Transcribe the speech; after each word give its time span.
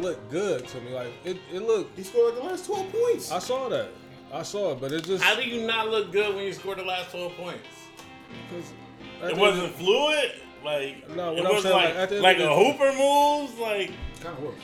it 0.00 0.04
looked 0.04 0.30
good 0.30 0.66
to 0.68 0.80
me. 0.80 0.92
Like 0.94 1.12
it, 1.24 1.36
it 1.52 1.62
looked. 1.62 1.96
He 1.96 2.02
scored 2.04 2.34
like 2.34 2.42
the 2.42 2.48
last 2.48 2.66
12 2.66 2.92
points. 2.92 3.30
I 3.32 3.38
saw 3.38 3.68
that. 3.68 3.88
I 4.32 4.42
saw 4.42 4.72
it, 4.72 4.80
but 4.80 4.92
it 4.92 5.04
just. 5.04 5.22
How 5.24 5.34
do 5.34 5.42
you 5.42 5.66
not 5.66 5.88
look 5.88 6.12
good 6.12 6.34
when 6.34 6.44
you 6.44 6.52
scored 6.52 6.78
the 6.78 6.84
last 6.84 7.10
12 7.10 7.32
points? 7.34 7.66
'cause 8.50 8.72
at 9.22 9.30
It 9.32 9.36
wasn't 9.36 9.74
fluid? 9.74 10.32
Like, 10.64 11.08
No, 11.16 11.32
what 11.32 11.38
it 11.42 11.46
I'm 11.46 11.54
was 11.54 11.62
saying, 11.64 11.74
like, 11.74 11.94
like, 11.96 12.12
at 12.12 12.20
like 12.20 12.36
a 12.38 12.42
the- 12.42 12.54
hooper 12.54 12.92
moves? 12.92 13.58
Like, 13.58 13.90
kind 14.20 14.36
of 14.38 14.42
was. 14.44 14.54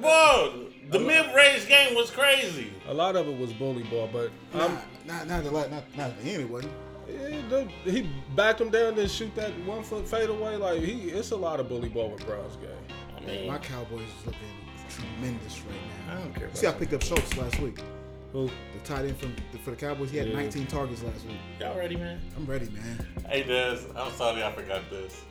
whoa, 0.00 0.66
the 0.90 0.98
mid 0.98 1.34
range 1.34 1.68
game 1.68 1.94
was 1.94 2.10
crazy. 2.10 2.72
A 2.88 2.94
lot 2.94 3.14
of 3.16 3.28
it 3.28 3.38
was 3.38 3.52
bully 3.52 3.82
ball, 3.84 4.08
but 4.12 4.30
Nah, 4.54 4.64
I'm. 4.64 4.78
not, 5.06 5.26
not, 5.28 5.44
the 5.44 5.50
la- 5.50 5.66
not, 5.68 5.84
not 5.96 6.10
at 6.10 6.22
the 6.24 6.30
end, 6.30 6.42
it 6.42 6.48
wasn't. 6.50 6.72
Yeah, 7.08 7.40
the- 7.84 7.90
he 7.90 8.10
backed 8.34 8.60
him 8.60 8.70
down 8.70 8.98
and 8.98 9.10
shoot 9.10 9.34
that 9.36 9.50
one 9.64 9.82
foot 9.84 10.08
fade 10.08 10.28
away. 10.28 10.56
Like 10.56 10.80
he, 10.80 11.10
it's 11.10 11.30
a 11.30 11.36
lot 11.36 11.60
of 11.60 11.68
bully 11.68 11.88
ball 11.88 12.10
with 12.10 12.26
Brown's 12.26 12.56
game. 12.56 12.70
I 13.26 13.30
mean, 13.30 13.46
My 13.48 13.58
Cowboys 13.58 14.02
is 14.02 14.26
looking 14.26 14.40
tremendous 14.88 15.60
right 15.62 15.74
now. 16.06 16.14
I 16.16 16.20
don't 16.20 16.34
care 16.34 16.44
about 16.46 16.56
see, 16.56 16.66
I 16.66 16.72
picked 16.72 16.92
up 16.92 17.02
Schultz 17.02 17.36
last 17.36 17.58
week. 17.60 17.78
Who? 18.32 18.46
The 18.46 18.78
tight 18.84 19.04
end 19.06 19.16
from 19.18 19.34
for 19.64 19.70
the 19.70 19.76
Cowboys. 19.76 20.10
He 20.10 20.18
had 20.18 20.28
Yeah. 20.28 20.34
19 20.36 20.66
targets 20.66 21.02
last 21.02 21.24
week. 21.26 21.36
Y'all 21.60 21.76
ready, 21.76 21.96
man? 21.96 22.20
I'm 22.36 22.46
ready, 22.46 22.68
man. 22.70 23.06
Hey, 23.28 23.42
Des, 23.42 23.78
I'm 23.96 24.12
sorry 24.12 24.42
I 24.42 24.52
forgot 24.52 24.82
this. 24.90 25.22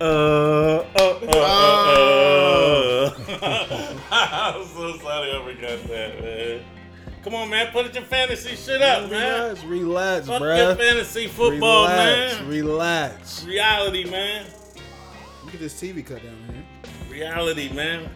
Uh, 0.00 0.04
uh, 0.04 0.84
uh, 0.96 1.28
uh, 1.28 3.10
uh. 3.40 3.96
I'm 4.10 4.66
so 4.66 4.98
sorry 4.98 5.30
I 5.30 5.54
forgot 5.54 5.88
that, 5.88 6.20
man. 6.22 6.60
Come 7.22 7.34
on, 7.36 7.50
man, 7.50 7.68
put 7.72 7.94
your 7.94 8.02
fantasy 8.02 8.56
shit 8.56 8.82
up, 8.82 9.08
man. 9.08 9.50
Relax, 9.50 9.62
relax, 9.64 10.26
Fuck 10.26 10.40
your 10.40 10.48
bruh. 10.50 10.76
fantasy 10.76 11.28
football, 11.28 11.84
relax, 11.84 12.40
man. 12.40 12.48
relax. 12.48 13.44
Reality, 13.44 14.10
man. 14.10 14.46
Look 15.44 15.54
at 15.54 15.60
this 15.60 15.80
TV 15.80 16.04
cut 16.04 16.20
down 16.22 16.36
here. 16.52 16.61
Reality, 17.12 17.70
man. 17.74 18.08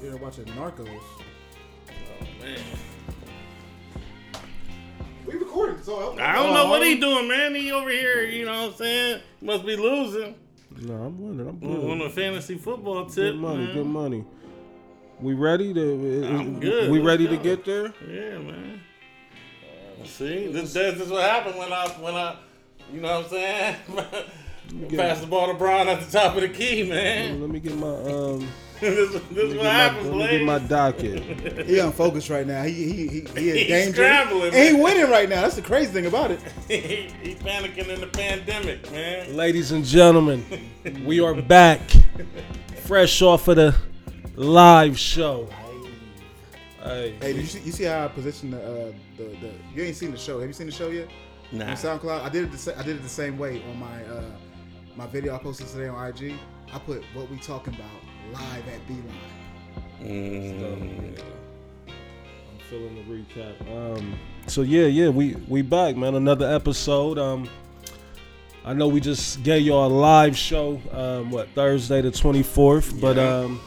You're 0.00 0.16
watching 0.18 0.44
Narcos. 0.44 0.86
Oh, 0.88 2.24
man. 2.40 2.60
We 5.26 5.34
recorded, 5.34 5.84
so 5.84 6.16
I 6.20 6.36
don't 6.36 6.54
know 6.54 6.70
what 6.70 6.86
he 6.86 6.96
oh. 6.98 7.00
doing, 7.00 7.26
man. 7.28 7.56
He 7.56 7.72
over 7.72 7.90
here, 7.90 8.22
you 8.22 8.44
know 8.44 8.52
what 8.52 8.70
I'm 8.70 8.76
saying? 8.76 9.22
Must 9.42 9.66
be 9.66 9.74
losing. 9.74 10.36
No, 10.78 10.94
I'm 10.94 11.20
winning. 11.20 11.48
I'm 11.48 11.68
On 11.68 11.98
good. 11.98 12.06
a 12.06 12.10
fantasy 12.10 12.58
football 12.58 13.06
tip. 13.06 13.32
Good 13.32 13.38
money, 13.38 13.64
man. 13.64 13.74
good 13.74 13.86
money. 13.86 14.24
We 15.20 15.34
ready 15.34 15.74
to? 15.74 16.22
Uh, 16.22 16.28
I'm 16.28 16.56
uh, 16.56 16.58
good. 16.60 16.92
We 16.92 17.00
ready 17.00 17.26
to 17.26 17.36
get 17.36 17.64
there? 17.64 17.92
Yeah, 18.08 18.38
man. 18.38 18.80
Uh, 20.00 20.04
see, 20.04 20.46
this, 20.52 20.72
this 20.72 21.00
is 21.00 21.10
what 21.10 21.22
happened 21.22 21.58
when 21.58 21.72
I 21.72 21.88
when 21.98 22.14
I, 22.14 22.36
you 22.92 23.00
know 23.00 23.16
what 23.16 23.24
I'm 23.24 23.30
saying? 23.30 23.76
Pass 24.96 25.20
the 25.20 25.26
ball 25.26 25.46
to 25.48 25.54
Brown 25.54 25.88
at 25.88 26.00
the 26.00 26.10
top 26.18 26.34
of 26.34 26.42
the 26.42 26.48
key, 26.48 26.82
man. 26.88 27.40
Let 27.40 27.50
me 27.50 27.60
get 27.60 27.76
my 27.76 27.88
um. 27.88 28.48
this 28.80 29.10
this 29.10 29.22
Let 29.30 29.44
is 29.44 29.52
me 29.54 29.58
what 29.58 29.64
get 29.64 29.64
my, 29.64 30.00
let 30.02 30.30
me 30.32 30.38
get 30.38 30.44
my 30.44 30.58
docket. 30.58 31.66
He 31.66 31.78
unfocused 31.78 32.28
right 32.28 32.46
now. 32.46 32.62
He 32.64 32.72
he 32.74 32.92
he, 32.94 33.08
he 33.08 33.20
is 33.20 33.26
He's 33.34 33.66
dangerous. 33.68 33.94
scrambling, 33.94 34.54
And 34.54 34.76
he 34.76 34.82
winning 34.82 35.10
right 35.10 35.28
now. 35.28 35.40
That's 35.42 35.56
the 35.56 35.62
crazy 35.62 35.90
thing 35.92 36.04
about 36.06 36.30
it. 36.30 36.40
he, 36.68 37.08
he 37.22 37.34
panicking 37.36 37.88
in 37.88 38.00
the 38.02 38.06
pandemic, 38.08 38.90
man. 38.92 39.34
Ladies 39.34 39.72
and 39.72 39.82
gentlemen, 39.84 40.44
we 41.06 41.20
are 41.20 41.34
back, 41.40 41.80
fresh 42.84 43.22
off 43.22 43.48
of 43.48 43.56
the 43.56 43.74
live 44.34 44.98
show. 44.98 45.48
Hey, 46.82 47.16
Hey, 47.20 47.32
did 47.32 47.36
you 47.42 47.46
see, 47.46 47.60
you 47.60 47.72
see 47.72 47.84
how 47.84 48.04
I 48.04 48.08
positioned 48.08 48.52
the, 48.52 48.62
uh, 48.62 48.92
the 49.16 49.24
the? 49.24 49.52
You 49.74 49.84
ain't 49.84 49.96
seen 49.96 50.10
the 50.12 50.18
show. 50.18 50.38
Have 50.38 50.48
you 50.48 50.52
seen 50.54 50.66
the 50.66 50.72
show 50.72 50.88
yet? 50.90 51.08
Nah. 51.50 51.70
On 51.70 51.76
SoundCloud, 51.76 52.20
I 52.22 52.28
did 52.28 52.44
it. 52.44 52.52
The, 52.52 52.78
I 52.78 52.82
did 52.82 52.96
it 52.96 53.02
the 53.02 53.08
same 53.08 53.38
way 53.38 53.62
on 53.70 53.78
my 53.78 54.04
uh, 54.04 54.22
my 54.96 55.06
video 55.06 55.34
I 55.34 55.38
posted 55.38 55.66
today 55.68 55.88
on 55.88 56.08
IG. 56.08 56.34
I 56.72 56.78
put 56.78 57.02
what 57.14 57.30
we 57.30 57.38
talking 57.38 57.74
about 57.74 57.90
live 58.32 58.68
at 58.68 58.86
Beeline. 58.86 59.04
Mm. 60.02 61.18
I'm 61.88 62.58
feeling 62.70 62.94
the 62.96 63.02
recap. 63.40 63.96
Um, 63.98 64.18
so 64.46 64.62
yeah, 64.62 64.86
yeah, 64.86 65.08
we 65.08 65.34
we 65.48 65.62
back, 65.62 65.96
man. 65.96 66.14
Another 66.14 66.52
episode. 66.52 67.18
Um, 67.18 67.48
I 68.64 68.72
know 68.72 68.88
we 68.88 69.00
just 69.00 69.42
gave 69.44 69.62
y'all 69.62 69.86
a 69.86 69.92
live 69.94 70.36
show. 70.36 70.80
Um, 70.90 71.30
what 71.30 71.48
Thursday 71.50 72.00
the 72.00 72.10
24th, 72.10 73.00
but 73.00 73.16
um, 73.18 73.60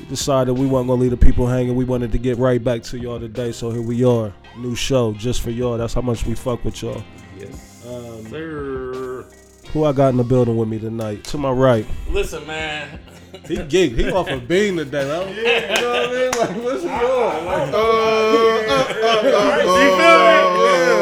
we 0.00 0.06
decided 0.06 0.54
we 0.54 0.66
weren't 0.66 0.88
gonna 0.88 1.00
leave 1.00 1.12
the 1.12 1.16
people 1.16 1.46
hanging. 1.46 1.76
We 1.76 1.84
wanted 1.84 2.10
to 2.12 2.18
get 2.18 2.38
right 2.38 2.62
back 2.62 2.82
to 2.84 2.98
y'all 2.98 3.20
today. 3.20 3.52
So 3.52 3.70
here 3.70 3.82
we 3.82 4.04
are, 4.04 4.32
new 4.56 4.74
show 4.74 5.12
just 5.12 5.42
for 5.42 5.50
y'all. 5.50 5.78
That's 5.78 5.94
how 5.94 6.00
much 6.00 6.26
we 6.26 6.34
fuck 6.34 6.64
with 6.64 6.82
y'all. 6.82 7.02
Yes, 7.38 7.84
Um, 7.86 8.26
sir. 8.28 9.26
Who 9.72 9.84
I 9.84 9.92
got 9.92 10.08
in 10.08 10.16
the 10.16 10.24
building 10.24 10.56
with 10.56 10.68
me 10.68 10.78
tonight? 10.78 11.24
To 11.24 11.38
my 11.38 11.50
right, 11.50 11.86
Listen, 12.08 12.46
man. 12.46 12.98
he 13.46 13.56
geeked. 13.56 13.96
He 13.96 14.10
off 14.10 14.28
a 14.28 14.38
bean 14.38 14.76
today. 14.76 15.08
Right? 15.08 15.36
Yeah, 15.36 15.76
you 15.76 15.82
know 15.82 15.90
what 15.90 16.08
I 16.08 16.12
mean? 16.12 16.30
Like, 16.30 16.64
what's 16.64 16.82
he 16.82 16.88
doing? 16.88 17.00
Uh, 17.00 17.70
uh, 17.72 17.74
uh, 17.74 19.22
like, 19.22 19.34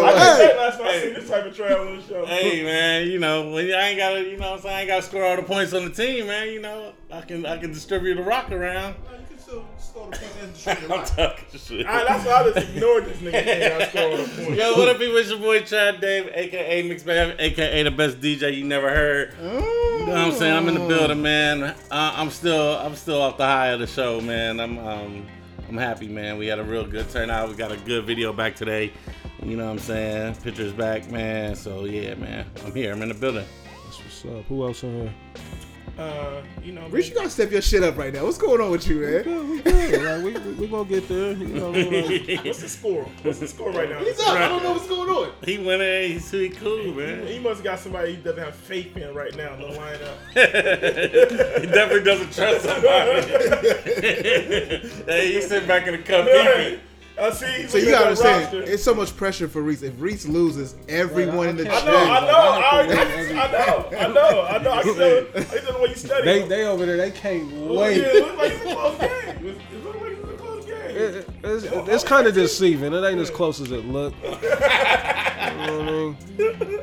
I 0.04 0.12
just 0.14 0.40
Hey. 0.40 0.56
last 0.56 0.78
night 0.80 0.88
I 0.88 1.00
seen 1.00 1.14
this 1.14 1.28
type 1.28 1.46
of 1.46 1.56
travel 1.56 1.88
on 1.88 1.96
the 1.96 2.02
show. 2.02 2.26
hey 2.26 2.62
man, 2.64 3.08
you 3.08 3.18
know 3.18 3.50
when 3.50 3.72
I 3.72 3.88
ain't 3.88 3.98
gotta, 3.98 4.20
you 4.22 4.36
know, 4.36 4.50
what 4.50 4.56
I'm 4.56 4.62
saying 4.62 4.74
I 4.76 4.80
ain't 4.80 4.88
gotta 4.88 5.02
score 5.02 5.24
all 5.24 5.36
the 5.36 5.42
points 5.42 5.72
on 5.72 5.84
the 5.84 5.90
team, 5.90 6.26
man. 6.26 6.48
You 6.48 6.60
know, 6.60 6.92
I 7.12 7.20
can 7.22 7.44
I 7.46 7.56
can 7.58 7.72
distribute 7.72 8.14
the 8.16 8.22
rock 8.22 8.50
around. 8.52 8.94
You 10.06 10.10
can 10.10 10.54
still 10.54 10.74
score 10.74 10.74
the 10.76 10.78
point 10.78 10.82
and 10.82 10.82
I'm 10.82 10.82
the 10.82 10.88
rock. 10.88 11.06
talking 11.16 11.58
shit. 11.60 11.86
All 11.86 11.94
right, 11.94 12.06
that's 12.08 12.24
why 12.26 12.32
I 12.32 12.52
just 12.52 12.68
ignored 12.68 13.04
this 13.06 13.18
nigga. 13.18 13.34
and 13.34 13.82
I 13.82 13.88
scored 13.88 14.20
the 14.20 14.44
point. 14.44 14.56
Yo, 14.58 14.72
what 14.76 14.88
up, 14.88 14.98
people? 14.98 15.16
It's 15.16 15.30
your 15.30 15.38
boy 15.38 15.60
Chad 15.62 16.00
Dave, 16.00 16.30
aka 16.34 16.82
Mix 16.88 17.02
Bam, 17.02 17.34
aka 17.38 17.82
the 17.82 17.90
best 17.90 18.20
DJ 18.20 18.56
you 18.56 18.64
never 18.64 18.90
heard. 18.90 19.34
You 19.40 19.44
know 19.48 20.06
what 20.06 20.16
I'm 20.18 20.32
saying? 20.32 20.54
I'm 20.56 20.68
in 20.68 20.74
the 20.74 20.86
building, 20.86 21.20
man. 21.22 21.62
Uh, 21.62 21.74
I'm 21.90 22.30
still, 22.30 22.76
I'm 22.78 22.94
still 22.94 23.20
off 23.20 23.36
the 23.36 23.44
high 23.46 23.68
of 23.68 23.80
the 23.80 23.86
show, 23.86 24.20
man. 24.20 24.60
I'm, 24.60 24.78
um, 24.78 25.26
I'm 25.68 25.76
happy, 25.76 26.08
man. 26.08 26.38
We 26.38 26.46
had 26.46 26.58
a 26.58 26.64
real 26.64 26.86
good 26.86 27.10
turnout. 27.10 27.48
We 27.48 27.54
got 27.56 27.72
a 27.72 27.76
good 27.76 28.06
video 28.06 28.32
back 28.32 28.56
today. 28.56 28.92
You 29.42 29.56
know 29.56 29.66
what 29.66 29.72
I'm 29.72 29.78
saying? 29.78 30.36
Pictures 30.36 30.72
back, 30.72 31.10
man. 31.10 31.54
So 31.54 31.84
yeah, 31.84 32.14
man. 32.14 32.46
I'm 32.64 32.74
here. 32.74 32.92
I'm 32.92 33.02
in 33.02 33.08
the 33.08 33.14
building. 33.14 33.44
That's 33.84 33.98
what's 33.98 34.24
up. 34.24 34.44
Who 34.46 34.66
else 34.66 34.82
in 34.82 35.02
here? 35.02 35.14
Uh, 35.98 36.42
you 36.62 36.70
know, 36.70 36.86
Rich, 36.90 37.08
you 37.08 37.14
gotta 37.16 37.28
step 37.28 37.50
your 37.50 37.60
shit 37.60 37.82
up 37.82 37.96
right 37.96 38.14
now. 38.14 38.22
What's 38.22 38.38
going 38.38 38.60
on 38.60 38.70
with 38.70 38.86
you, 38.86 39.00
man? 39.00 39.24
Yeah, 39.26 39.42
we 39.42 39.60
good. 39.60 40.02
Like, 40.02 40.24
we, 40.24 40.32
we, 40.40 40.52
we 40.52 40.66
gonna 40.68 40.88
get 40.88 41.08
there. 41.08 41.32
You 41.32 41.46
know, 41.48 41.72
we 41.72 42.36
like, 42.36 42.44
what's 42.44 42.60
the 42.60 42.68
score? 42.68 43.02
What's 43.22 43.40
the 43.40 43.48
score 43.48 43.72
right 43.72 43.90
now? 43.90 43.98
He's 43.98 44.20
up. 44.20 44.28
I 44.28 44.48
don't 44.48 44.62
know 44.62 44.74
what's 44.74 44.86
going 44.86 45.10
on. 45.10 45.32
He 45.42 45.58
went 45.58 45.82
in. 45.82 46.12
He's 46.12 46.30
he 46.30 46.50
cool, 46.50 46.94
man. 46.94 47.26
He 47.26 47.40
must 47.40 47.56
have 47.56 47.64
got 47.64 47.80
somebody 47.80 48.14
he 48.14 48.22
doesn't 48.22 48.38
have 48.42 48.54
faith 48.54 48.96
in 48.96 49.12
right 49.12 49.36
now 49.36 49.54
in 49.54 49.60
the 49.60 49.66
lineup. 49.76 50.18
he 51.60 51.66
definitely 51.66 52.04
doesn't 52.04 52.32
trust 52.32 52.64
somebody. 52.64 53.22
hey, 55.04 55.32
he's 55.32 55.48
sitting 55.48 55.66
back 55.66 55.88
in 55.88 55.94
the 55.94 56.02
cup. 56.02 56.26
peeping. 56.26 56.80
I 57.20 57.30
see. 57.30 57.66
So 57.68 57.78
you 57.78 57.90
gotta 57.90 58.06
understand, 58.06 58.54
it's 58.68 58.82
so 58.82 58.94
much 58.94 59.16
pressure 59.16 59.48
for 59.48 59.62
Reese. 59.62 59.82
If 59.82 59.94
Reese 59.98 60.26
loses, 60.26 60.74
everyone 60.88 61.48
in 61.48 61.56
the 61.56 61.68
I 61.70 61.78
I 61.78 61.84
know, 61.84 61.96
I 61.96 62.20
chat. 62.20 62.22
know, 62.22 62.38
I, 62.38 63.40
I, 63.40 63.48
I 63.48 63.52
know, 63.52 63.88
I 63.98 64.08
know, 64.12 64.42
I 64.44 64.58
know. 64.62 64.70
I 64.72 64.82
can 64.82 64.94
tell. 64.94 65.18
I 65.18 65.22
can 65.44 65.64
tell 65.64 65.72
the 65.72 65.78
way 65.82 65.88
you 65.90 65.94
study. 65.96 66.24
they 66.24 66.48
they 66.48 66.64
over 66.64 66.86
there. 66.86 66.96
They 66.96 67.10
can't 67.10 67.50
Yeah, 67.52 67.68
wait. 67.80 67.98
it 67.98 68.14
looked 68.24 68.38
like 68.38 68.52
it's 68.52 68.64
a 68.64 68.74
close 68.74 68.98
game. 68.98 69.46
It, 69.46 69.56
it 69.72 69.84
looked 69.84 70.00
like 70.00 70.12
it's 70.12 70.22
a 70.30 70.36
close 70.36 70.64
game. 70.64 70.74
It- 70.74 71.28
it's 71.44 71.64
it's 71.88 72.04
kind 72.04 72.26
of 72.26 72.34
deceiving. 72.34 72.92
It 72.92 73.04
ain't 73.04 73.20
as 73.20 73.30
close 73.30 73.60
as 73.60 73.70
it 73.72 73.84
look. 73.84 74.14
You 75.48 75.66
know 75.66 75.78
what 75.78 75.88
I 75.88 75.90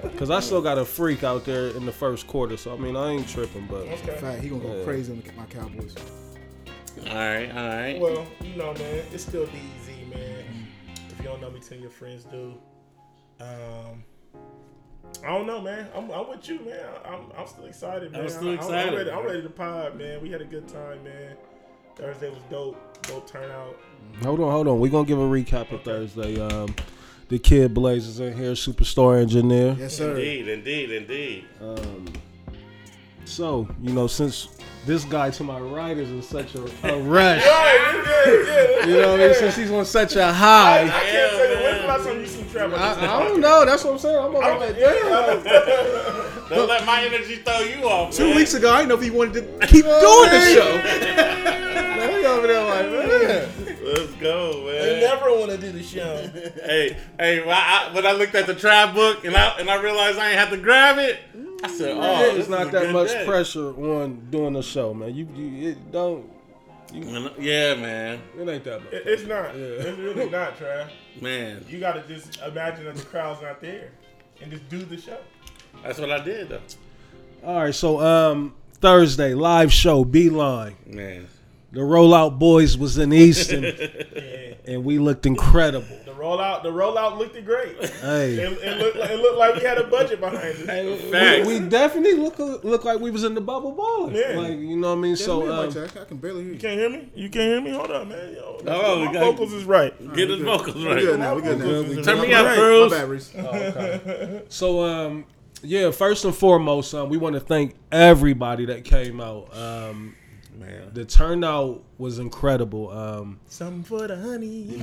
mean? 0.09 0.18
Cause 0.18 0.29
I 0.31 0.40
still 0.40 0.62
got 0.62 0.78
a 0.78 0.85
freak 0.85 1.24
out 1.24 1.45
there 1.45 1.68
in 1.68 1.85
the 1.85 1.91
first 1.91 2.25
quarter. 2.25 2.57
So 2.57 2.74
I 2.74 2.78
mean, 2.78 2.95
I 2.95 3.12
ain't 3.12 3.28
tripping, 3.28 3.68
but 3.69 3.85
In 3.85 3.97
fact, 4.18 4.41
he 4.41 4.50
gonna 4.50 4.62
go 4.63 4.78
Yeah. 4.79 4.84
crazy 4.85 5.12
on 5.12 5.22
my 5.38 5.45
Cowboys. 5.45 5.94
All 7.07 7.13
right, 7.16 7.50
all 7.51 7.68
right. 7.68 8.00
Well, 8.00 8.25
you 8.41 8.56
know, 8.56 8.74
man, 8.74 9.03
it's 9.13 9.24
still 9.24 9.45
DZ, 9.45 9.51
man. 9.51 9.59
If 9.59 9.84
you 9.84 9.84
don't 11.35 11.41
know 11.41 11.51
me, 11.51 11.59
tell 11.59 11.78
your 11.78 11.90
friends 11.90 12.23
do. 12.25 12.53
Um, 13.41 14.03
I 15.23 15.28
don't 15.28 15.46
know, 15.46 15.62
man. 15.62 15.88
I'm, 15.94 16.09
I'm 16.12 16.29
with 16.29 16.47
you, 16.47 16.59
man. 16.59 16.85
I'm, 17.03 17.31
I'm 17.38 17.47
still 17.47 17.66
excited, 17.66 18.12
man. 18.12 18.22
I'm 18.22 18.29
still 18.29 18.50
I'm, 18.50 18.56
excited. 18.56 18.94
ready, 18.96 19.12
I'm 19.12 19.25
ready 19.25 19.41
to 19.41 19.50
pod, 19.50 19.97
man. 19.97 20.22
We 20.22 20.31
had 20.31 20.41
a 20.41 20.45
good 20.45 20.68
time, 20.68 21.03
man. 21.03 21.35
Thursday 21.95 22.30
was 22.30 22.44
dope. 22.50 22.77
Dope 23.07 23.30
turnout. 23.30 23.77
hold 24.24 24.39
on, 24.39 24.51
hold 24.51 24.68
on. 24.68 24.80
We're 24.80 24.92
gonna 24.92 25.07
give 25.07 25.19
a 25.19 25.24
recap 25.24 25.71
of 25.71 25.83
Thursday. 25.83 26.39
Um, 26.39 26.74
the 27.27 27.38
kid 27.38 27.74
Blaze 27.74 28.07
is 28.07 28.19
in 28.19 28.36
here, 28.36 28.51
superstar 28.51 29.21
engineer. 29.21 29.75
Yes, 29.77 29.98
sir. 29.98 30.12
Indeed, 30.12 30.48
indeed, 30.48 30.92
indeed. 30.92 31.45
Um, 31.62 32.06
so 33.25 33.68
you 33.81 33.92
know, 33.94 34.07
since 34.07 34.50
this 34.86 35.04
guy 35.04 35.31
to 35.31 35.44
my 35.44 35.60
right 35.60 35.98
is 35.98 36.10
in 36.12 36.22
such 36.22 36.54
a, 36.56 36.63
a 36.63 36.66
rush, 37.01 37.44
Right, 37.45 38.04
yeah, 38.06 38.31
yeah. 38.31 38.86
you 38.86 39.01
know 39.01 39.12
what 39.13 39.19
I 39.22 39.25
mean? 39.27 39.36
Since 39.36 39.56
he's 39.56 39.72
on 39.72 39.86
such 39.86 40.16
a 40.16 40.31
high. 40.31 40.83
I 40.83 40.88
can't 40.89 41.31
tell 41.31 41.50
you 41.50 41.56
when's 41.63 41.81
the 41.81 41.88
last 41.88 42.06
time 42.06 42.19
you 42.19 42.27
seen 42.27 42.50
Trevor. 42.50 42.75
I, 42.75 42.94
I 43.19 43.24
don't 43.27 43.39
know. 43.42 43.66
That's 43.66 43.83
what 43.83 43.94
I'm 43.94 44.00
saying. 44.00 44.18
I'm 44.18 44.36
over 44.36 44.74
there. 44.74 46.31
Don't 46.50 46.68
let 46.69 46.86
my 46.86 47.04
energy 47.04 47.38
throw 47.38 47.60
you 47.62 47.83
off. 47.89 48.13
Two 48.13 48.27
man. 48.27 48.36
weeks 48.36 48.54
ago, 48.54 48.72
I 48.72 48.77
didn't 48.77 48.89
know 48.89 48.95
if 48.95 49.01
he 49.01 49.10
wanted 49.10 49.33
to 49.33 49.68
keep 49.68 49.83
doing 49.86 50.30
the 50.30 50.54
show. 50.54 50.81
Man, 51.95 52.19
he 52.19 52.25
over 52.25 52.45
there 52.45 52.63
like, 52.63 52.92
man. 52.92 53.50
Let's 53.83 54.12
go, 54.13 54.66
They 54.71 54.92
man. 54.92 55.00
never 55.01 55.31
want 55.31 55.50
to 55.51 55.57
do 55.57 55.71
the 55.71 55.81
show. 55.81 56.30
Hey, 56.63 56.95
hey, 57.18 57.39
when 57.39 57.50
I, 57.50 57.89
when 57.94 58.06
I 58.06 58.12
looked 58.12 58.36
at 58.36 58.45
the 58.45 58.54
trap 58.54 58.94
book 58.94 59.25
and 59.25 59.36
I 59.36 59.57
and 59.60 59.69
I 59.71 59.81
realized 59.81 60.19
I 60.19 60.30
ain't 60.30 60.38
have 60.39 60.51
to 60.51 60.57
grab 60.57 61.00
it, 61.00 61.19
I 61.63 61.68
said, 61.69 61.98
oh, 61.98 62.02
Yeah, 62.02 62.34
it's 62.40 62.50
not 62.50 62.72
that 62.72 62.92
much 62.92 63.10
day. 63.10 63.25
pressure 63.25 63.69
on 63.69 64.28
doing 64.30 64.54
the 64.54 64.62
show, 64.63 64.94
man. 64.94 65.16
You, 65.16 65.28
you 65.36 65.69
it 65.69 65.92
don't. 65.92 66.30
Yeah, 66.94 67.74
man, 67.75 68.22
It 68.40 68.48
ain't 68.48 68.63
that 68.63 68.84
much. 68.84 68.94
It- 68.94 69.07
It's 69.07 69.24
not. 69.24 69.56
Yeah. 69.56 69.63
It's 69.63 69.98
really 69.98 70.30
not, 70.40 70.57
Trav. 70.57 70.90
man. 71.22 71.66
You 71.68 71.80
gotta 71.80 72.04
just 72.07 72.40
imagine 72.42 72.86
that 72.86 72.96
the 72.96 73.04
crowd's 73.06 73.42
not 73.42 73.60
there 73.62 73.90
and 74.42 74.52
just 74.52 74.68
do 74.69 74.80
the 74.80 74.98
show. 74.98 75.18
That's 75.84 76.00
what 76.00 76.12
I 76.12 76.24
did 76.24 76.50
though, 76.50 76.62
All 77.44 77.63
right, 77.63 77.75
so 77.75 78.00
um, 78.00 78.54
Thursday 78.75 79.34
live 79.34 79.74
show, 79.74 80.06
Beeline. 80.06 80.75
man. 80.86 81.28
The 81.72 81.81
Rollout 81.81 82.40
Boys 82.40 82.78
was 82.78 82.98
in 82.98 83.12
Easton, 83.12 83.63
Yeah. 84.16 84.54
and 84.66 84.86
we 84.86 84.98
looked 84.98 85.25
incredible. 85.25 85.86
The 86.25 86.31
rollout, 86.31 86.63
the 86.63 86.69
rollout 86.72 87.18
looked 87.19 87.45
great. 87.45 87.77
It, 87.80 87.89
Hey, 88.01 88.33
it, 88.33 88.77
looked, 88.80 88.95
like- 88.98 89.10
it 89.12 89.19
looked 89.19 89.38
like 89.38 89.56
we 89.56 89.62
had 89.62 89.77
a 89.77 89.83
budget 89.86 90.19
behind 90.19 90.57
it. 90.57 91.12
Facts. 91.12 91.48
we, 91.48 91.60
we 91.60 91.68
definitely 91.69 92.13
look 92.16 92.39
look 92.63 92.83
like 92.83 93.00
we 93.00 93.12
was 93.12 93.24
in 93.24 93.36
the 93.36 93.42
bubble 93.42 93.72
ball. 93.74 94.12
Yeah. 94.12 94.33
Like 94.39 94.57
you 94.57 94.75
know 94.75 94.89
what 94.89 94.98
I 94.98 95.01
mean. 95.01 95.16
So, 95.16 95.45
So 95.69 95.81
um, 95.81 95.88
I 96.01 96.06
can 96.06 96.18
barely 96.18 96.44
hear 96.44 96.48
you. 96.48 96.54
You 96.54 96.60
can't 96.60 96.80
hear 96.80 96.89
me? 96.89 97.10
You 97.16 97.30
can't 97.30 97.45
hear 97.45 97.62
me? 97.62 97.72
Hold 97.77 97.92
on, 97.92 98.10
man. 98.10 98.33
Yo, 98.33 98.62
Oh, 98.68 99.00
we 99.01 99.06
my 99.06 99.13
got- 99.13 99.24
vocals 99.24 99.54
is 99.54 99.66
right. 99.66 99.94
Get 100.16 100.30
his 100.30 100.39
vocals 100.42 100.75
We 100.75 100.83
good 100.83 101.10
right. 101.12 101.19
now. 101.19 101.36
We 101.36 101.42
good 101.44 101.60
now. 101.60 102.04
Turn 102.04 102.22
me 102.22 102.28
good. 102.28 102.33
up, 102.33 102.45
Right. 102.45 102.89
My 102.89 103.06
Cruz. 103.06 103.31
Oh, 103.38 103.42
okay. 103.48 104.42
so 104.50 104.83
um, 104.83 105.25
yeah. 105.62 105.92
First 105.92 106.25
and 106.25 106.36
foremost, 106.36 106.94
um, 106.95 107.10
we 107.10 107.18
want 107.18 107.36
to 107.36 107.39
thank 107.39 107.75
everybody 107.92 108.66
that 108.66 108.83
came 108.83 109.21
out. 109.21 109.56
Um, 109.56 110.16
Man, 110.65 110.89
the 110.94 111.06
turnout 111.06 111.83
was 111.97 112.19
incredible. 112.19 112.89
Um, 112.89 113.39
Something 113.47 113.83
for 113.83 114.07
the 114.07 114.17
honey. 114.17 114.77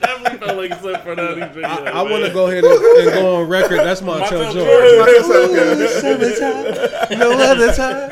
definitely 0.00 0.38
felt 0.46 0.56
like 0.58 0.72
something 0.72 1.00
for 1.02 1.14
that 1.14 1.52
video. 1.54 1.68
I, 1.68 1.90
I 1.90 2.02
want 2.02 2.24
to 2.24 2.32
go 2.32 2.48
ahead 2.48 2.64
and, 2.64 2.82
and 2.82 3.12
go 3.12 3.36
on 3.36 3.48
record. 3.48 3.78
That's 3.78 4.02
my 4.02 4.18
Montell 4.20 4.28
tell 4.28 4.52
Jordan. 4.52 4.98
George. 6.00 7.18
no 7.18 7.32
other 7.32 7.72
time. 7.72 8.10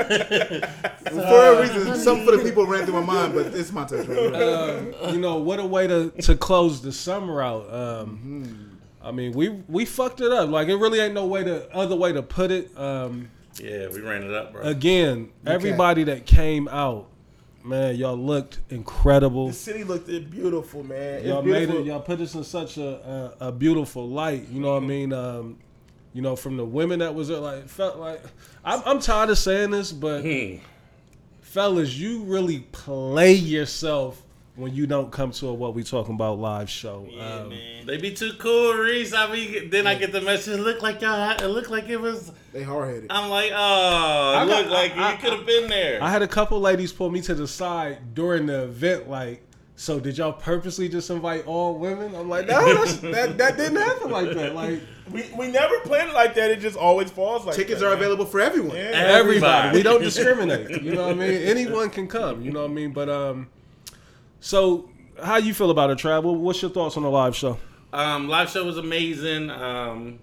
For 1.12 1.18
a 1.18 1.60
reason, 1.60 1.94
something 1.96 2.24
for 2.24 2.36
the 2.36 2.42
people 2.42 2.64
ran 2.66 2.84
through 2.84 2.94
my 2.94 3.04
mind, 3.04 3.34
but 3.34 3.46
it's 3.48 3.70
my 3.70 3.84
touch. 3.84 4.08
Um, 4.08 4.94
you 5.12 5.20
know 5.20 5.36
what 5.36 5.60
a 5.60 5.66
way 5.66 5.86
to 5.86 6.10
to 6.22 6.34
close 6.36 6.80
the 6.80 6.90
summer 6.90 7.42
out. 7.42 7.70
Um, 7.72 8.78
I 9.02 9.12
mean, 9.12 9.32
we 9.32 9.50
we 9.68 9.84
fucked 9.84 10.22
it 10.22 10.32
up. 10.32 10.48
Like 10.48 10.68
it 10.68 10.76
really 10.76 11.00
ain't 11.00 11.12
no 11.12 11.26
way 11.26 11.44
to 11.44 11.70
other 11.76 11.96
way 11.96 12.12
to 12.12 12.22
put 12.22 12.50
it. 12.50 12.74
Um, 12.78 13.30
Yeah, 13.60 13.88
we 13.88 14.00
ran 14.00 14.22
it 14.22 14.32
up, 14.32 14.52
bro. 14.52 14.62
again, 14.62 15.30
everybody 15.46 16.04
that 16.04 16.24
came 16.26 16.68
out, 16.68 17.08
man, 17.64 17.96
y'all 17.96 18.16
looked 18.16 18.60
incredible. 18.70 19.48
The 19.48 19.52
city 19.52 19.84
looked 19.84 20.06
beautiful, 20.30 20.82
man. 20.84 21.24
Y'all 21.24 21.42
made 21.42 21.68
it. 21.68 21.84
Y'all 21.86 22.00
put 22.00 22.20
us 22.20 22.34
in 22.34 22.44
such 22.44 22.78
a 22.78 23.34
a, 23.40 23.48
a 23.48 23.52
beautiful 23.52 24.08
light. 24.08 24.48
You 24.48 24.60
know 24.60 24.74
what 24.74 24.82
I 24.82 24.86
mean? 24.86 25.12
Um, 25.12 25.58
you 26.14 26.22
know, 26.22 26.36
from 26.36 26.56
the 26.56 26.64
women 26.64 26.98
that 27.00 27.14
was 27.14 27.28
there, 27.28 27.38
like 27.38 27.58
it 27.64 27.70
felt 27.70 27.98
like 27.98 28.22
I'm, 28.64 28.82
I'm 28.86 28.98
tired 29.00 29.30
of 29.30 29.38
saying 29.38 29.70
this, 29.70 29.92
but 29.92 30.22
Hmm. 30.22 30.56
fellas, 31.40 31.96
you 31.98 32.22
really 32.24 32.60
play 32.72 33.32
yourself 33.34 34.21
when 34.54 34.74
you 34.74 34.86
don't 34.86 35.10
come 35.10 35.30
to 35.30 35.48
a 35.48 35.54
what 35.54 35.74
we 35.74 35.82
talking 35.82 36.14
about 36.14 36.38
live 36.38 36.68
show. 36.68 37.08
um, 37.18 37.52
They 37.86 37.96
be 37.96 38.12
too 38.12 38.32
cool, 38.38 38.74
Reese. 38.74 39.14
I 39.14 39.32
mean, 39.32 39.70
then 39.70 39.86
I 39.86 39.94
get 39.94 40.12
the 40.12 40.20
message. 40.20 40.60
Look 40.60 40.82
like 40.82 41.00
y'all. 41.00 41.30
It 41.30 41.46
looked 41.46 41.70
like 41.70 41.88
it 41.88 42.00
was. 42.00 42.30
They 42.52 42.62
hard 42.62 42.88
headed. 42.94 43.06
I'm 43.10 43.30
like, 43.30 43.50
oh, 43.54 44.34
I 44.36 44.42
it 44.42 44.46
got- 44.46 44.58
looked 44.58 44.70
like 44.70 44.96
I- 44.96 45.12
you 45.12 45.18
could 45.18 45.32
have 45.32 45.46
been 45.46 45.68
there. 45.70 46.02
I 46.02 46.10
had 46.10 46.20
a 46.22 46.28
couple 46.28 46.60
ladies 46.60 46.92
pull 46.92 47.10
me 47.10 47.22
to 47.22 47.34
the 47.34 47.48
side 47.48 48.14
during 48.14 48.46
the 48.46 48.64
event, 48.64 49.08
like. 49.08 49.42
So 49.74 49.98
did 49.98 50.18
y'all 50.18 50.34
purposely 50.34 50.88
just 50.88 51.08
invite 51.10 51.46
all 51.46 51.76
women? 51.78 52.14
I'm 52.14 52.28
like, 52.28 52.46
no, 52.46 52.74
that's, 52.84 52.98
that 52.98 53.38
that 53.38 53.56
didn't 53.56 53.80
happen 53.80 54.10
like 54.10 54.30
that. 54.34 54.54
Like 54.54 54.80
We, 55.10 55.24
we 55.36 55.48
never 55.48 55.80
planned 55.80 56.10
it 56.10 56.14
like 56.14 56.34
that. 56.34 56.50
It 56.50 56.60
just 56.60 56.76
always 56.76 57.10
falls 57.10 57.46
like 57.46 57.56
Tickets 57.56 57.80
that, 57.80 57.86
are 57.86 57.90
man. 57.90 57.98
available 57.98 58.26
for 58.26 58.40
everyone. 58.40 58.76
Yeah. 58.76 58.90
everybody. 58.92 59.78
We 59.78 59.82
don't 59.82 60.02
discriminate. 60.02 60.82
You 60.82 60.92
know 60.94 61.04
what 61.06 61.12
I 61.12 61.14
mean? 61.14 61.30
Anyone 61.42 61.88
can 61.88 62.06
come. 62.06 62.42
You 62.42 62.52
know 62.52 62.60
what 62.62 62.70
I 62.70 62.74
mean? 62.74 62.92
But 62.92 63.08
um, 63.08 63.48
so 64.42 64.90
how 65.22 65.36
you 65.36 65.54
feel 65.54 65.70
about 65.70 65.90
it, 65.90 65.98
Travel? 65.98 66.34
What's 66.34 66.60
your 66.60 66.70
thoughts 66.70 66.96
on 66.96 67.04
the 67.04 67.10
live 67.10 67.36
show? 67.36 67.58
Um, 67.92 68.28
live 68.28 68.50
show 68.50 68.64
was 68.64 68.76
amazing. 68.76 69.50
Um, 69.50 70.18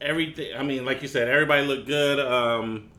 everything. 0.00 0.56
I 0.56 0.62
mean, 0.62 0.84
like 0.84 1.02
you 1.02 1.08
said, 1.08 1.28
everybody 1.28 1.66
looked 1.66 1.88
good. 1.88 2.20
Um, 2.20 2.90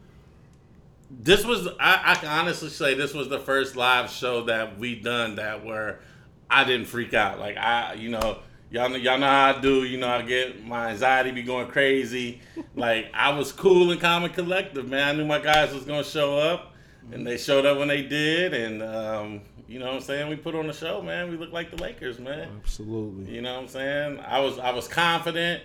this 1.10 1.46
was. 1.46 1.68
I, 1.80 2.02
I 2.04 2.16
can 2.16 2.28
honestly 2.28 2.68
say 2.70 2.96
this 2.96 3.14
was 3.14 3.30
the 3.30 3.40
first 3.40 3.78
live 3.78 4.10
show 4.10 4.44
that 4.44 4.78
we 4.78 5.00
done 5.00 5.38
that 5.38 5.64
where 5.64 6.02
I 6.50 6.66
didn't 6.66 6.88
freak 6.88 7.14
out. 7.14 7.40
Like 7.40 7.58
I, 7.58 7.94
you 7.94 8.10
know. 8.10 8.40
Y'all 8.72 8.90
know, 8.90 8.96
y'all 8.96 9.20
know 9.20 9.28
how 9.28 9.54
I 9.56 9.62
do. 9.62 9.84
You 9.84 10.00
know, 10.00 10.08
I 10.10 10.24
get 10.24 10.66
my 10.66 10.90
anxiety 10.90 11.30
be 11.30 11.44
going 11.44 11.68
crazy. 11.68 12.42
Like 12.76 13.12
I 13.14 13.38
was 13.38 13.52
cool 13.52 13.92
and 13.92 14.02
calm 14.02 14.24
and 14.24 14.34
collective, 14.34 14.90
man. 14.90 15.08
I 15.08 15.12
knew 15.16 15.26
my 15.26 15.38
guys 15.38 15.72
was 15.72 15.84
gonna 15.84 16.04
show 16.04 16.40
up, 16.40 16.74
and 17.12 17.26
they 17.26 17.38
showed 17.38 17.68
up 17.68 17.78
when 17.78 17.88
they 17.88 18.02
did. 18.02 18.56
And 18.56 18.82
um, 18.82 19.42
you 19.74 19.80
know 19.80 19.88
what 19.88 19.96
I'm 19.96 20.02
saying? 20.02 20.30
We 20.30 20.36
put 20.36 20.54
on 20.54 20.68
the 20.68 20.74
show, 20.74 21.02
man. 21.02 21.32
We 21.32 21.38
look 21.38 21.52
like 21.52 21.76
the 21.76 21.82
Lakers, 21.82 22.20
man. 22.20 22.48
Absolutely. 22.62 23.34
You 23.34 23.42
know 23.42 23.56
what 23.56 23.62
I'm 23.64 23.68
saying? 23.68 24.20
I 24.20 24.40
was 24.40 24.60
I 24.60 24.70
was 24.70 24.88
confident. 24.88 25.64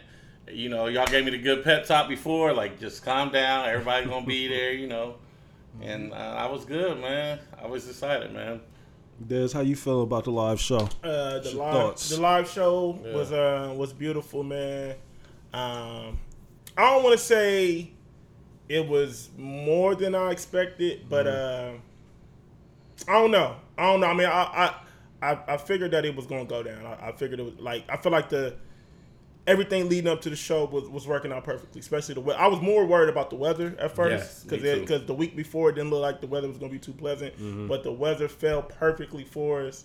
You 0.51 0.71
know, 0.71 0.87
y'all 0.87 1.07
gave 1.07 1.27
me 1.27 1.31
the 1.31 1.39
good 1.39 1.63
pep 1.63 1.85
talk 1.85 2.09
before, 2.09 2.55
like 2.55 2.81
just 2.81 3.05
calm 3.05 3.29
down. 3.29 3.69
Everybody 3.69 4.07
gonna 4.07 4.25
be 4.25 4.49
there, 4.57 4.73
you 4.73 4.87
know. 4.87 5.17
And 5.83 6.15
uh, 6.15 6.17
I 6.17 6.47
was 6.47 6.65
good, 6.65 6.99
man. 6.99 7.39
I 7.63 7.67
was 7.67 7.87
excited, 7.87 8.33
man. 8.33 8.63
Des, 9.27 9.53
how 9.53 9.61
you 9.61 9.77
feel 9.77 10.01
about 10.01 10.25
the 10.25 10.31
live 10.31 10.59
show? 10.59 10.89
Uh, 11.05 11.41
the 11.41 11.51
Your 11.51 11.59
live 11.65 11.75
thoughts? 11.75 12.09
the 12.09 12.19
live 12.19 12.49
show 12.49 12.99
was 13.13 13.31
uh 13.31 13.75
was 13.77 13.93
beautiful, 13.93 14.43
man. 14.43 14.95
Um, 15.53 16.19
I 16.79 16.95
don't 16.95 17.03
want 17.05 17.19
to 17.19 17.23
say 17.23 17.91
it 18.71 18.89
was 18.89 19.29
more 19.37 19.95
than 19.95 20.15
I 20.15 20.31
expected, 20.31 21.11
but 21.11 21.27
uh, 21.27 21.73
I 23.07 23.13
don't 23.13 23.33
know. 23.33 23.57
I 23.79 23.93
don't 23.93 24.01
know. 24.01 24.07
I 24.09 24.15
mean, 24.15 24.27
I 24.27 24.75
I, 25.23 25.31
I, 25.33 25.39
I 25.55 25.57
figured 25.57 25.93
that 25.93 26.05
it 26.05 26.15
was 26.15 26.27
gonna 26.27 26.45
go 26.45 26.63
down. 26.63 26.85
I, 26.85 27.09
I 27.09 27.13
figured 27.13 27.41
it 27.41 27.45
was 27.45 27.55
like 27.59 27.85
I 27.89 27.97
feel 27.97 28.13
like 28.13 28.29
the 28.29 28.57
everything 29.47 29.89
leading 29.89 30.09
up 30.09 30.21
to 30.21 30.29
the 30.29 30.37
show 30.37 30.67
was, 30.67 30.89
was 30.91 31.07
working 31.07 31.33
out 31.33 31.43
perfectly, 31.43 31.81
especially 31.81 32.15
the 32.15 32.21
weather. 32.21 32.39
I 32.39 32.49
was 32.49 32.61
more 32.61 32.85
worried 32.85 33.09
about 33.09 33.31
the 33.31 33.37
weather 33.37 33.75
at 33.79 33.95
first 33.95 34.47
because 34.47 34.63
too. 34.63 34.81
because 34.81 35.07
the 35.07 35.15
week 35.15 35.35
before 35.35 35.71
it 35.71 35.75
didn't 35.75 35.91
look 35.91 36.03
like 36.03 36.21
the 36.21 36.27
weather 36.27 36.47
was 36.47 36.59
going 36.59 36.71
to 36.71 36.79
be 36.79 36.85
too 36.85 36.93
pleasant, 36.93 37.35
but 37.67 37.83
the 37.83 37.91
weather 37.93 38.29
fell 38.29 38.63
perfectly 38.63 39.25
for 39.25 39.63
us. 39.63 39.85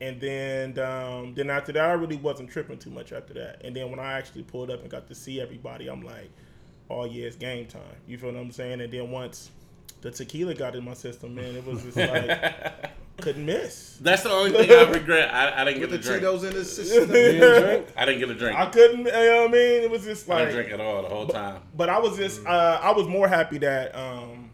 And 0.00 0.20
then 0.20 0.78
um, 0.78 1.34
then 1.34 1.50
after 1.50 1.72
that, 1.72 1.84
I 1.84 1.92
really 1.92 2.16
wasn't 2.16 2.50
tripping 2.50 2.78
too 2.78 2.90
much 2.90 3.12
after 3.12 3.34
that. 3.34 3.60
And 3.64 3.74
then 3.74 3.90
when 3.90 3.98
I 3.98 4.12
actually 4.12 4.44
pulled 4.44 4.70
up 4.70 4.80
and 4.80 4.88
got 4.90 5.08
to 5.08 5.14
see 5.14 5.40
everybody, 5.40 5.88
I'm 5.88 6.02
like, 6.02 6.30
oh 6.88 7.04
yeah, 7.04 7.26
it's 7.26 7.36
game 7.36 7.66
time. 7.66 7.82
You 8.06 8.16
feel 8.16 8.32
what 8.32 8.40
I'm 8.40 8.52
saying? 8.52 8.80
And 8.80 8.92
then 8.92 9.10
once 9.10 9.50
the 10.02 10.10
tequila 10.12 10.54
got 10.54 10.76
in 10.76 10.84
my 10.84 10.94
system, 10.94 11.34
man, 11.34 11.56
it 11.56 11.66
was 11.66 11.82
just 11.82 11.96
like 11.96 12.90
couldn't 13.18 13.44
miss. 13.44 13.98
That's 14.00 14.22
the 14.22 14.30
only 14.30 14.50
thing 14.52 14.70
I 14.70 14.90
regret. 14.90 15.32
I, 15.32 15.60
I 15.62 15.64
didn't 15.64 15.80
With 15.80 15.90
get 15.90 16.02
the 16.02 16.14
a 16.14 16.18
drink. 16.20 16.22
Cheetos 16.24 16.48
in 16.48 16.54
his 16.54 16.74
system. 16.76 17.10
I 17.10 18.04
didn't 18.06 18.18
get 18.20 18.30
a 18.30 18.34
drink. 18.34 18.56
I 18.56 18.62
I, 18.62 18.66
couldn't. 18.66 18.98
You 18.98 19.04
know 19.04 19.40
what 19.42 19.48
I 19.50 19.52
mean? 19.52 19.82
It 19.82 19.90
was 19.90 20.04
just 20.04 20.28
i 20.30 20.38
didn't 20.38 20.54
like 20.56 20.66
drink 20.66 20.80
at 20.80 20.80
all 20.84 21.02
the 21.02 21.08
whole 21.08 21.26
time. 21.26 21.60
But 21.76 21.88
I 21.88 21.98
was 21.98 22.16
just, 22.16 22.44
uh, 22.46 22.80
I 22.82 22.92
was 22.92 23.06
more 23.06 23.28
happy 23.28 23.58
that, 23.58 23.94
um, 23.94 24.50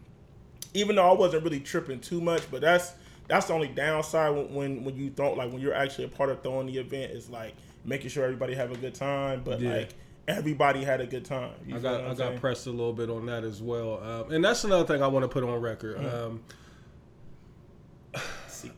even 0.74 0.96
though 0.96 1.08
I 1.08 1.14
wasn't 1.14 1.44
really 1.44 1.60
tripping 1.60 2.00
too 2.00 2.20
much, 2.20 2.50
but 2.50 2.60
that's 2.60 2.92
that's 3.28 3.46
the 3.46 3.54
only 3.54 3.68
downside 3.68 4.34
when 4.34 4.54
when, 4.54 4.84
when 4.84 4.96
you 4.96 5.10
don't 5.10 5.36
like 5.36 5.50
when 5.52 5.60
you're 5.60 5.74
actually 5.74 6.04
a 6.04 6.08
part 6.08 6.30
of 6.30 6.42
throwing 6.42 6.66
the 6.66 6.78
event 6.78 7.12
is 7.12 7.28
like 7.30 7.54
making 7.84 8.08
sure 8.10 8.24
everybody 8.24 8.54
have 8.54 8.72
a 8.72 8.76
good 8.76 8.94
time, 8.94 9.42
but 9.44 9.60
Yeah. 9.60 9.74
like 9.76 9.88
everybody 10.28 10.82
had 10.82 11.00
a 11.00 11.06
good 11.06 11.24
time. 11.24 11.52
You 11.66 11.76
I 11.76 11.78
got 11.78 12.00
I 12.02 12.08
I'm 12.08 12.16
got 12.16 12.36
pressed 12.36 12.66
a 12.66 12.70
little 12.70 12.92
bit 12.92 13.10
on 13.10 13.26
that 13.26 13.44
as 13.44 13.62
well, 13.62 14.02
um, 14.02 14.32
and 14.32 14.44
that's 14.44 14.64
another 14.64 14.84
thing 14.86 15.02
I 15.02 15.06
want 15.06 15.22
to 15.24 15.28
put 15.28 15.44
on 15.44 15.60
record. 15.60 15.98
Mm. 15.98 16.14
Um, 16.26 16.40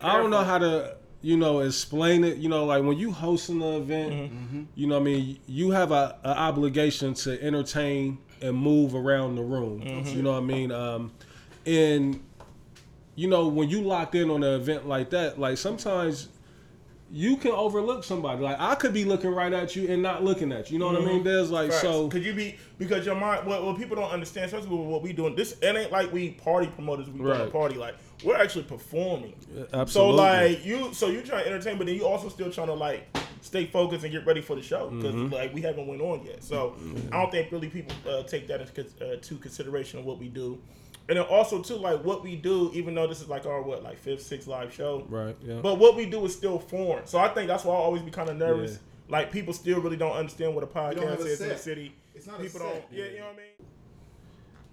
I 0.00 0.16
don't 0.16 0.30
know 0.30 0.44
how 0.44 0.58
to 0.58 0.96
you 1.20 1.36
know 1.36 1.60
explain 1.60 2.24
it. 2.24 2.36
You 2.38 2.48
know, 2.48 2.64
like 2.64 2.82
when 2.84 2.96
you 2.98 3.12
hosting 3.12 3.58
the 3.58 3.76
event, 3.76 4.12
Mm-hmm. 4.12 4.62
you 4.74 4.86
know, 4.86 4.96
what 4.96 5.02
I 5.02 5.04
mean, 5.04 5.38
you 5.46 5.70
have 5.72 5.92
a, 5.92 6.16
a 6.24 6.30
obligation 6.38 7.14
to 7.14 7.40
entertain 7.42 8.18
and 8.40 8.56
move 8.56 8.94
around 8.94 9.34
the 9.34 9.42
room. 9.42 9.80
Mm-hmm. 9.82 10.16
You 10.16 10.22
know 10.22 10.32
what 10.32 10.42
I 10.42 10.46
mean? 10.46 10.70
Um, 10.72 11.12
and 11.66 12.22
you 13.16 13.28
know 13.28 13.48
when 13.48 13.68
you 13.68 13.82
locked 13.82 14.14
in 14.14 14.30
on 14.30 14.42
an 14.44 14.54
event 14.60 14.86
like 14.86 15.10
that, 15.10 15.38
like 15.38 15.58
sometimes 15.58 16.28
you 17.10 17.36
can 17.36 17.52
overlook 17.52 18.04
somebody. 18.04 18.42
Like 18.42 18.60
I 18.60 18.74
could 18.74 18.92
be 18.92 19.04
looking 19.04 19.30
right 19.30 19.52
at 19.52 19.74
you 19.74 19.88
and 19.88 20.02
not 20.02 20.22
looking 20.22 20.52
at 20.52 20.70
you. 20.70 20.74
You 20.74 20.78
know 20.80 20.92
what 20.92 21.02
I 21.02 21.04
mean? 21.06 21.24
There's 21.24 21.50
like 21.50 21.70
Facts. 21.70 21.82
so. 21.82 22.08
could 22.08 22.24
you 22.24 22.34
be 22.34 22.56
because 22.78 23.06
your 23.06 23.14
mind 23.14 23.46
what, 23.46 23.64
what 23.64 23.76
people 23.76 23.96
don't 23.96 24.10
understand, 24.10 24.46
especially 24.46 24.68
with 24.68 24.86
what 24.86 25.02
we 25.02 25.12
doing. 25.12 25.34
This 25.34 25.56
it 25.62 25.74
ain't 25.74 25.90
like 25.90 26.12
we 26.12 26.30
party 26.32 26.68
promoters. 26.68 27.08
We 27.10 27.20
right. 27.20 27.40
Right. 27.40 27.48
a 27.48 27.50
party 27.50 27.76
like 27.76 27.96
we're 28.24 28.36
actually 28.36 28.64
performing. 28.64 29.34
So 29.54 29.66
Absolutely. 29.72 30.16
like 30.16 30.64
you, 30.64 30.92
so 30.94 31.08
you 31.08 31.22
trying 31.22 31.44
to 31.44 31.50
entertain, 31.50 31.78
but 31.78 31.86
then 31.86 31.96
you 31.96 32.06
also 32.06 32.28
still 32.28 32.50
trying 32.50 32.66
to 32.68 32.74
like 32.74 33.06
stay 33.40 33.66
focused 33.66 34.02
and 34.04 34.12
get 34.12 34.26
ready 34.26 34.40
for 34.40 34.56
the 34.56 34.62
show 34.62 34.90
because 34.90 35.14
Mm-hmm. 35.14 35.32
like 35.32 35.54
we 35.54 35.62
haven't 35.62 35.86
went 35.86 36.00
on 36.02 36.24
yet. 36.24 36.42
So 36.42 36.74
I 37.12 37.20
don't 37.22 37.30
think 37.30 37.52
really 37.52 37.68
people 37.68 37.94
uh, 38.08 38.22
take 38.24 38.48
that 38.48 38.60
into 38.60 38.80
uh, 39.00 39.16
to 39.20 39.36
consideration 39.36 39.98
of 40.00 40.04
what 40.04 40.18
we 40.18 40.28
do. 40.28 40.58
And 41.08 41.16
then 41.16 41.24
also 41.24 41.62
too, 41.62 41.76
like 41.76 42.04
what 42.04 42.22
we 42.22 42.36
do, 42.36 42.70
even 42.74 42.94
though 42.94 43.06
this 43.06 43.22
is 43.22 43.28
like 43.28 43.46
our 43.46 43.62
what 43.62 43.82
like 43.82 43.98
fifth, 43.98 44.22
sixth 44.22 44.46
live 44.48 44.74
show, 44.74 45.06
Right. 45.08 45.34
Yeah. 45.40 45.60
but 45.62 45.78
what 45.78 45.96
we 45.96 46.04
do 46.04 46.24
is 46.26 46.34
still 46.34 46.58
foreign. 46.58 47.06
So 47.06 47.18
I 47.18 47.28
think 47.28 47.48
that's 47.48 47.64
why 47.64 47.74
I 47.74 47.78
always 47.78 48.02
be 48.02 48.10
kind 48.10 48.28
of 48.28 48.36
nervous 48.36 48.78
like 49.08 49.32
people 49.32 49.54
still 49.54 49.80
really 49.80 49.96
don't 49.96 50.12
understand 50.12 50.54
what 50.54 50.62
a 50.64 50.66
podcast 50.66 51.20
a 51.20 51.24
is 51.24 51.40
in 51.40 51.48
the 51.48 51.56
city. 51.56 51.94
It's 52.14 52.26
not 52.26 52.40
a 52.40 52.42
people 52.42 52.60
set. 52.60 52.72
don't. 52.72 52.84
Yeah, 52.98 53.04
you 53.06 53.18
know 53.20 53.24
what 53.26 53.34
I 53.34 53.36
mean. 53.36 53.68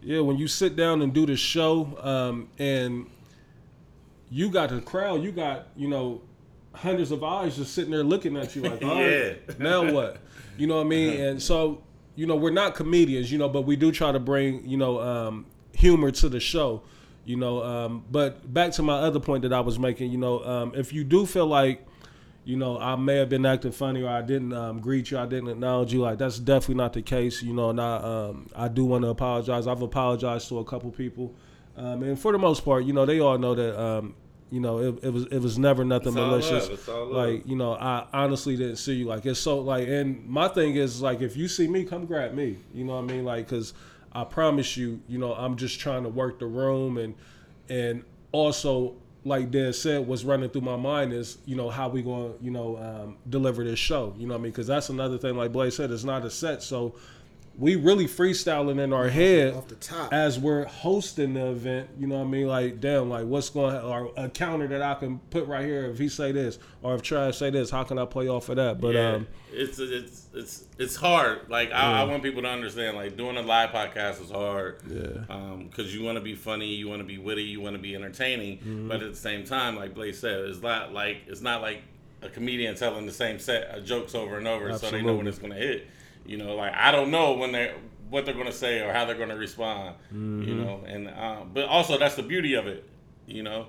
Yeah, 0.01 0.19
when 0.19 0.37
you 0.37 0.47
sit 0.49 0.75
down 0.75 1.01
and 1.01 1.13
do 1.13 1.25
the 1.25 1.37
show, 1.37 1.97
um, 2.01 2.49
and 2.59 3.05
you 4.29 4.49
got 4.49 4.69
the 4.69 4.81
crowd, 4.81 5.23
you 5.23 5.31
got 5.31 5.67
you 5.75 5.87
know 5.87 6.21
hundreds 6.73 7.11
of 7.11 7.23
eyes 7.23 7.55
just 7.55 7.73
sitting 7.73 7.91
there 7.91 8.03
looking 8.03 8.35
at 8.35 8.55
you 8.55 8.61
like, 8.61 8.81
all 8.83 8.95
right, 8.95 9.01
Yeah. 9.47 9.53
now 9.59 9.93
what? 9.93 10.17
You 10.57 10.67
know 10.67 10.77
what 10.77 10.85
I 10.85 10.89
mean? 10.89 11.19
And 11.21 11.41
so 11.41 11.83
you 12.15 12.25
know 12.27 12.35
we're 12.35 12.51
not 12.51 12.75
comedians, 12.75 13.31
you 13.31 13.37
know, 13.37 13.49
but 13.49 13.61
we 13.63 13.75
do 13.75 13.91
try 13.91 14.11
to 14.11 14.19
bring 14.19 14.67
you 14.67 14.77
know 14.77 14.99
um, 14.99 15.45
humor 15.73 16.11
to 16.11 16.29
the 16.29 16.39
show, 16.39 16.81
you 17.25 17.35
know. 17.37 17.63
Um, 17.63 18.05
but 18.11 18.53
back 18.53 18.71
to 18.73 18.83
my 18.83 18.95
other 18.95 19.19
point 19.19 19.43
that 19.43 19.53
I 19.53 19.59
was 19.61 19.77
making, 19.79 20.11
you 20.11 20.17
know, 20.17 20.43
um, 20.45 20.71
if 20.75 20.91
you 20.93 21.03
do 21.03 21.25
feel 21.25 21.47
like 21.47 21.85
you 22.47 22.55
know, 22.55 22.77
I 22.79 22.95
may 22.95 23.15
have 23.15 23.27
been 23.29 23.43
acting 23.43 23.71
funny 23.71 24.03
or 24.03 24.09
I 24.09 24.21
didn't 24.21 24.53
um, 24.53 24.79
greet 24.79 25.09
you, 25.09 25.17
I 25.17 25.25
didn't 25.25 25.49
acknowledge 25.49 25.91
you. 25.91 26.01
Like 26.01 26.19
that's 26.19 26.37
definitely 26.37 26.75
not 26.75 26.93
the 26.93 27.01
case, 27.01 27.41
you 27.41 27.53
know. 27.53 27.71
And 27.71 27.81
I, 27.81 27.95
um, 27.95 28.47
I 28.55 28.67
do 28.67 28.85
want 28.85 29.03
to 29.03 29.07
apologize. 29.09 29.65
I've 29.65 29.81
apologized 29.81 30.49
to 30.49 30.59
a 30.59 30.63
couple 30.63 30.91
people, 30.91 31.33
um, 31.77 32.03
and 32.03 32.19
for 32.19 32.31
the 32.31 32.37
most 32.37 32.63
part, 32.63 32.85
you 32.85 32.93
know, 32.93 33.05
they 33.05 33.19
all 33.19 33.37
know 33.37 33.55
that, 33.55 33.79
um, 33.81 34.15
you 34.49 34.59
know, 34.59 34.79
it, 34.79 35.03
it 35.03 35.09
was 35.09 35.25
it 35.27 35.39
was 35.39 35.57
never 35.57 35.83
nothing 35.83 36.09
It's 36.09 36.15
malicious. 36.15 36.63
love. 36.69 36.71
It's 36.71 36.87
all 36.89 37.05
love. 37.07 37.31
Like 37.31 37.47
you 37.47 37.55
know, 37.55 37.73
I 37.73 38.07
honestly 38.13 38.55
didn't 38.55 38.77
see 38.77 38.93
you. 38.93 39.05
Like 39.05 39.25
it's 39.25 39.39
so 39.39 39.59
like, 39.59 39.87
and 39.87 40.25
my 40.27 40.47
thing 40.47 40.75
is 40.75 41.01
like, 41.01 41.21
if 41.21 41.35
you 41.35 41.47
see 41.47 41.67
me, 41.67 41.83
come 41.83 42.05
grab 42.05 42.33
me. 42.33 42.57
You 42.73 42.85
know 42.85 42.95
what 42.95 43.03
I 43.11 43.13
mean? 43.13 43.25
Like, 43.25 43.47
cause 43.47 43.73
I 44.13 44.23
promise 44.23 44.77
you, 44.77 45.01
you 45.09 45.17
know, 45.17 45.33
I'm 45.33 45.57
just 45.57 45.79
trying 45.79 46.03
to 46.03 46.09
work 46.09 46.39
the 46.39 46.45
room 46.45 46.97
and 46.97 47.15
and 47.69 48.03
also 48.31 48.95
like 49.25 49.49
Dan 49.49 49.73
said, 49.73 50.05
what's 50.05 50.23
running 50.23 50.49
through 50.51 50.61
my 50.61 50.75
mind 50.75 51.11
is, 51.11 51.39
you 51.45 51.55
know, 51.55 51.67
how 51.69 51.89
we 51.89 52.03
going 52.03 52.37
to, 52.37 52.43
you 52.43 52.51
know, 52.51 52.77
um, 52.77 53.17
deliver 53.27 53.63
this 53.63 53.79
show. 53.79 54.13
You 54.19 54.27
know 54.27 54.35
what 54.35 54.41
I 54.41 54.43
mean? 54.43 54.51
Because 54.51 54.67
that's 54.67 54.89
another 54.89 55.17
thing, 55.17 55.35
like 55.35 55.51
Blaze 55.51 55.75
said, 55.75 55.89
it's 55.89 56.03
not 56.03 56.23
a 56.23 56.29
set. 56.29 56.61
So 56.61 56.93
we 57.57 57.75
really 57.77 58.05
freestyling 58.05 58.79
in 58.81 58.91
our 58.91 59.07
head 59.07 59.53
Off 59.53 59.67
the 59.69 59.75
top. 59.75 60.11
as 60.13 60.37
we're 60.37 60.65
hosting 60.65 61.35
the 61.35 61.47
event. 61.51 61.89
You 61.97 62.07
know 62.07 62.15
what 62.17 62.25
I 62.27 62.29
mean? 62.29 62.47
Like, 62.47 62.81
damn, 62.81 63.09
like 63.09 63.25
what's 63.25 63.49
going 63.49 63.73
to, 63.73 63.81
or 63.81 64.11
a 64.17 64.27
counter 64.29 64.67
that 64.67 64.81
I 64.81 64.95
can 64.95 65.19
put 65.29 65.47
right 65.47 65.63
here 65.65 65.85
if 65.85 65.97
he 65.97 66.09
say 66.09 66.33
this, 66.33 66.59
or 66.83 66.95
if 66.95 67.01
Trash 67.01 67.37
say 67.37 67.49
this, 67.51 67.69
how 67.69 67.83
can 67.83 67.97
I 67.97 68.05
play 68.05 68.27
off 68.27 68.49
of 68.49 68.57
that? 68.57 68.81
But, 68.81 68.95
yeah, 68.95 69.11
um, 69.13 69.27
it's 69.53 69.79
it's 69.79 70.25
it's 70.33 70.65
it's 70.77 70.95
hard. 70.97 71.49
Like 71.49 71.71
I, 71.71 72.01
I 72.01 72.03
want 72.03 72.23
people 72.23 72.41
to 72.41 72.49
understand. 72.49 72.97
Like 72.97 73.15
doing 73.15 73.37
a 73.37 73.41
live 73.41 73.69
podcast 73.69 74.21
is 74.21 74.31
hard. 74.31 74.81
Yeah. 74.89 75.23
Um, 75.33 75.67
Because 75.69 75.95
you 75.95 76.03
want 76.03 76.17
to 76.17 76.21
be 76.23 76.35
funny, 76.35 76.67
you 76.75 76.89
want 76.89 76.99
to 76.99 77.05
be 77.07 77.17
witty, 77.17 77.43
you 77.43 77.61
want 77.61 77.75
to 77.77 77.81
be 77.81 77.95
entertaining, 77.95 78.57
Mm-hmm. 78.57 78.89
but 78.89 79.01
at 79.01 79.11
the 79.11 79.17
same 79.17 79.45
time, 79.45 79.77
like 79.77 79.93
Blaze 79.93 80.19
said, 80.19 80.41
it's 80.41 80.61
not 80.61 80.91
like 80.93 81.17
it's 81.27 81.41
not 81.41 81.61
like 81.61 81.83
a 82.21 82.27
comedian 82.29 82.75
telling 82.75 83.05
the 83.05 83.11
same 83.13 83.39
set 83.39 83.69
of 83.69 83.85
jokes 83.85 84.13
over 84.13 84.37
and 84.37 84.45
over, 84.47 84.77
so 84.77 84.89
they 84.91 85.01
know 85.01 85.15
when 85.15 85.27
it's 85.27 85.39
gonna 85.39 85.55
hit. 85.55 85.87
You 86.25 86.37
know, 86.37 86.55
like 86.55 86.73
I 86.73 86.91
don't 86.91 87.11
know 87.11 87.33
when 87.33 87.51
they 87.51 87.73
what 88.09 88.25
they're 88.25 88.35
gonna 88.35 88.51
say 88.51 88.81
or 88.81 88.93
how 88.93 89.05
they're 89.05 89.17
gonna 89.17 89.35
respond. 89.37 89.95
Mm-hmm. 90.07 90.43
You 90.43 90.55
know, 90.55 90.83
and 90.87 91.09
um, 91.09 91.51
but 91.53 91.65
also 91.65 91.97
that's 91.97 92.15
the 92.15 92.23
beauty 92.23 92.55
of 92.55 92.67
it. 92.67 92.87
You 93.27 93.43
know, 93.43 93.67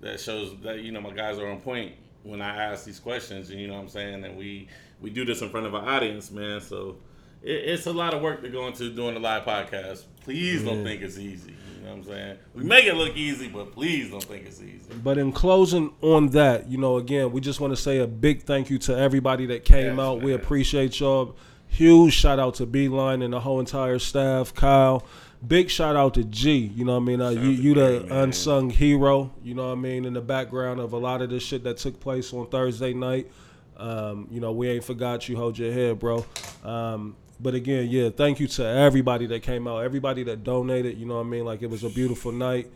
that 0.00 0.20
shows 0.20 0.54
that 0.62 0.80
you 0.80 0.92
know 0.92 1.00
my 1.00 1.12
guys 1.12 1.38
are 1.38 1.48
on 1.48 1.60
point 1.60 1.92
when 2.22 2.42
I 2.42 2.56
ask 2.64 2.84
these 2.84 3.00
questions. 3.00 3.50
And 3.50 3.60
you 3.60 3.68
know 3.68 3.74
what 3.74 3.80
I'm 3.80 3.88
saying, 3.88 4.24
and 4.24 4.36
we 4.36 4.68
we 5.00 5.10
do 5.10 5.24
this 5.24 5.42
in 5.42 5.50
front 5.50 5.66
of 5.66 5.74
an 5.74 5.84
audience, 5.84 6.30
man. 6.30 6.60
So 6.60 6.96
it, 7.42 7.50
it's 7.50 7.86
a 7.86 7.92
lot 7.92 8.14
of 8.14 8.22
work 8.22 8.42
to 8.42 8.48
go 8.48 8.66
into 8.66 8.90
doing 8.90 9.16
a 9.16 9.20
live 9.20 9.44
podcast. 9.44 10.04
Please 10.22 10.62
don't 10.62 10.84
think 10.84 11.02
it's 11.02 11.18
easy. 11.18 11.54
You 11.78 11.84
know 11.84 11.90
what 11.90 11.98
I'm 11.98 12.04
saying? 12.04 12.38
We 12.54 12.64
make 12.64 12.84
it 12.84 12.94
look 12.94 13.16
easy, 13.16 13.48
but 13.48 13.72
please 13.72 14.10
don't 14.10 14.22
think 14.22 14.46
it's 14.46 14.60
easy. 14.60 14.92
But 15.02 15.16
in 15.16 15.32
closing 15.32 15.92
on 16.02 16.28
that, 16.30 16.68
you 16.68 16.76
know, 16.76 16.98
again, 16.98 17.32
we 17.32 17.40
just 17.40 17.60
want 17.60 17.72
to 17.72 17.80
say 17.80 17.98
a 17.98 18.06
big 18.06 18.42
thank 18.42 18.68
you 18.68 18.78
to 18.80 18.98
everybody 18.98 19.46
that 19.46 19.64
came 19.64 19.96
Yes, 19.96 19.98
out. 19.98 20.20
We 20.20 20.34
appreciate 20.34 21.00
y'all. 21.00 21.36
Huge 21.68 22.12
shout 22.12 22.38
out 22.38 22.54
to 22.56 22.66
Beeline 22.66 23.22
and 23.22 23.32
the 23.32 23.40
whole 23.40 23.60
entire 23.60 23.98
staff. 23.98 24.54
Kyle, 24.54 25.06
big 25.46 25.70
shout 25.70 25.96
out 25.96 26.14
to 26.14 26.24
G. 26.24 26.56
You 26.56 26.84
know 26.84 26.94
what 26.94 27.02
I 27.02 27.04
mean? 27.04 27.20
Uh, 27.20 27.30
you 27.30 27.50
you 27.50 27.74
the 27.74 28.00
man. 28.08 28.24
unsung 28.24 28.70
hero. 28.70 29.32
You 29.42 29.54
know 29.54 29.68
what 29.68 29.78
I 29.78 29.80
mean? 29.80 30.04
In 30.04 30.14
the 30.14 30.20
background 30.20 30.80
of 30.80 30.92
a 30.92 30.98
lot 30.98 31.22
of 31.22 31.30
this 31.30 31.42
shit 31.42 31.64
that 31.64 31.76
took 31.76 32.00
place 32.00 32.32
on 32.32 32.48
Thursday 32.48 32.92
night. 32.94 33.30
Um, 33.76 34.26
you 34.30 34.40
know, 34.40 34.52
we 34.52 34.68
ain't 34.68 34.84
forgot 34.84 35.28
you. 35.28 35.36
Hold 35.36 35.56
your 35.56 35.72
head, 35.72 36.00
bro. 36.00 36.26
Um, 36.64 37.14
but 37.40 37.54
again, 37.54 37.88
yeah, 37.88 38.10
thank 38.10 38.40
you 38.40 38.48
to 38.48 38.66
everybody 38.66 39.26
that 39.26 39.44
came 39.44 39.68
out, 39.68 39.84
everybody 39.84 40.24
that 40.24 40.42
donated. 40.42 40.98
You 40.98 41.06
know 41.06 41.14
what 41.14 41.26
I 41.26 41.30
mean? 41.30 41.44
Like 41.44 41.62
it 41.62 41.70
was 41.70 41.84
a 41.84 41.90
beautiful 41.90 42.32
night. 42.32 42.68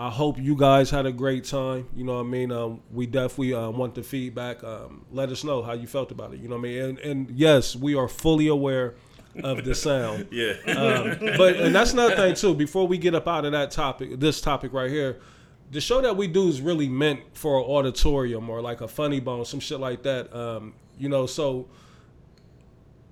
I 0.00 0.08
hope 0.08 0.38
you 0.38 0.56
guys 0.56 0.88
had 0.88 1.04
a 1.04 1.12
great 1.12 1.44
time. 1.44 1.86
You 1.94 2.04
know 2.04 2.14
what 2.14 2.20
I 2.20 2.28
mean? 2.28 2.50
Um, 2.50 2.80
we 2.90 3.04
definitely 3.04 3.52
uh, 3.52 3.68
want 3.68 3.94
the 3.94 4.02
feedback. 4.02 4.64
Um, 4.64 5.04
let 5.12 5.28
us 5.28 5.44
know 5.44 5.60
how 5.60 5.74
you 5.74 5.86
felt 5.86 6.10
about 6.10 6.32
it. 6.32 6.40
You 6.40 6.48
know 6.48 6.56
what 6.56 6.60
I 6.60 6.70
mean? 6.70 6.82
And, 6.82 6.98
and 7.00 7.30
yes, 7.32 7.76
we 7.76 7.94
are 7.94 8.08
fully 8.08 8.46
aware 8.46 8.94
of 9.44 9.62
the 9.62 9.74
sound. 9.74 10.28
Yeah. 10.32 10.54
Um, 10.66 11.18
but 11.36 11.56
and 11.56 11.74
that's 11.74 11.92
another 11.92 12.16
thing 12.16 12.34
too. 12.34 12.54
Before 12.54 12.88
we 12.88 12.96
get 12.96 13.14
up 13.14 13.28
out 13.28 13.44
of 13.44 13.52
that 13.52 13.72
topic, 13.72 14.18
this 14.18 14.40
topic 14.40 14.72
right 14.72 14.90
here, 14.90 15.20
the 15.70 15.82
show 15.82 16.00
that 16.00 16.16
we 16.16 16.28
do 16.28 16.48
is 16.48 16.62
really 16.62 16.88
meant 16.88 17.20
for 17.34 17.58
an 17.58 17.64
auditorium 17.64 18.48
or 18.48 18.62
like 18.62 18.80
a 18.80 18.88
funny 18.88 19.20
bone, 19.20 19.44
some 19.44 19.60
shit 19.60 19.80
like 19.80 20.02
that. 20.04 20.34
Um, 20.34 20.72
you 20.98 21.10
know, 21.10 21.26
so 21.26 21.68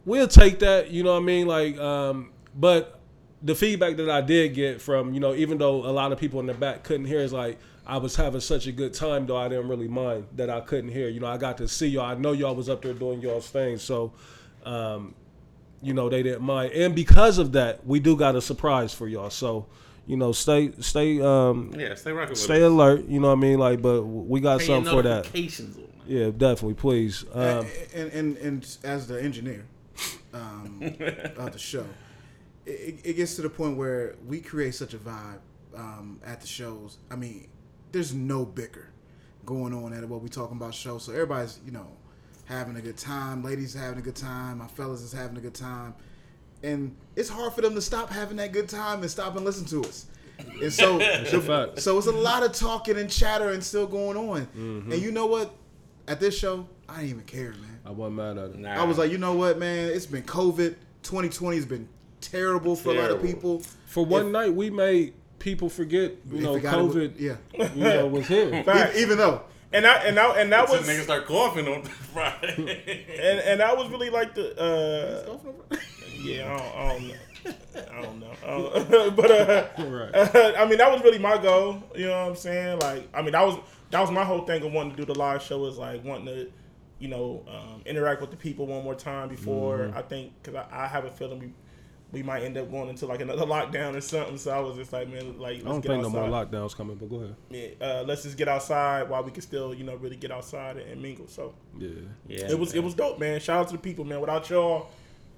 we'll 0.07 0.27
take 0.27 0.61
that. 0.61 0.91
You 0.91 1.03
know 1.03 1.13
what 1.13 1.23
I 1.23 1.27
mean? 1.27 1.47
Like, 1.47 1.77
um, 1.77 2.31
but 2.55 2.98
the 3.43 3.55
feedback 3.55 3.97
that 3.97 4.11
I 4.11 4.21
did 4.21 4.55
get 4.55 4.81
from 4.81 5.15
you 5.15 5.21
know, 5.21 5.35
even 5.35 5.59
though 5.59 5.77
a 5.77 5.93
lot 5.93 6.13
of 6.13 6.19
people 6.19 6.41
in 6.41 6.47
the 6.47 6.55
back 6.55 6.83
couldn't 6.83 7.07
hear, 7.07 7.21
is 7.21 7.33
like 7.33 7.59
I 7.87 7.99
was 7.99 8.17
having 8.17 8.41
such 8.41 8.67
a 8.67 8.73
good 8.73 8.95
time 8.95 9.27
though 9.27 9.37
I 9.37 9.49
didn't 9.49 9.69
really 9.69 9.89
mind 9.89 10.27
that 10.37 10.51
I 10.51 10.61
couldn't 10.61 10.91
hear. 10.91 11.09
You 11.09 11.21
know, 11.21 11.27
I 11.27 11.37
got 11.37 11.59
to 11.59 11.69
see 11.69 11.89
y'all. 11.89 12.05
I 12.05 12.15
know 12.15 12.33
y'all 12.33 12.55
was 12.55 12.69
up 12.69 12.83
there 12.83 12.95
doing 12.95 13.21
y'all's 13.21 13.49
thing, 13.49 13.79
so. 13.79 14.13
Um, 14.65 15.15
you 15.81 15.95
know 15.95 16.09
they 16.09 16.25
didn't 16.25 16.43
mind 16.43 16.73
and 16.73 16.93
because 16.93 17.39
of 17.39 17.53
that 17.53 17.87
we 17.87 18.01
do 18.01 18.17
got 18.17 18.35
a 18.35 18.41
surprise 18.41 18.93
for 18.93 19.07
y'all 19.07 19.31
so 19.31 19.65
you 20.09 20.17
know 20.17 20.33
stay 20.33 20.73
stay 20.81 21.21
um 21.21 21.73
yeah. 21.79 21.95
Stay 21.95 22.11
rocking 22.11 22.35
stay 22.35 22.65
us. 22.65 22.69
alert 22.69 23.05
you 23.07 23.21
know 23.21 23.29
what 23.29 23.39
i 23.39 23.41
mean 23.41 23.61
like 23.61 23.81
but 23.81 24.03
we 24.03 24.41
got 24.41 24.59
Turn 24.59 24.67
your 24.67 24.77
something 24.79 24.93
for 24.93 25.03
that 25.03 25.17
notifications 25.19 25.79
yeah 26.05 26.31
definitely 26.37 26.75
please 26.75 27.25
um 27.33 27.65
and, 27.95 28.11
and 28.11 28.37
and 28.39 28.77
as 28.83 29.07
the 29.07 29.23
engineer 29.23 29.65
um, 30.33 30.79
of 31.37 31.53
the 31.53 31.59
show, 31.59 31.87
it, 32.69 33.01
it 33.05 33.13
gets 33.15 33.37
to 33.37 33.43
the 33.43 33.51
point 33.51 33.77
where 33.77 34.17
we 34.27 34.41
create 34.41 34.75
such 34.75 34.95
a 34.95 34.99
vibe 34.99 35.41
um, 35.77 36.21
at 36.25 36.41
the 36.41 36.47
shows. 36.47 36.99
I 37.11 37.17
mean, 37.17 37.49
there's 37.93 38.15
no 38.15 38.45
bicker 38.45 38.91
going 39.47 39.73
on 39.73 39.93
at 39.93 40.07
what 40.07 40.21
we're 40.21 40.29
talking 40.29 40.57
about 40.57 40.75
show. 40.75 40.99
So 40.99 41.13
everybody's 41.13 41.59
you 41.65 41.73
know 41.73 41.89
having 42.45 42.77
a 42.77 42.81
good 42.81 42.97
time. 42.97 43.43
Ladies 43.43 43.75
having 43.75 43.99
a 43.99 44.03
good 44.03 44.17
time. 44.17 44.59
My 44.59 44.67
fellas 44.67 45.03
is 45.03 45.13
having 45.13 45.37
a 45.37 45.41
good 45.41 45.55
time. 45.55 45.95
And 46.63 46.97
it's 47.15 47.29
hard 47.29 47.53
for 47.53 47.61
them 47.61 47.75
to 47.75 47.83
stop 47.83 48.11
having 48.11 48.37
that 48.39 48.53
good 48.53 48.69
time 48.69 49.03
and 49.03 49.11
stop 49.11 49.37
and 49.37 49.45
listen 49.45 49.65
to 49.67 49.89
us. 49.89 50.07
And 50.61 50.73
so, 50.73 51.01
a 51.01 51.81
so 51.81 51.99
it's 51.99 52.07
a 52.07 52.13
lot 52.13 52.43
of 52.43 52.53
talking 52.53 52.99
and 52.99 53.09
chatter 53.09 53.51
and 53.51 53.63
still 53.63 53.87
going 53.87 54.17
on. 54.17 54.47
Mm-hmm. 54.47 54.93
And 54.93 55.03
you 55.03 55.13
know 55.13 55.27
what? 55.27 55.55
At 56.09 56.21
this 56.21 56.37
show, 56.37 56.67
I 56.89 56.97
didn't 56.97 57.11
even 57.11 57.25
care, 57.25 57.51
man. 57.51 57.81
i 57.85 57.91
wasn't 57.91 58.17
mad 58.17 58.39
at 58.39 58.51
it 58.51 58.59
Nah. 58.59 58.81
I 58.81 58.85
was 58.85 58.97
like, 58.97 59.13
you 59.13 59.19
know 59.19 59.35
what, 59.35 59.59
man? 59.59 59.91
It's 59.91 60.07
been 60.07 60.23
COVID. 60.23 60.75
2020 61.03 61.57
has 61.57 61.67
been 61.67 61.89
terrible 62.21 62.77
for 62.77 62.91
a 62.91 63.01
lot 63.01 63.11
of 63.11 63.23
people. 63.23 63.61
for 63.87 64.05
one 64.05 64.27
If- 64.27 64.33
night 64.33 64.55
we 64.55 64.71
made 64.71 65.15
people 65.39 65.69
forget 65.69 66.13
you 66.31 66.41
know 66.41 66.55
forgot 66.55 66.79
it 66.79 66.83
was- 66.83 66.95
covid 66.97 67.13
yeah. 67.19 67.37
you 67.75 67.85
know 67.85 68.07
was 68.09 68.27
here 68.35 68.63
Facts. 68.65 68.91
Even, 68.97 69.03
even 69.03 69.19
though, 69.19 69.43
And 69.73 69.87
I 69.87 69.95
and 69.99 70.19
I 70.19 70.41
and 70.41 70.53
that 70.53 70.67
Till 70.67 70.79
was 70.79 70.89
niggas 70.89 71.03
start 71.05 71.27
coughing 71.27 71.69
on 71.69 71.83
Friday. 72.13 73.05
and 73.21 73.39
and 73.41 73.61
that 73.61 73.77
was 73.77 73.89
really 73.91 74.11
like 74.11 74.35
the 74.35 74.59
uh 74.61 75.39
yeah 76.21 76.55
I 76.55 76.99
don't, 76.99 77.15
I 77.95 78.03
don't 78.03 78.21
know. 78.21 78.33
I 78.45 78.51
don't 78.51 78.91
know. 78.91 79.07
I 79.07 79.11
but 79.21 79.31
uh, 79.31 79.67
Right. 79.79 80.57
I 80.59 80.67
mean, 80.69 80.79
that 80.79 80.91
was 80.91 81.03
really 81.03 81.19
my 81.21 81.39
goal. 81.39 81.83
You 81.95 82.07
know 82.07 82.21
what 82.23 82.31
I'm 82.31 82.37
saying? 82.37 82.81
Like, 82.81 83.09
I 83.15 83.23
mean, 83.23 83.33
that 83.33 83.47
was 83.47 83.59
that 83.91 84.01
was 84.01 84.11
my 84.11 84.25
whole 84.25 84.43
thing 84.45 84.63
of 84.65 84.73
wanting 84.73 84.97
to 84.97 84.97
do 84.97 85.05
the 85.13 85.19
live 85.19 85.43
show 85.43 85.65
is 85.67 85.79
like 85.79 86.05
wanting 86.05 86.27
to, 86.27 86.51
you 86.99 87.09
know, 87.09 87.45
um, 87.49 87.83
interact 87.87 88.21
with 88.21 88.31
the 88.33 88.37
people 88.37 88.67
one 88.67 88.83
more 88.85 88.95
time 88.97 89.29
before 89.29 89.79
Mm-hmm. 89.79 89.97
I 89.99 90.03
think 90.03 90.33
because 90.43 90.57
I, 90.73 90.85
I 90.85 90.87
have 90.89 91.05
a 91.05 91.11
feeling 91.11 91.39
we 91.39 91.53
we 92.11 92.23
might 92.23 92.43
end 92.43 92.57
up 92.57 92.71
going 92.71 92.89
into 92.89 93.07
like 93.07 93.21
another 93.21 93.45
lockdown 93.47 93.95
or 93.95 94.01
something. 94.01 94.39
So 94.39 94.51
I 94.51 94.61
was 94.61 94.77
just 94.77 94.93
like, 94.93 95.09
man, 95.09 95.39
like 95.39 95.57
let's 95.57 95.67
i 95.67 95.69
don't 95.69 95.81
get 95.81 95.89
think 95.89 96.03
no 96.03 96.09
outside. 96.09 96.31
more 96.31 96.45
lockdowns 96.45 96.77
coming 96.77 96.97
but 96.97 97.09
go 97.11 97.17
ahead 97.17 97.35
Yeah, 97.51 97.69
uh, 97.87 98.05
let's 98.07 98.23
just 98.23 98.37
get 98.37 98.49
outside 98.49 99.09
while 99.09 99.23
we 99.23 99.31
can 99.31 99.43
still, 99.43 99.75
you 99.75 99.85
know, 99.85 99.97
really 99.97 100.17
get 100.17 100.31
outside 100.31 100.77
and, 100.79 100.91
and 100.91 101.03
mingle. 101.03 101.29
So 101.29 101.55
yeah 101.79 101.89
yeah, 102.27 102.51
it 102.51 102.59
was 102.59 102.75
it 102.75 102.83
was 102.83 102.95
dope, 102.95 103.19
man. 103.19 103.41
Shout 103.41 103.61
out 103.61 103.67
to 103.69 103.73
the 103.75 103.83
people, 103.83 104.05
man. 104.05 104.21
Without 104.21 104.49
y'all, 104.49 104.89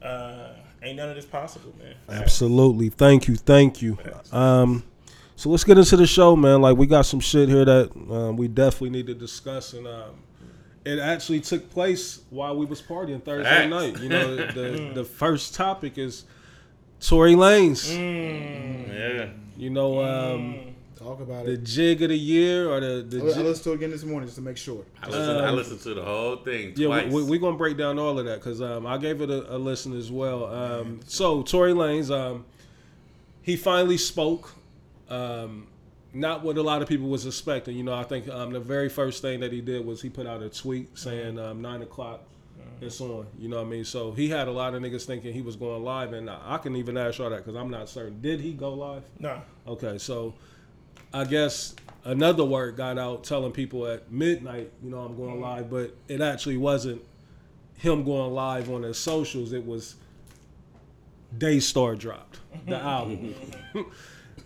uh, 0.03 0.51
ain't 0.83 0.97
none 0.97 1.09
of 1.09 1.17
this 1.17 1.27
possible, 1.27 1.75
man. 1.79 1.95
Absolutely. 2.09 2.89
Thank 2.89 3.29
you. 3.29 3.37
Thank 3.37 3.83
you. 3.83 3.99
Um, 4.33 4.85
so 5.37 5.49
let's 5.51 5.65
get 5.65 5.79
into 5.79 5.97
the 5.97 6.07
show, 6.07 6.37
man. 6.37 6.61
Like 6.63 6.77
we 6.77 6.87
got 6.87 7.03
some 7.07 7.21
shit 7.21 7.49
here 7.49 7.65
that 7.65 7.91
um, 8.11 8.37
we 8.37 8.47
definitely 8.47 8.91
need 8.91 9.07
to 9.07 9.15
discuss, 9.15 9.73
and 9.73 9.87
um, 9.87 10.23
it 10.85 10.99
actually 10.99 11.41
took 11.41 11.69
place 11.71 12.21
while 12.31 12.57
we 12.57 12.65
was 12.67 12.81
partying 12.81 13.23
Thursday 13.23 13.49
Facts. 13.49 13.71
night. 13.71 13.99
You 14.01 14.09
know, 14.09 14.37
the 14.37 14.91
the 14.95 15.05
first 15.05 15.55
topic 15.55 15.99
is 15.99 16.25
Tory 17.01 17.35
Lanez. 17.35 17.89
yeah. 17.97 19.29
You 19.57 19.71
know, 19.71 20.03
um, 20.03 20.57
Talk 20.97 21.21
about 21.21 21.47
the 21.47 21.53
it. 21.53 21.57
The 21.57 21.63
jig 21.63 22.03
of 22.03 22.11
the 22.11 22.19
year 22.19 22.69
or 22.71 22.79
the 22.81 23.03
the 23.09 23.21
I 23.21 23.23
li- 23.23 23.33
I 23.35 23.39
listened 23.39 23.65
to 23.65 23.73
it 23.73 23.75
again 23.77 23.91
this 23.91 24.05
morning 24.05 24.27
just 24.27 24.37
to 24.37 24.43
make 24.43 24.59
sure. 24.59 24.85
I 25.03 25.07
listened, 25.07 25.39
I 25.41 25.49
Um, 25.49 25.57
listened 25.57 25.81
to 25.81 25.95
the 25.95 26.03
whole 26.03 26.37
thing 26.37 26.75
Yeah, 26.77 26.89
we're 26.89 27.09
we, 27.09 27.23
we 27.23 27.39
gonna 27.39 27.57
break 27.57 27.79
down 27.79 27.99
all 27.99 28.19
of 28.19 28.27
that 28.27 28.37
because 28.41 28.61
um, 28.61 28.87
I 28.87 28.99
gave 28.99 29.23
it 29.23 29.31
a, 29.31 29.57
a 29.57 29.59
listen 29.59 29.97
as 29.97 30.11
well. 30.13 30.45
Um, 30.45 31.01
so 31.07 31.43
Tory 31.43 31.73
Lanez, 31.73 32.11
um, 32.15 32.45
he 33.43 33.57
finally 33.57 33.97
spoke. 33.97 34.53
Um, 35.09 35.67
not 36.13 36.43
what 36.43 36.59
a 36.59 36.63
lot 36.63 36.83
of 36.83 36.89
people 36.89 37.09
was 37.09 37.25
expecting. 37.25 37.77
You 37.77 37.85
know, 37.85 37.95
I 37.95 38.03
think 38.03 38.29
um, 38.29 38.53
the 38.53 38.61
very 38.61 38.89
first 38.91 39.23
thing 39.23 39.41
that 39.41 39.53
he 39.53 39.61
did 39.63 39.87
was 39.87 40.03
he 40.03 40.11
put 40.11 40.27
out 40.27 40.43
a 40.43 40.49
tweet 40.51 40.99
saying 40.99 41.39
um, 41.39 41.63
nine 41.63 41.81
o'clock. 41.83 42.21
It's 42.81 43.01
on. 43.01 43.27
You 43.39 43.49
know 43.49 43.57
what 43.57 43.67
I 43.67 43.71
mean? 43.71 43.85
So 43.85 44.13
he 44.13 44.29
had 44.29 44.49
a 44.49 44.51
lot 44.53 44.75
of 44.75 44.83
niggas 44.83 45.05
thinking 45.05 45.33
he 45.33 45.43
was 45.43 45.57
going 45.57 45.83
live, 45.85 46.13
and 46.13 46.31
I, 46.31 46.55
I 46.55 46.59
can 46.59 46.77
even 46.77 46.97
ask 46.97 47.19
y'all 47.19 47.31
that 47.31 47.45
because 47.45 47.55
I'm 47.55 47.71
not 47.71 47.89
certain. 47.89 48.21
Did 48.21 48.41
he 48.41 48.53
go 48.53 48.73
live? 48.75 49.03
No. 49.19 49.43
Okay, 49.67 49.99
so 49.99 50.35
I 51.13 51.25
guess 51.25 51.75
another 52.05 52.45
word 52.45 52.77
got 52.77 52.99
out 52.99 53.25
telling 53.25 53.53
people 53.53 53.87
at 53.87 54.11
midnight, 54.11 54.71
you 54.83 54.91
know, 54.91 55.01
I'm 55.01 55.17
going 55.17 55.41
live, 55.41 55.69
but 55.71 55.95
it 56.09 56.21
actually 56.21 56.57
wasn't 56.57 57.03
him 57.77 58.05
going 58.05 58.33
live 58.33 58.71
on 58.71 58.83
his 58.83 58.99
socials. 58.99 59.53
It 59.53 59.67
was 59.67 59.97
Daystar 61.37 61.95
dropped 61.97 62.41
the 62.67 62.77
album. 62.83 63.35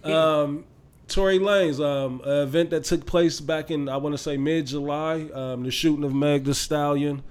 um, 0.02 0.64
Tory 1.08 1.38
Lanez, 1.38 1.84
um, 1.84 2.22
event 2.24 2.70
that 2.70 2.84
took 2.84 3.04
place 3.06 3.40
back 3.40 3.70
in 3.70 3.88
I 3.88 3.96
want 3.98 4.14
to 4.14 4.18
say 4.18 4.36
mid 4.36 4.66
July, 4.66 5.28
um, 5.34 5.62
the 5.62 5.70
shooting 5.70 6.04
of 6.04 6.14
Meg 6.14 6.44
Thee 6.44 6.52
Stallion. 6.54 7.22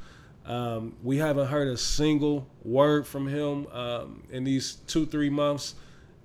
Um, 0.46 0.96
we 1.04 1.18
haven't 1.18 1.48
heard 1.48 1.68
a 1.68 1.78
single 1.78 2.48
word 2.64 3.08
from 3.08 3.28
him 3.28 3.68
um, 3.68 4.24
in 4.30 4.44
these 4.44 4.76
two 4.88 5.06
three 5.06 5.30
months. 5.30 5.76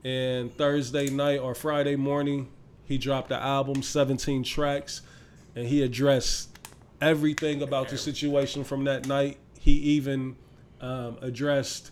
And 0.05 0.55
Thursday 0.57 1.11
night 1.11 1.41
or 1.41 1.55
Friday 1.55 1.97
morning, 1.97 2.49
he 2.85 2.99
dropped 2.99 3.29
the 3.29 3.37
album, 3.37 3.83
17 3.83 4.45
tracks, 4.45 5.03
and 5.55 5.67
he 5.67 5.83
addressed 5.83 6.57
everything 7.01 7.63
about 7.63 7.89
the 7.89 7.99
situation 7.99 8.65
from 8.65 8.85
that 8.85 9.07
night. 9.07 9.39
He 9.59 9.73
even 9.73 10.37
um, 10.81 11.19
addressed 11.21 11.91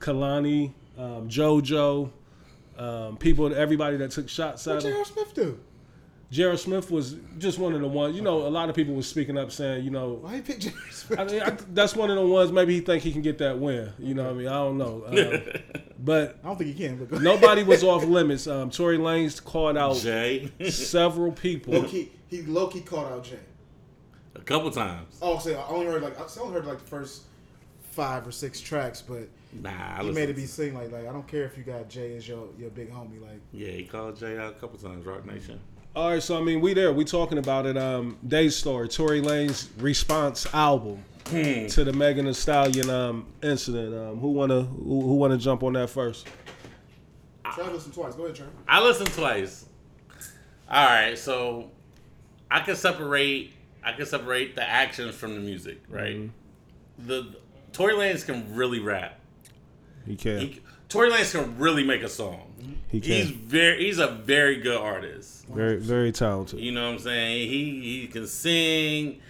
Kehlani, 0.00 0.72
um, 0.96 1.28
JoJo, 1.28 2.10
um, 2.78 3.16
people, 3.18 3.54
everybody 3.54 3.96
that 3.98 4.10
took 4.10 4.28
shots 4.28 4.66
What 4.66 4.76
at 4.76 4.84
him. 4.84 4.92
J.R. 4.92 5.04
Smith 5.04 5.34
do? 5.34 5.60
J.R. 6.30 6.58
Smith 6.58 6.90
was 6.90 7.16
just 7.38 7.58
one 7.58 7.72
of 7.74 7.80
the 7.80 7.88
ones. 7.88 8.14
You 8.14 8.20
know, 8.22 8.46
a 8.46 8.50
lot 8.50 8.68
of 8.68 8.76
people 8.76 8.94
were 8.94 9.02
speaking 9.02 9.38
up 9.38 9.50
saying, 9.50 9.82
you 9.84 9.90
know, 9.90 10.18
Why 10.20 10.36
he 10.36 10.40
pick 10.42 10.58
J.R. 10.60 10.74
Smith? 10.90 11.18
I 11.18 11.24
mean, 11.24 11.42
I, 11.42 11.50
that's 11.72 11.96
one 11.96 12.10
of 12.10 12.16
the 12.16 12.26
ones. 12.26 12.52
Maybe 12.52 12.74
he 12.74 12.80
think 12.80 13.02
he 13.02 13.12
can 13.12 13.22
get 13.22 13.38
that 13.38 13.58
win. 13.58 13.92
You 13.98 14.14
know, 14.14 14.24
what 14.24 14.32
I 14.32 14.34
mean, 14.34 14.48
I 14.48 14.52
don't 14.52 14.76
know. 14.78 15.04
Um, 15.06 15.42
but 15.98 16.38
I 16.44 16.48
don't 16.48 16.58
think 16.58 16.74
he 16.76 16.86
can. 16.86 17.02
But 17.02 17.22
nobody 17.22 17.62
was 17.62 17.82
off 17.82 18.04
limits. 18.04 18.46
Um, 18.46 18.70
Tory 18.70 18.98
Lanez 18.98 19.42
called 19.42 19.78
out 19.78 19.96
Jay, 19.96 20.52
several 20.68 21.32
people. 21.32 21.74
Low 21.74 21.84
key, 21.84 22.12
he 22.28 22.42
low 22.42 22.66
key 22.68 22.82
called 22.82 23.10
out 23.10 23.24
Jay. 23.24 23.38
a 24.34 24.40
couple 24.40 24.70
times. 24.70 25.18
Oh, 25.22 25.38
so 25.38 25.54
I 25.54 25.66
only 25.68 25.86
heard 25.86 26.02
like 26.02 26.20
I 26.20 26.24
only 26.40 26.52
heard 26.52 26.66
like 26.66 26.78
the 26.80 26.86
first 26.86 27.22
five 27.92 28.26
or 28.26 28.32
six 28.32 28.60
tracks, 28.60 29.00
but 29.02 29.28
Nah, 29.52 29.70
I 29.70 30.00
he 30.00 30.08
listened 30.08 30.14
made 30.14 30.28
it 30.28 30.36
be 30.36 30.44
seem 30.44 30.74
like 30.74 30.92
like 30.92 31.08
I 31.08 31.12
don't 31.12 31.26
care 31.26 31.44
if 31.44 31.56
you 31.56 31.64
got 31.64 31.88
Jay 31.88 32.16
as 32.16 32.28
your 32.28 32.48
your 32.58 32.68
big 32.70 32.92
homie. 32.92 33.20
Like 33.20 33.40
Yeah, 33.52 33.70
he 33.70 33.84
called 33.84 34.16
Jay 34.18 34.36
out 34.36 34.52
a 34.52 34.56
couple 34.56 34.78
times. 34.78 35.06
Roc 35.06 35.24
Nation. 35.24 35.58
All 35.98 36.10
right, 36.10 36.22
so 36.22 36.38
I 36.38 36.40
mean, 36.40 36.60
we 36.60 36.74
there. 36.74 36.92
We 36.92 37.04
talking 37.04 37.38
about 37.38 37.66
it. 37.66 37.76
Um, 37.76 38.18
Daystar, 38.24 38.86
Tory 38.86 39.20
Lanez 39.20 39.66
response 39.80 40.46
album 40.54 41.02
to 41.24 41.66
the 41.68 41.92
Megan 41.92 42.26
Thee 42.26 42.34
Stallion 42.34 42.88
um 42.88 43.26
incident. 43.42 43.92
Um, 43.92 44.20
who 44.20 44.30
wanna 44.30 44.62
who, 44.62 45.00
who 45.00 45.16
wanna 45.16 45.36
jump 45.36 45.64
on 45.64 45.72
that 45.72 45.90
first? 45.90 46.28
try 47.52 47.68
listen 47.68 47.90
twice. 47.90 48.14
Go 48.14 48.26
ahead, 48.26 48.36
Trey. 48.36 48.46
I 48.68 48.80
listened 48.80 49.12
twice. 49.12 49.66
All 50.70 50.84
right, 50.84 51.18
so 51.18 51.68
I 52.48 52.60
can 52.60 52.76
separate. 52.76 53.54
I 53.82 53.90
can 53.90 54.06
separate 54.06 54.54
the 54.54 54.62
actions 54.62 55.16
from 55.16 55.34
the 55.34 55.40
music, 55.40 55.82
right? 55.88 56.30
The 56.96 57.34
Tory 57.72 57.94
Lanez 57.94 58.24
can 58.24 58.54
really 58.54 58.78
rap. 58.78 59.18
He 60.06 60.14
can. 60.14 60.38
He, 60.38 60.60
Tory 60.88 61.10
Lanez 61.10 61.32
can 61.32 61.58
really 61.58 61.82
make 61.82 62.04
a 62.04 62.08
song. 62.08 62.78
He 62.86 63.00
can. 63.00 63.10
He's 63.10 63.30
very. 63.30 63.84
He's 63.84 63.98
a 63.98 64.06
very 64.06 64.60
good 64.60 64.80
artist. 64.80 65.37
Very 65.54 65.76
very 65.76 66.12
talented. 66.12 66.60
You 66.60 66.72
know 66.72 66.86
what 66.86 66.94
I'm 66.94 66.98
saying? 67.00 67.48
He 67.48 68.00
he 68.00 68.06
can 68.08 68.26
sing. 68.26 69.20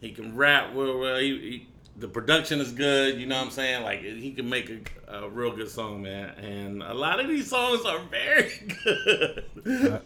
He 0.00 0.10
can 0.10 0.34
rap 0.36 0.74
well. 0.74 0.98
well 0.98 1.18
he, 1.18 1.38
he, 1.38 1.68
the 1.96 2.08
production 2.08 2.60
is 2.60 2.72
good. 2.72 3.18
You 3.20 3.26
know 3.26 3.36
what 3.38 3.44
I'm 3.46 3.50
saying? 3.50 3.82
Like 3.84 4.00
he 4.02 4.32
can 4.32 4.48
make 4.48 4.70
a, 5.08 5.14
a 5.24 5.28
real 5.28 5.54
good 5.54 5.68
song, 5.70 6.02
man. 6.02 6.30
And 6.38 6.82
a 6.82 6.94
lot 6.94 7.20
of 7.20 7.28
these 7.28 7.48
songs 7.48 7.84
are 7.84 8.00
very 8.10 8.50
good. 8.84 9.44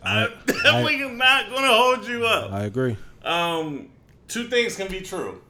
I- 0.02 0.24
I'm 0.26 0.30
definitely 0.46 1.08
not 1.10 1.48
gonna 1.50 1.68
hold 1.72 2.06
you 2.06 2.26
up. 2.26 2.52
I 2.52 2.64
agree. 2.64 2.96
Um, 3.24 3.88
two 4.28 4.48
things 4.48 4.76
can 4.76 4.88
be 4.88 5.00
true. 5.00 5.40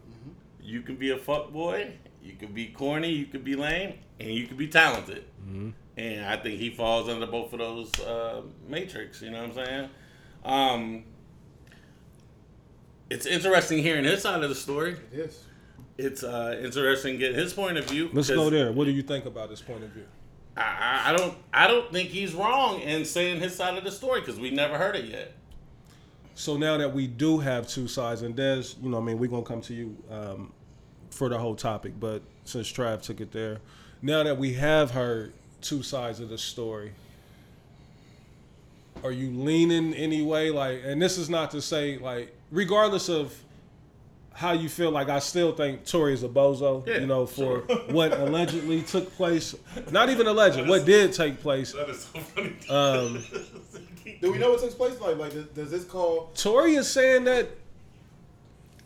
You 0.60 0.82
can 0.82 0.96
be 0.96 1.10
a 1.10 1.16
fuck 1.16 1.52
boy. 1.52 1.92
You 2.22 2.34
can 2.34 2.52
be 2.52 2.66
corny. 2.68 3.10
You 3.10 3.26
can 3.26 3.42
be 3.42 3.54
lame, 3.56 3.94
and 4.20 4.30
you 4.30 4.46
can 4.46 4.56
be 4.56 4.68
talented. 4.68 5.24
And 5.98 6.26
I 6.26 6.36
think 6.36 6.58
he 6.60 6.70
falls 6.70 7.08
under 7.08 7.26
both 7.26 7.52
of 7.52 7.58
those 7.60 7.98
uh, 8.00 8.42
matrix. 8.68 9.22
You 9.22 9.30
know 9.30 9.42
what 9.46 9.56
I'm 9.58 9.64
saying? 9.64 9.88
Um, 10.46 11.04
it's 13.10 13.26
interesting 13.26 13.82
hearing 13.82 14.04
his 14.04 14.22
side 14.22 14.42
of 14.42 14.48
the 14.48 14.54
story. 14.54 14.96
It 15.12 15.18
is. 15.18 15.42
It's 15.98 16.22
uh, 16.22 16.58
interesting 16.62 17.18
getting 17.18 17.36
his 17.38 17.52
point 17.52 17.78
of 17.78 17.84
view. 17.86 18.10
Let's 18.12 18.28
'cause 18.28 18.36
go 18.36 18.50
there. 18.50 18.72
What 18.72 18.84
do 18.84 18.90
you 18.90 19.02
think 19.02 19.24
about 19.24 19.50
his 19.50 19.60
point 19.62 19.82
of 19.82 19.90
view? 19.90 20.04
I, 20.56 20.62
I, 20.62 21.10
I 21.10 21.16
don't. 21.16 21.36
I 21.52 21.66
don't 21.66 21.90
think 21.92 22.10
he's 22.10 22.34
wrong 22.34 22.80
in 22.80 23.04
saying 23.04 23.40
his 23.40 23.54
side 23.54 23.76
of 23.76 23.84
the 23.84 23.90
story 23.90 24.20
because 24.20 24.38
we 24.38 24.50
never 24.50 24.78
heard 24.78 24.96
it 24.96 25.06
yet. 25.06 25.32
So 26.34 26.56
now 26.56 26.76
that 26.76 26.92
we 26.92 27.06
do 27.06 27.38
have 27.38 27.66
two 27.66 27.88
sides, 27.88 28.22
and 28.22 28.36
Des, 28.36 28.62
you 28.82 28.90
know, 28.90 28.98
I 28.98 29.00
mean, 29.00 29.18
we're 29.18 29.30
gonna 29.30 29.42
come 29.42 29.62
to 29.62 29.74
you 29.74 29.96
um, 30.10 30.52
for 31.10 31.28
the 31.30 31.38
whole 31.38 31.54
topic, 31.56 31.94
but 31.98 32.22
since 32.44 32.70
Trav 32.70 33.00
took 33.00 33.20
it 33.22 33.32
there, 33.32 33.58
now 34.02 34.22
that 34.22 34.36
we 34.36 34.52
have 34.54 34.90
heard 34.90 35.32
two 35.62 35.82
sides 35.82 36.20
of 36.20 36.28
the 36.28 36.36
story, 36.36 36.92
are 39.04 39.12
you 39.12 39.30
leaning 39.30 39.94
anyway? 39.94 40.50
Like, 40.50 40.82
and 40.84 41.00
this 41.00 41.18
is 41.18 41.28
not 41.30 41.50
to 41.52 41.62
say 41.62 41.98
like, 41.98 42.34
regardless 42.50 43.08
of 43.08 43.34
how 44.32 44.52
you 44.52 44.68
feel, 44.68 44.90
like 44.90 45.08
I 45.08 45.18
still 45.18 45.52
think 45.52 45.86
Tory 45.86 46.12
is 46.12 46.22
a 46.22 46.28
bozo, 46.28 46.86
Yeah, 46.86 46.98
you 46.98 47.06
know, 47.06 47.24
for 47.24 47.58
what 47.90 48.12
allegedly 48.12 48.82
took 48.82 49.14
place. 49.16 49.54
Not 49.90 50.10
even 50.10 50.26
alleged, 50.26 50.68
what 50.68 50.84
did 50.84 51.14
take 51.14 51.40
place. 51.40 51.72
That 51.72 51.88
is 51.88 52.04
so 52.04 52.20
funny. 52.20 52.54
Um, 52.68 53.24
Do 54.20 54.32
we 54.32 54.38
know 54.38 54.50
what 54.50 54.60
takes 54.60 54.74
place? 54.74 55.00
Like 55.00 55.16
like 55.16 55.32
does, 55.32 55.46
does 55.46 55.70
this 55.70 55.84
call? 55.84 56.30
Tory 56.34 56.74
is 56.74 56.88
saying 56.88 57.24
that 57.24 57.48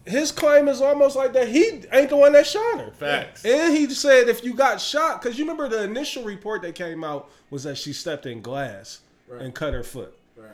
his 0.06 0.32
claim 0.32 0.68
is 0.68 0.80
almost 0.80 1.14
like 1.16 1.32
that 1.34 1.48
he 1.48 1.82
ain't 1.92 2.10
the 2.10 2.16
one 2.16 2.32
that 2.32 2.46
shot 2.46 2.80
her. 2.80 2.90
Facts. 2.92 3.44
And 3.44 3.76
he 3.76 3.88
said 3.90 4.28
if 4.28 4.44
you 4.44 4.54
got 4.54 4.80
shot, 4.80 5.20
because 5.20 5.38
you 5.38 5.44
remember 5.44 5.68
the 5.68 5.82
initial 5.82 6.24
report 6.24 6.62
that 6.62 6.74
came 6.74 7.04
out 7.04 7.30
was 7.50 7.64
that 7.64 7.76
she 7.76 7.92
stepped 7.92 8.26
in 8.26 8.40
glass 8.40 9.00
Right. 9.30 9.42
and 9.42 9.54
cut 9.54 9.72
her 9.72 9.84
foot. 9.84 10.18
Right. 10.36 10.50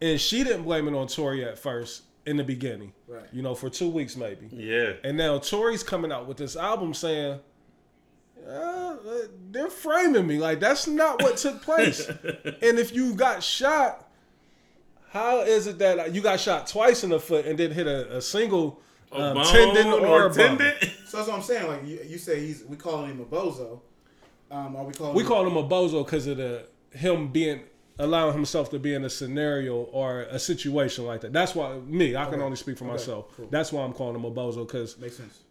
And 0.00 0.20
she 0.20 0.44
didn't 0.44 0.62
blame 0.62 0.86
it 0.86 0.94
on 0.94 1.08
Tory 1.08 1.44
at 1.44 1.58
first 1.58 2.02
in 2.24 2.36
the 2.36 2.44
beginning. 2.44 2.92
Right. 3.08 3.26
You 3.32 3.42
know, 3.42 3.54
for 3.54 3.68
two 3.68 3.88
weeks 3.88 4.16
maybe. 4.16 4.48
Yeah. 4.50 4.92
And 5.02 5.16
now 5.16 5.38
Tory's 5.38 5.82
coming 5.82 6.12
out 6.12 6.26
with 6.26 6.36
this 6.36 6.56
album 6.56 6.94
saying, 6.94 7.40
uh, 8.48 8.96
they're 9.50 9.70
framing 9.70 10.26
me 10.26 10.38
like 10.38 10.60
that's 10.60 10.86
not 10.86 11.22
what 11.22 11.36
took 11.36 11.62
place. 11.62 12.08
and 12.28 12.78
if 12.78 12.94
you 12.94 13.14
got 13.14 13.42
shot, 13.42 14.08
how 15.10 15.40
is 15.40 15.66
it 15.66 15.78
that 15.78 16.14
you 16.14 16.20
got 16.20 16.40
shot 16.40 16.66
twice 16.66 17.04
in 17.04 17.10
the 17.10 17.20
foot 17.20 17.46
and 17.46 17.56
didn't 17.56 17.74
hit 17.74 17.86
a, 17.86 18.16
a 18.16 18.22
single 18.22 18.80
A 19.12 19.20
um, 19.20 19.34
bone 19.34 19.46
tendon 19.46 19.86
or, 19.92 20.26
a 20.26 20.28
bone? 20.28 20.58
tendon? 20.58 20.74
So 21.06 21.18
that's 21.18 21.28
what 21.28 21.36
I'm 21.36 21.42
saying. 21.42 21.66
Like 21.68 21.86
you, 21.86 22.00
you 22.06 22.18
say 22.18 22.40
he's 22.40 22.64
we 22.64 22.76
calling 22.76 23.10
him 23.10 23.20
a 23.20 23.24
bozo. 23.24 23.80
Um, 24.50 24.74
are 24.76 24.84
we 24.84 24.92
calling? 24.92 25.14
We 25.14 25.22
him, 25.22 25.28
call 25.28 25.46
him 25.46 25.56
a 25.56 25.68
bozo 25.68 26.04
because 26.04 26.26
of 26.26 26.38
the 26.38 26.66
him 26.92 27.28
being 27.28 27.60
allowing 28.02 28.34
himself 28.34 28.68
to 28.70 28.78
be 28.78 28.92
in 28.94 29.04
a 29.04 29.10
scenario 29.10 29.82
or 29.92 30.22
a 30.22 30.38
situation 30.38 31.06
like 31.06 31.20
that. 31.22 31.32
That's 31.32 31.54
why 31.54 31.78
me, 31.86 32.16
I 32.16 32.24
can 32.24 32.34
Okay. 32.34 32.42
only 32.42 32.56
speak 32.56 32.76
for 32.76 32.84
Okay, 32.84 32.92
myself. 32.92 33.26
cool. 33.36 33.46
That's 33.50 33.72
why 33.72 33.82
I'm 33.84 33.92
calling 33.92 34.16
him 34.16 34.24
a 34.24 34.30
bozo 34.30 34.66
because 34.66 34.96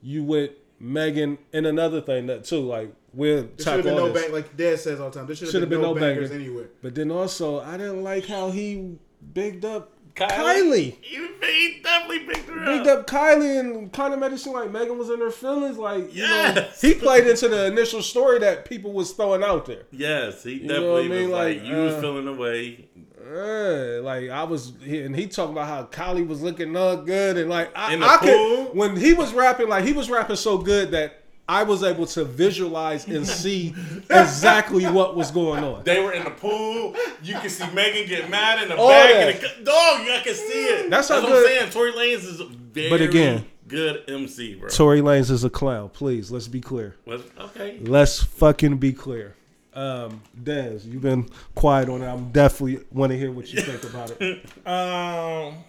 you 0.02 0.24
with 0.24 0.52
Megan 0.80 1.38
and 1.54 1.66
another 1.66 2.02
thing 2.02 2.26
that 2.28 2.44
too 2.44 2.60
like 2.60 2.92
we're 3.14 3.42
There 3.44 3.50
should 3.58 3.66
top 3.66 3.74
have 3.76 3.84
been 3.86 3.96
no 3.96 4.08
like 4.32 4.58
Dad 4.58 4.80
says 4.80 5.00
all 5.00 5.10
the 5.10 5.18
time. 5.20 5.28
There 5.28 5.36
should 5.36 5.50
Shoulda 5.50 5.68
been, 5.68 5.80
been 5.80 5.82
no, 5.82 5.94
no 5.94 6.00
bangers 6.00 6.30
banging. 6.30 6.46
anywhere. 6.48 6.70
But 6.82 6.96
then 6.96 7.10
also 7.12 7.60
I 7.62 7.78
didn't 7.78 8.04
like 8.04 8.26
how 8.26 8.52
he 8.52 8.98
bigged 9.34 9.64
up 9.64 9.94
Kylie. 10.30 10.96
Kylie. 10.96 10.96
You 11.12 11.30
he 11.42 11.80
definitely 11.84 12.20
picked 12.20 12.50
her 12.50 12.66
Bigged 12.66 12.88
up. 12.88 13.00
up 13.00 13.08
Kylie 13.08 13.60
and 13.60 13.92
kind 13.92 14.14
of 14.14 14.20
made 14.20 14.32
it 14.34 14.38
seem 14.40 14.54
like 14.54 14.72
Megan 14.72 14.98
was 14.98 15.10
in 15.10 15.20
her 15.20 15.32
feelings. 15.32 15.78
Like, 15.78 16.14
you 16.14 16.22
know, 16.24 16.28
Yes. 16.56 16.80
he 16.82 16.94
played 16.94 17.28
into 17.28 17.48
the 17.50 17.66
initial 17.66 18.02
story 18.02 18.40
that 18.40 18.66
people 18.66 18.94
was 18.94 19.12
throwing 19.12 19.44
out 19.44 19.66
there. 19.66 19.84
Yes, 19.92 20.44
he 20.44 20.60
know 20.60 20.68
definitely 20.76 20.92
what 20.92 21.00
I 21.00 21.08
mean? 21.08 21.22
was 21.24 21.30
like, 21.32 21.58
Like, 21.58 21.66
you 21.68 21.76
was 21.76 21.94
uh, 21.96 22.02
feeling 22.02 22.28
away. 22.28 22.88
Uh, 23.34 24.02
like 24.02 24.30
I 24.30 24.44
was, 24.44 24.74
and 24.84 25.16
he 25.16 25.28
talking 25.28 25.54
about 25.54 25.68
how 25.68 25.84
Kylie 25.86 26.28
was 26.28 26.42
looking 26.42 26.76
all 26.76 26.98
good, 26.98 27.38
and 27.38 27.50
like 27.50 27.72
I, 27.76 27.94
In 27.94 28.02
the 28.02 28.06
I 28.06 28.18
pool? 28.18 28.66
could 28.68 28.76
when 28.78 28.96
he 28.98 29.14
was 29.14 29.34
rapping, 29.34 29.70
like 29.70 29.86
he 29.86 29.94
was 29.94 30.10
rapping 30.10 30.36
so 30.36 30.58
good 30.58 30.92
that 30.92 31.21
I 31.52 31.64
was 31.64 31.84
able 31.84 32.06
to 32.08 32.24
visualize 32.24 33.06
and 33.08 33.28
see 33.28 33.76
exactly 34.10 34.86
what 34.86 35.16
was 35.18 35.32
going 35.32 35.64
on. 35.66 35.84
They 35.84 36.02
were 36.02 36.14
in 36.14 36.24
the 36.24 36.30
pool. 36.32 36.96
You 37.22 37.34
can 37.36 37.50
see 37.50 37.70
Megan 37.74 38.08
get 38.08 38.30
mad 38.30 38.64
in 38.64 38.70
the 38.70 38.78
All 38.78 38.88
back. 38.88 39.42
that. 39.42 39.58
The, 39.60 39.64
dog, 39.66 40.00
I 40.10 40.22
can 40.24 40.34
see 40.34 40.66
it. 40.66 40.90
That's 40.90 41.10
how 41.10 41.22
what 41.22 41.28
good- 41.28 41.52
I'm 41.52 41.58
saying. 41.60 41.72
Tory 41.72 41.92
Lanez 41.92 42.24
is 42.24 42.40
very 42.40 42.90
But 42.90 43.02
again- 43.02 43.46
good 43.68 44.04
MC, 44.10 44.56
bro. 44.56 44.70
Tory 44.70 45.02
Lanez 45.02 45.30
is 45.30 45.44
a 45.44 45.50
clown. 45.50 45.90
Please, 45.90 46.32
let's 46.32 46.48
be 46.48 46.62
clear. 46.62 46.96
Was- 47.06 47.22
okay. 47.40 47.80
Let's 47.82 48.24
fucking 48.24 48.78
be 48.78 48.94
clear. 48.94 49.36
Um, 49.74 50.22
Dez, 50.42 50.86
you've 50.86 51.02
been 51.02 51.30
quiet 51.56 51.88
on 51.90 52.02
it. 52.02 52.06
I'm 52.08 52.32
definitely 52.32 52.86
want 52.92 53.12
to 53.12 53.18
hear 53.18 53.32
what 53.32 53.52
you 53.54 53.62
think 53.62 53.84
about 53.84 54.12
it. 54.22 54.46
Um, 54.68 55.64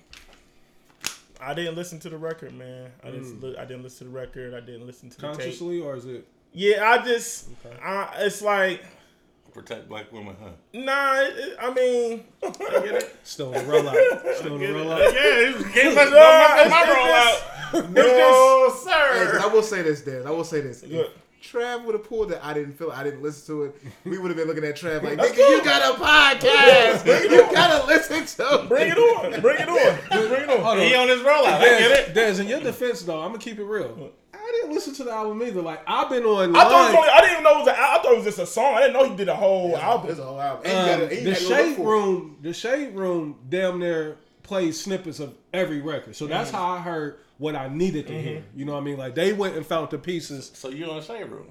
I 1.43 1.55
didn't 1.55 1.75
listen 1.77 1.99
to 2.01 2.09
the 2.09 2.17
record, 2.19 2.53
man. 2.55 2.91
I 3.03 3.11
didn't. 3.11 3.41
li- 3.43 3.57
I 3.59 3.65
didn't 3.65 3.83
listen 3.83 4.07
to 4.07 4.13
the 4.13 4.19
record. 4.19 4.55
I 4.55 4.61
didn't 4.61 4.87
listen 4.87 5.11
to 5.11 5.17
the 5.21 5.27
tape. 5.29 5.33
Consciously, 5.37 5.81
or 5.81 5.97
is 5.97 6.07
it? 6.07 6.27
Yeah, 6.53 6.89
I 6.89 7.05
just. 7.05 7.49
I, 7.83 8.09
it's 8.19 8.43
like, 8.43 8.85
Protect 9.53 9.87
black 9.89 10.11
women, 10.13 10.35
huh? 10.41 10.51
nah. 10.73 11.21
It, 11.21 11.35
it- 11.37 11.57
I 11.61 11.75
mean, 11.75 12.25
Still 13.23 13.53
in 13.53 13.67
the 13.67 13.73
rollout. 13.73 14.35
Still 14.37 14.55
in 14.57 14.61
the 14.61 14.67
rollout. 14.69 15.13
Yeah, 15.13 15.49
you 15.59 15.65
can't 15.65 15.95
mess 15.95 16.11
Nah, 16.11 16.57
don't 16.57 16.57
mess 16.57 16.71
my 16.71 16.83
rollout. 16.85 16.97
roll 16.97 17.15
out. 17.15 17.43
it's 17.75 17.89
No, 17.95 18.93
Hey, 18.93 19.27
sir. 19.33 19.41
I 19.43 19.47
will 19.53 19.63
say 19.63 19.83
this, 19.83 20.01
Dan. 20.03 20.27
I 20.27 20.31
will 20.31 20.45
say 20.45 20.61
this. 20.61 20.83
If 20.83 20.91
Look. 20.93 21.13
Trav 21.43 21.85
would 21.85 21.95
have 21.95 22.05
pulled 22.05 22.31
that 22.31 22.45
I 22.45 22.55
didn't 22.55 22.75
feel. 22.75 22.93
I 22.93 23.03
didn't 23.03 23.23
listen 23.23 23.55
to 23.55 23.65
it. 23.65 23.77
We 24.05 24.17
would 24.19 24.31
have 24.31 24.37
been 24.37 24.47
looking 24.47 24.65
at 24.65 24.77
Trav 24.77 25.03
like, 25.03 25.19
nigga, 25.19 25.37
you 25.37 25.65
got 25.65 25.95
a 25.95 26.01
podcast. 26.01 27.05
you 27.31 27.53
gotta 27.53 27.85
listen 27.87 28.25
to. 28.25 28.67
bring 28.69 28.93
it 28.93 28.97
on. 28.97 29.41
Bring 29.41 29.61
it 29.61 29.69
on. 29.69 29.77
Just 30.13 30.29
bring 30.29 30.43
it 30.43 30.51
on. 30.51 30.61
Hold. 30.61 30.79
He 30.79 30.95
on 30.95 31.09
his 31.09 31.21
rollout. 31.21 31.55
I 31.55 31.61
get 31.61 32.09
it. 32.09 32.15
Des, 32.15 32.41
in 32.41 32.47
your 32.47 32.61
defense, 32.61 33.03
though, 33.03 33.21
I'm 33.21 33.33
gonna 33.33 33.39
keep 33.39 33.59
it 33.59 33.65
real. 33.65 34.13
I 34.33 34.53
didn't 34.61 34.75
listen 34.75 34.95
to 34.95 35.05
the 35.05 35.13
album 35.13 35.43
either. 35.43 35.63
Like 35.63 35.83
I've 35.87 36.09
been 36.09 36.25
on. 36.25 36.55
I 36.55 36.65
thought 36.65 36.91
it 36.91 36.95
was 36.95 36.97
only, 36.97 37.09
I 37.09 37.21
didn't 37.21 37.33
even 37.33 37.45
know 37.45 37.57
it 37.57 37.59
was. 37.59 37.69
A, 37.69 37.73
I 37.73 38.01
thought 38.03 38.13
it 38.13 38.17
was 38.17 38.25
just 38.25 38.39
a 38.39 38.47
song. 38.47 38.75
I 38.75 38.81
didn't 38.81 38.93
know 38.93 39.09
he 39.09 39.17
did 39.17 39.29
a 39.29 39.37
whole 39.37 39.77
album. 39.77 40.07
There's 40.07 40.19
a 40.21 40.25
whole 40.25 40.41
album. 40.41 40.71
Um, 40.71 40.73
the 41.01 41.07
gotta 41.09 41.17
go 41.17 41.31
look 41.31 41.39
shade 41.39 41.79
room, 41.79 42.37
the 42.41 42.53
shade 42.53 42.95
room, 42.95 43.39
damn 43.49 43.81
near 43.81 44.17
plays 44.43 44.81
snippets 44.81 45.19
of 45.19 45.35
every 45.53 45.81
record. 45.81 46.15
So 46.15 46.27
that's 46.27 46.51
how 46.51 46.69
I 46.69 46.79
heard 46.81 47.19
what 47.39 47.57
I 47.57 47.69
needed 47.69 48.07
to 48.09 48.21
hear. 48.21 48.45
You 48.55 48.65
know 48.65 48.73
what 48.73 48.81
I 48.81 48.85
mean? 48.85 48.99
Like 48.99 49.15
they 49.15 49.33
went 49.33 49.57
and 49.57 49.67
found 49.67 49.91
the 49.91 49.99
pieces. 49.99 50.51
So 50.55 50.69
you 50.69 50.89
on 50.91 50.97
the 50.97 51.03
shade 51.03 51.29
room? 51.29 51.47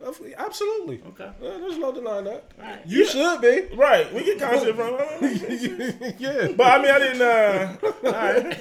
Of- 0.00 0.20
Absolutely. 0.36 1.02
Okay. 1.08 1.24
Uh, 1.24 1.32
there's 1.40 1.78
no 1.78 1.90
denying 1.90 2.24
that. 2.24 2.52
Alright. 2.60 2.86
You 2.86 3.06
should 3.06 3.40
be. 3.40 3.74
Right. 3.74 4.12
We 4.12 4.24
get 4.24 4.38
content 4.38 4.76
from. 4.76 4.92
yeah. 6.18 6.48
But 6.54 6.66
I 6.66 6.82
mean, 6.82 6.90
I 6.90 6.98
didn't. 6.98 7.22
Uh, 7.22 7.76
all 8.04 8.12
right. 8.12 8.54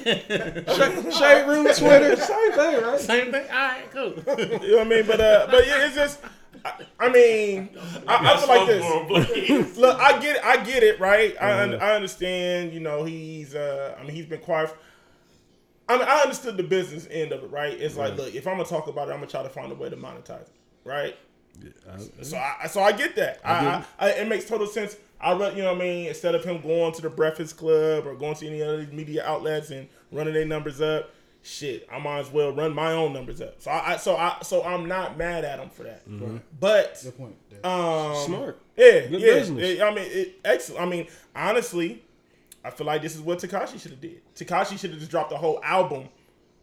Shade, 0.76 1.14
shade 1.14 1.48
room, 1.48 1.66
Twitter, 1.74 2.16
same 2.22 2.52
thing, 2.54 2.82
right? 2.84 3.00
Same 3.00 3.32
thing. 3.32 3.46
All 3.50 3.56
right, 3.58 3.92
cool. 3.92 4.14
You 4.66 4.72
know 4.72 4.78
what 4.78 4.88
I 4.88 4.90
mean? 4.90 5.06
But 5.06 5.20
uh, 5.22 5.48
but 5.52 5.68
yeah, 5.68 5.86
it's 5.86 5.96
just. 5.96 6.20
I, 6.64 6.72
I 7.00 7.10
mean, 7.10 7.70
I, 8.08 8.34
I 8.34 8.38
feel 8.38 8.48
like 8.48 8.68
this. 8.68 9.78
Look, 9.78 10.00
I 10.00 10.18
get 10.20 10.38
it. 10.38 10.44
I 10.44 10.64
get 10.64 10.84
it. 10.84 11.00
Right. 11.00 11.36
I 11.40 11.74
I 11.76 11.96
understand. 11.96 12.74
You 12.74 12.80
know, 12.80 13.04
he's. 13.04 13.54
Uh, 13.56 13.96
I 14.00 14.04
mean, 14.04 14.16
he's 14.16 14.26
been 14.26 14.40
quiet. 14.40 14.70
For, 14.70 14.78
I 15.88 15.98
mean, 15.98 16.08
I 16.08 16.20
understood 16.22 16.58
the 16.58 16.64
business 16.64 17.08
end 17.12 17.32
of 17.32 17.44
it. 17.44 17.52
Right. 17.52 17.74
It's 17.80 17.96
like, 17.96 18.16
look, 18.18 18.34
if 18.34 18.48
I'm 18.48 18.58
gonna 18.58 18.68
talk 18.68 18.88
about 18.88 19.08
it, 19.10 19.12
I'm 19.12 19.18
gonna 19.18 19.28
try 19.28 19.44
to 19.44 19.50
find 19.50 19.72
a 19.72 19.76
way 19.76 19.90
to 19.90 19.96
monetize 19.98 20.42
it. 20.42 20.52
Right. 20.84 21.16
So 22.22 22.38
I 22.38 22.68
so 22.68 22.82
I 22.82 22.92
get 22.92 23.16
that. 23.16 23.40
I, 23.46 23.66
I, 23.66 23.86
I 24.00 24.10
it 24.12 24.28
makes 24.28 24.46
total 24.46 24.68
sense. 24.68 24.98
I 25.22 25.34
read, 25.34 25.56
you 25.56 25.64
know 25.64 25.72
what 25.74 25.82
I 25.82 25.86
mean. 25.86 26.08
Instead 26.08 26.36
of 26.36 26.44
him 26.44 26.60
going 26.62 26.92
to 26.94 27.02
the 27.02 27.10
Breakfast 27.10 27.58
Club 27.58 28.06
or 28.06 28.14
going 28.16 28.36
to 28.36 28.48
any 28.48 28.62
other 28.62 28.86
media 28.92 29.26
outlets 29.26 29.70
and 29.70 29.88
running 30.12 30.34
their 30.34 30.46
numbers 30.46 30.82
up, 30.82 31.12
shit, 31.42 31.88
I 31.92 31.98
might 32.00 32.20
as 32.20 32.30
well 32.32 32.52
run 32.52 32.74
my 32.74 32.92
own 32.92 33.14
numbers 33.14 33.40
up. 33.42 33.62
So 33.62 33.72
I, 33.72 33.94
I 33.94 33.98
so 33.98 34.18
I 34.18 34.38
so 34.44 34.64
I'm 34.64 34.88
not 34.88 35.18
mad 35.18 35.46
at 35.46 35.60
him 35.60 35.70
for 35.70 35.84
that. 35.84 36.02
But 36.60 37.00
Good 37.02 37.18
point. 37.18 37.36
Um, 37.64 38.16
Smart. 38.26 38.60
yeah, 38.76 39.08
Good 39.08 39.22
yeah. 39.22 39.34
business. 39.36 39.64
It- 39.64 39.82
I 39.82 39.90
mean, 39.96 40.06
it, 40.12 40.40
excellent. 40.44 40.82
I 40.82 40.86
mean, 40.86 41.08
honestly, 41.36 42.04
I 42.66 42.70
feel 42.70 42.86
like 42.86 43.02
this 43.02 43.16
is 43.16 43.22
what 43.22 43.40
Tekashi 43.40 43.80
should 43.82 43.92
have 43.92 44.02
did. 44.02 44.22
Tekashi 44.36 44.78
should 44.78 44.92
have 44.92 45.00
just 45.00 45.12
dropped 45.12 45.30
the 45.30 45.38
whole 45.38 45.60
album 45.64 46.10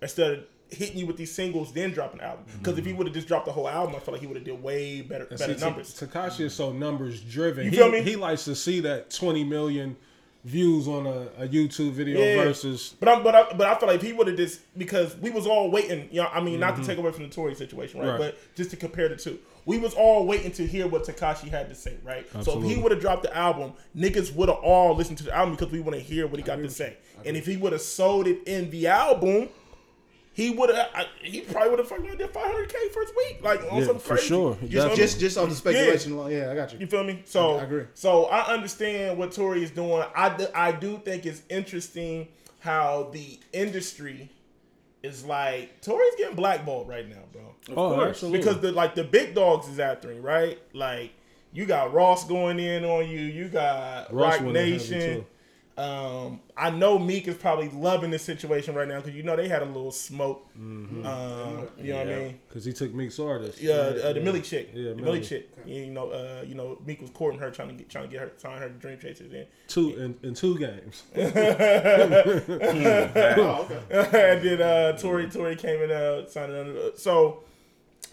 instead 0.00 0.32
of 0.32 0.44
hitting 0.68 0.98
you 0.98 1.06
with 1.06 1.16
these 1.16 1.32
singles, 1.32 1.72
then 1.72 1.90
dropping 1.92 2.18
the 2.18 2.24
album. 2.24 2.44
Because 2.58 2.78
if 2.78 2.84
he 2.86 2.92
would 2.92 3.06
have 3.06 3.14
just 3.14 3.28
dropped 3.28 3.46
the 3.46 3.52
whole 3.52 3.68
album, 3.68 3.94
I 3.94 3.98
feel 3.98 4.12
like 4.12 4.20
he 4.20 4.26
would 4.26 4.36
have 4.36 4.44
did 4.44 4.62
way 4.62 5.02
better, 5.02 5.24
And 5.24 5.38
better 5.38 5.58
see, 5.58 5.64
numbers. 5.64 5.94
Tekashi 5.94 6.40
is 6.40 6.54
so 6.54 6.72
numbers 6.72 7.20
driven. 7.20 7.64
You 7.66 7.70
he, 7.70 7.90
me? 7.90 8.02
He 8.02 8.16
likes 8.16 8.44
to 8.46 8.54
see 8.54 8.80
that 8.80 9.10
20 9.10 9.44
million 9.44 9.96
views 10.44 10.88
on 10.88 11.06
a, 11.06 11.28
a 11.44 11.48
YouTube 11.48 11.92
video 11.92 12.18
Yeah. 12.18 12.44
versus. 12.44 12.94
But 12.98 13.08
I'm, 13.08 13.22
but 13.22 13.34
I, 13.34 13.52
but 13.52 13.66
I 13.66 13.74
feel 13.78 13.88
like 13.88 13.96
if 13.96 14.02
he 14.02 14.12
would 14.12 14.26
have 14.26 14.36
just 14.36 14.60
because 14.76 15.16
we 15.18 15.30
was 15.30 15.46
all 15.46 15.70
waiting. 15.70 16.08
You 16.10 16.22
know, 16.22 16.28
I 16.28 16.40
mean, 16.40 16.58
not 16.58 16.76
to 16.76 16.84
take 16.84 16.98
away 16.98 17.12
from 17.12 17.24
the 17.24 17.30
Tory 17.30 17.54
situation, 17.54 18.00
right? 18.00 18.08
Mm-hmm. 18.08 18.22
Right. 18.22 18.34
But 18.34 18.56
just 18.56 18.70
to 18.70 18.76
compare 18.76 19.08
the 19.08 19.16
two, 19.16 19.38
we 19.64 19.78
was 19.78 19.94
all 19.94 20.26
waiting 20.26 20.52
to 20.52 20.66
hear 20.66 20.86
what 20.88 21.04
Tekashi 21.04 21.48
had 21.48 21.68
to 21.68 21.74
say, 21.74 21.96
right? 22.02 22.26
So 22.42 22.58
if 22.60 22.64
he 22.68 22.76
would 22.76 22.92
have 22.92 23.00
dropped 23.00 23.22
the 23.22 23.36
album, 23.36 23.74
niggas 23.96 24.34
would 24.34 24.48
have 24.48 24.58
all 24.58 24.94
listened 24.94 25.18
to 25.18 25.24
the 25.24 25.34
album 25.36 25.54
because 25.54 25.70
we 25.72 25.80
want 25.80 25.96
to 25.96 26.02
hear 26.02 26.26
what 26.26 26.38
he 26.38 26.42
got 26.42 26.56
to 26.56 26.70
say. 26.70 26.96
And 27.24 27.36
if 27.36 27.46
he 27.46 27.56
would 27.56 27.72
have 27.72 27.82
sold 27.82 28.26
it 28.26 28.40
in 28.46 28.70
the 28.70 28.88
album. 28.88 29.48
He 30.34 30.48
would 30.48 30.74
have. 30.74 30.88
He 31.20 31.42
probably 31.42 31.68
would 31.68 31.78
have 31.80 31.88
fucking 31.88 32.16
did 32.16 32.32
500k 32.32 32.72
first 32.94 33.12
week, 33.14 33.40
like 33.42 33.60
on 33.70 33.80
Yeah, 33.80 33.86
some 33.88 33.98
for 33.98 34.16
sure. 34.16 34.56
You 34.62 34.76
know 34.78 34.84
what 34.84 34.86
I 34.86 34.88
mean? 34.88 34.96
just 34.96 35.20
just 35.20 35.36
on 35.36 35.50
the 35.50 35.54
speculation. 35.54 36.12
alone. 36.12 36.30
Yeah, 36.30 36.50
I 36.50 36.54
got 36.54 36.72
You 36.72 36.78
you. 36.78 36.86
feel 36.86 37.04
me? 37.04 37.20
So 37.26 37.58
I 37.58 37.64
agree. 37.64 37.84
So 37.92 38.24
I 38.24 38.50
understand 38.50 39.18
what 39.18 39.32
Tory 39.32 39.62
is 39.62 39.70
doing. 39.70 40.02
I 40.16 40.34
do, 40.34 40.46
I 40.54 40.72
do 40.72 40.96
think 41.04 41.26
it's 41.26 41.42
interesting 41.50 42.28
how 42.60 43.10
the 43.12 43.38
industry 43.52 44.30
is 45.02 45.22
like 45.22 45.82
Tory's 45.82 46.14
getting 46.16 46.34
blackballed 46.34 46.88
right 46.88 47.06
now, 47.06 47.24
bro. 47.30 47.51
Oh, 47.70 47.94
course. 47.94 48.08
absolutely. 48.10 48.38
Because 48.38 48.60
the 48.60 48.72
like 48.72 48.94
the 48.94 49.04
big 49.04 49.34
dogs 49.34 49.68
is 49.68 49.78
after 49.78 50.10
him, 50.10 50.22
right? 50.22 50.58
Like 50.72 51.12
you 51.52 51.66
got 51.66 51.92
Ross 51.92 52.24
going 52.24 52.58
in 52.58 52.84
on 52.84 53.08
you. 53.08 53.20
You 53.20 53.48
got 53.48 54.12
Ross 54.12 54.34
Roc 54.34 54.40
went 54.42 54.56
in 54.56 54.72
heavy, 54.72 54.72
Nation. 54.72 55.26
Um, 55.76 56.40
I 56.54 56.68
know 56.68 56.98
Meek 56.98 57.26
is 57.28 57.36
probably 57.36 57.70
loving 57.70 58.10
this 58.10 58.22
situation 58.22 58.74
right 58.74 58.86
now 58.86 59.00
because 59.00 59.14
you 59.14 59.22
know 59.22 59.36
they 59.36 59.48
had 59.48 59.62
a 59.62 59.66
little 59.66 59.90
smoke. 59.90 60.46
Mm-hmm. 60.58 61.06
Um, 61.06 61.68
you 61.78 61.92
know 61.92 61.98
what 61.98 62.08
I 62.08 62.16
mean? 62.16 62.40
Because 62.46 62.64
he 62.66 62.74
took 62.74 62.92
Meek's 62.92 63.18
artist. 63.18 63.60
Yeah, 63.60 63.74
uh, 63.74 64.12
the 64.12 64.20
Millie 64.20 64.42
chick. 64.42 64.70
Yeah, 64.74 64.90
the 64.90 64.94
Millie 64.96 65.02
Millie. 65.02 65.20
chick. 65.22 65.50
You 65.64 65.86
know, 65.86 66.10
uh, 66.10 66.44
you 66.46 66.54
know, 66.54 66.78
Meek 66.84 67.00
was 67.00 67.08
courting 67.10 67.40
her, 67.40 67.50
trying 67.50 67.68
to 67.68 67.74
get, 67.74 67.88
trying 67.88 68.04
to 68.04 68.10
get 68.10 68.20
her, 68.20 68.32
sign 68.36 68.58
her 68.58 68.68
to 68.68 68.74
Dream 68.74 68.98
Chasers 68.98 69.32
in. 69.32 69.46
Two 69.66 69.96
in, 69.96 70.18
in 70.22 70.34
two 70.34 70.58
games. 70.58 71.04
Oh, 73.42 73.66
okay. 73.70 73.80
and 74.34 74.42
then 74.46 74.62
uh, 74.62 74.96
Tory, 74.98 75.28
Tory 75.30 75.56
came 75.56 75.82
and 75.82 75.92
uh, 75.92 76.28
signed 76.28 76.52
it 76.52 76.66
under. 76.66 76.96
So, 76.96 77.44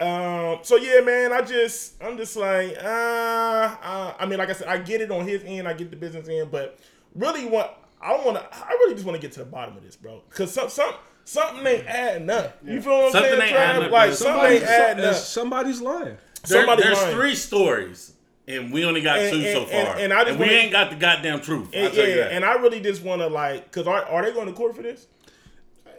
um, 0.00 0.58
so 0.62 0.76
yeah, 0.76 1.00
man, 1.00 1.32
I 1.32 1.42
just, 1.42 2.02
I'm 2.02 2.16
just 2.16 2.36
like, 2.36 2.76
uh, 2.82 2.86
uh, 2.86 4.14
I 4.18 4.26
mean, 4.26 4.38
like 4.38 4.50
I 4.50 4.52
said, 4.54 4.68
I 4.68 4.78
get 4.78 5.00
it 5.00 5.10
on 5.10 5.26
his 5.26 5.42
end, 5.44 5.68
I 5.68 5.72
get 5.74 5.90
the 5.90 5.96
business 5.96 6.28
end, 6.28 6.50
but 6.50 6.78
really, 7.14 7.46
what 7.46 7.82
I 8.00 8.12
want 8.24 8.36
to, 8.38 8.46
I 8.56 8.70
really 8.70 8.94
just 8.94 9.04
want 9.06 9.16
to 9.16 9.20
get 9.22 9.32
to 9.32 9.40
the 9.40 9.44
bottom 9.46 9.76
of 9.76 9.82
this, 9.82 9.96
bro, 9.96 10.22
because 10.30 10.52
some, 10.52 10.68
some, 10.70 10.94
something 11.24 11.66
ain't 11.66 11.86
adding 11.86 12.30
up. 12.30 12.58
You 12.64 12.80
feel 12.80 12.92
what 12.92 13.04
I'm 13.06 13.12
Something 13.12 13.30
saying? 13.32 13.42
ain't 13.42 13.52
adding 13.56 13.84
up, 13.84 13.90
Like 13.92 14.08
man. 14.08 14.16
something 14.16 14.34
Somebody's, 14.40 14.60
ain't 14.62 14.70
adding 14.70 15.04
up. 15.04 15.14
somebody's 15.16 15.80
lying. 15.80 16.04
There- 16.04 16.18
Somebody 16.44 16.82
there's 16.82 16.96
lying. 17.02 17.16
three 17.16 17.34
stories, 17.34 18.12
and 18.48 18.72
we 18.72 18.84
only 18.86 19.02
got 19.02 19.18
And- 19.18 19.30
two 19.30 19.42
so 19.52 19.62
and- 19.64 19.70
and- 19.70 19.86
far. 19.88 19.96
and 19.98 20.12
I 20.14 20.24
just 20.24 20.38
we 20.38 20.46
wanna- 20.46 20.52
ain't 20.56 20.72
got 20.72 20.88
the 20.90 20.96
goddamn 20.96 21.40
truth. 21.42 21.68
I'll 21.76 21.84
And, 21.84 21.94
tell 21.94 22.04
you 22.08 22.10
yeah, 22.14 22.16
that. 22.24 22.32
and 22.32 22.44
I 22.46 22.54
really 22.54 22.80
just 22.80 23.02
want 23.02 23.20
to 23.20 23.26
like, 23.28 23.70
cause 23.70 23.86
are, 23.86 24.02
are 24.06 24.22
they 24.24 24.32
going 24.32 24.46
to 24.46 24.54
court 24.54 24.74
for 24.74 24.80
this? 24.82 25.06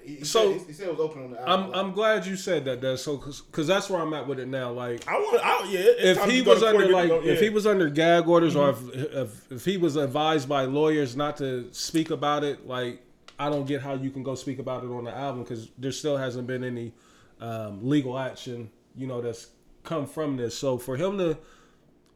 He, 0.04 0.16
he 0.18 0.24
So- 0.24 0.58
said, 0.58 0.68
he 0.68 0.74
said 0.74 0.88
it 0.88 0.92
was 0.92 1.00
open 1.00 1.24
on 1.26 1.32
the 1.32 1.42
I'm 1.42 1.60
album. 1.62 1.72
I'm 1.76 1.92
glad 1.94 2.26
you 2.26 2.36
said 2.36 2.66
that. 2.66 2.82
That 2.82 2.98
so 3.00 3.18
because 3.18 3.68
that's 3.68 3.90
where 3.90 4.02
I'm 4.02 4.14
at 4.14 4.28
with 4.28 4.40
it 4.40 4.48
now. 4.48 4.72
Like 4.72 5.08
I 5.08 5.14
want, 5.14 5.46
I, 5.46 5.70
yeah. 5.70 5.80
If 6.12 6.24
he 6.26 6.42
was 6.42 6.60
to 6.60 6.66
court, 6.72 6.76
under 6.84 6.94
like 6.94 7.10
go- 7.10 7.20
if 7.20 7.26
yeah. 7.26 7.34
Mm-hmm. 7.34 7.44
he 7.44 7.50
was 7.50 7.68
under 7.68 7.90
gag 7.90 8.28
orders 8.28 8.56
or 8.56 8.70
if, 8.72 8.94
if 8.96 9.52
if 9.52 9.66
he 9.66 9.78
was 9.78 9.96
advised 9.96 10.48
by 10.50 10.66
lawyers 10.66 11.16
not 11.16 11.38
to 11.38 11.68
speak 11.74 12.10
about 12.12 12.44
it, 12.44 12.68
like 12.68 13.02
I 13.40 13.50
don't 13.50 13.66
get 13.66 13.82
how 13.82 13.94
you 13.96 14.12
can 14.12 14.24
go 14.24 14.36
speak 14.36 14.60
about 14.60 14.84
it 14.84 14.88
on 14.88 15.04
the 15.04 15.16
album 15.16 15.44
because 15.44 15.70
there 15.78 15.92
still 15.92 16.18
hasn't 16.18 16.48
been 16.48 16.64
any 16.64 16.94
um, 17.40 17.80
legal 17.88 18.18
action, 18.20 18.70
you 18.96 19.08
know, 19.08 19.20
that's 19.22 19.48
come 19.84 20.06
from 20.06 20.38
this. 20.38 20.56
So 20.58 20.78
for 20.78 20.96
him 20.96 21.18
to 21.18 21.38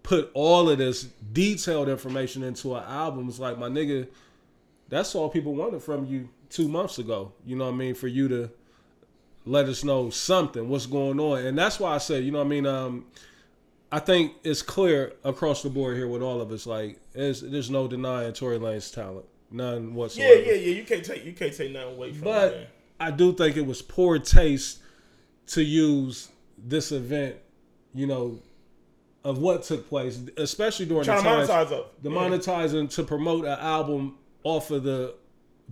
put 0.04 0.30
all 0.36 0.69
of 0.69 0.78
this 0.78 1.08
detailed 1.34 1.89
information 1.89 2.43
into 2.43 2.76
an 2.76 2.84
album 2.84 3.28
is 3.28 3.39
like 3.39 3.58
my 3.58 3.69
nigga. 3.69 4.08
That's 4.88 5.15
all 5.15 5.30
people 5.30 5.56
wanted 5.56 5.82
from 5.82 6.06
you 6.06 6.30
two 6.56 6.68
months 6.70 6.98
ago. 7.00 7.34
You 7.46 7.56
know 7.56 7.65
what 7.65 7.74
I 7.74 7.78
mean? 7.78 7.96
For 7.96 8.08
you 8.08 8.28
to 8.30 8.50
let 9.46 9.68
us 9.68 9.84
know 9.84 10.10
something, 10.10 10.70
what's 10.70 10.86
going 10.86 11.20
on. 11.20 11.39
And 11.46 11.58
that's 11.58 11.80
why 11.80 11.94
I 11.94 11.98
said, 12.00 12.24
you 12.24 12.32
know 12.32 12.39
what 12.39 12.46
I 12.46 12.50
mean? 12.50 12.65
Um, 12.65 13.06
I 13.91 14.00
think 14.00 14.34
it's 14.44 14.62
clear 14.62 15.13
across 15.24 15.62
the 15.63 15.70
board 15.70 15.98
here 15.98 16.08
with 16.08 16.22
all 16.22 16.41
of 16.41 16.52
us. 16.52 16.65
Like, 16.65 17.00
there's, 17.13 17.41
there's 17.41 17.70
no 17.70 17.88
denying 17.88 18.34
Tory 18.34 18.58
Lanez 18.58 18.94
talent. 18.94 19.26
None 19.52 19.94
whatsoever. 19.94 20.34
yeah, 20.34 20.52
yeah. 20.52 20.54
Yeah. 20.54 20.76
You 20.78 20.84
can't 20.84 21.06
take, 21.06 21.24
you 21.26 21.34
can't 21.34 21.54
take 21.56 21.72
nothing 21.72 21.94
away 21.96 22.12
from 22.13 22.24
But 22.24 22.54
it. 22.54 22.70
I 23.00 23.12
do 23.12 23.34
think 23.34 23.58
it 23.58 23.65
was 23.65 23.82
poor 23.82 24.18
taste 24.18 24.80
to 25.48 25.62
use 25.63 26.30
this 26.58 26.91
event, 26.91 27.36
you 27.94 28.08
know, 28.08 28.39
of 29.24 29.38
what 29.39 29.63
took 29.63 29.88
place, 29.89 30.20
especially 30.38 30.86
during 30.88 31.06
the 31.06 31.15
to 31.15 31.22
times, 31.22 31.50
monetize 31.50 31.72
up. 31.72 32.02
the 32.02 32.10
Yeah. 32.10 32.18
monetizing 32.18 32.89
to 32.96 33.04
promote 33.04 33.46
an 33.46 33.60
album 33.60 34.18
off 34.44 34.72
of 34.72 34.84
the 34.84 35.13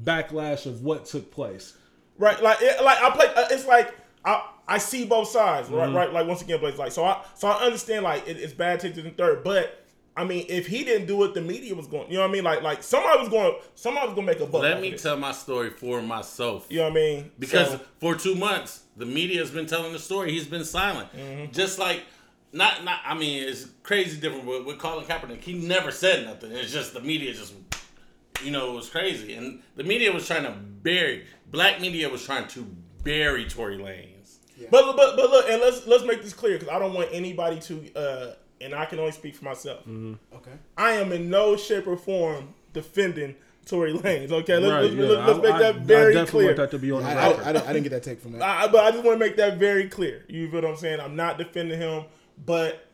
backlash 0.01 0.65
of 0.65 0.83
what 0.83 1.05
took 1.05 1.31
place. 1.31 1.75
Right, 2.17 2.41
like 2.41 2.59
it, 2.61 2.83
like 2.83 3.01
I 3.01 3.09
play. 3.09 3.27
Uh, 3.35 3.47
it's 3.51 3.65
like 3.65 3.93
I 4.23 4.47
I 4.67 4.77
see 4.77 5.05
both 5.05 5.29
sides, 5.29 5.69
right? 5.69 5.87
Mm-hmm. 5.87 5.95
Right. 5.95 6.13
Like 6.13 6.27
once 6.27 6.41
again, 6.41 6.59
Blaze, 6.59 6.77
like 6.77 6.91
so 6.91 7.03
I 7.03 7.23
so 7.35 7.47
I 7.47 7.63
understand 7.65 8.03
like 8.03 8.27
it, 8.27 8.37
it's 8.37 8.53
bad 8.53 8.79
takes 8.79 8.97
in 8.97 9.05
the 9.05 9.11
third, 9.11 9.43
but. 9.43 9.79
I 10.15 10.25
mean, 10.25 10.45
if 10.47 10.67
he 10.67 10.83
didn't 10.83 11.07
do 11.07 11.23
it, 11.23 11.33
the 11.33 11.41
media 11.41 11.73
was 11.73 11.87
going. 11.87 12.07
You 12.07 12.17
know 12.17 12.21
what 12.21 12.29
I 12.29 12.33
mean? 12.33 12.43
Like, 12.43 12.61
like 12.61 12.83
somebody 12.83 13.17
was 13.19 13.29
going. 13.29 13.55
Somebody 13.73 14.05
was 14.05 14.13
going 14.13 14.27
to 14.27 14.33
make 14.33 14.41
a 14.41 14.45
buck. 14.45 14.61
Let 14.61 14.79
me 14.79 14.91
this. 14.91 15.01
tell 15.01 15.17
my 15.17 15.31
story 15.31 15.71
for 15.71 16.03
myself. 16.03 16.67
You 16.69 16.77
know 16.77 16.83
what 16.83 16.91
I 16.91 16.93
mean? 16.93 17.31
Because 17.39 17.69
So- 17.69 17.81
for 17.99 18.13
two 18.13 18.35
months, 18.35 18.83
the 18.95 19.07
media 19.07 19.39
has 19.39 19.49
been 19.49 19.65
telling 19.65 19.91
the 19.91 19.97
story. 19.97 20.31
He's 20.31 20.45
been 20.45 20.65
silent. 20.65 21.09
Mm-hmm. 21.17 21.51
Just 21.51 21.79
like, 21.79 22.03
not, 22.51 22.83
not. 22.83 22.99
I 23.03 23.15
mean, 23.15 23.41
it's 23.49 23.65
crazy 23.81 24.21
different 24.21 24.45
with, 24.45 24.65
with 24.65 24.77
Colin 24.77 25.03
Kaepernick. 25.03 25.41
He 25.41 25.53
never 25.53 25.89
said 25.89 26.27
nothing. 26.27 26.51
It's 26.51 26.71
just 26.71 26.93
the 26.93 27.01
media 27.01 27.33
just, 27.33 27.55
you 28.43 28.51
know, 28.51 28.71
it 28.71 28.75
was 28.75 28.89
crazy. 28.89 29.33
And 29.33 29.61
the 29.75 29.83
media 29.83 30.11
was 30.11 30.25
trying 30.27 30.43
to 30.43 30.51
bury, 30.51 31.25
black 31.51 31.79
media 31.81 32.09
was 32.09 32.23
trying 32.25 32.47
to 32.49 32.65
bury 33.03 33.45
Tory 33.45 33.77
Lanez. 33.77 34.37
But 34.71 34.95
but 34.95 35.15
but 35.17 35.29
look, 35.29 35.49
and 35.49 35.59
let's 35.61 35.85
let's 35.87 36.03
make 36.05 36.21
this 36.23 36.33
clear 36.33 36.53
because 36.57 36.69
I 36.73 36.79
don't 36.79 36.93
want 36.93 37.09
anybody 37.11 37.59
to, 37.61 37.93
uh, 37.95 38.33
and 38.61 38.73
I 38.73 38.85
can 38.85 38.99
only 38.99 39.11
speak 39.11 39.35
for 39.35 39.43
myself. 39.45 39.85
Okay. 39.87 40.51
I 40.77 40.91
am 40.93 41.11
in 41.11 41.29
no 41.29 41.57
shape 41.57 41.85
or 41.87 41.97
form 41.97 42.53
defending 42.71 43.35
Tory 43.65 43.93
Lanez. 43.93 44.31
Okay, 44.31 44.57
let's, 44.57 44.71
Right, 44.71 44.81
let's, 44.83 44.93
yeah. 44.95 45.03
let's, 45.05 45.27
let's 45.27 45.39
make 45.41 45.53
I- 45.53 45.59
that 45.59 45.75
I- 45.75 45.79
very 45.79 46.11
I 46.11 46.19
definitely 46.19 46.31
clear. 46.31 46.45
want 46.45 46.57
that 46.57 46.71
to 46.71 46.79
be 46.79 46.91
on 46.91 47.03
the 47.03 47.09
I, 47.09 47.13
I. 47.13 47.49
I, 47.49 47.53
didn't, 47.53 47.67
I 47.67 47.73
didn't 47.73 47.83
get 47.83 47.89
that 47.89 48.03
take 48.03 48.21
from 48.21 48.31
that. 48.33 48.41
I, 48.41 48.67
but 48.67 48.83
I 48.85 48.91
just 48.91 49.03
want 49.03 49.19
to 49.19 49.25
make 49.25 49.35
that 49.37 49.57
very 49.57 49.89
clear. 49.89 50.23
You 50.29 50.49
feel 50.49 50.61
what 50.61 50.69
I'm 50.69 50.77
saying? 50.77 50.99
I'm 51.01 51.15
not 51.17 51.37
defending 51.37 51.79
him, 51.79 52.05
but 52.45 52.87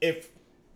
if 0.00 0.28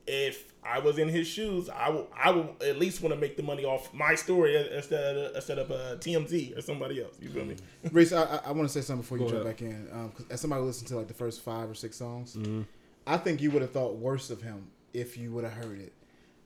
if 0.06 0.51
I 0.64 0.79
was 0.79 0.98
in 0.98 1.09
his 1.09 1.27
shoes, 1.27 1.68
I 1.68 1.90
will 1.90 2.09
I 2.16 2.31
will 2.31 2.55
at 2.64 2.79
least 2.79 3.03
want 3.03 3.12
to 3.14 3.20
make 3.20 3.37
the 3.37 3.42
money 3.42 3.64
off 3.64 3.92
my 3.92 4.14
story 4.14 4.57
instead 4.75 5.16
of 5.16 5.35
instead 5.37 5.59
of 5.59 5.70
uh, 5.72 5.96
TMZ 5.96 6.57
or 6.57 6.62
somebody 6.62 7.03
else. 7.03 7.16
You 7.20 7.31
feel 7.31 7.44
me? 7.44 7.57
Reese, 7.90 8.12
I, 8.12 8.22
I, 8.22 8.40
I 8.46 8.53
want 8.53 8.68
to 8.68 8.72
say 8.72 8.81
something 8.81 9.03
before 9.03 9.18
you 9.18 9.25
Go 9.25 9.31
jump 9.31 9.44
ahead. 9.44 9.57
back 9.57 9.62
in. 9.62 9.88
Um, 9.92 10.12
'cause 10.12 10.27
as 10.31 10.40
somebody 10.40 10.62
listened 10.62 10.88
to 10.88 10.96
like 10.96 11.09
the 11.09 11.14
first 11.14 11.40
five 11.42 11.68
or 11.68 11.75
six 11.75 11.96
songs, 11.96 12.37
Mm-hmm. 12.37 12.62
I 13.07 13.16
think 13.16 13.40
you 13.42 13.51
would 13.51 13.62
have 13.62 13.72
thought 13.72 13.96
worse 13.96 14.31
of 14.31 14.42
him 14.42 14.68
if 14.94 15.16
you 15.16 15.33
would 15.33 15.42
have 15.42 15.53
heard 15.55 15.81
it. 15.81 15.92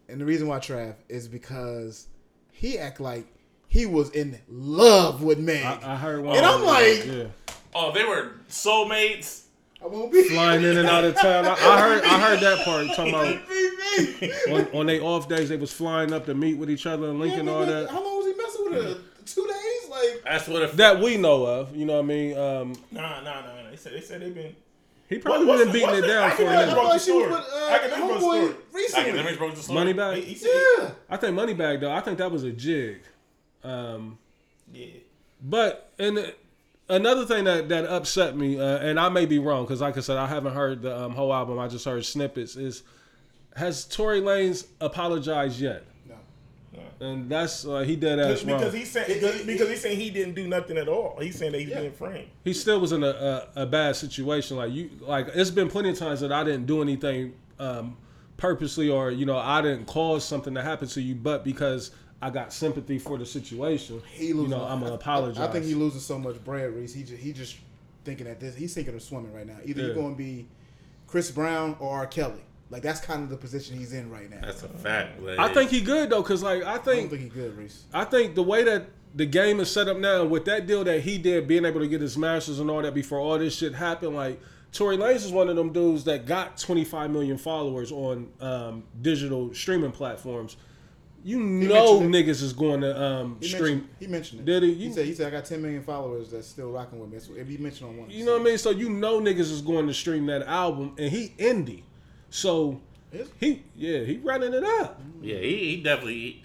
And 0.09 0.19
the 0.19 0.25
reason 0.25 0.47
why 0.49 0.59
Trav 0.61 0.95
is 1.11 1.29
because 1.29 2.07
he 2.53 2.79
act 2.79 2.99
like 3.01 3.27
he 3.69 3.85
was 3.85 4.09
in 4.11 4.39
love 4.49 5.23
with 5.23 5.39
Meg. 5.39 5.63
I, 5.65 5.93
I 5.93 5.97
heard 5.97 6.25
one. 6.25 6.37
And 6.37 6.47
I'm 6.47 6.63
like- 6.65 7.05
yeah, 7.05 7.25
Oh, 7.75 7.93
they 7.93 8.05
were 8.05 8.33
soulmates. 8.49 9.43
I 9.83 9.87
won't 9.87 10.11
be 10.13 10.23
flying 10.25 10.63
in 10.65 10.79
and 10.79 10.89
out 10.89 11.05
of 11.05 11.15
town. 11.17 11.45
I, 11.47 11.53
I 11.53 11.81
heard, 11.81 12.05
I 12.05 12.19
heard 12.21 12.41
that 12.41 12.65
part 12.65 12.87
talking 12.97 13.15
about 13.15 14.71
on, 14.73 14.81
on 14.81 14.87
their 14.87 15.03
off 15.03 15.29
days 15.29 15.49
they 15.51 15.57
was 15.57 15.73
flying 15.73 16.13
up 16.13 16.27
to 16.27 16.35
meet 16.35 16.57
with 16.59 16.71
each 16.71 16.87
other 16.87 17.09
and 17.11 17.21
linking 17.21 17.49
all 17.49 17.65
that. 17.67 17.91
How 17.91 18.03
long 18.03 18.17
was 18.19 18.27
he 18.27 18.35
messing 18.43 18.65
with 18.65 18.97
her? 18.97 19.03
Two 19.27 19.47
days? 19.47 19.91
Like 19.91 20.23
That's 20.25 20.49
what 20.49 20.63
if, 20.63 20.73
That 20.75 21.01
we 21.01 21.17
know 21.17 21.45
of. 21.45 21.77
You 21.77 21.85
know 21.85 21.95
what 21.95 22.05
I 22.05 22.07
mean? 22.07 22.39
Um, 22.39 22.73
Nah, 22.91 23.21
nah, 23.21 23.41
nah. 23.43 23.63
nah. 23.63 23.71
They 23.71 23.77
said 23.77 23.93
they 23.93 24.01
said 24.01 24.23
they've 24.23 24.35
been. 24.35 24.55
he 25.09 25.19
probably 25.19 25.47
What's 25.47 25.65
been 25.65 25.73
beating 25.73 25.89
what's 25.91 26.05
it 26.05 26.09
down 26.09 26.31
I 26.31 26.35
for 26.35 26.43
a 26.43 26.47
minute. 26.47 26.75
broke 26.75 26.93
the 26.93 26.99
thought 26.99 27.01
she 27.03 27.13
was 27.13 27.25
story. 27.25 27.31
with 27.31 27.41
uh, 27.53 27.67
I 27.73 27.79
can 27.79 27.91
never 27.91 28.07
broke 28.07 28.21
the 28.21 28.27
homeboy 28.27 28.49
story. 28.49 28.55
recently. 28.73 29.11
Akademiks 29.13 29.39
broke 29.39 29.55
the 29.57 29.63
story. 29.63 29.75
Money 29.79 29.91
He, 29.91 29.97
back. 29.97 30.17
he 30.17 30.47
Yeah. 30.79 30.91
I 31.11 31.17
think 31.19 31.35
money 31.35 31.55
Moneybag 31.55 31.81
though. 31.81 31.93
I 31.93 32.01
think 32.01 32.19
that 32.19 32.31
was 32.31 32.45
a 32.45 32.53
jig. 32.53 33.01
Um, 33.65 34.19
yeah. 34.73 34.87
but 35.43 35.91
and 35.99 36.33
another 36.89 37.25
thing 37.27 37.45
that 37.45 37.69
that 37.69 37.85
upset 37.87 38.37
me, 38.37 38.59
uh, 38.61 38.79
and 38.79 38.99
I 38.99 39.09
may 39.09 39.27
be 39.27 39.39
wrong 39.39 39.65
because, 39.65 39.81
like 39.81 39.97
I 39.97 40.01
said, 40.01 40.17
I 40.17 40.27
haven't 40.27 40.55
heard 40.55 40.83
the 40.83 40.97
um, 40.99 41.13
whole 41.13 41.33
album. 41.33 41.59
I 41.59 41.69
just 41.69 41.85
heard 41.85 42.05
snippets. 42.05 42.57
Is 42.57 42.83
has 43.55 43.85
Tory 43.85 44.21
Lanez 44.21 44.67
apologized 44.81 45.61
yet? 45.61 45.85
No. 46.09 47.07
And 47.07 47.29
that's 47.31 47.67
uh, 47.67 47.79
he 47.81 47.97
dead 47.97 48.19
ass 48.19 48.45
wrong. 48.45 48.59
Because 48.59 48.75
he's 48.75 48.91
saying 48.91 49.07
because, 49.09 49.43
because 49.43 49.69
he's 49.69 49.81
saying 49.81 49.99
he 49.99 50.11
didn't 50.11 50.35
do 50.35 50.47
nothing 50.47 50.77
at 50.77 50.89
all. 50.89 51.19
He's 51.21 51.39
saying 51.39 51.53
that 51.53 51.61
he's 51.61 51.71
Yeah. 51.71 51.81
being 51.81 51.93
framed. 51.93 52.29
he 52.45 52.53
still 52.53 52.81
was 52.81 52.93
in 52.93 53.03
a, 53.03 53.49
a, 53.57 53.63
a 53.63 53.67
bad 53.67 53.97
situation. 53.97 54.57
Like 54.57 54.73
you, 54.73 54.91
like 55.01 55.29
it's 55.35 55.51
been 55.51 55.69
plenty 55.69 55.91
of 55.91 55.99
times 55.99 56.21
that 56.21 56.33
I 56.33 56.45
didn't 56.45 56.67
do 56.67 56.83
anything 56.83 57.35
um, 57.59 57.97
purposely, 58.37 58.91
or 58.91 59.11
you 59.11 59.25
know, 59.25 59.39
I 59.39 59.63
didn't 59.63 59.87
cause 59.87 60.25
something 60.25 60.55
to 60.55 60.63
happen 60.63 60.89
to 60.89 61.01
you, 61.01 61.15
but 61.15 61.45
because 61.45 61.93
I 62.23 62.31
got 62.31 62.53
sympathy 62.53 62.99
for 62.99 63.19
the 63.19 63.27
situation, 63.27 64.03
He 64.15 64.29
you 64.29 64.35
losing, 64.37 64.51
know, 64.51 64.65
I'm 64.65 64.79
I- 64.79 64.81
gonna 64.81 64.93
I- 64.93 64.97
apologize. 64.97 65.39
I, 65.49 65.53
think 65.53 65.65
he 65.67 65.75
loses 65.75 66.05
so 66.05 66.19
much 66.19 66.43
bread, 66.45 66.75
Reese. 66.75 66.95
He 66.95 67.03
just, 67.03 67.21
he 67.23 67.33
just 67.33 67.57
thinking 68.05 68.27
that 68.27 68.41
this. 68.41 68.55
He's 68.57 68.73
thinking 68.75 68.95
of 68.95 69.03
swimming 69.03 69.33
right 69.35 69.47
now. 69.47 69.57
Either 69.65 69.81
Yeah. 69.83 69.87
you're 69.89 69.95
going 69.97 70.15
to 70.15 70.19
be 70.19 70.47
Chris 71.07 71.31
Brown 71.31 71.77
or 71.79 71.91
R. 71.99 72.07
Kelly. 72.07 72.41
Like 72.71 72.83
that's 72.83 73.01
kind 73.01 73.23
of 73.23 73.31
the 73.31 73.37
position 73.37 73.77
he's 73.79 73.93
in 73.93 74.11
right 74.11 74.29
now. 74.31 74.41
That's 74.43 74.63
a 74.65 74.69
fact. 74.69 75.21
Blaze. 75.21 75.39
I 75.39 75.53
think 75.53 75.71
he 75.71 75.81
good 75.81 76.11
though, 76.11 76.23
cause 76.23 76.43
like 76.43 76.65
I 76.65 76.73
I 76.73 76.75
don't 76.77 76.85
think 76.85 77.11
think 77.11 77.23
he's 77.23 77.33
good, 77.33 77.57
Reese. 77.57 77.85
I 77.95 78.05
think 78.05 78.35
the 78.35 78.43
way 78.43 78.65
that 78.65 78.87
the 79.15 79.25
game 79.27 79.61
is 79.61 79.71
set 79.71 79.87
up 79.89 79.99
now 79.99 80.25
with 80.25 80.47
that 80.47 80.67
deal 80.67 80.83
that 80.85 81.03
he 81.03 81.17
did, 81.17 81.47
being 81.47 81.65
able 81.65 81.79
to 81.81 81.87
get 81.87 82.01
his 82.01 82.19
masters 82.19 82.59
and 82.59 82.69
all 82.69 82.83
that 82.83 82.93
before 82.93 83.21
all 83.21 83.39
this 83.39 83.55
shit 83.57 83.73
happened, 83.75 84.17
like 84.17 84.41
Tory 84.73 84.97
Lanez 84.97 85.17
is 85.25 85.31
one 85.33 85.49
of 85.49 85.55
them 85.55 85.73
dudes 85.73 86.03
that 86.05 86.27
got 86.27 86.59
25 86.59 87.09
million 87.11 87.39
followers 87.39 87.93
on 87.93 88.29
um, 88.41 88.83
digital 89.01 89.55
streaming 89.55 89.93
platforms. 89.93 90.57
You 91.27 91.41
know 91.41 91.99
mentioned 92.01 92.15
niggas 92.15 92.41
is 92.41 92.53
going 92.53 92.83
to 92.83 93.03
um, 93.03 93.37
He 93.41 93.49
stream. 93.49 93.61
mentioned, 93.61 93.89
he 93.99 94.07
mentioned 94.07 94.41
it. 94.43 94.45
Did 94.45 94.63
he? 94.63 94.75
He 94.75 94.93
said 94.93 95.07
he 95.07 95.13
said 95.13 95.27
I 95.27 95.31
got 95.31 95.45
10 95.45 95.61
million 95.61 95.83
followers 95.83 96.31
that's 96.31 96.47
still 96.47 96.71
rocking 96.71 97.01
with 97.01 97.09
me. 97.11 97.17
That's 97.17 97.29
what 97.29 97.45
he 97.45 97.57
mentioned 97.57 97.91
on 97.91 97.97
one. 97.97 98.11
You 98.11 98.25
know 98.25 98.35
what 98.35 98.43
I 98.43 98.45
mean? 98.45 98.59
So 98.59 98.71
you 98.71 98.89
know 98.89 99.21
niggas 99.21 99.51
is 99.51 99.61
going 99.61 99.89
to 99.89 99.95
stream 99.95 100.27
that 100.27 100.43
album, 100.47 100.95
and 100.99 101.11
he 101.11 101.35
indie. 101.39 101.83
So 102.31 102.81
Is- 103.13 103.29
he, 103.41 103.65
yeah, 103.75 104.05
he 104.05 104.19
running 104.19 104.55
it 104.55 104.63
up. 104.63 105.01
Yeah, 105.21 105.39
he, 105.39 105.57
he 105.77 105.83
definitely 105.83 106.45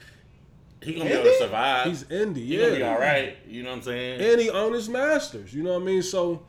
he, 0.82 0.94
he 0.94 0.94
gonna 0.94 1.12
be 1.12 1.15
able 1.15 1.26
to 1.26 1.38
survive. 1.38 1.86
He's 1.86 2.04
indie, 2.06 2.38
He 2.38 2.58
gonna 2.58 2.72
be 2.72 2.80
yeah. 2.80 2.91
all 2.94 3.00
right. 3.00 3.38
You 3.48 3.62
know 3.62 3.70
what 3.70 3.76
I'm 3.78 3.82
saying? 3.84 4.20
And 4.20 4.41
he 4.41 4.50
own 4.50 4.74
his 4.74 4.89
masters. 4.89 5.54
You 5.54 5.62
know 5.62 5.74
what 5.74 5.84
I 5.84 5.86
mean? 5.86 6.02
So, 6.02 6.41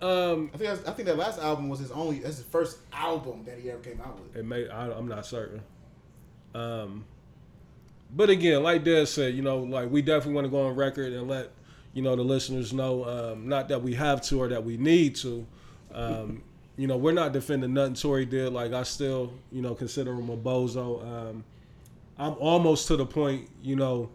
um, 0.00 0.52
I 0.54 0.58
think 0.58 0.70
I 0.86 0.92
think 0.92 1.06
that 1.06 1.16
last 1.16 1.40
album 1.40 1.68
was 1.68 1.80
his 1.80 1.90
only. 1.90 2.20
That's 2.20 2.36
his 2.36 2.46
first 2.46 2.78
album 2.92 3.42
that 3.46 3.58
he 3.58 3.68
ever 3.68 3.80
came 3.80 4.00
out 4.00 4.20
with. 4.20 4.36
It 4.36 4.44
may. 4.44 4.68
I, 4.68 4.92
I'm 4.92 5.08
not 5.08 5.26
certain. 5.26 5.60
Um, 6.54 7.04
but 8.14 8.30
again, 8.30 8.62
like 8.62 8.84
Des 8.84 9.06
said, 9.06 9.34
you 9.34 9.42
know, 9.42 9.58
like 9.58 9.90
we 9.90 10.02
definitely 10.02 10.34
want 10.34 10.46
to 10.46 10.50
go 10.50 10.66
on 10.66 10.74
record 10.74 11.12
and 11.12 11.28
let 11.28 11.50
you 11.92 12.02
know 12.02 12.16
the 12.16 12.22
listeners 12.22 12.72
know, 12.72 13.04
um, 13.04 13.48
not 13.48 13.68
that 13.68 13.82
we 13.82 13.94
have 13.94 14.20
to 14.22 14.40
or 14.40 14.48
that 14.48 14.64
we 14.64 14.76
need 14.76 15.16
to. 15.16 15.46
Um, 15.92 16.42
you 16.76 16.86
know, 16.86 16.96
we're 16.96 17.12
not 17.12 17.32
defending 17.32 17.74
nothing 17.74 17.94
Tory 17.94 18.24
did. 18.24 18.52
Like 18.52 18.72
I 18.72 18.84
still, 18.84 19.32
you 19.50 19.62
know, 19.62 19.74
consider 19.74 20.12
him 20.12 20.30
a 20.30 20.36
bozo. 20.36 21.02
Um, 21.02 21.44
I'm 22.18 22.34
almost 22.34 22.86
to 22.88 22.96
the 22.96 23.06
point, 23.06 23.48
you 23.62 23.76
know, 23.76 24.10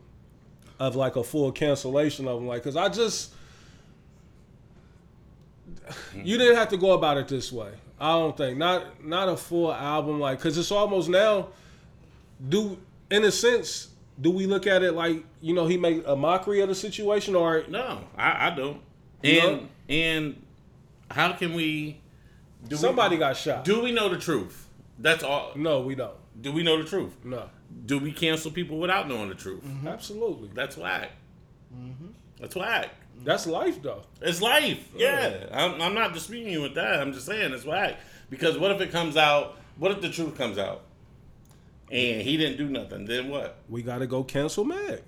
of 0.80 0.96
like 0.96 1.16
a 1.16 1.24
full 1.24 1.52
cancellation 1.52 2.28
of 2.28 2.40
him. 2.40 2.48
Like, 2.48 2.64
cause 2.64 2.76
I 2.76 2.90
just, 2.90 3.34
you 6.16 6.38
didn't 6.38 6.56
have 6.56 6.70
to 6.70 6.78
go 6.78 6.92
about 6.92 7.18
it 7.18 7.28
this 7.28 7.52
way. 7.52 7.72
I 8.00 8.12
don't 8.14 8.36
think 8.36 8.58
not 8.58 9.06
not 9.06 9.30
a 9.30 9.38
full 9.38 9.72
album 9.72 10.20
like 10.20 10.40
because 10.40 10.58
it's 10.58 10.72
almost 10.72 11.10
now. 11.10 11.50
Do 12.50 12.78
in 13.14 13.24
a 13.24 13.32
sense, 13.32 13.90
do 14.20 14.32
we 14.32 14.46
look 14.46 14.66
at 14.68 14.82
it 14.84 14.94
like 14.94 15.24
you 15.42 15.54
know 15.54 15.68
he 15.68 15.78
made 15.78 16.04
a 16.06 16.16
mockery 16.16 16.62
of 16.62 16.70
the 16.70 16.76
situation 16.76 17.36
or 17.36 17.64
No, 17.70 18.02
I, 18.18 18.48
I 18.48 18.56
don't. 18.56 18.82
And 19.24 19.42
don't? 19.42 19.70
and 19.90 20.44
how 21.12 21.34
can 21.34 21.54
we? 21.54 22.00
Do 22.68 22.76
somebody 22.76 23.16
we, 23.16 23.20
got 23.20 23.38
shot? 23.38 23.66
Do 23.66 23.82
we 23.84 23.92
know 23.92 24.10
the 24.10 24.18
truth? 24.18 24.68
That's 25.00 25.24
all. 25.24 25.52
no, 25.56 25.82
we 25.82 25.96
don't. 25.96 26.16
Do 26.42 26.52
we 26.52 26.64
know 26.64 26.82
the 26.82 26.88
truth? 26.88 27.14
No, 27.24 27.50
Do 27.86 28.00
we 28.00 28.12
cancel 28.12 28.50
people 28.52 28.80
without 28.80 29.08
knowing 29.08 29.30
the 29.30 29.36
truth? 29.36 29.64
absolutely. 29.86 30.50
That's 30.54 30.76
whack. 30.78 31.10
Mm-hmm. 31.76 32.08
That's 32.40 32.56
whack. 32.56 32.90
That's 33.24 33.46
life 33.48 33.82
though. 33.82 34.04
It's 34.22 34.42
life. 34.42 34.90
Yeah, 34.96 35.48
I'm, 35.52 35.82
I'm 35.82 35.94
not 35.94 36.14
disputing 36.14 36.52
you 36.52 36.62
with 36.62 36.76
that. 36.76 37.00
I'm 37.00 37.14
just 37.14 37.26
saying 37.26 37.54
it's 37.54 37.66
whack. 37.66 37.98
Because 38.30 38.58
what 38.58 38.72
if 38.72 38.82
it 38.82 38.92
comes 38.92 39.16
out? 39.18 39.58
What 39.78 39.92
if 39.92 40.02
the 40.02 40.10
truth 40.10 40.38
comes 40.38 40.58
out? 40.58 40.82
And 41.94 42.22
he 42.22 42.38
didn't 42.38 42.58
do 42.58 42.70
nothing. 42.70 43.06
Then 43.06 43.30
what? 43.30 43.58
We 43.70 43.84
got 43.84 44.00
to 44.00 44.08
go 44.08 44.24
cancel 44.24 44.66
Meg. 44.66 45.04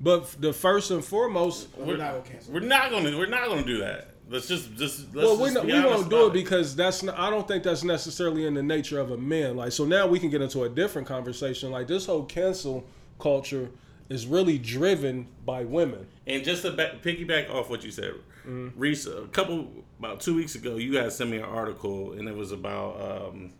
But 0.00 0.40
the 0.40 0.52
first 0.52 0.90
and 0.90 1.04
foremost, 1.04 1.68
We're 1.76 1.96
not 1.96 2.12
gonna 2.12 2.22
cancel. 2.22 2.54
We're 2.54 2.60
not 2.60 2.90
gonna. 2.90 3.16
We're 3.16 3.26
not 3.26 3.48
gonna 3.48 3.64
do 3.64 3.78
that. 3.78 4.10
Let's 4.28 4.46
just 4.46 4.74
just. 4.76 5.14
Let's 5.14 5.26
well, 5.26 5.36
we, 5.36 5.44
just 5.44 5.54
not, 5.54 5.66
be 5.66 5.72
we 5.72 5.78
honest 5.78 5.94
won't 5.94 6.10
do 6.10 6.16
about 6.16 6.26
it 6.28 6.32
because 6.34 6.76
that's 6.76 7.02
not, 7.02 7.18
I 7.18 7.30
don't 7.30 7.48
think 7.48 7.62
that's 7.62 7.82
necessarily 7.82 8.46
in 8.46 8.54
the 8.54 8.62
nature 8.62 9.00
of 9.00 9.10
a 9.10 9.16
man. 9.16 9.56
Like 9.56 9.72
so 9.72 9.86
now 9.86 10.06
we 10.06 10.18
can 10.18 10.28
get 10.28 10.42
into 10.42 10.64
a 10.64 10.68
different 10.68 11.08
conversation. 11.08 11.70
Like 11.70 11.86
this 11.86 12.06
whole 12.06 12.24
cancel 12.24 12.84
culture 13.18 13.70
is 14.10 14.26
really 14.26 14.58
driven 14.58 15.28
by 15.46 15.64
women. 15.64 16.06
And 16.26 16.44
just 16.44 16.62
to 16.62 16.72
back, 16.72 17.02
piggyback 17.02 17.50
off 17.50 17.70
what 17.70 17.82
you 17.82 17.90
said, 17.90 18.14
Mm-hmm. 18.46 18.78
Reese, 18.78 19.06
a 19.06 19.22
couple 19.32 19.68
about 19.98 20.20
two 20.20 20.36
weeks 20.36 20.54
ago, 20.54 20.76
you 20.76 20.92
guys 20.92 21.16
sent 21.16 21.30
me 21.30 21.38
an 21.38 21.44
article, 21.44 22.12
and 22.12 22.28
it 22.28 22.36
was 22.36 22.52
about, 22.52 23.00
um, 23.00 23.52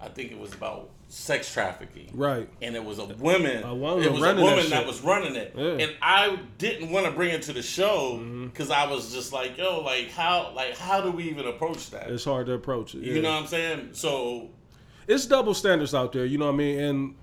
I 0.00 0.08
think 0.08 0.32
it 0.32 0.38
was 0.38 0.52
about 0.52 0.90
sex 1.08 1.52
trafficking, 1.52 2.10
Right. 2.12 2.48
And 2.60 2.74
it 2.74 2.84
was 2.84 2.98
a 2.98 3.04
woman. 3.04 3.62
A 3.62 3.74
woman 3.74 4.04
it 4.04 4.10
was 4.10 4.20
a 4.20 4.24
running 4.24 4.44
that 4.44 4.50
woman 4.50 4.70
that, 4.70 4.86
was 4.86 5.00
running 5.02 5.36
it, 5.36 5.52
Yeah. 5.54 5.62
Mm-hmm. 5.62 5.80
and 5.80 5.92
I 6.02 6.38
didn't 6.58 6.90
want 6.90 7.06
to 7.06 7.12
bring 7.12 7.30
it 7.30 7.42
to 7.42 7.52
the 7.52 7.62
show 7.62 8.18
because 8.44 8.70
I 8.70 8.90
was 8.90 9.12
just 9.12 9.32
like, 9.32 9.56
yo, 9.56 9.80
like 9.80 10.10
how, 10.10 10.52
like 10.54 10.76
how 10.76 11.00
do 11.00 11.10
we 11.10 11.24
even 11.24 11.46
approach 11.46 11.90
that? 11.90 12.10
It's 12.10 12.24
hard 12.24 12.46
to 12.46 12.52
approach 12.54 12.94
it. 12.94 13.02
you 13.02 13.14
yeah. 13.14 13.20
know 13.22 13.30
what 13.30 13.42
I'm 13.42 13.46
saying? 13.46 13.90
So 13.92 14.50
it's 15.06 15.26
double 15.26 15.54
standards 15.54 15.94
out 15.94 16.12
there, 16.12 16.24
you 16.24 16.38
know 16.38 16.46
what 16.46 16.54
I 16.54 16.58
mean? 16.58 16.78
And 16.80 17.14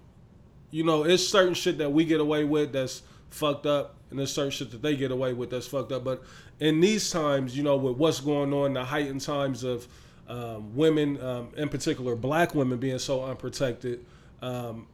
you 0.72 0.84
know, 0.86 1.04
it's 1.04 1.28
certain 1.28 1.54
shit 1.54 1.78
that 1.80 1.92
we 1.92 2.06
get 2.06 2.22
away 2.22 2.46
with 2.46 2.72
that's 2.72 3.04
fucked 3.30 3.66
up, 3.66 3.96
and 4.10 4.18
there's 4.20 4.32
certain 4.34 4.52
shit 4.52 4.72
that 4.72 4.82
they 4.82 4.96
get 4.96 5.12
away 5.12 5.34
with 5.34 5.50
that's 5.50 5.68
fucked 5.68 5.92
up. 5.92 6.04
But 6.04 6.24
in 6.60 6.80
these 6.80 7.10
times, 7.12 7.58
you 7.58 7.64
know, 7.64 7.76
with 7.76 7.98
what's 7.98 8.22
going 8.22 8.54
on, 8.54 8.74
the 8.74 8.84
heightened 8.86 9.22
times 9.22 9.64
of 9.64 9.88
um, 10.28 10.76
women, 10.76 11.22
um, 11.22 11.50
in 11.58 11.70
particular, 11.70 12.16
black 12.16 12.56
women 12.56 12.78
being 12.80 13.00
so 13.00 13.24
unprotected, 13.24 14.06
um, 14.42 14.88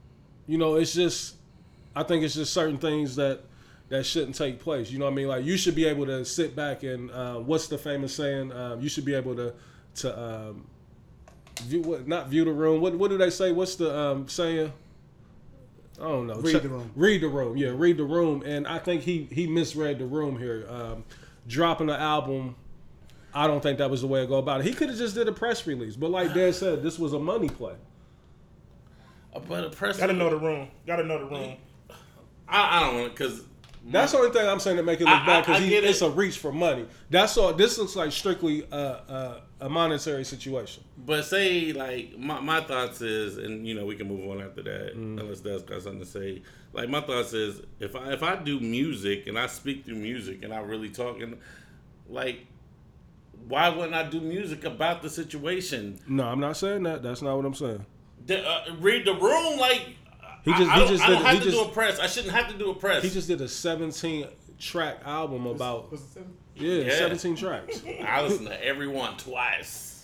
you 0.47 0.57
know, 0.57 0.75
it's 0.75 0.93
just, 0.93 1.35
I 1.95 2.03
think 2.03 2.23
it's 2.23 2.35
just 2.35 2.53
certain 2.53 2.77
things 2.77 3.15
that 3.17 3.41
that 3.89 4.05
shouldn't 4.05 4.35
take 4.35 4.59
place. 4.59 4.91
You 4.91 4.99
know 4.99 5.05
what 5.05 5.11
I 5.11 5.15
mean? 5.15 5.27
Like 5.27 5.45
you 5.45 5.57
should 5.57 5.75
be 5.75 5.85
able 5.85 6.05
to 6.07 6.25
sit 6.25 6.55
back 6.55 6.83
and 6.83 7.09
uh, 7.11 7.35
what's 7.35 7.67
the 7.67 7.77
famous 7.77 8.13
saying? 8.13 8.51
Um, 8.51 8.81
you 8.81 8.89
should 8.89 9.05
be 9.05 9.13
able 9.13 9.35
to 9.35 9.53
to 9.95 10.19
um, 10.19 10.67
view 11.63 11.81
what 11.81 12.07
not 12.07 12.27
view 12.27 12.45
the 12.45 12.51
room. 12.51 12.81
What 12.81 12.95
what 12.95 13.09
do 13.09 13.17
they 13.17 13.29
say? 13.29 13.51
What's 13.51 13.75
the 13.75 13.97
um, 13.97 14.27
saying? 14.27 14.71
I 15.99 16.03
don't 16.03 16.27
know. 16.27 16.35
Read 16.35 16.51
Check- 16.53 16.61
the 16.63 16.69
room. 16.69 16.91
Read 16.95 17.21
the 17.21 17.27
room. 17.27 17.57
Yeah, 17.57 17.69
read 17.73 17.97
the 17.97 18.03
room. 18.03 18.43
And 18.45 18.67
I 18.67 18.79
think 18.79 19.01
he 19.01 19.27
he 19.31 19.47
misread 19.47 19.99
the 19.99 20.05
room 20.05 20.37
here. 20.37 20.67
Um, 20.69 21.03
dropping 21.47 21.87
the 21.87 21.99
album. 21.99 22.55
I 23.33 23.45
don't 23.47 23.61
think 23.61 23.77
that 23.79 23.89
was 23.89 24.01
the 24.01 24.07
way 24.07 24.21
to 24.21 24.27
go 24.27 24.35
about 24.37 24.61
it. 24.61 24.65
He 24.65 24.73
could 24.73 24.89
have 24.89 24.97
just 24.97 25.13
did 25.15 25.27
a 25.27 25.31
press 25.31 25.67
release, 25.67 25.95
but 25.95 26.09
like 26.11 26.33
Dad 26.33 26.55
said, 26.55 26.81
this 26.81 26.97
was 26.97 27.13
a 27.13 27.19
money 27.19 27.49
play. 27.49 27.75
But 29.47 29.65
a 29.65 29.69
press. 29.69 29.97
Gotta 29.97 30.13
know 30.13 30.29
the 30.31 30.37
room. 30.37 30.67
Gotta 30.87 31.03
know 31.03 31.19
the 31.19 31.25
room. 31.25 31.57
I, 32.47 32.77
I 32.77 32.79
don't 32.85 33.01
want 33.01 33.11
because 33.15 33.43
That's 33.85 34.11
the 34.13 34.17
only 34.19 34.31
thing 34.31 34.47
I'm 34.47 34.59
saying 34.59 34.77
to 34.77 34.83
make 34.83 34.99
it 34.99 35.03
look 35.05 35.13
I- 35.13 35.25
bad 35.25 35.45
because 35.45 35.61
I 35.61 35.67
get 35.69 35.83
it. 35.83 35.89
it's 35.91 36.01
a 36.01 36.09
reach 36.09 36.39
for 36.39 36.51
money. 36.51 36.87
That's 37.11 37.37
all. 37.37 37.53
This 37.53 37.77
looks 37.77 37.95
like 37.95 38.11
strictly 38.11 38.65
a, 38.71 38.75
a, 38.77 39.41
a 39.61 39.69
monetary 39.69 40.23
situation. 40.23 40.83
But 41.05 41.23
say 41.25 41.71
like 41.73 42.17
my, 42.17 42.39
my 42.39 42.61
thoughts 42.61 43.01
is, 43.01 43.37
and 43.37 43.67
you 43.67 43.75
know 43.75 43.85
we 43.85 43.95
can 43.95 44.07
move 44.07 44.27
on 44.31 44.41
after 44.41 44.63
that 44.63 44.95
Mm. 44.97 45.19
unless 45.19 45.41
Dad's 45.41 45.61
got 45.63 45.83
something 45.83 45.99
to 45.99 46.05
say. 46.05 46.41
Like 46.73 46.89
my 46.89 47.01
thoughts 47.01 47.33
is, 47.33 47.61
if 47.79 47.95
I 47.95 48.13
if 48.13 48.23
I 48.23 48.37
do 48.37 48.59
music 48.59 49.27
and 49.27 49.37
I 49.37 49.45
speak 49.47 49.85
through 49.85 49.95
music 49.95 50.43
and 50.43 50.51
I 50.53 50.59
really 50.61 50.89
talk 50.89 51.21
and 51.21 51.37
like, 52.09 52.47
why 53.47 53.69
wouldn't 53.69 53.93
I 53.95 54.03
do 54.09 54.19
music 54.19 54.63
about 54.65 55.01
the 55.01 55.09
situation? 55.09 55.99
No, 56.07 56.23
I'm 56.25 56.39
not 56.39 56.57
saying 56.57 56.83
that. 56.83 57.01
That's 57.03 57.21
not 57.21 57.35
what 57.35 57.45
I'm 57.45 57.53
saying. 57.53 57.85
The, 58.25 58.45
uh, 58.47 58.75
read 58.79 59.05
the 59.05 59.13
room, 59.13 59.57
like 59.59 59.95
He 60.43 60.51
just- 60.53 60.63
I, 60.63 60.73
I 60.73 60.73
he 60.75 60.79
don't, 60.79 60.87
just 60.89 61.03
I 61.03 61.07
don't 61.07 61.17
did- 61.17 61.25
have 61.25 61.33
he 61.33 61.39
to 61.39 61.45
just- 61.51 61.57
do 61.57 61.63
a 61.69 61.73
press. 61.73 61.99
I 61.99 62.07
shouldn't 62.07 62.33
have 62.33 62.47
to 62.49 62.57
do 62.57 62.69
a 62.71 62.75
press. 62.75 63.03
He 63.03 63.09
just 63.09 63.27
did 63.27 63.41
a 63.41 63.47
17 63.47 64.27
track 64.59 64.99
album 65.05 65.45
about 65.45 65.93
yeah, 66.55 66.83
Yeah. 66.83 66.97
17 66.97 67.35
tracks, 67.35 67.81
I 68.05 68.21
listen 68.23 68.45
to 68.45 68.65
everyone 68.65 69.15
twice. 69.17 69.96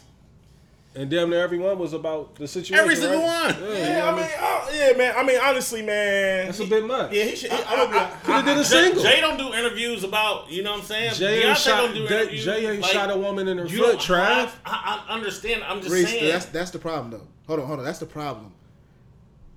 And 0.95 1.09
damn 1.09 1.29
near 1.29 1.41
everyone 1.43 1.79
was 1.79 1.93
about 1.93 2.35
the 2.35 2.47
situation. 2.47 2.75
Every 2.83 2.95
single 2.95 3.21
right? 3.21 3.55
one. 3.55 3.63
Yeah, 3.63 3.69
you 3.69 3.75
Yeah, 3.77 3.99
know 3.99 4.07
I 4.07 4.15
mean, 4.15 4.29
oh, 4.39 4.69
yeah, 4.73 4.97
man. 4.97 5.13
I 5.17 5.23
mean, 5.23 5.39
honestly, 5.41 5.81
man. 5.81 6.45
that's 6.45 6.59
a 6.59 6.65
bit 6.67 6.85
much. 6.85 7.11
Yeah, 7.11 7.23
he 7.23 7.35
should. 7.35 7.51
He, 7.51 7.63
I'm 7.63 7.91
gonna. 7.91 8.19
Could 8.23 8.35
have 8.35 8.45
did 8.45 8.57
a 8.57 8.61
Jay, 8.61 8.63
single. 8.65 9.03
Jay 9.03 9.21
don't 9.21 9.37
do 9.37 9.53
interviews 9.53 10.03
about 10.03 10.51
you 10.51 10.61
know 10.63 10.71
what 10.71 10.81
I'm 10.81 10.85
saying. 10.85 11.13
Jay 11.15 11.43
ain't 11.43 11.57
shot. 11.57 11.77
don't 11.77 11.93
do 11.95 12.07
Jay, 12.07 12.21
interviews. 12.21 12.45
Jay 12.45 12.67
ain't 12.71 12.81
like, 12.81 12.91
shot 12.91 13.09
a 13.11 13.17
woman 13.17 13.47
in 13.47 13.57
her 13.57 13.65
You 13.65 13.79
foot, 13.79 13.91
don't 13.93 14.01
Trav. 14.01 14.51
I, 14.65 15.03
I 15.07 15.13
understand. 15.13 15.63
I'm 15.63 15.79
just 15.81 15.91
Reese, 15.93 16.09
saying. 16.09 16.27
that's 16.31 16.45
that's 16.45 16.71
the 16.71 16.79
problem 16.79 17.11
though. 17.11 17.27
Hold 17.47 17.59
on, 17.61 17.65
hold 17.67 17.79
on. 17.79 17.85
That's 17.85 17.99
the 17.99 18.05
problem. 18.05 18.53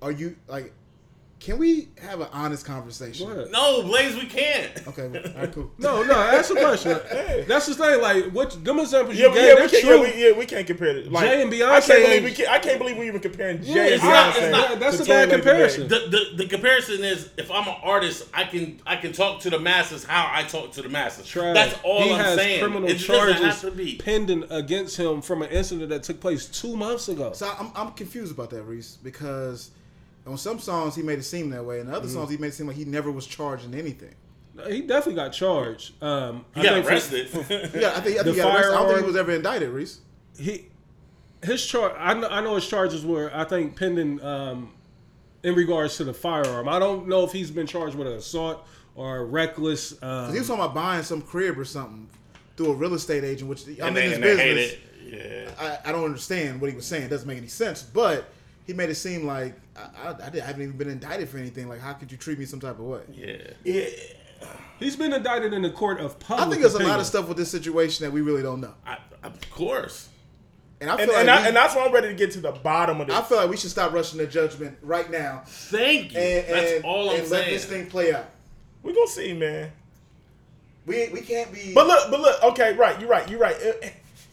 Are 0.01 0.11
you 0.11 0.35
like? 0.47 0.73
Can 1.39 1.59
we 1.59 1.89
have 2.01 2.19
an 2.19 2.27
honest 2.33 2.65
conversation? 2.65 3.27
What? 3.29 3.51
no, 3.51 3.83
Blaze, 3.83 4.15
we 4.15 4.25
can't. 4.25 4.71
Okay, 4.87 5.07
well, 5.07 5.21
all 5.35 5.41
right, 5.41 5.53
cool. 5.53 5.71
No, 5.77 6.01
no, 6.01 6.07
that's 6.07 6.49
a 6.49 6.55
question. 6.55 6.99
That's 7.47 7.67
the 7.67 7.75
thing. 7.75 8.01
Like, 8.01 8.25
what 8.31 8.63
them 8.65 8.79
examples 8.79 9.15
Yeah, 9.17 9.27
you 9.27 9.35
yeah, 9.35 9.41
gave, 9.41 9.53
we 9.53 9.59
they're 9.59 9.69
can't, 9.69 9.83
true. 9.85 9.95
yeah, 10.07 10.15
we, 10.15 10.25
yeah, 10.31 10.37
we 10.39 10.45
can't 10.47 10.65
compare 10.65 10.97
it. 10.97 11.11
Like, 11.11 11.27
Jay 11.29 11.41
and 11.43 11.53
I 11.53 11.55
Beyonce 11.55 11.87
can't 11.87 12.05
believe 12.05 12.23
we 12.23 12.31
can, 12.31 12.47
I 12.47 12.57
can't 12.59 12.79
believe 12.79 12.97
we 12.97 13.07
even 13.07 13.21
comparing 13.21 13.61
Jay 13.61 13.71
Yeah, 13.71 13.83
and 13.83 13.93
it's 13.93 14.03
not- 14.03 14.33
Beyonce. 14.33 14.41
it's 14.41 14.51
not- 14.51 14.79
that's 14.79 14.99
a 14.99 15.05
bad 15.05 15.29
Tory 15.29 15.41
comparison. 15.41 15.87
The, 15.87 15.99
the 16.35 16.43
the 16.43 16.47
comparison 16.47 17.03
is 17.03 17.29
if 17.37 17.51
I'm 17.51 17.67
an 17.67 17.75
artist, 17.83 18.27
I 18.33 18.43
can 18.45 18.81
I 18.87 18.95
can 18.95 19.11
talk 19.13 19.41
to 19.41 19.51
the 19.51 19.59
masses 19.59 20.03
how 20.03 20.29
I 20.33 20.41
talk 20.43 20.71
to 20.73 20.81
the 20.81 20.89
masses. 20.89 21.27
Trav, 21.27 21.53
That's 21.53 21.77
all 21.83 22.01
he 22.03 22.13
I'm 22.13 22.19
has 22.19 22.35
saying. 22.39 22.61
criminal 22.61 22.89
it 22.89 22.93
just 22.95 23.07
doesn't 23.07 23.33
have 23.35 23.41
charges 23.41 23.61
to 23.61 23.71
be. 23.71 23.95
pending 23.97 24.43
against 24.49 24.97
him 24.97 25.21
from 25.21 25.43
an 25.43 25.49
incident 25.51 25.89
that 25.89 26.01
took 26.03 26.19
place 26.19 26.47
two 26.47 26.75
months 26.75 27.09
ago. 27.09 27.31
So 27.33 27.47
I'm, 27.59 27.71
I'm 27.75 27.91
confused 27.91 28.31
about 28.33 28.49
that, 28.49 28.63
Reese, 28.63 28.97
because 29.03 29.69
on 30.27 30.37
some 30.37 30.59
songs 30.59 30.95
he 30.95 31.01
made 31.03 31.19
it 31.19 31.23
seem 31.23 31.49
that 31.51 31.63
way, 31.65 31.79
and 31.79 31.89
other 31.89 32.05
Mm-hmm. 32.07 32.13
songs 32.15 32.29
he 32.31 32.37
made 32.37 32.47
it 32.49 32.53
seem 32.53 32.67
like 32.67 32.75
he 32.75 32.85
never 32.85 33.11
was 33.11 33.25
charged 33.25 33.65
in 33.65 33.73
anything. 33.73 34.13
He 34.67 34.81
definitely 34.81 35.15
got 35.15 35.29
charged. 35.33 36.01
Um, 36.03 36.43
He 36.55 36.63
got 36.63 36.73
think 36.73 36.85
for- 36.85 36.91
arrested. 36.91 37.27
Yeah, 37.79 37.93
I 37.95 37.99
think, 38.01 38.19
I, 38.19 38.23
think 38.23 38.35
he 38.35 38.41
got 38.41 38.55
arrested. 38.55 38.73
I 38.73 38.77
don't 38.79 38.87
think 38.87 38.99
he 39.01 39.05
was 39.05 39.15
ever 39.15 39.31
indicted, 39.31 39.69
Reese. 39.69 39.99
he 40.39 40.65
his 41.43 41.63
charge 41.65 41.93
I 41.97 42.13
know, 42.15 42.27
I 42.27 42.41
know 42.41 42.55
his 42.55 42.67
charges 42.67 43.05
were 43.05 43.31
I 43.33 43.43
think 43.43 43.75
pending 43.75 44.19
um, 44.23 44.73
in 45.43 45.53
regards 45.53 45.97
to 45.97 46.03
the 46.03 46.13
firearm. 46.13 46.67
I 46.67 46.79
don't 46.79 47.07
know 47.07 47.23
if 47.23 47.31
he's 47.31 47.51
been 47.51 47.67
charged 47.67 47.95
with 47.95 48.07
an 48.07 48.13
assault 48.13 48.65
or 48.95 49.25
reckless. 49.27 50.01
Um, 50.01 50.33
He 50.33 50.39
was 50.39 50.47
talking 50.47 50.63
about 50.63 50.73
buying 50.73 51.03
some 51.03 51.21
crib 51.21 51.59
or 51.59 51.65
something 51.65 52.09
through 52.55 52.71
a 52.71 52.73
real 52.73 52.95
estate 52.95 53.23
agent, 53.23 53.47
which 53.47 53.67
I'm 53.79 53.89
in 53.89 53.93
they, 53.93 54.01
his 54.03 54.13
and 54.13 54.23
they 54.23 54.35
hate 54.37 54.53
business. 54.55 54.71
it. 54.73 55.49
Yeah. 55.59 55.77
I, 55.85 55.89
I 55.89 55.91
don't 55.91 56.03
understand 56.05 56.59
what 56.59 56.71
he 56.71 56.75
was 56.75 56.85
saying. 56.87 57.03
It 57.03 57.09
doesn't 57.09 57.27
make 57.27 57.37
any 57.37 57.47
sense. 57.47 57.83
But 57.83 58.27
he 58.65 58.73
made 58.73 58.89
it 58.89 58.95
seem 58.95 59.27
like 59.27 59.53
I, 59.77 60.09
I, 60.09 60.15
I, 60.27 60.29
did, 60.29 60.41
I 60.41 60.45
haven't 60.45 60.63
even 60.63 60.77
been 60.77 60.89
indicted 60.89 61.29
for 61.29 61.37
anything. 61.37 61.69
Like, 61.69 61.79
how 61.79 61.93
could 61.93 62.11
you 62.11 62.17
treat 62.17 62.39
me 62.39 62.45
some 62.45 62.59
type 62.59 62.79
of 62.79 62.85
way? 62.85 63.01
Yeah. 63.11 63.35
Yeah. 63.63 63.85
he's 64.79 64.95
been 64.95 65.13
indicted 65.13 65.53
in 65.53 65.61
the 65.61 65.69
court 65.69 65.99
of 65.99 66.19
public. 66.19 66.47
I 66.47 66.49
think 66.49 66.61
there's 66.61 66.75
a 66.75 66.79
lot 66.87 66.99
of 66.99 67.05
stuff 67.05 67.27
with 67.27 67.37
this 67.37 67.51
situation 67.51 68.05
that 68.05 68.11
we 68.11 68.21
really 68.21 68.41
don't 68.41 68.61
know. 68.61 68.73
I, 68.85 68.97
of 69.23 69.39
course. 69.51 70.09
And 70.79 70.89
I 70.91 70.97
feel 70.97 71.03
And, 71.05 71.11
like 71.11 71.19
and, 71.21 71.29
I, 71.29 71.47
and 71.47 71.55
that's 71.55 71.75
why 71.75 71.85
I'm 71.85 71.91
ready 71.93 72.09
to 72.09 72.13
get 72.13 72.31
to 72.31 72.39
the 72.39 72.51
bottom 72.51 73.01
of 73.01 73.07
this. 73.07 73.15
I 73.15 73.21
feel 73.23 73.37
like 73.37 73.49
we 73.49 73.57
should 73.57 73.71
stop 73.71 73.93
rushing 73.93 74.19
the 74.19 74.27
judgment 74.27 74.77
right 74.81 75.09
now 75.09 75.41
Thank 75.45 76.13
you. 76.13 76.19
and, 76.19 76.47
That's 76.47 76.83
all 76.83 77.09
I'm 77.09 77.21
and 77.21 77.29
let 77.31 77.45
this 77.45 77.65
thing 77.65 77.87
play 77.87 78.13
out. 78.13 78.29
We're 78.83 78.93
gonna 78.93 79.07
see, 79.07 79.33
man. 79.33 79.71
We 80.85 81.09
we 81.09 81.21
can't 81.21 81.51
be. 81.51 81.73
But 81.73 81.87
look, 81.87 82.09
but 82.11 82.19
look. 82.21 82.43
Okay, 82.43 82.73
right. 82.75 82.97
You're 82.99 83.09
right. 83.09 83.29
You're 83.29 83.39
right. 83.39 83.55
Uh, 83.55 83.87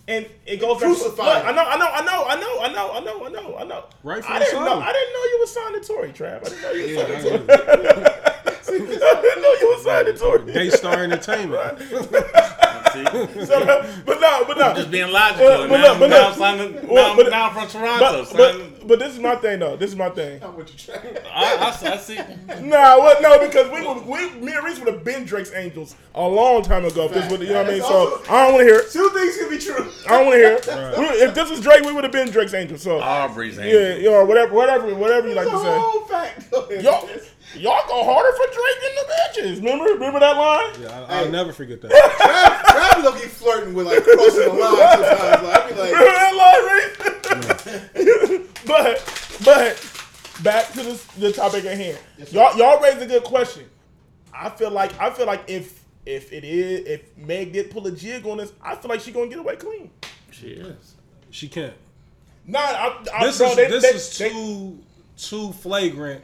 And 0.06 0.26
it 0.46 0.60
goes. 0.60 0.78
Crucified. 0.78 1.16
Look, 1.16 1.46
I 1.46 1.52
know. 1.52 1.64
I 1.66 1.76
know. 1.78 1.92
I 1.94 2.04
know. 2.04 2.24
I 2.28 2.36
know. 2.36 2.60
I 2.60 2.68
know. 2.72 2.92
I 2.92 3.00
know. 3.00 3.24
I 3.24 3.28
know. 3.30 3.56
I 3.58 3.64
know. 3.64 3.84
Rightfully 4.02 4.36
I 4.36 4.38
didn't 4.40 4.52
so. 4.52 4.64
know. 4.64 4.78
I 4.80 4.92
didn't 4.92 5.12
know 5.14 5.24
you 5.24 5.38
was 5.40 5.52
signed 5.52 5.74
to 5.82 5.88
Tory, 5.88 6.12
Trav. 6.12 6.40
I 6.40 6.48
didn't 6.48 6.62
know 6.62 6.70
you 6.72 6.82
was 6.82 6.92
Yeah, 6.92 7.06
signed 7.06 7.48
to. 7.48 7.56
Tory. 7.56 8.04
I 8.66 9.20
didn't 9.22 9.42
know 9.42 9.52
you 9.60 9.68
was 9.74 9.82
signed 9.84 10.06
to 10.06 10.12
Tory. 10.14 10.52
Daystar 10.52 10.98
Entertainment. 11.04 11.78
See? 12.94 13.44
So, 13.44 14.02
but 14.07 14.20
no, 14.20 14.44
but 14.46 14.59
no. 14.59 14.74
Just 14.74 14.90
being 14.90 15.11
logical. 15.11 15.46
Uh, 15.46 15.68
but 15.68 15.76
now, 15.76 15.90
look, 15.90 15.98
but 16.00 16.11
now, 16.11 16.28
look. 16.28 16.37
signing, 16.38 16.88
Well, 16.88 17.09
now, 17.16 17.22
but- 17.22 17.30
now 17.30 17.48
I'm 17.48 17.54
from 17.54 17.68
Toronto. 17.68 17.98
but, 18.00 18.24
signing- 18.28 18.70
but, 18.78 18.88
but 18.88 18.98
this 18.98 19.12
is 19.14 19.18
my 19.18 19.35
thing 19.37 19.59
though. 19.61 19.76
This 19.76 19.90
is 19.90 19.96
my 19.96 20.11
thing. 20.11 20.42
I'm 20.42 20.57
with 20.57 20.70
you, 20.72 20.78
Trey. 20.94 21.16
I, 21.35 21.54
I, 21.57 21.92
I 21.92 21.96
see. 21.98 22.16
Nah, 22.62 22.98
what? 22.98 23.20
No, 23.22 23.38
because 23.38 23.70
we, 23.70 23.87
would- 23.87 24.07
we, 24.07 24.30
me 24.40 24.52
and 24.52 24.64
Reese 24.64 24.78
would 24.78 24.88
have 24.92 25.04
been 25.04 25.24
Drake's 25.24 25.52
Angels 25.54 25.94
a 26.14 26.26
long 26.26 26.62
time 26.62 26.85
ago. 26.85 27.04
If 27.07 27.14
this 27.14 27.30
would, 27.30 27.40
you 27.40 27.48
know 27.48 27.54
what 27.62 27.66
I 27.66 27.70
mean? 27.70 27.78
That's 27.80 27.90
So 27.90 28.22
I 28.28 28.44
don't 28.44 28.54
want 28.54 28.61
to 28.61 28.72
hear 28.72 28.80
it. 28.80 28.90
Two 28.92 29.11
things 29.11 29.37
can 29.37 29.50
be 29.50 29.59
true. 29.59 29.90
I 30.07 30.16
don't 30.18 30.26
want 30.26 30.35
to 30.35 30.38
hear 30.38 30.54
it. 30.57 30.98
We- 30.98 31.04
if 31.24 31.35
this 31.35 31.50
was 31.50 31.61
Drake, 31.61 31.83
we 31.85 31.92
would 31.92 32.04
have 32.04 32.12
been 32.12 32.30
Drake's 32.30 32.54
Angels. 32.54 32.83
So 32.83 33.00
Aubrey's 33.00 33.59
Angels. 33.59 33.74
yeah, 33.74 33.88
angel. 33.88 34.02
you 34.02 34.11
know, 34.11 34.24
whatever, 34.24 34.54
whatever, 34.54 34.94
whatever 34.94 35.28
you 35.28 35.35
like 35.35 35.48
to 35.48 35.59
say. 35.59 35.78
whole 35.78 36.04
fact. 36.04 36.50
Go 36.50 36.61
ahead. 36.68 37.22
Y'all, 37.54 37.62
y'all 37.62 37.86
go 37.88 38.04
harder 38.04 38.36
for 38.36 38.46
Drake 38.52 38.80
than 38.82 38.94
the 38.94 39.06
bitches. 39.14 39.56
Remember, 39.64 39.84
remember 39.94 40.20
that 40.20 40.36
line? 40.36 40.74
Yeah, 40.80 41.06
I, 41.08 41.20
I'll 41.20 41.30
never 41.30 41.52
forget 41.52 41.80
that. 41.82 41.90
Trav, 41.92 43.00
Trav 43.00 43.02
gonna 43.04 43.20
keep 43.20 43.30
flirting 43.30 43.74
with 43.74 43.86
like 43.86 44.02
crossing 44.02 44.40
the 44.40 44.48
line 44.48 44.76
sometimes. 44.76 45.42
Like, 45.42 45.62
I 45.62 45.68
be 45.68 45.74
like, 45.74 45.92
Remember 45.92 46.14
that 46.14 46.34
line, 46.36 46.64
Reese? 48.28 48.48
but, 48.66 49.42
but 49.44 50.42
back 50.42 50.68
to 50.72 50.82
this, 50.82 51.04
the 51.18 51.32
topic 51.32 51.64
at 51.64 51.76
hand. 51.76 51.98
y'all, 52.30 52.56
y'all 52.56 52.80
raised 52.80 53.00
a 53.02 53.06
good 53.06 53.24
question. 53.24 53.64
I 54.32 54.50
feel 54.50 54.70
like, 54.70 54.98
I 55.00 55.10
feel 55.10 55.26
like 55.26 55.44
if 55.48 55.84
if 56.06 56.32
it 56.32 56.44
is, 56.44 56.86
if 56.86 57.16
Meg 57.16 57.52
did 57.52 57.70
pull 57.70 57.86
a 57.86 57.90
jig 57.92 58.26
on 58.26 58.36
this, 58.36 58.52
I 58.62 58.74
feel 58.76 58.90
like 58.90 59.00
she 59.00 59.10
gonna 59.10 59.28
get 59.28 59.38
away 59.38 59.56
clean. 59.56 59.90
She 60.30 60.48
is. 60.48 60.94
She 61.30 61.48
can't. 61.48 61.72
Nah, 62.46 62.58
I, 62.58 63.04
I, 63.14 63.24
This 63.26 63.38
bro, 63.38 63.48
is 63.50 63.56
they, 63.56 63.66
this 63.68 63.82
they, 63.82 63.88
is 63.90 64.18
they- 64.18 64.28
too 64.30 64.78
too 65.16 65.52
flagrant 65.52 66.22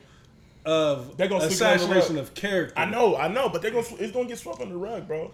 of 0.64 1.16
they're 1.16 1.28
gonna 1.28 1.44
it 1.44 1.48
the 1.48 1.54
assassination 1.54 2.18
of 2.18 2.34
character. 2.34 2.74
I 2.76 2.84
know, 2.84 3.16
I 3.16 3.28
know, 3.28 3.48
but 3.48 3.62
they're 3.62 3.70
gonna 3.70 3.86
it's 3.98 4.12
gonna 4.12 4.28
get 4.28 4.38
swept 4.38 4.60
under 4.60 4.74
the 4.74 4.78
rug, 4.78 5.06
bro. 5.06 5.32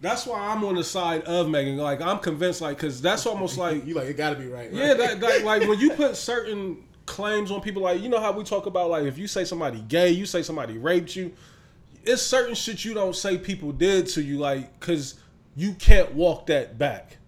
That's 0.00 0.26
why 0.26 0.40
I'm 0.40 0.64
on 0.64 0.76
the 0.76 0.84
side 0.84 1.22
of 1.24 1.48
Megan. 1.48 1.76
Like 1.76 2.00
I'm 2.00 2.18
convinced, 2.18 2.60
like 2.60 2.76
because 2.76 3.00
that's 3.02 3.26
almost 3.26 3.58
like 3.64 3.86
you 3.86 3.94
like 3.94 4.08
it 4.08 4.16
gotta 4.16 4.36
be 4.36 4.46
right. 4.46 4.70
right? 4.70 4.72
yeah, 4.72 4.94
that, 4.94 5.20
that 5.20 5.44
like 5.44 5.68
when 5.68 5.78
you 5.78 5.90
put 5.94 6.16
certain 6.16 6.84
claims 7.06 7.50
on 7.50 7.60
people, 7.60 7.82
like 7.82 8.00
you 8.00 8.08
know 8.08 8.20
how 8.20 8.32
we 8.32 8.44
talk 8.44 8.66
about 8.66 8.90
like 8.90 9.04
if 9.04 9.18
you 9.18 9.26
say 9.26 9.44
somebody 9.44 9.80
gay, 9.88 10.10
you 10.10 10.26
say 10.26 10.42
somebody 10.42 10.78
raped 10.78 11.14
you. 11.16 11.32
It's 12.02 12.22
certain 12.22 12.54
shit 12.54 12.84
you 12.84 12.94
don't 12.94 13.14
say 13.14 13.36
people 13.36 13.72
did 13.72 14.06
to 14.08 14.22
you, 14.22 14.38
like 14.38 14.78
because 14.80 15.16
you 15.54 15.74
can't 15.74 16.14
walk 16.14 16.46
that 16.46 16.78
back. 16.78 17.18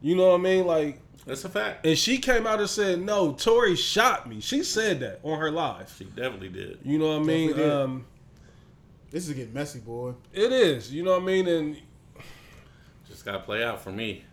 You 0.00 0.14
know 0.14 0.28
what 0.28 0.40
I 0.40 0.42
mean? 0.42 0.66
Like, 0.66 1.00
That's 1.28 1.44
a 1.44 1.48
fact. 1.48 1.86
and 1.86 1.96
she 1.96 2.18
came 2.18 2.46
out 2.46 2.58
and 2.58 2.68
said, 2.68 3.00
"No, 3.00 3.32
Tory 3.34 3.76
shot 3.76 4.28
me." 4.28 4.40
She 4.40 4.64
said 4.64 4.98
that 5.00 5.20
on 5.22 5.38
her 5.38 5.50
live. 5.52 5.94
She 5.96 6.04
definitely 6.04 6.48
did. 6.48 6.78
You 6.82 6.98
know 6.98 7.08
what 7.16 7.22
I 7.22 7.24
mean? 7.24 7.54
Did. 7.54 7.70
Um, 7.70 8.06
This 9.10 9.28
is 9.28 9.34
getting 9.34 9.54
messy, 9.54 9.78
boy. 9.78 10.14
it 10.32 10.52
is. 10.52 10.92
You 10.92 11.02
know 11.04 11.12
what 11.12 11.22
I 11.22 11.26
mean? 11.26 11.46
And 11.46 11.76
Just 13.08 13.24
gotta 13.24 13.38
play 13.40 13.62
out 13.62 13.80
for 13.82 13.92
me. 13.92 14.24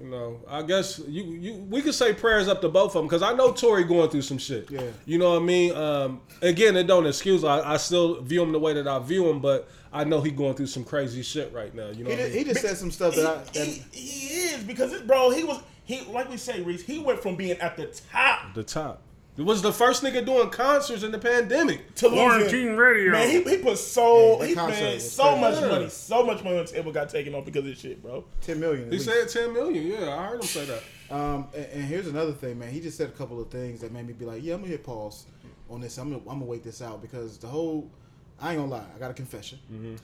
You 0.00 0.08
know, 0.08 0.40
I 0.48 0.62
guess 0.62 0.98
you 1.06 1.22
you 1.22 1.54
we 1.70 1.80
could 1.80 1.94
say 1.94 2.12
prayers 2.12 2.48
up 2.48 2.60
to 2.62 2.68
both 2.68 2.90
of 2.90 2.94
them 2.94 3.06
because 3.06 3.22
I 3.22 3.34
know 3.34 3.52
Tory 3.52 3.84
going 3.84 4.10
through 4.10 4.22
some 4.22 4.38
shit. 4.38 4.68
Yeah. 4.70 4.82
You 5.06 5.18
know 5.18 5.34
what 5.34 5.42
I 5.42 5.44
mean? 5.44 5.76
Um, 5.76 6.20
again, 6.40 6.76
it 6.76 6.84
don't 6.88 7.06
excuse. 7.06 7.44
I, 7.44 7.74
I 7.74 7.76
still 7.76 8.20
view 8.20 8.42
him 8.42 8.50
the 8.52 8.58
way 8.58 8.72
that 8.72 8.88
I 8.88 8.98
view 8.98 9.28
him, 9.28 9.38
but 9.40 9.68
I 9.92 10.02
know 10.04 10.20
he 10.20 10.30
going 10.32 10.54
through 10.54 10.66
some 10.68 10.82
crazy 10.82 11.22
shit 11.22 11.52
right 11.52 11.72
now. 11.74 11.90
You 11.90 12.02
know 12.04 12.10
He, 12.10 12.16
what 12.16 12.20
I 12.20 12.22
did, 12.24 12.34
mean? 12.34 12.38
he 12.46 12.52
just 12.52 12.62
said 12.62 12.76
some 12.78 12.90
stuff 12.90 13.14
that, 13.14 13.26
I, 13.26 13.34
that 13.52 13.66
he, 13.66 13.84
he 13.92 14.26
is 14.54 14.64
because 14.64 14.92
it, 14.92 15.06
bro, 15.06 15.30
he 15.30 15.44
was 15.44 15.62
he 15.84 16.00
like 16.06 16.30
we 16.30 16.36
say, 16.36 16.60
Reese. 16.62 16.82
He 16.82 16.98
went 16.98 17.20
from 17.20 17.36
being 17.36 17.58
at 17.58 17.76
the 17.76 17.86
top 18.12 18.54
the 18.54 18.62
top. 18.62 19.02
It 19.34 19.42
was 19.42 19.62
the 19.62 19.72
first 19.72 20.02
nigga 20.02 20.26
doing 20.26 20.50
concerts 20.50 21.02
in 21.02 21.10
the 21.10 21.18
pandemic. 21.18 21.94
to 21.94 22.08
losing. 22.08 22.18
Quarantine 22.28 22.76
radio. 22.76 23.12
Man, 23.12 23.30
he, 23.30 23.42
he 23.42 23.56
put 23.62 23.78
so 23.78 24.38
Yeah, 24.42 24.46
he 24.48 24.54
concert 24.54 24.80
made 24.82 25.00
so 25.00 25.22
crazy. 25.24 25.40
much 25.40 25.60
Yeah. 25.62 25.68
money, 25.68 25.88
so 25.88 26.26
much 26.26 26.44
money 26.44 26.58
on 26.58 26.66
the 26.66 26.70
table 26.70 26.92
got 26.92 27.08
taken 27.08 27.34
off 27.34 27.46
because 27.46 27.60
of 27.60 27.64
this 27.66 27.80
shit, 27.80 28.02
bro. 28.02 28.24
ten 28.42 28.60
million. 28.60 28.84
He 28.84 28.90
least. 28.98 29.06
said 29.06 29.28
ten 29.30 29.54
million. 29.54 29.86
Yeah, 29.86 30.14
I 30.18 30.26
heard 30.26 30.40
him 30.40 30.46
say 30.46 30.66
that. 30.66 30.82
Um, 31.14 31.46
and, 31.56 31.64
and 31.72 31.84
here's 31.84 32.08
another 32.08 32.32
thing, 32.32 32.58
man. 32.58 32.70
He 32.70 32.80
just 32.80 32.98
said 32.98 33.08
a 33.08 33.12
couple 33.12 33.40
of 33.40 33.48
things 33.50 33.80
that 33.80 33.90
made 33.90 34.06
me 34.06 34.12
be 34.12 34.26
like, 34.26 34.42
yeah, 34.42 34.52
I'm 34.54 34.60
gonna 34.60 34.70
hit 34.72 34.84
pause 34.84 35.24
on 35.70 35.80
this. 35.80 35.96
I'm 35.96 36.10
gonna, 36.10 36.20
I'm 36.28 36.38
gonna 36.38 36.44
wait 36.44 36.62
this 36.62 36.82
out 36.82 37.00
because 37.00 37.38
the 37.38 37.46
whole, 37.46 37.90
I 38.38 38.50
ain't 38.52 38.58
gonna 38.60 38.70
lie, 38.70 38.84
I 38.94 38.98
got 38.98 39.10
a 39.10 39.14
confession. 39.14 39.58
Mm-hmm. 39.72 39.94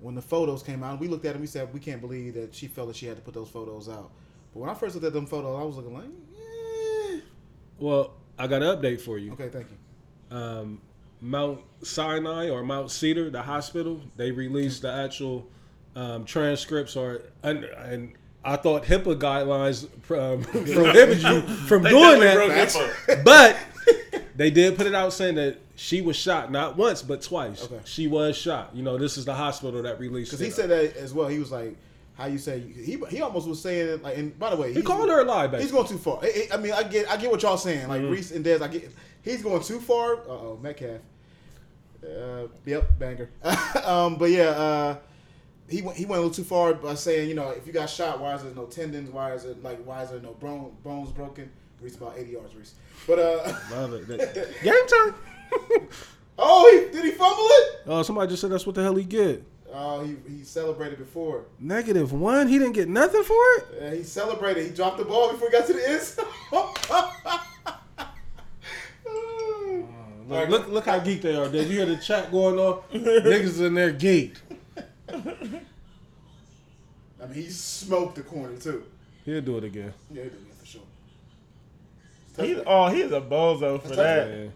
When 0.00 0.14
the 0.14 0.22
photos 0.22 0.62
came 0.62 0.82
out, 0.82 0.98
we 0.98 1.08
looked 1.08 1.26
at 1.26 1.32
them. 1.34 1.42
We 1.42 1.46
said 1.46 1.72
we 1.74 1.80
can't 1.80 2.00
believe 2.00 2.32
that 2.34 2.54
she 2.54 2.68
felt 2.68 2.88
that 2.88 2.96
she 2.96 3.04
had 3.04 3.16
to 3.16 3.22
put 3.22 3.34
those 3.34 3.48
photos 3.50 3.90
out. 3.90 4.10
But 4.58 4.62
when 4.62 4.70
I 4.70 4.74
first 4.74 4.96
looked 4.96 5.06
at 5.06 5.12
them 5.12 5.26
photos, 5.26 5.56
I 5.56 5.62
was 5.62 5.76
looking 5.76 5.94
like, 5.94 6.04
eh. 6.04 7.20
Well, 7.78 8.14
I 8.36 8.48
got 8.48 8.60
an 8.60 8.76
update 8.76 9.00
for 9.00 9.16
you. 9.16 9.32
okay, 9.34 9.50
thank 9.50 9.66
you. 9.70 10.36
um, 10.36 10.80
Mount 11.20 11.60
Sinai 11.82 12.50
or 12.50 12.64
Mount 12.64 12.90
Cedar, 12.90 13.30
the 13.30 13.40
hospital, 13.40 14.00
they 14.16 14.32
released 14.32 14.82
the 14.82 14.92
actual 14.92 15.48
um, 15.94 16.24
transcripts 16.24 16.96
or 16.96 17.22
and, 17.44 17.64
and 17.64 18.14
I 18.44 18.56
thought 18.56 18.82
HIPAA 18.82 19.20
guidelines 19.20 19.84
um, 20.10 20.42
prohibit 20.74 21.18
you 21.18 21.42
from 21.66 21.84
They 21.84 21.90
doing 21.90 22.20
that, 22.20 22.72
broke 23.06 23.24
but 23.24 23.56
they 24.34 24.50
did 24.50 24.76
put 24.76 24.88
it 24.88 24.94
out 24.94 25.12
saying 25.12 25.36
that 25.36 25.58
she 25.76 26.00
was 26.00 26.16
shot 26.16 26.50
not 26.50 26.76
once 26.76 27.00
but 27.02 27.22
twice. 27.22 27.62
Okay. 27.62 27.78
She 27.84 28.08
was 28.08 28.36
shot. 28.36 28.70
You 28.74 28.82
know, 28.82 28.98
this 28.98 29.16
is 29.16 29.24
the 29.24 29.34
hospital 29.34 29.82
that 29.82 30.00
released 30.00 30.32
Because 30.32 30.44
he 30.44 30.50
said 30.50 30.70
that 30.70 30.96
as 30.96 31.14
well. 31.14 31.28
He 31.28 31.38
was 31.38 31.52
like, 31.52 31.76
how 32.18 32.26
you 32.26 32.36
say 32.36 32.58
he 32.58 33.00
he 33.10 33.22
almost 33.22 33.48
was 33.48 33.62
saying 33.62 33.88
it 33.88 34.02
like. 34.02 34.18
And 34.18 34.36
by 34.38 34.50
the 34.50 34.56
way, 34.56 34.74
he 34.74 34.82
called 34.82 35.08
her 35.08 35.20
a 35.20 35.24
lie, 35.24 35.46
He's 35.60 35.70
going 35.70 35.86
too 35.86 35.98
far. 35.98 36.18
I, 36.20 36.48
I 36.52 36.56
mean, 36.56 36.72
I 36.72 36.82
get 36.82 37.08
I 37.08 37.16
get 37.16 37.30
what 37.30 37.40
y'all 37.42 37.56
saying. 37.56 37.88
Like 37.88 38.02
Reese 38.02 38.32
and 38.32 38.44
Dez, 38.44 38.60
I 38.60 38.66
get 38.66 38.90
he's 39.22 39.40
going 39.40 39.62
too 39.62 39.78
far. 39.78 40.16
Uh 40.16 40.30
oh, 40.30 40.58
Metcalf. 40.60 41.00
Uh, 42.02 42.48
yep, 42.64 42.98
banger. 42.98 43.30
um, 43.84 44.16
but 44.16 44.30
yeah, 44.30 44.48
uh, 44.50 44.96
he 45.68 45.80
went 45.80 45.96
he 45.96 46.06
went 46.06 46.18
a 46.18 46.22
little 46.22 46.34
too 46.34 46.42
far 46.42 46.74
by 46.74 46.94
saying, 46.94 47.28
you 47.28 47.36
know, 47.36 47.50
if 47.50 47.68
you 47.68 47.72
got 47.72 47.88
shot, 47.88 48.20
why 48.20 48.34
is 48.34 48.42
there 48.42 48.52
no 48.54 48.66
tendons? 48.66 49.10
Why 49.10 49.32
is 49.32 49.44
it 49.44 49.62
like 49.62 49.78
why 49.84 50.02
is 50.02 50.10
there 50.10 50.20
no 50.20 50.32
bone, 50.34 50.76
bones 50.82 51.12
broken? 51.12 51.48
Reese 51.80 51.96
about 51.96 52.18
eighty 52.18 52.32
yards, 52.32 52.54
Reese. 52.56 52.74
But 53.06 53.20
uh, 53.20 53.54
Love 53.70 53.92
it. 53.92 54.08
That- 54.08 54.62
Game 54.62 54.86
time. 54.88 55.88
oh, 56.38 56.68
he, 56.72 56.92
did 56.92 57.04
he 57.04 57.12
fumble 57.12 57.46
it? 57.46 57.80
Oh, 57.86 58.02
somebody 58.02 58.30
just 58.30 58.40
said 58.40 58.50
that's 58.50 58.66
what 58.66 58.74
the 58.74 58.82
hell 58.82 58.96
he 58.96 59.04
get. 59.04 59.44
Oh, 59.72 60.04
he, 60.04 60.16
he 60.28 60.44
celebrated 60.44 60.98
before. 60.98 61.44
Negative 61.58 62.12
one. 62.12 62.48
He 62.48 62.58
didn't 62.58 62.72
get 62.72 62.88
nothing 62.88 63.22
for 63.22 63.36
it. 63.56 63.66
Yeah, 63.80 63.94
he 63.94 64.02
celebrated. 64.02 64.64
He 64.66 64.70
dropped 64.70 64.98
the 64.98 65.04
ball 65.04 65.30
before 65.30 65.50
he 65.50 65.56
got 65.56 65.66
to 65.66 65.72
the 65.74 65.88
end 65.88 66.02
zone. 66.02 66.26
Look, 70.28 70.48
look, 70.50 70.68
look 70.68 70.84
how 70.84 71.00
geeked 71.00 71.22
they 71.22 71.34
are. 71.34 71.48
Did 71.48 71.68
you 71.68 71.78
hear 71.78 71.86
the 71.86 71.96
chat 71.96 72.30
going 72.30 72.58
on? 72.58 72.82
Niggas 72.92 73.64
in 73.64 73.72
there 73.72 73.94
geeked. 73.94 74.36
I 75.08 75.14
mean, 77.26 77.34
he 77.34 77.48
smoked 77.48 78.16
the 78.16 78.22
corner 78.22 78.54
too. 78.58 78.84
He'll 79.24 79.40
do 79.40 79.56
it 79.56 79.64
again. 79.64 79.94
Yeah, 80.10 80.24
he 80.24 80.28
did 80.28 80.46
that 80.48 80.54
for 80.54 80.66
sure. 80.66 80.82
He's 82.38 82.58
oh, 82.66 82.88
he's 82.88 83.10
a 83.10 83.22
bozo 83.22 83.80
for 83.80 83.96
that. 83.96 84.28
Yeah. 84.28 84.48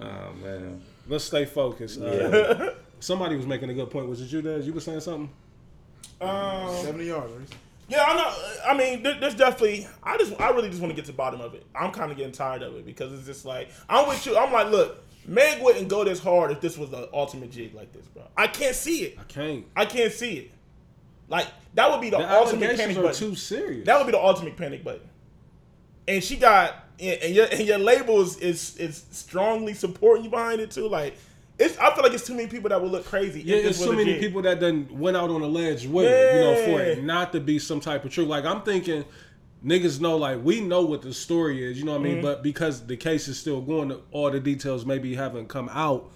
Oh 0.00 0.32
man. 0.34 0.82
Let's 1.08 1.24
stay 1.24 1.44
focused. 1.44 2.00
Uh, 2.00 2.06
Yeah. 2.12 2.70
somebody 3.00 3.36
was 3.36 3.46
making 3.46 3.70
a 3.70 3.74
good 3.74 3.90
point. 3.90 4.08
Was 4.08 4.20
it 4.20 4.30
you, 4.32 4.42
Dez? 4.42 4.64
You 4.64 4.72
were 4.72 4.80
saying 4.80 5.00
something? 5.00 5.30
Um, 6.20 6.74
Seventy 6.82 7.06
yards. 7.06 7.50
Yeah, 7.88 8.04
I 8.06 8.14
know. 8.16 8.70
I 8.70 8.76
mean, 8.76 9.02
there, 9.02 9.18
there's 9.18 9.34
definitely. 9.34 9.86
I 10.02 10.18
just, 10.18 10.38
I 10.40 10.50
really 10.50 10.68
just 10.68 10.80
want 10.80 10.90
to 10.90 10.96
get 10.96 11.06
to 11.06 11.12
the 11.12 11.16
bottom 11.16 11.40
of 11.40 11.54
it. 11.54 11.64
I'm 11.74 11.90
kind 11.90 12.10
of 12.10 12.16
getting 12.18 12.32
tired 12.32 12.62
of 12.62 12.74
it 12.76 12.84
because 12.84 13.12
it's 13.12 13.24
just 13.24 13.44
like 13.46 13.70
I'm 13.88 14.06
with 14.08 14.26
you. 14.26 14.36
I'm 14.36 14.52
like, 14.52 14.70
look, 14.70 15.02
Meg 15.26 15.62
wouldn't 15.62 15.88
go 15.88 16.04
this 16.04 16.18
hard 16.20 16.50
if 16.50 16.60
this 16.60 16.76
was 16.76 16.90
the 16.90 17.08
ultimate 17.14 17.50
jig 17.50 17.74
like 17.74 17.92
this, 17.92 18.04
bro. 18.08 18.24
I 18.36 18.46
can't 18.48 18.74
see 18.76 19.04
it. 19.04 19.16
I 19.18 19.22
can't. 19.24 19.64
I 19.74 19.86
can't 19.86 20.12
see 20.12 20.34
it. 20.38 20.50
Like 21.28 21.46
that 21.74 21.90
would 21.90 22.00
be 22.00 22.10
the, 22.10 22.18
The 22.18 22.30
ultimate 22.30 22.76
panic 22.76 22.96
are 22.98 23.02
button. 23.04 23.18
too 23.30 23.34
serious. 23.34 23.86
That 23.86 23.96
would 23.98 24.06
be 24.06 24.12
the 24.12 24.22
ultimate 24.22 24.56
panic 24.56 24.82
button. 24.84 25.08
And 26.06 26.22
she 26.24 26.36
got, 26.36 26.74
and 27.00 27.22
and 27.22 27.34
your, 27.34 27.46
and 27.46 27.60
your 27.60 27.78
label 27.78 28.20
is, 28.20 28.36
is 28.38 28.76
is 28.76 29.04
strongly 29.10 29.74
supporting 29.74 30.24
you 30.24 30.30
behind 30.30 30.60
it 30.60 30.70
too. 30.70 30.88
Like, 30.88 31.16
it's. 31.58 31.76
I 31.78 31.92
feel 31.94 32.02
like 32.04 32.12
it's 32.12 32.26
too 32.26 32.34
many 32.34 32.48
people 32.48 32.68
that 32.70 32.80
would 32.80 32.90
look 32.90 33.04
crazy. 33.06 33.42
yeah, 33.42 33.56
if 33.56 33.66
it's 33.66 33.82
a 33.82 33.92
many 33.92 34.18
people 34.18 34.42
that 34.42 34.60
done 34.60 34.88
went 34.90 35.16
out 35.16 35.30
on 35.30 35.42
a 35.42 35.46
ledge 35.46 35.86
with 35.86 36.06
it, 36.06 36.34
you 36.34 36.40
know, 36.40 36.54
for 36.64 36.82
it 36.82 37.02
not 37.04 37.32
to 37.32 37.40
be 37.40 37.58
some 37.58 37.80
type 37.80 38.04
of 38.04 38.10
truth. 38.12 38.28
Like 38.28 38.44
I'm 38.44 38.62
thinking, 38.62 39.04
niggas 39.64 40.00
know, 40.00 40.16
like 40.16 40.42
we 40.44 40.60
know 40.60 40.82
what 40.82 41.02
the 41.02 41.12
story 41.14 41.64
is, 41.64 41.78
you 41.78 41.84
know 41.84 41.92
what 41.92 42.00
I 42.00 42.04
Mm-hmm. 42.04 42.12
mean. 42.14 42.22
But 42.22 42.42
because 42.42 42.86
the 42.86 42.96
case 42.96 43.28
is 43.28 43.38
still 43.38 43.60
going, 43.60 43.92
all 44.12 44.30
the 44.30 44.40
details 44.40 44.86
maybe 44.86 45.14
haven't 45.14 45.48
come 45.48 45.68
out. 45.72 46.10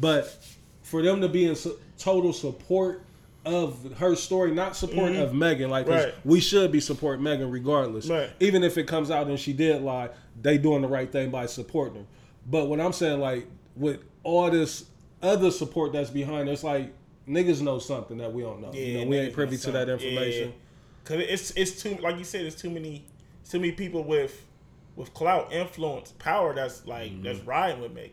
But 0.00 0.36
for 0.82 1.02
them 1.02 1.20
to 1.20 1.28
be 1.28 1.44
in 1.46 1.56
total 1.98 2.32
support 2.32 3.02
of 3.44 3.96
her 3.98 4.14
story, 4.14 4.52
not 4.52 4.76
support 4.76 5.14
of 5.14 5.32
Megan, 5.34 5.70
like 5.70 5.86
Mm-hmm. 5.86 5.94
Right. 6.06 6.14
we 6.24 6.40
should 6.40 6.70
be 6.72 6.80
supporting 6.80 7.22
Megan 7.22 7.50
regardless. 7.50 8.08
Right. 8.08 8.30
Even 8.40 8.62
if 8.62 8.76
it 8.76 8.84
comes 8.86 9.10
out 9.10 9.26
and 9.28 9.38
she 9.38 9.52
did 9.52 9.80
lie, 9.82 10.10
they 10.42 10.58
doing 10.58 10.82
the 10.82 10.88
right 10.88 11.10
thing 11.10 11.30
by 11.30 11.46
supporting 11.46 11.94
them. 11.94 12.06
But 12.46 12.68
what 12.68 12.80
I'm 12.80 12.92
saying, 12.92 13.20
like 13.20 13.46
with 13.76 14.00
all 14.24 14.50
this 14.50 14.84
other 15.22 15.50
support 15.50 15.92
that's 15.92 16.10
behind, 16.10 16.48
it's 16.48 16.64
like 16.64 16.92
niggas 17.28 17.60
know 17.60 17.78
something 17.78 18.18
that 18.18 18.32
we 18.32 18.42
don't 18.42 18.60
know. 18.60 18.72
you 18.72 18.98
know, 19.00 19.06
we 19.06 19.18
ain't 19.18 19.34
privy 19.34 19.56
to 19.58 19.70
that 19.72 19.88
something. 19.88 20.08
information. 20.08 20.48
Yeah. 20.48 20.54
Cause 21.04 21.16
it's 21.20 21.50
it's 21.52 21.82
too 21.82 21.96
like 22.02 22.18
you 22.18 22.24
said, 22.24 22.44
it's 22.44 22.56
too 22.60 22.70
many 22.70 23.04
too 23.48 23.58
many 23.58 23.72
people 23.72 24.04
with 24.04 24.44
with 24.96 25.14
clout, 25.14 25.52
influence, 25.52 26.12
power 26.18 26.54
that's 26.54 26.86
like 26.86 27.10
Mm-hmm. 27.12 27.22
that's 27.22 27.38
riding 27.40 27.80
with 27.80 27.92
Megan. 27.92 28.12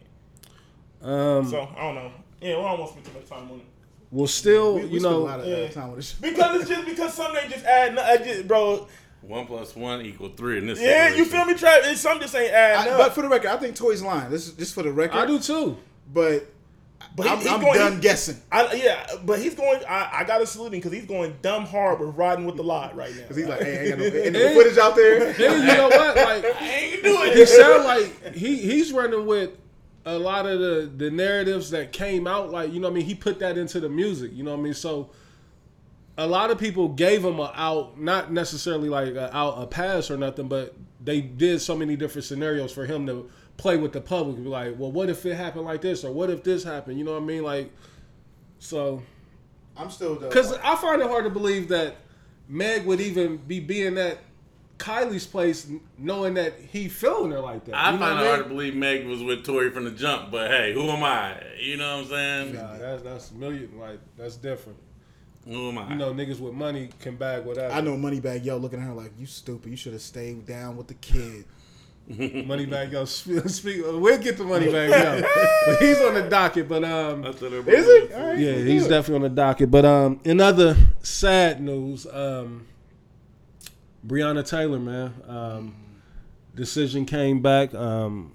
Um, 1.02 1.50
So 1.50 1.68
I 1.76 1.82
don't 1.82 1.96
know. 1.96 2.12
Yeah, 2.42 2.58
we 2.58 2.64
I 2.64 2.70
don't 2.72 2.80
want 2.80 2.82
to 2.96 3.00
spend 3.02 3.06
too 3.06 3.14
much 3.20 3.30
time 3.30 3.52
on 3.52 3.60
it 3.60 3.66
well, 4.12 4.28
still, 4.28 4.76
We, 4.76 4.86
we 4.86 4.88
you 4.92 5.00
know, 5.02 5.18
a 5.18 5.26
lot 5.26 5.40
of 5.42 5.46
uh, 5.46 5.50
yeah. 5.50 5.68
time 5.70 5.90
with 5.90 5.98
this. 5.98 6.14
because 6.14 6.62
it's 6.62 6.70
just 6.70 6.86
because 6.86 7.14
some 7.14 7.34
they 7.34 7.48
just 7.50 7.66
add. 7.66 7.96
no- 7.96 8.04
I 8.04 8.18
just, 8.18 8.48
bro. 8.48 8.88
One 9.28 9.48
plus 9.48 9.76
one 9.76 10.02
equal 10.06 10.30
three 10.30 10.58
in 10.60 10.68
this. 10.68 10.80
Yeah, 10.80 11.14
you 11.14 11.26
feel 11.26 11.46
me, 11.46 11.56
Trap? 11.56 11.80
It's 11.86 12.02
Some 12.02 12.20
just 12.20 12.36
ain't 12.36 12.52
adding 12.54 12.92
I, 12.92 12.96
up. 12.96 13.00
but 13.00 13.14
for 13.14 13.22
the 13.24 13.30
record, 13.30 13.48
I 13.50 13.58
think 13.58 13.76
Tory's 13.76 14.02
lying. 14.04 14.30
This 14.30 14.48
is 14.48 14.54
just 14.54 14.74
for 14.76 14.84
the 14.84 14.92
record. 14.92 15.18
I 15.18 15.26
do 15.26 15.40
too. 15.40 15.78
But, 16.14 16.46
But 17.16 17.28
I'm, 17.28 17.40
he 17.40 17.50
I'm 17.50 17.60
going- 17.62 17.80
done 17.80 17.94
he- 17.96 18.02
guessing. 18.02 18.38
I, 18.52 18.72
yeah, 18.74 19.08
but 19.26 19.40
he's 19.40 19.56
going. 19.56 19.82
I, 19.90 20.10
I 20.20 20.24
gotta 20.26 20.46
salute 20.46 20.68
him 20.68 20.72
because 20.80 20.92
he's 20.92 21.06
going 21.06 21.36
dumb 21.42 21.66
hard 21.66 22.00
with 22.00 22.16
riding 22.16 22.46
with 22.46 22.56
the 22.58 22.64
lot 22.64 22.96
right 22.96 23.10
now. 23.16 23.22
Because 23.22 23.38
he's 23.38 23.48
like, 23.48 23.62
hey, 23.62 23.78
I 23.78 23.82
ain't 23.82 23.90
got 23.90 24.00
no, 24.00 24.06
ain't 24.20 24.34
no 24.34 24.54
footage 24.54 24.78
out 24.78 24.96
there. 24.96 25.34
Then 25.34 25.62
you 25.62 25.74
know 25.76 25.88
what? 25.88 26.16
Like 26.16 26.46
I 26.62 26.70
ain't 26.70 27.04
doing 27.04 27.32
he 27.34 27.42
it. 27.42 27.48
sound 27.50 27.84
like 27.86 28.34
he 28.36 28.58
he's 28.58 28.92
running 28.92 29.26
with 29.26 29.52
a 30.06 30.20
lot 30.20 30.46
of 30.46 30.60
the 30.60 30.92
the 30.96 31.10
narratives 31.10 31.72
that 31.72 31.92
came 31.92 32.28
out. 32.28 32.52
Like 32.52 32.72
you 32.72 32.80
know, 32.80 32.90
what 32.90 32.94
I 32.94 32.98
mean, 32.98 33.06
he 33.06 33.16
put 33.16 33.40
that 33.40 33.58
into 33.58 33.80
the 33.80 33.90
music. 33.90 34.32
You 34.34 34.44
know, 34.44 34.52
what 34.52 34.60
I 34.60 34.64
mean, 34.64 34.74
so 34.76 35.10
a 36.18 36.28
lot 36.28 36.52
of 36.52 36.58
people 36.58 36.90
gave 36.90 37.24
him 37.24 37.40
a 37.40 37.52
out, 37.56 38.00
not 38.00 38.32
necessarily 38.32 38.90
like 38.90 39.16
a 39.16 39.36
out 39.36 39.62
a 39.62 39.68
pass 39.68 40.10
or 40.10 40.18
nothing, 40.18 40.48
but 40.48 40.74
they 41.04 41.22
did 41.22 41.62
so 41.62 41.76
many 41.76 41.96
different 41.96 42.26
scenarios 42.26 42.72
for 42.72 42.86
him 42.86 43.06
to 43.08 43.30
play 43.58 43.78
with 43.78 43.92
the 43.92 44.02
public. 44.02 44.38
Be 44.38 44.44
like, 44.44 44.76
well, 44.78 44.92
what 44.92 45.10
if 45.10 45.26
it 45.26 45.36
happened 45.36 45.66
like 45.66 45.82
this, 45.82 46.04
or 46.04 46.12
what 46.12 46.30
if 46.30 46.44
this 46.44 46.64
happened? 46.64 46.98
You 46.98 47.06
know 47.06 47.14
what 47.14 47.24
I 47.24 47.26
mean? 47.26 47.44
Like, 47.44 47.72
so 48.60 49.04
I'm 49.76 49.90
still 49.90 50.16
the, 50.16 50.28
because 50.28 50.54
I 50.54 50.76
find 50.76 51.02
it 51.02 51.08
hard 51.08 51.26
to 51.26 51.30
believe 51.30 51.68
that 51.70 51.98
Meg 52.48 52.86
would 52.86 53.02
even 53.02 53.38
be 53.38 53.60
being 53.60 53.98
at 53.98 54.20
Kylie's 54.78 55.26
place, 55.26 55.70
knowing 55.98 56.34
that 56.36 56.54
he 56.60 56.90
feeling 56.90 57.32
her 57.32 57.40
like 57.40 57.66
that. 57.66 57.76
I 57.76 57.92
You 57.92 58.00
know 58.00 58.06
find 58.06 58.20
it 58.20 58.24
I 58.24 58.28
hard 58.28 58.44
to 58.44 58.50
believe 58.50 58.76
Meg 58.76 59.06
was 59.06 59.22
with 59.22 59.46
Tory 59.46 59.72
from 59.72 59.86
the 59.86 59.92
jump, 59.92 60.32
but 60.32 60.50
hey, 60.50 60.74
who 60.74 60.90
am 60.90 61.04
I? 61.04 61.42
You 61.60 61.78
know 61.78 61.98
what 61.98 62.06
I'm 62.06 62.10
saying? 62.10 62.56
Nah, 62.56 62.78
that's 62.78 63.02
that's 63.02 63.32
million 63.32 63.78
like 63.78 64.00
that's 64.18 64.38
different. 64.38 64.78
Who 65.46 65.70
am 65.70 65.78
I? 65.78 65.90
You 65.90 65.96
know, 65.96 66.12
niggas 66.14 66.40
with 66.40 66.54
money 66.54 66.90
can 67.00 67.16
bag 67.16 67.46
whatever. 67.46 67.74
I 67.74 67.82
know 67.82 67.96
Moneybagg 67.96 68.44
Yo 68.44 68.58
looking 68.58 68.80
at 68.80 68.86
her 68.86 68.94
like, 68.94 69.12
you 69.18 69.26
stupid. 69.26 69.70
You 69.70 69.78
should 69.78 69.94
have 69.94 70.02
stayed 70.02 70.46
down 70.46 70.76
with 70.76 70.88
the 70.88 70.96
kid. 70.96 71.46
Moneybagg 72.12 72.92
Yo. 72.92 73.06
Speak, 73.06 73.48
speak, 73.50 73.82
we'll 73.84 74.18
get 74.18 74.38
the 74.38 74.44
Moneybagg 74.44 74.90
Yo. 74.90 75.22
but 75.68 75.80
he's 75.80 76.02
on 76.02 76.16
the 76.16 76.28
docket. 76.30 76.68
But 76.68 76.84
um, 76.84 77.22
That's 77.22 77.42
what 77.42 77.52
her 77.52 77.70
Is 77.70 77.86
he? 77.86 78.14
All 78.14 78.28
right, 78.28 78.40
yeah, 78.40 78.54
he's 78.54 78.84
do 78.84 78.90
definitely 78.90 79.16
on 79.16 79.22
the 79.22 79.42
docket. 79.42 79.70
But 79.70 79.86
um, 79.86 80.20
in 80.24 80.42
other 80.42 80.76
sad 81.04 81.62
news, 81.62 82.08
um, 82.08 82.66
Breonna 84.06 84.48
Taylor, 84.48 84.80
man, 84.80 85.14
um, 85.28 85.76
decision 86.56 87.06
came 87.06 87.42
back. 87.42 87.74
Um, 87.76 88.32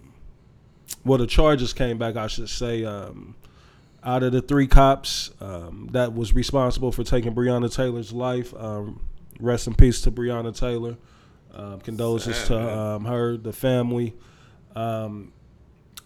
well, 1.04 1.18
the 1.18 1.26
charges 1.26 1.72
came 1.72 1.98
back, 1.98 2.16
I 2.16 2.28
should 2.28 2.48
say. 2.48 2.84
Um, 2.84 3.34
out 4.03 4.22
of 4.22 4.32
the 4.32 4.40
three 4.42 4.66
cops 4.66 5.30
um, 5.40 5.88
that 5.92 6.14
was 6.14 6.34
responsible 6.34 6.92
for 6.92 7.05
taking 7.05 7.34
Breonna 7.34 7.72
Taylor's 7.74 8.12
life. 8.12 8.55
Um, 8.57 9.01
rest 9.38 9.66
in 9.66 9.74
peace 9.74 10.01
to 10.03 10.11
Breonna 10.11 10.57
Taylor. 10.59 10.96
Um, 11.53 11.80
condolences 11.80 12.36
Sad, 12.36 12.46
to 12.48 12.78
um, 12.78 13.05
her, 13.07 13.36
the 13.36 13.53
family. 13.53 14.14
Um, 14.76 15.32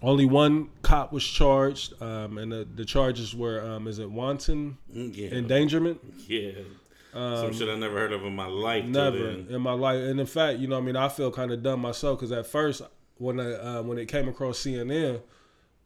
only 0.02 0.24
one 0.24 0.70
cop 0.82 1.12
was 1.12 1.24
charged, 1.24 2.00
um, 2.02 2.38
and 2.38 2.50
the, 2.52 2.66
the 2.74 2.84
charges 2.84 3.34
were 3.34 3.60
um, 3.64 3.86
is 3.88 3.98
it 3.98 4.10
wanton 4.10 4.76
Yeah. 4.92 5.28
endangerment? 5.30 6.00
yeah. 6.26 6.52
Some 7.12 7.52
shit 7.52 7.68
I 7.68 7.76
never 7.76 7.96
heard 7.96 8.12
of 8.12 8.24
in 8.24 8.34
my 8.34 8.46
life. 8.46 8.84
Never 8.86 9.28
in 9.28 9.60
my 9.62 9.72
life, 9.72 10.00
and 10.02 10.18
in 10.18 10.26
fact, 10.26 10.58
you 10.58 10.66
know, 10.66 10.78
I 10.78 10.80
mean, 10.80 10.96
I 10.96 11.08
feel 11.08 11.30
kind 11.30 11.52
of 11.52 11.62
dumb 11.62 11.80
myself 11.80 12.18
because 12.18 12.32
at 12.32 12.44
first, 12.44 12.82
when 13.18 13.38
I 13.38 13.52
uh, 13.52 13.82
when 13.82 13.98
it 13.98 14.06
came 14.06 14.26
across 14.28 14.58
CNN, 14.58 15.20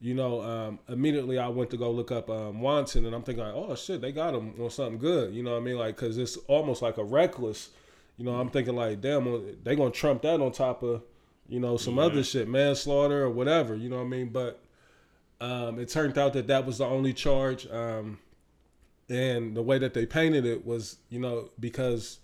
you 0.01 0.15
know, 0.15 0.41
um, 0.43 0.79
immediately 0.89 1.39
I 1.39 1.49
went 1.49 1.71
to 1.71 1.77
go 1.77 1.91
look 1.91 2.13
up 2.13 2.31
um, 2.31 2.61
Wanton, 2.61 3.05
and 3.07 3.15
I'm 3.15 3.23
thinking, 3.23 3.45
like, 3.45 3.55
oh 3.55 3.75
shit, 3.75 4.01
they 4.01 4.13
got 4.13 4.35
him 4.35 4.55
on 4.61 4.71
something 4.71 4.99
good. 4.99 5.35
You 5.35 5.43
know 5.43 5.53
what 5.53 5.59
I 5.59 5.65
mean? 5.65 5.77
Like, 5.77 5.97
cause 5.97 6.19
it's 6.19 6.37
almost 6.47 6.83
like 6.83 6.99
a 6.99 7.05
reckless. 7.05 7.71
You 8.17 8.25
know, 8.25 8.35
I'm 8.35 8.51
thinking 8.51 8.77
like, 8.77 9.01
damn, 9.01 9.57
they 9.63 9.77
gonna 9.77 9.91
trump 9.91 10.23
that 10.23 10.41
on 10.41 10.53
top 10.53 10.83
of, 10.83 11.03
you 11.49 11.61
know, 11.61 11.77
some 11.77 11.99
other 11.99 12.23
shit, 12.23 12.49
manslaughter 12.49 13.23
or 13.23 13.31
whatever. 13.31 13.75
You 13.75 13.89
know 13.89 13.97
what 13.97 14.07
I 14.07 14.09
mean? 14.09 14.29
But 14.29 14.61
um, 15.41 15.79
it 15.79 15.89
turned 15.89 16.19
out 16.19 16.33
that 16.33 16.49
that 16.49 16.67
was 16.67 16.79
the 16.79 16.87
only 16.87 17.13
charge. 17.13 17.67
Um, 17.69 18.19
and 19.09 19.57
the 19.57 19.63
way 19.63 19.79
that 19.79 19.95
they 19.95 20.05
painted 20.05 20.45
it 20.45 20.67
was, 20.67 20.99
you 21.11 21.19
know, 21.19 21.51
because 21.59 22.19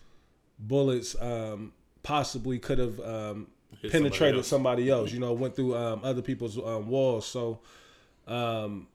bullets 0.58 1.16
um, 1.20 1.72
possibly 2.02 2.58
could 2.58 2.78
have 2.78 3.00
Hit 3.84 3.92
somebody 3.92 4.10
penetrated 4.10 4.36
else. 4.38 4.48
somebody 4.48 4.90
else. 4.90 5.12
You 5.12 5.20
know, 5.20 5.32
went 5.32 5.56
through 5.56 5.76
um, 5.76 6.00
other 6.02 6.22
people's 6.22 6.58
um, 6.58 6.88
walls. 6.88 7.26
So 7.26 7.60
um, 8.26 8.86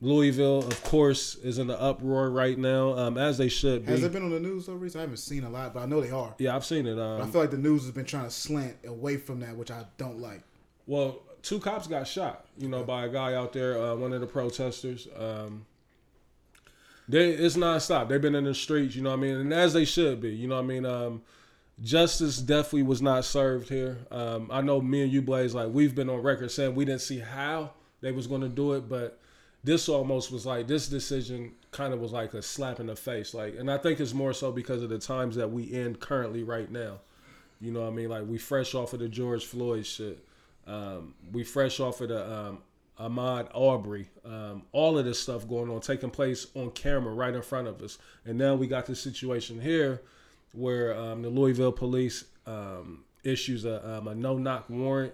Louisville, 0.00 0.58
of 0.58 0.82
course, 0.84 1.34
is 1.36 1.58
in 1.58 1.66
the 1.66 1.80
uproar 1.80 2.30
right 2.30 2.56
now, 2.56 2.96
um, 2.96 3.18
as 3.18 3.36
they 3.38 3.48
should 3.48 3.84
be. 3.84 3.92
Has 3.92 4.04
it 4.04 4.12
been 4.12 4.22
on 4.22 4.30
the 4.30 4.38
news 4.40 4.66
though, 4.66 4.74
Reese? 4.74 4.94
I 4.96 5.00
haven't 5.00 5.16
seen 5.16 5.42
a 5.44 5.50
lot, 5.50 5.74
but 5.74 5.80
I 5.80 5.86
know 5.86 6.00
they 6.00 6.10
are. 6.10 6.34
yeah, 6.38 6.54
I've 6.54 6.64
seen 6.64 6.86
it. 6.86 6.98
I 6.98 7.20
Um, 7.20 7.32
feel 7.32 7.40
like 7.40 7.50
the 7.50 7.58
news 7.58 7.82
has 7.82 7.90
been 7.90 8.04
trying 8.04 8.24
to 8.24 8.30
slant 8.30 8.76
away 8.86 9.16
from 9.16 9.40
that, 9.40 9.56
which 9.56 9.70
I 9.70 9.84
don't 9.96 10.20
like. 10.20 10.42
well, 10.86 11.22
two 11.42 11.58
cops 11.60 11.86
got 11.86 12.06
shot. 12.06 12.44
You 12.58 12.68
know, 12.68 12.82
by 12.84 13.06
a 13.06 13.08
guy 13.08 13.34
out 13.34 13.52
there, 13.52 13.76
uh, 13.80 13.94
one 13.94 14.12
of 14.12 14.20
the 14.20 14.26
protesters. 14.26 15.08
Um, 15.16 15.66
they 17.08 17.30
it's 17.30 17.56
nonstop. 17.56 18.08
They've 18.08 18.20
been 18.20 18.34
in 18.34 18.44
the 18.44 18.54
streets. 18.54 18.94
You 18.94 19.02
know 19.02 19.10
what 19.10 19.18
I 19.18 19.22
mean, 19.22 19.34
and 19.36 19.52
as 19.52 19.72
they 19.72 19.84
should 19.84 20.20
be. 20.20 20.30
You 20.30 20.46
know 20.46 20.56
what 20.56 20.64
I 20.64 20.66
mean. 20.66 21.20
Justice 21.82 22.38
definitely 22.38 22.82
was 22.82 23.00
not 23.00 23.24
served 23.24 23.68
here. 23.68 23.98
Um, 24.10 24.48
I 24.50 24.60
know 24.60 24.80
me 24.80 25.02
and 25.02 25.12
you, 25.12 25.22
Blaze, 25.22 25.54
like 25.54 25.68
we've 25.70 25.94
been 25.94 26.10
on 26.10 26.22
record 26.22 26.50
saying 26.50 26.74
we 26.74 26.84
didn't 26.84 27.02
see 27.02 27.20
how 27.20 27.70
they 28.00 28.10
was 28.10 28.26
going 28.26 28.40
to 28.40 28.48
do 28.48 28.72
it, 28.72 28.88
but 28.88 29.20
this 29.62 29.88
almost 29.88 30.32
was 30.32 30.44
like 30.44 30.66
this 30.66 30.88
decision 30.88 31.52
kind 31.70 31.92
of 31.92 32.00
was 32.00 32.12
like 32.12 32.34
a 32.34 32.42
slap 32.42 32.80
in 32.80 32.86
the 32.86 32.96
face. 32.96 33.32
Like, 33.32 33.56
and 33.56 33.70
I 33.70 33.78
think 33.78 34.00
it's 34.00 34.14
more 34.14 34.32
so 34.32 34.50
because 34.50 34.82
of 34.82 34.88
the 34.88 34.98
times 34.98 35.36
that 35.36 35.50
we 35.50 35.64
in 35.64 35.94
currently 35.96 36.42
right 36.42 36.70
now. 36.70 36.98
You 37.60 37.72
know 37.72 37.82
what 37.82 37.92
I 37.92 37.94
mean? 37.94 38.08
Like 38.08 38.26
we 38.26 38.38
fresh 38.38 38.74
off 38.74 38.92
of 38.92 39.00
the 39.00 39.08
George 39.08 39.44
Floyd 39.44 39.86
shit. 39.86 40.24
Um, 40.66 41.14
we 41.32 41.44
fresh 41.44 41.80
off 41.80 42.00
of 42.00 42.08
the 42.08 42.32
um, 42.32 42.58
Ahmaud 42.98 43.48
Arbery. 43.54 44.08
Um, 44.24 44.62
all 44.72 44.98
of 44.98 45.04
this 45.04 45.20
stuff 45.20 45.48
going 45.48 45.70
on, 45.70 45.80
taking 45.80 46.10
place 46.10 46.48
on 46.54 46.70
camera 46.70 47.12
right 47.12 47.34
in 47.34 47.42
front 47.42 47.68
of 47.68 47.80
us. 47.82 47.98
And 48.24 48.36
now 48.36 48.54
we 48.54 48.66
got 48.66 48.86
this 48.86 49.00
situation 49.00 49.60
here 49.60 50.02
where 50.52 50.96
um, 50.98 51.22
the 51.22 51.30
Louisville 51.30 51.72
police 51.72 52.24
um, 52.46 53.04
issues 53.24 53.64
a, 53.64 53.96
um, 53.98 54.08
a 54.08 54.14
no-knock 54.14 54.68
warrant. 54.68 55.12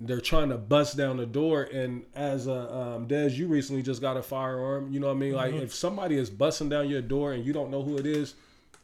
They're 0.00 0.20
trying 0.20 0.48
to 0.48 0.58
bust 0.58 0.96
down 0.96 1.16
the 1.18 1.26
door, 1.26 1.62
and 1.62 2.04
as 2.14 2.46
a 2.48 2.74
um, 2.74 3.06
Dez, 3.06 3.32
you 3.36 3.46
recently 3.46 3.80
just 3.82 4.00
got 4.00 4.16
a 4.16 4.22
firearm. 4.22 4.92
You 4.92 4.98
know 5.00 5.06
what 5.06 5.14
I 5.14 5.18
mean? 5.18 5.32
Like 5.34 5.54
if 5.54 5.72
somebody 5.74 6.16
is 6.16 6.28
busting 6.30 6.68
down 6.68 6.88
your 6.90 7.00
door 7.00 7.32
and 7.32 7.44
you 7.46 7.52
don't 7.52 7.70
know 7.70 7.82
who 7.82 7.96
it 7.96 8.04
is, 8.06 8.34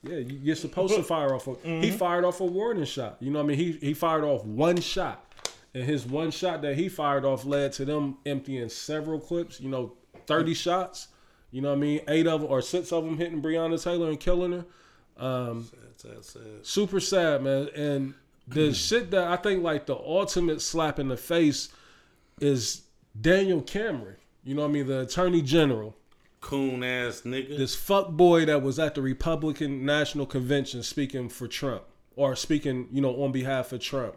yeah, 0.02 0.18
you- 0.18 0.38
you're 0.42 0.56
supposed 0.56 0.94
to 0.94 1.02
fire 1.02 1.34
off. 1.34 1.48
A, 1.48 1.56
He 1.80 1.90
fired 1.90 2.24
off 2.24 2.40
a 2.40 2.44
warning 2.46 2.84
shot. 2.84 3.16
You 3.20 3.30
know 3.32 3.40
what 3.40 3.46
I 3.46 3.48
mean? 3.48 3.58
He 3.58 3.72
he 3.88 3.92
fired 3.92 4.22
off 4.24 4.44
one 4.44 4.80
shot, 4.80 5.34
and 5.74 5.84
his 5.84 6.06
one 6.06 6.30
shot 6.30 6.62
that 6.62 6.76
he 6.76 6.88
fired 6.88 7.24
off 7.24 7.44
led 7.44 7.72
to 7.74 7.84
them 7.84 8.16
emptying 8.24 8.68
several 8.68 9.18
clips. 9.18 9.60
You 9.60 9.68
know, 9.68 9.92
thirty 10.26 10.54
shots. 10.54 11.08
You 11.50 11.60
know 11.60 11.70
what 11.70 11.78
I 11.78 11.80
mean? 11.80 12.00
Eight 12.08 12.28
of 12.28 12.42
them 12.42 12.50
or 12.50 12.62
six 12.62 12.92
of 12.92 13.04
them 13.04 13.18
hitting 13.18 13.42
Breonna 13.42 13.82
Taylor 13.82 14.08
and 14.08 14.18
killing 14.20 14.52
her. 14.52 14.64
Um, 15.20 15.64
Sad, 15.70 15.80
sad, 16.12 16.24
sad. 16.24 16.42
super 16.66 16.98
sad, 17.00 17.42
man. 17.42 17.68
And 17.76 18.14
the 18.48 18.72
shit 18.74 19.10
that 19.12 19.28
I 19.28 19.36
think 19.36 19.62
like 19.62 19.86
the 19.86 19.96
ultimate 19.96 20.60
slap 20.62 20.98
in 20.98 21.08
the 21.08 21.16
face 21.16 21.68
is 22.40 22.82
Daniel 23.20 23.60
Cameron. 23.60 24.16
You 24.44 24.54
know 24.54 24.62
what 24.62 24.68
I 24.68 24.72
mean? 24.72 24.86
The 24.86 25.00
Attorney 25.00 25.42
General 25.42 25.94
Coon 26.40 26.82
ass 26.82 27.20
nigga. 27.26 27.58
this 27.58 27.74
fuck 27.76 28.10
boy 28.12 28.46
that 28.46 28.62
was 28.62 28.78
at 28.78 28.94
the 28.94 29.02
Republican 29.02 29.84
National 29.84 30.24
Convention 30.24 30.82
speaking 30.82 31.28
for 31.28 31.46
Trump 31.46 31.82
or 32.16 32.34
speaking, 32.34 32.88
you 32.90 33.02
know, 33.02 33.22
on 33.22 33.30
behalf 33.30 33.72
of 33.72 33.80
Trump. 33.80 34.16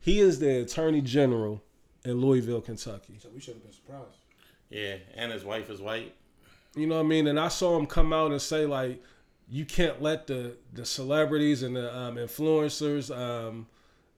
He 0.00 0.18
is 0.18 0.40
the 0.40 0.62
Attorney 0.62 1.00
General 1.00 1.62
in 2.04 2.20
Louisville, 2.20 2.60
Kentucky. 2.60 3.18
So 3.22 3.28
we 3.32 3.40
should 3.40 3.54
have 3.54 3.62
been 3.62 3.72
surprised. 3.72 4.16
yeah, 4.70 4.96
and 5.14 5.30
his 5.30 5.44
wife 5.44 5.70
is 5.70 5.80
white. 5.80 6.14
You 6.74 6.86
know 6.88 6.96
what 6.96 7.04
I 7.04 7.08
mean? 7.08 7.26
And 7.28 7.38
I 7.38 7.48
saw 7.48 7.78
him 7.78 7.86
come 7.86 8.12
out 8.12 8.32
and 8.32 8.42
say 8.42 8.66
like, 8.66 9.00
you 9.50 9.64
can't 9.64 10.00
let 10.00 10.26
the 10.26 10.56
the 10.72 10.84
celebrities 10.86 11.62
and 11.62 11.74
the 11.76 11.94
um, 11.96 12.16
influencers 12.16 13.14
um, 13.14 13.66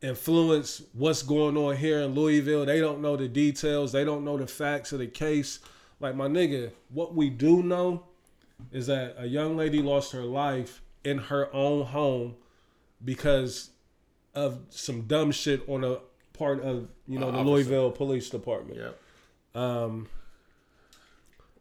influence 0.03 0.83
what's 0.93 1.22
going 1.22 1.57
on 1.57 1.76
here 1.76 2.01
in 2.01 2.14
Louisville. 2.14 2.66
They 2.66 2.80
don't 2.80 3.01
know 3.01 3.16
the 3.16 3.28
details. 3.28 3.93
They 3.93 4.05
don't 4.05 4.24
know 4.24 4.37
the 4.37 4.47
facts 4.47 4.93
of 4.93 4.99
the 4.99 5.07
case. 5.07 5.61
Like 6.01 6.14
my 6.16 6.28
nigga, 6.28 6.72
what 6.91 7.14
we 7.14 7.30
do 7.30 7.62
know 7.62 8.05
is 8.70 8.87
that 8.89 9.14
a 9.18 9.26
young 9.26 9.57
lady 9.57 9.80
lost 9.80 10.12
her 10.12 10.22
life 10.22 10.83
in 11.05 11.18
her 11.18 11.53
own 11.55 11.87
home 11.87 12.37
because 13.05 13.70
of 14.35 14.61
some 14.70 15.03
dumb 15.03 15.33
shit 15.33 15.66
on 15.68 15.83
a 15.85 15.99
part 16.33 16.62
of 16.62 16.89
you 17.09 17.18
know 17.18 17.28
Uh, 17.28 17.33
the 17.33 17.39
officer. 17.39 17.51
Louisville 17.51 17.91
Police 17.91 18.30
Department. 18.30 18.78
Yep. 18.78 18.99
Um, 19.55 20.09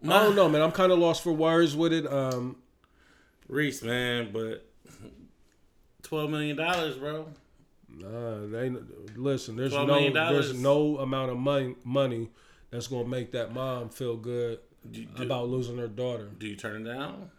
I 0.03 0.23
don't 0.23 0.35
know, 0.35 0.49
man. 0.49 0.61
I'm 0.61 0.71
kind 0.71 0.91
of 0.91 0.97
lost 0.99 1.21
for 1.21 1.31
words 1.31 1.75
with 1.75 1.93
it. 1.93 2.11
Um, 2.11 2.55
Reese, 3.51 3.83
man, 3.83 4.29
but 4.31 4.65
twelve 6.01 6.31
million 6.31 6.55
dollars, 6.55 6.95
bro. 6.95 7.27
Nah, 7.89 8.47
they 8.47 8.71
listen. 9.15 9.57
There's 9.57 9.73
no 9.73 10.09
there's 10.09 10.57
no 10.57 10.97
amount 10.99 11.31
of 11.31 11.37
money 11.37 11.75
money 11.83 12.29
that's 12.69 12.87
gonna 12.87 13.07
make 13.07 13.33
that 13.33 13.53
mom 13.53 13.89
feel 13.89 14.15
good 14.15 14.59
Do, 14.89 15.03
do, 15.03 15.23
about 15.23 15.49
losing 15.49 15.77
her 15.77 15.89
daughter. 15.89 16.29
do 16.37 16.47
you 16.47 16.55
turn 16.55 16.87
it 16.87 16.93
down? 16.93 17.29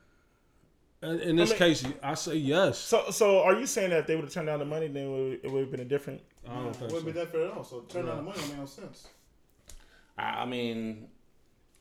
And 1.01 1.19
in 1.21 1.35
this 1.35 1.51
mean- 1.51 1.59
case, 1.59 1.85
I 2.03 2.13
say 2.13 2.37
yes. 2.37 2.79
So, 2.79 3.11
so 3.11 3.43
are 3.43 3.59
you 3.59 3.67
saying 3.67 3.91
that 3.91 4.01
if 4.01 4.07
they 4.07 4.15
would 4.15 4.27
have 4.27 4.33
turned 4.35 4.49
down 4.49 4.59
the 4.59 4.67
money, 4.67 4.89
then 4.89 5.39
it 5.43 5.51
would, 5.51 5.61
have 5.61 5.71
been 5.71 5.81
a 5.81 5.85
different? 5.85 6.21
I 6.47 6.55
don't 6.55 6.77
think 6.77 6.93
Wouldn't 6.93 7.07
be 7.07 7.13
that 7.13 7.33
fair 7.33 7.47
at 7.47 7.53
all. 7.53 7.65
So 7.65 7.81
turn 7.89 8.05
down 8.05 8.19
the 8.19 8.23
money 8.23 8.39
don't 8.39 8.49
make 8.51 8.59
no 8.59 8.67
sense. 8.67 9.09
I, 10.19 10.43
I 10.43 10.45
mean, 10.45 11.09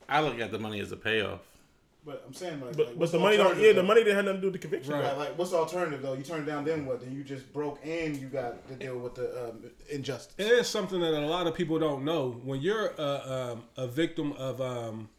I 0.07 0.21
look 0.21 0.39
at 0.39 0.51
the 0.51 0.57
money 0.57 0.79
as 0.79 0.91
a 0.93 0.97
payoff. 0.97 1.41
But 2.03 2.23
I'm 2.25 2.33
saying 2.33 2.59
like, 2.61 2.75
But, 2.75 2.77
like, 2.79 2.87
but 2.87 2.97
what's 2.97 3.11
the 3.11 3.19
money 3.19 3.37
don't. 3.37 3.47
alternative, 3.47 3.75
Yeah, 3.75 3.81
the 3.81 3.87
money 3.87 4.03
didn't 4.03 4.15
have 4.15 4.25
nothing 4.25 4.37
to 4.37 4.41
do 4.41 4.51
with 4.51 4.53
the 4.61 4.67
conviction. 4.67 4.93
Right. 4.93 5.03
Like, 5.03 5.17
like, 5.17 5.37
what's 5.37 5.51
the 5.51 5.57
alternative 5.57 6.01
though? 6.01 6.13
You 6.13 6.23
turn 6.23 6.41
it 6.41 6.45
down, 6.45 6.65
then 6.65 6.85
what? 6.87 6.99
Then 7.01 7.13
you 7.15 7.23
just 7.23 7.53
broke 7.53 7.79
and 7.85 8.17
you 8.17 8.27
got 8.27 8.67
to 8.69 8.75
deal 8.75 8.97
with 8.97 9.13
the 9.15 9.49
um, 9.49 9.63
injustice. 9.89 10.33
It 10.37 10.51
is 10.51 10.67
something 10.67 10.99
that 10.99 11.13
a 11.13 11.27
lot 11.27 11.45
of 11.45 11.53
people 11.53 11.77
don't 11.77 12.03
know. 12.03 12.31
When 12.43 12.59
you're 12.59 12.87
a, 12.97 13.51
um, 13.53 13.63
a 13.77 13.87
victim 13.87 14.31
of 14.33 14.59
um, 14.61 15.09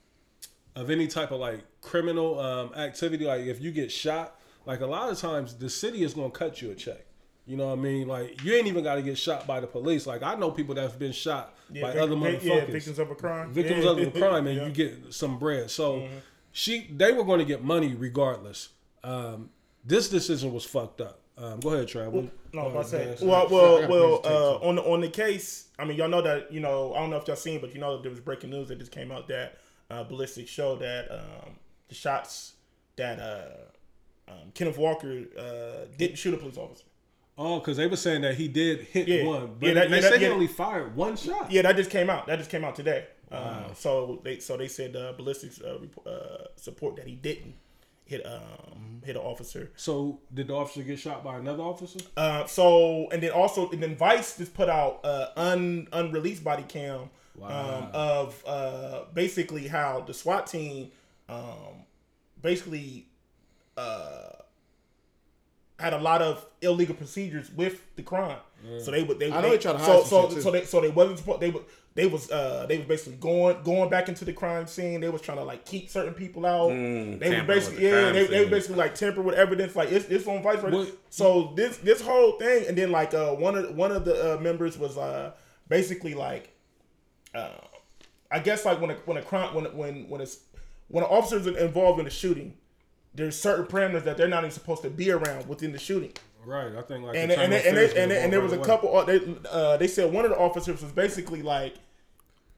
of 0.74 0.90
any 0.90 1.06
type 1.06 1.30
of 1.30 1.38
like 1.38 1.60
criminal 1.82 2.40
um, 2.40 2.74
activity, 2.74 3.26
like 3.26 3.42
if 3.42 3.60
you 3.60 3.70
get 3.70 3.92
shot, 3.92 4.40
like 4.66 4.80
a 4.80 4.86
lot 4.86 5.08
of 5.08 5.18
times 5.20 5.54
the 5.54 5.70
city 5.70 6.02
is 6.02 6.14
gonna 6.14 6.30
cut 6.30 6.60
you 6.62 6.72
a 6.72 6.74
check. 6.74 7.04
You 7.46 7.56
know 7.56 7.66
what 7.68 7.78
I 7.78 7.82
mean? 7.82 8.08
Like 8.08 8.42
you 8.42 8.54
ain't 8.54 8.66
even 8.66 8.82
got 8.82 8.96
to 8.96 9.02
get 9.02 9.16
shot 9.18 9.46
by 9.46 9.60
the 9.60 9.66
police. 9.68 10.04
Like 10.06 10.22
I 10.24 10.34
know 10.34 10.50
people 10.50 10.74
that 10.76 10.82
have 10.82 10.98
been 10.98 11.12
shot 11.12 11.54
Yeah, 11.72 11.82
by 11.82 11.92
vic- 11.92 12.00
other 12.02 12.16
vic- 12.16 12.40
motherfuckers. 12.40 12.44
yeah, 12.44 12.64
victims 12.66 12.98
of 12.98 13.10
a 13.10 13.14
crime. 13.14 13.52
victims 13.52 13.84
Yeah. 13.84 13.90
of 13.92 13.98
a 13.98 14.10
crime 14.10 14.46
and 14.48 14.56
Yeah. 14.58 14.66
you 14.66 14.72
get 14.72 15.12
some 15.14 15.38
bread. 15.38 15.70
So 15.70 15.92
Mm-hmm. 16.00 16.14
She 16.52 16.86
they 16.94 17.12
were 17.12 17.24
going 17.24 17.38
to 17.38 17.44
get 17.44 17.62
money 17.64 17.94
regardless. 17.94 18.68
Um, 19.02 19.50
this 19.84 20.08
decision 20.08 20.52
was 20.52 20.64
fucked 20.64 21.00
up. 21.00 21.18
Um, 21.38 21.58
go 21.60 21.70
ahead, 21.70 21.88
Trav. 21.88 22.12
No, 22.52 22.62
Uh, 22.62 22.64
I'm 22.66 22.70
about 22.72 22.86
say. 22.88 23.16
Well, 23.22 23.48
well, 23.48 23.88
well. 23.88 24.20
Uh, 24.24 24.66
on 24.68 24.76
the 24.76 24.82
on 24.82 25.00
the 25.00 25.08
case, 25.08 25.68
I 25.78 25.84
mean, 25.84 25.96
y'all 25.96 26.08
know 26.08 26.22
that 26.22 26.52
you 26.52 26.60
know. 26.60 26.94
I 26.94 27.00
don't 27.00 27.10
know 27.10 27.16
if 27.16 27.26
y'all 27.26 27.36
seen, 27.36 27.60
but 27.60 27.74
you 27.74 27.80
know 27.80 27.94
that 27.96 28.02
there 28.02 28.10
was 28.10 28.20
breaking 28.20 28.50
news 28.50 28.68
that 28.68 28.78
just 28.78 28.92
came 28.92 29.10
out 29.10 29.26
that 29.28 29.58
uh, 29.90 30.04
ballistics 30.04 30.50
show 30.50 30.76
that 30.76 31.10
um, 31.10 31.56
the 31.88 31.94
shots 31.94 32.52
that 32.96 33.18
uh, 33.18 34.30
um, 34.30 34.52
Kenneth 34.54 34.76
Walker 34.78 35.22
uh, 35.38 35.86
didn't 35.96 36.16
shoot 36.18 36.34
a 36.34 36.36
police 36.36 36.58
officer. 36.58 36.84
Oh, 37.38 37.58
because 37.58 37.78
they 37.78 37.86
were 37.86 37.96
saying 37.96 38.20
that 38.22 38.34
he 38.34 38.46
did 38.46 38.80
hit 38.82 39.08
Yeah. 39.08 39.24
one, 39.24 39.56
but 39.58 39.68
Yeah, 39.68 39.74
that- 39.74 39.88
they 39.90 39.96
yeah, 39.96 40.00
that- 40.02 40.10
said 40.12 40.20
he 40.20 40.26
yeah. 40.26 40.32
only 40.32 40.46
fired 40.46 40.94
one 40.94 41.16
shot. 41.16 41.50
Yeah, 41.50 41.62
that 41.62 41.76
just 41.76 41.90
came 41.90 42.10
out. 42.10 42.26
That 42.26 42.38
just 42.38 42.50
came 42.50 42.62
out 42.62 42.76
today. 42.76 43.06
Uh, 43.32 43.74
so 43.74 44.20
they 44.24 44.38
so 44.38 44.56
they 44.56 44.68
said 44.68 44.94
uh, 44.96 45.12
ballistics 45.16 45.60
uh, 45.62 45.78
rep- 45.80 46.06
uh, 46.06 46.44
support 46.56 46.96
that 46.96 47.06
he 47.06 47.14
didn't 47.14 47.54
hit 48.04 48.24
um, 48.26 49.00
hit 49.04 49.16
an 49.16 49.22
officer. 49.22 49.70
So 49.76 50.20
did 50.32 50.48
the 50.48 50.54
officer 50.54 50.82
get 50.82 50.98
shot 50.98 51.24
by 51.24 51.38
another 51.38 51.62
officer? 51.62 52.00
Uh, 52.16 52.46
so 52.46 53.08
and 53.10 53.22
then 53.22 53.30
also 53.30 53.70
and 53.70 53.82
then 53.82 53.96
Vice 53.96 54.36
just 54.36 54.54
put 54.54 54.68
out 54.68 55.00
uh, 55.04 55.28
un 55.36 55.88
unreleased 55.92 56.44
body 56.44 56.64
cam 56.64 57.10
um, 57.42 57.88
of 57.92 58.42
uh, 58.46 59.04
basically 59.14 59.68
how 59.68 60.00
the 60.06 60.12
SWAT 60.14 60.46
team 60.46 60.90
um, 61.28 61.86
basically 62.42 63.06
uh, 63.76 64.32
had 65.78 65.94
a 65.94 65.98
lot 65.98 66.20
of 66.22 66.46
illegal 66.60 66.94
procedures 66.94 67.50
with 67.50 67.82
the 67.96 68.02
crime. 68.02 68.38
So 68.78 68.92
they 68.92 69.02
would 69.02 69.18
they 69.18 69.32
I 69.32 69.36
know 69.36 69.42
they, 69.42 69.56
they 69.56 69.58
try 69.58 69.72
to 69.72 69.78
hide 69.78 69.86
so 69.86 70.00
some 70.00 70.08
so 70.08 70.28
shit, 70.28 70.36
too. 70.36 70.42
so 70.42 70.50
they 70.52 70.64
so 70.64 70.80
they 70.80 70.90
wasn't 70.90 71.18
supposed 71.18 71.40
they 71.40 71.50
were 71.50 71.62
they 71.94 72.06
was 72.06 72.30
uh 72.30 72.64
they 72.68 72.78
was 72.78 72.86
basically 72.86 73.16
going 73.18 73.62
going 73.62 73.90
back 73.90 74.08
into 74.08 74.24
the 74.24 74.32
crime 74.32 74.66
scene. 74.66 75.00
They 75.00 75.08
was 75.10 75.20
trying 75.20 75.38
to 75.38 75.44
like 75.44 75.64
keep 75.64 75.90
certain 75.90 76.14
people 76.14 76.46
out. 76.46 76.70
Mm, 76.70 77.18
they 77.18 77.28
were 77.40 77.44
basically 77.46 77.84
the 77.84 77.88
yeah 77.88 78.12
they, 78.12 78.26
they 78.26 78.44
were 78.44 78.50
basically 78.50 78.76
like 78.76 78.94
temper 78.94 79.20
with 79.22 79.34
evidence 79.34 79.76
like 79.76 79.92
it's, 79.92 80.06
it's 80.06 80.26
on 80.26 80.42
vice 80.42 80.60
versa. 80.60 80.76
What- 80.76 80.88
So 81.10 81.52
this 81.56 81.76
this 81.78 82.00
whole 82.00 82.38
thing 82.38 82.64
and 82.68 82.76
then 82.78 82.90
like 82.90 83.12
uh 83.14 83.32
one 83.34 83.56
of 83.56 83.74
one 83.76 83.92
of 83.92 84.04
the 84.04 84.36
uh, 84.36 84.40
members 84.40 84.78
was 84.78 84.96
uh 84.96 85.32
basically 85.68 86.14
like 86.14 86.54
uh, 87.34 87.48
I 88.30 88.38
guess 88.38 88.64
like 88.64 88.80
when 88.80 88.90
a 88.90 88.94
when 89.04 89.16
a 89.18 89.22
crime 89.22 89.54
when 89.54 89.64
when 89.76 90.08
when 90.08 90.20
it's 90.20 90.38
when 90.88 91.04
an 91.04 91.10
officer's 91.10 91.46
involved 91.46 92.00
in 92.00 92.06
a 92.06 92.10
shooting, 92.10 92.54
there's 93.14 93.38
certain 93.38 93.66
parameters 93.66 94.04
that 94.04 94.16
they're 94.16 94.28
not 94.28 94.44
even 94.44 94.50
supposed 94.50 94.82
to 94.82 94.90
be 94.90 95.10
around 95.10 95.48
within 95.48 95.72
the 95.72 95.78
shooting. 95.78 96.12
Right. 96.44 96.74
I 96.74 96.82
think 96.82 97.04
like 97.04 97.16
And 97.16 97.30
the 97.30 97.38
and 97.38 97.52
and, 97.52 97.52
and, 97.52 97.76
affairs 97.76 97.92
and, 97.94 98.10
get 98.10 98.24
and 98.24 98.32
there 98.32 98.40
was 98.40 98.52
a 98.52 98.58
couple. 98.58 98.96
Uh, 98.96 99.04
they 99.04 99.36
uh, 99.50 99.76
they 99.76 99.86
said 99.88 100.12
one 100.12 100.24
of 100.24 100.30
the 100.30 100.38
officers 100.38 100.82
was 100.82 100.92
basically 100.92 101.42
like 101.42 101.74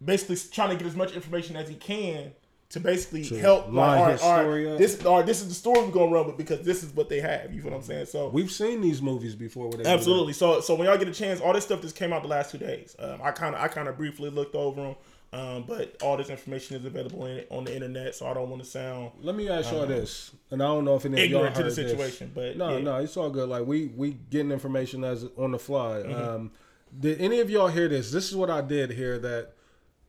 basically 0.05 0.37
trying 0.53 0.71
to 0.71 0.77
get 0.77 0.87
as 0.87 0.97
much 0.97 1.13
information 1.13 1.57
as 1.57 1.69
he 1.69 1.75
can 1.75 2.33
to 2.71 2.81
basically 2.81 3.25
To 3.25 3.39
help. 3.39 3.67
Like, 3.67 3.75
line 3.75 3.99
all 3.99 4.09
his 4.09 4.23
right, 4.23 4.41
story 4.41 4.65
right, 4.65 4.73
up. 4.73 4.79
this 4.79 5.05
all 5.05 5.17
right, 5.19 5.27
this 5.27 5.41
is 5.43 5.49
the 5.49 5.55
story 5.55 5.81
we're 5.81 5.91
gonna 5.93 6.11
run 6.11 6.27
with 6.27 6.37
because 6.37 6.63
this 6.63 6.83
is 6.83 6.93
what 6.95 7.09
they 7.09 7.21
have. 7.21 7.53
You 7.53 7.61
feel 7.63 7.71
what 7.71 7.77
I'm 7.79 7.83
saying? 7.83 8.07
So 8.07 8.29
We've 8.29 8.51
seen 8.51 8.81
these 8.81 9.01
movies 9.03 9.35
before. 9.35 9.69
Where 9.69 9.83
they. 9.83 9.91
Absolutely. 9.91 10.33
So 10.33 10.61
so 10.61 10.75
when 10.75 10.89
y'all 10.89 10.99
get 10.99 11.09
a 11.09 11.13
chance, 11.13 11.41
all 11.41 11.53
this 11.53 11.65
stuff 11.65 11.83
just 11.83 11.97
came 11.97 12.13
out 12.13 12.23
the 12.23 12.29
last 12.29 12.51
two 12.51 12.59
days. 12.59 12.97
Um, 12.99 13.21
I 13.23 13.31
kind 13.33 13.55
of 13.55 13.61
I 13.61 13.69
kind 13.69 13.89
of 13.89 13.97
briefly 13.97 14.31
looked 14.31 14.55
over 14.55 14.83
them, 14.83 14.97
um, 15.35 15.65
but 15.67 15.97
all 16.01 16.17
this 16.17 16.31
information 16.31 16.77
is 16.77 16.85
available 16.85 17.27
in, 17.27 17.45
on 17.51 17.65
the 17.65 17.75
internet. 17.75 18.15
So 18.15 18.27
I 18.27 18.35
don't 18.35 18.49
want 18.49 18.63
to 18.63 18.69
sound 18.69 19.11
Let 19.21 19.35
me 19.35 19.49
ask 19.49 19.73
y'all 19.73 19.85
this, 19.85 20.31
and 20.51 20.63
I 20.63 20.67
don't 20.67 20.85
know 20.85 20.95
if 20.95 21.05
any 21.05 21.25
of 21.25 21.31
y'all 21.31 21.45
heard 21.45 21.55
to 21.55 21.63
the 21.65 21.71
this. 21.71 21.75
situation, 21.75 22.31
but 22.33 22.57
No, 22.57 22.77
yeah. 22.77 22.85
no, 22.85 22.97
it's 22.99 23.17
all 23.17 23.31
good. 23.31 23.49
Like 23.49 23.67
we 23.67 23.87
we 23.87 24.13
getting 24.31 24.53
information 24.53 25.03
as 25.03 25.27
on 25.37 25.51
the 25.51 25.59
fly. 25.59 26.03
Mm-hmm. 26.05 26.15
Um, 26.15 26.53
did 27.01 27.21
any 27.21 27.41
of 27.41 27.51
y'all 27.51 27.67
hear 27.67 27.89
this? 27.89 28.13
This 28.13 28.29
is 28.29 28.37
what 28.37 28.49
I 28.49 28.61
did 28.61 28.93
hear. 28.93 29.19
That 29.19 29.55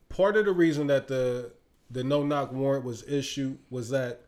part 0.08 0.36
of 0.36 0.44
the 0.44 0.52
reason 0.52 0.86
that 0.86 1.08
the 1.08 1.50
the 1.90 2.04
no 2.04 2.22
knock 2.22 2.52
warrant 2.52 2.84
was 2.84 3.02
issued 3.08 3.58
was 3.68 3.90
that 3.90 4.20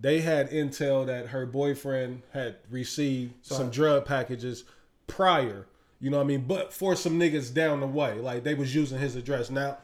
they 0.00 0.22
had 0.22 0.50
intel 0.50 1.06
that 1.06 1.28
her 1.28 1.44
boyfriend 1.44 2.22
had 2.32 2.56
received 2.70 3.34
some 3.42 3.68
drug 3.70 4.06
packages 4.06 4.64
prior. 5.06 5.66
You 6.00 6.10
know 6.10 6.16
what 6.16 6.24
I 6.24 6.26
mean? 6.26 6.44
But 6.46 6.72
for 6.72 6.96
some 6.96 7.20
niggas 7.20 7.52
down 7.52 7.80
the 7.80 7.86
way, 7.86 8.14
like 8.14 8.44
they 8.44 8.54
was 8.54 8.74
using 8.74 8.98
his 8.98 9.14
address. 9.14 9.50
Now, 9.50 9.76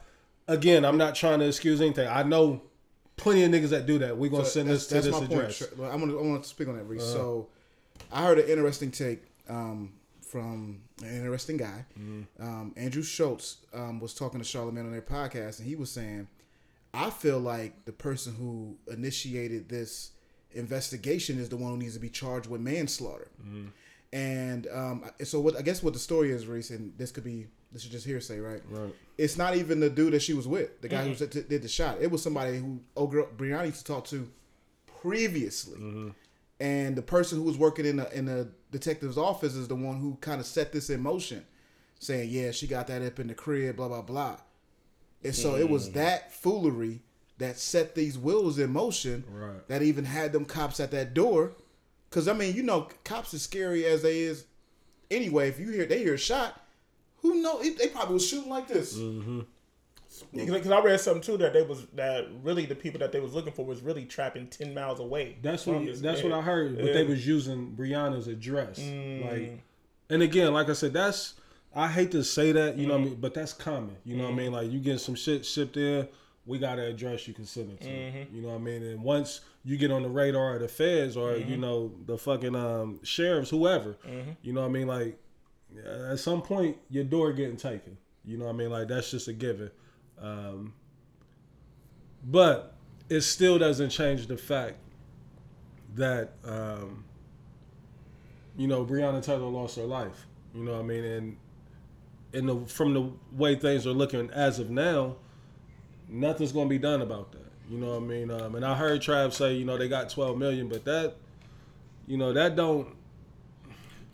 again, 0.49 0.85
I'm 0.85 0.99
not 0.99 1.15
trying 1.15 1.39
to 1.41 1.47
excuse 1.47 1.81
anything. 1.81 2.09
I 2.09 2.23
know 2.25 2.63
plenty 3.17 3.45
of 3.45 3.53
niggas 3.53 3.69
that 3.69 3.87
do 3.87 3.99
that. 3.99 4.17
We're 4.17 4.31
gonna 4.31 4.45
send 4.45 4.69
this 4.69 4.87
to 4.89 4.95
this 4.95 5.07
address. 5.07 5.67
Point. 5.67 5.93
I'm 5.93 6.01
gonna 6.01 6.19
I 6.19 6.23
want 6.23 6.43
to 6.43 6.49
speak 6.49 6.69
on 6.69 6.77
that, 6.77 6.85
Reese. 6.85 7.05
So, 7.05 7.49
I 8.11 8.25
heard 8.25 8.39
an 8.39 8.49
interesting 8.49 8.91
take 8.91 9.23
um, 9.49 9.93
from 10.23 10.81
an 11.03 11.15
interesting 11.15 11.59
guy. 11.59 11.85
Mm-hmm. 11.99 12.43
Um, 12.43 12.75
Andrew 12.77 13.03
Schulz 13.03 13.59
um, 13.75 14.01
was 14.01 14.15
talking 14.15 14.41
to 14.41 14.47
Charlamagne 14.47 14.87
on 14.87 14.93
their 14.93 15.03
podcast, 15.03 15.59
and 15.59 15.69
he 15.69 15.77
was 15.77 15.91
saying, 15.91 16.29
"I 16.95 17.11
feel 17.11 17.39
like 17.39 17.85
the 17.85 17.93
person 17.93 18.35
who 18.35 18.77
initiated 18.93 19.69
this 19.69 20.13
investigation 20.53 21.39
is 21.39 21.51
the 21.51 21.57
one 21.57 21.73
who 21.73 21.77
needs 21.77 21.95
to 21.95 22.01
be 22.01 22.11
charged 22.11 22.49
with 22.49 22.61
manslaughter." 22.61 23.29
Mm-hmm. 23.43 23.67
And 24.11 24.67
um, 24.73 25.05
so, 25.23 25.39
what 25.39 25.57
I 25.57 25.63
guess 25.63 25.83
what 25.83 25.93
the 25.93 25.99
story 25.99 26.31
is, 26.31 26.47
Reese, 26.47 26.71
and 26.71 26.97
this 26.97 27.11
could 27.11 27.25
be 27.25 27.47
this 27.73 27.85
is 27.85 27.91
just 27.91 28.07
hearsay, 28.07 28.41
right? 28.41 28.63
Right. 28.71 28.95
It's 29.17 29.37
not 29.37 29.57
even 29.57 29.81
the 29.81 29.91
dude 29.91 30.15
that 30.15 30.23
she 30.23 30.33
was 30.33 30.49
with, 30.49 30.81
the 30.81 30.89
guy 30.89 31.05
who 31.05 31.15
did 31.15 31.49
did 31.49 31.63
the 31.63 31.69
shot. 31.69 31.99
It 32.01 32.11
was 32.11 32.23
somebody 32.23 32.59
who 32.59 32.81
old 32.97 33.11
girl 33.11 33.29
Breonna 33.37 33.67
used 33.67 33.85
to 33.87 33.93
talk 33.93 34.07
to 34.07 34.29
previously, 35.03 35.79
mm-hmm. 35.79 36.09
and 36.61 36.97
the 36.97 37.03
person 37.03 37.39
who 37.39 37.45
was 37.45 37.59
working 37.59 37.85
in 37.87 37.97
the 37.97 38.17
in 38.17 38.27
the 38.27 38.49
detective's 38.71 39.19
office 39.19 39.55
is 39.55 39.69
the 39.69 39.75
one 39.75 39.99
who 39.99 40.17
kind 40.21 40.41
of 40.41 40.47
set 40.47 40.73
this 40.73 40.89
in 40.89 41.03
motion, 41.03 41.45
saying, 41.99 42.31
"Yeah, 42.31 42.53
she 42.53 42.67
got 42.67 42.87
that 42.87 43.03
up 43.03 43.21
in 43.21 43.27
the 43.27 43.35
crib, 43.35 43.77
blah 43.77 43.89
blah 43.89 44.03
blah," 44.03 44.39
and 45.23 45.35
so 45.35 45.57
it 45.57 45.69
was 45.69 45.91
mm. 45.91 45.95
that 45.95 46.33
foolery 46.33 47.03
that 47.39 47.59
set 47.59 47.95
these 47.95 48.19
wheels 48.19 48.59
in 48.59 48.71
motion 48.71 49.25
Right. 49.31 49.67
that 49.69 49.83
even 49.83 50.05
had 50.05 50.33
them 50.33 50.45
cops 50.45 50.81
at 50.81 50.91
that 50.91 51.15
door. 51.15 51.53
Cause 52.11 52.27
I 52.27 52.33
mean, 52.33 52.57
you 52.57 52.63
know, 52.63 52.89
cops 53.05 53.33
as 53.35 53.43
scary 53.43 53.85
as 53.85 54.03
they 54.03 54.21
is 54.21 54.47
anyway. 55.11 55.49
If 55.49 55.61
you 55.61 55.71
hear 55.71 55.87
they 55.87 55.99
hear 55.99 56.15
a 56.15 56.19
shot, 56.19 56.61
who 57.23 57.43
know? 57.43 57.61
They 57.63 57.89
probably 57.89 58.15
was 58.15 58.27
shooting 58.27 58.51
like 58.51 58.69
this. 58.69 58.99
Because 60.33 60.71
I 60.71 60.81
read 60.81 61.01
something 61.01 61.23
too 61.23 61.37
that 61.37 61.53
they 61.53 61.63
was 61.63 61.87
that 61.95 62.27
really 62.43 62.67
the 62.67 62.75
people 62.75 62.99
that 63.01 63.13
they 63.13 63.21
was 63.21 63.35
looking 63.35 63.53
for 63.53 63.65
was 63.65 63.83
really 63.83 64.05
trapping 64.05 64.47
ten 64.49 64.75
miles 64.75 65.01
away. 65.01 65.37
That's 65.43 65.67
what 65.67 65.85
that's 65.87 66.23
man. 66.23 66.31
what 66.31 66.39
I 66.39 66.43
heard. 66.43 66.77
But 66.77 66.87
Yeah. 66.87 66.93
they 66.95 67.05
was 67.05 67.27
using 67.27 67.77
Breonna's 67.77 68.27
address, 68.27 68.81
Mm. 68.81 69.25
like, 69.31 69.61
and 70.11 70.23
again, 70.23 70.53
like 70.55 70.69
I 70.71 70.73
said, 70.73 70.93
that's 70.93 71.35
I 71.75 71.87
hate 71.87 72.11
to 72.13 72.25
say 72.25 72.51
that, 72.53 72.79
you 72.79 72.87
know, 72.87 72.95
what 72.95 73.01
I 73.01 73.05
Mm. 73.05 73.11
mean, 73.11 73.21
but 73.21 73.35
that's 73.35 73.53
common. 73.53 73.95
You 74.05 74.17
know 74.17 74.25
what 74.25 74.33
I 74.33 74.37
mean? 74.37 74.53
Like 74.53 74.73
you 74.73 74.81
get 74.81 74.99
some 75.01 75.15
shit 75.15 75.45
shipped 75.45 75.77
in, 75.77 76.09
we 76.47 76.59
got 76.59 76.79
an 76.79 76.87
address 76.87 77.29
you 77.29 77.35
can 77.35 77.45
send 77.45 77.71
it 77.73 77.81
to. 77.83 77.89
Mm-hmm. 77.89 78.35
You 78.35 78.43
know 78.43 78.49
what 78.49 78.55
I 78.55 78.59
mean? 78.59 78.83
And 78.83 79.03
once 79.03 79.41
you 79.65 79.77
get 79.77 79.91
on 79.93 80.03
the 80.03 80.09
radar 80.09 80.55
of 80.57 80.63
the 80.63 80.69
feds 80.69 81.17
or 81.17 81.33
Mm-hmm. 81.33 81.51
you 81.51 81.57
know 81.59 81.93
the 82.07 82.17
fucking 82.17 82.57
um, 82.57 82.99
sheriffs, 83.05 83.51
whoever, 83.51 83.97
you 84.43 84.53
know 84.55 84.63
what 84.63 84.69
I 84.69 84.71
mean? 84.71 84.87
Like 84.89 85.19
at 86.11 86.19
some 86.19 86.43
point, 86.43 86.77
your 86.91 87.05
door 87.05 87.33
getting 87.33 87.57
taken. 87.57 87.97
You 88.25 88.39
know 88.39 88.47
what 88.47 88.55
I 88.55 88.57
mean? 88.57 88.71
Like 88.71 88.89
that's 88.89 89.11
just 89.11 89.29
a 89.29 89.33
given. 89.33 89.71
Um, 90.21 90.75
but 92.25 92.75
it 93.09 93.23
still 93.23 93.59
doesn't 93.59 93.91
change 93.91 94.27
the 94.27 94.37
fact 94.37 94.77
that 95.95 96.33
um, 96.45 97.05
you 98.57 98.67
know 98.67 98.85
Breonna 98.85 99.23
Taylor 99.23 99.47
lost 99.47 99.77
her 99.77 99.85
life. 99.85 100.27
You 100.55 100.65
know 100.65 100.73
what 100.73 100.81
I 100.81 100.85
mean? 100.85 101.05
And 101.05 101.37
in 102.33 102.47
the 102.47 102.67
from 102.67 102.95
the 102.95 103.11
way 103.33 103.55
things 103.55 103.87
are 103.87 103.93
looking 103.93 104.31
as 104.31 104.59
of 104.59 104.71
now, 104.71 105.17
nothing's 106.09 106.53
to 106.53 106.67
be 106.67 106.79
done 106.79 107.03
about 107.03 107.33
that. 107.33 107.49
You 107.71 107.79
know 107.79 107.91
what 107.91 108.03
I 108.03 108.07
mean? 108.07 108.31
Um, 108.31 108.55
and 108.55 108.65
I 108.65 108.75
heard 108.75 109.01
Trav 109.03 109.33
say, 109.33 109.55
you 109.55 109.65
know, 109.65 109.77
they 109.77 109.89
got 109.89 110.09
12 110.09 110.39
million, 110.39 110.69
but 110.69 110.85
that, 110.87 111.17
you 112.07 112.17
know, 112.17 112.33
that 112.33 112.57
don't. 112.57 112.95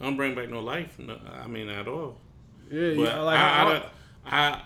I 0.01 0.05
don't 0.05 0.17
bring 0.17 0.35
back 0.35 0.49
no 0.51 0.61
life. 0.61 0.99
No, 0.99 1.19
I 1.43 1.47
mean, 1.47 1.69
at 1.69 1.87
all. 1.89 2.19
Yeah, 2.71 2.95
But 2.97 3.03
yeah, 3.03 3.21
like 3.21 3.39
I, 3.39 3.83
I, 4.27 4.31
I- 4.49 4.63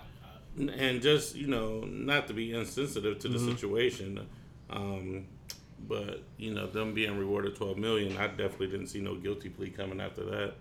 and 0.58 1.00
just 1.00 1.36
you 1.36 1.46
know, 1.46 1.80
not 1.86 2.26
to 2.28 2.34
be 2.34 2.52
insensitive 2.52 3.18
to 3.20 3.28
the 3.28 3.38
Mm-hmm. 3.38 3.50
situation, 3.52 4.26
um, 4.70 5.26
but 5.88 6.22
you 6.36 6.52
know, 6.52 6.66
them 6.66 6.94
being 6.94 7.16
rewarded 7.18 7.54
twelve 7.56 7.78
million, 7.78 8.16
I 8.16 8.26
definitely 8.26 8.66
didn't 8.68 8.88
see 8.88 9.00
no 9.00 9.14
guilty 9.14 9.48
plea 9.50 9.70
coming 9.70 10.00
after 10.00 10.24
that, 10.24 10.54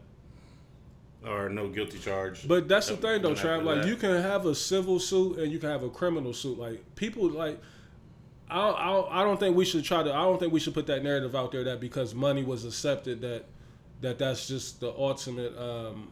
or 1.26 1.50
no 1.50 1.68
guilty 1.70 1.98
charge. 1.98 2.48
But 2.48 2.68
that's 2.68 2.88
the 2.90 2.98
thing, 2.98 3.22
though, 3.24 3.34
Trav. 3.34 3.64
Like 3.64 3.82
that. 3.82 3.88
you 3.88 3.96
can 3.96 4.22
have 4.22 4.46
a 4.46 4.54
civil 4.54 5.00
suit 5.00 5.40
and 5.40 5.52
you 5.52 5.58
can 5.60 5.70
have 5.70 5.84
a 5.84 5.90
criminal 5.90 6.34
suit. 6.34 6.60
Like 6.60 6.84
people, 6.96 7.30
like 7.30 7.60
I, 8.50 8.60
I, 8.70 9.22
I 9.22 9.24
don't 9.24 9.40
think 9.40 9.56
we 9.56 9.66
should 9.66 9.84
try 9.84 10.04
to. 10.04 10.14
I 10.14 10.22
don't 10.24 10.40
think 10.40 10.54
we 10.54 10.60
should 10.60 10.74
put 10.76 10.86
that 10.88 11.04
narrative 11.04 11.36
out 11.36 11.52
there 11.52 11.64
that 11.64 11.80
because 11.80 12.14
money 12.14 12.44
was 12.44 12.66
accepted 12.66 13.22
that 13.22 13.46
that 14.02 14.20
that's 14.20 14.48
just 14.48 14.80
the 14.80 14.92
ultimate 14.92 15.58
um, 15.58 16.10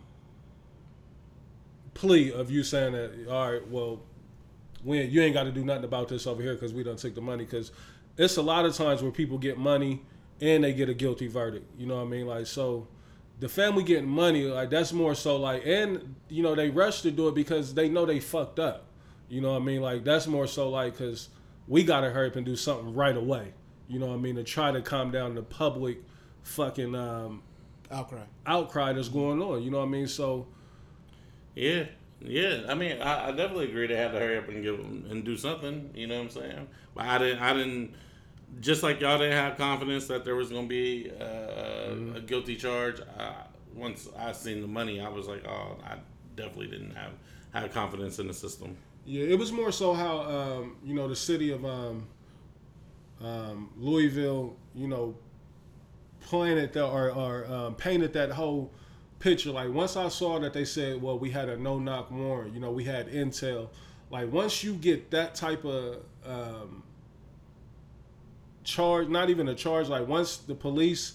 plea 1.94 2.32
of 2.32 2.52
you 2.52 2.64
saying 2.64 2.94
that. 2.94 3.28
All 3.30 3.52
right, 3.52 3.68
well, 3.70 4.02
we 4.84 5.00
ain't- 5.00 5.12
you 5.12 5.22
ain't 5.22 5.34
got 5.34 5.44
to 5.44 5.52
do 5.52 5.64
nothing 5.64 5.86
about 5.86 6.08
this 6.10 6.28
over 6.28 6.42
here 6.42 6.54
because 6.54 6.74
we 6.74 6.84
done 6.84 6.96
took 6.98 7.16
the 7.16 7.22
money. 7.22 7.46
Because 7.46 7.72
it's 8.18 8.38
a 8.38 8.42
lot 8.42 8.66
of 8.66 8.76
times 8.76 9.02
where 9.02 9.12
people 9.12 9.38
get 9.38 9.58
money 9.58 10.02
and 10.42 10.64
they 10.64 10.74
get 10.74 10.90
a 10.90 10.94
guilty 10.94 11.28
verdict. 11.28 11.66
You 11.78 11.86
know 11.86 11.96
what 11.96 12.04
I 12.08 12.10
mean? 12.10 12.28
Like 12.28 12.48
so 12.48 12.88
the 13.40 13.50
family 13.50 13.84
getting 13.84 14.08
money, 14.10 14.44
like 14.46 14.70
that's 14.70 14.94
more 14.94 15.16
so 15.16 15.38
like, 15.38 15.64
and 15.66 16.16
you 16.30 16.44
know 16.44 16.56
they 16.56 16.70
rush 16.70 17.02
to 17.02 17.12
do 17.12 17.28
it 17.30 17.36
because 17.36 17.74
they 17.74 17.90
know 17.90 18.06
they 18.06 18.20
fucked 18.20 18.60
up. 18.60 18.86
You 19.30 19.42
know 19.42 19.54
what 19.54 19.62
I 19.62 19.66
mean? 19.66 19.82
Like 19.82 20.04
that's 20.04 20.28
more 20.28 20.48
so 20.48 20.70
like 20.70 20.94
because 20.98 21.30
we 21.68 21.84
gotta 21.84 22.10
hurry 22.12 22.28
up 22.28 22.36
and 22.36 22.46
do 22.46 22.56
something 22.56 22.94
right 22.94 23.16
away. 23.16 23.54
You 23.88 24.00
know 24.00 24.08
what 24.08 24.16
I 24.16 24.18
mean? 24.18 24.36
To 24.36 24.44
try 24.44 24.72
to 24.72 24.82
calm 24.82 25.12
down 25.12 25.36
the 25.36 25.44
public 25.44 26.00
fucking 26.44 26.96
um, 26.96 27.42
Outcry. 27.92 28.22
outcry 28.46 28.94
that's 28.94 29.10
going 29.10 29.42
on. 29.42 29.62
You 29.64 29.72
know 29.72 29.80
what 29.80 29.86
I 29.86 29.90
mean? 29.90 30.08
So 30.08 30.48
Yeah, 31.56 31.86
yeah. 32.22 32.64
I 32.68 32.74
mean, 32.76 33.02
I, 33.02 33.28
I 33.28 33.32
definitely 33.32 33.70
agree 33.70 33.88
they 33.88 33.96
had 33.96 34.12
to 34.12 34.20
hurry 34.20 34.38
up 34.38 34.50
and 34.50 34.64
give 34.64 34.78
them 34.78 35.06
and 35.10 35.24
do 35.24 35.38
something. 35.38 35.92
You 35.94 36.08
know 36.08 36.16
what 36.16 36.24
I'm 36.24 36.30
saying? 36.30 36.68
But 36.96 37.06
I 37.06 37.18
didn't. 37.18 37.42
I 37.42 37.54
didn't. 37.54 37.94
Just 38.62 38.84
like 38.84 39.02
y'all 39.02 39.18
didn't 39.18 39.34
have 39.34 39.58
confidence 39.58 40.08
that 40.08 40.24
there 40.24 40.36
was 40.36 40.50
gonna 40.50 40.68
be 40.68 41.12
uh, 41.20 42.16
a 42.16 42.22
guilty 42.26 42.56
charge. 42.56 43.02
I, 43.20 43.34
once 43.76 44.08
I 44.18 44.32
seen 44.32 44.62
the 44.62 44.68
money, 44.68 45.02
I 45.02 45.10
was 45.10 45.28
like, 45.28 45.46
oh, 45.46 45.78
I 45.84 45.98
definitely 46.36 46.68
didn't 46.68 46.96
have 46.96 47.12
have 47.54 47.72
confidence 47.74 48.20
in 48.20 48.28
the 48.28 48.34
system. 48.34 48.78
Yeah, 49.06 49.26
it 49.26 49.38
was 49.38 49.52
more 49.52 49.72
so 49.72 49.94
how 49.94 50.20
um, 50.22 50.78
you 50.84 50.94
know 50.96 51.08
the 51.08 51.16
city 51.16 51.52
of 51.52 51.66
um, 51.66 52.08
um, 53.22 53.70
Louisville, 53.78 54.56
you 54.74 54.88
know, 54.88 55.16
planted 56.26 56.74
the, 56.74 56.86
or, 56.86 57.12
or 57.12 57.46
um, 57.46 57.76
painted 57.76 58.14
that 58.14 58.32
whole 58.32 58.72
picture. 59.20 59.52
Like 59.52 59.72
once 59.72 59.96
I 59.96 60.10
saw 60.10 60.40
that 60.40 60.54
they 60.54 60.66
said, 60.66 61.02
well, 61.02 61.18
we 61.18 61.30
had 61.30 61.50
a 61.50 61.58
no 61.58 61.80
knock 61.80 62.12
warrant, 62.12 62.54
you 62.54 62.60
know, 62.60 62.72
we 62.72 62.84
had 62.84 63.08
intel. 63.12 63.70
like 64.10 64.32
once 64.32 64.64
you 64.64 64.74
get 64.74 65.12
that 65.12 65.36
type 65.36 65.64
of 65.64 65.98
um, 66.26 66.84
charge, 68.64 69.08
not 69.08 69.30
even 69.30 69.48
a 69.48 69.56
charge, 69.56 69.88
like 69.88 70.08
once 70.08 70.38
the 70.38 70.56
police 70.56 71.14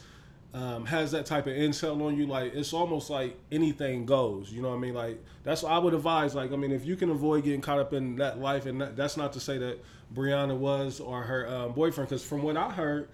um, 0.55 0.87
has 0.87 1.11
that 1.13 1.27
type 1.27 1.47
of 1.47 1.55
intel 1.55 2.01
on 2.03 2.17
you, 2.17 2.27
like 2.27 2.55
it's 2.55 2.73
almost 2.73 3.11
like 3.11 3.37
anything 3.51 4.07
goes. 4.07 4.53
You 4.53 4.63
know 4.63 4.71
what 4.71 4.77
I 4.77 4.81
mean? 4.81 4.95
Like 4.95 5.23
that's 5.43 5.65
what 5.65 5.73
I 5.73 5.79
would 5.79 5.95
advise. 5.95 6.35
Like 6.37 6.53
I 6.53 6.57
mean, 6.57 6.73
if 6.73 6.87
you 6.87 6.95
can 6.95 7.11
avoid 7.11 7.45
getting 7.45 7.61
caught 7.61 7.81
up 7.81 7.93
in 7.93 8.17
that 8.17 8.39
life, 8.39 8.67
and 8.67 8.81
that, 8.81 8.97
that's 8.97 9.17
not 9.17 9.33
to 9.33 9.41
say 9.41 9.59
that 9.59 9.85
Breonna 10.15 10.57
was 10.57 11.01
or 11.01 11.23
her 11.23 11.49
um, 11.49 11.73
boyfriend, 11.73 12.09
because 12.09 12.25
from 12.25 12.43
what 12.43 12.57
I 12.57 12.71
heard, 12.71 13.09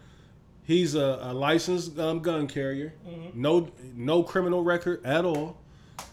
he's 0.67 0.95
a, 0.95 1.19
a 1.23 1.33
licensed 1.33 1.99
um, 1.99 2.21
gun 2.21 2.47
carrier, 2.47 2.93
no 3.35 3.69
no 3.95 4.23
criminal 4.23 4.63
record 4.63 5.05
at 5.07 5.25
all. 5.25 5.57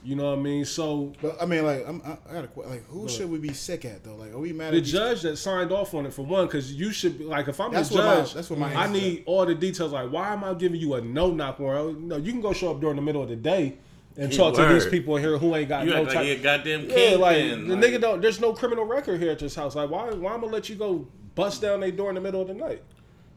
You 0.06 0.16
know 0.18 0.32
what 0.32 0.40
I 0.40 0.42
mean? 0.42 0.66
So 0.66 1.14
But 1.22 1.42
I 1.42 1.46
mean, 1.46 1.64
like, 1.66 1.86
I'm, 1.88 2.02
I, 2.06 2.18
I 2.30 2.34
got 2.34 2.44
a 2.44 2.48
question. 2.48 2.72
Like, 2.74 2.86
who 2.88 3.08
should 3.08 3.30
we 3.30 3.38
be 3.38 3.54
sick 3.54 3.86
at 3.86 4.04
though? 4.04 4.16
Like, 4.16 4.34
are 4.34 4.38
we 4.38 4.52
mad 4.52 4.74
the 4.74 4.78
at 4.78 4.84
these- 4.84 4.92
judge 4.92 5.22
that 5.22 5.38
signed 5.38 5.72
off 5.72 5.94
on 5.94 6.06
it 6.06 6.14
for 6.14 6.24
one, 6.26 6.46
because 6.46 6.74
you 6.74 6.92
should 6.92 7.18
be 7.18 7.24
like, 7.24 7.48
if 7.48 7.60
I'm 7.60 7.72
That's 7.72 7.88
the 7.90 7.96
what 7.96 8.06
my- 8.06 8.16
judge, 8.16 8.34
that's 8.34 8.50
what 8.50 8.60
my 8.60 8.68
I 8.74 8.84
answer 8.86 8.96
is. 8.98 9.02
need 9.04 9.24
all 9.26 9.46
the 9.46 9.56
details. 9.56 9.92
Like, 9.94 10.10
why 10.12 10.34
am 10.34 10.44
I 10.44 10.54
giving 10.56 10.80
you 10.80 10.94
a 10.96 11.02
no 11.02 11.32
knock 11.32 11.60
warrant? 11.60 12.02
No, 12.02 12.18
you 12.18 12.32
can 12.34 12.42
go 12.42 12.52
show 12.54 12.72
up 12.72 12.82
during 12.82 12.96
the 12.98 13.02
middle 13.02 13.22
of 13.24 13.30
the 13.30 13.36
day 13.38 13.78
and 14.18 14.30
He 14.32 14.38
talk 14.38 14.56
to 14.56 14.66
these 14.66 14.86
people 14.86 15.16
here 15.18 15.38
who 15.38 15.56
ain't 15.56 15.70
got 15.70 15.86
You 15.86 15.92
no 15.92 15.98
act 15.98 16.06
like 16.08 16.14
type. 16.16 16.26
he 16.26 16.32
a 16.32 16.38
goddamn 16.40 16.82
yeah, 16.90 16.96
kingpin. 16.96 17.20
like 17.22 17.38
the 17.38 17.56
like- 17.76 17.80
nigga 17.84 18.02
don't. 18.02 18.22
There's 18.22 18.40
no 18.42 18.52
criminal 18.54 18.86
record 18.86 19.22
here 19.22 19.32
at 19.32 19.40
this 19.40 19.56
house. 19.56 19.74
Like, 19.76 19.90
why? 19.90 20.10
Why 20.12 20.34
I'm 20.34 20.42
gonna 20.42 20.52
let 20.54 20.68
you 20.70 20.76
go 20.76 21.08
bust 21.36 21.62
down 21.62 21.80
their 21.80 21.92
door 21.92 22.10
in 22.10 22.16
the 22.16 22.22
middle 22.22 22.42
of 22.42 22.48
the 22.50 22.54
night? 22.56 22.84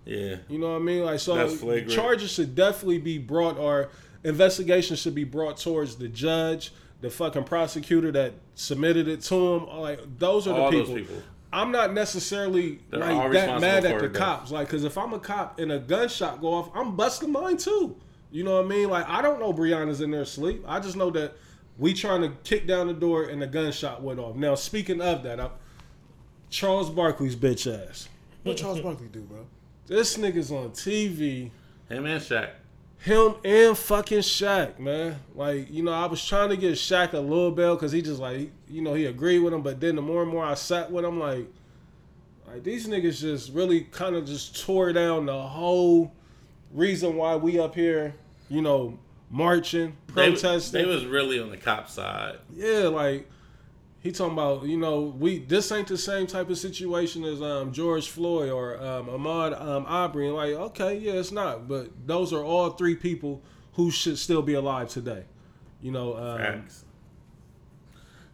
Yeah. 0.07 0.37
You 0.49 0.59
know 0.59 0.71
what 0.73 0.77
I 0.77 0.85
mean? 0.85 1.05
Like, 1.05 1.21
so 1.21 1.35
That's 1.35 1.55
flagrant. 1.61 1.91
charges 1.91 2.31
should 2.33 2.55
definitely 2.55 2.99
be 2.99 3.19
brought, 3.19 3.59
or 3.59 3.91
investigation 4.25 4.97
should 4.97 5.15
be 5.15 5.25
brought 5.25 5.57
towards 5.59 5.97
the 5.97 6.09
judge, 6.09 6.73
the 7.01 7.11
fucking 7.11 7.45
prosecutor 7.45 8.11
that 8.13 8.33
submitted 8.55 9.09
it 9.09 9.21
to 9.23 9.35
him. 9.35 9.67
Like, 9.79 10.01
those 10.19 10.47
are 10.47 10.55
All 10.59 10.71
the 10.71 10.79
those 10.79 10.87
people. 10.89 11.01
people. 11.03 11.23
I'm 11.53 11.71
not 11.73 11.93
necessarily 11.93 12.81
They're 12.91 13.01
like 13.01 13.33
that 13.33 13.61
mad 13.61 13.85
at 13.85 14.01
the 14.01 14.09
cops. 14.09 14.51
Like, 14.51 14.69
because 14.69 14.85
if 14.85 14.97
I'm 14.97 15.13
a 15.13 15.19
cop 15.19 15.59
and 15.59 15.73
a 15.73 15.79
gunshot 15.79 16.41
go 16.41 16.55
off, 16.55 16.71
I'm 16.75 16.97
busting 16.97 17.31
mine 17.33 17.57
too. 17.57 17.97
You 18.31 18.45
know 18.45 18.57
what 18.57 18.67
I 18.67 18.69
mean? 18.69 18.91
Like, 18.91 19.09
I 19.09 19.23
don't 19.23 19.41
know 19.41 19.53
Breonna's 19.53 20.01
in 20.01 20.11
there 20.11 20.23
asleep. 20.23 20.65
I 20.67 20.81
just 20.81 20.97
know 20.97 21.11
that 21.11 21.35
we 21.79 21.95
trying 21.95 22.23
to 22.23 22.31
kick 22.45 22.67
down 22.67 22.89
the 22.89 22.93
door 22.95 23.25
and 23.25 23.41
the 23.41 23.47
gunshot 23.47 24.03
went 24.03 24.19
off. 24.21 24.37
Now, 24.37 24.55
speaking 24.55 25.01
of 25.01 25.23
that, 25.23 25.41
I, 25.41 25.51
Charles 26.51 26.91
Barkley's 26.91 27.37
bitch 27.37 27.67
ass. 27.73 28.09
What 28.43 28.57
Charles 28.57 28.81
Barkley 28.81 29.09
do, 29.09 29.21
bro? 29.23 29.47
This 29.87 30.17
nigga's 30.17 30.51
on 30.51 30.71
TV. 30.71 31.51
Him 31.89 32.07
and 32.07 32.21
Shaq. 32.21 32.51
Him 32.99 33.35
and 33.45 33.77
fucking 33.77 34.19
Shaq, 34.21 34.79
man. 34.79 35.17
Like, 35.35 35.71
you 35.71 35.83
know, 35.83 35.93
I 35.93 36.07
was 36.07 36.25
trying 36.25 36.49
to 36.49 36.57
get 36.57 36.73
Shaq 36.73 37.13
a 37.13 37.19
little 37.19 37.53
bell 37.53 37.77
because 37.77 37.93
he 37.93 38.03
just 38.03 38.21
like, 38.21 38.51
you 38.69 38.83
know, 38.83 38.95
he 38.95 39.07
agreed 39.07 39.41
with 39.41 39.53
him. 39.55 39.63
But 39.63 39.81
then 39.81 39.97
the 39.97 40.03
more 40.03 40.23
and 40.23 40.31
more 40.31 40.45
I 40.45 40.55
sat 40.55 40.91
with 40.91 41.05
him, 41.05 41.21
like, 41.21 41.47
like 42.49 42.65
these 42.65 42.89
niggas 42.89 43.21
just 43.21 43.53
really 43.53 43.83
kind 43.83 44.17
of 44.17 44.27
just 44.27 44.65
tore 44.65 44.93
down 44.93 45.27
the 45.27 45.41
whole 45.41 46.13
reason 46.73 47.15
why 47.17 47.37
we 47.37 47.61
up 47.61 47.75
here, 47.75 48.15
you 48.49 48.63
know, 48.63 48.99
marching, 49.31 49.97
They, 50.09 50.31
protesting. 50.33 50.83
they 50.83 50.89
was 50.89 51.05
really 51.05 51.39
on 51.39 51.51
the 51.51 51.57
cop 51.57 51.89
side. 51.89 52.39
Yeah, 52.55 52.89
like 52.89 53.29
he 54.01 54.13
talking 54.13 54.35
about, 54.35 54.65
you 54.65 54.77
know, 54.77 55.01
we 55.19 55.39
this 55.41 55.73
ain't 55.73 55.89
the 55.89 55.99
same 55.99 56.27
type 56.27 56.49
of 56.51 56.59
situation 56.59 57.25
as 57.25 57.43
um, 57.43 57.73
George 57.73 58.09
Floyd 58.09 58.51
or 58.51 58.77
um, 58.81 59.07
Ahmaud 59.09 59.61
um, 59.61 59.85
Arbery. 59.89 60.27
And 60.29 60.37
like, 60.37 60.53
okay, 60.53 60.97
yeah, 60.99 61.13
it's 61.15 61.33
not, 61.33 61.67
but 61.67 61.91
those 62.07 62.33
are 62.33 62.45
all 62.45 62.71
three 62.71 62.95
people 62.95 63.43
who 63.75 63.91
should 63.91 64.19
still 64.19 64.43
be 64.43 64.55
alive 64.55 64.89
today. 64.89 65.25
You 65.83 65.93
know, 65.93 66.17
um, 66.17 66.39
Facts. 66.39 66.85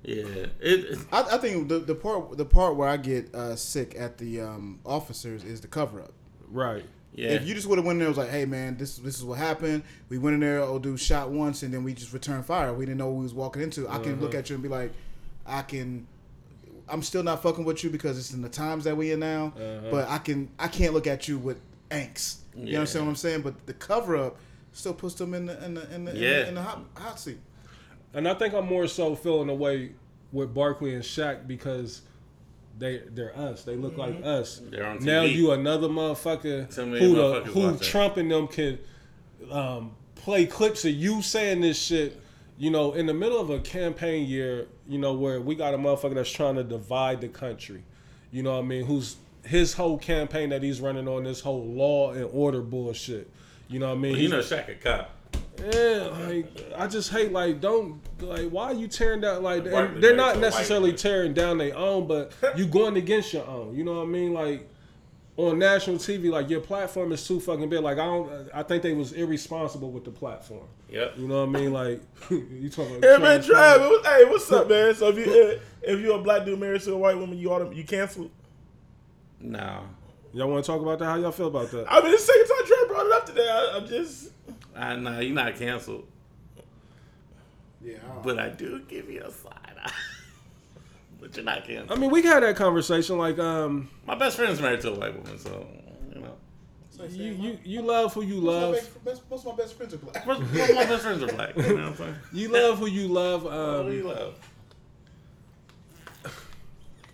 Yeah. 0.03 0.25
It, 0.25 0.51
it 0.61 0.99
I, 1.13 1.23
I 1.23 1.39
think 1.39 1.69
the, 1.69 1.79
the 1.79 1.95
part 1.95 2.37
the 2.37 2.45
part 2.45 2.77
where 2.77 2.89
I 2.89 2.97
get 2.97 3.33
uh, 3.35 3.55
sick 3.57 3.95
at 3.97 4.19
the 4.19 4.41
um, 4.41 4.81
officers 4.85 5.45
is 5.45 5.61
the 5.61 5.69
cover 5.69 6.01
up. 6.03 6.13
right? 6.51 6.85
yeah. 7.15 7.31
If 7.31 7.47
you 7.47 7.55
just 7.55 7.67
would 7.69 7.79
have 7.79 7.85
went 7.85 7.97
in 7.97 7.99
there 8.01 8.09
and 8.09 8.17
was 8.17 8.25
like, 8.25 8.33
hey 8.35 8.45
man, 8.45 8.77
this 8.77 8.97
this 8.97 9.17
is 9.17 9.25
what 9.25 9.39
happened. 9.39 9.85
We 10.09 10.19
went 10.19 10.35
in 10.35 10.41
there, 10.41 10.61
oh 10.61 10.79
dude 10.79 10.99
shot 10.99 11.31
once 11.31 11.63
and 11.63 11.73
then 11.73 11.85
we 11.85 11.95
just 11.95 12.13
returned 12.13 12.45
fire. 12.47 12.73
We 12.75 12.85
didn't 12.85 12.99
know 12.99 13.07
what 13.09 13.17
we 13.19 13.23
was 13.23 13.35
walking 13.35 13.63
into. 13.63 13.89
I 13.89 13.99
can 14.01 14.13
Uh-huh. 14.15 14.23
look 14.23 14.35
at 14.35 14.51
you 14.51 14.55
and 14.57 14.63
be 14.63 14.69
like, 14.69 14.93
I 15.47 15.63
can 15.63 16.07
I'm 16.89 17.03
still 17.03 17.23
not 17.23 17.43
fucking 17.43 17.65
with 17.65 17.83
you 17.85 17.91
because 17.91 18.19
it's 18.19 18.33
in 18.33 18.43
the 18.43 18.49
times 18.49 18.85
that 18.85 18.97
we 18.97 19.13
in 19.13 19.21
now. 19.21 19.53
Uh-huh. 19.57 19.89
But 19.91 20.09
I 20.09 20.19
can 20.19 20.51
I 20.59 20.69
can't 20.69 20.93
look 20.95 21.07
at 21.07 21.29
you 21.29 21.39
with 21.39 21.59
angst. 21.91 22.39
You 22.57 22.67
Yeah. 22.67 22.79
understand 22.79 23.07
what 23.07 23.11
I'm 23.11 23.17
saying? 23.17 23.43
But 23.43 23.67
the 23.67 23.75
cover 23.75 24.17
up 24.17 24.37
still 24.73 24.95
puts 24.95 25.15
them 25.15 25.35
in 25.35 25.47
the 25.47 25.65
in 25.65 25.75
the 25.75 25.95
in 25.95 26.05
the, 26.05 26.13
in 26.13 26.21
the, 26.21 26.49
in 26.49 26.55
the 26.57 26.63
hot, 26.63 26.85
hot 26.97 27.21
seat. 27.21 27.39
And 28.15 28.29
I 28.29 28.35
think 28.35 28.53
I'm 28.55 28.67
more 28.67 28.87
so 28.89 29.15
feeling 29.15 29.49
away 29.49 29.93
with 30.33 30.53
Barkley 30.55 30.95
and 30.95 31.03
Shaq 31.03 31.47
because 31.47 32.03
they 32.79 33.03
they're 33.11 33.37
us. 33.37 33.65
They 33.65 33.77
look 33.77 33.97
like 33.97 34.17
us. 34.25 34.61
They're 34.71 34.87
on 34.87 35.05
Now 35.05 35.23
you 35.23 35.53
another 35.53 35.89
motherfucker 35.89 36.73
who 36.75 37.15
the, 37.15 37.41
who 37.45 37.61
watch 37.61 37.79
that. 37.79 37.85
Trump 37.85 38.17
and 38.17 38.31
them 38.31 38.49
can 38.49 38.79
um, 39.51 39.93
play 40.15 40.47
clips 40.47 40.85
of 40.85 40.93
you 40.93 41.23
saying 41.23 41.61
this 41.61 41.81
shit. 41.81 42.19
You 42.59 42.71
know, 42.71 42.93
in 42.93 43.07
the 43.07 43.15
middle 43.15 43.41
of 43.41 43.51
a 43.51 43.59
campaign 43.61 44.27
year, 44.29 44.67
you 44.89 44.99
know, 44.99 45.15
where 45.15 45.41
we 45.41 45.55
got 45.55 45.75
a 45.75 45.79
motherfucker 45.79 46.15
that's 46.15 46.31
trying 46.31 46.57
to 46.57 46.65
divide 46.65 47.21
the 47.21 47.29
country. 47.29 47.83
You 48.31 48.43
know 48.43 48.53
what 48.53 48.65
I 48.65 48.69
mean? 48.69 48.85
Who's 48.87 49.17
his 49.45 49.75
whole 49.75 49.99
campaign 49.99 50.51
that 50.51 50.63
he's 50.63 50.81
running 50.81 51.09
on 51.09 51.25
this 51.25 51.41
whole 51.41 51.65
law 51.65 52.13
and 52.13 52.25
order 52.33 52.61
bullshit. 52.61 53.31
You 53.69 53.79
know 53.79 53.89
what 53.89 53.95
I 53.97 53.99
mean? 53.99 54.13
you 54.17 54.29
He's- 54.29 54.31
know 54.51 54.57
Shaq 54.57 54.69
a 54.69 54.75
cop. 54.75 55.11
yeah, 55.73 56.09
like 56.29 56.47
I 56.77 56.87
just 56.87 57.11
hate 57.11 57.33
like 57.33 57.61
don't 57.61 58.01
like 58.21 58.51
why 58.51 58.67
are 58.67 58.75
you 58.75 58.87
tearing 58.89 59.21
down 59.21 59.43
like 59.43 59.65
they're 59.65 60.15
not 60.17 60.37
a 60.37 60.41
necessarily 60.41 60.93
tearing 60.93 61.35
down 61.35 61.59
their 61.59 61.77
own, 61.77 62.07
but 62.07 62.33
you 62.57 62.67
going 62.67 62.97
against 62.97 63.33
your 63.33 63.47
own. 63.47 63.75
You 63.75 63.85
know 63.85 63.95
what 63.95 64.03
I 64.03 64.07
mean? 64.07 64.33
Like 64.35 64.69
on 65.37 65.59
national 65.59 65.97
TV, 65.97 66.31
like 66.31 66.51
your 66.51 66.61
platform 66.61 67.11
is 67.13 67.27
too 67.27 67.41
fucking 67.41 67.69
big. 67.71 67.81
Like 67.81 67.99
I 67.99 68.05
don't, 68.05 68.51
I 68.53 68.63
think 68.63 68.83
they 68.83 68.93
was 68.93 69.13
irresponsible 69.13 69.91
with 69.91 70.05
the 70.05 70.11
platform. 70.11 70.67
Yep. 70.91 71.15
You 71.17 71.27
know 71.29 71.47
what 71.47 71.57
I 71.57 71.61
mean? 71.61 71.73
Like 71.73 72.03
you 72.31 72.69
talking 72.71 72.97
about 72.97 73.11
Hey 73.11 73.23
man, 73.23 73.43
Charles 73.43 73.49
Trav, 73.83 73.91
was- 73.91 74.07
hey, 74.07 74.25
what's 74.25 74.53
up, 74.53 74.69
man? 74.71 74.95
So 74.95 75.09
if 75.09 75.17
you 75.17 75.59
if 75.83 76.01
you're 76.01 76.19
a 76.19 76.23
black 76.23 76.45
dude 76.45 76.59
married 76.61 76.83
to 76.83 76.93
a 76.93 76.97
white 76.99 77.17
woman, 77.17 77.39
you 77.39 77.51
ought 77.53 77.69
to, 77.71 77.75
you 77.75 77.85
cancel. 77.85 78.31
No. 79.41 79.85
Y'all 80.35 80.49
want 80.49 80.65
to 80.65 80.71
talk 80.71 80.81
about 80.81 80.99
that? 80.99 81.05
How 81.07 81.17
y'all 81.17 81.33
feel 81.33 81.49
about 81.49 81.71
that? 81.73 81.87
I 81.91 82.01
mean, 82.03 82.13
the 82.13 82.19
second 82.19 82.47
time 82.47 82.65
Trav 82.67 82.89
brought 82.89 83.07
it 83.07 83.13
up 83.13 83.27
today, 83.27 83.49
I, 83.51 83.77
I'm 83.77 83.87
just 83.87 84.31
ah, 84.77 84.81
I 84.81 84.97
know 84.97 85.19
you're 85.21 85.35
not 85.35 85.57
canceled, 85.57 86.07
Yeah. 87.85 87.97
but 88.23 88.39
I 88.39 88.51
do 88.51 88.81
give 88.89 89.11
you 89.11 89.23
a 89.23 89.31
side 89.31 89.77
eye. 89.83 89.93
but 91.23 91.37
you're 91.37 91.45
not 91.45 91.63
I 91.91 91.95
mean, 91.95 92.11
we 92.11 92.21
had 92.23 92.43
that 92.43 92.57
conversation. 92.57 93.17
Like, 93.17 93.39
um, 93.39 93.89
My 94.07 94.15
best 94.17 94.37
friend's 94.37 94.61
married 94.61 94.81
to 94.83 94.93
a 94.93 94.99
white 94.99 95.17
woman, 95.17 95.39
so 95.39 95.67
you 96.15 96.21
know. 96.21 96.35
you 97.09 97.33
you 97.33 97.59
you 97.65 97.83
love 97.83 98.13
who 98.13 98.23
you 98.23 98.41
Most 98.41 98.45
of, 98.45 98.45
my 98.45 98.53
love. 98.61 98.75
best, 98.75 99.05
best- 99.05 99.23
most 99.31 99.47
of 99.47 99.57
my 99.57 99.63
best 99.63 99.75
friends 99.77 99.95
are 99.95 99.99
black. 99.99 100.27
Most, 100.27 100.41
most 100.41 100.71
of 100.71 100.77
my 100.77 100.85
best 100.85 101.03
friends 101.05 101.23
are 101.23 101.27
black. 101.29 101.57
You 101.57 101.63
know 101.63 101.75
what 101.75 101.85
I'm 101.85 101.97
saying? 101.97 102.15
You 102.33 102.49
love 102.49 102.79
who 102.79 102.87
you 102.87 103.09
love. 103.09 103.43
What 103.45 103.87
do 103.87 103.93
you 103.97 104.11
Um, 104.11 104.17
love? 104.17 104.35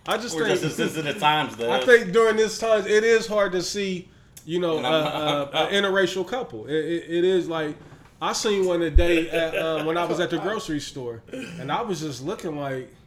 I 0.07 0.17
just 0.17 0.35
We're 0.35 0.47
think 0.47 0.59
just 0.61 0.79
as 0.79 0.93
sensitive 0.93 1.19
times, 1.21 1.55
though. 1.55 1.71
I 1.71 1.85
think 1.85 2.11
during 2.11 2.35
this 2.35 2.57
time, 2.57 2.87
it 2.87 3.03
is 3.03 3.27
hard 3.27 3.51
to 3.51 3.61
see, 3.61 4.09
you 4.43 4.59
know, 4.59 4.77
And 4.77 4.85
uh, 4.87 4.89
I'm- 4.89 5.47
uh, 5.53 5.67
an 5.67 5.83
interracial 5.83 6.27
couple. 6.27 6.65
It, 6.65 6.73
it, 6.73 7.03
it 7.09 7.23
is 7.23 7.47
like 7.47 7.75
I 8.21 8.33
seen 8.33 8.65
one 8.65 8.79
today 8.79 9.29
at, 9.29 9.55
uh, 9.55 9.83
when 9.83 9.97
I 9.97 10.05
was 10.05 10.19
at 10.19 10.29
the 10.31 10.39
grocery 10.39 10.79
store, 10.79 11.21
and 11.31 11.71
I 11.71 11.81
was 11.83 11.99
just 12.01 12.23
looking 12.23 12.57
like 12.59 12.91
It's 12.91 12.98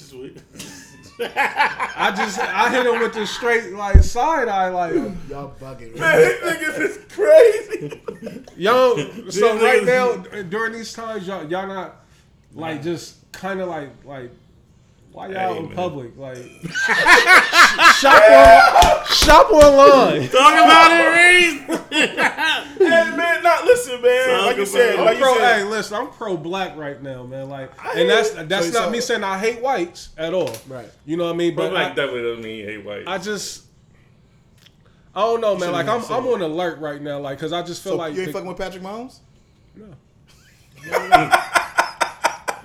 just 0.00 0.14
weird. 0.14 0.42
I 1.22 2.12
just 2.16 2.38
I 2.38 2.70
hit 2.70 2.86
him 2.86 3.00
with 3.00 3.12
the 3.14 3.26
straight 3.26 3.72
like 3.74 4.02
side 4.02 4.48
eye 4.48 4.68
like 4.70 4.94
Y'all 5.28 5.52
bugging. 5.60 5.94
man, 5.98 6.18
these 6.18 6.40
niggas 6.40 6.78
is 6.78 6.98
crazy. 7.12 8.00
yo. 8.56 8.96
So 8.96 9.52
These 9.54 9.62
right 9.62 9.82
niggas- 9.82 10.32
now 10.32 10.42
during 10.44 10.72
these 10.72 10.92
times, 10.92 11.26
y'all 11.26 11.44
y'all 11.50 11.66
not 11.66 11.96
like 12.54 12.82
just 12.82 13.30
kind 13.32 13.60
of 13.60 13.68
like 13.68 13.90
like. 14.04 14.30
Why 15.12 15.26
y'all 15.26 15.54
Hey, 15.54 15.58
in 15.58 15.66
man. 15.66 15.74
public? 15.74 16.16
Like 16.16 16.36
shop 17.98 18.22
on, 18.30 19.06
shop 19.06 19.50
online. 19.50 20.28
Talk 20.28 20.54
about 20.54 20.90
it, 20.92 21.06
Reese. 21.16 21.80
hey 23.86 24.00
man, 24.00 24.02
not 24.02 24.02
listen, 24.02 24.02
man. 24.02 24.46
Like 24.46 24.56
you 24.56 24.66
said, 24.66 24.94
I'm 24.98 25.04
like 25.04 25.08
I'm 25.08 25.16
you 25.16 25.22
pro. 25.24 25.34
said, 25.38 25.58
Hey, 25.58 25.64
listen, 25.64 25.96
I'm 25.96 26.08
pro 26.10 26.36
black 26.36 26.76
right 26.76 27.02
now, 27.02 27.22
man. 27.24 27.48
Like, 27.48 27.70
I 27.84 28.00
and 28.00 28.10
that's 28.10 28.30
that's 28.30 28.66
So- 28.66 28.72
not 28.80 28.84
so- 28.86 28.90
me 28.90 29.00
saying 29.00 29.24
I 29.24 29.38
hate 29.38 29.60
whites 29.62 30.10
at 30.18 30.34
all. 30.34 30.52
Right. 30.68 30.88
You 31.06 31.16
know 31.16 31.24
what 31.26 31.34
I 31.34 31.36
mean? 31.36 31.54
But 31.54 31.68
But 31.68 31.72
like 31.74 31.86
I, 31.92 31.94
definitely 31.94 32.22
doesn't 32.22 32.44
mean 32.44 32.56
you 32.58 32.66
hate 32.66 32.84
white. 32.84 33.04
I 33.06 33.18
just, 33.18 33.64
I 35.14 35.20
don't 35.20 35.40
know, 35.40 35.56
man. 35.56 35.72
Like, 35.72 35.88
I'm 35.88 36.02
I'm 36.04 36.26
on 36.26 36.40
alert 36.42 36.78
right 36.80 37.00
now, 37.00 37.18
like, 37.20 37.38
cause 37.38 37.52
I 37.52 37.62
just 37.62 37.82
feel 37.82 37.92
So 37.92 37.98
like 37.98 38.14
you 38.14 38.20
ain't 38.20 38.28
the- 38.28 38.32
fucking 38.32 38.48
with 38.48 38.58
Patrick 38.58 38.82
Mahomes? 38.82 39.18
No. 39.76 39.86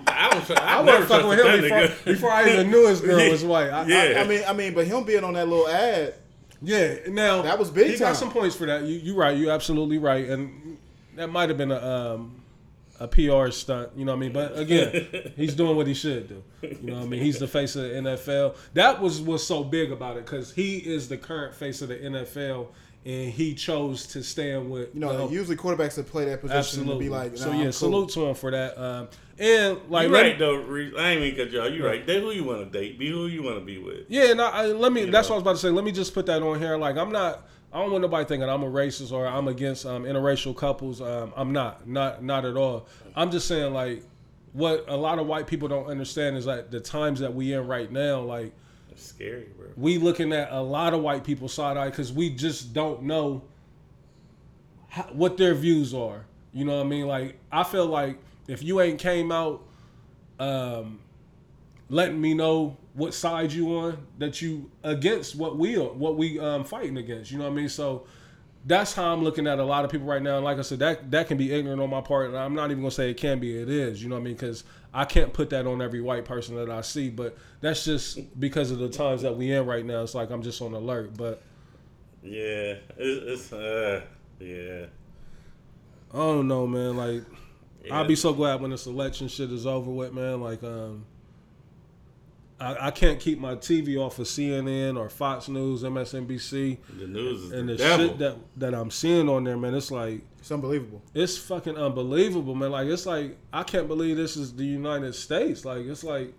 I 0.08 0.30
don't. 0.32 0.52
I, 0.60 0.78
I 0.78 0.82
wasn't 0.82 1.08
fucking 1.08 1.28
with 1.28 1.40
him 1.40 1.62
before, 1.62 2.06
before 2.14 2.32
I 2.32 2.50
even 2.50 2.72
knew 2.72 2.88
his 2.88 3.02
girl 3.02 3.30
was 3.30 3.44
white. 3.54 3.70
I, 3.70 3.86
Yeah. 3.86 4.20
I- 4.20 4.22
I 4.24 4.28
mean, 4.28 4.44
I 4.48 4.54
mean, 4.54 4.74
but 4.74 4.88
him 4.88 5.04
being 5.04 5.24
on 5.24 5.34
that 5.34 5.48
little 5.48 5.68
ad, 5.68 6.14
yeah. 6.62 6.96
Now 7.10 7.42
That 7.42 7.60
was 7.60 7.70
big 7.70 7.92
He 7.92 7.98
got 7.98 8.16
some 8.16 8.32
points 8.32 8.56
for 8.56 8.66
that. 8.66 8.84
You 8.84 8.96
you 8.98 9.16
right. 9.16 9.36
You 9.38 9.52
absolutely 9.52 9.98
right. 9.98 10.30
And 10.30 10.65
that 11.16 11.28
might 11.30 11.50
have 11.50 11.58
been 11.58 11.72
a 11.72 12.14
um 12.14 12.42
a 13.00 13.08
PR 13.08 13.52
stunt. 13.52 13.90
You 13.98 14.06
know 14.06 14.14
what 14.14 14.18
I 14.18 14.20
mean? 14.22 14.32
But 14.34 14.58
again, 14.58 15.34
he's 15.36 15.54
doing 15.54 15.76
what 15.76 15.86
he 15.88 15.94
should 15.94 16.30
do. 16.30 16.44
You 16.62 16.78
know 16.92 16.96
what 16.98 17.04
I 17.04 17.08
mean? 17.08 17.22
He's 17.22 17.40
the 17.40 17.48
face 17.48 17.76
of 17.76 17.84
the 17.84 17.90
NFL. 17.90 18.56
That 18.74 19.02
was 19.02 19.20
what's 19.22 19.44
so 19.44 19.64
big 19.66 19.92
about 19.92 20.16
it 20.18 20.26
because 20.26 20.54
he 20.54 20.78
is 20.78 21.10
the 21.10 21.18
current 21.18 21.54
face 21.54 21.82
of 21.82 21.90
the 21.90 21.98
NFL. 21.98 22.68
And 23.08 23.32
he 23.32 23.54
chose 23.54 24.08
to 24.08 24.24
stand 24.24 24.72
with 24.72 24.90
You 24.96 25.02
know, 25.02 25.28
the- 25.28 25.32
usually 25.34 25.56
quarterbacks 25.56 25.94
that 25.94 26.08
play 26.08 26.26
that 26.26 26.42
position 26.42 26.58
absolutely. 26.58 27.06
be 27.06 27.10
like, 27.10 27.38
so 27.38 27.52
yeah, 27.52 27.66
I'm 27.66 27.72
salute 27.72 28.10
to 28.12 28.26
him 28.26 28.34
for 28.34 28.50
that. 28.50 28.76
Um, 28.82 29.10
and 29.38 29.78
like, 29.90 30.08
you 30.08 30.14
let 30.14 30.24
me- 30.24 30.30
right 30.32 30.40
though. 30.40 30.56
I 30.98 31.10
ain't 31.10 31.22
mean 31.22 31.36
to 31.36 31.44
cut 31.44 31.52
you 31.52 31.62
off. 31.62 31.72
You 31.72 31.86
right. 31.86 32.04
Date 32.08 32.24
who 32.24 32.32
you 32.32 32.44
want 32.46 32.72
to 32.74 32.80
date. 32.80 32.98
Be 32.98 33.12
who 33.12 33.28
you 33.28 33.44
want 33.44 33.60
to 33.60 33.64
be 33.64 33.78
with. 33.78 34.06
Yeah, 34.08 34.34
no, 34.34 34.46
I, 34.48 34.66
let 34.68 34.92
me. 34.92 35.02
You 35.02 35.12
that's 35.12 35.30
know. 35.30 35.36
what 35.36 35.36
I 35.36 35.38
was 35.40 35.42
about 35.44 35.52
to 35.58 35.58
say. 35.60 35.70
Let 35.70 35.84
me 35.86 35.92
just 35.92 36.16
put 36.16 36.26
that 36.26 36.42
on 36.42 36.58
here. 36.60 36.78
Like, 36.78 36.98
I'm 36.98 37.12
not. 37.12 37.48
I 37.76 37.80
don't 37.80 37.92
want 37.92 38.04
nobody 38.04 38.26
thinking 38.26 38.48
I'm 38.48 38.64
a 38.64 38.72
racist 38.72 39.12
or 39.12 39.28
I'm 39.28 39.50
against 39.50 39.86
um, 39.86 40.06
interracial 40.06 40.56
couples. 40.56 41.02
Um, 41.02 41.34
I'm 41.36 41.52
not. 41.52 41.86
Not. 41.86 42.24
Not 42.24 42.46
at 42.46 42.56
all. 42.56 42.88
I'm 43.18 43.30
just 43.32 43.50
saying 43.50 43.74
like, 43.74 44.02
what 44.54 44.86
a 44.88 44.96
lot 44.96 45.20
of 45.20 45.28
white 45.28 45.46
people 45.46 45.68
don't 45.68 45.88
understand 45.88 46.38
is 46.38 46.46
like 46.46 46.72
the 46.72 46.80
times 46.80 47.20
that 47.20 47.36
we 47.36 47.52
in 47.52 47.68
right 47.68 47.92
now. 47.92 48.22
Like, 48.22 48.54
It's 48.92 49.06
scary, 49.06 49.50
bro. 49.58 49.68
we 49.76 49.98
looking 49.98 50.32
at 50.32 50.54
a 50.54 50.62
lot 50.62 50.94
of 50.94 51.02
white 51.02 51.26
people 51.26 51.50
side 51.50 51.76
eye 51.76 51.90
because 51.90 52.14
we 52.14 52.30
just 52.30 52.74
don't 52.74 53.04
know 53.04 53.44
how, 54.88 55.04
what 55.12 55.36
their 55.36 55.54
views 55.54 55.94
are. 55.94 56.26
You 56.54 56.64
know 56.64 56.78
what 56.78 56.86
I 56.86 56.90
mean? 56.90 57.08
Like 57.08 57.38
I 57.52 57.66
feel 57.66 57.88
like 57.88 58.18
if 58.48 58.64
you 58.64 58.80
ain't 58.80 59.00
came 59.00 59.34
out, 59.34 59.62
um, 60.40 61.00
letting 61.90 62.22
me 62.22 62.34
know 62.36 62.78
what 62.96 63.14
side 63.14 63.52
you 63.52 63.78
on, 63.78 63.98
that 64.18 64.42
you 64.42 64.72
against 64.84 65.36
what 65.36 65.58
we 65.58 65.78
are, 65.78 65.94
what 65.94 66.18
we 66.18 66.40
um 66.40 66.64
fighting 66.64 66.98
against. 66.98 67.32
You 67.32 67.38
know 67.38 67.44
what 67.46 67.52
I 67.52 67.56
mean? 67.56 67.70
So 67.70 68.08
that's 68.66 68.94
how 68.94 69.14
I'm 69.14 69.24
looking 69.24 69.46
at 69.46 69.60
a 69.60 69.64
lot 69.64 69.86
of 69.86 69.92
people 69.92 70.08
right 70.08 70.22
now. 70.22 70.38
And 70.38 70.44
like 70.44 70.58
I 70.58 70.64
said, 70.64 70.80
that 70.80 71.12
that 71.12 71.28
can 71.28 71.38
be 71.38 71.54
ignorant 71.54 71.82
on 71.82 71.90
my 71.90 72.02
part, 72.02 72.28
and 72.28 72.38
I'm 72.38 72.56
not 72.56 72.72
even 72.72 72.82
gonna 72.82 72.92
say 72.92 73.12
it 73.12 73.18
can 73.18 73.40
be. 73.40 73.56
It 73.58 73.70
is. 73.70 74.02
You 74.02 74.10
know 74.10 74.16
what 74.16 74.22
I 74.22 74.26
mean? 74.26 74.34
Because 74.34 74.64
I 74.94 75.06
can't 75.06 75.34
put 75.34 75.50
that 75.52 75.68
on 75.68 75.82
every 75.82 76.02
white 76.02 76.26
person 76.26 76.56
that 76.56 76.70
I 76.70 76.82
see. 76.82 77.10
But 77.10 77.38
that's 77.62 77.86
just 77.86 78.40
because 78.40 78.72
of 78.72 78.80
the 78.80 78.90
times 78.90 79.22
that 79.22 79.38
we 79.38 79.52
in 79.52 79.66
right 79.66 79.86
now. 79.86 80.02
It's 80.02 80.16
like 80.16 80.32
I'm 80.32 80.42
just 80.42 80.62
on 80.62 80.74
alert. 80.74 81.16
But 81.16 81.44
Yeah, 82.24 82.76
it's, 82.98 83.52
it's 83.52 83.54
uh, 83.54 84.02
yeah. 84.40 84.86
I 86.14 86.18
don't 86.18 86.48
know, 86.48 86.66
man. 86.66 86.96
Like 86.96 87.24
yeah. 87.86 87.98
I'll 87.98 88.08
be 88.08 88.16
so 88.16 88.34
glad 88.34 88.62
when 88.62 88.72
this 88.72 88.88
election 88.88 89.28
shit 89.28 89.52
is 89.52 89.68
over 89.68 89.92
with, 89.92 90.14
man. 90.14 90.42
Like, 90.42 90.64
um, 90.64 91.06
I, 92.60 92.88
I 92.88 92.92
can't 92.92 93.20
keep 93.20 93.38
my 93.38 93.56
TV 93.56 93.98
off 93.98 94.18
of 94.20 94.28
CNN 94.28 94.98
or 94.98 95.10
Fox 95.10 95.50
News, 95.50 95.84
MSNBC, 95.84 96.78
The 97.00 97.08
news 97.08 97.42
is 97.44 97.52
and 97.52 97.68
the, 97.68 97.74
the 97.74 97.78
devil. 97.78 98.08
shit 98.08 98.18
that 98.20 98.36
that 98.58 98.74
I'm 98.74 98.90
seeing 98.92 99.28
on 99.28 99.44
there, 99.44 99.58
man. 99.58 99.76
It's 99.76 99.92
like 99.92 100.22
It's 100.40 100.52
unbelievable. 100.52 101.02
it's 101.14 101.38
fucking 101.38 101.76
unbelievable, 101.78 102.56
man. 102.56 102.72
Like 102.72 102.88
it's 102.88 103.06
like 103.06 103.38
I 103.52 103.64
can't 103.64 103.88
believe 103.90 104.16
this 104.16 104.38
is 104.38 104.54
the 104.56 104.64
United 104.64 105.16
States. 105.16 105.66
Like 105.66 105.86
it's 105.86 106.04
like, 106.06 106.34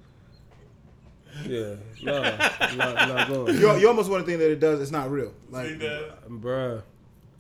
yeah, 1.45 1.75
no, 2.03 2.23
not, 2.23 2.79
not 2.79 3.29
going, 3.29 3.55
You, 3.59 3.77
you 3.77 3.89
almost 3.89 4.11
want 4.11 4.23
to 4.25 4.27
think 4.27 4.39
that 4.41 4.51
it 4.51 4.59
does. 4.61 4.81
It's 4.81 4.91
not 4.91 5.11
real. 5.11 5.35
Like, 5.51 5.67
See 5.69 5.75
that? 5.75 6.29
bruh. 6.31 6.83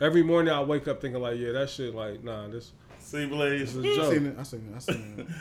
Every 0.03 0.22
morning 0.22 0.53
I 0.53 0.61
wake 0.62 0.87
up 0.87 1.01
thinking 1.01 1.22
like, 1.22 1.39
yeah, 1.39 1.53
that 1.53 1.70
shit, 1.70 1.95
like, 1.95 2.22
nah, 2.22 2.47
this, 2.49 2.72
See, 2.99 3.24
Blaze. 3.24 3.74
this 3.74 3.77
is 3.77 3.85
a 3.87 3.89
I 3.89 3.95
joke. 4.05 4.12
seen 4.12 4.27
it. 4.27 4.37
I 4.39 4.43
seen 4.43 4.68
it. 4.68 4.77
I 4.77 4.79
seen 4.81 5.35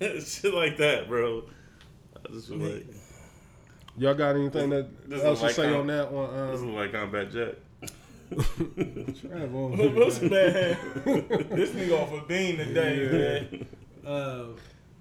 it. 0.00 0.22
shit 0.26 0.52
like 0.54 0.76
that, 0.78 1.06
bro. 1.06 1.44
I 2.28 2.32
just 2.32 2.50
like 2.50 2.86
Y'all 3.96 4.14
got 4.14 4.34
anything 4.36 4.70
that 4.70 5.08
This 5.08 5.20
is 5.20 5.24
else 5.24 5.38
to 5.40 5.46
like 5.46 5.54
say 5.54 5.68
how- 5.72 5.80
on 5.80 5.86
that 5.88 6.10
one? 6.12 6.50
this 6.50 6.60
is 6.60 6.66
like 6.66 6.92
combat 6.92 7.30
jet. 7.30 7.58
Trav 8.32 9.54
on 9.54 9.94
What's 9.94 10.18
here, 10.18 10.30
man? 10.30 10.76
this 11.50 11.70
nigga 11.70 12.00
off 12.02 12.12
a 12.12 12.26
bean 12.26 12.56
today, 12.56 13.46
man. 14.02 14.10
Uh, 14.12 14.44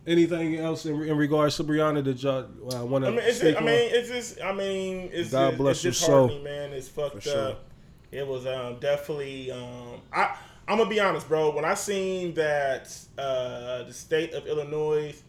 anything 0.06 0.58
else 0.58 0.86
in, 0.86 1.02
in 1.04 1.18
regards 1.18 1.56
to 1.58 1.64
Breonna 1.64 2.04
that 2.04 2.22
y'all 2.22 2.46
uh, 2.76 2.86
want 2.86 3.06
I 3.06 3.08
to 3.10 3.16
mean, 3.16 3.26
it's 3.26 3.40
just, 3.40 3.58
I 3.58 3.62
mean, 3.62 3.90
it's 3.94 4.10
just, 4.10 4.42
I 4.42 4.54
mean, 4.54 5.10
it's 5.12 5.32
God 5.32 5.52
just, 5.52 5.58
bless 5.58 5.76
it's 5.78 5.84
your 5.86 5.94
soul. 5.94 6.28
disheartening, 6.28 6.44
man. 6.44 6.74
It's 6.74 6.90
fucked 6.90 7.24
sure. 7.24 7.50
up. 7.50 7.64
It 8.12 8.28
was 8.28 8.46
um, 8.46 8.78
definitely. 8.80 9.52
Um, 9.52 10.02
I 10.12 10.36
I'm 10.68 10.78
gonna 10.78 10.90
be 10.90 11.00
honest, 11.00 11.28
bro. 11.28 11.50
When 11.56 11.66
I 11.66 11.74
seen 11.74 12.34
that 12.36 12.96
uh, 13.18 13.84
the 13.84 13.94
state 13.94 14.34
of 14.34 14.46
Illinois, 14.46 15.20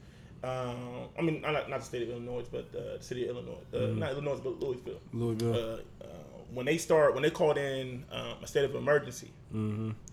um, 0.45 1.09
I 1.19 1.23
mean, 1.23 1.41
not, 1.41 1.69
not 1.71 1.81
the 1.81 1.87
state 1.87 2.03
of 2.03 2.09
Illinois, 2.11 2.45
but 2.51 2.67
uh, 2.77 2.99
the 2.99 3.05
city 3.05 3.25
of 3.27 3.37
Illinois, 3.37 3.59
uh, 3.73 3.77
Mm-hmm. 3.77 3.99
not 4.01 4.13
Illinois, 4.13 4.41
but 4.43 4.61
Louisville. 4.61 5.01
Louisville. 5.13 5.55
Uh, 5.55 6.05
uh, 6.05 6.07
when 6.53 6.67
they 6.67 6.79
start, 6.79 7.15
when 7.15 7.23
they 7.23 7.31
called 7.31 7.59
in 7.59 8.05
um, 8.13 8.37
a 8.43 8.47
state 8.47 8.65
of 8.65 8.75
emergency 8.75 9.31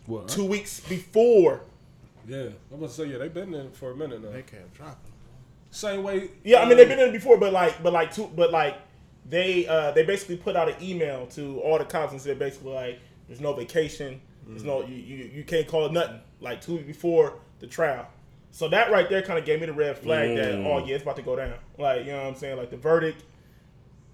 well, 0.08 0.24
two 0.26 0.46
weeks 0.46 0.80
before. 0.82 1.62
yeah, 2.28 2.48
I'm 2.72 2.80
gonna 2.80 2.90
say 2.90 3.06
yeah, 3.06 3.18
they've 3.20 3.34
been 3.34 3.52
there 3.52 3.70
for 3.74 3.92
a 3.92 3.96
minute 3.96 4.24
now. 4.24 4.32
They 4.32 4.42
kept 4.42 4.74
dropping. 4.74 5.12
Same 5.72 6.04
way. 6.04 6.30
Yeah, 6.44 6.62
I 6.62 6.68
mean 6.68 6.78
they've 6.78 6.88
been 6.88 7.00
in 7.00 7.12
before, 7.12 7.38
but 7.38 7.54
like, 7.54 7.82
but 7.84 7.94
like, 7.94 8.14
two, 8.14 8.30
but 8.36 8.52
like, 8.52 8.76
they 9.30 9.68
uh 9.68 9.92
they 9.92 10.04
basically 10.04 10.38
put 10.38 10.56
out 10.56 10.68
an 10.70 10.76
email 10.82 11.28
to 11.28 11.60
all 11.62 11.78
the 11.78 11.86
cops 11.86 12.12
and 12.12 12.22
said 12.22 12.40
basically 12.40 12.74
like, 12.74 13.00
there's 13.28 13.42
no 13.42 13.54
vacation, 13.54 14.20
there's 14.48 14.64
no 14.64 14.84
you 14.86 14.96
you, 14.96 15.30
you 15.36 15.44
can't 15.44 15.68
call 15.68 15.86
it 15.86 15.92
nothing. 15.92 16.20
Like 16.40 16.62
two 16.62 16.74
weeks 16.78 16.88
before 16.88 17.36
the 17.60 17.68
trial, 17.68 18.08
so 18.52 18.68
that 18.70 18.92
right 18.92 19.10
there 19.10 19.22
kind 19.22 19.40
of 19.40 19.46
gave 19.46 19.60
me 19.62 19.66
the 19.66 19.74
red 19.74 19.98
flag 19.98 20.36
that 20.36 20.54
Mm. 20.56 20.66
oh 20.66 20.86
yeah, 20.86 20.96
it's 20.96 21.04
about 21.04 21.16
to 21.16 21.22
go 21.22 21.36
down. 21.36 21.54
Like 21.78 22.06
you 22.06 22.12
know 22.12 22.18
what 22.20 22.28
I'm 22.28 22.36
saying? 22.36 22.58
Like 22.58 22.70
the 22.70 22.78
verdict 22.78 23.24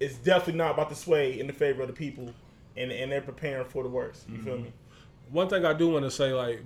is 0.00 0.16
definitely 0.16 0.54
not 0.54 0.72
about 0.74 0.88
to 0.90 0.94
sway 0.94 1.38
in 1.40 1.46
the 1.46 1.52
favor 1.52 1.82
of 1.82 1.88
the 1.88 1.94
people, 1.94 2.32
and 2.76 2.90
and 2.92 3.10
they're 3.10 3.20
preparing 3.20 3.66
for 3.66 3.82
the 3.82 3.88
worst. 3.88 4.28
You 4.28 4.38
feel 4.38 4.58
me? 4.58 4.72
One 5.30 5.48
thing 5.48 5.64
I 5.66 5.72
do 5.74 5.88
want 5.88 6.04
to 6.04 6.10
say, 6.10 6.32
like 6.32 6.60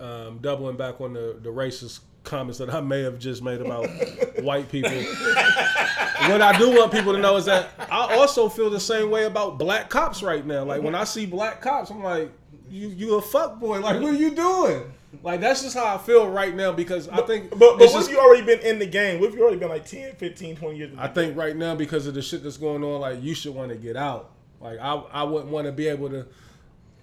um, 0.00 0.38
doubling 0.38 0.76
back 0.76 1.00
on 1.00 1.12
the 1.12 1.36
the 1.42 1.50
racist 1.50 2.00
comments 2.24 2.58
that 2.58 2.68
I 2.72 2.80
may 2.80 3.02
have 3.02 3.18
just 3.18 3.42
made 3.42 3.60
about 3.60 3.88
white 4.42 4.70
people. 4.70 4.90
what 4.90 6.42
I 6.42 6.56
do 6.58 6.70
want 6.76 6.92
people 6.92 7.12
to 7.12 7.18
know 7.18 7.36
is 7.36 7.44
that 7.46 7.70
I 7.90 8.16
also 8.16 8.48
feel 8.48 8.70
the 8.70 8.80
same 8.80 9.10
way 9.10 9.24
about 9.24 9.58
black 9.58 9.88
cops 9.88 10.22
right 10.22 10.44
now. 10.44 10.64
Like 10.64 10.82
when 10.82 10.94
I 10.94 11.04
see 11.04 11.26
black 11.26 11.60
cops, 11.60 11.90
I'm 11.90 12.02
like, 12.02 12.30
you 12.70 12.88
you 12.88 13.14
a 13.16 13.22
fuck 13.22 13.58
boy. 13.60 13.80
Like 13.80 14.00
what 14.00 14.14
are 14.14 14.16
you 14.16 14.34
doing? 14.34 14.92
Like 15.22 15.40
that's 15.40 15.62
just 15.62 15.74
how 15.74 15.94
I 15.94 15.98
feel 15.98 16.28
right 16.28 16.54
now 16.54 16.72
because 16.72 17.08
I 17.08 17.22
think 17.22 17.50
But 17.50 17.58
but 17.58 17.78
what 17.78 17.92
just- 17.92 18.08
if 18.08 18.14
you 18.14 18.20
already 18.20 18.42
been 18.44 18.60
in 18.60 18.78
the 18.78 18.86
game? 18.86 19.20
What 19.20 19.30
if 19.30 19.34
you 19.34 19.42
already 19.42 19.58
been 19.58 19.70
like 19.70 19.86
10, 19.86 20.14
15, 20.16 20.56
20 20.56 20.76
years? 20.78 20.92
I 20.98 21.08
think 21.08 21.36
right 21.36 21.56
now 21.56 21.74
because 21.74 22.06
of 22.06 22.14
the 22.14 22.20
shit 22.22 22.42
that's 22.42 22.58
going 22.58 22.84
on, 22.84 23.00
like 23.00 23.22
you 23.22 23.34
should 23.34 23.54
want 23.54 23.70
to 23.70 23.76
get 23.76 23.96
out. 23.96 24.30
Like 24.60 24.78
I 24.80 24.94
I 24.94 25.22
wouldn't 25.22 25.50
want 25.50 25.66
to 25.66 25.72
be 25.72 25.88
able 25.88 26.10
to. 26.10 26.26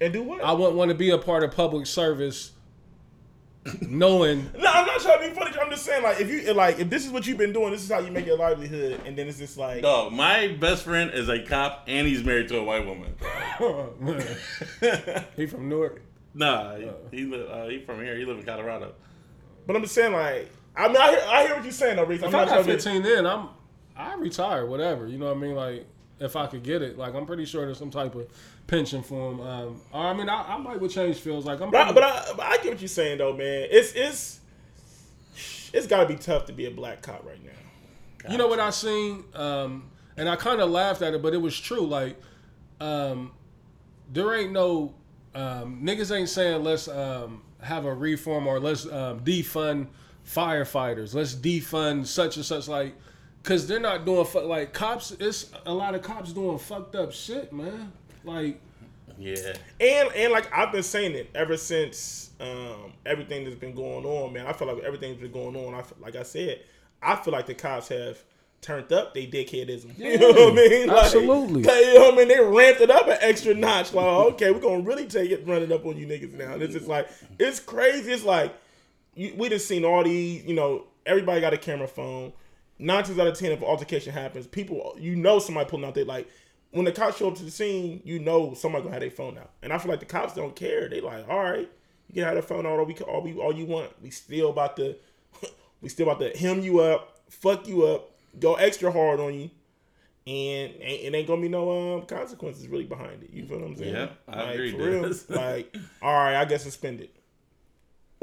and 0.02 0.14
do 0.14 0.22
what? 0.24 0.44
I 0.44 0.52
wouldn't 0.54 0.76
want 0.76 0.90
to 0.90 0.96
be 0.96 1.10
a 1.12 1.18
part 1.18 1.44
of 1.44 1.52
public 1.52 1.88
service, 1.88 2.52
knowing 3.82 4.50
No, 4.58 4.70
I'm 4.72 4.86
not 4.86 5.00
trying 5.02 5.22
to 5.24 5.30
be 5.30 5.36
funny. 5.36 5.58
I'm 5.60 5.70
just 5.72 5.86
saying, 5.86 6.04
like, 6.04 6.20
if 6.22 6.30
you 6.30 6.54
like, 6.54 6.80
if 6.80 6.90
this 6.90 7.06
is 7.06 7.12
what 7.12 7.26
you've 7.26 7.38
been 7.38 7.54
doing, 7.54 7.72
this 7.72 7.84
is 7.84 7.92
how 7.92 8.00
you 8.00 8.12
make 8.12 8.26
your 8.26 8.38
livelihood, 8.38 9.02
and 9.06 9.18
then 9.18 9.28
it's 9.28 9.38
just 9.40 9.58
like, 9.58 9.82
Dog, 9.82 10.14
my 10.14 10.50
best 10.50 10.84
friend 10.84 11.12
is 11.14 11.30
a 11.30 11.42
cop 11.44 11.86
and 11.88 12.08
he's 12.08 12.24
married 12.24 12.48
to 12.50 12.58
a 12.60 12.64
white 12.64 12.86
woman. 12.86 13.16
he 15.36 15.46
from 15.48 15.70
Newark. 15.70 16.02
nah, 16.34 16.76
he, 16.76 16.90
he, 17.12 17.24
li- 17.26 17.48
uh, 17.50 17.68
he 17.68 17.80
from 17.80 18.02
here. 18.02 18.16
He 18.18 18.26
live 18.26 18.38
in 18.38 18.44
Colorado. 18.46 18.94
but 19.66 19.76
I'm 19.76 19.82
just 19.82 19.96
saying, 19.96 20.14
like, 20.14 20.50
I 20.76 20.88
mean, 20.88 20.98
I 20.98 21.10
hear, 21.12 21.22
I 21.28 21.44
hear 21.46 21.56
what 21.56 21.64
you're 21.64 21.72
saying, 21.72 21.96
though, 21.96 22.04
Reese. 22.06 22.22
I'm 22.22 22.30
If 22.30 22.36
I 22.36 22.38
not 22.40 22.48
got 22.48 22.54
trying 22.66 22.78
to. 22.78 22.84
15 22.84 23.06
in, 23.06 23.26
I'm 23.26 23.50
I 23.98 24.16
retire, 24.16 24.66
whatever. 24.66 25.08
You 25.08 25.18
know 25.18 25.28
what 25.28 25.38
I 25.38 25.40
mean? 25.40 25.56
Like 25.56 25.86
if 26.20 26.36
I 26.36 26.48
could 26.48 26.64
get 26.64 26.82
it, 26.82 26.98
like 26.98 27.14
I'm 27.14 27.26
pretty 27.26 27.46
sure 27.46 27.66
there's 27.66 27.78
some 27.78 27.92
type 27.92 28.14
of 28.16 28.28
pension 28.68 29.04
for 29.04 29.32
him. 29.32 29.42
Um, 29.42 29.82
I 29.94 30.14
mean, 30.14 30.30
I, 30.30 30.56
I 30.56 30.58
might 30.58 30.80
would 30.80 30.92
change 30.92 31.18
fields. 31.18 31.46
Like 31.46 31.62
I'm, 31.62 31.72
But, 31.72 31.88
I, 31.88 31.92
but, 31.92 32.04
I, 32.04 32.26
but 32.36 32.46
I 32.46 32.58
get 32.58 32.72
what 32.74 32.82
you're 32.82 32.88
saying, 32.88 33.20
though, 33.20 33.34
man. 33.34 33.68
It's 33.70 33.94
it's 33.94 34.40
it's 35.74 35.88
got 35.88 36.02
to 36.02 36.08
be 36.08 36.16
tough 36.16 36.46
to 36.46 36.54
be 36.54 36.66
a 36.66 36.72
black 36.72 37.02
cop 37.02 37.26
right 37.26 37.44
now. 37.44 37.52
You 38.32 38.38
know 38.40 38.48
what 38.48 38.60
I 38.60 38.72
seen, 38.72 39.24
um, 39.36 39.92
and 40.18 40.28
I 40.28 40.36
kind 40.36 40.60
of 40.60 40.72
laughed 40.72 41.04
at 41.04 41.14
it, 41.14 41.22
but 41.22 41.36
it 41.36 41.38
was 41.38 41.60
true. 41.60 41.86
Like, 41.86 42.20
um, 42.80 43.32
there 44.12 44.34
ain't 44.34 44.52
no 44.52 44.96
um, 45.36 45.82
niggas 45.84 46.16
ain't 46.16 46.30
saying 46.30 46.64
let's 46.64 46.88
um, 46.88 47.44
have 47.62 47.86
a 47.86 47.94
reform 47.94 48.48
or 48.48 48.60
let's 48.60 48.86
um, 48.88 49.20
defund 49.20 49.88
firefighters. 50.26 51.14
Let's 51.14 51.36
defund 51.36 52.08
such 52.08 52.38
and 52.38 52.46
such. 52.46 52.68
Like, 52.68 52.96
cause 53.44 53.68
they're 53.68 53.80
not 53.80 54.06
doing 54.06 54.26
fu- 54.26 54.40
like 54.40 54.74
cops. 54.74 55.12
It's 55.12 55.52
a 55.68 55.74
lot 55.74 55.94
of 55.94 56.02
cops 56.02 56.34
doing 56.34 56.58
fucked 56.58 56.96
up 56.96 57.12
shit, 57.12 57.54
man. 57.54 57.92
Like, 58.26 58.60
Yeah. 59.18 59.54
And 59.80 60.10
and 60.14 60.32
like 60.34 60.52
I've 60.54 60.72
been 60.72 60.84
saying 60.84 61.14
it 61.14 61.30
ever 61.36 61.58
since 61.58 62.32
um, 62.40 62.94
everything 63.06 63.44
that's 63.46 63.56
been 63.56 63.76
going 63.76 64.06
on, 64.06 64.34
man. 64.34 64.46
I 64.48 64.54
feel 64.54 64.68
like 64.68 64.84
everything's 64.84 65.18
been 65.18 65.32
going 65.32 65.56
on. 65.56 65.74
I 65.74 65.82
feel, 65.82 65.98
like 66.02 66.16
I 66.16 66.24
said, 66.24 66.62
I 67.02 67.16
feel 67.16 67.32
like 67.34 67.46
the 67.46 67.54
cops 67.54 67.88
have 67.90 68.18
turned 68.62 68.92
up 68.92 69.14
they 69.14 69.28
dickheadism. 69.28 69.96
you 69.98 70.18
know 70.18 70.30
what 70.32 70.52
I 70.54 70.56
mean? 70.56 70.88
Like, 70.88 71.06
absolutely. 71.06 71.62
they- 71.62 71.88
you 71.94 72.00
know 72.00 72.06
what 72.06 72.14
I 72.16 72.18
mean? 72.18 72.28
They 72.28 72.40
ramped 72.40 72.82
it 72.82 72.90
up 72.90 73.08
an 73.08 73.18
extra 73.22 73.54
notch. 73.54 73.94
Like, 73.94 74.06
okay, 74.06 74.52
we're 74.52 74.60
gonna 74.60 74.82
really 74.82 75.06
take 75.08 75.32
it, 75.32 75.48
run 75.48 75.62
it 75.62 75.72
up 75.72 75.86
on 75.86 75.98
you 75.98 76.08
niggas 76.08 76.34
now. 76.34 76.54
And 76.54 76.62
it's 76.64 76.74
just 76.74 76.88
like 76.88 77.08
it's 77.40 77.60
crazy. 77.60 78.12
It's 78.12 78.24
like 78.24 78.54
you, 79.14 79.34
we 79.38 79.50
just 79.50 79.68
seen 79.68 79.86
all 79.86 80.04
these. 80.04 80.44
You 80.46 80.56
know, 80.56 80.88
everybody 81.06 81.40
got 81.42 81.54
a 81.54 81.58
camera 81.58 81.88
phone. 81.88 82.34
Nine 82.78 83.06
times 83.06 83.18
out 83.20 83.28
of 83.28 83.38
ten, 83.40 83.54
if 83.54 83.60
an 83.60 83.66
altercation 83.66 84.12
happens, 84.12 84.48
people 84.48 84.96
you 85.00 85.16
know 85.16 85.40
somebody 85.40 85.70
pulling 85.70 85.86
out 85.86 85.96
their 85.96 86.04
like 86.04 86.28
when 86.76 86.84
the 86.84 86.92
cops 86.92 87.18
show 87.18 87.30
up 87.30 87.36
to 87.36 87.44
the 87.44 87.52
scene, 87.52 88.02
you 88.04 88.20
know 88.20 88.54
somebody 88.54 88.84
gonna 88.84 88.94
have 88.96 89.02
their 89.02 89.10
phone 89.10 89.38
out. 89.38 89.50
And 89.64 89.72
I 89.72 89.78
feel 89.78 89.90
like 89.90 90.02
the 90.02 90.06
cops 90.06 90.34
don't 90.34 90.54
care. 90.58 90.90
They 90.90 91.00
like, 91.00 91.26
all 91.30 91.42
right, 91.42 91.70
You 92.10 92.14
can 92.14 92.24
have 92.26 92.36
the 92.36 92.42
phone 92.42 92.66
all 92.66 92.84
we 92.84 92.94
all 92.96 93.22
we 93.22 93.34
all 93.36 93.56
you 93.56 93.66
want. 93.66 93.92
We 94.04 94.10
still 94.10 94.50
about 94.50 94.76
to 94.76 94.98
we 95.82 95.88
still 95.88 96.10
about 96.10 96.20
to 96.20 96.38
hem 96.38 96.60
you 96.60 96.82
up, 96.82 97.22
fuck 97.30 97.66
you 97.66 97.86
up, 97.86 98.12
go 98.42 98.56
extra 98.56 98.92
hard 98.92 99.22
on 99.22 99.34
you, 99.36 99.50
and 100.28 100.74
it 100.82 101.16
ain't 101.16 101.28
gonna 101.28 101.42
be 101.42 101.48
no 101.48 101.96
um 101.96 102.06
consequences 102.08 102.68
really 102.68 102.84
behind 102.84 103.24
it. 103.24 103.30
You 103.32 103.46
feel 103.46 103.60
what 103.60 103.68
I'm 103.68 103.76
saying? 103.78 103.96
Yeah, 103.96 104.10
I 104.28 104.44
like, 104.44 104.54
agree, 104.56 104.72
For 104.72 104.78
real, 104.78 105.14
like, 105.30 105.78
all 106.02 106.14
right, 106.14 106.36
I 106.36 106.44
get 106.44 106.60
suspended. 106.60 107.08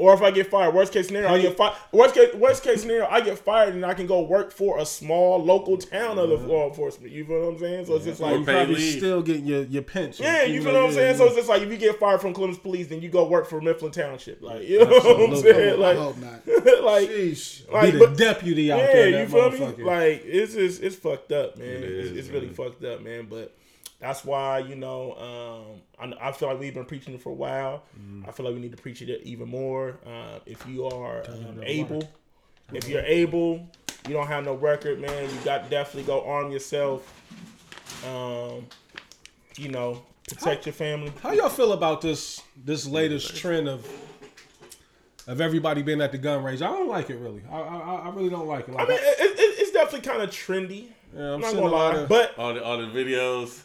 Or 0.03 0.13
if 0.13 0.21
I 0.21 0.31
get 0.31 0.47
fired, 0.51 0.75
worst 0.75 0.91
case 0.91 1.07
scenario, 1.07 1.29
I 1.29 1.41
get 1.41 1.55
fired. 1.55 1.75
Worst 1.93 2.13
case, 2.13 2.33
worst 2.35 2.61
case 2.61 2.81
scenario, 2.81 3.07
I 3.07 3.21
get 3.21 3.39
fired 3.39 3.73
and 3.73 3.85
I 3.85 3.93
can 3.93 4.05
go 4.05 4.21
work 4.21 4.51
for 4.51 4.79
a 4.79 4.85
small 4.85 5.41
local 5.41 5.77
town 5.77 6.19
of 6.19 6.27
the 6.27 6.35
mm-hmm. 6.37 6.47
law 6.49 6.67
enforcement. 6.67 7.13
You 7.13 7.23
feel 7.23 7.39
what 7.39 7.53
I'm 7.53 7.59
saying? 7.59 7.85
So 7.85 7.95
it's 7.95 8.03
just 8.03 8.19
like, 8.19 8.37
You 8.37 8.45
pay 8.45 8.53
probably 8.53 8.75
leave. 8.75 8.97
still 8.97 9.21
getting 9.21 9.45
your, 9.45 9.63
your 9.63 9.81
pension. 9.81 10.25
yeah, 10.25 10.43
you 10.43 10.55
even 10.55 10.63
feel 10.65 10.73
though- 10.73 10.79
what 10.81 10.89
I'm 10.89 10.89
yeah, 10.91 10.95
saying? 10.97 11.11
yeah. 11.11 11.17
So 11.17 11.25
it's 11.27 11.35
just 11.37 11.47
like 11.49 11.61
if 11.61 11.71
you 11.71 11.77
get 11.77 11.97
fired 11.99 12.19
from 12.19 12.33
Columbus 12.33 12.57
Police, 12.59 12.87
then 12.87 13.01
you 13.01 13.07
go 13.07 13.25
work 13.25 13.47
for 13.47 13.61
Mifflin 13.61 13.91
Township. 13.91 14.41
Like, 14.41 14.67
you 14.67 14.79
know 14.79 14.85
what 14.87 15.05
I'm 15.05 15.33
Absolutely. 15.33 15.51
saying? 15.53 15.73
I 15.73 15.75
Like, 15.77 15.97
hope 15.97 16.17
not. 16.17 16.47
like, 16.83 17.09
Sheesh. 17.09 17.65
be 17.67 17.71
like, 17.73 17.93
the 17.93 17.99
but- 17.99 18.17
deputy 18.17 18.71
out 18.73 18.79
yeah, 18.79 18.87
there. 18.91 19.21
you 19.21 19.27
feel 19.27 19.51
me? 19.51 19.57
motherfucker. 19.59 19.85
Like 19.85 20.21
it's 20.25 20.53
just 20.53 20.83
it's 20.83 20.95
fucked 20.97 21.31
up, 21.31 21.57
man. 21.57 21.67
It 21.67 21.83
it's 21.83 22.09
is, 22.11 22.17
it's 22.17 22.27
really 22.29 22.49
fucked 22.49 22.83
up, 22.83 23.01
man. 23.01 23.27
But 23.29 23.55
that's 24.03 24.25
why 24.25 24.59
you 24.59 24.75
know 24.75 25.13
um, 25.97 26.11
I, 26.19 26.27
I 26.27 26.31
feel 26.33 26.49
like 26.49 26.59
we've 26.59 26.73
been 26.73 26.83
preaching 26.83 27.13
it 27.13 27.21
for 27.21 27.29
a 27.29 27.33
while. 27.33 27.83
Mm-hmm. 27.97 28.27
I 28.27 28.31
feel 28.33 28.45
like 28.45 28.53
we 28.53 28.59
need 28.61 28.75
to 28.75 28.81
preach 28.81 29.01
it 29.01 29.21
even 29.23 29.47
more. 29.47 29.97
Uh, 30.05 30.39
if 30.45 30.67
you 30.67 30.85
are 30.85 31.23
um, 31.29 31.55
no 31.55 31.63
able, 31.63 32.11
if 32.73 32.89
you're 32.89 33.01
able, 33.05 33.65
you 34.05 34.13
don't 34.13 34.27
have 34.27 34.43
no 34.43 34.55
record, 34.55 34.99
man. 34.99 35.29
You 35.29 35.37
got 35.45 35.63
to 35.63 35.69
definitely 35.69 36.03
go 36.03 36.25
arm 36.25 36.51
yourself. 36.51 37.01
Um, 38.05 38.65
you 39.55 39.69
know, 39.69 40.03
protect 40.27 40.65
your 40.65 40.73
family. 40.73 41.13
How 41.21 41.31
y'all 41.31 41.47
feel 41.47 41.71
about 41.71 42.01
this 42.01 42.41
this 42.65 42.85
latest 42.85 43.37
trend 43.37 43.69
of 43.69 43.87
of 45.27 45.39
everybody 45.39 45.81
being 45.81 46.01
at 46.01 46.11
the 46.11 46.17
gun 46.17 46.43
range? 46.43 46.61
I 46.61 46.67
don't 46.67 46.89
like 46.89 47.09
it 47.09 47.15
really. 47.19 47.41
I 47.49 47.55
I, 47.57 47.95
I 47.95 48.09
really 48.09 48.29
don't 48.29 48.47
like 48.47 48.67
it. 48.67 48.75
I 48.75 48.79
mean, 48.83 48.91
it, 48.91 49.19
it, 49.19 49.59
it's 49.59 49.71
definitely 49.71 50.01
kind 50.01 50.21
of 50.21 50.29
trendy. 50.29 50.87
yeah, 51.15 51.35
I'm 51.35 51.39
not 51.39 51.51
seeing 51.51 51.63
gonna 51.63 51.73
a 51.73 51.77
lot 51.77 51.93
lie, 51.95 52.01
of- 52.01 52.09
but 52.09 52.37
All 52.37 52.53
the 52.53 52.61
all 52.61 52.77
the 52.79 52.87
videos. 52.87 53.61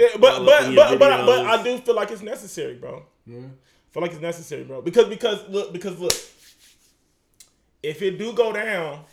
Yeah, 0.00 0.08
but 0.18 0.44
but 0.44 0.74
but 0.74 0.98
but, 0.98 1.12
I- 1.12 1.26
but. 1.26 1.46
I 1.46 1.62
do 1.62 1.78
feel 1.78 1.94
like 1.94 2.10
it's 2.10 2.22
necessary, 2.22 2.74
bro. 2.74 3.02
Feel 3.26 4.02
like 4.02 4.12
it's 4.12 4.20
necessary, 4.20 4.64
bro. 4.64 4.80
Because 4.82 5.08
because 5.08 5.48
look 5.48 5.72
because 5.72 5.98
look, 5.98 6.14
if 7.82 8.02
it 8.02 8.18
do 8.18 8.32
go 8.32 8.52
down, 8.52 9.04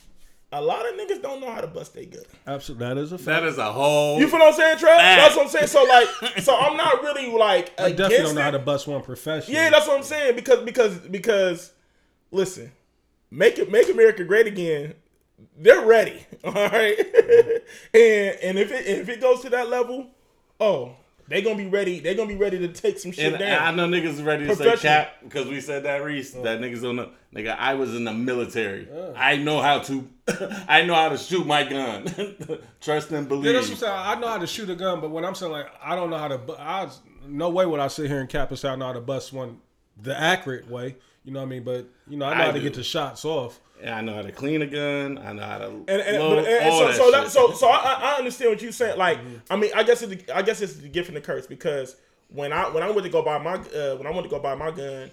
a 0.52 0.62
lot 0.62 0.88
of 0.88 0.96
niggas 0.96 1.22
don't 1.22 1.42
know 1.42 1.52
how 1.52 1.62
to 1.62 1.68
bust 1.68 1.94
their 1.94 2.06
gun. 2.06 2.24
absolutely 2.46 2.88
that 2.88 2.98
is 2.98 3.12
a 3.12 3.18
fact. 3.18 3.42
That 3.42 3.44
is 3.44 3.58
a 3.58 3.72
whole. 3.72 4.20
You 4.20 4.28
feel 4.28 4.40
what 4.40 4.50
I'm 4.50 4.54
saying, 4.54 4.78
Trev? 4.78 4.98
Fact. 4.98 5.22
That's 5.22 5.36
what 5.36 5.46
I'm 5.46 5.52
saying. 5.52 5.68
So 5.68 5.84
like, 5.84 6.08
so 6.44 6.56
I'm 6.56 6.78
not 6.78 7.02
really 7.02 7.32
like 7.32 7.74
I 7.80 7.90
definitely 7.92 8.18
don't 8.18 8.36
know 8.36 8.42
it. 8.42 8.44
how 8.44 8.52
to 8.52 8.60
bust 8.60 8.88
one 8.88 9.02
professional. 9.02 9.56
Yeah, 9.56 9.70
that's 9.70 9.88
what 9.88 9.98
I'm 9.98 10.04
saying. 10.04 10.36
Because 10.36 10.64
because 10.64 10.98
because 11.00 11.74
listen, 12.32 12.72
make 13.32 13.58
it 13.60 13.72
make 13.72 13.90
America 13.90 14.24
great 14.24 14.48
again. 14.48 14.94
They're 15.58 15.86
ready. 15.86 16.26
All 16.44 16.54
right. 16.54 16.98
and 17.94 18.38
and 18.44 18.60
if 18.60 18.72
it 18.72 18.86
if 18.88 19.10
it 19.10 19.20
goes 19.22 19.42
to 19.42 19.50
that 19.50 19.70
level, 19.70 20.08
oh, 20.60 20.96
they 21.28 21.42
gonna 21.42 21.58
be 21.58 21.68
ready. 21.68 22.00
They 22.00 22.16
gonna 22.16 22.30
be 22.30 22.36
ready 22.36 22.60
to 22.60 22.70
take 22.70 23.00
some 23.00 23.12
shit 23.12 23.34
and 23.34 23.40
down. 23.40 23.62
I 23.62 23.72
know 23.72 23.88
niggas 23.88 24.26
ready 24.26 24.48
to 24.48 24.56
say 24.56 24.78
cap 24.78 25.16
because 25.24 25.48
we 25.48 25.60
said 25.60 25.84
that 25.84 26.04
Reese. 26.04 26.32
That 26.32 26.58
oh. 26.58 26.62
niggas 26.62 26.82
don't 26.82 26.96
know. 26.96 27.10
Nigga, 27.36 27.56
I 27.58 27.74
was 27.74 27.94
in 27.94 28.06
the 28.06 28.14
military. 28.14 28.88
I 29.16 29.36
know 29.36 29.62
how 29.62 29.80
to. 29.80 30.08
I 30.68 30.84
know 30.84 30.96
how 30.96 31.10
to 31.10 31.18
shoot 31.18 31.46
my 31.46 31.64
gun. 31.64 32.08
Trust 32.82 33.12
and 33.12 33.28
believe. 33.28 33.46
Yeah, 33.46 33.54
that's 33.54 33.68
what 33.68 33.74
I'm 33.74 33.80
saying. 33.80 33.94
I 33.94 34.16
know 34.16 34.28
how 34.28 34.38
to 34.38 34.48
shoot 34.48 34.70
a 34.70 34.76
gun, 34.76 35.02
but 35.02 35.10
what 35.10 35.26
I'm 35.26 35.36
saying 35.36 35.52
like 35.52 35.68
I 35.84 35.96
don't 35.96 36.10
know 36.10 36.18
how 36.18 36.30
to, 36.30 36.38
bu- 36.38 36.56
I 36.58 36.90
no 37.28 37.50
way 37.50 37.66
would 37.66 37.80
I 37.80 37.88
sit 37.88 38.08
here 38.08 38.20
and 38.20 38.30
cap 38.30 38.50
and 38.50 38.60
say 38.60 38.70
I 38.70 38.76
know 38.76 38.86
how 38.86 38.94
to 38.94 39.02
bust 39.02 39.34
one 39.34 39.60
the 40.02 40.18
accurate 40.18 40.70
way. 40.70 40.96
You 41.28 41.34
know 41.34 41.42
what 41.42 41.48
I 41.48 41.50
mean? 41.50 41.64
But 41.64 41.90
you 42.08 42.16
know 42.16 42.26
I 42.26 42.38
know 42.38 42.42
I 42.42 42.46
how 42.46 42.52
to 42.54 42.60
get 42.62 42.74
the 42.74 42.84
shots 42.84 43.26
off. 43.26 43.60
Yeah, 43.84 43.98
I 43.98 44.02
know 44.02 44.14
how 44.14 44.22
to 44.22 44.32
clean 44.32 44.62
a 44.62 44.66
gun. 44.66 45.18
I 45.18 45.34
know 45.34 45.44
how 45.44 45.58
to 45.58 45.66
and, 45.66 45.90
and, 45.90 46.18
load 46.20 46.36
but, 46.38 46.48
and, 46.48 46.64
and 46.64 46.70
all 46.70 46.80
so 46.80 46.88
that 46.88 46.96
so, 46.96 47.12
that, 47.12 47.24
shit. 47.24 47.32
so 47.34 47.52
so 47.52 47.68
I, 47.68 48.14
I 48.14 48.18
understand 48.18 48.52
what 48.52 48.62
you're 48.62 48.72
saying. 48.72 48.98
Like, 48.98 49.20
I 49.50 49.58
mean, 49.58 49.70
I 49.76 49.84
guess 49.84 50.02
it's 50.02 50.24
the, 50.24 50.38
I 50.38 50.42
guess 50.42 50.62
it's 50.62 50.76
the 50.76 50.88
gift 50.88 51.10
and 51.10 51.18
the 51.18 51.22
curse 51.22 51.46
because 51.46 51.98
when 52.30 52.54
I 52.54 52.70
when 52.70 52.82
I 52.82 52.90
went 52.90 53.04
to 53.04 53.10
go 53.10 53.24
buy 53.24 53.40
my 53.40 53.56
uh, 53.56 53.98
when 53.98 54.08
I 54.08 54.12
went 54.12 54.24
to 54.24 54.30
go 54.30 54.40
buy 54.40 54.56
my 54.56 54.72
gun, 54.72 55.12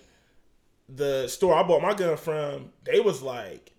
the 0.88 1.26
store 1.26 1.56
I 1.56 1.64
bought 1.64 1.82
my 1.82 1.94
gun 1.94 2.16
from, 2.16 2.70
they 2.84 3.00
was 3.00 3.20
like, 3.20 3.72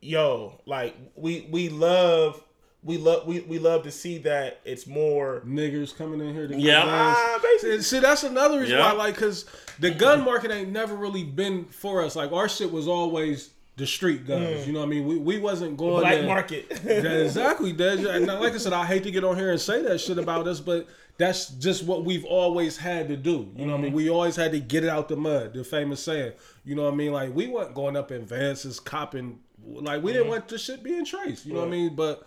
"Yo, 0.00 0.60
like 0.66 0.94
we 1.16 1.48
we 1.50 1.68
love." 1.68 2.40
We 2.86 2.98
love 2.98 3.26
we, 3.26 3.40
we 3.40 3.58
love 3.58 3.82
to 3.82 3.90
see 3.90 4.18
that 4.18 4.60
it's 4.64 4.86
more 4.86 5.42
Niggers 5.44 5.96
coming 5.96 6.20
in 6.20 6.32
here 6.32 6.46
to 6.46 6.56
Yeah. 6.56 6.84
guns. 6.84 7.16
ah, 7.18 7.40
basically 7.42 7.78
See, 7.78 7.96
see, 7.96 7.98
that's 7.98 8.22
another 8.22 8.60
reason 8.60 8.78
Yeah. 8.78 8.92
why, 8.92 8.96
like, 8.96 9.16
cause 9.16 9.44
the 9.80 9.90
gun 9.90 10.24
market 10.24 10.52
ain't 10.52 10.70
never 10.70 10.94
really 10.94 11.24
been 11.24 11.64
for 11.64 12.04
us. 12.04 12.14
Like, 12.14 12.30
our 12.30 12.48
shit 12.48 12.70
was 12.70 12.86
always 12.86 13.50
the 13.76 13.88
street 13.88 14.24
guns. 14.24 14.62
Hmm. 14.62 14.66
You 14.68 14.72
know 14.72 14.78
what 14.80 14.86
I 14.86 14.88
mean? 14.88 15.06
We 15.06 15.18
we 15.18 15.38
wasn't 15.38 15.76
going 15.76 16.00
black 16.00 16.14
there- 16.14 16.26
market. 16.26 16.66
Yeah, 16.84 17.24
exactly, 17.24 17.74
Dej. 17.74 18.08
And 18.08 18.26
like 18.26 18.54
I 18.54 18.58
said, 18.58 18.72
I 18.72 18.86
hate 18.86 19.02
to 19.02 19.10
get 19.10 19.24
on 19.24 19.36
here 19.36 19.50
and 19.50 19.60
say 19.60 19.82
that 19.82 20.00
shit 20.00 20.18
about 20.18 20.46
us, 20.46 20.60
but 20.60 20.86
that's 21.18 21.48
just 21.48 21.84
what 21.84 22.04
we've 22.04 22.24
always 22.24 22.76
had 22.76 23.08
to 23.08 23.16
do. 23.16 23.50
You 23.56 23.66
know 23.66 23.72
what 23.72 23.78
I 23.78 23.82
mean? 23.82 23.90
Hmm. 23.90 23.96
We 23.96 24.10
always 24.10 24.36
had 24.36 24.52
to 24.52 24.60
get 24.60 24.84
it 24.84 24.90
out 24.90 25.08
the 25.08 25.16
mud, 25.16 25.54
the 25.54 25.64
famous 25.64 26.02
saying. 26.02 26.34
You 26.64 26.76
know 26.76 26.84
what 26.84 26.94
I 26.94 26.96
mean? 26.96 27.12
Like 27.12 27.34
we 27.34 27.48
weren't 27.48 27.74
going 27.74 27.96
up 27.96 28.12
in 28.12 28.24
Vance's 28.24 28.78
copping 28.78 29.40
like 29.66 30.02
we 30.02 30.12
didn't 30.12 30.26
hmm. 30.26 30.34
want 30.34 30.48
the 30.48 30.58
shit 30.58 30.82
being 30.82 31.04
traced. 31.04 31.46
You 31.46 31.54
know 31.54 31.60
what 31.60 31.68
I 31.68 31.72
mean? 31.72 31.96
But 31.96 32.26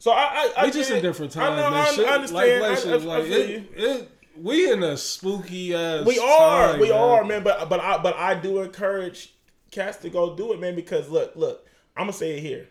so 0.00 0.10
I 0.10 0.22
I, 0.22 0.52
I 0.56 0.64
we 0.64 0.72
just 0.72 0.90
in 0.90 1.00
different 1.00 1.36
I 1.36 1.40
times, 1.40 1.56
know, 1.60 1.70
man. 1.70 1.86
I, 1.86 1.92
Shit, 1.92 2.08
I 2.08 2.14
understand. 2.14 2.62
Like, 2.62 2.70
I, 2.70 2.74
shit, 2.74 2.88
I 2.88 2.96
like, 2.96 3.24
it, 3.26 3.64
it, 3.76 4.10
we 4.36 4.72
in 4.72 4.82
a 4.82 4.96
spooky 4.96 5.74
ass. 5.74 6.06
We 6.06 6.18
are, 6.18 6.72
time, 6.72 6.80
we 6.80 6.88
man. 6.88 6.98
are, 6.98 7.24
man. 7.24 7.42
But 7.44 7.68
but 7.68 7.78
I 7.80 7.98
but 7.98 8.16
I 8.16 8.34
do 8.34 8.62
encourage 8.62 9.34
cats 9.70 9.98
to 9.98 10.10
go 10.10 10.34
do 10.34 10.52
it, 10.52 10.60
man. 10.60 10.74
Because 10.74 11.08
look, 11.08 11.36
look, 11.36 11.66
I'm 11.96 12.04
gonna 12.04 12.14
say 12.14 12.38
it 12.38 12.40
here. 12.40 12.68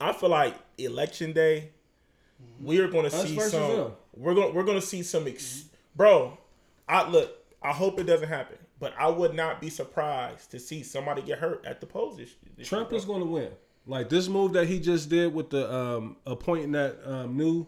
I 0.00 0.12
feel 0.12 0.28
like 0.28 0.54
election 0.76 1.32
day, 1.32 1.70
we 2.62 2.78
are 2.78 2.88
gonna 2.88 3.08
Us 3.08 3.24
see 3.24 3.40
some. 3.40 3.76
them. 3.76 3.92
We're 4.14 4.34
gonna 4.34 4.50
we're 4.52 4.64
gonna 4.64 4.80
see 4.80 5.02
some. 5.02 5.26
Ex- 5.26 5.64
bro, 5.96 6.38
I 6.88 7.08
look. 7.08 7.34
I 7.62 7.72
hope 7.72 7.98
it 7.98 8.04
doesn't 8.04 8.28
happen, 8.28 8.58
but 8.78 8.92
I 8.98 9.08
would 9.08 9.34
not 9.34 9.60
be 9.60 9.70
surprised 9.70 10.50
to 10.52 10.60
see 10.60 10.82
somebody 10.82 11.22
get 11.22 11.38
hurt 11.38 11.64
at 11.66 11.80
the 11.80 11.86
polls. 11.86 12.16
This, 12.16 12.30
this 12.56 12.68
Trump 12.68 12.90
year, 12.90 12.98
is 12.98 13.04
going 13.04 13.20
to 13.20 13.26
win. 13.26 13.50
Like 13.88 14.10
this 14.10 14.28
move 14.28 14.52
that 14.52 14.68
he 14.68 14.78
just 14.78 15.08
did 15.08 15.34
with 15.34 15.50
the 15.50 15.72
um, 15.74 16.16
appointing 16.26 16.72
that 16.72 16.98
um, 17.04 17.36
new 17.36 17.66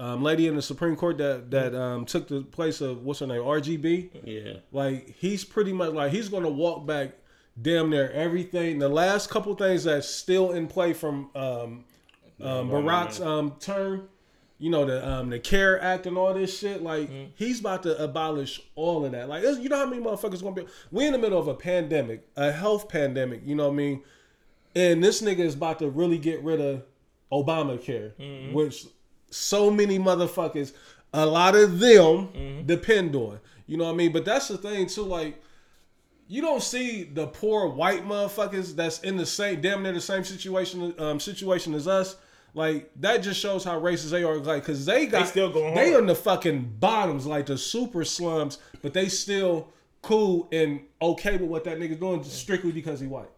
um, 0.00 0.22
lady 0.22 0.48
in 0.48 0.56
the 0.56 0.62
Supreme 0.62 0.96
Court 0.96 1.16
that 1.18 1.50
that 1.52 1.74
um, 1.74 2.04
took 2.04 2.26
the 2.26 2.42
place 2.42 2.80
of 2.80 3.04
what's 3.04 3.20
her 3.20 3.26
name 3.26 3.40
RGB. 3.40 4.10
yeah. 4.24 4.54
Like 4.72 5.14
he's 5.16 5.44
pretty 5.44 5.72
much 5.72 5.92
like 5.92 6.12
he's 6.12 6.28
going 6.28 6.42
to 6.42 6.50
walk 6.50 6.86
back 6.86 7.12
damn 7.60 7.88
near 7.90 8.10
everything. 8.10 8.80
The 8.80 8.88
last 8.88 9.30
couple 9.30 9.54
things 9.54 9.84
that's 9.84 10.08
still 10.08 10.50
in 10.52 10.66
play 10.66 10.92
from 10.92 11.30
um, 11.36 11.84
um, 12.40 12.68
Barack's 12.68 13.20
um, 13.20 13.54
term. 13.60 14.08
You 14.58 14.70
know 14.70 14.84
the 14.86 15.06
um, 15.06 15.30
the 15.30 15.38
Care 15.38 15.80
Act 15.80 16.06
and 16.06 16.16
all 16.16 16.34
this 16.34 16.58
shit. 16.58 16.82
Like 16.82 17.10
he's 17.36 17.60
about 17.60 17.82
to 17.84 18.02
abolish 18.02 18.60
all 18.74 19.04
of 19.04 19.12
that. 19.12 19.28
Like 19.28 19.42
you 19.42 19.68
know 19.68 19.76
how 19.76 19.86
many 19.86 20.02
motherfuckers 20.02 20.42
gonna 20.42 20.54
be? 20.54 20.66
We 20.90 21.06
in 21.06 21.12
the 21.12 21.18
middle 21.18 21.38
of 21.38 21.48
a 21.48 21.54
pandemic, 21.54 22.26
a 22.36 22.50
health 22.50 22.88
pandemic. 22.88 23.42
You 23.44 23.54
know 23.54 23.66
what 23.68 23.74
I 23.74 23.76
mean? 23.76 24.02
And 24.74 25.02
this 25.02 25.22
nigga 25.22 25.40
is 25.40 25.54
about 25.54 25.78
to 25.80 25.88
really 25.88 26.18
get 26.18 26.42
rid 26.42 26.60
of 26.60 26.82
Obamacare, 27.32 28.52
which 28.52 28.86
so 29.30 29.70
many 29.70 29.98
motherfuckers, 29.98 30.72
a 31.12 31.26
lot 31.26 31.54
of 31.54 31.78
them 31.78 32.64
depend 32.66 33.14
on. 33.14 33.40
You 33.66 33.76
know 33.76 33.84
what 33.84 33.92
I 33.92 33.96
mean? 33.96 34.12
But 34.12 34.24
that's 34.24 34.48
the 34.48 34.58
thing 34.58 34.86
too. 34.86 35.02
Like 35.02 35.42
you 36.26 36.40
don't 36.40 36.62
see 36.62 37.04
the 37.04 37.26
poor 37.26 37.68
white 37.68 38.06
motherfuckers 38.06 38.74
that's 38.74 39.00
in 39.00 39.16
the 39.16 39.26
same 39.26 39.60
damn 39.60 39.82
near 39.82 39.92
the 39.92 40.00
same 40.00 40.24
situation 40.24 40.94
um, 40.98 41.20
situation 41.20 41.74
as 41.74 41.86
us. 41.86 42.16
Like 42.54 42.90
that 43.00 43.18
just 43.18 43.40
shows 43.40 43.64
how 43.64 43.80
racist 43.80 44.10
they 44.10 44.22
are. 44.22 44.36
Like 44.38 44.62
because 44.62 44.86
they 44.86 45.06
got 45.06 45.28
still 45.28 45.50
going 45.50 45.74
they 45.74 45.90
hard. 45.90 46.02
in 46.02 46.06
the 46.06 46.14
fucking 46.14 46.76
bottoms, 46.78 47.26
like 47.26 47.46
the 47.46 47.58
super 47.58 48.04
slums, 48.04 48.58
but 48.80 48.94
they 48.94 49.08
still 49.08 49.72
cool 50.02 50.48
and 50.52 50.80
okay 51.00 51.32
with 51.32 51.48
what 51.48 51.64
that 51.64 51.78
nigga's 51.78 51.98
doing 51.98 52.22
just 52.22 52.38
strictly 52.38 52.72
because 52.72 53.00
he 53.00 53.06
white. 53.06 53.30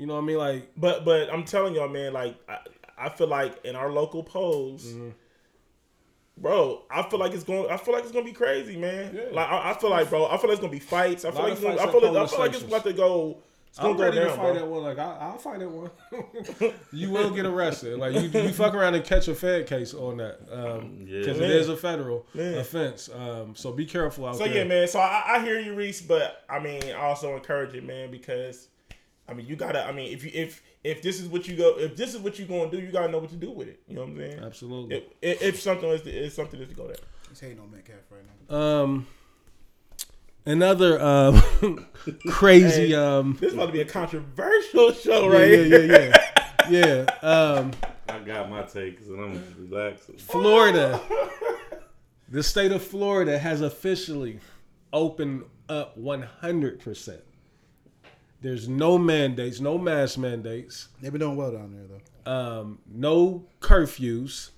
You 0.00 0.06
know 0.06 0.14
what 0.14 0.22
I 0.22 0.24
mean? 0.24 0.38
Like 0.38 0.72
But 0.76 1.04
but 1.04 1.30
I'm 1.32 1.44
telling 1.44 1.74
y'all, 1.74 1.88
man, 1.88 2.12
like 2.14 2.36
I, 2.48 2.58
I 2.96 3.08
feel 3.10 3.26
like 3.28 3.64
in 3.64 3.76
our 3.76 3.90
local 3.90 4.22
polls, 4.22 4.84
Mm-hmm. 4.86 5.10
bro, 6.38 6.82
I 6.90 7.02
feel 7.02 7.18
like 7.18 7.32
it's 7.32 7.44
going. 7.44 7.70
I 7.70 7.76
feel 7.76 7.94
like 7.94 8.04
it's 8.04 8.12
gonna 8.12 8.24
be 8.24 8.32
crazy, 8.32 8.76
man. 8.76 9.14
Yeah. 9.14 9.24
Like 9.32 9.48
I, 9.48 9.70
I 9.70 9.74
feel 9.74 9.90
like, 9.90 10.08
bro, 10.08 10.26
I 10.26 10.36
feel 10.38 10.48
like 10.48 10.52
it's 10.52 10.60
gonna 10.60 10.72
be 10.72 10.78
fights. 10.78 11.24
I 11.24 11.30
feel 11.30 11.42
like 11.42 11.52
of 11.52 11.58
it's 11.58 11.62
gonna, 11.66 11.74
I 11.74 11.90
feel 11.92 12.12
like, 12.12 12.16
I 12.22 12.26
feel 12.26 12.38
like 12.38 12.52
it's 12.54 12.62
about 12.62 12.84
to 12.84 12.92
go. 12.92 13.38
It's 13.68 13.78
gonna 13.78 13.90
I'm 13.90 13.96
go 13.98 14.02
ready 14.04 14.16
down, 14.16 14.26
to 14.26 14.32
fight 14.34 14.42
bro. 14.42 14.54
that 14.54 14.66
one. 14.66 14.82
Like 14.82 14.98
I, 14.98 15.16
I'll 15.20 15.38
fight 15.38 15.58
that 15.60 15.70
one. 15.70 15.90
you 16.92 17.10
will 17.10 17.30
get 17.30 17.46
arrested. 17.46 17.98
Like 17.98 18.14
you, 18.14 18.22
you 18.40 18.52
fuck 18.52 18.74
around 18.74 18.94
and 18.96 19.04
catch 19.04 19.28
a 19.28 19.34
Fed 19.34 19.66
case 19.68 19.94
on 19.94 20.16
that 20.16 20.40
because 20.46 21.38
Yeah. 21.38 21.44
it 21.44 21.50
is 21.50 21.68
a 21.68 21.76
federal 21.76 22.26
Man. 22.34 22.54
offense. 22.58 23.08
Um, 23.14 23.54
so 23.54 23.70
be 23.70 23.86
careful 23.86 24.26
out 24.26 24.36
So 24.38 24.44
there. 24.44 24.54
yeah, 24.56 24.64
man. 24.64 24.88
So 24.88 24.98
I, 24.98 25.36
I 25.36 25.44
hear 25.44 25.60
you, 25.60 25.74
Reese, 25.74 26.00
but 26.02 26.42
I 26.50 26.58
mean, 26.58 26.82
I 26.84 26.94
also 27.02 27.36
encourage 27.36 27.74
it, 27.74 27.84
man, 27.86 28.10
because 28.10 28.66
I 29.30 29.34
mean, 29.34 29.46
you 29.46 29.56
gotta. 29.56 29.84
I 29.86 29.92
mean, 29.92 30.12
if 30.12 30.24
you 30.24 30.30
if 30.34 30.62
if 30.82 31.02
this 31.02 31.20
is 31.20 31.28
what 31.28 31.46
you 31.46 31.56
go, 31.56 31.78
if 31.78 31.96
this 31.96 32.14
is 32.14 32.20
what 32.20 32.38
you 32.38 32.46
gonna 32.46 32.70
do, 32.70 32.80
you 32.80 32.90
gotta 32.90 33.10
know 33.12 33.18
what 33.18 33.30
to 33.30 33.36
do 33.36 33.52
with 33.52 33.68
it. 33.68 33.80
You 33.86 33.94
know 33.94 34.02
what 34.02 34.10
I'm 34.10 34.16
saying? 34.18 34.40
Absolutely. 34.42 34.96
If, 34.96 35.04
if, 35.22 35.42
if 35.42 35.60
something 35.60 35.88
is, 35.90 36.02
if 36.06 36.32
something 36.32 36.60
is 36.60 36.68
to 36.68 36.74
go 36.74 36.86
there. 36.88 36.96
He's 37.28 37.38
hating 37.40 37.60
on 37.60 37.70
Metcalf 37.70 37.98
right 38.10 38.22
now. 38.50 38.56
Um, 38.56 39.06
And 40.46 40.62
other 40.62 41.00
um, 41.00 41.40
crazy. 42.28 42.88
Hey. 42.88 42.94
Um, 42.94 43.36
This 43.40 43.48
is 43.50 43.54
about 43.54 43.66
to 43.66 43.72
be 43.72 43.82
a 43.82 43.84
controversial 43.84 44.92
show, 44.92 45.28
right? 45.28 45.48
yeah, 45.48 45.76
yeah, 45.78 46.12
yeah, 46.68 47.06
yeah. 47.22 47.28
Um, 47.28 47.70
I 48.08 48.18
got 48.18 48.50
my 48.50 48.62
takes 48.62 49.06
and 49.06 49.20
I'm 49.20 49.32
just 49.34 49.56
relaxing. 49.58 50.16
Florida. 50.16 51.00
The 52.28 52.42
state 52.42 52.72
of 52.72 52.82
Florida 52.82 53.38
has 53.38 53.60
officially 53.60 54.40
opened 54.92 55.44
up 55.68 55.96
100%. 55.98 57.20
There's 58.42 58.68
no 58.68 58.96
mandates, 58.98 59.60
no 59.60 59.76
mask 59.78 60.18
mandates, 60.18 60.88
They've 61.00 61.12
been 61.12 61.20
doing 61.20 61.36
well 61.36 61.52
down 61.52 61.72
there 61.72 61.86
though. 62.24 62.30
um, 62.60 62.78
no 62.90 63.44
curfews. 63.60 64.50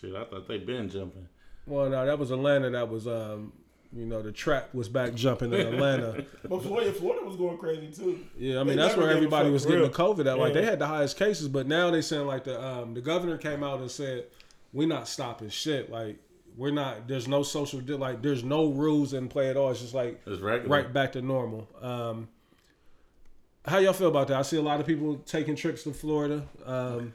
Shit, 0.00 0.14
I 0.14 0.24
thought 0.24 0.46
they 0.48 0.58
been 0.58 0.88
jumping. 0.88 1.28
Well, 1.66 1.88
no, 1.90 2.06
that 2.06 2.18
was 2.18 2.30
Atlanta. 2.30 2.70
That 2.70 2.88
was, 2.88 3.06
um, 3.08 3.52
you 3.92 4.06
know, 4.06 4.22
the 4.22 4.30
track 4.32 4.72
was 4.72 4.88
back 4.88 5.14
jumping 5.14 5.52
in 5.52 5.60
Atlanta. 5.66 6.24
But 6.48 6.62
Florida, 6.62 6.92
Florida 6.92 7.26
was 7.26 7.36
going 7.36 7.58
crazy 7.58 7.88
too. 7.88 8.20
Yeah, 8.38 8.60
I 8.60 8.64
mean 8.64 8.76
They 8.76 8.82
that's 8.84 8.96
where 8.96 9.10
everybody 9.10 9.50
was 9.50 9.64
getting 9.66 9.80
real. 9.80 9.88
the 9.90 9.94
COVID 9.96 10.26
at. 10.30 10.38
Like 10.38 10.54
Yeah. 10.54 10.60
they 10.60 10.66
had 10.66 10.78
the 10.78 10.86
highest 10.86 11.16
cases, 11.16 11.48
but 11.48 11.66
now 11.66 11.90
they 11.90 12.00
saying 12.02 12.26
like 12.26 12.44
the 12.44 12.62
um, 12.64 12.94
the 12.94 13.00
governor 13.00 13.36
came 13.36 13.62
out 13.64 13.80
and 13.80 13.90
said 13.90 14.26
we're 14.72 14.88
not 14.88 15.08
stopping 15.08 15.48
shit. 15.50 15.90
Like 15.90 16.18
we're 16.56 16.70
not. 16.70 17.08
There's 17.08 17.26
no 17.28 17.42
social 17.42 17.80
like 17.98 18.22
there's 18.22 18.44
no 18.44 18.68
rules 18.68 19.12
in 19.14 19.28
play 19.28 19.48
at 19.50 19.56
all. 19.56 19.70
It's 19.72 19.80
just 19.80 19.94
like 19.94 20.20
It's 20.26 20.40
right 20.40 20.92
back 20.92 21.12
to 21.12 21.22
normal. 21.22 21.68
Um, 21.82 22.28
how 23.68 23.78
y'all 23.78 23.92
feel 23.92 24.08
about 24.08 24.28
that? 24.28 24.38
I 24.38 24.42
see 24.42 24.56
a 24.56 24.62
lot 24.62 24.80
of 24.80 24.86
people 24.86 25.16
taking 25.26 25.54
trips 25.56 25.82
to 25.84 25.92
Florida. 25.92 26.44
Um, 26.64 27.12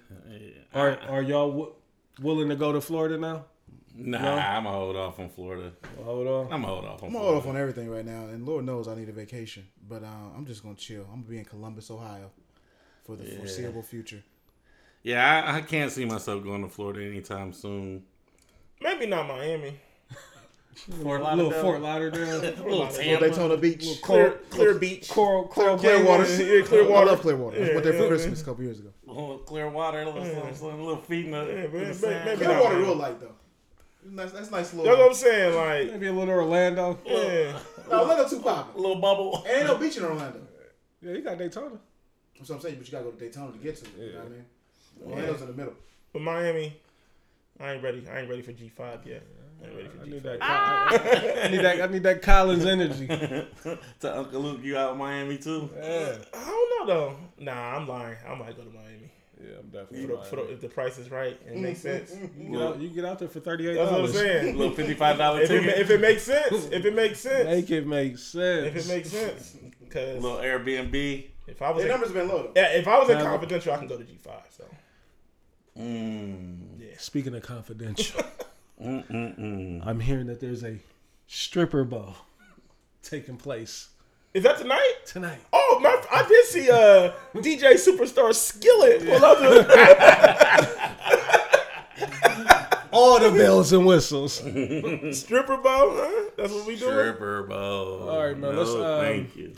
are 0.74 0.98
are 1.10 1.22
y'all 1.22 1.50
w- 1.52 1.74
willing 2.22 2.50
to 2.50 2.56
go 2.56 2.72
to 2.72 2.82
Florida 2.82 3.18
now? 3.18 3.46
Nah, 3.96 4.20
No? 4.20 4.32
I'm 4.34 4.64
gonna 4.64 4.76
hold 4.76 4.96
off 4.96 5.20
on 5.20 5.30
Florida. 5.30 5.72
Hold 6.04 6.28
on. 6.28 6.44
I'm 6.46 6.62
gonna 6.62 6.68
hold 6.68 6.86
off 6.86 7.04
on 7.04 7.10
I'm 7.10 7.16
all 7.16 7.22
Florida. 7.24 7.40
off 7.42 7.48
on 7.48 7.58
everything 7.58 7.90
right 7.90 8.06
now, 8.06 8.26
and 8.26 8.46
Lord 8.46 8.66
knows 8.66 8.88
I 8.88 8.96
need 8.96 9.10
a 9.10 9.12
vacation. 9.14 9.68
But 9.88 10.04
uh, 10.04 10.08
I'm 10.36 10.46
just 10.46 10.64
gonna 10.64 10.76
chill. 10.76 11.04
I'm 11.12 11.22
gonna 11.22 11.30
be 11.30 11.38
in 11.38 11.46
Columbus, 11.46 11.92
Ohio, 11.92 12.32
for 13.06 13.16
the 13.16 13.26
Yeah. 13.26 13.38
foreseeable 13.38 13.84
future. 13.84 14.24
Yeah, 15.04 15.44
I, 15.46 15.58
I 15.58 15.62
can't 15.62 15.92
see 15.92 16.06
myself 16.06 16.44
going 16.44 16.64
to 16.64 16.70
Florida 16.70 17.04
anytime 17.06 17.52
soon. 17.54 18.04
Maybe 18.82 19.06
not 19.06 19.28
Miami. 19.28 19.80
Fort 20.76 21.22
Little 21.36 21.52
Fort 21.52 21.82
Lauderdale, 21.82 22.38
little 22.40 22.66
Little 22.70 22.88
Tampa. 22.88 23.30
Daytona 23.30 23.58
Beach, 23.58 24.02
Clear, 24.02 24.32
clear 24.50 24.74
beach. 24.76 25.10
Coral, 25.10 25.48
Coral 25.48 25.78
Clearwater. 25.78 26.26
Canyons. 26.26 26.40
Yeah, 26.52 26.62
Clearwater. 26.62 27.08
I 27.08 27.12
love 27.12 27.22
Clearwater. 27.22 27.58
I 27.58 27.60
Yeah, 27.60 27.72
went 27.74 27.84
there 27.84 27.94
for 27.94 28.02
yeah, 28.04 28.08
Christmas 28.08 28.42
a 28.42 28.46
couple 28.46 28.64
years 28.64 28.80
ago. 28.80 28.90
little 29.06 29.38
clear 29.40 29.70
water, 29.70 30.02
a 30.02 30.06
little, 30.06 30.22
little, 30.24 30.78
little 30.78 30.98
feet 30.98 31.26
in 31.26 31.32
the, 31.32 31.38
Yeah, 31.46 31.64
in 31.66 31.72
the 31.72 31.78
man, 31.80 31.94
sand. 31.94 32.26
maybe 32.26 32.46
Clearwater 32.46 32.76
not. 32.80 32.82
real 32.88 32.96
light 32.96 33.20
though. 33.20 33.36
Nice, 34.06 34.32
that's 34.34 34.52
nice 34.52 34.72
That's 34.72 34.86
what 34.86 35.00
I'm 35.00 35.14
saying. 35.14 35.56
Like, 35.56 35.92
Maybe 35.94 36.08
a 36.08 36.14
little 36.14 36.34
Orlando. 36.34 37.00
yeah. 37.06 37.58
No, 37.90 38.02
Orlando 38.02 38.28
too 38.28 38.40
popping. 38.42 38.82
little 38.82 39.00
bubble. 39.00 39.46
Ain't 39.50 39.66
no 39.68 39.78
beach 39.78 39.96
in 39.96 40.04
Orlando. 40.04 40.42
Yeah, 41.02 41.14
you 41.14 41.22
got 41.22 41.38
Daytona. 41.38 41.78
That's 42.38 42.50
what 42.50 42.56
I'm 42.58 42.62
saying. 42.62 42.76
But 42.78 42.86
you 42.88 42.92
gotta 42.92 43.06
go 43.06 43.12
to 43.12 43.18
Daytona 43.20 43.52
to 43.54 43.58
get 43.60 43.78
to 43.78 43.86
it. 43.86 43.92
You 44.08 44.12
know 44.14 44.20
what 44.20 44.26
I 44.26 44.30
mean? 44.30 44.46
Orlando's 45.14 45.42
in 45.42 45.48
the 45.48 45.54
middle. 45.54 45.74
But 46.12 46.22
Miami, 46.22 46.76
I 47.62 47.74
ain't 47.74 47.84
ready. 47.84 48.04
I 48.12 48.20
ain't 48.20 48.30
ready 48.30 48.42
for 48.42 48.52
G5 48.52 49.06
yet. 49.06 49.24
I 49.64 49.68
ain't 49.68 49.76
ready 49.76 49.90
for 49.90 50.02
I 50.04 50.06
need 50.10 50.24
that. 50.24 50.38
I, 50.42 50.46
ah! 50.46 50.88
I 51.44 51.48
need 51.50 51.62
that. 51.62 51.82
I 51.82 51.88
need 51.88 52.04
that 52.04 52.22
Collins 52.22 52.66
energy. 52.66 53.08
to 54.02 54.18
Uncle 54.18 54.42
Luke, 54.42 54.60
you 54.64 54.78
out 54.78 54.94
in 54.94 54.98
Miami 54.98 55.38
too? 55.38 55.70
Yeah, 55.76 56.16
I 56.34 56.46
don't 56.46 56.88
know 56.88 56.94
though. 56.94 57.16
Nah, 57.40 57.78
I'm 57.78 57.88
lying. 57.88 58.18
I 58.28 58.36
might 58.36 58.56
go 58.58 58.64
to 58.64 58.70
Miami. 58.70 59.12
yeah, 59.42 59.56
I'm 59.60 59.70
For 59.72 59.78
definitely. 59.78 60.06
the, 60.08 60.24
for 60.24 60.36
the, 60.38 60.54
if 60.54 60.62
the 60.62 60.68
price 60.70 60.98
is 60.98 61.10
right 61.12 61.40
and 61.48 61.58
it 61.58 61.62
makes 61.62 61.80
mm-hmm, 61.80 62.06
sense. 62.06 62.12
Mm-hmm, 62.12 62.42
you, 62.42 62.48
mm-hmm. 62.50 62.54
get 62.58 62.62
out, 62.68 62.80
you 62.82 62.90
get 62.90 63.06
out 63.06 63.20
there 63.20 63.28
for 63.30 63.40
thirty 63.40 63.68
eight 63.70 63.76
That's 63.76 63.92
what 63.92 64.02
I'm 64.02 64.06
dollars. 64.08 64.14
saying. 64.20 64.58
little 64.58 64.74
fifty-five 64.76 65.18
dollar 65.18 65.42
If 65.42 65.52
it, 65.52 65.66
if 65.66 65.90
it 65.90 66.02
makes 66.02 66.24
sense, 66.24 66.66
if 66.72 66.86
it 66.86 66.94
makes 66.96 67.20
sense, 67.20 67.46
Make 67.46 67.72
it 67.72 67.88
make 67.88 68.18
sense. 68.18 68.68
if 68.68 68.76
it 68.76 68.88
makes 68.88 69.10
sense, 69.10 69.58
because 69.80 70.22
little 70.22 70.38
Airbnb. 70.40 71.26
if 71.48 71.62
I 71.62 71.70
was 71.72 71.84
Their 71.84 71.86
in, 71.86 72.00
numbers 72.00 72.12
been 72.12 72.28
low 72.28 72.52
yeah, 72.56 72.74
if 72.74 72.88
I 72.88 72.98
was 73.00 73.10
in 73.10 73.16
Travel. 73.16 73.32
confidential, 73.32 73.74
I 73.74 73.78
can 73.78 73.88
go 73.88 73.98
to 73.98 74.04
G5. 74.04 74.32
So 74.58 74.66
Mm. 75.80 77.00
Speaking 77.00 77.34
of 77.36 77.42
confidential, 77.42 78.22
Mm-mm-mm. 78.84 79.86
I'm 79.86 80.00
hearing 80.00 80.28
that 80.28 80.40
there's 80.40 80.64
a 80.64 80.78
stripper 81.28 81.84
ball 81.84 82.16
taking 83.02 83.38
place 83.38 83.90
is 84.34 84.42
that 84.44 84.58
tonight? 84.58 84.94
tonight. 85.06 85.38
Oh, 85.54 85.80
my, 85.84 85.96
I 86.12 86.28
did 86.28 86.46
see 86.46 86.72
uh, 86.72 87.12
DJ 87.36 87.74
Superstar 87.76 88.34
Skillet 88.34 89.06
pull 89.06 89.24
up 89.24 89.38
All 92.92 93.20
the 93.20 93.32
bells 93.32 93.74
and 93.74 93.86
whistles. 93.86 94.34
stripper 95.18 95.58
ball. 95.58 95.90
Huh? 95.94 96.30
That's 96.38 96.52
what 96.52 96.66
we 96.66 96.76
do. 96.76 96.86
Stripper 96.86 97.44
bowl. 97.44 98.10
All 98.10 98.24
right, 98.26 98.38
man, 98.38 98.56
No, 98.56 98.62
let's, 98.62 98.72
um, 98.72 99.02
thank 99.02 99.36
you. 99.36 99.54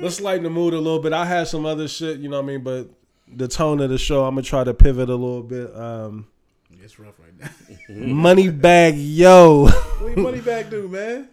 Let's 0.00 0.20
lighten 0.20 0.44
the 0.44 0.50
mood 0.50 0.74
a 0.74 0.78
little 0.78 1.00
bit. 1.00 1.12
I 1.12 1.24
had 1.24 1.46
some 1.48 1.66
other 1.66 1.86
shit, 1.86 2.18
you 2.18 2.28
know 2.28 2.38
what 2.40 2.44
I 2.44 2.46
mean, 2.46 2.62
but 2.64 2.88
the 3.28 3.48
tone 3.48 3.80
of 3.80 3.90
the 3.90 3.98
show, 3.98 4.24
I'm 4.24 4.34
gonna 4.34 4.42
try 4.42 4.64
to 4.64 4.74
pivot 4.74 5.08
a 5.08 5.14
little 5.14 5.42
bit. 5.42 5.74
Um, 5.76 6.26
It's 6.82 6.98
rough 6.98 7.18
right 7.18 7.25
now. 7.25 7.25
Moneybagg 7.88 8.94
Yo. 8.96 9.66
what 9.66 10.16
you 10.16 10.22
money 10.22 10.40
bag 10.40 10.70
do, 10.70 10.88
man? 10.88 11.28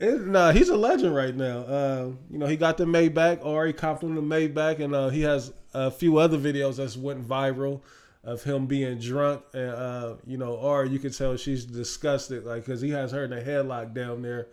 It- 0.00 0.26
nah, 0.26 0.52
he's 0.52 0.68
a 0.68 0.76
legend 0.76 1.14
right 1.14 1.34
now. 1.34 1.58
Uh, 1.58 2.10
you 2.30 2.38
know, 2.38 2.46
he 2.46 2.56
got 2.56 2.76
the 2.76 2.84
Maybach, 2.84 3.44
or 3.44 3.66
he 3.66 3.72
copped 3.72 4.02
him 4.02 4.14
the 4.14 4.20
Maybach, 4.22 4.80
and 4.80 4.94
uh, 4.94 5.08
he 5.08 5.22
has 5.22 5.52
a 5.72 5.90
few 5.90 6.18
other 6.18 6.38
videos 6.38 6.76
that's 6.76 6.96
went 6.96 7.26
viral 7.26 7.80
of 8.22 8.42
him 8.42 8.66
being 8.66 8.98
drunk, 8.98 9.42
and 9.52 9.70
uh, 9.70 10.14
you 10.26 10.36
know, 10.38 10.54
or 10.54 10.84
you 10.84 10.98
can 10.98 11.12
tell 11.12 11.36
she's 11.36 11.64
disgusted, 11.64 12.44
like, 12.44 12.64
cause 12.64 12.80
he 12.80 12.90
has 12.90 13.12
her 13.12 13.24
in 13.24 13.32
a 13.32 13.40
headlock 13.40 13.92
down 13.94 14.22
there, 14.22 14.48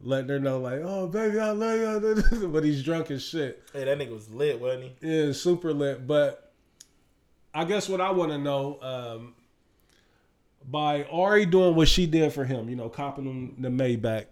letting 0.00 0.28
her 0.28 0.40
know, 0.40 0.58
like, 0.58 0.80
oh 0.82 1.06
baby, 1.06 1.38
I 1.38 1.50
love 1.52 2.02
you, 2.32 2.48
but 2.48 2.64
he's 2.64 2.82
drunk 2.82 3.10
as 3.12 3.22
shit. 3.22 3.62
Hey, 3.72 3.84
that 3.84 3.96
nigga 3.98 4.12
was 4.12 4.28
lit, 4.30 4.60
wasn't 4.60 4.92
he? 5.00 5.26
Yeah, 5.26 5.32
super 5.32 5.72
lit. 5.72 6.04
But 6.06 6.52
I 7.54 7.64
guess 7.64 7.88
what 7.88 8.00
I 8.00 8.10
want 8.10 8.32
to 8.32 8.38
know, 8.38 8.78
um, 8.82 9.34
by 10.70 11.04
Ari 11.04 11.46
doing 11.46 11.74
what 11.74 11.88
she 11.88 12.06
did 12.06 12.32
for 12.32 12.44
him, 12.44 12.68
you 12.68 12.76
know, 12.76 12.88
copping 12.88 13.24
him 13.24 13.54
the 13.58 13.68
Maybach, 13.68 14.26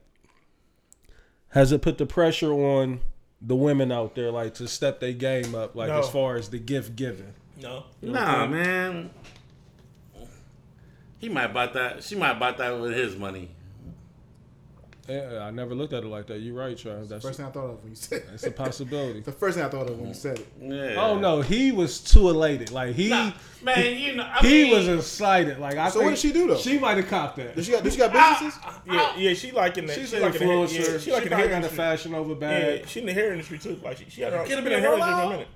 has 1.51 1.73
it 1.73 1.83
put 1.83 1.99
the 1.99 2.07
pressure 2.07 2.53
on 2.53 3.01
the 3.43 3.57
women 3.57 3.91
out 3.91 4.15
there, 4.15 4.31
like 4.31 4.55
to 4.55 4.69
step 4.69 5.01
their 5.01 5.13
game 5.13 5.55
up, 5.55 5.75
like 5.75 5.89
No. 5.89 5.99
as 6.01 6.09
far 6.09 6.37
as 6.37 6.51
the 6.51 6.59
gift 6.59 6.95
giving? 6.97 7.33
No. 7.61 7.85
Nah, 8.03 8.47
man. 8.47 9.11
He 11.19 11.29
might 11.29 11.53
buy 11.53 11.67
that. 11.67 12.03
She 12.03 12.15
might 12.17 12.39
buy 12.39 12.53
that 12.53 12.81
with 12.81 12.95
his 12.95 13.17
money. 13.17 13.51
Yeah, 15.11 15.41
I 15.45 15.51
never 15.51 15.75
looked 15.75 15.93
at 15.93 16.05
it 16.05 16.07
like 16.07 16.27
that. 16.29 16.39
You're 16.39 16.55
right, 16.55 16.77
Charles. 16.77 17.09
That's 17.09 17.23
the 17.23 17.29
First 17.29 17.39
thing 17.39 17.47
I 17.47 17.51
thought 17.51 17.71
of 17.71 17.83
when 17.83 17.91
you 17.91 17.97
said 17.97 18.19
it. 18.23 18.29
It's 18.35 18.45
a 18.45 18.51
possibility. 18.53 19.21
the 19.25 19.33
first 19.33 19.57
thing 19.57 19.67
I 19.67 19.69
thought 19.69 19.89
of 19.91 19.99
when 19.99 20.09
you 20.09 20.15
said 20.15 20.39
it. 20.39 20.49
Yeah. 20.61 20.95
Oh 20.99 21.19
no, 21.19 21.41
he 21.41 21.73
was 21.73 21.99
too 22.01 22.29
elated. 22.29 22.71
Like 22.71 22.95
he 22.95 23.09
Nah, 23.09 23.33
man, 23.63 23.97
you 23.99 24.15
know. 24.17 24.23
I 24.25 24.39
he 24.41 24.65
mean, 24.65 24.73
was 24.77 24.89
excited. 24.89 25.59
Like 25.59 25.77
I 25.77 25.89
So 25.89 25.95
think 26.01 26.05
what 26.05 26.11
did 26.11 26.19
she 26.21 26.33
do, 26.33 26.47
though? 26.49 26.57
She 26.57 26.79
might 26.79 26.97
have 26.99 27.09
copped 27.09 27.37
that. 27.39 27.57
Did 27.57 27.65
she 27.65 27.73
got? 27.73 27.83
Does 27.83 27.95
she 27.95 27.99
got 27.99 28.13
businesses? 28.13 28.61
Yeah, 28.87 29.17
yeah, 29.17 29.35
she 29.35 29.51
like 29.53 29.77
in 29.79 29.87
the 29.87 29.95
She's 29.95 30.11
she 30.11 30.17
an 30.17 30.23
like 30.23 30.35
in 30.35 30.41
the 30.41 30.47
hair- 30.47 30.57
influencer. 30.57 30.79
yeah, 30.93 30.99
she 30.99 31.05
she 31.07 31.13
like 31.13 31.23
in 31.25 31.31
the 31.31 31.37
hair 31.37 31.51
industry. 31.51 31.77
fashion 31.77 32.15
over 32.15 32.35
bag. 32.35 32.81
Yeah, 32.81 32.87
she 32.87 33.01
in 33.01 33.07
the 33.07 33.13
hair 33.13 33.33
industry 33.33 33.59
too. 33.59 33.81
Like 33.83 33.97
she, 33.99 34.05
she 34.09 34.23
had 34.23 34.33
her, 34.33 34.45
she 34.45 34.51
Could've 34.51 34.65
been 34.65 34.73
been 34.75 34.85
in 34.85 34.93
a 34.93 34.97
the 34.97 35.05
hair 35.05 35.11
industry 35.11 35.15
for 35.15 35.27
a 35.27 35.31
minute. 35.31 35.49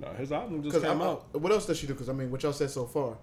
No, 0.00 0.08
his 0.12 0.30
album 0.30 0.62
just 0.62 0.74
Because 0.76 0.88
came 0.92 1.02
out. 1.02 1.34
what 1.40 1.50
else 1.50 1.66
does 1.66 1.76
she 1.76 1.86
do? 1.88 1.92
Because 1.94 2.08
I 2.08 2.12
mean, 2.12 2.30
what 2.30 2.40
y'all 2.44 2.52
said 2.52 2.70
so 2.70 2.86
far. 2.86 3.16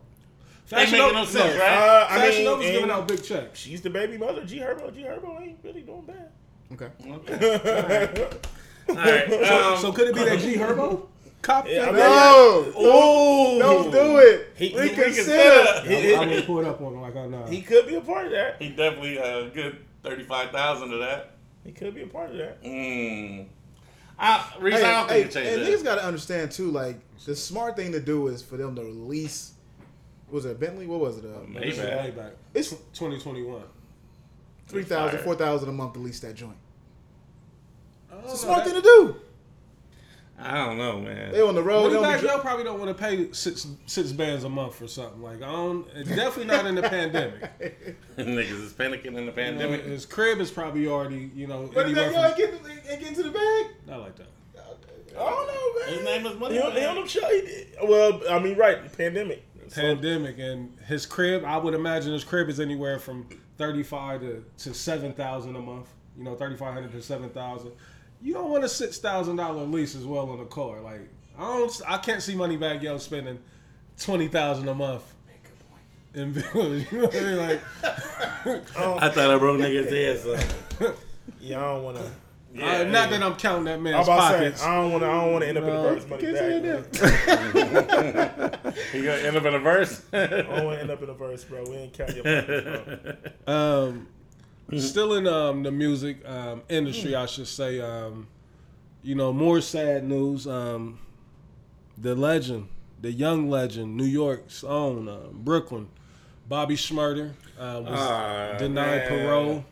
Ain't 0.74 0.91
making 0.91 1.13
no 1.13 1.26
sense, 1.26 1.59
right? 1.59 1.78
Uh, 1.78 2.07
I 2.09 2.18
Fashion 2.18 2.36
mean, 2.38 2.45
Nova's 2.45 2.66
giving 2.66 2.84
and 2.84 2.91
out 2.91 3.07
big 3.07 3.24
checks. 3.24 3.59
she's 3.59 3.82
the 3.82 3.89
baby 3.89 4.18
mother. 4.18 4.43
G 4.45 4.59
Herbo, 4.59 4.93
G 4.93 5.01
Herbo 5.03 5.41
ain't 5.41 5.59
really 5.63 5.82
doing 5.82 6.01
bad. 6.01 6.32
Okay. 6.74 6.89
All 8.89 8.95
right. 8.95 9.34
Um, 9.51 9.78
so 9.80 9.91
could 9.91 10.07
it 10.09 10.16
be 10.16 10.24
that 10.24 10.39
G 10.39 10.55
Herbo? 10.55 11.07
Cop 11.41 11.68
Yeah, 11.68 11.89
I 11.89 11.91
that? 11.91 11.93
mean- 12.74 12.74
No, 12.74 13.55
Ooh. 13.55 13.59
don't 13.59 13.91
do 13.91 14.18
it. 14.18 14.47
He- 14.55 14.70
he- 14.70 14.80
Reconsider. 14.80 15.82
He, 15.88 16.16
I 16.16 16.26
would 16.26 16.45
pull 16.45 16.59
it 16.59 16.66
up 16.66 16.82
on 16.82 16.93
him 16.93 17.01
like 17.01 17.16
I 17.16 17.28
know. 17.28 17.45
he 17.45 17.61
could 17.61 17.86
be 17.88 17.95
a 17.95 18.01
part 18.01 18.26
of 18.26 18.32
that. 18.32 18.55
He 18.59 18.70
definitely 18.70 19.17
had 19.17 19.43
a 19.43 19.50
good 19.50 19.78
thirty-five 20.04 20.50
thousand 20.51 20.92
of 20.93 21.00
that. 21.01 21.32
He 21.63 21.71
could 21.71 21.93
be 21.93 22.01
a 22.04 22.08
part 22.08 22.32
of 22.32 22.37
that. 22.37 22.63
Mm. 22.63 23.46
I, 24.17 24.54
Reese, 24.59 24.75
Hey, 24.79 24.83
I 24.86 24.92
don't 25.01 25.09
hey, 25.09 25.24
think 25.25 25.36
it 25.36 25.50
and 25.54 25.62
changed 25.66 25.82
niggas 25.82 25.83
got 25.83 25.96
to 25.96 26.05
understand 26.05 26.51
too. 26.51 26.71
Like 26.71 26.96
the 27.25 27.36
smart 27.36 27.75
thing 27.75 27.92
to 27.92 28.00
do 28.00 28.28
is 28.28 28.42
for 28.42 28.58
them 28.58 28.75
to 28.75 28.82
release. 28.83 29.51
Was 30.36 30.43
it 30.43 30.59
Bentley? 30.59 30.86
What 30.86 30.99
was 30.99 31.17
it? 31.17 31.24
Uh, 31.24 31.39
Maybe. 31.47 31.78
Way 31.78 32.12
back. 32.13 32.33
It's 32.53 32.71
2021. 32.71 33.62
three 34.67 34.83
thousand, 34.83 35.20
four 35.21 35.33
thousand 35.36 35.70
a 35.70 35.71
month 35.71 35.93
to 35.93 35.99
lease 35.99 36.20
that 36.20 36.36
joint. 36.36 36.57
Oh, 38.12 38.20
It's 38.25 38.33
a 38.33 38.37
smart 38.37 38.66
thing 38.66 38.74
to 38.75 38.82
do. 38.82 39.16
I 40.37 40.55
don't 40.66 40.78
know, 40.78 40.99
man. 40.99 41.32
They 41.32 41.39
on 41.41 41.55
the 41.55 41.63
road. 41.63 41.91
They 41.91 41.95
Money 41.95 42.07
back, 42.16 42.21
be 42.21 42.28
y'all 42.28 42.39
probably 42.39 42.66
don't 42.66 42.79
want 42.82 42.89
to 42.89 43.01
pay 43.01 43.32
six 43.32 43.66
six 43.86 44.12
bands 44.12 44.43
a 44.43 44.49
month 44.49 44.75
for 44.75 44.89
something. 44.89 45.21
Like 45.21 45.37
I 45.37 45.49
don't. 45.49 45.87
Definitely 46.05 46.47
not 46.47 46.66
in 46.66 46.75
the 46.75 46.82
pandemic. 46.83 47.97
Niggas 48.17 48.66
is 48.66 48.74
panicking 48.74 49.05
in 49.05 49.13
the 49.13 49.20
You 49.21 49.25
know, 49.28 49.32
pandemic. 49.32 49.86
his 49.86 50.05
crib 50.05 50.41
is 50.41 50.51
probably 50.51 50.86
already 50.87 51.32
you 51.33 51.47
know 51.47 51.70
But 51.74 51.86
anywhere 51.86 52.12
then 52.12 52.21
y'all 52.21 52.36
get, 52.36 52.62
get 52.99 53.01
into 53.07 53.24
the 53.24 53.32
bag. 53.32 53.67
not 53.87 54.01
like 54.01 54.17
that. 54.17 54.28
I 55.17 55.20
don't 55.29 55.47
know, 55.47 55.79
man. 55.79 55.93
His 55.97 56.03
name 56.03 56.25
is 56.25 56.37
Money 56.37 56.55
He 56.55 56.62
on, 56.62 56.71
he 56.74 56.83
on 56.86 56.95
them 56.95 57.07
show. 57.07 57.25
He 57.29 57.39
did. 57.39 57.67
Well, 57.87 58.21
I 58.29 58.37
mean, 58.39 58.57
right? 58.57 58.91
Pandemic. 58.97 59.41
So, 59.67 59.82
Pandemic 59.82 60.37
and 60.39 60.78
his 60.87 61.05
crib. 61.05 61.43
I 61.46 61.58
would 61.58 61.74
imagine 61.74 62.13
his 62.13 62.24
crib 62.24 62.50
is 62.50 62.59
anywhere 62.59 63.00
from 63.00 63.28
thirty 63.58 63.83
five 63.83 64.21
to 64.21 64.43
to 64.59 64.74
seven 64.74 65.13
thousand 65.13 65.55
a 65.55 65.62
month. 65.62 65.89
you 66.17 66.24
know, 66.24 66.36
thirty 66.36 66.55
five 66.55 66.74
hundred 66.74 66.92
to 66.92 67.01
seven 67.01 67.29
thousand. 67.29 67.71
You 68.21 68.33
don't 68.33 68.50
want 68.50 68.63
a 68.63 68.70
six 68.70 68.97
thousand 69.00 69.36
dollar 69.37 69.63
lease 69.63 69.96
as 69.96 70.05
well 70.05 70.29
on 70.29 70.39
a 70.39 70.46
car. 70.46 70.82
Like 70.82 71.09
I 71.37 71.42
don't, 71.42 71.82
I 71.87 71.97
can't 71.97 72.21
see 72.21 72.33
Moneybagg 72.36 72.82
Yo 72.82 72.97
spending 72.97 73.39
twenty 74.00 74.28
thousand 74.28 74.67
a 74.67 74.74
month 74.74 75.04
in 76.13 76.32
bills. 76.32 76.86
You 76.92 76.97
know 77.00 77.05
what 77.08 77.16
I 77.16 77.21
mean? 77.21 77.37
Like, 77.37 77.62
I 77.83 79.09
thought 79.09 79.32
I 79.32 79.37
broke 79.37 79.59
niggas' 79.59 79.89
head, 79.89 80.20
son. 80.79 80.93
Yeah, 81.42 81.59
I 81.59 81.74
don't 81.74 81.83
want 81.83 81.97
to. 81.97 82.12
Uh, 82.61 82.83
not 82.86 83.09
that 83.09 83.21
I'm 83.21 83.36
counting 83.36 83.65
that 83.65 83.73
I 83.73 83.77
man's 83.77 84.07
about 84.07 84.32
to 84.32 84.37
pockets. 84.37 84.61
say, 84.61 84.67
I 84.67 84.75
don't 84.82 84.91
want 84.91 85.03
to. 85.03 85.09
I 85.09 85.11
don't 85.21 85.32
want 85.33 85.41
to 85.43 85.47
end 85.49 85.57
up 85.57 85.63
No, 85.65 85.69
in 85.69 85.83
the 85.83 85.89
verse 85.89 86.09
money 86.09 86.23
can't 86.23 86.93
back. 86.93 87.53
man. 88.53 88.75
You 88.93 89.03
gonna 89.03 89.17
end 89.27 89.37
up 89.37 89.45
in 89.45 89.53
a 89.55 89.59
verse? 89.59 90.01
I 90.13 90.27
don't 90.27 90.65
want 90.65 90.75
to 90.77 90.82
end 90.82 90.91
up 90.91 91.01
in 91.03 91.09
a 91.09 91.13
verse, 91.13 91.43
bro. 91.43 91.63
We 91.69 91.75
ain't 91.75 91.93
count 91.93 92.15
your 92.15 92.23
pockets, 92.23 93.19
bro. 93.45 93.53
Um, 93.53 94.07
still 94.77 95.13
in 95.15 95.27
um, 95.27 95.63
the 95.63 95.71
music 95.71 96.27
um, 96.27 96.61
industry, 96.69 97.15
I 97.15 97.25
should 97.25 97.47
say. 97.47 97.82
Um, 97.82 98.27
you 99.03 99.15
know, 99.15 99.32
more 99.33 99.61
sad 99.61 100.03
news. 100.05 100.47
Um, 100.47 100.99
the 101.97 102.15
legend, 102.15 102.69
the 103.01 103.11
young 103.11 103.49
legend, 103.49 103.95
New 103.95 104.05
York's 104.05 104.63
own 104.63 105.07
um, 105.07 105.29
Brooklyn, 105.43 105.87
Bobby 106.47 106.75
Shmurda 106.75 107.32
uh, 107.59 107.82
was 107.83 107.99
Ah, 107.99 108.55
denied 108.57 109.09
man. 109.09 109.27
parole. 109.27 109.65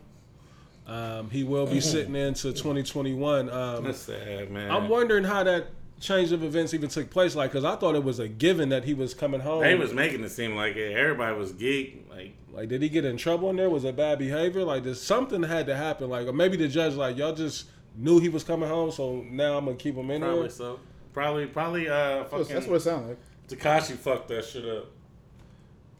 Um, 0.86 1.30
he 1.30 1.44
will 1.44 1.66
be 1.66 1.80
sitting 1.80 2.14
into 2.14 2.52
2021. 2.52 3.48
Um, 3.50 3.84
That's 3.84 3.98
sad, 3.98 4.50
man. 4.50 4.70
I'm 4.70 4.88
wondering 4.88 5.24
how 5.24 5.42
that 5.44 5.68
change 6.00 6.32
of 6.32 6.44
events 6.44 6.74
even 6.74 6.90
took 6.90 7.08
place. 7.10 7.34
Like, 7.34 7.50
because 7.52 7.64
I 7.64 7.76
thought 7.76 7.94
it 7.94 8.04
was 8.04 8.18
a 8.18 8.28
given 8.28 8.68
that 8.68 8.84
he 8.84 8.92
was 8.92 9.14
coming 9.14 9.40
home. 9.40 9.62
They 9.62 9.74
was 9.74 9.94
making 9.94 10.22
it 10.24 10.28
seem 10.30 10.54
like 10.56 10.76
it. 10.76 10.92
Everybody 10.96 11.36
was 11.38 11.52
geek. 11.52 12.06
Like, 12.10 12.34
Like, 12.52 12.68
did 12.68 12.82
he 12.82 12.88
get 12.90 13.04
in 13.04 13.16
trouble 13.16 13.48
in 13.50 13.56
there? 13.56 13.70
Was 13.70 13.84
it 13.84 13.96
bad 13.96 14.18
behavior? 14.18 14.62
Like, 14.64 14.84
there's 14.84 15.00
something 15.00 15.42
had 15.42 15.66
to 15.66 15.76
happen. 15.76 16.10
Like, 16.10 16.26
or 16.26 16.32
maybe 16.32 16.56
the 16.58 16.68
judge, 16.68 16.94
like, 16.94 17.16
y'all 17.16 17.34
just 17.34 17.66
knew 17.96 18.20
he 18.20 18.28
was 18.28 18.44
coming 18.44 18.68
home, 18.68 18.90
so 18.90 19.24
now 19.30 19.56
I'm 19.56 19.64
gonna 19.64 19.76
keep 19.76 19.94
him 19.96 20.10
in 20.10 20.20
probably 20.20 20.40
there. 20.42 20.50
so. 20.50 20.80
Probably, 21.12 21.46
probably, 21.46 21.88
uh, 21.88 21.92
That's, 21.92 22.30
fucking 22.30 22.54
that's 22.54 22.66
what 22.66 22.76
it 22.76 22.80
sounded 22.80 23.08
like. 23.08 23.18
Tekashi 23.48 23.94
fucked 23.96 24.28
that 24.28 24.44
shit 24.44 24.66
up. 24.66 24.86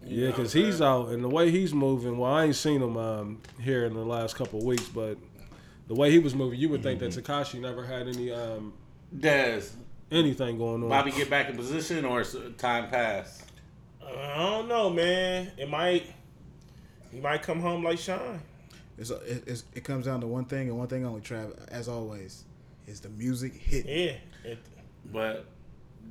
You 0.07 0.25
Yeah, 0.25 0.31
because 0.31 0.53
he's 0.53 0.81
out, 0.81 1.09
and 1.09 1.23
the 1.23 1.29
way 1.29 1.51
he's 1.51 1.73
moving. 1.75 2.19
Well, 2.19 2.33
I 2.33 2.45
ain't 2.45 2.57
seen 2.57 2.83
him 2.83 2.97
um, 2.97 3.41
here 3.61 3.85
in 3.85 3.95
the 3.95 4.05
last 4.05 4.37
couple 4.37 4.59
of 4.59 4.65
weeks, 4.65 4.89
but 4.89 5.17
the 5.89 5.95
way 5.95 6.11
he 6.11 6.19
was 6.19 6.35
moving, 6.35 6.59
you 6.59 6.69
would 6.71 6.83
think 6.83 7.01
that 7.01 7.11
Mm-hmm. 7.11 7.33
Tekashi 7.33 7.61
never 7.61 7.85
had 7.85 8.09
any 8.09 8.33
um, 8.33 8.73
Dez, 9.17 9.73
anything 10.11 10.59
going 10.59 10.83
on. 10.83 10.89
Bobby 10.89 11.11
get 11.11 11.31
back 11.31 11.49
in 11.49 11.57
position 11.57 12.05
or 12.05 12.23
is 12.23 12.37
time 12.59 12.89
pass? 12.91 13.45
Uh, 14.03 14.07
I 14.17 14.37
don't 14.51 14.69
know, 14.69 14.91
man. 14.91 15.53
It 15.57 15.69
might. 15.71 16.07
He 17.11 17.21
might 17.21 17.43
come 17.43 17.61
home 17.61 17.85
like 17.85 17.99
Sean. 17.99 18.41
It's, 18.99 19.11
it, 19.11 19.45
it's, 19.47 19.65
it 19.75 19.85
comes 19.85 20.07
down 20.07 20.21
to 20.21 20.27
one 20.27 20.45
thing 20.45 20.69
and 20.69 20.79
one 20.79 20.89
thing 20.89 21.05
only, 21.05 21.21
Trav. 21.21 21.53
As 21.69 21.89
always, 21.89 22.45
is 22.87 23.01
the 23.01 23.09
music 23.11 23.55
hit. 23.55 23.87
Yeah. 23.87 24.51
It, 24.51 24.59
But 25.13 25.47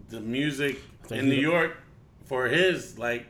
the 0.09 0.19
music 0.21 0.79
in 1.09 1.27
New 1.29 1.35
York 1.35 1.77
for 2.25 2.47
his 2.47 2.97
like, 2.97 3.25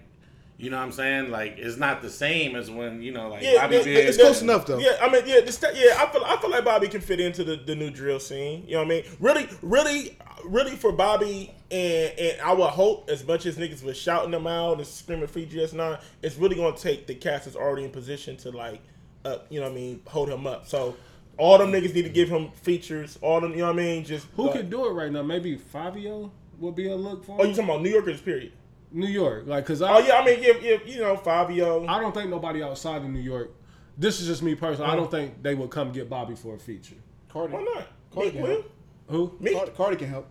you 0.63 0.69
know 0.69 0.77
what 0.77 0.83
I'm 0.83 0.91
saying? 0.93 1.29
Like, 1.29 1.55
it's 1.57 1.77
not 1.77 2.01
the 2.01 2.09
same 2.09 2.55
as 2.55 2.71
when 2.71 3.01
you 3.01 3.11
know, 3.11 3.27
like 3.27 3.43
Yeah, 3.43 3.61
Bobby 3.61 3.75
it- 3.75 3.83
Big. 3.83 4.07
It's 4.07 4.17
close 4.17 4.41
enough 4.41 4.65
though. 4.65 4.77
Yeah, 4.79 4.97
I 5.01 5.09
mean, 5.11 5.23
yeah, 5.25 5.41
the 5.41 5.71
yeah. 5.75 6.01
I 6.01 6.07
feel, 6.11 6.23
I 6.23 6.37
feel 6.37 6.49
like 6.49 6.63
Bobby 6.63 6.87
can 6.87 7.01
fit 7.01 7.19
into 7.19 7.43
the, 7.43 7.57
the 7.57 7.75
new 7.75 7.89
drill 7.89 8.19
scene. 8.19 8.63
You 8.65 8.75
know 8.75 8.79
what 8.79 8.85
I 8.85 8.89
mean? 8.89 9.03
Really, 9.19 9.49
really, 9.61 10.17
really 10.45 10.75
for 10.77 10.93
Bobby, 10.93 11.53
and 11.69 12.17
and 12.17 12.41
I 12.41 12.53
would 12.53 12.69
hope 12.69 13.09
as 13.09 13.27
much 13.27 13.45
as 13.45 13.57
niggas 13.57 13.83
was 13.83 13.97
shouting 13.97 14.31
them 14.31 14.47
out 14.47 14.77
and 14.77 14.87
screaming 14.87 15.27
free 15.27 15.45
GS9, 15.45 15.99
it's 16.21 16.37
really 16.37 16.55
gonna 16.55 16.77
take 16.77 17.07
the 17.07 17.15
cast 17.15 17.43
that's 17.45 17.57
already 17.57 17.83
in 17.83 17.91
position 17.91 18.37
to 18.37 18.51
like, 18.51 18.81
uh, 19.25 19.39
you 19.49 19.59
know 19.59 19.65
what 19.67 19.73
I 19.73 19.75
mean, 19.75 20.01
hold 20.07 20.29
him 20.29 20.47
up. 20.47 20.65
So 20.67 20.95
all 21.37 21.57
them 21.57 21.71
niggas 21.73 21.93
need 21.93 22.03
to 22.03 22.09
give 22.09 22.29
him 22.29 22.51
features. 22.51 23.19
All 23.21 23.41
them, 23.41 23.51
you 23.51 23.57
know 23.57 23.65
what 23.65 23.73
I 23.73 23.83
mean? 23.83 24.05
Just 24.05 24.27
Who 24.37 24.43
like, 24.43 24.53
could 24.53 24.69
do 24.69 24.85
it 24.87 24.91
right 24.93 25.11
now? 25.11 25.23
Maybe 25.23 25.57
Fivio 25.57 26.29
would 26.59 26.75
be 26.75 26.87
a 26.89 26.95
look 26.95 27.25
for 27.25 27.37
Oh, 27.41 27.43
you 27.43 27.49
talking 27.49 27.65
about 27.65 27.81
New 27.81 27.89
Yorkers? 27.89 28.21
Period. 28.21 28.53
New 28.93 29.07
York, 29.07 29.43
like, 29.47 29.65
cause 29.65 29.81
I, 29.81 29.91
Oh 29.95 29.99
yeah, 29.99 30.15
I 30.15 30.25
mean, 30.25 30.37
if, 30.39 30.63
yeah, 30.63 30.77
you 30.85 31.01
know, 31.01 31.15
Fivio. 31.17 31.87
I 31.89 31.99
don't 31.99 32.13
think 32.13 32.29
nobody 32.29 32.61
outside 32.63 32.97
of 33.01 33.09
New 33.09 33.19
York. 33.19 33.51
This 33.97 34.21
is 34.21 34.27
just 34.27 34.41
me 34.43 34.55
personally. 34.55 34.89
I 34.91 34.95
don't 34.95 35.09
think 35.11 35.41
they 35.43 35.55
would 35.55 35.69
come 35.69 35.91
get 35.91 36.09
Bobby 36.09 36.35
for 36.35 36.55
a 36.55 36.59
feature. 36.59 36.95
Cardi. 37.29 37.53
Why 37.53 37.61
not? 37.63 37.87
Cardi 38.13 38.27
Meek 38.29 38.33
can 38.33 38.41
Mill. 38.43 38.51
help. 38.51 38.71
Who? 39.09 39.35
Meek, 39.39 39.53
Cardi, 39.55 39.71
Cardi 39.71 39.95
can 39.97 40.07
help. 40.09 40.27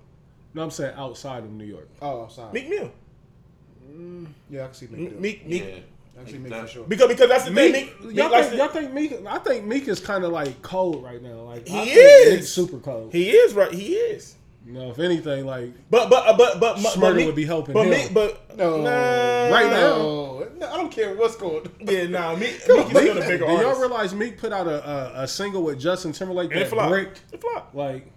No, 0.55 0.63
I'm 0.63 0.71
saying 0.71 0.95
outside 0.97 1.45
of 1.45 1.51
New 1.51 1.65
York. 1.65 1.89
Oh, 2.01 2.29
sorry. 2.29 2.53
Meek 2.53 2.69
Mill. 2.69 2.91
Mm, 3.91 4.27
yeah, 4.51 4.63
I 4.63 4.67
can 4.67 4.75
see 4.75 4.87
Meek. 4.87 5.11
do 5.11 5.17
it. 5.17 5.21
Meek, 5.21 5.47
Meek. 5.47 5.63
Yeah. 5.65 5.75
I 6.21 6.25
can 6.25 6.33
see 6.33 6.39
Meek 6.39 6.55
for 6.55 6.67
sure. 6.67 6.85
Because 6.85 7.09
because 7.09 7.29
that's 7.29 7.45
the 7.47 7.55
thing. 7.55 7.73
Meek, 7.73 7.87
Meek, 8.01 8.05
Meek 8.05 8.17
y'all, 8.17 8.31
likes 8.31 8.47
think, 8.49 8.59
to- 8.61 8.65
y'all 8.65 8.73
think 8.73 8.93
Meek? 8.93 9.27
I 9.27 9.39
think 9.39 9.65
Meek 9.67 9.89
is 9.89 10.01
kind 10.01 10.25
of 10.25 10.33
like 10.33 10.61
cold 10.63 11.03
right 11.03 11.23
now. 11.23 11.43
Like 11.43 11.67
He 11.67 11.79
I 11.81 11.85
think 11.85 11.97
is. 11.99 12.35
Meek's 12.35 12.49
super 12.49 12.79
cold. 12.79 13.13
He 13.13 13.31
is 13.31 13.55
right. 13.55 13.73
He 13.73 13.95
is. 13.95 14.37
You 14.65 14.73
know, 14.75 14.91
if 14.91 14.99
anything, 15.01 15.45
like 15.45 15.73
But 15.91 16.09
but 16.09 16.27
uh, 16.27 16.37
but 16.37 16.61
but 16.61 16.77
but, 16.83 16.93
Shmurda 16.95 17.17
Meek- 17.17 17.27
would 17.27 17.35
be 17.35 17.45
helping 17.45 17.75
But 17.75 17.87
him. 17.87 17.91
Meek, 17.91 18.15
but 18.15 18.57
No. 18.57 18.81
nah, 18.83 19.49
Right 19.55 19.71
No, 19.71 20.47
no, 20.57 20.69
I 20.73 20.77
don't 20.77 20.91
care 20.93 21.15
what's 21.17 21.35
going. 21.37 21.69
Yeah, 21.81 22.07
nah. 22.07 22.33
Meek, 22.35 22.41
Meek 22.41 22.55
is 22.55 22.63
still 22.63 22.85
the 22.87 23.21
bigger 23.21 23.39
do 23.39 23.45
y'all 23.53 23.79
realize 23.81 24.15
Meek 24.15 24.39
put 24.39 24.53
out 24.53 24.69
a, 24.69 24.89
a, 25.19 25.23
a 25.23 25.29
single 25.29 25.63
with 25.65 25.81
Justin 25.81 26.13
Timberlake 26.13 26.53
And 26.53 26.61
it 26.61 26.69
flopped. 26.69 26.91
bricked? 26.91 27.23
It 27.33 27.41
flopped. 27.41 27.75
Like 27.75 28.13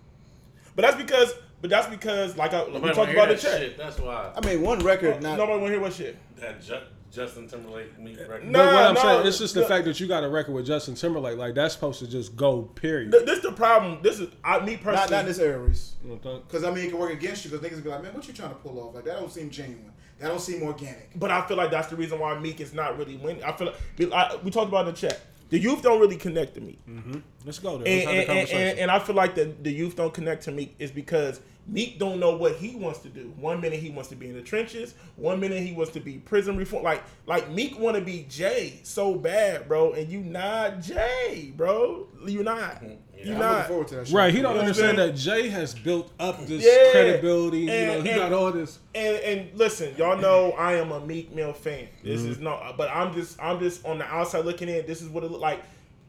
But 0.75 0.83
that's 0.83 0.97
because. 0.97 1.33
But 1.61 1.69
that's 1.71 1.87
because, 1.87 2.37
like 2.37 2.53
I, 2.53 2.63
we 2.65 2.79
talked 2.91 3.11
about 3.11 3.29
the 3.29 3.33
that 3.35 3.39
chat. 3.39 3.59
shit. 3.59 3.77
That's 3.77 3.97
why 3.97 4.31
I 4.35 4.45
mean, 4.45 4.61
one 4.61 4.79
record. 4.79 5.23
Not 5.23 5.37
Nobody 5.39 5.53
want 5.59 5.63
to 5.67 5.71
hear 5.71 5.79
what 5.81 5.93
shit. 5.93 6.15
that 6.35 6.61
Ju- 6.61 6.77
Justin 7.15 7.47
Timberlake 7.47 7.97
Meek 7.97 8.19
record. 8.19 8.45
No. 8.45 8.59
but 8.59 8.73
what 8.73 8.83
I'm 8.85 8.93
no, 8.95 9.01
saying, 9.01 9.27
it's 9.27 9.37
just 9.39 9.53
the 9.53 9.61
no. 9.61 9.67
fact 9.67 9.85
that 9.85 9.99
you 9.99 10.07
got 10.07 10.23
a 10.23 10.29
record 10.29 10.53
with 10.53 10.67
Justin 10.67 10.95
Timberlake. 10.95 11.37
Like 11.37 11.55
that's 11.55 11.73
supposed 11.73 11.99
to 11.99 12.07
just 12.07 12.35
go. 12.35 12.63
Period. 12.63 13.11
Th- 13.11 13.25
This 13.25 13.39
the 13.39 13.51
problem. 13.51 13.99
This 14.01 14.19
is 14.19 14.29
I 14.43 14.59
me 14.59 14.77
personally. 14.77 14.95
not, 14.95 15.11
not 15.11 15.25
this 15.25 15.39
era, 15.39 15.59
Reese. 15.59 15.95
You 16.03 16.09
know 16.09 16.15
what 16.15 16.25
I'm 16.25 16.31
saying? 16.31 16.43
Because 16.47 16.63
I 16.63 16.71
mean, 16.71 16.85
it 16.85 16.89
can 16.89 16.99
work 16.99 17.13
against 17.13 17.45
you. 17.45 17.51
Because 17.51 17.65
niggas 17.65 17.83
be 17.83 17.89
like, 17.89 18.03
man, 18.03 18.13
what 18.13 18.27
you 18.27 18.33
trying 18.33 18.49
to 18.49 18.55
pull 18.55 18.79
off? 18.79 18.93
Like 18.95 19.05
that 19.05 19.19
don't 19.19 19.31
seem 19.31 19.49
genuine. 19.49 19.91
That 20.19 20.27
don't 20.29 20.41
seem 20.41 20.63
organic. 20.63 21.17
But 21.17 21.31
I 21.31 21.45
feel 21.47 21.57
like 21.57 21.71
that's 21.71 21.87
the 21.87 21.95
reason 21.95 22.19
why 22.19 22.37
Meek 22.39 22.59
is 22.61 22.73
not 22.73 22.97
really 22.97 23.17
winning. 23.17 23.43
I 23.43 23.51
feel 23.53 23.67
like 23.67 24.13
I, 24.13 24.35
we 24.43 24.51
talked 24.51 24.69
about 24.69 24.85
it 24.85 24.89
in 24.89 24.95
the 24.95 25.01
chat. 25.01 25.21
The 25.49 25.59
youth 25.59 25.81
don't 25.83 25.99
really 25.99 26.17
connect 26.17 26.55
to 26.55 26.61
Meek. 26.61 26.85
Mm-hmm. 26.87 27.19
Let's 27.45 27.59
go 27.59 27.77
there. 27.77 27.87
Let's 27.87 27.89
and, 27.89 28.01
have 28.01 28.09
and, 28.09 28.17
and, 28.17 28.27
conversation. 28.27 28.61
and, 28.61 28.79
and 28.79 28.91
I 28.91 28.99
feel 28.99 29.15
like 29.15 29.35
the, 29.35 29.53
the 29.61 29.71
youth 29.71 29.95
don't 29.95 30.13
connect 30.13 30.43
to 30.45 30.51
Meek 30.51 30.75
is 30.79 30.89
because 30.91 31.39
Meek 31.67 31.97
don't 31.97 32.19
know 32.19 32.35
what 32.35 32.55
he 32.55 32.75
wants 32.75 32.99
to 32.99 33.09
do. 33.09 33.33
One 33.37 33.59
minute 33.59 33.79
he 33.79 33.89
wants 33.89 34.09
to 34.09 34.15
be 34.15 34.27
in 34.27 34.35
the 34.35 34.41
trenches. 34.41 34.93
One 35.15 35.39
minute 35.39 35.63
he 35.63 35.73
wants 35.73 35.91
to 35.93 35.99
be 35.99 36.17
prison 36.19 36.57
reform. 36.57 36.83
Like 36.83 37.03
like 37.25 37.49
Meek 37.49 37.79
want 37.79 37.95
to 37.95 38.03
be 38.03 38.25
Jay 38.29 38.79
so 38.83 39.15
bad, 39.15 39.67
bro. 39.67 39.93
And 39.93 40.07
you 40.11 40.19
not 40.19 40.79
Jay, 40.81 41.53
bro. 41.55 42.07
You 42.25 42.43
not. 42.43 42.83
You 43.17 43.33
I'm 43.33 43.39
not. 43.39 43.67
forward 43.67 43.87
to 43.87 43.95
that. 43.95 44.07
Shit. 44.07 44.15
Right, 44.15 44.33
he 44.33 44.41
don't 44.41 44.51
You 44.51 44.61
know 44.61 44.67
understand 44.67 44.99
that 44.99 45.15
Jay 45.15 45.49
has 45.49 45.73
built 45.73 46.11
up 46.19 46.45
this 46.45 46.63
Yeah. 46.63 46.91
credibility. 46.91 47.59
you 47.59 47.65
know, 47.65 47.73
And- 47.73 48.03
he 48.03 48.09
and- 48.11 48.19
got 48.19 48.33
all 48.33 48.51
this. 48.51 48.79
And 48.93 49.15
and 49.17 49.57
listen, 49.57 49.95
y'all 49.97 50.17
know 50.17 50.51
I 50.51 50.73
am 50.75 50.91
a 50.91 50.99
Meek 50.99 51.33
Mill 51.33 51.53
fan. 51.53 51.87
This 52.03 52.21
mm-hmm. 52.21 52.31
is 52.31 52.39
not. 52.39 52.77
but 52.77 52.89
I'm 52.91 53.13
just 53.13 53.41
I'm 53.41 53.59
just 53.59 53.85
on 53.85 53.97
the 53.97 54.05
outside 54.05 54.45
looking 54.45 54.69
in. 54.69 54.85
This 54.85 55.01
is 55.01 55.09
what 55.09 55.23
it 55.23 55.31
look 55.31 55.41
like. 55.41 55.63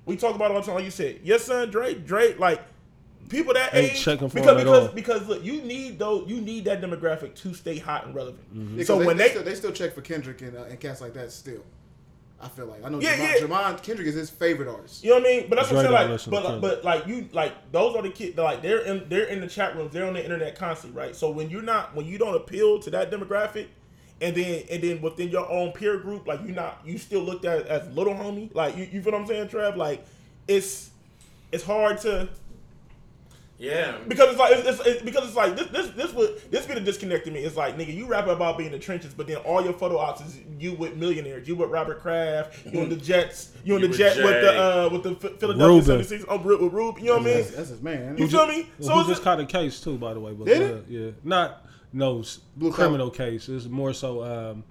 We 0.04 0.16
talk 0.16 0.34
about 0.34 0.50
it 0.50 0.54
all 0.54 0.60
the 0.60 0.66
time. 0.66 0.76
Like 0.76 0.84
you 0.84 0.90
said, 0.90 1.20
yes, 1.24 1.44
son, 1.44 1.70
Drake, 1.70 2.06
Drake, 2.06 2.38
like 2.38 2.60
people 3.28 3.54
that 3.54 3.74
Ain't 3.74 3.92
age 3.92 4.02
checking 4.02 4.28
for 4.28 4.34
because 4.34 4.52
him 4.52 4.58
at 4.58 4.64
because 4.64 4.88
all. 4.88 4.94
because 4.94 5.26
look, 5.28 5.44
you 5.44 5.62
need 5.62 5.98
those 5.98 6.28
you 6.28 6.40
need 6.40 6.64
that 6.66 6.80
demographic 6.80 7.34
to 7.36 7.54
stay 7.54 7.78
hot 7.78 8.06
and 8.06 8.14
relevant. 8.14 8.44
Yeah, 8.52 8.76
'cause 8.78 8.86
So 8.86 8.98
they, 8.98 9.06
when 9.06 9.16
they, 9.16 9.24
they, 9.24 9.30
still, 9.30 9.42
they 9.44 9.54
still 9.54 9.72
check 9.72 9.94
for 9.94 10.00
Kendrick 10.02 10.40
and, 10.42 10.56
uh, 10.56 10.62
and 10.64 10.78
cats 10.80 11.00
like 11.00 11.14
that 11.14 11.32
still. 11.32 11.62
I 12.38 12.48
feel 12.48 12.66
like 12.66 12.84
I 12.84 12.90
know 12.90 13.00
Yeah, 13.00 13.16
Jamon, 13.16 13.40
yeah. 13.40 13.46
Jamon 13.46 13.82
Kendrick 13.82 14.06
is 14.08 14.14
his 14.14 14.28
favorite 14.28 14.68
artist. 14.68 15.02
you 15.02 15.08
know 15.10 15.16
what 15.20 15.26
I 15.26 15.30
mean? 15.30 15.46
But 15.48 15.56
that's 15.56 15.70
what 15.72 15.78
I'm 15.78 15.84
don't 15.84 15.92
saying. 15.94 16.02
Like, 16.02 16.10
listen 16.10 16.30
but 16.30 16.42
to 16.42 16.48
like, 16.48 16.60
but 16.60 16.84
like 16.84 17.06
you 17.06 17.28
like 17.32 17.72
those 17.72 17.96
are 17.96 18.02
the 18.02 18.10
kids. 18.10 18.36
Like 18.36 18.60
they're 18.62 18.80
in 18.80 19.08
they're 19.08 19.24
in 19.24 19.40
the 19.40 19.46
chat 19.48 19.74
rooms. 19.74 19.92
They're 19.92 20.06
on 20.06 20.12
the 20.14 20.22
internet 20.22 20.54
constantly, 20.58 21.00
right? 21.00 21.16
So 21.16 21.30
when 21.30 21.48
you're 21.48 21.62
not 21.62 21.94
when 21.94 22.04
you 22.06 22.18
don't 22.18 22.34
appeal 22.36 22.78
to 22.80 22.90
that 22.90 23.10
demographic, 23.10 23.68
and 24.20 24.36
then 24.36 24.64
and 24.70 24.82
then 24.82 25.00
within 25.00 25.30
your 25.30 25.50
own 25.50 25.72
peer 25.72 25.96
group, 25.98 26.26
like 26.26 26.40
you're 26.44 26.54
not 26.54 26.78
you 26.84 26.98
still 26.98 27.22
looked 27.22 27.46
at 27.46 27.66
as 27.68 27.88
little 27.96 28.12
homie. 28.14 28.54
Like 28.54 28.76
you, 28.76 28.84
you 28.92 29.00
feel 29.02 29.12
what 29.12 29.20
I'm 29.22 29.26
saying, 29.26 29.48
Trev? 29.48 29.76
Like 29.76 30.04
it's 30.46 30.90
it's 31.52 31.64
hard 31.64 31.98
to 32.02 32.28
Yeah. 33.58 33.96
because 34.06 34.30
it's 34.30 34.38
like 34.38 34.52
it's, 34.52 34.68
it's, 34.68 34.86
it's 34.86 35.02
because 35.02 35.26
it's 35.26 35.36
like 35.36 35.56
this 35.56 35.68
this 35.68 35.90
this 35.90 36.12
would 36.12 36.50
this 36.50 36.66
be 36.66 36.74
the 36.74 36.80
disconnect 36.80 37.24
to 37.24 37.30
me. 37.30 37.40
It's 37.40 37.56
like 37.56 37.76
nigga, 37.76 37.94
you 37.94 38.06
rap 38.06 38.26
about 38.26 38.58
being 38.58 38.66
in 38.66 38.72
the 38.72 38.78
trenches, 38.78 39.14
but 39.14 39.26
then 39.26 39.36
all 39.38 39.64
your 39.64 39.72
photo 39.72 39.98
ops 39.98 40.20
is 40.20 40.40
you 40.58 40.74
with 40.74 40.96
millionaires, 40.96 41.48
you 41.48 41.56
with 41.56 41.70
Robert 41.70 42.00
Kraft, 42.00 42.66
you 42.66 42.80
on 42.80 42.88
the 42.88 42.96
Jets, 42.96 43.52
you 43.64 43.74
on 43.74 43.80
You 43.80 43.86
the 43.86 43.90
with 43.90 43.98
Jet 43.98 44.16
with 44.18 44.42
the 44.42 44.60
uh 44.60 44.88
with 44.92 45.02
the 45.04 45.14
Ph- 45.14 45.40
Philadelphia 45.40 45.68
Rubin. 45.68 46.04
76 46.04 46.24
oh, 46.28 46.38
Ru- 46.38 46.64
with 46.64 46.72
Rube. 46.72 46.98
You 46.98 47.06
know 47.06 47.12
what 47.14 47.22
I 47.22 47.24
mean? 47.24 47.34
That's, 47.34 47.50
that's 47.52 47.68
his 47.70 47.82
man. 47.82 48.18
You 48.18 48.28
feel 48.28 48.46
me? 48.46 48.68
Well, 48.78 48.88
So 48.88 48.94
who 48.94 49.00
is 49.00 49.06
just 49.06 49.22
it, 49.22 49.24
caught 49.24 49.40
a 49.40 49.46
case 49.46 49.80
too, 49.80 49.96
by 49.96 50.12
the 50.12 50.20
way. 50.20 50.32
But 50.32 50.46
Did 50.46 50.58
go 50.58 50.76
it? 50.76 50.84
Yeah, 50.88 51.10
not 51.24 51.66
no 51.92 52.22
Blue 52.56 52.72
criminal 52.72 53.10
case. 53.10 53.48
It's 53.48 53.66
more 53.66 53.94
so 53.94 54.22
um, 54.22 54.64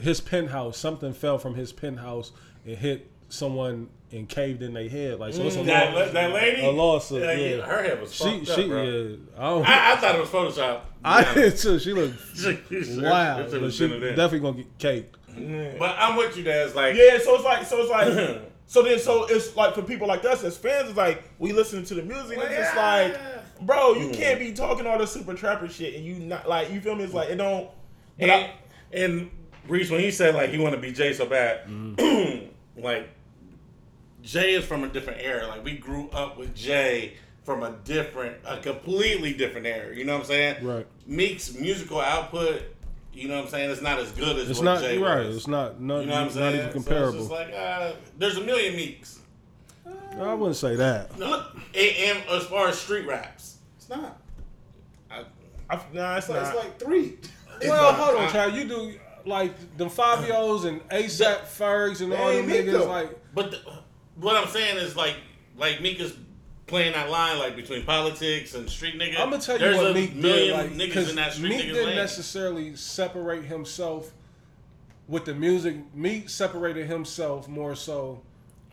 his 0.00 0.20
penthouse. 0.20 0.78
Something 0.78 1.12
fell 1.12 1.38
from 1.38 1.54
his 1.54 1.72
penthouse 1.72 2.32
and 2.64 2.76
hit 2.76 3.10
someone 3.28 3.88
and 4.12 4.28
caved 4.28 4.62
in 4.62 4.74
their 4.74 4.88
head. 4.88 5.18
Like 5.18 5.34
so, 5.34 5.42
it's 5.42 5.56
a, 5.56 5.60
mm. 5.60 5.66
That, 5.66 5.94
law, 5.94 6.06
that 6.06 6.32
lady. 6.32 6.66
a 6.66 6.70
lawsuit. 6.70 7.22
Yeah, 7.22 7.32
Yeah, 7.32 7.66
Her 7.66 7.82
head 7.82 8.00
was 8.00 8.12
she 8.12 8.24
fucked 8.24 8.46
she 8.46 8.62
up, 8.64 8.68
bro. 8.68 8.82
yeah. 8.82 9.16
I 9.36 9.40
don't. 9.42 9.68
I, 9.68 9.92
I 9.92 9.96
thought 9.96 10.14
it 10.14 10.20
was 10.20 10.28
Photoshop. 10.30 10.80
I 11.04 11.34
did 11.34 11.56
too. 11.56 11.78
She 11.78 11.92
looked 11.92 12.18
wow. 13.02 13.10
wild, 13.10 13.50
but 13.50 13.72
she 13.72 13.88
definitely 13.88 14.40
gonna 14.40 14.56
get 14.56 14.78
caked. 14.78 15.16
But 15.78 15.96
I'm 15.98 16.16
with 16.16 16.36
you, 16.36 16.44
Dad. 16.44 16.66
It's 16.66 16.74
like 16.74 16.96
yeah, 16.96 17.18
so 17.18 17.36
it's 17.36 17.44
like 17.44 17.64
so 17.64 17.80
it's 17.80 17.90
like 17.90 18.42
So 18.70 18.84
then, 18.84 19.00
so 19.00 19.24
it's 19.24 19.56
like 19.56 19.74
for 19.74 19.82
people 19.82 20.06
like 20.06 20.24
us 20.24 20.44
as 20.44 20.56
fans, 20.56 20.90
it's 20.90 20.96
like 20.96 21.24
we 21.40 21.50
listen 21.50 21.84
to 21.86 21.94
the 21.94 22.02
music. 22.02 22.38
It's 22.40 22.54
just 22.54 22.76
like, 22.76 23.18
bro, 23.62 23.94
you 23.94 24.10
mm. 24.10 24.14
can't 24.14 24.38
be 24.38 24.52
talking 24.52 24.86
all 24.86 24.96
this 24.96 25.10
super 25.10 25.34
trapper 25.34 25.68
shit 25.68 25.96
and 25.96 26.04
you 26.04 26.14
not 26.20 26.48
like 26.48 26.70
you 26.70 26.80
feel 26.80 26.94
me? 26.94 27.02
It's 27.02 27.12
like 27.12 27.30
it 27.30 27.34
don't. 27.34 27.68
But 28.16 28.30
And, 28.30 28.30
I, 28.30 28.52
and 28.92 29.30
Reese, 29.66 29.90
when 29.90 29.98
he 29.98 30.12
said 30.12 30.36
like 30.36 30.50
he 30.50 30.58
want 30.58 30.76
to 30.76 30.80
be 30.80 30.92
Jay 30.92 31.12
so 31.12 31.26
bad, 31.26 31.66
mm. 31.66 32.48
like 32.76 33.08
Jay 34.22 34.54
is 34.54 34.64
from 34.64 34.84
a 34.84 34.88
different 34.88 35.20
era. 35.22 35.46
Like 35.46 35.64
we 35.64 35.72
grew 35.76 36.08
up 36.10 36.36
with 36.38 36.54
Jay 36.54 37.14
from 37.44 37.62
a 37.62 37.72
different, 37.84 38.36
a 38.44 38.58
completely 38.58 39.32
different 39.32 39.66
era. 39.66 39.94
You 39.96 40.04
know 40.04 40.14
what 40.14 40.20
I'm 40.22 40.26
saying? 40.26 40.64
Right. 40.64 40.86
Meek's 41.06 41.54
musical 41.54 42.00
output, 42.00 42.62
you 43.12 43.28
know 43.28 43.36
what 43.36 43.44
I'm 43.44 43.50
saying, 43.50 43.70
it's 43.70 43.82
not 43.82 43.98
as 43.98 44.12
good 44.12 44.36
as 44.38 44.50
It's 44.50 44.58
what 44.58 44.64
not 44.66 44.80
Jay 44.80 44.98
right. 44.98 45.26
was. 45.26 45.36
It's 45.36 45.48
not 45.48 45.80
not, 45.80 46.00
you 46.00 46.06
know 46.06 46.14
what 46.14 46.22
I'm 46.24 46.30
saying? 46.30 46.44
not 46.44 46.54
even 46.54 46.66
So 46.68 46.72
comparable. 46.74 47.08
it's 47.08 47.16
just 47.18 47.30
like 47.30 47.52
uh, 47.54 47.92
there's 48.18 48.36
a 48.36 48.42
million 48.42 48.76
Meeks. 48.76 49.20
I 50.18 50.34
wouldn't 50.34 50.56
say 50.56 50.76
that. 50.76 51.18
No, 51.18 51.46
and, 51.74 51.96
and 51.96 52.18
as 52.30 52.44
far 52.44 52.68
as 52.68 52.78
street 52.78 53.06
raps, 53.06 53.56
It's 53.76 53.88
not. 53.88 54.20
I, 55.10 55.24
I, 55.70 55.80
nah, 55.92 56.16
it's 56.16 56.28
like, 56.28 56.42
not. 56.42 56.54
it's 56.54 56.64
like 56.64 56.78
three. 56.78 57.16
Well, 57.62 57.92
hold 57.94 58.18
on, 58.18 58.30
child. 58.30 58.54
You 58.54 58.64
do 58.64 58.94
like 59.24 59.52
the 59.76 59.86
Fivios 59.86 60.64
and 60.66 60.86
ASAP 60.88 61.44
Fergs 61.46 62.00
and 62.00 62.12
all 62.12 62.28
them 62.32 62.46
niggas. 62.48 62.86
Like, 62.88 63.18
but 63.34 63.50
the, 63.52 63.58
what 64.20 64.36
I'm 64.36 64.48
saying 64.48 64.78
is 64.78 64.96
like 64.96 65.16
like 65.56 65.80
Meek 65.80 66.00
is 66.00 66.16
playing 66.66 66.92
that 66.92 67.10
line 67.10 67.38
like 67.38 67.56
between 67.56 67.84
politics 67.84 68.54
and 68.54 68.68
street 68.70 68.98
nigga. 68.98 69.18
I'm 69.18 69.30
gonna 69.30 69.42
tell 69.42 69.56
you 69.56 69.60
There's 69.60 69.76
what 69.76 69.90
a 69.90 69.94
Meek 69.94 70.20
did. 70.20 70.52
Like, 70.52 70.70
niggas 70.70 71.10
in 71.10 71.16
that 71.16 71.32
street 71.32 71.48
Meek 71.48 71.62
didn't 71.62 71.86
lane. 71.86 71.96
necessarily 71.96 72.76
separate 72.76 73.44
himself 73.44 74.12
with 75.08 75.24
the 75.24 75.34
music. 75.34 75.76
Meek 75.94 76.28
separated 76.28 76.86
himself 76.86 77.48
more 77.48 77.74
so 77.74 78.22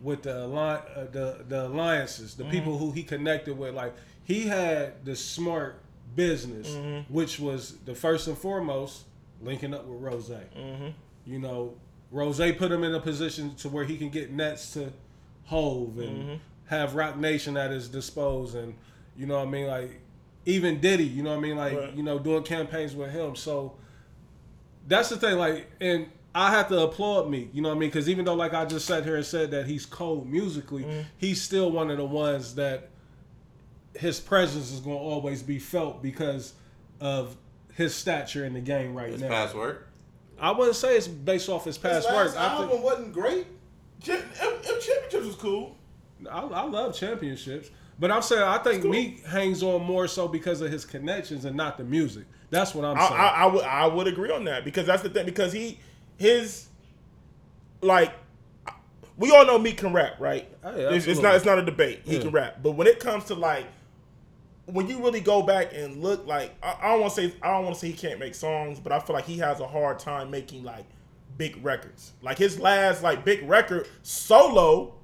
with 0.00 0.22
the 0.22 0.32
alli- 0.32 0.82
uh, 0.96 1.04
the 1.10 1.44
the 1.48 1.66
alliances, 1.66 2.34
the 2.34 2.44
mm-hmm. 2.44 2.52
people 2.52 2.78
who 2.78 2.92
he 2.92 3.02
connected 3.02 3.58
with. 3.58 3.74
Like 3.74 3.94
he 4.24 4.46
had 4.46 5.04
the 5.04 5.16
smart 5.16 5.80
business, 6.14 6.70
mm-hmm. 6.70 7.12
which 7.12 7.40
was 7.40 7.76
the 7.84 7.94
first 7.94 8.28
and 8.28 8.38
foremost 8.38 9.04
linking 9.42 9.74
up 9.74 9.86
with 9.86 10.00
Ross. 10.00 10.28
Mm-hmm. 10.28 10.88
You 11.26 11.38
know, 11.38 11.74
Ross 12.10 12.38
put 12.38 12.70
him 12.70 12.84
in 12.84 12.94
a 12.94 13.00
position 13.00 13.54
to 13.56 13.68
where 13.68 13.84
he 13.84 13.96
can 13.96 14.08
get 14.08 14.30
nets 14.30 14.72
to 14.74 14.92
Hove 15.48 15.98
and 15.98 16.16
mm-hmm. 16.16 16.34
have 16.66 16.94
Roc 16.94 17.16
Nation 17.16 17.56
at 17.56 17.70
his 17.70 17.88
disposal, 17.88 18.60
and 18.60 18.74
you 19.16 19.26
know 19.26 19.38
what 19.38 19.48
I 19.48 19.50
mean, 19.50 19.66
like 19.66 20.00
even 20.46 20.80
Diddy, 20.80 21.04
you 21.04 21.22
know 21.22 21.30
what 21.30 21.38
I 21.38 21.42
mean, 21.42 21.56
like 21.56 21.76
Right. 21.76 21.94
you 21.94 22.02
know 22.02 22.18
doing 22.18 22.42
campaigns 22.42 22.94
with 22.94 23.10
him. 23.10 23.34
So 23.34 23.74
that's 24.86 25.08
the 25.08 25.16
thing, 25.16 25.36
like, 25.38 25.70
and 25.80 26.06
I 26.34 26.50
have 26.50 26.68
to 26.68 26.80
applaud 26.80 27.28
me, 27.30 27.48
you 27.52 27.62
know 27.62 27.70
what 27.70 27.76
I 27.76 27.78
mean, 27.78 27.88
because 27.88 28.08
even 28.08 28.24
though 28.24 28.34
like 28.34 28.54
I 28.54 28.64
just 28.64 28.86
sat 28.86 29.04
here 29.04 29.16
and 29.16 29.24
said 29.24 29.50
that 29.50 29.66
he's 29.66 29.86
cold 29.86 30.28
musically, 30.28 30.84
mm-hmm. 30.84 31.00
he's 31.16 31.40
still 31.42 31.70
one 31.70 31.90
of 31.90 31.96
the 31.96 32.04
ones 32.04 32.54
that 32.56 32.90
his 33.96 34.20
presence 34.20 34.70
is 34.70 34.80
going 34.80 34.96
to 34.96 35.02
always 35.02 35.42
be 35.42 35.58
felt 35.58 36.02
because 36.02 36.52
of 37.00 37.36
his 37.74 37.94
stature 37.94 38.44
in 38.44 38.52
the 38.52 38.60
game 38.60 38.94
right 38.94 39.10
his 39.10 39.20
now. 39.20 39.28
past 39.28 39.54
work. 39.54 39.88
I 40.40 40.52
wouldn't 40.52 40.76
say 40.76 40.96
it's 40.96 41.08
based 41.08 41.48
off 41.48 41.64
his 41.64 41.76
His 41.76 41.82
past 41.82 42.06
last 42.06 42.34
work. 42.34 42.36
I, 42.36 42.52
album 42.52 42.68
think, 42.68 42.84
wasn't 42.84 43.12
great. 43.12 43.46
M- 44.06 44.12
M- 44.40 44.80
championships 44.80 45.26
was 45.26 45.36
cool. 45.36 45.76
I, 46.30 46.40
I 46.40 46.62
love 46.64 46.94
championships, 46.94 47.70
but 47.98 48.10
I'm 48.10 48.22
saying 48.22 48.42
I 48.42 48.58
think 48.58 48.84
Meek 48.84 49.24
hangs 49.24 49.62
on 49.62 49.82
more 49.82 50.06
so 50.08 50.28
because 50.28 50.60
of 50.60 50.70
his 50.70 50.84
connections 50.84 51.44
and 51.44 51.56
not 51.56 51.78
the 51.78 51.84
music. 51.84 52.24
That's 52.50 52.74
what 52.74 52.84
I'm 52.84 52.96
saying. 52.96 53.20
I, 53.20 53.28
I 53.28 53.46
would 53.46 53.64
I 53.64 53.86
would 53.86 54.06
agree 54.08 54.30
on 54.30 54.44
that 54.44 54.64
because 54.64 54.86
that's 54.86 55.02
the 55.02 55.10
thing 55.10 55.26
because 55.26 55.52
he 55.52 55.78
his 56.16 56.68
like 57.82 58.12
we 59.16 59.30
all 59.30 59.44
know 59.46 59.58
Meek 59.58 59.78
can 59.78 59.92
rap 59.92 60.18
right. 60.18 60.48
Hey, 60.62 60.96
it's, 60.96 61.06
it's 61.06 61.20
not 61.20 61.34
it's 61.34 61.44
not 61.44 61.58
a 61.58 61.64
debate. 61.64 62.02
He 62.04 62.14
Yeah. 62.16 62.22
can 62.22 62.30
rap, 62.30 62.62
but 62.62 62.72
when 62.72 62.86
it 62.86 63.00
comes 63.00 63.24
to 63.24 63.34
like 63.34 63.66
when 64.66 64.86
you 64.88 64.98
really 64.98 65.20
go 65.20 65.42
back 65.42 65.72
and 65.74 66.02
look 66.02 66.26
like 66.26 66.54
I, 66.62 66.76
I 66.82 66.88
don't 66.92 67.00
want 67.00 67.14
to 67.14 67.28
say 67.28 67.34
I 67.42 67.52
don't 67.52 67.64
want 67.64 67.74
to 67.76 67.80
say 67.80 67.88
he 67.88 67.92
can't 67.96 68.18
make 68.18 68.34
songs, 68.34 68.80
but 68.80 68.92
I 68.92 68.98
feel 69.00 69.14
like 69.14 69.24
he 69.26 69.38
has 69.38 69.60
a 69.60 69.66
hard 69.66 69.98
time 69.98 70.30
making 70.30 70.64
like 70.64 70.84
big 71.38 71.64
records. 71.64 72.12
Like 72.20 72.36
his 72.36 72.58
last 72.60 73.02
like 73.02 73.24
big 73.24 73.48
record 73.48 73.88
solo 74.02 74.94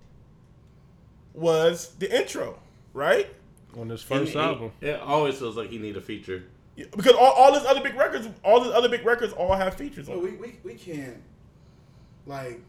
was 1.33 1.95
the 1.99 2.15
intro, 2.17 2.59
right? 2.93 3.29
on 3.77 3.89
this 3.89 4.03
He- 4.03 4.15
first 4.15 4.33
he- 4.33 4.39
album. 4.39 4.71
It 4.81 5.01
always 5.01 5.37
feels 5.37 5.57
like 5.57 5.69
he 5.69 5.79
need 5.79 5.97
a 5.97 6.01
feature. 6.01 6.45
Yeah, 6.77 6.87
Because 6.97 7.15
all, 7.15 7.33
all 7.33 7.55
his 7.55 7.65
other 7.65 7.81
big 7.83 7.95
records, 7.97 8.29
all 8.45 8.63
his 8.63 8.73
other 8.73 8.89
big 8.89 9.05
records, 9.05 9.33
all 9.33 9.53
have 9.55 9.75
features 9.75 10.09
on. 10.09 10.17
But 10.17 10.25
we, 10.25 10.31
we, 10.37 10.59
we 10.63 10.75
can't 10.75 11.21
like 12.27 12.61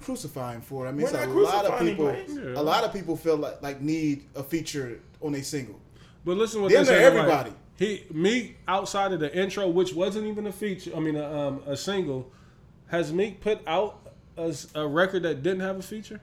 crucify 0.00 0.54
him 0.54 0.60
for 0.60 0.86
it. 0.86 0.90
I 0.90 0.92
mean, 0.92 1.02
We're 1.02 1.08
it's 1.08 1.26
a 1.26 1.26
lot 1.28 1.64
of 1.66 1.80
people. 1.80 2.06
Yeah. 2.28 2.60
A 2.60 2.62
lot 2.62 2.84
of 2.84 2.92
people 2.92 3.16
feel 3.16 3.36
like 3.36 3.60
like 3.62 3.80
need 3.80 4.26
a 4.36 4.42
feature 4.44 5.00
on 5.20 5.34
a 5.34 5.42
single. 5.42 5.80
But 6.24 6.36
listen, 6.36 6.62
what 6.62 6.70
Damn 6.70 6.84
they 6.84 6.92
near 6.92 7.00
say. 7.00 7.04
everybody. 7.06 7.50
Like, 7.50 7.58
he 7.76 8.04
me 8.12 8.56
outside 8.68 9.12
of 9.12 9.18
the 9.20 9.32
intro, 9.36 9.68
which 9.68 9.92
wasn't 9.92 10.26
even 10.26 10.46
a 10.48 10.52
feature. 10.52 10.92
I 10.96 11.00
mean, 11.00 11.16
a, 11.16 11.32
um, 11.48 11.62
a 11.66 11.76
single. 11.76 12.30
Has 12.88 13.12
Meek 13.12 13.40
put 13.40 13.60
out 13.66 14.08
a 14.36 14.86
record 14.86 15.22
that 15.24 15.42
didn't 15.42 15.60
have 15.60 15.78
a 15.78 15.82
feature? 15.82 16.20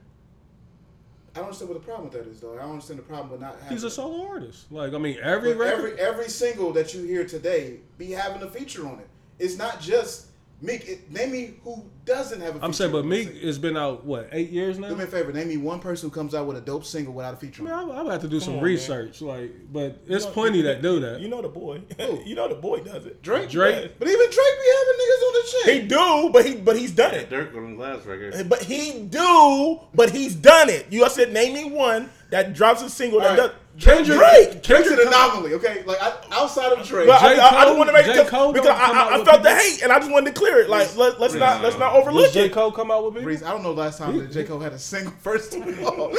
I 1.36 1.40
don't 1.40 1.46
understand 1.46 1.70
what 1.70 1.82
the 1.82 1.86
problem 1.86 2.10
with 2.10 2.14
that 2.14 2.30
is, 2.30 2.40
though. 2.40 2.54
I 2.54 2.62
don't 2.62 2.72
understand 2.72 3.00
the 3.00 3.04
problem 3.04 3.32
with 3.32 3.42
not 3.42 3.56
having. 3.60 3.70
He's 3.70 3.84
a 3.84 3.90
solo 3.90 4.26
artist. 4.26 4.72
Like 4.72 4.94
I 4.94 4.98
mean, 4.98 5.18
every 5.22 5.54
record. 5.54 6.00
every 6.00 6.00
every 6.00 6.30
single 6.30 6.72
that 6.74 6.94
you 6.94 7.04
hear 7.04 7.26
today 7.26 7.80
be 7.98 8.12
having 8.12 8.42
a 8.42 8.50
feature 8.50 8.88
on 8.88 9.00
it. 9.00 9.08
It's 9.38 9.58
not 9.58 9.82
just 9.82 10.28
Meek. 10.66 10.88
It, 10.88 11.12
name 11.12 11.32
me 11.32 11.54
who 11.64 11.86
doesn't 12.06 12.40
have 12.42 12.50
a. 12.50 12.54
feature 12.54 12.66
I'm 12.66 12.74
saying, 12.74 12.92
but 12.92 13.00
on 13.00 13.06
a 13.06 13.08
Meek 13.08 13.28
single. 13.30 13.48
has 13.48 13.60
been 13.60 13.78
out 13.78 14.06
what 14.06 14.30
eight 14.32 14.50
years 14.50 14.78
now. 14.80 14.90
Do 14.90 14.96
me 14.96 15.04
a 15.04 15.08
favor. 15.08 15.32
Name 15.32 15.48
me 15.48 15.58
one 15.58 15.80
person 15.80 16.10
who 16.10 16.14
comes 16.16 16.34
out 16.36 16.48
with 16.48 16.58
a 16.58 16.62
dope 16.62 16.86
single 16.86 17.14
without 17.14 17.34
a 17.34 17.38
feature. 17.38 17.62
I 17.64 17.66
mean, 17.66 17.74
on 17.74 17.90
it. 17.90 17.94
I, 17.94 17.98
I 18.00 18.02
would 18.04 18.12
have 18.12 18.22
to 18.22 18.28
do 18.28 18.40
some 18.40 18.54
on, 18.54 18.58
man. 18.58 18.66
research. 18.66 19.22
Like, 19.22 19.52
but 19.72 20.02
it's 20.08 20.24
You 20.26 20.30
know- 20.30 20.34
plenty 20.34 20.58
you- 20.58 20.64
that 20.64 20.82
do 20.82 21.00
that. 21.00 21.20
You 21.22 21.28
know 21.30 21.42
the 21.42 21.50
boy. 21.50 21.82
Who? 22.00 22.22
you 22.26 22.36
know 22.36 22.48
the 22.48 22.56
boy 22.56 22.80
does 22.80 23.06
it. 23.06 23.22
Drake. 23.22 23.50
Drake. 23.50 23.94
But 24.00 24.08
even 24.08 24.26
Drake 24.26 24.36
be 24.36 24.72
having 24.78 25.00
niggas 25.00 25.24
on 25.28 25.34
the 25.34 25.48
shit. 25.64 25.82
He 25.82 25.88
do, 25.88 26.30
but 26.34 26.46
he 26.46 26.56
but 26.56 26.78
he's 26.78 26.92
done 26.92 27.14
it. 27.14 27.30
Durk 27.30 27.56
on 27.56 27.76
the 27.76 27.82
last 27.82 28.06
record. 28.06 28.50
But 28.50 28.64
he 28.64 29.04
do, 29.04 29.80
but 29.94 30.10
he's 30.12 30.36
done 30.36 30.70
it. 30.70 30.88
You 30.92 31.08
said 31.10 31.32
name 31.34 31.54
me 31.54 31.66
one 31.72 32.10
that 32.36 32.54
drops 32.54 32.82
a 32.82 32.90
single 32.90 33.20
that 33.22 33.30
All 33.32 33.36
does. 33.38 33.50
right. 33.50 33.56
Kendrick- 33.78 34.18
Drake. 34.18 34.64
Drake's 34.64 34.90
an 34.90 35.00
anomaly. 35.08 35.54
Okay, 35.56 35.84
like 35.84 36.02
I, 36.02 36.14
outside 36.32 36.72
of 36.72 36.86
Drake. 36.88 37.08
But 37.08 37.22
I, 37.22 37.34
J. 37.36 37.40
I, 37.42 37.48
I 37.48 37.52
just 37.52 37.66
Cole- 37.68 37.78
want 37.78 37.88
to 37.90 37.94
make 37.94 38.06
J. 38.06 38.12
because, 38.14 38.30
Cole 38.30 38.54
because 38.54 38.70
I, 38.70 38.74
I, 38.74 39.22
I 39.22 39.26
felt 39.26 39.44
the 39.44 39.54
hate 39.54 39.84
and 39.84 39.92
I 39.92 40.00
just 40.00 40.10
wanted 40.12 40.34
to 40.34 40.40
clear 40.40 40.60
it. 40.60 40.70
Like 40.70 40.96
let, 40.96 41.20
let's 41.20 41.34
not 41.34 41.62
let's 41.62 41.78
not 41.78 41.94
Was 41.94 42.02
overlook 42.08 42.32
J 42.32 42.46
it. 42.46 42.54
Cole 42.54 42.72
come 42.72 42.90
out 42.92 43.04
with 43.06 43.16
people? 43.16 43.28
Reese, 43.28 43.44
I 43.44 43.52
don't 43.52 43.64
know 43.64 43.74
the 43.74 43.82
last 43.82 43.98
time 43.98 44.18
that 44.18 44.32
J 44.32 44.44
Cole 44.46 44.60
had 44.62 44.72
a 44.74 44.80
single 44.80 45.12
first 45.20 45.56
of 45.56 45.84
all. 45.84 46.16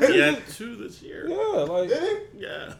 He 0.00 0.18
had 0.18 0.42
two 0.56 0.74
this 0.76 1.00
year. 1.02 1.28
Yeah, 1.28 1.36
like 1.36 1.88
Did 1.90 2.02
he? 2.32 2.40
Yeah. 2.42 2.74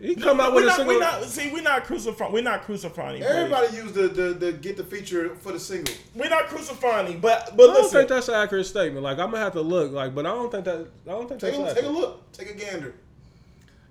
He 0.00 0.14
come 0.14 0.40
out 0.40 0.54
we're 0.54 0.62
a 0.62 0.66
not, 0.66 0.76
single. 0.76 0.94
we're 0.94 1.00
not, 1.00 1.24
see, 1.24 1.50
we're 1.52 1.62
not 1.62 1.84
crucifying. 1.84 2.32
We're 2.32 2.42
not 2.42 2.62
crucifying. 2.62 3.22
him, 3.22 3.26
Everybody 3.30 3.76
used 3.76 3.94
the, 3.94 4.08
the 4.08 4.22
the 4.34 4.52
get 4.52 4.76
the 4.76 4.84
feature 4.84 5.34
for 5.36 5.52
the 5.52 5.60
single. 5.60 5.92
We're 6.14 6.28
not 6.30 6.44
crucifying 6.46 7.20
but 7.20 7.56
but 7.56 7.64
I 7.70 7.72
don't 7.74 7.82
listen. 7.82 7.98
think 7.98 8.08
that's 8.08 8.28
an 8.28 8.34
accurate 8.34 8.66
statement. 8.66 9.02
Like 9.02 9.18
I'm 9.18 9.30
gonna 9.30 9.42
have 9.42 9.54
to 9.54 9.60
look. 9.62 9.92
Like, 9.92 10.14
but 10.14 10.26
I 10.26 10.30
don't 10.30 10.50
think 10.50 10.64
that. 10.66 10.86
I 11.06 11.10
don't 11.10 11.28
think 11.28 11.40
Take 11.40 11.56
that's 11.56 11.72
a, 11.72 11.74
take 11.74 11.84
a 11.84 11.92
look. 11.92 12.32
Take 12.32 12.50
a 12.50 12.54
gander. 12.54 12.94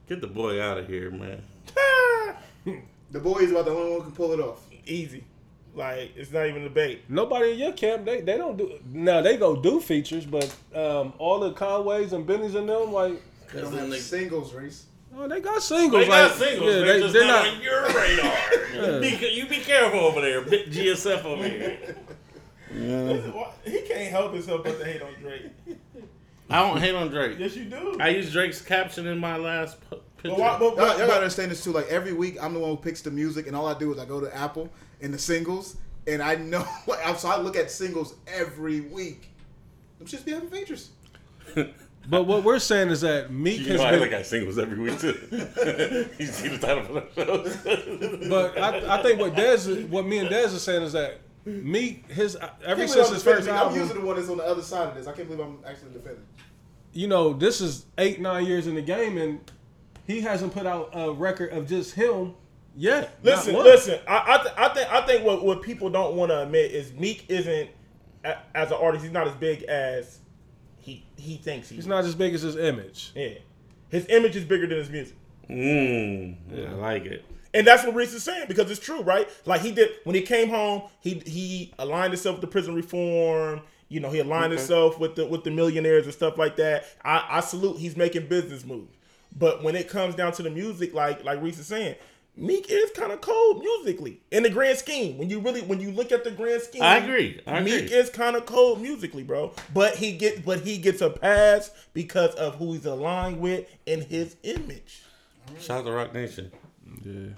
Get 0.08 0.22
the 0.22 0.28
boy 0.28 0.62
out 0.62 0.78
of 0.78 0.88
here, 0.88 1.12
man. 1.12 1.44
The 3.10 3.20
boy 3.22 3.40
is 3.40 3.52
about 3.52 3.64
the 3.66 3.72
only 3.72 3.92
one 3.92 4.00
who 4.00 4.04
can 4.08 4.12
pull 4.12 4.34
it 4.34 4.40
off. 4.42 4.60
Easy. 4.86 5.24
Like 5.74 6.12
it's 6.18 6.32
not 6.32 6.46
even 6.48 6.64
a 6.64 6.66
debate. 6.66 7.04
Nobody 7.08 7.52
in 7.54 7.58
your 7.60 7.72
camp, 7.72 8.04
they, 8.04 8.20
they 8.20 8.36
don't 8.38 8.58
do. 8.58 8.80
Now 8.92 9.22
they 9.22 9.38
go 9.38 9.56
do 9.56 9.80
features, 9.80 10.26
but 10.26 10.44
um, 10.76 11.14
all 11.18 11.40
the 11.40 11.52
Conways 11.54 12.12
and 12.12 12.26
Benny's 12.28 12.56
and 12.56 12.68
them, 12.68 12.92
like, 12.92 13.22
They 13.54 13.62
don't 13.62 13.72
then 13.72 13.80
have 13.84 13.90
they- 13.92 14.00
singles, 14.00 14.54
Reese. 14.54 14.86
Oh, 15.18 15.28
they 15.28 15.42
got 15.42 15.62
singles. 15.62 16.04
They 16.04 16.08
got 16.08 16.30
like, 16.32 16.38
singles. 16.40 16.74
Yeah, 16.74 16.80
they're 16.80 16.94
they, 16.94 17.00
just 17.02 17.14
they're 17.14 17.28
not, 17.28 17.46
not. 17.46 17.56
on 17.56 17.62
your 17.62 17.88
radar. 17.88 19.02
you, 19.04 19.18
be, 19.18 19.28
you 19.34 19.48
be 19.48 19.58
careful 19.60 20.00
over 20.00 20.22
there, 20.22 20.42
big 20.42 20.72
GSF 20.72 21.26
over 21.26 21.44
here. 21.48 21.96
Listen, 22.72 23.34
why- 23.34 23.52
He 23.66 23.82
can't 23.82 24.12
help 24.12 24.34
himself 24.34 24.64
but 24.64 24.78
to 24.80 24.86
hate 24.86 25.02
on 25.02 25.14
Drake. 25.22 25.44
I 26.50 26.60
don't 26.62 26.78
hate 26.80 26.96
on 26.96 27.10
Drake. 27.10 27.38
Yes, 27.40 27.56
you 27.56 27.66
do. 27.66 27.98
I 28.00 28.10
use 28.10 28.32
Drake's 28.32 28.62
caption 28.62 29.08
in 29.08 29.18
my 29.18 29.38
last 29.38 29.78
p- 29.90 29.98
picture. 30.18 30.30
But 30.30 30.40
why- 30.40 30.58
but- 30.60 30.78
Y'all, 30.78 30.88
y'all 30.98 31.08
gotta 31.08 31.14
understand 31.16 31.52
this 31.52 31.64
too. 31.64 31.72
Like 31.72 31.88
every 31.88 32.14
week, 32.14 32.38
I'm 32.42 32.54
the 32.54 32.60
one 32.60 32.70
who 32.72 32.78
picks 32.78 33.02
the 33.02 33.12
music, 33.12 33.48
and 33.48 33.56
all 33.56 33.68
I 33.68 33.78
do 33.78 33.92
is 33.94 34.00
I 34.00 34.06
go 34.06 34.20
to 34.22 34.34
Apple 34.36 34.70
and 35.02 35.14
the 35.14 35.18
singles, 35.20 35.78
and 36.08 36.22
I 36.22 36.36
know. 36.36 36.66
Like, 36.88 37.18
so 37.20 37.30
I 37.30 37.38
look 37.38 37.56
at 37.56 37.70
singles 37.72 38.16
every 38.28 38.82
week. 38.82 39.30
Them 40.00 40.08
shits 40.08 40.24
be 40.24 40.32
having 40.32 40.50
features. 40.50 40.92
But 42.10 42.24
what 42.24 42.44
we're 42.44 42.60
saying 42.60 42.90
is 42.90 43.02
that 43.02 43.32
Meek 43.32 43.60
you 43.62 43.74
has 43.74 43.82
know, 43.82 43.88
I 43.88 43.92
been. 43.92 44.00
look 44.00 44.12
at 44.14 44.26
singles 44.26 44.58
every 44.58 44.80
week 44.80 44.98
too. 45.00 45.10
you 46.18 46.26
see 46.26 46.48
the 46.48 46.58
title 46.58 46.84
for 46.86 46.94
the 47.26 48.20
show. 48.22 48.30
But 48.30 48.58
I, 48.58 49.00
I 49.00 49.04
think 49.04 49.20
what 49.20 49.34
Dez, 49.36 49.90
what 49.90 50.06
me 50.06 50.20
and 50.20 50.30
Dez 50.30 50.56
are 50.56 50.60
saying 50.60 50.84
is 50.84 50.94
that 50.94 51.20
Meek, 51.46 52.10
his 52.10 52.36
I 52.38 52.50
ever 52.66 52.82
can't 52.82 52.90
since 52.92 53.08
I'm 53.10 53.14
his 53.14 53.24
first 53.24 53.46
defending 53.46 53.54
me. 53.56 53.60
I'm 53.60 53.76
using 53.76 54.00
the 54.00 54.06
one 54.06 54.16
that's 54.16 54.30
on 54.30 54.38
the 54.38 54.44
other 54.46 54.62
side 54.62 54.88
of 54.90 54.96
this. 54.96 55.08
I 55.08 55.12
can't 55.14 55.28
believe 55.30 55.46
I'm 55.46 55.60
actually 55.66 55.92
defending. 55.92 56.24
you 56.94 57.08
know, 57.08 57.34
this 57.34 57.60
is 57.62 57.86
eight 57.98 58.22
nine 58.22 58.46
years 58.46 58.68
in 58.68 58.76
the 58.76 58.82
game, 58.82 59.18
and 59.18 59.40
he 60.06 60.22
hasn't 60.22 60.54
put 60.54 60.66
out 60.66 60.90
a 60.94 61.12
record 61.12 61.52
of 61.52 61.68
just 61.68 61.94
him 61.94 62.36
yet. 62.76 63.18
Listen, 63.24 63.54
listen. 63.56 64.00
I 64.08 64.36
I, 64.36 64.38
th- 64.44 64.56
I 64.58 64.70
think 64.74 64.92
I 64.94 65.06
think 65.06 65.26
what, 65.26 65.44
what 65.44 65.62
people 65.62 65.90
don't 65.90 66.16
want 66.16 66.32
to 66.32 66.44
admit 66.44 66.72
is 66.72 66.94
Meek 66.94 67.26
isn't 67.30 67.70
as 68.24 68.72
an 68.72 68.78
artist. 68.80 69.04
He's 69.04 69.14
not 69.14 69.28
as 69.28 69.36
big 69.36 69.64
as 69.64 70.20
he 70.88 71.04
he 71.18 71.36
thinks 71.36 71.68
he 71.68 71.76
He's 71.76 71.84
is. 71.84 71.88
not 71.88 72.06
as 72.06 72.16
big 72.16 72.34
as 72.34 72.42
his 72.44 72.56
image. 72.56 73.12
Yeah, 73.14 73.34
his 73.90 74.06
image 74.08 74.36
is 74.38 74.46
bigger 74.46 74.66
than 74.68 74.78
his 74.78 74.90
music. 74.90 75.16
Mm, 75.50 76.36
I 76.70 76.74
like 76.76 77.06
it. 77.06 77.26
And 77.54 77.66
that's 77.68 77.84
what 77.86 77.94
Reese 77.94 78.14
is 78.14 78.24
saying 78.24 78.46
because 78.48 78.72
it's 78.72 78.80
true, 78.80 79.02
right? 79.02 79.28
Like 79.46 79.62
he 79.62 79.72
did 79.72 79.90
when 80.06 80.16
he 80.16 80.22
came 80.22 80.50
home, 80.50 80.84
he 81.02 81.22
he 81.26 81.74
aligned 81.78 82.14
himself 82.14 82.36
with 82.36 82.42
the 82.42 82.48
prison 82.48 82.74
reform. 82.74 83.62
You 83.90 84.00
know, 84.00 84.10
he 84.10 84.20
aligned 84.20 84.52
himself 84.54 84.98
with 85.00 85.16
the 85.16 85.26
with 85.26 85.44
the 85.44 85.52
millionaires 85.52 86.06
and 86.06 86.14
stuff 86.14 86.38
like 86.38 86.56
that. 86.58 86.86
I, 87.04 87.26
I 87.30 87.40
salute 87.42 87.78
he's 87.78 87.98
making 87.98 88.28
business 88.28 88.66
moves. 88.66 88.94
But 89.38 89.64
when 89.64 89.76
it 89.76 89.90
comes 89.90 90.16
down 90.16 90.32
to 90.34 90.44
the 90.44 90.50
music, 90.50 90.94
like 90.94 91.24
like 91.26 91.42
Reese 91.42 91.60
is 91.60 91.68
saying, 91.68 91.96
Meek 92.38 92.68
is 92.70 92.92
kind 92.92 93.12
of 93.12 93.20
cold 93.20 93.64
musically 93.64 94.22
in 94.32 94.44
the 94.44 94.50
grand 94.50 94.78
scheme. 94.78 95.18
When 95.18 95.28
you 95.30 95.40
really 95.40 95.62
when 95.62 95.82
you 95.82 95.92
look 95.92 96.12
at 96.12 96.24
the 96.24 96.30
grand 96.30 96.62
scheme, 96.62 96.84
I 96.84 96.98
agree. 96.98 97.42
I 97.48 97.62
Meek 97.62 97.86
agree. 97.86 97.96
is 97.98 98.12
kind 98.12 98.36
of 98.36 98.46
cold 98.46 98.80
musically, 98.80 99.24
bro. 99.24 99.54
But 99.74 99.96
he 99.96 100.12
get 100.12 100.46
but 100.46 100.62
he 100.62 100.78
gets 100.78 101.02
a 101.02 101.10
pass 101.10 101.72
because 101.94 102.36
of 102.36 102.56
who 102.56 102.74
he's 102.74 102.86
aligned 102.86 103.40
with 103.40 103.66
and 103.88 104.04
his 104.04 104.36
image. 104.44 105.02
Shout 105.60 105.80
out 105.80 105.86
to 105.86 105.92
Roc 105.92 106.14
Nation. 106.14 106.52
Yeah. 107.04 107.30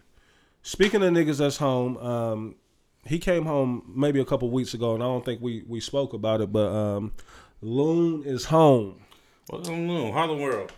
Speaking 0.63 1.01
of 1.01 1.13
niggas 1.13 1.37
that's 1.37 1.57
home, 1.57 1.97
um, 1.97 2.55
he 3.05 3.19
came 3.19 3.45
home 3.45 3.91
maybe 3.95 4.19
a 4.19 4.25
couple 4.25 4.49
weeks 4.51 4.73
ago, 4.73 4.95
and 4.95 5.01
I 5.01 5.05
don't 5.05 5.23
think 5.23 5.41
we 5.41 5.63
we 5.65 5.79
spoke 5.79 6.11
about 6.13 6.41
it, 6.41 6.51
but 6.51 6.67
um, 6.73 7.13
Loon 7.61 8.23
is 8.23 8.45
home. 8.45 8.99
Welcome 9.49 9.87
to 9.87 10.11
Harlem 10.11 10.41
World. 10.41 10.73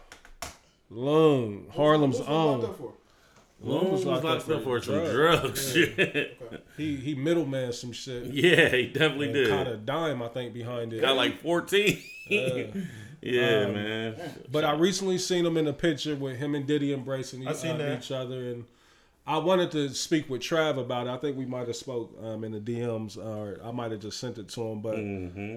Loon, 0.92 1.68
Harlem's 1.76 2.18
What's 2.18 2.28
he 2.28 2.34
locked 2.34 2.80
own. 2.82 2.94
Up 3.62 3.68
for? 3.68 3.70
Loon 3.70 3.92
was 3.92 4.06
locked 4.06 4.26
up 4.26 4.64
for 4.64 4.82
some 4.82 5.06
drugs. 5.06 5.78
He 6.78 6.96
he 6.96 7.14
middleman 7.16 7.74
some 7.74 7.92
shit. 7.92 8.26
yeah, 8.26 8.70
he 8.70 8.88
definitely 8.88 9.26
And 9.28 9.34
did. 9.36 9.50
caught 9.50 9.68
a 9.68 9.78
dime, 9.78 10.22
I 10.24 10.28
think, 10.30 10.54
behind 10.54 10.94
it. 10.94 11.02
Got 11.02 11.16
like 11.16 11.40
14. 11.42 12.02
yeah, 13.22 13.66
Um, 13.66 13.74
man. 13.74 14.16
But 14.52 14.64
I 14.66 14.74
recently 14.74 15.18
seen 15.20 15.46
him 15.46 15.58
in 15.58 15.68
a 15.68 15.74
picture 15.74 16.16
with 16.16 16.38
him 16.38 16.56
and 16.56 16.66
Diddy 16.66 16.92
embracing 16.94 17.48
I 17.48 17.54
seen 17.54 17.80
uh, 17.80 17.98
each 18.00 18.12
other, 18.12 18.50
and 18.50 18.66
I 19.28 19.38
wanted 19.38 19.70
to 19.72 19.90
speak 19.90 20.28
with 20.30 20.42
Trav 20.42 20.80
about 20.80 21.06
it. 21.08 21.12
I 21.12 21.18
think 21.18 21.38
we 21.38 21.46
might 21.46 21.68
have 21.68 21.76
spoke 21.76 22.18
um, 22.24 22.44
in 22.44 22.52
the 22.54 22.60
DMs, 22.60 23.16
or 23.18 23.60
I 23.64 23.72
might 23.72 23.92
have 23.92 24.00
just 24.02 24.20
sent 24.20 24.38
it 24.40 24.48
to 24.50 24.62
him. 24.64 24.82
But 24.82 24.96
hmm 24.96 25.56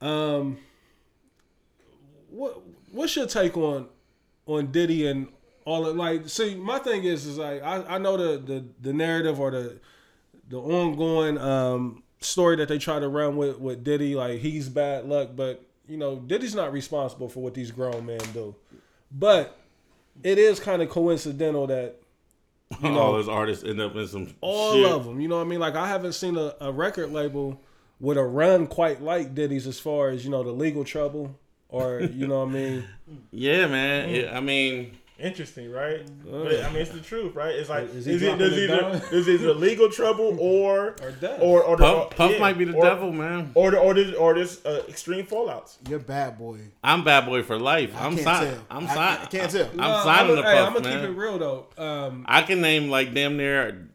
um, 0.00 0.58
what 2.30 2.62
what's 2.92 3.16
your 3.16 3.26
take 3.26 3.56
on 3.56 3.88
on 4.46 4.70
Diddy 4.72 5.06
and 5.08 5.28
all 5.64 5.86
of 5.86 5.96
like? 5.96 6.28
See, 6.28 6.54
my 6.54 6.78
thing 6.78 7.04
is 7.04 7.26
is 7.26 7.38
like 7.38 7.62
I, 7.62 7.82
I 7.94 7.98
know 7.98 8.16
the, 8.16 8.38
the 8.38 8.64
the 8.80 8.92
narrative 8.92 9.38
or 9.40 9.50
the 9.50 9.78
the 10.48 10.58
ongoing 10.58 11.38
um 11.38 12.02
story 12.20 12.56
that 12.56 12.68
they 12.68 12.78
try 12.78 12.98
to 12.98 13.08
run 13.08 13.36
with 13.36 13.58
with 13.58 13.84
Diddy, 13.84 14.14
like 14.14 14.40
he's 14.40 14.68
bad 14.68 15.06
luck, 15.06 15.30
but 15.36 15.64
you 15.88 15.96
know 15.96 16.16
Diddy's 16.16 16.54
not 16.54 16.72
responsible 16.72 17.28
for 17.28 17.40
what 17.42 17.54
these 17.54 17.70
grown 17.70 18.06
men 18.06 18.20
do. 18.32 18.54
But 19.12 19.56
it 20.22 20.38
is 20.38 20.60
kind 20.60 20.82
of 20.82 20.88
coincidental 20.90 21.66
that 21.68 21.96
you 22.82 22.90
know 22.90 22.98
All 22.98 23.12
those 23.12 23.28
artists 23.28 23.64
end 23.64 23.80
up 23.80 23.94
in 23.96 24.06
some 24.06 24.34
all 24.40 24.74
shit. 24.74 24.86
of 24.90 25.04
them. 25.04 25.20
You 25.20 25.28
know 25.28 25.36
what 25.38 25.46
I 25.46 25.48
mean? 25.48 25.60
Like 25.60 25.74
I 25.76 25.88
haven't 25.88 26.12
seen 26.12 26.36
a, 26.36 26.54
a 26.60 26.70
record 26.72 27.10
label 27.12 27.60
with 28.00 28.16
a 28.16 28.24
run 28.24 28.66
quite 28.66 29.02
like 29.02 29.34
Diddy's 29.34 29.66
as 29.66 29.78
far 29.80 30.08
as 30.10 30.24
you 30.24 30.30
know 30.30 30.42
the 30.42 30.52
legal 30.52 30.84
trouble 30.84 31.38
or 31.68 32.00
you 32.00 32.26
know 32.26 32.40
what 32.44 32.48
I 32.50 32.52
mean. 32.52 32.84
Yeah, 33.32 33.66
man. 33.66 34.08
It- 34.08 34.32
I 34.32 34.38
mean, 34.40 34.96
Interesting, 35.20 35.70
right? 35.70 36.00
But, 36.24 36.64
I 36.64 36.68
mean, 36.70 36.82
it's 36.82 36.90
the 36.90 37.00
truth, 37.00 37.34
right? 37.34 37.54
It's 37.54 37.68
like 37.68 37.84
Is 37.94 38.06
is, 38.06 38.20
he 38.20 38.26
it 38.26 38.38
does 38.38 38.50
dropping 38.50 38.58
either 38.94 39.06
it 39.06 39.12
is 39.12 39.28
either 39.28 39.52
legal 39.54 39.90
trouble 39.90 40.36
or 40.40 40.96
Or 41.02 41.10
death. 41.20 41.38
or 41.42 41.62
or 41.62 41.76
the, 41.76 41.82
Puff, 41.84 42.10
Puff 42.16 42.30
yeah, 42.32 42.38
might 42.38 42.56
be 42.56 42.64
the 42.64 42.72
or, 42.74 42.82
devil, 42.84 43.12
man. 43.12 43.50
or 43.54 43.70
the, 43.70 43.78
or 43.78 43.92
this 43.94 44.14
or 44.14 44.34
this 44.34 44.64
uh, 44.64 44.82
extreme 44.88 45.26
fallouts. 45.26 45.76
You're 45.88 45.98
bad 45.98 46.38
boy. 46.38 46.58
I'm 46.82 47.04
bad 47.04 47.26
boy 47.26 47.42
for 47.42 47.58
life. 47.58 47.94
I 47.94 48.06
I'm 48.06 48.12
can't 48.14 48.24
signing. 48.24 48.52
tell. 48.54 48.62
I'm 48.70 48.86
I- 48.86 48.94
signing. 48.94 49.20
I 49.22 49.26
can't 49.26 49.50
tell. 49.52 49.70
I'm 49.72 49.76
No, 49.76 50.02
signing 50.04 50.32
I'ma- 50.32 50.34
the 50.42 50.42
hey, 50.48 50.56
Puff, 50.58 50.66
I'm 50.68 50.72
gonna 50.74 50.88
man. 50.88 51.00
keep 51.00 51.10
it 51.10 51.16
real 51.18 51.38
though. 51.38 51.66
Um, 51.76 52.24
I 52.26 52.42
can 52.42 52.60
name 52.60 52.88
like 52.88 53.12
damn 53.14 53.36
near 53.36 53.88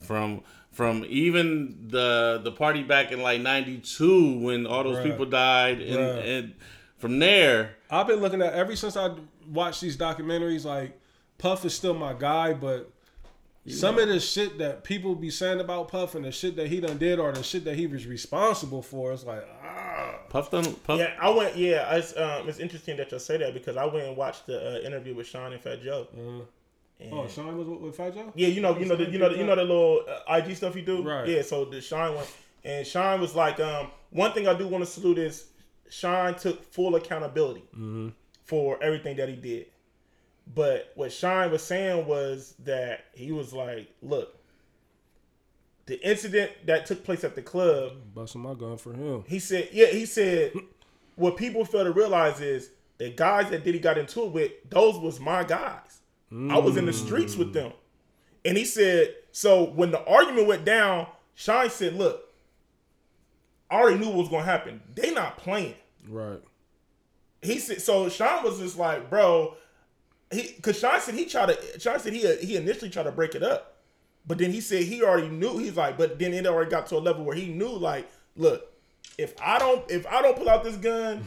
from 0.00 0.42
from 0.70 1.04
even 1.06 1.88
the 1.88 2.40
the 2.42 2.50
party 2.52 2.82
back 2.82 3.12
in 3.12 3.20
like 3.20 3.40
'92 3.42 4.38
when 4.38 4.66
all 4.66 4.84
those 4.84 4.96
Bruh. 4.98 5.02
people 5.04 5.26
died, 5.26 5.80
and, 5.82 5.98
and 6.00 6.54
from 6.98 7.18
there, 7.18 7.76
I've 7.90 8.06
been 8.06 8.20
looking 8.20 8.40
at 8.40 8.52
every 8.54 8.76
since 8.76 8.96
I 8.96 9.10
watched 9.48 9.80
these 9.80 9.96
documentaries. 9.96 10.64
Like 10.64 10.98
Puff 11.38 11.64
is 11.64 11.74
still 11.74 11.94
my 11.94 12.12
guy, 12.14 12.52
but 12.54 12.90
some 13.68 13.98
of 13.98 14.08
the 14.08 14.18
shit 14.18 14.58
that 14.58 14.82
people 14.84 15.14
be 15.14 15.30
saying 15.30 15.60
about 15.60 15.88
Puff 15.88 16.14
and 16.14 16.24
the 16.24 16.32
shit 16.32 16.56
that 16.56 16.66
he 16.68 16.80
done 16.80 16.98
did 16.98 17.18
or 17.18 17.32
the 17.32 17.42
shit 17.42 17.64
that 17.64 17.76
he 17.76 17.86
was 17.86 18.06
responsible 18.06 18.82
for, 18.82 19.12
it's 19.12 19.24
like 19.24 19.46
ah. 19.64 20.18
Puff 20.28 20.50
done 20.50 20.64
Puff. 20.76 20.98
Yeah, 20.98 21.14
I 21.20 21.30
went. 21.30 21.56
Yeah, 21.56 21.94
it's 21.94 22.16
um, 22.16 22.48
it's 22.48 22.58
interesting 22.58 22.96
that 22.96 23.12
you 23.12 23.18
say 23.18 23.36
that 23.38 23.54
because 23.54 23.76
I 23.76 23.84
went 23.84 24.06
and 24.08 24.16
watched 24.16 24.46
the 24.46 24.78
uh, 24.78 24.80
interview 24.80 25.14
with 25.14 25.26
Sean 25.26 25.52
and 25.52 25.60
Fat 25.60 25.82
Joe. 25.82 26.08
Uh, 26.16 26.44
And- 27.00 27.12
oh, 27.12 27.26
Sean 27.28 27.56
was 27.58 27.66
with, 27.68 27.80
with 27.80 27.96
Fat 27.96 28.14
Joe. 28.14 28.32
Yeah, 28.34 28.48
you 28.48 28.60
know, 28.60 28.78
you 28.78 28.86
know, 28.86 28.96
the, 28.96 29.10
you 29.10 29.18
know, 29.18 29.28
the, 29.28 29.36
you 29.38 29.44
know 29.44 29.56
the 29.56 29.62
little 29.64 30.04
uh, 30.08 30.34
IG 30.36 30.56
stuff 30.56 30.74
he 30.74 30.82
do. 30.82 31.02
Right. 31.02 31.28
Yeah. 31.28 31.42
So 31.42 31.64
the 31.64 31.80
Shyne 31.80 32.14
one, 32.14 32.24
and 32.64 32.86
Shyne 32.86 33.20
was 33.20 33.34
like, 33.34 33.60
um, 33.60 33.90
one 34.10 34.32
thing 34.32 34.46
I 34.48 34.54
do 34.54 34.66
want 34.68 34.84
to 34.84 34.90
salute 34.90 35.18
is 35.18 35.46
Shyne 35.90 36.34
took 36.36 36.64
full 36.72 36.94
accountability 36.96 37.64
for 38.52 38.78
everything 38.82 39.16
that 39.16 39.30
he 39.30 39.34
did. 39.34 39.64
But 40.54 40.92
what 40.94 41.10
Shyne 41.10 41.50
was 41.50 41.62
saying 41.62 42.04
was 42.04 42.54
that 42.64 43.06
he 43.14 43.32
was 43.32 43.54
like, 43.54 43.90
look, 44.02 44.36
the 45.86 45.98
incident 46.06 46.50
that 46.66 46.84
took 46.84 47.02
place 47.02 47.24
at 47.24 47.34
the 47.34 47.40
club 47.40 47.92
Busting 48.14 48.42
my 48.42 48.52
gun 48.52 48.76
for 48.76 48.92
him. 48.92 49.24
he 49.26 49.38
said, 49.38 49.70
yeah, 49.72 49.86
he 49.86 50.04
said, 50.04 50.52
what 51.16 51.38
people 51.38 51.64
fail 51.64 51.84
to 51.84 51.92
realize 51.92 52.42
is 52.42 52.68
the 52.98 53.08
guys 53.08 53.48
that 53.48 53.64
Diddy 53.64 53.78
got 53.78 53.96
into 53.96 54.24
it 54.24 54.32
with, 54.32 54.52
those 54.68 54.98
was 54.98 55.18
my 55.18 55.44
guys. 55.44 56.00
I 56.50 56.58
was 56.58 56.76
in 56.76 56.84
the 56.84 56.92
streets 56.92 57.34
with 57.36 57.54
them. 57.54 57.72
And 58.44 58.58
he 58.58 58.66
said, 58.66 59.14
so 59.30 59.64
when 59.64 59.92
the 59.92 60.04
argument 60.04 60.46
went 60.46 60.66
down, 60.66 61.06
Shyne 61.34 61.70
said, 61.70 61.94
look, 61.94 62.28
I 63.70 63.76
already 63.76 63.98
knew 63.98 64.08
what 64.08 64.16
was 64.16 64.28
going 64.28 64.44
to 64.44 64.50
happen. 64.50 64.82
They 64.94 65.10
not 65.14 65.38
playing. 65.38 65.74
Right. 66.06 66.42
He 67.42 67.58
said, 67.58 67.82
so 67.82 68.08
Sean 68.08 68.44
was 68.44 68.58
just 68.58 68.78
like, 68.78 69.10
bro, 69.10 69.56
he, 70.30 70.54
cause 70.62 70.78
Sean 70.78 71.00
said 71.00 71.14
he 71.14 71.26
tried 71.26 71.46
to, 71.46 71.80
Sean 71.80 71.98
said 71.98 72.12
he, 72.12 72.36
he 72.36 72.56
initially 72.56 72.90
tried 72.90 73.04
to 73.04 73.12
break 73.12 73.34
it 73.34 73.42
up. 73.42 73.76
But 74.26 74.38
then 74.38 74.52
he 74.52 74.60
said 74.60 74.84
he 74.84 75.02
already 75.02 75.28
knew. 75.28 75.58
He's 75.58 75.76
like, 75.76 75.98
but 75.98 76.18
then 76.18 76.32
it 76.32 76.46
already 76.46 76.70
got 76.70 76.86
to 76.88 76.96
a 76.96 76.98
level 76.98 77.24
where 77.24 77.36
he 77.36 77.48
knew, 77.48 77.70
like, 77.70 78.08
look, 78.36 78.72
if 79.18 79.34
I 79.42 79.58
don't, 79.58 79.88
if 79.90 80.06
I 80.06 80.22
don't 80.22 80.36
pull 80.36 80.48
out 80.48 80.62
this 80.62 80.76
gun, 80.76 81.26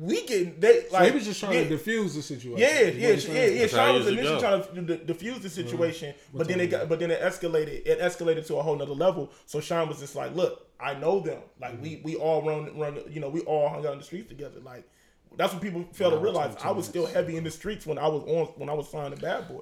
we 0.00 0.26
get 0.26 0.60
they 0.60 0.82
So 0.82 0.94
like. 0.94 1.10
he 1.10 1.16
was 1.16 1.24
just 1.24 1.40
trying 1.40 1.54
yeah, 1.54 1.68
to 1.68 1.76
defuse 1.76 2.14
the 2.14 2.22
situation. 2.22 2.58
Yeah, 2.58 2.80
is 2.80 3.26
yeah, 3.26 3.34
yeah, 3.34 3.46
yeah. 3.46 3.66
Sean 3.66 3.94
was 3.94 4.06
initially 4.06 4.40
trying 4.40 4.62
to 4.62 4.82
d- 4.82 5.04
diffuse 5.04 5.38
the 5.38 5.48
mm-hmm. 5.48 5.68
situation, 5.68 6.14
but 6.34 6.48
then 6.48 6.60
it 6.60 6.68
got, 6.68 6.88
but 6.88 6.98
then 6.98 7.10
it 7.10 7.20
escalated. 7.20 7.86
It 7.86 8.00
escalated 8.00 8.46
to 8.48 8.56
a 8.56 8.62
whole 8.62 8.76
nother 8.76 8.92
level. 8.92 9.30
So 9.46 9.60
Sean 9.60 9.88
was 9.88 10.00
just 10.00 10.16
like, 10.16 10.34
look, 10.34 10.68
I 10.78 10.94
know 10.94 11.20
them. 11.20 11.40
Like 11.60 11.80
we 11.80 11.96
mm-hmm. 11.96 12.04
we 12.04 12.16
all 12.16 12.42
run 12.42 12.76
run. 12.76 13.00
You 13.08 13.20
know, 13.20 13.28
we 13.28 13.40
all 13.42 13.68
hung 13.68 13.86
out 13.86 13.92
in 13.92 13.98
the 13.98 14.04
streets 14.04 14.28
together. 14.28 14.60
Like 14.60 14.88
that's 15.36 15.52
what 15.52 15.62
people 15.62 15.84
fail 15.92 16.10
to 16.10 16.18
realize. 16.18 16.56
I 16.62 16.70
was 16.70 16.86
still 16.86 17.06
heavy 17.06 17.36
in 17.36 17.44
the 17.44 17.50
streets 17.50 17.86
when 17.86 17.98
I 17.98 18.08
was 18.08 18.22
on 18.22 18.46
when 18.56 18.68
I 18.68 18.72
was 18.74 18.88
signed 18.88 19.14
to 19.14 19.20
Bad 19.20 19.48
Boy. 19.48 19.60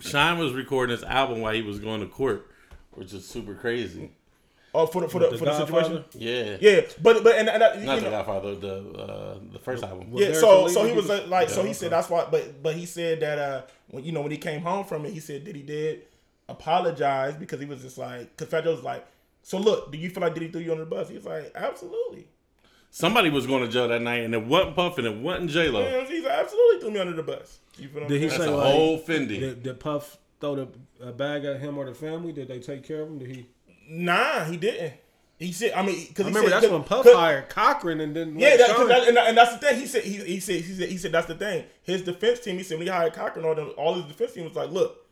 Shyne 0.00 0.38
was 0.38 0.52
recording 0.52 0.92
his 0.96 1.02
album 1.04 1.40
while 1.40 1.52
he 1.52 1.62
was 1.62 1.80
going 1.80 2.00
to 2.00 2.06
court, 2.06 2.48
which 2.92 3.12
is 3.12 3.26
super 3.26 3.54
crazy. 3.54 4.12
Oh, 4.74 4.86
for 4.86 5.02
the 5.02 5.08
for 5.08 5.18
the, 5.18 5.30
The 5.30 5.38
for 5.38 5.44
the 5.46 5.58
situation. 5.58 6.04
Yeah, 6.14 6.56
Yeah, 6.60 6.80
but 7.02 7.24
but 7.24 7.34
and, 7.36 7.48
and 7.48 7.62
that, 7.62 7.78
you 7.80 7.86
Not 7.86 7.96
the 7.96 8.02
know, 8.02 8.10
Godfather, 8.10 8.54
the 8.54 8.74
uh, 8.98 9.38
the 9.50 9.58
first 9.58 9.82
album. 9.82 10.10
Well, 10.12 10.22
yeah. 10.22 10.34
So 10.34 10.68
so 10.68 10.84
he 10.84 10.90
he 10.90 10.96
was 10.96 11.08
was- 11.08 11.20
uh, 11.20 11.26
like, 11.26 11.48
so 11.48 11.62
Yeah, 11.62 11.68
he 11.68 11.74
said 11.74 11.90
that's 11.90 12.08
why. 12.10 12.28
But 12.30 12.62
but 12.62 12.76
he 12.76 12.86
said 12.86 13.20
that 13.20 13.38
uh 13.38 13.62
when 13.90 14.04
you 14.04 14.12
know 14.12 14.20
when 14.20 14.30
he 14.30 14.36
came 14.36 14.60
home 14.60 14.84
from 14.84 15.04
it, 15.06 15.12
he 15.12 15.20
said 15.20 15.44
Diddy 15.44 15.62
did 15.62 16.02
apologize 16.48 17.34
because 17.36 17.60
he 17.60 17.66
was 17.66 17.82
just 17.82 17.98
like, 17.98 18.36
because 18.36 18.48
Fat 18.50 18.64
was 18.66 18.82
like, 18.82 19.06
so 19.42 19.58
look, 19.58 19.90
do 19.92 19.98
you 19.98 20.10
feel 20.10 20.22
like 20.22 20.34
Diddy 20.34 20.48
threw 20.48 20.60
you 20.60 20.72
under 20.72 20.84
the 20.84 20.90
bus? 20.90 21.08
He 21.08 21.14
was 21.16 21.24
like, 21.24 21.50
absolutely. 21.54 22.26
Somebody 22.90 23.30
was 23.30 23.46
going 23.46 23.62
to 23.62 23.68
jail 23.68 23.88
that 23.88 24.00
night, 24.02 24.22
and 24.24 24.34
it 24.34 24.44
wasn't 24.44 24.74
Puff, 24.74 24.98
and 24.98 25.06
it 25.06 25.16
wasn't 25.16 25.50
J 25.50 25.68
Lo. 25.68 25.80
Yeah, 25.82 26.04
he's 26.04 26.24
absolutely 26.24 26.80
threw 26.80 26.90
me 26.90 27.00
under 27.00 27.12
the 27.14 27.22
bus. 27.22 27.58
You 27.76 27.88
feel 27.88 27.94
what 27.94 28.02
I'm 28.04 28.08
Did 28.08 28.22
he 28.22 28.28
saying? 28.28 28.40
That's 28.40 28.50
say 28.50 28.54
a 28.54 28.56
like 28.56 28.74
whole 28.74 28.98
Fendi. 28.98 29.40
did, 29.40 29.62
did 29.62 29.80
Puff 29.80 30.16
throw 30.40 30.54
the 30.56 30.68
a 31.00 31.12
bag 31.12 31.44
at 31.44 31.60
him 31.60 31.78
or 31.78 31.84
the 31.86 31.94
family? 31.94 32.32
Did 32.32 32.48
they 32.48 32.58
take 32.60 32.82
care 32.84 33.02
of 33.02 33.08
him? 33.08 33.18
Did 33.18 33.28
he? 33.28 33.46
Nah, 33.88 34.44
he 34.44 34.56
didn't. 34.56 34.94
He 35.38 35.52
said, 35.52 35.72
I 35.74 35.82
mean, 35.82 36.04
because 36.08 36.24
I 36.26 36.28
remember 36.30 36.50
said, 36.50 36.62
that's 36.62 36.72
when 36.72 36.82
Puff 36.82 37.04
cause- 37.04 37.14
hired 37.14 37.48
Cochran 37.48 38.00
and 38.00 38.16
then 38.16 38.36
Yeah, 38.36 38.56
that, 38.56 38.88
that, 38.88 39.08
and, 39.08 39.16
and 39.18 39.36
that's 39.36 39.52
the 39.52 39.58
thing. 39.58 39.78
He 39.78 39.86
said 39.86 40.02
he, 40.02 40.16
he 40.16 40.40
said 40.40 40.56
he 40.62 40.72
said 40.74 40.88
he 40.88 40.96
said 40.98 41.12
that's 41.12 41.28
the 41.28 41.36
thing. 41.36 41.64
His 41.84 42.02
defense 42.02 42.40
team. 42.40 42.56
He 42.56 42.64
said 42.64 42.78
when 42.78 42.86
he 42.88 42.92
hired 42.92 43.12
Cochran, 43.12 43.44
all 43.44 43.54
them, 43.54 43.70
all 43.76 43.94
his 43.94 44.04
defense 44.06 44.32
team 44.32 44.44
was 44.44 44.56
like, 44.56 44.70
look. 44.70 45.04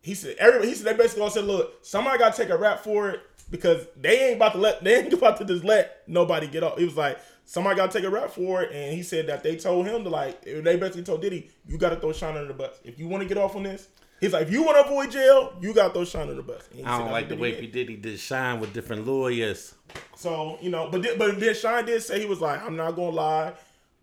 He 0.00 0.14
said 0.14 0.36
everybody. 0.38 0.70
He 0.70 0.74
said 0.74 0.86
they 0.86 0.96
basically 0.96 1.22
all 1.24 1.30
said, 1.30 1.44
look, 1.44 1.74
somebody 1.84 2.18
got 2.18 2.34
to 2.34 2.42
take 2.42 2.50
a 2.50 2.56
rap 2.56 2.80
for 2.80 3.10
it 3.10 3.20
because 3.52 3.86
they 4.00 4.28
ain't 4.30 4.36
about 4.36 4.54
to 4.54 4.58
let 4.58 4.82
they 4.82 4.96
ain't 4.98 5.12
about 5.12 5.36
to 5.36 5.44
just 5.44 5.62
let 5.62 6.02
nobody 6.08 6.48
get 6.48 6.64
off. 6.64 6.78
He 6.78 6.84
was 6.84 6.96
like 6.96 7.20
somebody 7.44 7.76
got 7.76 7.92
to 7.92 7.98
take 7.98 8.06
a 8.06 8.10
rap 8.10 8.30
for 8.30 8.62
it, 8.62 8.72
and 8.72 8.96
he 8.96 9.02
said 9.04 9.28
that 9.28 9.44
they 9.44 9.54
told 9.54 9.86
him 9.86 10.02
to 10.02 10.10
like 10.10 10.42
they 10.42 10.76
basically 10.76 11.04
told 11.04 11.20
Diddy, 11.22 11.50
you 11.68 11.78
got 11.78 11.90
to 11.90 11.96
throw 11.96 12.12
Sean 12.12 12.36
under 12.36 12.48
the 12.48 12.54
bus 12.54 12.80
if 12.82 12.98
you 12.98 13.06
want 13.06 13.22
to 13.22 13.28
get 13.28 13.38
off 13.38 13.54
on 13.54 13.62
this. 13.62 13.88
He's 14.20 14.32
like, 14.32 14.42
if 14.42 14.52
you 14.52 14.62
want 14.62 14.76
to 14.78 14.84
avoid 14.84 15.10
jail, 15.10 15.52
you 15.60 15.74
got 15.74 15.88
to 15.88 15.94
throw 15.94 16.04
Shyne 16.04 16.28
on 16.30 16.36
the 16.36 16.44
bus. 16.44 16.68
I 16.86 16.96
don't 16.96 17.10
like 17.10 17.28
the 17.28 17.36
way 17.36 17.56
he 17.56 17.66
did. 17.66 17.72
Diddy 17.72 17.96
did 17.96 18.20
Shyne 18.20 18.60
with 18.60 18.72
different 18.72 19.04
lawyers. 19.04 19.74
So 20.14 20.58
you 20.60 20.70
know, 20.70 20.88
but 20.90 21.02
then, 21.02 21.18
but 21.18 21.38
then 21.40 21.54
Shyne 21.54 21.84
did 21.84 22.02
say 22.02 22.20
he 22.20 22.26
was 22.26 22.40
like, 22.40 22.62
I'm 22.62 22.76
not 22.76 22.92
gonna 22.92 23.10
lie, 23.10 23.52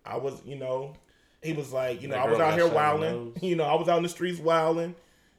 I 0.04 0.18
was, 0.18 0.42
you 0.44 0.56
know, 0.56 0.94
he 1.42 1.54
was 1.54 1.72
like, 1.72 2.02
you 2.02 2.08
know, 2.08 2.16
That 2.16 2.26
I 2.26 2.30
was 2.30 2.38
out 2.38 2.54
here 2.54 2.68
wilding. 2.68 3.32
You 3.42 3.56
know, 3.56 3.64
I 3.64 3.74
was 3.74 3.88
out 3.88 3.96
in 3.96 4.02
the 4.02 4.10
streets 4.10 4.38
wilding. 4.38 4.94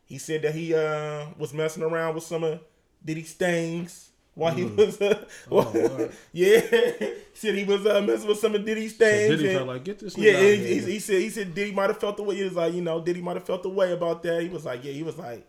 He 0.06 0.18
said 0.18 0.42
that 0.42 0.56
he 0.56 0.74
uh 0.74 1.28
was 1.38 1.54
messing 1.54 1.84
around 1.84 2.16
with 2.16 2.24
some 2.24 2.44
of 2.44 2.60
Diddy 3.04 3.24
Stangs 3.24 4.10
while 4.34 4.54
he 4.54 4.64
was, 4.64 5.02
uh, 5.02 5.26
Lord. 5.50 6.12
yeah. 6.32 6.60
he 6.62 7.14
said 7.34 7.56
he 7.56 7.64
was 7.64 7.86
uh, 7.86 8.02
messing 8.02 8.28
with 8.28 8.40
some 8.40 8.56
of 8.56 8.66
Diddy 8.66 8.88
Stangs. 8.88 9.40
Diddy 9.40 9.56
and- 9.56 9.68
like 9.68 9.84
get 9.84 10.00
this. 10.00 10.18
yeah, 10.18 10.40
he, 10.40 10.56
he, 10.56 10.80
he 10.80 11.00
said 11.00 11.22
he 11.22 11.30
said 11.30 11.54
Diddy 11.54 11.72
might 11.72 11.90
have 11.90 12.00
felt 12.00 12.18
the 12.18 12.24
way. 12.24 12.36
He 12.36 12.44
was 12.44 12.54
like, 12.54 12.74
you 12.74 12.82
know, 12.82 13.02
Diddy 13.02 13.22
might 13.22 13.36
have 13.36 13.46
felt 13.46 13.64
the 13.64 13.70
way 13.70 13.92
about 13.92 14.24
that. 14.24 14.42
He 14.42 14.50
was 14.50 14.66
like, 14.66 14.84
yeah, 14.84 14.94
he 14.94 15.04
was 15.04 15.18
like, 15.18 15.46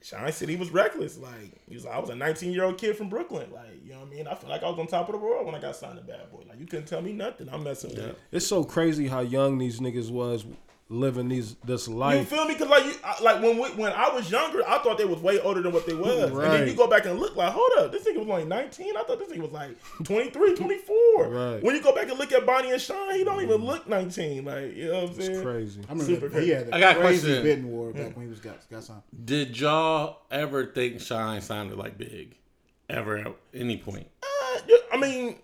Shyne 0.00 0.32
said 0.32 0.48
he 0.48 0.56
was 0.56 0.70
reckless. 0.70 1.18
Like 1.18 1.52
he 1.68 1.74
was 1.74 1.84
like, 1.84 1.94
I 1.94 1.98
was 1.98 2.10
a 2.10 2.14
19 2.14 2.52
year 2.52 2.64
old 2.64 2.78
kid 2.78 2.96
from 2.96 3.08
Brooklyn. 3.08 3.50
Like 3.52 3.84
you 3.84 3.92
know 3.92 4.00
what 4.00 4.08
I 4.08 4.10
mean? 4.10 4.26
I 4.26 4.34
feel 4.34 4.48
like 4.48 4.62
I 4.62 4.70
was 4.70 4.78
on 4.78 4.86
top 4.86 5.08
of 5.08 5.12
the 5.12 5.18
world 5.18 5.44
when 5.44 5.54
I 5.54 5.60
got 5.60 5.76
signed 5.76 5.98
to 5.98 6.04
Bad 6.04 6.30
Boy. 6.30 6.44
Like 6.48 6.60
you 6.60 6.66
couldn't 6.66 6.86
tell 6.86 7.02
me 7.02 7.12
nothing. 7.12 7.48
I'm 7.52 7.64
messing 7.64 7.90
with 7.90 7.98
it. 7.98 8.18
It's 8.32 8.46
so 8.46 8.64
crazy 8.64 9.08
how 9.08 9.20
young 9.20 9.58
these 9.58 9.80
niggas 9.80 10.10
was 10.10 10.46
living 10.90 11.28
these 11.28 11.54
this 11.64 11.86
life. 11.86 12.18
You 12.18 12.24
feel 12.24 12.46
me? 12.46 12.54
Because 12.54 12.68
like 12.68 12.84
you, 12.84 12.94
like 13.22 13.42
when 13.42 13.58
we, 13.58 13.68
when 13.70 13.92
I 13.92 14.08
was 14.08 14.30
younger, 14.30 14.66
I 14.66 14.78
thought 14.78 14.98
they 14.98 15.04
was 15.04 15.20
way 15.20 15.38
older 15.40 15.60
than 15.60 15.72
what 15.72 15.86
they 15.86 15.94
was. 15.94 16.30
And 16.30 16.40
then 16.40 16.66
you 16.68 16.74
go 16.74 16.86
back 16.86 17.04
and 17.06 17.18
look, 17.18 17.36
like, 17.36 17.52
hold 17.52 17.70
up, 17.78 17.92
this 17.92 18.06
nigga 18.06 18.18
was 18.18 18.28
only 18.28 18.44
19. 18.44 18.96
I 18.96 19.02
thought 19.02 19.18
this 19.18 19.28
nigga 19.28 19.42
was 19.42 19.52
like 19.52 19.76
23, 20.04 20.54
24. 20.54 21.28
Right. 21.28 21.62
When 21.62 21.74
you 21.74 21.82
go 21.82 21.94
back 21.94 22.08
and 22.08 22.18
look 22.18 22.32
at 22.32 22.46
Bonnie 22.46 22.70
and 22.72 22.80
Sean, 22.80 23.14
he 23.14 23.24
don't 23.24 23.42
even 23.42 23.64
look 23.64 23.88
19. 23.88 24.44
Like 24.44 24.74
you 24.76 24.88
know 24.88 25.02
what 25.02 25.10
I'm 25.10 25.14
saying? 25.14 25.32
It's 25.32 25.42
crazy. 25.42 25.80
I 25.88 25.92
remember 25.92 26.12
Super 26.28 26.40
he 26.40 26.48
had 26.50 26.68
a 26.68 26.74
I 26.74 26.80
got 26.80 26.96
crazy 26.96 27.26
question. 27.26 27.42
bidding 27.42 27.70
war 27.70 27.92
back 27.92 28.16
when 28.16 28.26
he 28.26 28.30
was 28.30 28.40
got 28.40 28.56
got 28.70 28.84
signed. 28.84 29.02
Did 29.24 29.58
y'all 29.58 30.18
ever 30.30 30.66
think 30.66 31.00
Shyne 31.00 31.40
sounded 31.42 31.78
like 31.78 31.98
Big? 31.98 32.36
Ever 32.88 33.18
at 33.18 33.36
any 33.52 33.76
point? 33.76 34.06
Uh, 34.22 34.60
I 34.92 34.96
mean, 34.98 35.36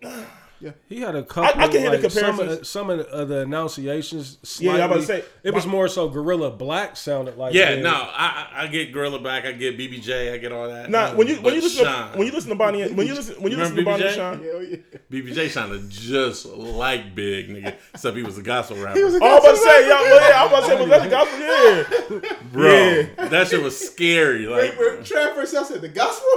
He 0.89 1.01
had 1.01 1.15
a 1.15 1.23
couple. 1.23 1.61
I 1.61 1.67
can 1.67 1.79
hear 1.81 1.91
the 1.91 1.97
like, 1.99 2.11
some 2.11 2.23
of 2.23 2.29
comparisons. 2.37 2.59
the, 2.59 2.65
some 2.65 2.89
of 2.89 2.97
the, 2.99 3.09
uh, 3.13 3.25
the 3.25 3.39
enunciations. 3.41 4.37
Yeah, 4.59 4.71
I'm 4.73 4.81
about 4.83 4.95
to 4.95 5.01
say- 5.03 5.23
it 5.43 5.53
was 5.53 5.67
more 5.67 5.87
so 5.87 6.09
Guerilla 6.09 6.49
Black 6.51 6.95
sounded 6.97 7.37
like. 7.37 7.53
Yeah, 7.53 7.75
Big. 7.75 7.83
no, 7.83 7.91
I 7.93 8.47
I 8.55 8.63
I 8.63 8.67
get 8.67 8.91
Guerilla 8.91 9.19
Black, 9.19 9.45
I 9.45 9.51
get 9.51 9.77
BBJ, 9.77 10.33
I 10.33 10.37
get 10.37 10.51
all 10.51 10.67
that. 10.67 10.89
Nah, 10.89 11.13
when 11.13 11.27
you 11.27 11.35
when 11.41 11.53
you 11.55 11.61
listen 11.61 11.85
Shyne, 11.85 12.11
to 12.13 12.17
when 12.17 12.27
you 12.27 12.33
listen 12.33 12.49
to 12.49 12.55
Bonnie 12.55 12.91
when 12.93 13.05
you 13.05 13.13
listen 13.13 13.41
when 13.41 13.51
you 13.51 13.57
listen 13.57 13.75
to 13.75 13.81
Remember 13.81 14.03
Bonnie 14.05 14.07
and 14.07 14.13
BBJ? 14.13 14.15
Sean. 14.15 14.43
Hell 14.43 14.63
yeah. 14.63 14.77
BBJ 15.11 15.49
sounded 15.51 15.89
just 15.89 16.45
like 16.45 17.13
Big 17.15 17.49
nigga, 17.49 17.75
except 17.93 18.17
he 18.17 18.23
was 18.23 18.37
a 18.37 18.41
gospel 18.43 18.77
rapper. 18.77 18.97
He 18.97 19.03
was 19.03 19.15
a 19.15 19.19
Oh, 19.21 19.27
I'm 19.27 19.37
about 19.37 19.51
to 19.51 19.57
say, 19.57 19.81
y'all, 19.89 20.01
well, 20.01 20.29
yeah, 20.29 20.41
I'm 20.41 20.47
about 20.47 20.59
to 20.61 20.65
say, 20.67 20.79
was 20.79 20.89
that 20.89 21.03
the 21.03 21.09
gospel? 21.09 21.39
Yeah. 21.39 22.33
Bro, 22.51 22.69
Yeah. 22.71 23.27
that 23.29 23.47
shit 23.47 23.61
was 23.61 23.77
scary. 23.77 24.45
Like, 24.47 24.77
Wait, 24.77 24.79
wait, 24.79 24.99
Trav 25.01 25.35
first 25.35 25.51
said 25.51 25.81
the 25.81 25.89
gospel. 25.89 26.27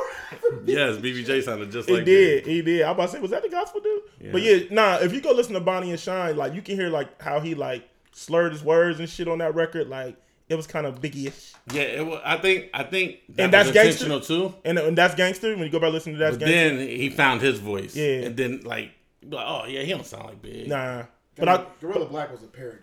yes, 0.66 0.96
BBJ 0.96 1.42
sounded 1.42 1.70
just 1.70 1.88
like. 1.88 2.00
He 2.00 2.04
did, 2.04 2.44
Big. 2.44 2.52
he 2.52 2.62
did. 2.62 2.82
I'm 2.82 2.92
about 2.92 3.06
to 3.06 3.12
say, 3.12 3.20
was 3.20 3.30
that 3.30 3.42
the 3.42 3.48
gospel 3.48 3.80
dude? 3.80 4.02
But 4.32 4.42
yeah, 4.42 4.58
nah. 4.70 4.96
If 5.00 5.12
you 5.12 5.20
go 5.20 5.32
listen 5.32 5.54
to 5.54 5.60
Bonnie 5.60 5.90
and 5.90 6.00
Shyne, 6.00 6.36
like 6.36 6.54
you 6.54 6.62
can 6.62 6.76
hear 6.76 6.88
like 6.88 7.20
how 7.22 7.40
he 7.40 7.54
like 7.54 7.88
slurred 8.12 8.52
his 8.52 8.62
words 8.64 8.98
and 9.00 9.08
shit 9.08 9.28
on 9.28 9.38
that 9.38 9.54
record. 9.54 9.88
Like 9.88 10.16
it 10.48 10.54
was 10.56 10.66
kind 10.66 10.86
of 10.86 11.00
biggie-ish. 11.00 11.52
Yeah, 11.72 11.82
it 11.82 12.06
was, 12.06 12.20
I 12.24 12.36
think 12.38 12.70
I 12.74 12.82
think 12.82 13.18
that 13.36 13.42
And 13.44 13.52
was 13.52 13.66
that's 13.66 13.72
gangster? 13.72 14.04
intentional 14.06 14.20
too. 14.50 14.54
And, 14.64 14.78
and 14.78 14.98
that's 14.98 15.14
gangster. 15.14 15.50
When 15.54 15.64
you 15.64 15.70
go 15.70 15.78
back 15.78 15.86
and 15.88 15.94
listen 15.94 16.12
to 16.14 16.18
that. 16.20 16.30
But 16.32 16.40
gangster. 16.40 16.76
then 16.78 16.88
he 16.88 17.10
found 17.10 17.40
his 17.42 17.58
voice. 17.60 17.94
Yeah. 17.94 18.22
and 18.22 18.36
then 18.36 18.60
like, 18.64 18.90
like, 19.22 19.44
oh 19.46 19.66
yeah, 19.66 19.82
he 19.82 19.90
don't 19.92 20.06
sound 20.06 20.24
like 20.24 20.42
Big. 20.42 20.68
nah. 20.68 21.04
But 21.36 21.48
I, 21.48 21.66
Guerilla 21.80 22.06
Black 22.06 22.32
was 22.32 22.42
a 22.42 22.46
parody. 22.48 22.78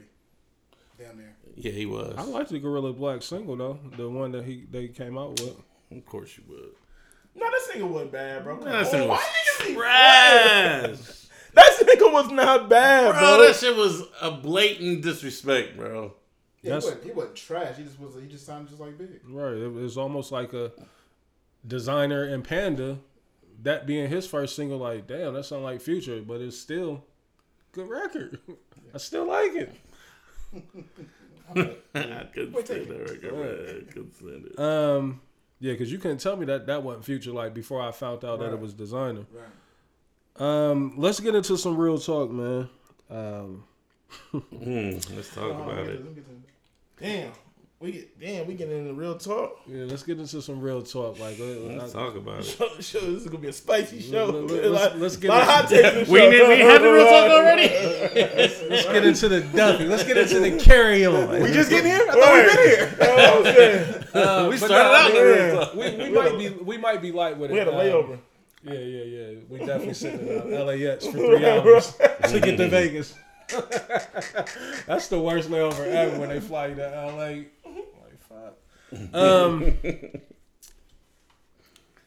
Down 0.97 1.17
there. 1.17 1.35
Yeah, 1.57 1.71
he 1.73 1.85
was. 1.85 2.15
I 2.17 2.23
liked 2.23 2.49
the 2.51 2.59
Guerilla 2.59 2.93
Black 2.93 3.21
single 3.21 3.57
though, 3.57 3.79
the 3.97 4.09
one 4.09 4.31
that 4.31 4.45
he 4.45 4.65
they 4.71 4.87
came 4.87 5.17
out 5.17 5.31
with. 5.41 5.55
Of 5.91 6.05
course 6.05 6.37
you 6.37 6.43
would. 6.47 6.69
no, 7.35 7.49
this 7.51 7.65
single 7.67 7.89
wasn't 7.89 8.11
bad, 8.13 8.43
bro. 8.45 8.55
Come 8.57 8.65
That 8.65 8.85
on. 8.85 8.91
shit 8.91 9.09
Why 9.09 9.15
was 9.15 9.67
niggas 9.67 9.73
trash. 9.75 11.24
That 11.55 11.71
nigga 11.81 12.11
was 12.11 12.31
not 12.31 12.69
bad, 12.69 13.11
bro. 13.11 13.19
Bro, 13.19 13.47
that 13.47 13.55
shit 13.55 13.75
was 13.75 14.03
a 14.21 14.31
blatant 14.31 15.01
disrespect, 15.01 15.77
bro. 15.77 16.13
Yeah, 16.61 16.73
That's- 16.75 16.83
he, 16.83 16.89
wasn't, 16.89 17.03
he 17.05 17.11
wasn't 17.11 17.35
trash. 17.35 17.77
He 17.77 17.83
just 17.83 17.99
was. 17.99 18.15
He 18.15 18.27
just 18.27 18.45
sounded 18.45 18.69
just 18.69 18.81
like 18.81 18.97
Big. 18.97 19.21
Right. 19.27 19.53
It 19.53 19.71
was 19.71 19.97
almost 19.97 20.31
like 20.31 20.53
a 20.53 20.71
designer 21.65 22.23
and 22.23 22.43
Panda. 22.43 22.99
That 23.63 23.87
being 23.87 24.09
his 24.09 24.27
first 24.27 24.55
single, 24.55 24.79
like 24.79 25.07
damn, 25.07 25.33
that 25.33 25.45
sound 25.45 25.63
like 25.63 25.79
Future, 25.81 26.21
but 26.21 26.41
it's 26.41 26.57
still 26.59 27.03
good 27.71 27.87
record. 27.89 28.39
I 28.93 28.97
still 28.97 29.27
like 29.27 29.51
it. 29.53 29.75
I 31.55 32.25
couldn't 32.33 32.65
stand 32.65 32.87
that 32.87 32.99
record, 32.99 33.33
man. 33.33 33.85
I 33.89 33.93
couldn't 33.93 34.15
stand 34.15 34.45
it. 34.47 34.59
Um, 34.59 35.21
yeah, 35.59 35.73
because 35.73 35.91
you 35.91 35.99
couldn't 35.99 36.17
tell 36.17 36.35
me 36.35 36.45
that 36.47 36.67
that 36.67 36.83
wasn't 36.83 37.05
Future 37.05 37.31
like 37.31 37.53
before 37.53 37.81
I 37.81 37.91
found 37.91 38.25
out 38.25 38.39
that 38.39 38.51
it 38.51 38.59
was 38.59 38.73
designer. 38.73 39.25
Right. 39.31 39.45
Um, 40.37 40.93
let's 40.97 41.19
get 41.19 41.33
into 41.35 41.57
some 41.57 41.77
real 41.77 41.97
talk, 41.97 42.29
man. 42.31 42.69
Um, 43.09 43.63
Mm, 44.33 45.15
let's 45.15 45.33
talk 45.33 45.51
about 45.51 45.79
it. 45.87 46.03
Let 46.03 46.05
me 46.05 46.13
get 46.15 46.25
to- 46.25 47.03
Damn. 47.03 47.31
We 47.79 47.91
get, 47.91 48.19
damn, 48.19 48.47
we 48.47 48.53
getting 48.53 48.77
into 48.79 48.93
real 48.93 49.17
talk. 49.17 49.59
yeah, 49.67 49.83
let's 49.85 50.03
get 50.03 50.17
into 50.17 50.41
some 50.41 50.61
real 50.61 50.81
talk. 50.81 51.19
Like, 51.19 51.37
uh, 51.39 51.43
Let's 51.43 51.93
I- 51.93 51.99
talk 51.99 52.15
about 52.15 52.39
it. 52.39 52.45
Show, 52.45 52.69
show, 52.79 52.99
this 53.01 53.23
is 53.23 53.27
gonna 53.27 53.39
be 53.39 53.49
a 53.49 53.53
spicy 53.53 54.01
show. 54.01 54.27
Let- 54.27 54.49
let- 54.63 54.71
let's- 54.71 54.93
Like, 54.93 55.01
let's 55.01 55.17
get 55.17 55.29
lot 55.29 55.41
of 55.41 55.47
it- 55.47 55.83
hot 55.83 55.93
takes 55.95 56.09
We 56.09 56.19
show. 56.19 56.31
did 56.31 56.47
we 56.49 56.59
had 56.59 56.81
the 56.81 56.91
real 56.91 57.05
talk 57.05 57.31
already. 57.31 57.67
let's 58.69 58.85
get 58.85 59.05
into 59.05 59.27
the 59.29 59.41
dumping. 59.41 59.89
Let's 59.89 60.03
get 60.03 60.17
into 60.17 60.39
the 60.39 60.57
carry 60.63 61.05
on. 61.05 61.41
We 61.43 61.51
just 61.51 61.69
getting 61.69 61.91
here? 61.91 62.05
I 62.09 62.13
thought 62.13 62.33
we 62.33 62.55
been 62.55 62.67
here. 62.69 62.91
You 62.91 62.97
know 62.97 63.15
what 63.15 63.47
I'm 63.47 63.53
saying? 63.53 64.03
Uh, 64.13 64.47
We 64.49 64.57
started 64.57 64.75
out 64.75 65.13
with 65.13 65.23
yeah, 65.25 65.33
real 65.51 65.71
we, 65.75 66.09
we 66.09 66.15
might 66.15 66.37
be 66.37 66.49
we 66.63 66.77
might 66.77 67.01
be 67.01 67.11
light 67.11 67.37
with 67.37 67.51
it. 67.51 67.53
We 67.53 67.59
had 67.59 67.67
a 67.67 67.71
Um, 67.71 67.77
layover. 67.77 68.19
Yeah, 68.65 68.79
yeah, 68.79 69.03
yeah. 69.03 69.39
We 69.47 69.59
definitely 69.59 69.93
sitting 70.03 70.27
in 70.27 70.53
uh, 70.53 70.63
LAX 70.65 71.05
for 71.05 71.11
three 71.11 71.45
hours 71.45 71.93
to 72.31 72.39
get 72.39 72.57
to 72.57 72.67
Vegas. 72.67 73.13
That's 74.87 75.07
the 75.07 75.19
worst 75.19 75.49
layover 75.49 75.85
ever 75.85 76.19
when 76.19 76.29
they 76.29 76.39
fly 76.39 76.67
you 76.67 76.75
to 76.75 76.89
LA. 76.89 77.43
Like 78.01 78.19
fuck. 78.27 79.13
Um. 79.13 79.77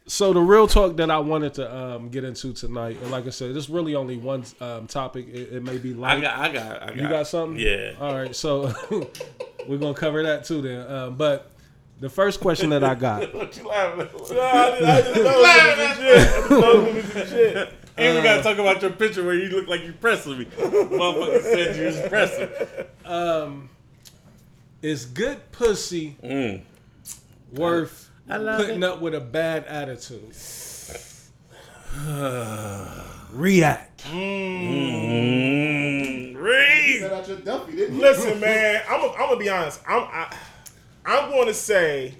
So 0.09 0.32
the 0.32 0.40
real 0.40 0.66
talk 0.66 0.97
that 0.97 1.10
I 1.10 1.18
wanted 1.18 1.52
to 1.55 1.76
um, 1.76 2.09
get 2.09 2.24
into 2.24 2.55
tonight, 2.55 2.97
and 3.02 3.10
like 3.10 3.26
I 3.26 3.30
said, 3.30 3.55
there's 3.55 3.68
really 3.68 3.94
only 3.94 4.16
one 4.16 4.43
um, 4.59 4.86
topic. 4.86 5.28
It, 5.28 5.52
it 5.52 5.62
may 5.62 5.76
be 5.76 5.93
I 5.93 5.97
light. 5.97 6.22
got, 6.22 6.39
I 6.39 6.48
got, 6.51 6.82
I 6.82 6.86
got. 6.86 6.97
you 6.97 7.09
got 7.10 7.26
something? 7.26 7.60
Yeah. 7.60 7.93
All 8.01 8.14
right, 8.14 8.35
so 8.35 8.72
we're 9.68 9.76
gonna 9.76 9.93
cover 9.93 10.22
that 10.22 10.44
too 10.44 10.62
then. 10.62 10.90
Um, 10.90 11.16
but 11.16 11.52
the 12.00 12.08
first 12.08 12.38
question 12.40 12.70
that 12.70 12.84
I 12.84 12.94
got. 13.06 13.34
What 13.34 13.56
you 13.56 13.66
laughing 13.66 14.00
at? 14.02 14.12
Nah, 14.12 14.18
I 14.44 14.70
just- 14.70 14.84
I 14.84 15.02
just 15.02 15.16
know 16.50 16.86
it 16.86 16.94
was 16.94 17.04
some 17.04 17.10
shit. 17.10 17.10
I 17.10 17.10
just 17.10 17.10
know 17.14 17.20
it 17.20 17.28
shit. 17.28 17.72
And 17.96 18.16
we 18.16 18.22
gotta 18.22 18.42
talk 18.44 18.58
about 18.58 18.80
your 18.80 18.92
picture 18.92 19.24
where 19.24 19.34
you 19.34 19.48
look 19.48 19.66
like 19.66 19.82
you're 19.82 19.92
pressing 19.94 20.38
me. 20.38 20.44
Motherfucker 20.44 21.42
said 21.42 21.74
you 21.76 21.86
was 21.86 22.00
pressing. 22.08 22.48
Um, 23.04 23.70
is 24.82 25.04
good 25.06 25.50
pussy 25.50 26.16
Mm. 26.22 26.62
worth 27.52 28.08
I 28.28 28.36
love 28.36 28.60
putting 28.60 28.84
it. 28.84 28.84
up 28.84 29.00
with 29.00 29.14
a 29.16 29.20
bad 29.20 29.64
attitude? 29.64 30.32
React. 33.32 34.04
Mm. 35.08 36.36
Read. 36.40 36.98
Set 37.00 37.12
out 37.12 37.28
your 37.28 37.36
Duffy, 37.38 37.72
didn't 37.72 37.96
you? 37.96 38.00
Listen, 38.02 38.40
man, 38.40 38.82
I'm 38.88 39.00
I'm 39.10 39.16
gonna 39.18 39.36
be 39.36 39.48
honest. 39.48 39.80
I'm 39.86 40.02
I, 40.04 40.34
I'm 41.09 41.30
going 41.30 41.47
to 41.48 41.55
say 41.55 42.14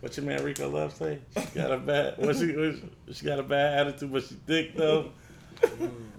What 0.00 0.16
your 0.16 0.26
man 0.26 0.42
Rico 0.44 0.68
Love 0.68 0.94
say? 0.94 1.18
She 1.36 1.58
got 1.58 1.72
a 1.72 1.78
bad. 1.78 2.18
What 2.18 2.36
she? 2.36 2.54
What 2.56 2.74
she, 3.06 3.14
she 3.14 3.24
got 3.26 3.38
a 3.38 3.42
bad 3.42 3.86
attitude, 3.86 4.12
but 4.12 4.24
she 4.24 4.34
thick 4.46 4.76
though. 4.76 5.10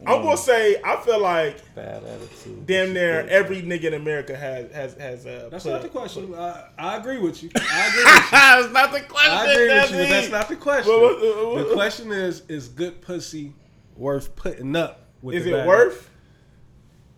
I'm 0.06 0.22
gonna 0.22 0.36
say 0.36 0.82
I 0.84 0.98
feel 0.98 1.22
like 1.22 1.74
Bad 1.74 2.04
attitude. 2.04 2.66
damn 2.66 2.88
She 2.88 2.94
near 2.94 3.22
thick. 3.24 3.32
every 3.32 3.62
nigga 3.62 3.86
in 3.86 3.94
America 3.94 4.36
has 4.36 4.70
has 4.74 4.94
has 4.96 5.26
uh. 5.26 5.48
That's 5.50 5.64
put- 5.64 5.72
not 5.72 5.82
the 5.82 5.88
question. 5.90 6.36
I, 6.36 6.66
I 6.78 6.98
agree 6.98 7.20
with 7.20 7.42
you. 7.42 7.50
I 7.56 7.88
agree 7.88 8.04
with 8.04 8.16
you. 8.16 8.32
that's 8.32 8.74
not 8.74 8.92
the 8.92 9.00
question. 9.02 9.32
I 9.32 9.46
agree 9.52 9.68
with 9.70 9.92
you, 9.92 9.98
but 9.98 10.10
that's 10.10 10.30
not 10.32 10.48
the 10.50 10.56
question. 10.58 10.92
Well, 10.92 11.02
what- 11.02 11.22
what- 11.22 11.48
what- 11.56 11.68
The 11.70 11.74
question 11.74 12.12
is: 12.12 12.42
Is 12.50 12.68
good 12.68 13.02
pussy 13.02 13.54
worth 13.96 14.36
putting 14.36 14.76
up 14.76 15.06
with? 15.22 15.36
Is 15.36 15.44
the 15.46 15.52
it 15.52 15.54
bad- 15.54 15.68
worth? 15.68 16.10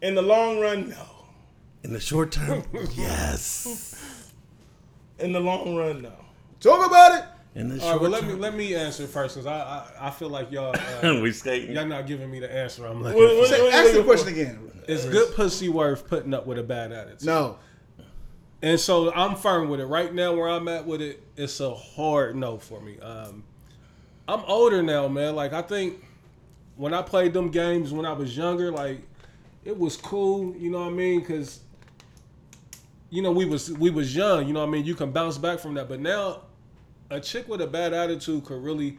In 0.03 0.13
the 0.15 0.21
long 0.21 0.59
run, 0.59 0.89
no. 0.89 1.07
In 1.83 1.91
the 1.93 1.99
short 1.99 2.31
term, 2.31 2.63
yes. 2.95 3.95
In 5.21 5.31
the 5.31 5.39
long 5.39 5.75
run, 5.75 6.01
no. 6.01 6.11
Talk 6.59 6.85
about 6.85 7.19
it. 7.19 7.25
In 7.53 7.67
the 7.67 7.75
All 7.75 7.79
short 7.81 7.91
right, 7.93 8.01
well 8.01 8.11
let 8.11 8.23
me 8.25 8.33
let 8.33 8.55
me 8.55 8.75
answer 8.75 9.05
first, 9.07 9.35
cause 9.35 9.45
I 9.45 9.59
I, 9.59 10.07
I 10.07 10.09
feel 10.11 10.29
like 10.29 10.51
y'all 10.51 10.73
uh, 11.03 11.19
we 11.21 11.31
skating. 11.33 11.75
y'all 11.75 11.85
not 11.85 12.07
giving 12.07 12.31
me 12.31 12.39
the 12.39 12.51
answer 12.53 12.85
I'm 12.85 13.01
looking 13.03 13.19
What- 13.19 13.29
for. 13.31 13.37
what- 13.39 13.47
Say, 13.49 13.61
what- 13.61 13.73
ask 13.73 13.85
what- 13.87 13.97
the 13.97 14.03
question 14.03 14.27
again. 14.29 14.67
Is 14.87 15.05
good 15.05 15.35
pussy 15.35 15.69
worth 15.69 16.07
putting 16.07 16.33
up 16.33 16.47
with 16.47 16.57
a 16.57 16.63
bad 16.63 16.91
attitude? 16.91 17.25
No. 17.25 17.57
And 18.63 18.79
so 18.79 19.11
I'm 19.13 19.35
firm 19.35 19.69
with 19.69 19.79
it. 19.79 19.85
Right 19.85 20.13
now, 20.13 20.33
where 20.33 20.49
I'm 20.49 20.67
at 20.67 20.85
with 20.85 21.01
it, 21.01 21.21
it's 21.37 21.59
a 21.59 21.73
hard 21.73 22.35
no 22.35 22.57
for 22.57 22.79
me. 22.81 22.99
Um, 22.99 23.43
I'm 24.27 24.41
older 24.47 24.81
now, 24.83 25.07
man. 25.07 25.35
Like 25.35 25.53
I 25.53 25.61
think 25.61 26.03
when 26.77 26.93
I 26.93 27.01
played 27.01 27.33
them 27.33 27.49
games 27.49 27.91
when 27.91 28.05
I 28.05 28.13
was 28.13 28.35
younger, 28.35 28.71
like 28.71 29.01
it 29.65 29.77
was 29.77 29.97
cool. 29.97 30.55
You 30.55 30.71
know 30.71 30.79
what 30.79 30.87
I 30.87 30.91
mean? 30.91 31.19
Because 31.21 31.59
you 33.11 33.21
know, 33.21 33.31
we 33.31 33.45
was 33.45 33.71
we 33.73 33.91
was 33.91 34.15
young. 34.15 34.47
You 34.47 34.53
know, 34.53 34.61
what 34.61 34.69
I 34.69 34.71
mean, 34.71 34.85
you 34.85 34.95
can 34.95 35.11
bounce 35.11 35.37
back 35.37 35.59
from 35.59 35.75
that. 35.75 35.87
But 35.87 35.99
now, 35.99 36.41
a 37.11 37.19
chick 37.19 37.47
with 37.47 37.61
a 37.61 37.67
bad 37.67 37.93
attitude 37.93 38.45
could 38.45 38.63
really 38.63 38.97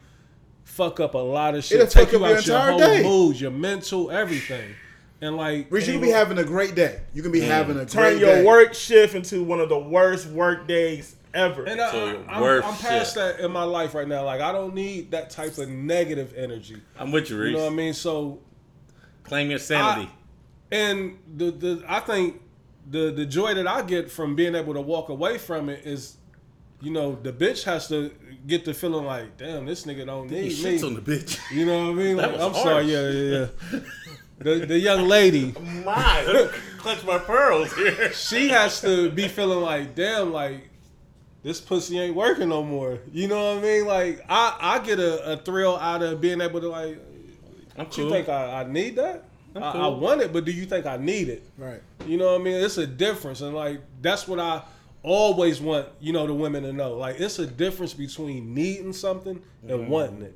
fuck 0.63 1.01
up 1.01 1.15
a 1.15 1.17
lot 1.17 1.55
of 1.55 1.65
shit. 1.65 1.81
It'll 1.81 1.91
take 1.91 2.09
fuck 2.11 2.19
you 2.19 2.25
up 2.25 2.45
your 2.45 2.55
your 2.55 2.71
whole 2.71 2.79
day. 2.79 3.03
mood, 3.03 3.39
your 3.41 3.51
mental, 3.51 4.09
everything. 4.09 4.75
And 5.19 5.35
like, 5.37 5.67
Rich, 5.69 5.87
you 5.87 5.93
can 5.93 6.01
be 6.01 6.09
having 6.09 6.37
a 6.37 6.43
great 6.43 6.75
day. 6.75 7.01
You 7.13 7.21
can 7.21 7.31
be 7.31 7.39
having 7.39 7.77
a 7.77 7.85
Turn 7.85 8.01
great 8.17 8.19
your 8.19 8.35
day. 8.35 8.45
work 8.45 8.73
shift 8.73 9.15
into 9.15 9.43
one 9.43 9.59
of 9.61 9.69
the 9.69 9.79
worst 9.79 10.27
work 10.27 10.67
days 10.67 11.15
ever. 11.33 11.63
And 11.63 11.79
I, 11.79 11.91
So 11.91 12.05
I, 12.05 12.11
your 12.11 12.25
I'm, 12.29 12.41
worst 12.41 12.67
I'm 12.67 12.73
past 12.75 13.15
shit. 13.15 13.37
that 13.37 13.39
in 13.39 13.49
my 13.51 13.63
life 13.63 13.93
right 13.95 14.07
now. 14.07 14.25
Like, 14.25 14.41
I 14.41 14.51
don't 14.51 14.75
need 14.75 15.11
that 15.11 15.29
type 15.29 15.57
of 15.57 15.69
negative 15.69 16.33
energy. 16.35 16.81
I'm 16.99 17.11
with 17.11 17.29
you, 17.29 17.41
You 17.41 17.53
know 17.53 17.63
what 17.63 17.71
I 17.71 17.75
mean? 17.75 17.93
So 17.93 18.39
Claim 19.23 19.49
your 19.49 19.59
sanity. 19.59 20.11
And 20.71 21.17
the 21.37 21.51
the 21.51 21.83
I 21.87 22.01
think 22.01 22.41
the 22.89 23.11
the 23.11 23.25
joy 23.25 23.53
that 23.55 23.67
I 23.67 23.81
get 23.83 24.11
from 24.11 24.35
being 24.35 24.55
able 24.55 24.73
to 24.73 24.81
walk 24.81 25.09
away 25.09 25.37
from 25.37 25.69
it 25.69 25.85
is, 25.85 26.17
you 26.81 26.91
know, 26.91 27.15
the 27.21 27.31
bitch 27.33 27.63
has 27.63 27.87
to 27.89 28.11
get 28.45 28.65
the 28.65 28.73
feeling 28.73 29.05
like, 29.05 29.37
damn, 29.37 29.65
this 29.65 29.85
nigga 29.85 30.05
don't 30.05 30.29
he 30.29 30.35
need 30.35 30.43
me. 30.63 30.77
shits 30.77 30.85
on 30.85 30.93
the 30.95 31.01
bitch. 31.01 31.39
you 31.51 31.65
know 31.65 31.85
what 31.85 31.91
I 31.91 31.93
mean? 31.93 32.17
That 32.17 32.31
Like, 32.31 32.39
was 32.39 32.57
I'm 32.57 32.63
sorry, 32.63 32.85
yeah, 32.85 33.09
yeah, 33.09 33.47
yeah. 33.71 33.79
the 34.39 34.65
the 34.65 34.79
young 34.79 35.07
lady, 35.07 35.53
My, 35.85 36.49
clutch 36.77 37.03
my 37.05 37.17
pearls 37.19 37.73
here. 37.73 38.11
she 38.13 38.49
has 38.49 38.81
to 38.81 39.09
be 39.11 39.27
feeling 39.27 39.61
like, 39.61 39.95
damn, 39.95 40.33
like 40.33 40.69
this 41.43 41.59
pussy 41.61 41.99
ain't 41.99 42.15
working 42.15 42.49
no 42.49 42.63
more. 42.63 42.99
You 43.11 43.27
know 43.27 43.55
what 43.55 43.63
I 43.63 43.67
mean? 43.67 43.85
Like 43.85 44.25
I 44.29 44.57
I 44.59 44.79
get 44.79 44.99
a, 44.99 45.33
a 45.33 45.37
thrill 45.37 45.77
out 45.77 46.01
of 46.03 46.19
being 46.19 46.41
able 46.41 46.59
to 46.61 46.69
like. 46.69 46.99
I'm 47.77 47.87
Do 47.87 48.03
you 48.03 48.09
think 48.09 48.29
I, 48.29 48.61
I 48.61 48.63
need 48.65 48.97
that? 48.97 49.23
I, 49.55 49.59
I 49.59 49.87
want 49.87 50.21
it, 50.21 50.33
but 50.33 50.45
do 50.45 50.51
you 50.51 50.65
think 50.65 50.85
I 50.85 50.97
need 50.97 51.29
it? 51.29 51.43
Right. 51.57 51.81
You 52.07 52.17
know 52.17 52.31
what 52.33 52.41
I 52.41 52.43
mean? 52.43 52.55
It's 52.63 52.77
a 52.77 52.87
difference, 52.87 53.41
and 53.41 53.53
like 53.55 53.81
that's 54.01 54.27
what 54.27 54.39
I 54.39 54.61
always 55.03 55.59
want. 55.61 55.87
You 55.99 56.13
know, 56.13 56.25
the 56.27 56.33
women 56.33 56.63
to 56.63 56.73
know. 56.73 56.93
Like 56.97 57.19
it's 57.19 57.39
a 57.39 57.45
difference 57.47 57.93
between 57.93 58.53
needing 58.53 58.93
something 58.93 59.41
and 59.61 59.69
Mm-hmm. 59.71 59.89
wanting 59.91 60.21
it. 60.23 60.35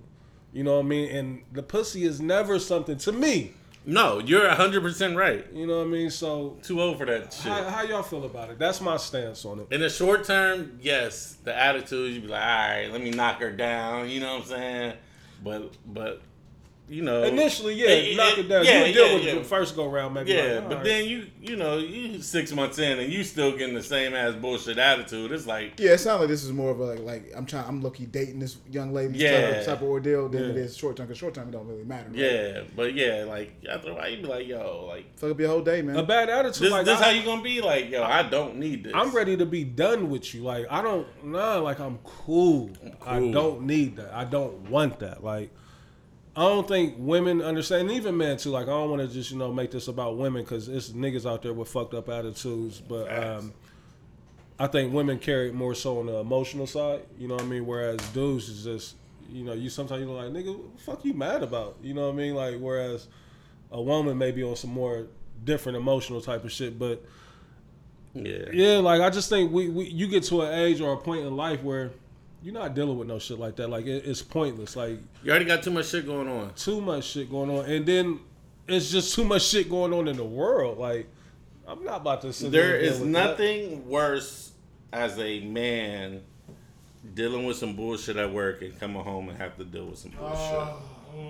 You 0.53 0.63
know 0.63 0.75
what 0.77 0.85
I 0.85 0.87
mean? 0.89 1.15
And 1.15 1.43
the 1.51 1.61
pussy 1.63 2.03
is 2.03 2.19
never 2.21 2.57
something 2.59 2.97
to 2.99 3.11
me. 3.11 3.53
No, 3.85 4.19
you're 4.19 4.45
100% 4.49 5.15
right. 5.15 5.45
You 5.53 5.65
know 5.65 5.77
what 5.77 5.87
I 5.87 5.89
mean? 5.89 6.09
So 6.09 6.57
Too 6.61 6.81
old 6.81 6.97
for 6.97 7.05
that 7.05 7.31
shit. 7.31 7.49
how, 7.51 7.63
how 7.63 7.83
y'all 7.83 8.03
feel 8.03 8.25
about 8.25 8.49
it? 8.49 8.59
That's 8.59 8.81
my 8.81 8.97
stance 8.97 9.45
on 9.45 9.59
it. 9.59 9.67
In 9.71 9.79
the 9.79 9.89
short 9.89 10.25
term, 10.25 10.77
yes, 10.81 11.37
the 11.45 11.55
attitude 11.55 12.13
you'd 12.13 12.23
be 12.23 12.27
like, 12.27 12.41
all 12.41 12.47
right, 12.47 12.87
let 12.91 13.01
me 13.01 13.11
knock 13.11 13.39
her 13.39 13.51
down. 13.51 14.09
You 14.09 14.19
know 14.19 14.33
what 14.35 14.41
I'm 14.43 14.47
saying? 14.49 14.93
But 15.43 15.71
but 15.85 16.21
you 16.89 17.01
know, 17.03 17.23
Initially, 17.23 17.73
yeah, 17.75 17.87
It- 17.89 18.15
knock 18.17 18.37
it- 18.37 18.45
it 18.45 18.49
down. 18.49 18.63
yeah, 18.65 18.77
you 18.79 18.83
would 18.85 18.93
deal 18.93 19.07
yeah, 19.07 19.13
with 19.15 19.23
yeah. 19.25 19.33
the 19.35 19.43
first 19.43 19.75
go 19.75 19.87
round, 19.89 20.13
maybe. 20.13 20.31
yeah. 20.31 20.43
like, 20.43 20.63
but 20.63 20.71
alright. 20.71 20.83
then 20.85 21.05
you 21.05 21.25
you 21.41 21.55
know 21.57 21.77
you 21.77 22.21
six 22.21 22.53
months 22.53 22.79
in 22.79 22.99
and 22.99 23.11
you 23.11 23.23
still 23.23 23.51
getting 23.57 23.75
the 23.75 23.83
same 23.83 24.13
ass 24.13 24.35
bullshit 24.35 24.77
attitude. 24.77 25.31
It's 25.31 25.45
like 25.45 25.79
Yeah, 25.79 25.91
it 25.91 25.97
sounds 25.99 26.21
like 26.21 26.29
this 26.29 26.43
is 26.43 26.51
more 26.53 26.71
of 26.71 26.79
a 26.79 26.85
like, 26.85 26.99
like 27.01 27.31
I'm 27.35 27.45
trying, 27.45 27.65
I'm 27.67 27.81
lucky 27.81 28.05
dating 28.05 28.39
this 28.39 28.57
young 28.71 28.93
lady 28.93 29.17
Yeah. 29.17 29.49
type, 29.49 29.59
of, 29.59 29.65
type 29.65 29.81
of 29.81 29.87
ordeal 29.89 30.29
than 30.29 30.43
it 30.51 30.55
Yeah. 30.55 30.63
is 30.63 30.77
short 30.77 30.95
term. 30.97 31.07
Because 31.07 31.17
short 31.17 31.33
term 31.33 31.49
it 31.49 31.51
don't 31.51 31.67
really 31.67 31.83
matter. 31.83 32.07
Right? 32.09 32.17
yeah, 32.19 32.61
but 32.75 32.93
yeah, 32.93 33.25
like 33.27 33.51
after 33.69 33.91
a 33.91 33.93
while 33.93 34.09
you 34.09 34.17
be 34.21 34.27
like, 34.27 34.47
yo, 34.47 34.85
like 34.87 35.17
fuck 35.17 35.31
up 35.31 35.39
your 35.39 35.49
whole 35.49 35.61
day, 35.61 35.81
man. 35.81 35.97
a 35.97 36.03
bad 36.03 36.29
attitude. 36.29 36.63
this 36.63 36.71
like 36.71 36.85
this 36.85 37.01
I, 37.01 37.03
how 37.05 37.09
you 37.11 37.23
gonna 37.23 37.41
be? 37.41 37.59
Like 37.61 37.89
yo, 37.89 38.03
I 38.03 38.23
don't 38.23 38.57
need 38.57 38.85
this. 38.85 38.93
I'm 38.95 39.11
ready 39.11 39.35
to 39.37 39.45
be 39.45 39.63
done 39.65 40.09
with 40.09 40.33
you. 40.33 40.43
Like 40.43 40.65
I 40.69 40.81
don't 40.81 41.05
nah, 41.23 41.57
like 41.57 41.79
I'm 41.79 41.97
cool. 42.03 42.69
I 43.05 43.19
cool. 43.19 43.31
don't 43.31 43.61
need 43.63 43.97
that. 43.97 44.13
I 44.13 44.23
don't 44.23 44.69
want 44.69 44.99
that. 44.99 45.23
Like 45.23 45.51
I 46.37 46.41
don't 46.41 46.67
think 46.67 46.93
women 46.99 47.41
understand, 47.41 47.89
and 47.89 47.97
even 47.97 48.15
men 48.15 48.37
too. 48.37 48.51
Like 48.51 48.67
I 48.67 48.69
don't 48.69 48.91
want 48.91 49.01
to 49.01 49.07
just 49.07 49.31
you 49.31 49.37
know 49.37 49.51
make 49.51 49.71
this 49.71 49.87
about 49.87 50.17
women 50.17 50.43
because 50.43 50.69
it's 50.69 50.89
niggas 50.89 51.27
out 51.27 51.41
there 51.41 51.51
with 51.51 51.67
fucked 51.67 51.95
up 51.95 52.09
attitudes. 52.09 52.79
But 52.79 53.11
um, 53.11 53.53
I 54.59 54.67
think 54.67 54.93
women 54.93 55.17
carry 55.17 55.47
it 55.47 55.55
more 55.55 55.73
so 55.73 55.99
on 55.99 56.05
the 56.05 56.17
emotional 56.17 56.67
side. 56.67 57.01
You 57.17 57.27
know 57.27 57.33
what 57.33 57.43
I 57.43 57.47
mean? 57.47 57.65
Whereas 57.65 57.97
dudes 58.13 58.49
is 58.49 58.63
just 58.63 58.95
you 59.31 59.45
know 59.45 59.53
you 59.53 59.71
sometimes 59.71 59.99
you're 59.99 60.11
like 60.11 60.31
nigga, 60.31 60.55
what 60.55 60.77
the 60.77 60.83
fuck 60.83 61.05
you 61.05 61.15
mad 61.15 61.41
about? 61.41 61.77
You 61.81 61.95
know 61.95 62.05
what 62.05 62.13
I 62.13 62.17
mean? 62.17 62.35
Like 62.35 62.59
whereas 62.59 63.07
a 63.71 63.81
woman 63.81 64.15
may 64.15 64.29
be 64.29 64.43
on 64.43 64.55
some 64.55 64.69
more 64.69 65.07
different 65.43 65.75
emotional 65.75 66.21
type 66.21 66.45
of 66.45 66.51
shit, 66.51 66.77
but. 66.77 67.03
Yeah. 68.13 68.45
Yeah, 68.51 68.77
like 68.77 69.01
I 69.01 69.11
just 69.11 69.29
think 69.29 69.51
we, 69.51 69.69
we 69.69 69.85
you 69.85 70.07
get 70.07 70.23
to 70.23 70.41
an 70.41 70.53
age 70.53 70.81
or 70.81 70.93
a 70.93 70.97
point 70.97 71.25
in 71.25 71.35
life 71.35 71.61
where 71.61 71.91
you're 72.43 72.53
not 72.53 72.73
dealing 72.75 72.97
with 72.97 73.07
no 73.07 73.19
shit 73.19 73.39
like 73.39 73.55
that. 73.57 73.69
Like 73.69 73.85
it, 73.85 74.05
it's 74.05 74.21
pointless. 74.21 74.75
Like 74.75 74.99
You 75.23 75.31
already 75.31 75.45
got 75.45 75.63
too 75.63 75.71
much 75.71 75.87
shit 75.87 76.05
going 76.05 76.27
on. 76.27 76.53
too 76.55 76.81
much 76.81 77.05
shit 77.05 77.29
going 77.29 77.49
on, 77.49 77.65
and 77.65 77.85
then 77.85 78.19
it's 78.67 78.91
just 78.91 79.13
too 79.15 79.23
much 79.23 79.43
shit 79.43 79.69
going 79.69 79.93
on 79.93 80.07
in 80.07 80.17
the 80.17 80.23
world. 80.23 80.77
Like 80.77 81.07
I'm 81.67 81.83
not 81.83 82.01
about 82.01 82.21
to 82.21 82.31
sit 82.33 82.51
There 82.51 82.75
and 82.75 82.83
deal 82.83 82.91
is 82.93 82.99
that. 82.99 83.05
nothing 83.07 83.87
worse 83.89 84.51
as 84.93 85.17
a 85.19 85.41
man 85.41 86.21
dealing 87.13 87.45
with 87.45 87.57
some 87.57 87.75
bullshit 87.75 88.17
at 88.17 88.31
work 88.31 88.61
and 88.61 88.77
coming 88.79 89.03
home 89.03 89.29
and 89.29 89.37
have 89.37 89.57
to 89.57 89.63
deal 89.65 89.85
with 89.85 89.97
some 89.99 90.11
bullshit. 90.11 90.37
Oh. 90.37 90.79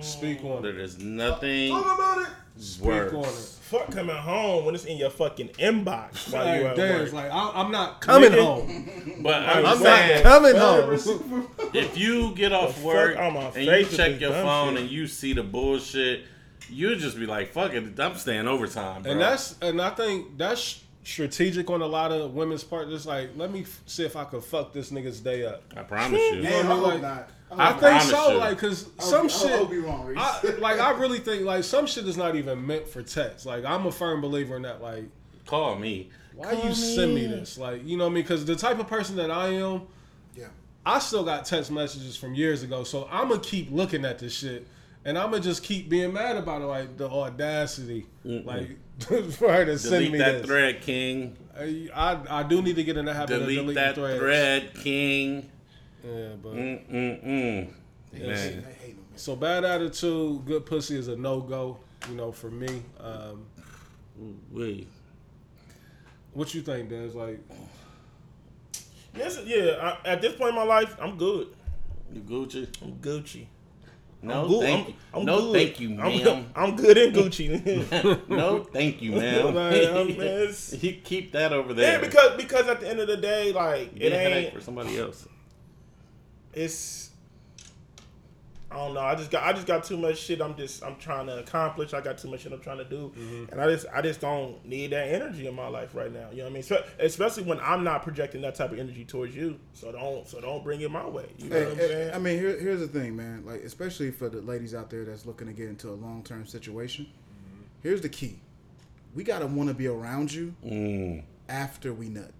Speak 0.00 0.44
on 0.44 0.62
there 0.62 0.72
it. 0.72 0.78
is 0.80 0.98
nothing 0.98 1.70
about 1.72 2.22
it. 2.22 2.28
Speak 2.60 2.84
worse. 2.86 3.12
on 3.14 3.24
it. 3.24 3.54
Fuck 3.68 3.90
coming 3.92 4.16
home 4.16 4.64
when 4.64 4.74
it's 4.74 4.84
in 4.86 4.96
your 4.96 5.10
fucking 5.10 5.48
inbox 5.58 6.32
while 6.32 6.46
you 6.56 6.62
Like, 6.62 6.70
at 6.70 6.76
damn, 6.76 7.00
work. 7.02 7.12
like 7.12 7.30
I, 7.30 7.50
I'm 7.54 7.70
not 7.70 8.00
coming 8.00 8.30
Nigga. 8.30 8.44
home. 8.44 8.90
But 9.22 9.34
I'm, 9.42 9.66
I'm 9.66 9.78
saying, 9.78 10.24
not 10.24 10.32
coming 10.32 10.56
home. 10.56 11.48
if 11.74 11.98
you 11.98 12.34
get 12.34 12.52
off 12.52 12.74
fuck 12.76 12.84
work 12.84 13.16
out 13.16 13.36
and 13.36 13.52
face 13.54 13.90
you 13.90 13.96
check 13.96 14.20
your 14.20 14.30
phone 14.32 14.74
shit. 14.74 14.82
and 14.82 14.90
you 14.90 15.06
see 15.06 15.32
the 15.34 15.42
bullshit, 15.42 16.24
you 16.70 16.94
just 16.96 17.18
be 17.18 17.26
like, 17.26 17.52
"Fuck 17.52 17.72
it, 17.74 17.98
I'm 17.98 18.14
staying 18.16 18.46
overtime." 18.46 19.02
Bro. 19.02 19.12
And 19.12 19.20
that's 19.20 19.56
and 19.60 19.80
I 19.82 19.90
think 19.90 20.38
that's 20.38 20.82
strategic 21.08 21.70
on 21.70 21.80
a 21.82 21.86
lot 21.86 22.12
of 22.12 22.34
women's 22.34 22.62
part. 22.64 22.88
Just 22.88 23.06
like 23.06 23.30
let 23.36 23.50
me 23.50 23.62
f- 23.62 23.80
see 23.86 24.04
if 24.04 24.16
I 24.16 24.24
can 24.24 24.40
fuck 24.40 24.72
this 24.72 24.90
nigga's 24.90 25.20
day 25.20 25.46
up. 25.46 25.62
I 25.76 25.82
promise 25.82 26.20
you. 26.20 26.40
Yeah. 26.40 26.50
Damn, 26.50 26.66
I 26.66 26.70
I 26.70 26.74
mean, 26.74 26.78
hope 26.84 26.86
like- 26.92 27.02
not. 27.02 27.30
I, 27.50 27.72
think 27.72 28.02
so, 28.02 28.32
you. 28.32 28.36
like, 28.38 28.58
cause 28.58 28.90
some 28.98 29.22
hope- 29.22 29.24
I 29.24 29.48
shit. 29.48 29.58
hope 29.58 29.72
you're 29.72 29.82
wrong, 29.84 30.14
I, 30.18 30.42
like, 30.58 30.78
I 30.80 30.90
really 30.98 31.18
think 31.18 31.44
like 31.46 31.64
some 31.64 31.86
shit 31.86 32.06
is 32.06 32.18
not 32.18 32.36
even 32.36 32.66
meant 32.66 32.86
for 32.86 33.02
text. 33.02 33.46
Like, 33.46 33.64
I'm 33.64 33.86
a 33.86 33.90
firm 33.90 34.20
believer 34.20 34.54
in 34.56 34.62
that. 34.62 34.82
Like, 34.82 35.04
Call 35.46 35.76
me. 35.76 36.10
why 36.34 36.52
you 36.52 36.74
send 36.74 37.14
me 37.14 37.26
this? 37.26 37.56
Like, 37.56 37.86
you 37.86 37.96
know 37.96 38.04
what 38.04 38.10
I 38.10 38.14
mean? 38.16 38.22
Because 38.24 38.44
the 38.44 38.54
type 38.54 38.78
of 38.78 38.86
person 38.86 39.16
that 39.16 39.30
I 39.30 39.48
am, 39.48 39.86
Yeah. 40.36 40.48
I 40.84 40.98
still 40.98 41.24
got 41.24 41.46
text 41.46 41.70
messages 41.70 42.18
from 42.18 42.34
years 42.34 42.62
ago. 42.62 42.84
So 42.84 43.08
I'm 43.10 43.28
gonna 43.30 43.40
keep 43.40 43.70
looking 43.72 44.04
at 44.04 44.18
this 44.18 44.34
shit, 44.34 44.66
and 45.06 45.16
I'm 45.16 45.30
gonna 45.30 45.42
just 45.42 45.62
keep 45.62 45.88
being 45.88 46.12
mad 46.12 46.36
about 46.36 46.60
it. 46.60 46.66
Like 46.66 46.98
the 46.98 47.08
audacity, 47.08 48.06
like 48.24 48.76
for 49.32 49.52
her 49.52 49.64
to 49.64 49.78
send 49.78 49.92
Delete 50.06 50.12
me 50.12 50.18
that 50.18 50.32
this. 50.38 50.46
thread, 50.46 50.80
King. 50.82 51.36
I, 51.58 51.88
I 51.94 52.40
I 52.40 52.42
do 52.44 52.62
need 52.62 52.76
to 52.76 52.84
get 52.84 52.96
in 52.96 53.04
the 53.04 53.14
habit 53.14 53.38
Delete 53.38 53.58
of 53.58 53.64
deleting 53.66 53.74
that 53.74 53.94
threads. 53.94 54.18
thread, 54.18 54.74
King. 54.74 55.50
Yeah, 56.04 56.28
but 56.42 56.52
Mm 56.54 56.86
mm 56.88 57.24
mm. 57.24 57.72
I 58.14 58.18
Man, 58.18 58.36
hate 58.36 58.54
them, 58.54 58.62
man. 58.62 58.96
so 59.16 59.36
bad 59.36 59.64
attitude, 59.64 60.44
good 60.46 60.64
pussy 60.66 60.96
is 60.96 61.08
a 61.08 61.16
no 61.16 61.40
go. 61.40 61.78
You 62.08 62.14
know, 62.16 62.32
for 62.32 62.50
me. 62.50 62.82
Um, 63.00 63.44
wait. 64.50 64.88
what 66.32 66.54
you 66.54 66.62
think, 66.62 66.90
Dez? 66.90 67.14
Like, 67.14 67.40
Yes, 69.16 69.40
yeah. 69.44 69.96
I, 70.04 70.08
at 70.08 70.20
this 70.22 70.34
point 70.36 70.50
in 70.50 70.54
my 70.54 70.62
life, 70.64 70.96
I'm 71.00 71.16
good. 71.18 71.48
You 72.12 72.20
Gucci? 72.20 72.68
I'm 72.82 72.92
Gucci. 72.96 73.46
No, 74.20 74.42
I'm 74.42 74.48
good. 74.48 74.62
thank 74.62 74.86
I'm, 74.86 74.88
you. 74.88 74.94
I'm 75.14 75.24
no, 75.24 75.40
good. 75.40 75.52
thank 75.52 75.80
you, 75.80 75.88
I'm, 75.90 76.24
ma'am. 76.24 76.50
I'm 76.56 76.76
good 76.76 76.98
in 76.98 77.12
Gucci. 77.12 78.28
no, 78.28 78.64
thank 78.64 79.00
you, 79.00 79.12
ma'am. 79.20 79.54
Like, 79.54 80.82
you 80.82 80.92
keep 81.04 81.32
that 81.32 81.52
over 81.52 81.72
there. 81.72 81.92
yeah, 81.92 82.00
because 82.00 82.36
because 82.36 82.66
at 82.66 82.80
the 82.80 82.88
end 82.88 82.98
of 82.98 83.06
the 83.06 83.16
day, 83.16 83.52
like 83.52 83.92
it 83.96 84.12
ain't. 84.12 84.54
for 84.54 84.60
somebody 84.60 84.98
else. 84.98 85.28
It's. 86.52 87.07
I 88.70 88.76
don't 88.76 88.92
know. 88.92 89.00
I 89.00 89.14
just 89.14 89.30
got 89.30 89.44
I 89.44 89.54
just 89.54 89.66
got 89.66 89.82
too 89.84 89.96
much 89.96 90.18
shit. 90.18 90.42
I'm 90.42 90.54
just 90.54 90.84
I'm 90.84 90.96
trying 90.96 91.26
to 91.28 91.38
accomplish. 91.38 91.94
I 91.94 92.02
got 92.02 92.18
too 92.18 92.28
much 92.28 92.40
shit 92.42 92.52
I'm 92.52 92.60
trying 92.60 92.76
to 92.78 92.84
do, 92.84 93.12
and 93.50 93.58
I 93.60 93.66
just 93.70 93.86
I 93.94 94.02
just 94.02 94.20
don't 94.20 94.62
need 94.66 94.90
that 94.92 95.08
energy 95.08 95.46
in 95.46 95.54
my 95.54 95.68
life 95.68 95.94
right 95.94 96.12
now. 96.12 96.28
You 96.30 96.38
know 96.38 96.42
what 96.44 96.50
I 96.50 96.52
mean? 96.52 96.62
So, 96.62 96.84
especially 96.98 97.44
when 97.44 97.58
I'm 97.60 97.82
not 97.82 98.02
projecting 98.02 98.42
that 98.42 98.56
type 98.56 98.72
of 98.72 98.78
energy 98.78 99.06
towards 99.06 99.34
you. 99.34 99.58
So 99.72 99.90
don't 99.90 100.28
so 100.28 100.40
don't 100.42 100.62
bring 100.62 100.82
it 100.82 100.90
my 100.90 101.06
way. 101.06 101.30
You 101.38 101.48
know 101.48 101.56
Hey, 101.56 101.62
what 101.64 101.72
I'm 101.72 101.78
hey, 101.78 101.88
saying? 101.88 102.14
I 102.14 102.18
mean, 102.18 102.38
here, 102.38 102.58
here's 102.60 102.80
the 102.80 102.88
thing, 102.88 103.16
man. 103.16 103.42
Like, 103.46 103.62
especially 103.62 104.10
for 104.10 104.28
the 104.28 104.42
ladies 104.42 104.74
out 104.74 104.90
there 104.90 105.04
that's 105.06 105.24
looking 105.24 105.46
to 105.46 105.54
get 105.54 105.68
into 105.70 105.88
a 105.88 105.96
long 105.96 106.22
term 106.22 106.46
situation. 106.46 107.06
Here's 107.82 108.02
the 108.02 108.10
key: 108.10 108.38
we 109.14 109.24
gotta 109.24 109.46
want 109.46 109.68
to 109.70 109.74
be 109.74 109.86
around 109.86 110.30
you 110.30 110.54
Mm. 110.62 111.22
after 111.48 111.94
we 111.94 112.10
nut, 112.10 112.32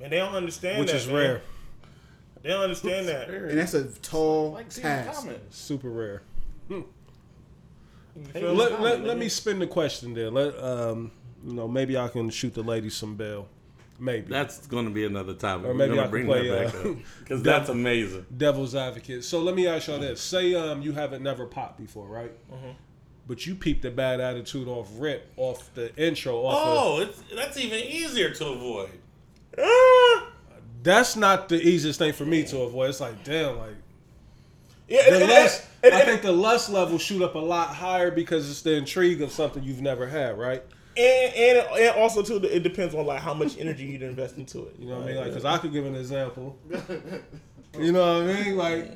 and 0.00 0.10
they 0.10 0.16
don't 0.16 0.34
understand 0.34 0.80
which 0.80 0.90
that. 0.90 0.96
is 0.96 1.06
man. 1.06 1.14
rare, 1.16 1.42
They 2.44 2.50
don't 2.50 2.62
understand 2.62 3.08
that. 3.08 3.30
and 3.30 3.58
that's 3.58 3.72
a 3.72 3.84
tall 4.02 4.52
Like, 4.52 4.70
see 4.70 4.82
task. 4.82 5.26
super 5.50 5.88
rare. 5.88 6.22
You 6.68 6.86
Hey, 8.32 8.42
Let, 8.46 8.72
me? 8.72 8.78
let, 8.84 9.02
let 9.02 9.18
me 9.18 9.28
spin 9.28 9.58
the 9.58 9.66
question 9.66 10.12
there. 10.14 10.30
Let 10.30 10.56
um, 10.62 11.10
you 11.44 11.54
know, 11.54 11.66
maybe 11.66 11.96
I 11.96 12.06
can 12.08 12.28
shoot 12.30 12.54
the 12.54 12.62
ladies 12.62 12.94
some 12.94 13.16
bail. 13.16 13.48
Maybe 13.98 14.28
That's 14.28 14.66
going 14.66 14.84
to 14.84 14.90
be 14.90 15.04
another 15.04 15.34
topic. 15.34 15.66
Or 15.66 15.74
maybe 15.74 15.98
I 15.98 16.06
bring 16.06 16.26
play, 16.26 16.48
that 16.48 16.72
back 16.72 16.84
uh, 16.84 16.90
up 16.90 16.96
because 17.20 17.42
that's 17.42 17.70
amazing. 17.70 18.26
devil's 18.36 18.74
advocate. 18.74 19.24
So 19.24 19.40
let 19.40 19.54
me 19.54 19.66
ask 19.66 19.88
y'all 19.88 19.98
this: 19.98 20.20
Say 20.20 20.54
um, 20.54 20.82
you 20.82 20.92
haven't 20.92 21.22
never 21.22 21.46
popped 21.46 21.78
before, 21.78 22.06
right? 22.06 22.32
Mm-hmm. 22.52 22.70
But 23.26 23.46
you 23.46 23.54
peeped 23.54 23.82
the 23.82 23.90
bad 23.90 24.20
attitude 24.20 24.68
off 24.68 24.88
rip, 24.98 25.32
off 25.36 25.72
the 25.74 25.94
intro, 25.96 26.44
off. 26.44 26.54
Oh, 26.58 27.00
it's, 27.00 27.22
that's 27.34 27.56
even 27.56 27.78
easier 27.80 28.30
to 28.30 28.46
avoid. 28.48 28.90
Uh, 29.56 30.26
That's 30.84 31.16
not 31.16 31.48
the 31.48 31.56
easiest 31.60 31.98
thing 31.98 32.12
for 32.12 32.24
me 32.24 32.44
to 32.44 32.60
avoid. 32.60 32.90
It's 32.90 33.00
like, 33.00 33.24
damn, 33.24 33.58
like 33.58 33.74
yeah, 34.86 35.10
the 35.10 35.14
and- 35.16 35.22
and- 35.32 35.62
and- 35.82 35.94
I 35.94 36.00
think 36.04 36.22
the 36.22 36.30
lust 36.32 36.70
level 36.70 36.98
shoot 36.98 37.22
up 37.22 37.34
a 37.34 37.38
lot 37.38 37.68
higher 37.74 38.10
because 38.10 38.48
it's 38.48 38.62
the 38.62 38.74
intrigue 38.76 39.20
of 39.22 39.32
something 39.32 39.62
you've 39.64 39.80
never 39.82 40.06
had, 40.06 40.38
right? 40.38 40.62
and, 40.96 41.34
and 41.34 41.58
and 41.80 41.96
also 41.96 42.22
too, 42.22 42.36
it 42.36 42.62
depends 42.62 42.94
on 42.94 43.04
like 43.04 43.20
how 43.20 43.34
much 43.34 43.58
energy 43.58 43.84
you 43.84 44.06
invest 44.06 44.36
into 44.36 44.60
it. 44.66 44.76
You 44.78 44.86
know 44.88 44.96
what 44.98 45.04
I 45.04 45.06
mean? 45.08 45.16
Like, 45.16 45.26
because 45.28 45.44
I 45.44 45.58
could 45.58 45.72
give 45.72 45.86
an 45.86 45.96
example. 45.96 46.56
You 47.76 47.90
know 47.90 48.22
what 48.22 48.30
I 48.30 48.42
mean? 48.44 48.56
Like, 48.56 48.92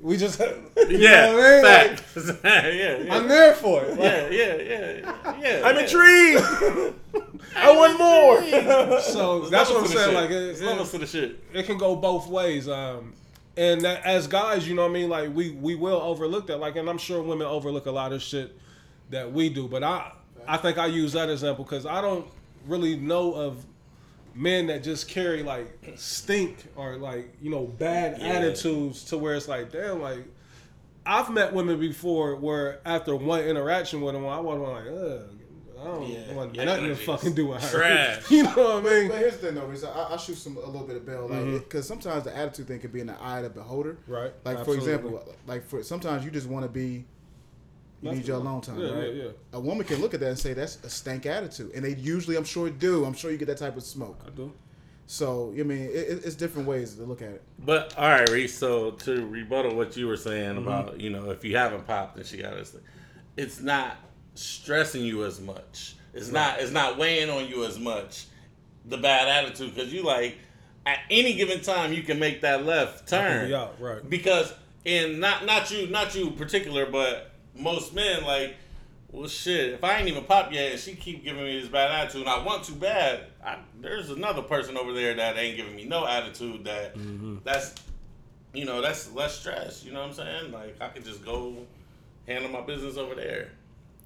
we 0.00 0.16
just, 0.16 0.38
you 0.40 0.56
Yeah, 0.88 1.26
know 1.26 1.36
what 1.36 1.44
I 1.44 1.50
mean? 1.50 1.62
Like, 1.64 1.98
fact. 1.98 2.44
yeah, 2.44 2.98
yeah. 2.98 3.14
I'm 3.14 3.28
there 3.28 3.54
for 3.54 3.84
it. 3.84 3.90
Like, 3.90 3.98
yeah, 3.98 4.28
yeah, 4.30 4.54
yeah, 4.56 5.40
yeah. 5.40 5.62
I'm 5.64 5.76
yeah. 5.76 5.80
intrigued. 5.80 6.94
I 7.56 7.76
want 7.76 7.98
more. 7.98 9.00
so 9.00 9.48
that's 9.48 9.70
what 9.70 9.78
I'm 9.78 9.82
Levels 9.84 9.90
to 9.90 9.98
the 9.98 10.04
saying. 10.04 10.14
Like, 10.14 10.30
It's 10.30 10.60
it, 10.60 10.66
levels 10.66 10.88
it, 10.88 10.92
to 10.92 10.98
the 10.98 11.06
shit. 11.06 11.44
it 11.52 11.66
can 11.66 11.78
go 11.78 11.96
both 11.96 12.28
ways. 12.28 12.68
Um, 12.68 13.12
and 13.56 13.80
that, 13.82 14.04
as 14.04 14.26
guys, 14.26 14.68
you 14.68 14.74
know 14.74 14.82
what 14.82 14.90
I 14.90 14.94
mean? 14.94 15.08
Like, 15.10 15.34
we 15.34 15.50
we 15.50 15.74
will 15.74 16.00
overlook 16.00 16.46
that. 16.46 16.58
Like, 16.58 16.76
and 16.76 16.88
I'm 16.88 16.98
sure 16.98 17.22
women 17.22 17.46
overlook 17.46 17.86
a 17.86 17.90
lot 17.90 18.12
of 18.12 18.22
shit 18.22 18.56
that 19.10 19.32
we 19.32 19.48
do. 19.48 19.68
But 19.68 19.82
I 19.82 20.12
I 20.46 20.56
think 20.56 20.78
I 20.78 20.86
use 20.86 21.12
that 21.12 21.28
example 21.28 21.64
because 21.64 21.84
I 21.84 22.00
don't 22.00 22.26
really 22.66 22.96
know 22.96 23.34
of 23.34 23.64
men 24.38 24.68
that 24.68 24.84
just 24.84 25.08
carry 25.08 25.42
like 25.42 25.66
stink 25.96 26.64
or 26.76 26.96
like 26.96 27.34
you 27.42 27.50
know 27.50 27.66
bad 27.66 28.18
Yeah. 28.20 28.28
attitudes 28.28 29.04
to 29.06 29.18
where 29.18 29.34
it's 29.34 29.48
like 29.48 29.72
damn 29.72 30.00
like 30.00 30.24
I've 31.04 31.30
met 31.30 31.52
women 31.52 31.80
before 31.80 32.36
where 32.36 32.80
after 32.84 33.16
one 33.16 33.40
interaction 33.40 34.00
with 34.00 34.14
them 34.14 34.24
I 34.26 34.38
was 34.38 34.58
like 34.60 34.84
ugh 34.86 35.34
I 35.80 35.84
don't 35.84 36.08
Yeah, 36.08 36.32
want 36.34 36.54
your 36.54 36.64
nothing 36.64 36.86
to 36.88 36.96
fucking 36.96 37.34
do 37.34 37.46
with 37.48 37.62
her 37.62 37.78
trash. 37.78 38.30
you 38.30 38.42
know 38.44 38.50
what 38.50 38.86
I 38.86 38.90
mean 39.00 39.08
But 39.08 39.18
here's 39.18 39.36
the 39.36 39.46
thing, 39.46 39.54
though, 39.54 39.64
Reese. 39.66 39.84
I, 39.84 40.12
I 40.12 40.16
shoot 40.16 40.36
some 40.36 40.56
a 40.56 40.66
little 40.66 40.86
bit 40.86 40.96
of 40.96 41.06
bell, 41.06 41.28
like 41.28 41.38
mm-hmm. 41.38 41.58
because 41.58 41.86
sometimes 41.86 42.24
the 42.24 42.36
attitude 42.36 42.66
thing 42.66 42.80
could 42.80 42.92
be 42.92 43.00
in 43.00 43.06
the 43.06 43.20
eye 43.20 43.38
of 43.38 43.44
the 43.44 43.50
beholder. 43.50 43.96
right 44.08 44.32
Like 44.44 44.58
Absolutely. 44.58 44.86
for 44.86 44.92
example, 44.92 45.34
like 45.46 45.64
for 45.64 45.82
sometimes 45.84 46.24
you 46.24 46.32
just 46.32 46.48
want 46.48 46.64
to 46.64 46.68
be, 46.68 47.04
you 48.02 48.12
need 48.12 48.26
your 48.26 48.36
alone 48.36 48.60
time, 48.60 48.78
yeah, 48.80 48.90
right? 48.90 49.14
yeah 49.14 49.22
yeah 49.24 49.30
A 49.52 49.60
woman 49.60 49.84
can 49.86 50.00
look 50.00 50.14
at 50.14 50.20
that 50.20 50.28
and 50.28 50.38
say 50.38 50.52
that's 50.54 50.76
a 50.84 50.90
stank 50.90 51.26
attitude, 51.26 51.72
and 51.74 51.84
they 51.84 51.94
usually, 51.94 52.36
I'm 52.36 52.44
sure, 52.44 52.70
do. 52.70 53.04
I'm 53.04 53.14
sure 53.14 53.30
you 53.30 53.38
get 53.38 53.48
that 53.48 53.58
type 53.58 53.76
of 53.76 53.82
smoke. 53.82 54.20
I 54.26 54.30
do 54.30 54.52
So 55.06 55.52
I 55.58 55.62
mean, 55.62 55.82
it, 55.82 55.90
it- 56.12 56.24
it's 56.24 56.36
different 56.36 56.68
ways 56.68 56.94
to 56.96 57.02
look 57.04 57.22
at 57.22 57.30
it. 57.30 57.42
But 57.64 57.94
all 57.96 58.08
right, 58.08 58.28
Reese. 58.30 58.56
So 58.56 58.92
to 58.92 59.26
rebuttal 59.26 59.74
what 59.74 59.96
you 59.96 60.06
were 60.06 60.16
saying 60.16 60.56
Mm-hmm. 60.56 60.68
about, 60.68 61.00
you 61.00 61.10
know, 61.10 61.30
if 61.30 61.44
you 61.44 61.56
haven't 61.56 61.86
popped 61.86 62.16
and 62.18 62.26
she 62.26 62.36
got 62.38 62.54
this, 62.54 62.76
it's 63.36 63.60
not 63.60 63.96
stressing 64.34 65.04
you 65.04 65.24
as 65.24 65.40
much. 65.40 65.96
It's 66.14 66.30
not. 66.30 66.60
It's 66.60 66.72
not 66.72 66.98
weighing 66.98 67.30
on 67.30 67.48
you 67.48 67.64
as 67.64 67.78
much. 67.78 68.26
The 68.86 68.96
bad 68.96 69.28
attitude 69.28 69.74
because 69.74 69.92
you 69.92 70.02
like 70.02 70.38
at 70.86 71.00
any 71.10 71.34
given 71.34 71.60
time 71.60 71.92
you 71.92 72.02
can 72.02 72.18
make 72.18 72.40
that 72.40 72.64
left 72.64 73.08
turn 73.08 73.48
be 73.48 73.54
out 73.54 73.78
right 73.78 74.08
because 74.08 74.54
in 74.86 75.20
not 75.20 75.44
not 75.44 75.70
you 75.70 75.86
not 75.88 76.14
you 76.14 76.30
particular, 76.30 76.86
but 76.86 77.32
most 77.58 77.94
men 77.94 78.24
like. 78.24 78.56
Well, 79.10 79.26
shit. 79.26 79.72
If 79.72 79.82
I 79.84 79.96
ain't 79.96 80.08
even 80.08 80.24
pop 80.24 80.52
yet, 80.52 80.72
and 80.72 80.78
she 80.78 80.94
keep 80.94 81.24
giving 81.24 81.42
me 81.42 81.58
this 81.58 81.70
bad 81.70 81.90
attitude, 81.90 82.20
and 82.22 82.30
I 82.30 82.44
want 82.44 82.64
too 82.64 82.74
bad, 82.74 83.20
I, 83.42 83.56
there's 83.80 84.10
another 84.10 84.42
person 84.42 84.76
over 84.76 84.92
there 84.92 85.14
that 85.14 85.38
ain't 85.38 85.56
giving 85.56 85.74
me 85.74 85.86
no 85.86 86.06
attitude. 86.06 86.64
That 86.64 86.94
mm-hmm. 86.94 87.36
that's, 87.42 87.74
you 88.52 88.66
know, 88.66 88.82
that's 88.82 89.10
less 89.12 89.40
stress. 89.40 89.82
You 89.82 89.92
know 89.92 90.00
what 90.00 90.08
I'm 90.08 90.12
saying? 90.14 90.52
Like 90.52 90.76
I 90.82 90.88
could 90.88 91.06
just 91.06 91.24
go 91.24 91.56
handle 92.26 92.50
my 92.50 92.60
business 92.60 92.98
over 92.98 93.14
there. 93.14 93.52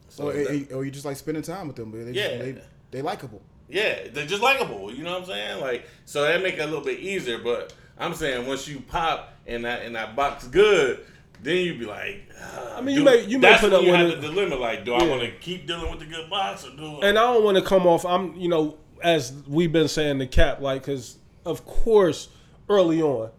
So 0.09 0.29
Or, 0.29 0.35
that- 0.35 0.49
eh, 0.49 0.65
eh, 0.71 0.75
or 0.75 0.85
you 0.85 0.93
just 0.93 1.05
like 1.05 1.17
spending 1.17 1.43
time 1.43 1.67
with 1.67 1.75
them, 1.75 1.91
they 1.91 2.13
just, 2.13 2.15
Yeah. 2.15 2.39
they, 2.39 2.63
they 2.93 3.03
likable. 3.03 3.43
yeah, 3.69 4.07
they're 4.13 4.25
just 4.25 4.43
likable. 4.43 4.93
You 4.93 5.03
know 5.03 5.15
what 5.15 5.23
I'm 5.23 5.27
saying? 5.27 5.61
Like 5.61 5.89
so 6.05 6.23
that 6.23 6.41
make 6.45 6.55
it 6.55 6.61
a 6.61 6.67
little 6.67 6.85
bit 6.85 7.01
easier. 7.01 7.39
But 7.39 7.73
I'm 7.99 8.15
saying 8.15 8.47
once 8.47 8.69
you 8.69 8.79
pop 8.79 9.35
and 9.49 9.65
that 9.65 9.83
and 9.83 9.97
that 9.97 10.15
box 10.15 10.47
good, 10.47 11.05
then 11.43 11.57
you'd 11.59 11.79
be 11.81 11.85
like, 11.87 12.29
ah, 12.41 12.79
I 12.79 12.81
mean, 12.81 12.97
you 12.97 13.05
may- 13.05 13.25
you 13.27 13.39
may 13.39 13.57
put 13.59 13.73
up 13.73 13.83
you 13.83 13.91
with 13.91 14.01
have 14.01 14.21
the 14.23 14.29
dilemma. 14.29 14.57
Like, 14.57 14.85
do 14.85 14.95
I 14.95 15.03
want 15.05 15.21
to 15.23 15.31
keep 15.41 15.67
dealing 15.67 15.91
with 15.91 16.01
the 16.01 16.07
good 16.07 16.31
box 16.31 16.65
or 16.67 16.71
do? 16.77 17.01
and 17.03 17.19
I 17.19 17.23
don't 17.33 17.45
want 17.45 17.57
to 17.59 17.63
come 17.65 17.87
off. 17.87 18.05
I'm, 18.07 18.35
you 18.37 18.49
know, 18.49 18.77
as 19.03 19.33
we've 19.49 19.73
been 19.73 19.89
saying, 19.89 20.19
the 20.19 20.27
cap, 20.27 20.61
like, 20.61 20.83
because 20.83 21.17
of 21.45 21.67
course, 21.67 22.29
early 22.69 23.03
on, 23.03 23.31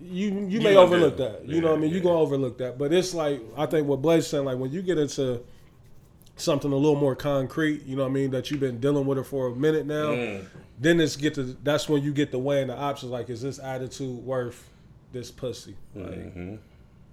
you 0.00 0.46
you 0.48 0.60
may 0.60 0.74
overlook 0.74 1.16
do. 1.16 1.22
that. 1.22 1.46
You 1.48 1.60
know 1.60 1.68
what 1.68 1.74
I 1.74 1.76
Yeah, 1.76 1.80
mean? 1.82 1.90
You 1.90 1.96
yeah. 1.98 2.02
gonna 2.02 2.18
overlook 2.18 2.58
that. 2.58 2.76
But 2.76 2.92
it's 2.92 3.14
like 3.14 3.40
I 3.56 3.66
think 3.66 3.86
what 3.86 4.02
Blake's 4.02 4.26
saying, 4.26 4.44
like 4.44 4.58
when 4.58 4.72
you 4.72 4.82
get 4.82 4.98
into 4.98 5.40
something 6.36 6.72
a 6.72 6.76
little 6.76 6.96
more 6.96 7.14
concrete, 7.14 7.84
you 7.86 7.94
know 7.94 8.02
what 8.02 8.08
I 8.10 8.12
mean, 8.12 8.30
that 8.32 8.50
you've 8.50 8.58
been 8.58 8.80
dealing 8.80 9.06
with 9.06 9.18
it 9.18 9.24
for 9.26 9.46
a 9.48 9.54
minute 9.54 9.86
now, 9.86 10.06
Mm. 10.08 10.44
then 10.80 10.98
it's 11.00 11.14
get 11.14 11.34
to 11.34 11.44
that's 11.62 11.88
when 11.88 12.02
you 12.02 12.12
get 12.12 12.32
to 12.32 12.38
weighing 12.40 12.66
the 12.66 12.76
options. 12.76 13.12
Like, 13.12 13.30
is 13.30 13.42
this 13.42 13.60
attitude 13.60 14.24
worth 14.24 14.68
this 15.12 15.30
pussy? 15.30 15.76
Like, 15.94 16.34
Mhm. 16.36 16.58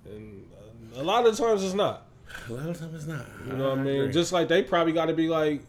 And 0.05 0.45
a 0.95 1.03
lot 1.03 1.25
of 1.25 1.37
times 1.37 1.63
it's 1.63 1.73
not. 1.73 2.05
A 2.49 2.53
lot 2.53 2.69
of 2.69 2.79
times 2.79 2.93
it's 2.95 3.07
not. 3.07 3.25
You 3.47 3.53
know 3.53 3.69
what 3.71 3.79
I 3.79 3.83
mean? 3.83 4.11
Just 4.11 4.31
like 4.31 4.47
they 4.47 4.61
probably 4.63 4.93
got 4.93 5.05
to 5.05 5.13
be 5.13 5.27
like, 5.27 5.61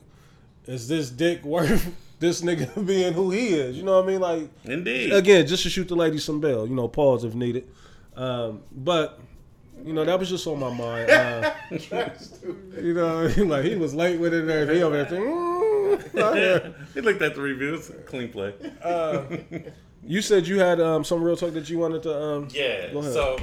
is 0.67 0.89
this 0.89 1.11
dick 1.11 1.45
worth 1.45 1.95
this 2.19 2.43
nigga 2.43 2.87
being 2.87 3.13
who 3.13 3.31
he 3.31 3.49
is? 3.49 3.77
You 3.77 3.83
know 3.83 3.97
what 3.97 4.05
I 4.05 4.09
mean? 4.09 4.21
Like 4.21 4.51
indeed. 4.65 5.13
again, 5.13 5.47
just 5.47 5.63
to 5.65 5.71
shoot 5.71 5.89
the 5.89 5.97
lady 5.97 6.19
some 6.19 6.41
bell. 6.41 6.67
You 6.67 6.75
know, 6.75 6.89
pause 6.89 7.25
if 7.25 7.35
needed. 7.35 7.67
Um, 8.17 8.63
but 8.73 9.21
you 9.85 9.93
know 9.95 10.05
that 10.05 10.19
was 10.19 10.29
just 10.29 10.47
on 10.47 10.59
my 10.59 10.73
mind. 10.73 11.11
Uh, 11.11 11.55
you 12.81 12.95
know, 12.95 13.23
like 13.39 13.65
he 13.65 13.77
was 13.77 13.95
late 13.95 14.21
with 14.21 14.35
it 14.35 14.43
and 14.43 14.51
everything. 14.51 14.77
He 14.77 14.83
over 14.83 14.97
there 14.97 15.07
thinking, 15.07 15.33
"Mm." 15.33 16.95
he 16.95 17.01
looked 17.01 17.23
at 17.23 17.35
the 17.35 17.41
reviews. 17.41 17.91
Clean 18.07 18.29
play. 18.31 18.55
Uh, 18.83 19.23
you 20.05 20.21
said 20.23 20.47
you 20.47 20.59
had 20.59 20.81
um, 20.81 21.05
some 21.05 21.23
real 21.23 21.37
talk 21.37 21.53
that 21.55 21.71
you 21.71 21.79
wanted 21.79 22.03
to. 22.03 22.23
Um, 22.23 22.49
Yeah. 22.53 22.93
So 23.01 23.39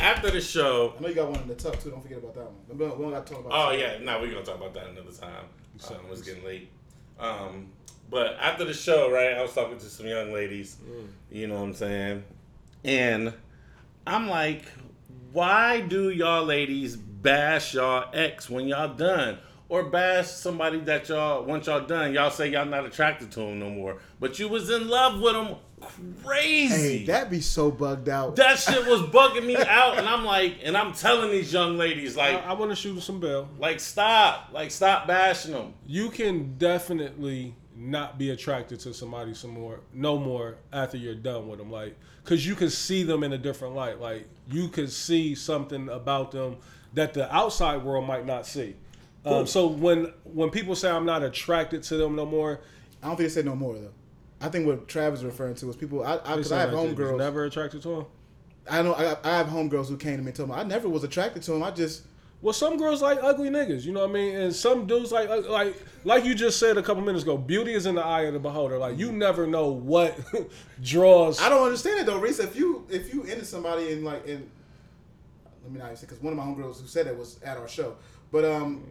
after 0.00 0.30
the 0.30 0.40
show, 0.40 0.94
I 0.98 1.02
know 1.02 1.08
you 1.08 1.14
got 1.14 1.30
one 1.30 1.40
in 1.40 1.48
the 1.48 1.54
tuck 1.54 1.80
too. 1.80 1.90
Don't 1.90 2.02
forget 2.02 2.18
about 2.18 2.34
that 2.34 2.44
one. 2.44 2.98
We 2.98 3.04
don't, 3.04 3.10
got 3.10 3.26
to 3.26 3.32
talk 3.34 3.44
about. 3.46 3.68
Oh 3.68 3.72
yeah, 3.72 3.98
no, 3.98 4.20
we're 4.20 4.30
gonna 4.30 4.44
talk 4.44 4.56
about 4.56 4.74
that 4.74 4.88
another 4.88 5.12
time. 5.12 5.44
Um, 5.88 5.96
it's 6.10 6.22
getting 6.22 6.44
late. 6.44 6.70
Um, 7.18 7.70
but 8.10 8.36
after 8.40 8.64
the 8.64 8.74
show, 8.74 9.10
right, 9.10 9.34
I 9.34 9.42
was 9.42 9.52
talking 9.52 9.78
to 9.78 9.84
some 9.84 10.06
young 10.06 10.32
ladies. 10.32 10.76
You 11.30 11.46
know 11.46 11.54
what 11.54 11.64
I'm 11.64 11.74
saying? 11.74 12.24
And 12.84 13.32
I'm 14.06 14.28
like, 14.28 14.64
why 15.32 15.80
do 15.80 16.10
y'all 16.10 16.44
ladies 16.44 16.96
bash 16.96 17.74
y'all 17.74 18.10
ex 18.12 18.50
when 18.50 18.66
y'all 18.66 18.94
done? 18.94 19.38
Or 19.68 19.84
bash 19.84 20.26
somebody 20.26 20.80
that 20.80 21.08
y'all 21.08 21.44
once 21.44 21.66
y'all 21.66 21.86
done, 21.86 22.12
y'all 22.12 22.30
say 22.30 22.48
y'all 22.48 22.66
not 22.66 22.84
attracted 22.84 23.30
to 23.32 23.40
him 23.40 23.60
no 23.60 23.70
more, 23.70 23.98
but 24.18 24.38
you 24.40 24.48
was 24.48 24.68
in 24.68 24.88
love 24.88 25.20
with 25.20 25.36
him, 25.36 25.56
crazy. 26.24 26.98
Hey, 26.98 27.04
that 27.06 27.30
be 27.30 27.40
so 27.40 27.70
bugged 27.70 28.08
out. 28.08 28.36
that 28.36 28.58
shit 28.58 28.86
was 28.86 29.02
bugging 29.02 29.46
me 29.46 29.56
out, 29.56 29.98
and 29.98 30.08
I'm 30.08 30.24
like, 30.24 30.58
and 30.62 30.76
I'm 30.76 30.92
telling 30.92 31.30
these 31.30 31.52
young 31.52 31.76
ladies 31.78 32.16
like, 32.16 32.44
I 32.44 32.52
want 32.52 32.70
to 32.70 32.76
shoot 32.76 33.00
some 33.00 33.20
bail. 33.20 33.48
like 33.58 33.80
stop, 33.80 34.50
like 34.52 34.70
stop 34.70 35.06
bashing 35.06 35.52
them. 35.52 35.74
You 35.86 36.10
can 36.10 36.56
definitely 36.58 37.54
not 37.76 38.18
be 38.18 38.30
attracted 38.30 38.78
to 38.80 38.92
somebody 38.92 39.32
some 39.34 39.50
more, 39.50 39.80
no 39.92 40.18
more 40.18 40.56
after 40.72 40.96
you're 40.96 41.14
done 41.14 41.48
with 41.48 41.58
them. 41.58 41.70
Like, 41.70 41.96
cause 42.24 42.44
you 42.44 42.54
can 42.54 42.68
see 42.70 43.02
them 43.02 43.22
in 43.24 43.32
a 43.32 43.38
different 43.38 43.74
light. 43.74 44.00
Like, 44.00 44.28
you 44.48 44.68
can 44.68 44.88
see 44.88 45.34
something 45.34 45.88
about 45.88 46.30
them 46.32 46.58
that 46.94 47.14
the 47.14 47.34
outside 47.34 47.82
world 47.82 48.06
might 48.06 48.26
not 48.26 48.46
see. 48.46 48.76
Um, 49.24 49.46
so 49.46 49.66
when 49.66 50.12
when 50.24 50.50
people 50.50 50.74
say 50.74 50.90
I'm 50.90 51.04
not 51.04 51.22
attracted 51.22 51.82
to 51.84 51.96
them 51.96 52.16
no 52.16 52.24
more, 52.24 52.60
I 53.02 53.08
don't 53.08 53.16
think 53.16 53.28
they 53.28 53.34
said 53.34 53.44
no 53.44 53.54
more 53.54 53.74
though. 53.78 53.92
I 54.40 54.48
think 54.48 54.66
what 54.66 54.88
Travis 54.88 55.20
is 55.20 55.26
referring 55.26 55.54
to 55.56 55.68
is 55.68 55.76
people. 55.76 56.02
I 56.04 56.16
say 56.42 56.56
I, 56.56 56.60
have 56.60 56.72
like 56.72 56.96
homegirls. 56.96 57.18
never 57.18 57.44
attracted 57.44 57.82
to 57.82 57.88
them. 57.88 58.06
I 58.70 58.82
know 58.82 58.94
I, 58.94 59.16
I 59.24 59.36
have 59.36 59.48
homegirls 59.48 59.88
who 59.88 59.96
came 59.96 60.16
to 60.16 60.22
me 60.22 60.28
and 60.28 60.36
told 60.36 60.48
me 60.48 60.54
I 60.54 60.62
never 60.62 60.88
was 60.88 61.04
attracted 61.04 61.42
to 61.44 61.54
him. 61.54 61.62
I 61.62 61.70
just 61.70 62.04
Well, 62.40 62.52
some 62.52 62.76
girls 62.78 63.02
like 63.02 63.18
ugly 63.22 63.50
niggas, 63.50 63.84
you 63.84 63.92
know 63.92 64.00
what 64.00 64.10
I 64.10 64.12
mean, 64.12 64.36
and 64.36 64.54
some 64.54 64.86
dudes 64.86 65.12
like 65.12 65.28
uh, 65.28 65.40
like 65.50 65.76
like 66.04 66.24
you 66.24 66.34
just 66.34 66.58
said 66.58 66.78
a 66.78 66.82
couple 66.82 67.02
minutes 67.02 67.22
ago. 67.24 67.36
Beauty 67.36 67.74
is 67.74 67.86
in 67.86 67.94
the 67.94 68.04
eye 68.04 68.22
of 68.22 68.32
the 68.32 68.38
beholder. 68.38 68.78
Like 68.78 68.98
you 68.98 69.12
never 69.12 69.46
know 69.46 69.68
what 69.68 70.18
draws. 70.82 71.40
I 71.40 71.48
don't 71.48 71.64
understand 71.64 72.00
it 72.00 72.06
though, 72.06 72.18
Reese. 72.18 72.38
If 72.38 72.56
you 72.56 72.86
if 72.88 73.12
you 73.12 73.24
into 73.24 73.44
somebody 73.44 73.92
and 73.92 74.04
like 74.04 74.26
and 74.26 74.50
let 75.62 75.72
me 75.72 75.78
not 75.78 75.98
say 75.98 76.06
because 76.06 76.22
one 76.22 76.32
of 76.32 76.38
my 76.38 76.44
homegirls 76.44 76.80
who 76.80 76.86
said 76.86 77.06
that 77.06 77.16
was 77.16 77.42
at 77.42 77.56
our 77.56 77.68
show, 77.68 77.96
but 78.32 78.44
um, 78.44 78.84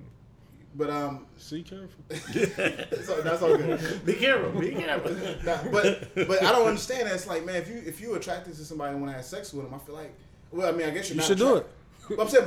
but 0.75 0.89
um, 0.89 1.25
See, 1.37 1.63
careful. 1.63 2.03
so 3.03 3.21
that's 3.21 3.41
all 3.41 3.57
good. 3.57 4.05
Be 4.05 4.13
careful, 4.13 4.59
be 4.59 4.71
careful. 4.71 5.11
Nah, 5.43 5.57
but 5.71 6.07
but 6.15 6.43
I 6.43 6.51
don't 6.51 6.67
understand 6.67 7.07
that. 7.07 7.15
It's 7.15 7.27
like 7.27 7.45
man, 7.45 7.55
if 7.55 7.67
you 7.67 7.81
if 7.85 7.99
you 8.01 8.15
attracted 8.15 8.55
to 8.55 8.65
somebody 8.65 8.91
and 8.93 9.01
want 9.01 9.11
to 9.13 9.17
have 9.17 9.25
sex 9.25 9.53
with 9.53 9.65
them, 9.65 9.73
I 9.73 9.79
feel 9.79 9.95
like 9.95 10.13
well, 10.51 10.67
I 10.67 10.71
mean, 10.77 10.87
I 10.87 10.91
guess 10.91 11.09
you're 11.09 11.15
You 11.15 11.21
not 11.21 11.27
should 11.27 11.37
do 11.37 11.55
attract- 11.57 11.67
it. 11.67 11.75
But 12.17 12.19
I'm 12.23 12.29
saying, 12.29 12.45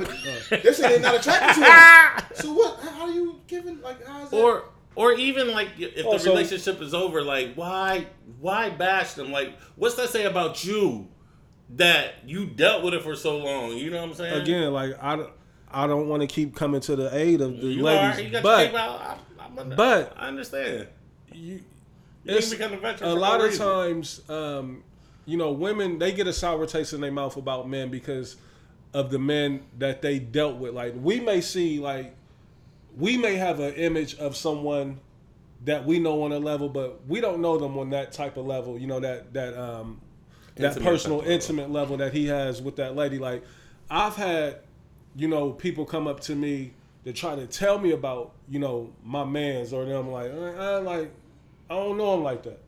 but 0.50 0.62
they're 0.62 0.72
saying 0.74 0.90
they're 1.02 1.12
not 1.12 1.20
attracted 1.20 1.54
to 1.54 1.60
them. 1.60 2.24
So 2.34 2.52
what? 2.52 2.80
How 2.80 3.02
are 3.06 3.10
you 3.10 3.40
giving 3.46 3.80
like? 3.80 4.04
How 4.04 4.24
is 4.24 4.30
that? 4.30 4.36
or 4.40 4.64
or 4.96 5.12
even 5.14 5.52
like 5.52 5.68
if 5.78 6.04
Also- 6.06 6.24
the 6.24 6.30
relationship 6.30 6.80
is 6.82 6.94
over, 6.94 7.22
like 7.22 7.54
why 7.54 8.06
why 8.40 8.70
bash 8.70 9.14
them? 9.14 9.30
Like 9.32 9.56
what's 9.76 9.94
that 9.96 10.08
say 10.10 10.24
about 10.24 10.64
you 10.64 11.08
that 11.76 12.14
you 12.26 12.46
dealt 12.46 12.82
with 12.82 12.92
it 12.94 13.02
for 13.02 13.14
so 13.16 13.38
long? 13.38 13.72
You 13.76 13.90
know 13.90 14.00
what 14.02 14.10
I'm 14.10 14.14
saying? 14.14 14.42
Again, 14.42 14.72
like 14.72 14.96
I, 15.02 15.16
don't- 15.16 15.30
I 15.72 15.86
don't 15.86 16.08
want 16.08 16.20
to 16.22 16.26
keep 16.26 16.54
coming 16.54 16.80
to 16.82 16.96
the 16.96 17.14
aid 17.16 17.40
of 17.40 17.60
the 17.60 17.66
you 17.66 17.82
ladies, 17.82 18.18
are. 18.18 18.22
You 18.22 18.30
got 18.30 18.42
but 18.42 18.58
your 18.60 18.66
cake 18.68 18.76
out. 18.80 19.00
I, 19.00 19.16
I'm 19.44 19.58
under, 19.58 19.76
but- 19.76 20.12
I 20.16 20.28
understand. 20.28 20.88
you 21.32 21.54
You 21.54 21.60
It's 22.36 22.50
become 22.50 22.72
a 22.74 22.76
veteran. 22.78 23.10
a 23.10 23.14
for 23.14 23.18
lot 23.20 23.38
no 23.38 23.44
of 23.46 23.50
reason. 23.50 23.66
times, 23.66 24.30
um, 24.30 24.84
you 25.26 25.36
know, 25.36 25.52
women 25.52 25.98
they 25.98 26.12
get 26.12 26.26
a 26.26 26.32
sour 26.32 26.66
taste 26.66 26.92
in 26.92 27.00
their 27.00 27.12
mouth 27.12 27.36
about 27.36 27.68
men 27.68 27.90
because 27.90 28.36
of 28.94 29.10
the 29.10 29.18
men 29.18 29.62
that 29.78 30.02
they 30.02 30.18
dealt 30.18 30.56
with. 30.58 30.74
Like 30.74 30.94
we 31.00 31.20
may 31.20 31.40
see, 31.40 31.78
like 31.78 32.14
we 32.96 33.16
may 33.16 33.36
have 33.36 33.58
an 33.60 33.74
image 33.74 34.16
of 34.16 34.36
someone 34.36 35.00
that 35.64 35.84
we 35.86 35.98
know 35.98 36.22
on 36.24 36.32
a 36.32 36.38
level, 36.38 36.68
but 36.68 37.00
we 37.08 37.20
don't 37.20 37.40
know 37.40 37.56
them 37.56 37.78
on 37.78 37.90
that 37.90 38.12
type 38.12 38.36
of 38.36 38.44
level. 38.46 38.78
You 38.78 38.86
know 38.88 39.00
that 39.00 39.32
that 39.32 39.54
um, 39.58 40.00
that 40.56 40.68
Intimate 40.76 40.84
personal, 40.90 41.18
type 41.18 41.26
level. 41.28 41.34
intimate 41.34 41.70
level 41.70 41.96
that 41.98 42.12
he 42.12 42.26
has 42.26 42.60
with 42.60 42.76
that 42.76 42.94
lady. 42.96 43.18
Like 43.18 43.42
I've 43.90 44.16
had, 44.16 44.58
you 45.14 45.28
know, 45.28 45.50
people 45.50 45.84
come 45.84 46.06
up 46.06 46.20
to 46.20 46.34
me 46.34 46.72
to 47.04 47.12
try 47.12 47.34
to 47.34 47.46
tell 47.46 47.78
me 47.78 47.92
about, 47.92 48.32
you 48.48 48.58
know, 48.58 48.92
my 49.04 49.24
man's 49.24 49.72
or 49.72 49.84
them. 49.84 50.10
Like 50.10 50.32
I, 50.32 50.36
I 50.36 50.76
like 50.78 51.10
I 51.68 51.74
don't 51.74 51.96
know 51.96 52.14
him 52.14 52.22
like 52.22 52.42
that. 52.44 52.60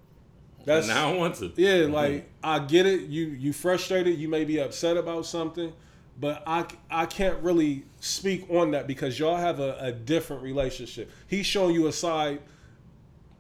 That's 0.65 0.89
And 0.89 0.99
I 0.99 1.13
want 1.13 1.37
to. 1.37 1.53
yeah, 1.57 1.81
mm-hmm. 1.81 1.93
like 1.93 2.31
I 2.43 2.59
get 2.59 2.87
it. 2.87 3.03
You 3.03 3.27
you 3.27 3.53
frustrated. 3.53 4.19
You 4.19 4.29
may 4.29 4.45
be 4.45 4.59
upset 4.59 4.97
about 4.97 5.27
something, 5.27 5.73
but 6.19 6.43
I 6.47 6.67
I 6.91 7.07
can't 7.07 7.43
really 7.43 7.85
speak 8.01 8.47
on 8.51 8.71
that 8.73 8.87
because 8.87 9.19
y'all 9.19 9.37
have 9.37 9.61
a, 9.61 9.77
a 9.81 9.93
different 9.93 10.43
relationship. 10.43 11.11
He's 11.27 11.47
showing 11.47 11.75
you 11.75 11.87
a 11.87 11.93
side 11.93 12.41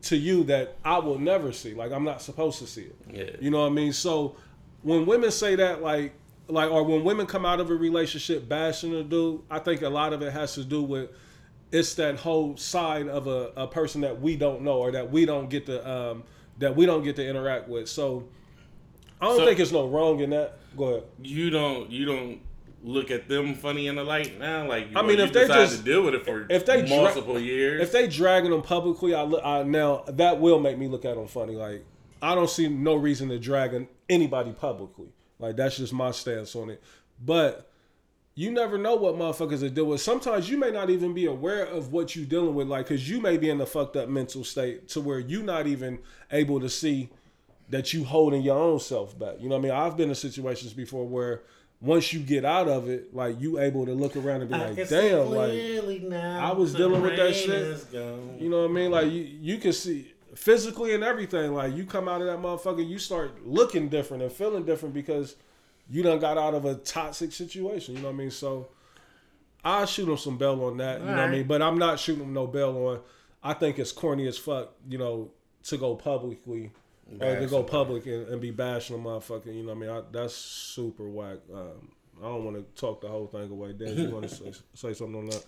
to 0.02 0.16
you 0.16 0.44
that 0.44 0.76
I 0.85 0.98
will 0.98 1.18
never 1.18 1.52
see. 1.52 1.74
Like 1.74 1.93
I'm 1.93 2.05
not 2.05 2.20
supposed 2.20 2.59
to 2.59 2.66
see 2.66 2.82
it. 2.82 2.97
Yeah. 3.10 3.24
You 3.40 3.51
know 3.51 3.60
what 3.60 3.68
I 3.68 3.70
mean? 3.70 3.93
So 3.93 4.36
when 4.82 5.06
women 5.06 5.31
say 5.31 5.55
that, 5.56 5.82
like 5.82 6.12
like 6.48 6.70
or 6.70 6.82
when 6.82 7.04
women 7.04 7.26
come 7.26 7.44
out 7.46 7.60
of 7.60 7.70
a 7.70 7.74
relationship 7.74 8.48
bashing 8.48 8.94
a 8.94 9.02
dude, 9.02 9.40
I 9.50 9.58
think 9.58 9.82
a 9.82 9.88
lot 9.88 10.12
of 10.12 10.22
it 10.22 10.32
has 10.32 10.54
to 10.54 10.64
do 10.64 10.82
with 10.82 11.10
it's 11.72 11.94
that 11.94 12.16
whole 12.16 12.56
side 12.56 13.08
of 13.08 13.26
a, 13.26 13.50
a 13.56 13.66
person 13.66 14.02
that 14.02 14.20
we 14.20 14.36
don't 14.36 14.62
know 14.62 14.78
or 14.78 14.92
that 14.92 15.10
we 15.10 15.24
don't 15.26 15.48
get 15.50 15.66
to 15.66 15.90
um, 15.90 16.22
that 16.58 16.76
we 16.76 16.86
don't 16.86 17.02
get 17.02 17.16
to 17.16 17.26
interact 17.28 17.68
with. 17.68 17.88
So 17.88 18.28
I 19.20 19.26
don't 19.26 19.38
So- 19.38 19.46
think 19.46 19.58
it's 19.60 19.72
no 19.72 19.88
wrong 19.88 20.20
in 20.20 20.30
that. 20.30 20.58
Go 20.76 20.84
ahead. 20.84 21.04
You 21.22 21.50
don't. 21.50 21.90
You 21.90 22.04
don't 22.04 22.40
look 22.82 23.10
at 23.10 23.28
them 23.28 23.54
funny 23.54 23.86
in 23.86 23.94
the 23.94 24.04
light 24.04 24.38
now. 24.38 24.68
Like 24.68 24.88
I 24.94 25.00
mean, 25.02 25.16
you 25.18 25.24
if 25.24 25.32
they 25.32 25.42
decide 25.42 25.54
just- 25.68 25.78
to 25.78 25.82
deal 25.82 26.02
with 26.02 26.14
it 26.14 26.24
for 26.26 26.46
if 26.50 26.66
they 26.66 26.82
dra- 26.84 26.96
multiple 26.96 27.38
years, 27.40 27.80
If 27.82 27.92
they 27.92 28.06
dragging 28.08 28.50
them 28.50 28.60
publicly, 28.62 29.14
I, 29.14 29.22
look, 29.22 29.40
I 29.44 29.62
now 29.62 30.04
that 30.08 30.40
will 30.40 30.58
make 30.60 30.76
me 30.76 30.88
look 30.88 31.04
at 31.06 31.14
them 31.16 31.26
funny. 31.26 31.54
Like 31.54 31.84
I 32.20 32.34
don't 32.34 32.50
see 32.50 32.68
no 32.68 32.94
reason 32.96 33.28
to 33.30 33.38
dragging 33.38 33.88
anybody 34.10 34.52
publicly. 34.52 35.08
Like 35.39 35.56
that's 35.56 35.77
just 35.77 35.93
my 35.93 36.11
stance 36.11 36.55
on 36.55 36.70
it. 36.70 36.82
But 37.24 37.70
you 38.36 38.51
never 38.51 38.77
know 38.77 38.97
what 38.97 39.15
motherfuckers 39.15 39.62
are 39.62 39.69
dealing 39.69 39.90
with. 39.90 40.01
Sometimes 40.01 40.51
you 40.51 40.59
may 40.59 40.70
not 40.70 40.90
even 40.90 41.15
be 41.15 41.27
aware 41.27 41.65
of 41.65 41.93
what 41.93 42.16
you're 42.16 42.27
dealing 42.27 42.55
with, 42.55 42.66
like 42.66 42.89
because 42.89 43.09
you 43.09 43.20
may 43.20 43.36
be 43.36 43.48
in 43.48 43.61
a 43.61 43.66
fucked 43.66 43.97
up 43.97 44.09
mental 44.09 44.43
state 44.44 44.89
to 44.89 45.01
where 45.01 45.19
you're 45.20 45.43
not 45.43 45.66
even 45.66 46.01
able 46.32 46.61
to 46.61 46.69
see 46.69 47.09
that 47.70 47.93
you 47.93 48.05
holding 48.05 48.43
your 48.43 48.59
own 48.59 48.81
self 48.81 49.19
back. 49.19 49.36
You 49.40 49.48
know 49.48 49.56
what 49.56 49.61
I 49.66 49.69
mean? 49.69 49.73
I've 49.73 49.97
been 49.97 50.09
in 50.09 50.15
situations 50.15 50.73
before 50.73 51.06
where 51.06 51.43
once 51.81 52.12
you 52.12 52.20
get 52.20 52.44
out 52.44 52.66
of 52.69 52.89
it, 52.89 53.15
like 53.15 53.40
you 53.40 53.59
able 53.59 53.86
to 53.86 53.93
look 53.93 54.16
around 54.16 54.40
and 54.43 54.51
be 54.51 54.56
like, 54.56 54.89
damn, 54.89 55.31
like 55.31 55.52
I 56.40 56.52
was 56.52 56.74
dealing 56.74 57.02
with 57.02 57.16
that 57.16 57.35
shit. 57.35 57.93
you 58.40 58.48
know 58.48 58.62
what 58.62 58.70
I 58.70 58.73
mean? 58.73 58.90
Like 58.90 59.06
you, 59.12 59.20
you 59.40 59.59
can 59.59 59.73
see 59.73 60.12
physically 60.35 60.94
and 60.94 61.05
everything. 61.05 61.55
Like 61.55 61.74
you 61.74 61.85
come 61.85 62.09
out 62.09 62.20
of 62.20 62.27
that 62.27 62.39
motherfucker, 62.39 62.86
you 62.86 62.98
start 62.98 63.47
looking 63.47 63.89
different 63.89 64.23
and 64.23 64.32
feeling 64.32 64.65
different 64.65 64.94
because 64.94 65.36
you 65.89 66.02
done 66.02 66.19
got 66.19 66.39
out 66.39 66.55
of 66.55 66.65
a 66.65 66.74
toxic 66.77 67.32
situation. 67.32 67.97
You 67.97 68.02
know 68.02 68.09
what 68.09 68.15
I 68.15 68.19
mean? 68.19 68.31
So 68.31 68.69
I 69.65 69.85
shoot 69.85 70.09
him 70.09 70.16
some 70.16 70.39
bell 70.39 70.62
on 70.65 70.78
that. 70.78 71.01
You 71.01 71.06
know 71.06 71.12
what 71.12 71.20
I 71.20 71.28
mean? 71.28 71.47
But 71.47 71.62
I'm 71.62 71.78
not 71.78 71.98
shooting 71.98 72.24
him 72.24 72.32
no 72.32 72.47
bell 72.47 72.77
on. 72.89 73.01
I 73.43 73.55
think 73.55 73.78
it's 73.78 73.93
corny 73.93 74.27
as 74.27 74.39
fuck. 74.39 74.73
You 74.89 74.98
know, 74.98 75.31
to 75.65 75.77
go 75.77 75.94
publicly. 75.94 76.73
Or 77.20 77.35
to 77.35 77.40
go 77.43 77.47
somebody. 77.47 77.69
public 77.69 78.06
and, 78.06 78.28
and 78.28 78.40
be 78.40 78.51
bashing 78.51 78.97
a 78.97 78.98
motherfucker, 78.98 79.55
you 79.55 79.62
know 79.62 79.74
what 79.74 79.77
I 79.77 79.81
mean? 79.81 79.90
I, 79.90 80.02
that's 80.11 80.35
super 80.35 81.06
whack. 81.06 81.36
Um, 81.52 81.93
I 82.19 82.28
don't 82.28 82.44
want 82.44 82.56
to 82.56 82.81
talk 82.81 83.02
the 83.02 83.09
whole 83.09 83.27
thing 83.27 83.51
away. 83.51 83.74
Dan, 83.74 83.98
you 83.98 84.11
want 84.11 84.27
to 84.27 84.35
say, 84.35 84.52
say 84.73 84.94
something 84.94 85.16
on 85.16 85.27
that? 85.27 85.44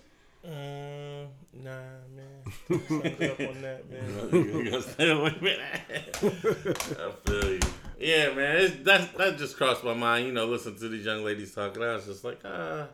Um, 0.47 1.29
nah, 1.53 1.71
man. 2.15 2.43
Thumbs 2.69 2.91
up 3.21 3.41
on 3.41 3.63
that, 3.63 3.91
man. 3.91 4.31
You 4.33 4.71
gonna 4.71 4.83
stay 4.83 5.11
away 5.11 5.35
with 5.41 5.59
that? 5.59 6.97
I 7.01 7.29
feel 7.29 7.53
you. 7.53 7.61
Yeah, 7.99 8.35
man. 8.35 8.57
It's, 8.59 8.77
that 8.85 9.17
that 9.19 9.39
just 9.39 9.57
crossed 9.57 9.83
my 9.83 9.95
mind. 9.95 10.27
You 10.27 10.33
know, 10.33 10.47
listen 10.47 10.77
to 10.77 10.89
these 10.89 11.05
young 11.05 11.25
ladies 11.25 11.55
talking. 11.55 11.83
I 11.83 11.95
was 11.95 12.07
just 12.07 12.23
like, 12.25 12.41
ah, 12.45 12.87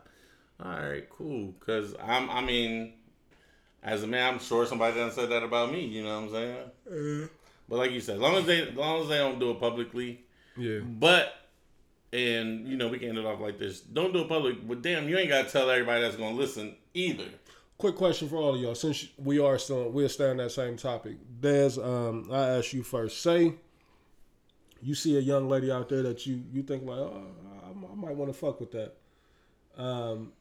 all 0.63 0.71
right, 0.71 1.07
cool. 1.09 1.53
Cause 1.59 1.93
I'm, 2.03 2.29
I 2.29 2.41
mean, 2.41 2.93
as 3.83 4.01
a 4.03 4.07
man, 4.07 4.33
I'm 4.33 4.39
sure 4.39 4.65
somebody 4.65 4.95
done 4.95 5.11
said 5.11 5.29
that 5.29 5.43
about 5.43 5.71
me. 5.71 5.85
You 5.85 6.03
know 6.03 6.21
what 6.21 6.35
I'm 6.35 6.67
saying? 6.87 7.29
But 7.69 7.77
like 7.77 7.91
you 7.91 8.01
said, 8.01 8.15
as 8.15 8.21
long 8.21 8.35
as 8.35 8.45
they, 8.45 8.67
as 8.67 8.75
long 8.75 9.03
as 9.03 9.09
they 9.09 9.17
don't 9.17 9.39
do 9.39 9.51
it 9.51 9.59
publicly, 9.59 10.21
Yeah. 10.57 10.79
but. 10.79 11.35
And 12.11 12.67
you 12.67 12.77
know 12.77 12.89
we 12.89 12.99
can 12.99 13.09
end 13.09 13.17
it 13.17 13.25
off 13.25 13.39
like 13.39 13.57
this. 13.57 13.79
Don't 13.81 14.13
do 14.13 14.19
it 14.21 14.29
public, 14.29 14.67
but 14.67 14.83
damn, 14.83 15.09
you 15.09 15.17
ain't 15.17 15.29
gotta 15.29 15.49
tell 15.49 15.67
everybody 15.67 15.99
that's 16.03 16.15
gonna 16.15 16.35
listen 16.35 16.75
either. 16.93 17.23
Quick 17.83 17.97
question 17.97 18.29
for 18.29 18.37
all 18.37 18.55
of 18.55 18.61
y'all. 18.61 18.75
Since 18.75 19.09
we 19.17 19.39
are 19.39 19.59
still 19.59 19.89
we're 19.89 20.07
staying 20.07 20.31
on 20.31 20.37
that 20.37 20.53
same 20.53 20.77
topic, 20.77 21.17
Dez, 21.41 21.77
um, 21.85 22.29
I 22.31 22.51
ask 22.51 22.71
you 22.71 22.81
first. 22.81 23.21
Say 23.21 23.55
you 24.81 24.95
see 24.95 25.17
a 25.17 25.19
young 25.19 25.49
lady 25.49 25.69
out 25.69 25.89
there 25.89 26.01
that 26.03 26.25
you 26.25 26.41
you 26.53 26.63
think 26.63 26.85
like, 26.85 26.97
oh, 26.97 27.25
I, 27.61 27.91
I 27.91 27.95
might 27.95 28.15
want 28.15 28.31
to 28.31 28.39
fuck 28.39 28.61
with 28.61 28.71
that. 28.71 28.93
Um, 29.75 30.31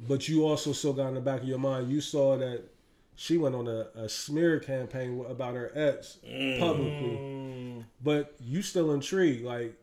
but 0.00 0.26
you 0.26 0.46
also 0.46 0.72
still 0.72 0.94
got 0.94 1.08
in 1.08 1.16
the 1.16 1.20
back 1.20 1.42
of 1.42 1.48
your 1.48 1.58
mind, 1.58 1.92
you 1.92 2.00
saw 2.00 2.38
that 2.38 2.62
she 3.14 3.36
went 3.36 3.54
on 3.54 3.68
a, 3.68 3.88
a 3.94 4.08
smear 4.08 4.58
campaign 4.58 5.22
about 5.28 5.54
her 5.54 5.70
ex 5.74 6.16
publicly, 6.22 7.18
Mm, 7.18 7.84
but 8.02 8.34
you 8.40 8.62
still 8.62 8.92
intrigued. 8.92 9.44
Like, 9.44 9.74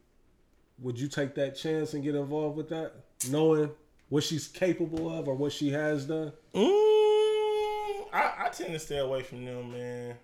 would 0.80 1.00
you 1.00 1.10
take 1.10 1.36
that 1.36 1.56
chance 1.56 1.94
and 1.94 2.04
get 2.04 2.16
involved 2.16 2.58
with 2.58 2.70
that, 2.70 2.94
knowing 3.30 3.70
what 4.10 4.24
she's 4.24 4.48
capable 4.48 5.10
of 5.18 5.28
or 5.28 5.36
what 5.36 5.52
she 5.52 5.70
has 5.72 6.06
done? 6.06 6.32
Mm, 6.54 8.06
I, 8.14 8.34
I 8.46 8.50
tend 8.52 8.74
to 8.74 8.80
stay 8.80 8.98
away 8.98 9.22
from 9.24 9.46
them, 9.46 9.72
man. 9.72 10.16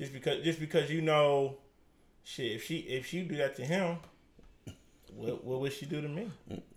Just 0.00 0.12
because, 0.12 0.42
just 0.42 0.58
because 0.58 0.90
you 0.90 1.00
know, 1.02 1.56
shit. 2.24 2.52
If 2.52 2.64
she 2.64 2.78
if 2.78 3.06
she 3.06 3.22
do 3.22 3.36
that 3.36 3.54
to 3.56 3.64
him, 3.64 3.98
what 5.14 5.44
what 5.44 5.60
would 5.60 5.72
she 5.72 5.86
do 5.86 6.00
to 6.00 6.08
me? 6.08 6.30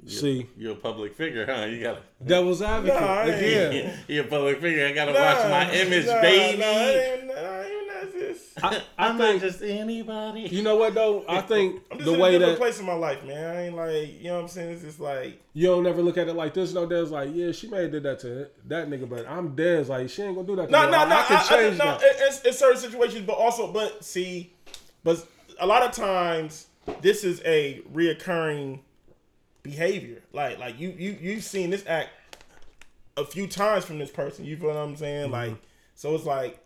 See, 0.06 0.48
You're 0.56 0.74
a 0.74 0.76
public 0.76 1.16
figure, 1.16 1.46
huh? 1.46 1.66
You 1.66 1.82
gotta. 1.82 2.02
devil's 2.24 2.62
advocate 2.62 3.00
Nah, 3.02 3.08
I 3.08 3.26
ain't- 3.26 3.36
again. 3.36 4.00
You're 4.08 4.26
a 4.26 4.28
public 4.28 4.62
figure. 4.62 4.86
I 4.86 4.92
gotta 4.94 5.14
watch 5.14 5.50
my 5.50 5.72
image, 5.74 6.06
nah, 6.06 6.22
baby. 6.22 6.58
I, 8.64 8.82
I 8.98 9.08
I'm 9.10 9.18
think 9.18 9.42
not 9.42 9.50
just 9.50 9.62
anybody. 9.62 10.42
you 10.42 10.64
know 10.64 10.76
what 10.76 10.94
though. 10.94 11.26
I 11.28 11.42
think 11.42 11.82
I'm 11.92 11.98
just 11.98 12.06
the 12.06 12.14
in 12.14 12.20
a 12.20 12.24
way 12.24 12.32
different 12.32 12.54
that 12.54 12.60
place 12.60 12.80
in 12.80 12.86
my 12.86 12.94
life, 12.94 13.24
man. 13.24 13.56
I 13.56 13.66
ain't 13.68 13.76
like, 13.76 14.22
you 14.22 14.30
know 14.30 14.36
what 14.36 14.42
I'm 14.42 14.48
saying? 14.48 14.72
It's 14.72 14.82
just 14.84 15.00
like, 15.00 15.42
you 15.54 15.68
don't 15.68 15.84
never 15.84 16.02
look 16.02 16.18
at 16.18 16.28
it 16.28 16.34
like 16.34 16.54
this. 16.54 16.74
No, 16.74 16.86
there's 16.86 17.12
like, 17.12 17.30
yeah, 17.34 17.52
she 17.52 17.68
may 17.68 17.84
have 17.84 17.92
did 17.92 18.04
that 18.04 18.20
to 18.20 18.50
that 18.66 18.90
nigga, 18.90 19.08
but 19.08 19.28
I'm 19.28 19.56
dead. 19.56 19.88
Like 19.88 20.10
she 20.10 20.24
ain't 20.24 20.36
gonna 20.36 20.48
do 20.48 20.56
that. 20.56 20.66
To 20.68 20.72
no, 20.72 20.86
me. 20.86 20.92
no, 20.92 20.98
I, 20.98 21.10
no. 21.10 21.18
I 21.18 21.24
can 21.24 21.46
change 21.48 21.78
no, 21.78 21.86
that. 21.86 22.02
It's, 22.04 22.42
it's 22.44 22.60
certain 22.60 22.80
situations, 22.80 23.26
but 23.26 23.34
also, 23.34 23.72
but 23.72 24.04
see, 24.04 24.54
but 25.04 25.26
a 25.60 25.68
lot 25.68 25.84
of 25.84 25.92
times 25.92 26.68
this 27.02 27.24
is 27.24 27.42
a 27.46 27.82
reoccurring 27.94 28.80
behavior. 29.64 30.22
Like, 30.34 30.60
like 30.60 30.80
you, 30.80 30.94
you, 30.98 31.18
you've 31.20 31.44
seen 31.44 31.70
this 31.70 31.86
act 31.88 32.10
a 33.16 33.26
few 33.26 33.48
times 33.48 33.86
from 33.86 34.00
this 34.00 34.12
person. 34.12 34.46
You 34.46 34.58
feel 34.58 34.70
what 34.70 34.78
I'm 34.78 34.96
saying? 34.96 35.26
Mm-hmm. 35.26 35.34
Like, 35.34 35.56
so 35.96 36.16
it's 36.16 36.26
like, 36.26 36.60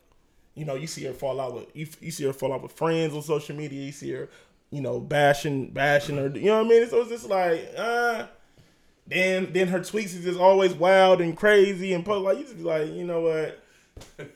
you 0.56 0.66
know, 0.66 0.76
you 0.76 0.88
see 0.88 1.06
her 1.06 1.14
fall 1.14 1.40
out 1.40 1.54
with 1.54 1.76
you, 1.76 1.88
you 2.00 2.12
see 2.12 2.26
her 2.26 2.34
fall 2.34 2.54
out 2.54 2.62
with 2.62 2.72
friends 2.72 3.14
on 3.14 3.22
social 3.22 3.56
media. 3.56 3.82
You 3.82 3.92
see 3.92 4.12
her, 4.12 4.30
you 4.70 4.82
know, 4.82 5.00
bashing, 5.00 5.72
bashing 5.72 6.18
her. 6.18 6.28
You 6.28 6.46
know 6.46 6.58
what 6.58 6.68
I 6.68 6.70
mean? 6.70 6.90
So 6.90 7.02
it's 7.02 7.10
just 7.10 7.30
like, 7.30 7.72
uh. 7.78 8.28
Then, 9.08 9.52
then 9.52 9.68
her 9.68 9.80
tweets 9.82 10.16
is 10.16 10.24
just 10.24 10.40
always 10.40 10.74
wild 10.74 11.20
and 11.20 11.36
crazy 11.36 11.92
and 11.92 12.06
post 12.06 12.24
like 12.24 12.38
you 12.38 12.44
just 12.44 12.56
be 12.56 12.64
like, 12.64 12.94
you 12.94 13.04
know 13.04 13.20
what, 13.20 13.62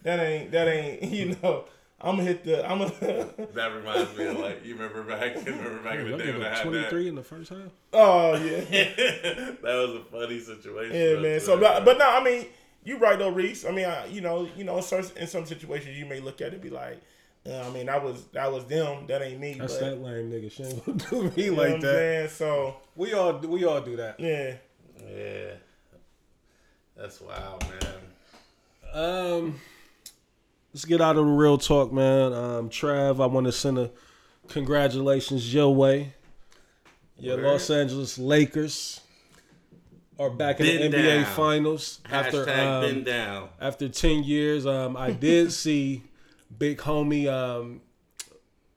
that 0.04 0.20
ain't 0.20 0.52
that 0.52 0.68
ain't 0.68 1.04
you 1.12 1.38
know. 1.42 1.66
I'm 2.02 2.18
gonna 2.18 2.28
hit 2.28 2.44
the. 2.44 2.70
I'm 2.70 2.80
gonna. 2.80 2.92
That 3.54 3.74
reminds 3.74 4.18
me 4.18 4.26
of 4.26 4.40
like 4.40 4.66
you 4.66 4.76
remember 4.76 5.04
back, 5.04 5.36
remember 5.46 5.80
back 5.80 6.00
in 6.00 6.12
the 6.12 6.18
day 6.18 6.26
gave 6.26 6.34
when 6.36 6.44
I 6.44 6.50
up 6.50 6.58
had 6.58 6.64
23 6.64 7.08
in 7.08 7.16
the 7.16 7.24
first 7.24 7.50
half. 7.50 7.60
oh 7.94 8.36
yeah, 8.36 8.60
that. 8.60 9.58
that 9.64 9.76
was 9.76 9.96
a 9.96 10.04
funny 10.12 10.40
situation. 10.40 10.96
yeah, 10.96 11.20
man. 11.20 11.40
So, 11.40 11.58
but, 11.58 11.86
but 11.86 11.98
no, 11.98 12.08
I 12.08 12.24
mean, 12.24 12.46
you 12.86 12.98
right 12.98 13.20
though, 13.20 13.30
Reese. 13.30 13.66
I 13.66 13.72
mean, 13.72 13.86
I, 13.86 14.06
you 14.06 14.22
know, 14.22 14.48
you 14.56 14.64
know, 14.64 14.78
in 14.78 14.84
some, 14.84 15.04
in 15.18 15.28
some 15.28 15.46
situations, 15.46 15.98
you 15.98 16.06
may 16.06 16.22
look 16.22 16.40
at 16.40 16.48
it 16.48 16.54
and 16.54 16.62
be 16.62 16.70
like, 16.70 17.02
uh, 17.48 17.60
I 17.68 17.70
mean, 17.72 17.88
that 17.88 18.02
was 18.04 18.24
that 18.34 18.52
was 18.52 18.66
them. 18.66 19.06
That 19.08 19.22
ain't 19.22 19.40
me. 19.40 19.56
That's 19.60 19.74
but, 19.78 19.82
that 19.82 20.02
lame 20.02 20.32
nigga. 20.32 20.52
She 20.52 20.64
ain't 20.64 20.86
gonna 20.86 20.98
do 21.10 21.24
me 21.24 21.44
you 21.44 21.52
know 21.52 21.58
what 21.58 21.66
like 21.66 21.76
I'm 21.76 21.82
that. 21.82 21.88
saying? 21.92 22.30
So 22.30 22.76
We 22.96 23.14
all 23.14 23.34
we 23.40 23.66
all 23.66 23.82
do 23.82 23.98
that. 23.98 24.20
yeah, 24.20 24.56
yeah, 25.08 25.52
that's 26.96 27.20
wild, 27.22 27.64
man. 27.70 27.94
Um, 28.94 29.60
let's 30.74 30.86
get 30.86 31.02
out 31.02 31.18
of 31.18 31.26
the 31.26 31.32
real 31.32 31.58
talk, 31.58 31.92
man. 31.92 32.34
Um, 32.34 32.70
Trav, 32.70 33.22
I 33.22 33.26
want 33.28 33.46
to 33.46 33.52
send 33.52 33.78
a 33.78 33.92
congratulations 34.48 35.54
your 35.54 35.74
way. 35.76 36.14
Your 37.18 37.38
Word. 37.38 37.46
Los 37.46 37.70
Angeles 37.70 38.18
Lakers 38.18 39.02
are 40.20 40.30
back 40.30 40.60
in 40.60 40.66
Been 40.66 40.92
the 40.92 40.98
NBA 40.98 41.24
down. 41.24 41.36
Finals 41.36 42.00
after 42.10 42.50
um, 42.50 42.82
been 42.82 43.04
down. 43.04 43.50
after 43.60 43.90
ten 43.90 44.24
years. 44.24 44.66
Um, 44.66 44.96
I 44.98 45.12
did 45.12 45.52
see 45.64 46.04
big 46.58 46.78
homie 46.80 47.28
um, 47.28 47.82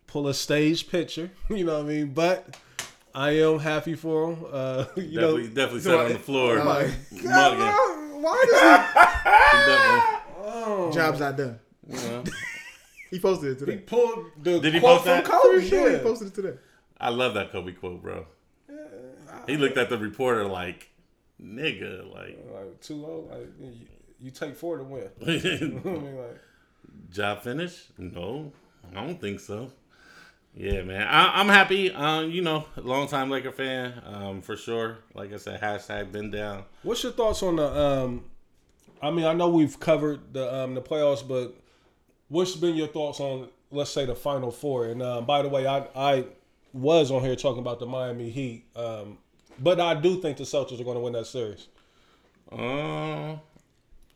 pull 0.07 0.29
a 0.29 0.35
stage 0.35 0.89
picture. 0.89 1.31
You 1.51 1.65
know 1.65 1.75
what 1.79 1.87
I 1.87 1.89
mean? 1.89 2.13
But 2.13 2.57
I 3.15 3.31
am 3.39 3.59
happy 3.59 3.95
for 3.95 4.33
him. 4.33 4.45
Uh, 4.53 4.85
you 4.97 5.21
know, 5.21 5.37
Definitely, 5.39 5.49
definitely 5.49 5.81
sat 5.81 5.95
on 6.01 6.13
the 6.13 6.19
floor. 6.19 6.59
Oh 6.61 6.65
my 6.65 6.91
mugging. 7.13 8.23
why 8.23 8.45
does 8.51 9.67
Definitely, 9.67 10.93
Job's 10.95 11.21
not 11.21 11.37
done. 11.37 11.59
you 11.89 11.97
know. 11.97 12.25
He 13.11 13.19
posted 13.19 13.51
it 13.53 13.55
he, 13.55 13.59
today. 13.61 13.73
he 13.73 13.79
pulled 13.79 14.27
the 14.43 14.59
Did 14.61 14.75
he 14.75 14.81
quote 14.81 15.03
post 15.03 15.05
from 15.05 15.13
that? 15.17 15.25
Kobe? 15.25 15.67
Sure, 15.69 15.91
Yeah. 15.91 15.97
he 15.99 16.03
posted 16.03 16.29
it 16.29 16.35
today. 16.35 16.59
I 17.01 17.09
love 17.11 17.35
that 17.35 17.53
Kobe 17.53 17.73
quote, 17.73 18.03
bro. 18.03 18.27
He 19.47 19.57
looked 19.57 19.79
at 19.79 19.89
the 19.89 19.97
reporter 19.97 20.45
like, 20.47 20.88
nigga, 21.43 22.13
like, 22.13 22.39
Like 22.53 22.81
too 22.81 22.97
low. 22.97 23.29
Like 23.31 23.49
you, 23.61 23.73
you 24.21 24.31
take 24.31 24.57
four 24.57 24.79
to 24.79 24.85
win. 24.85 25.09
I 25.23 25.29
mean, 25.29 26.17
like, 26.17 26.39
job 27.11 27.43
finished? 27.43 27.99
No, 27.99 28.53
I 28.91 29.05
don't 29.05 29.21
think 29.21 29.41
so. 29.41 29.71
Yeah, 30.55 30.83
man, 30.83 31.07
I, 31.07 31.41
I'm 31.41 31.49
happy. 31.49 31.93
Um, 31.93 32.31
you 32.31 32.43
know, 32.43 32.67
long 32.77 33.07
time 33.07 33.31
Laker 33.31 33.53
fan, 33.53 34.03
um, 34.05 34.41
for 34.43 34.57
sure. 34.57 34.99
Like 35.15 35.33
I 35.33 35.37
said, 35.37 35.61
hashtag 35.61 36.11
been 36.11 36.31
down. 36.31 36.65
what's 36.83 37.03
your 37.03 37.13
thoughts 37.13 37.43
on 37.43 37.57
the? 37.57 37.81
Um, 37.81 38.25
I 39.01 39.11
mean, 39.11 39.25
I 39.25 39.35
know 39.35 39.49
we've 39.49 39.79
covered 39.79 40.33
the 40.33 40.53
um, 40.53 40.75
the 40.75 40.83
playoffs, 40.83 41.27
but 41.27 41.55
what's 42.29 42.57
been 42.57 42.75
your 42.75 42.89
thoughts 42.89 43.21
on 43.21 43.49
let's 43.71 43.91
say 43.91 44.05
the 44.05 44.15
final 44.15 44.51
four? 44.51 44.87
And 44.87 45.03
um, 45.03 45.27
by 45.27 45.43
the 45.43 45.49
way, 45.49 45.67
I 45.67 45.87
I 45.95 46.25
was 46.73 47.11
on 47.11 47.23
here 47.23 47.37
talking 47.37 47.61
about 47.61 47.79
the 47.79 47.87
Miami 47.87 48.31
Heat, 48.31 48.65
um, 48.77 49.19
but 49.59 49.81
I 49.81 49.95
do 49.95 50.21
think 50.21 50.37
the 50.39 50.45
Celtics 50.45 50.81
are 50.81 50.85
going 50.85 50.97
to 50.97 51.01
win 51.01 51.13
that 51.15 51.27
series. 51.27 51.67
Um, 52.51 53.41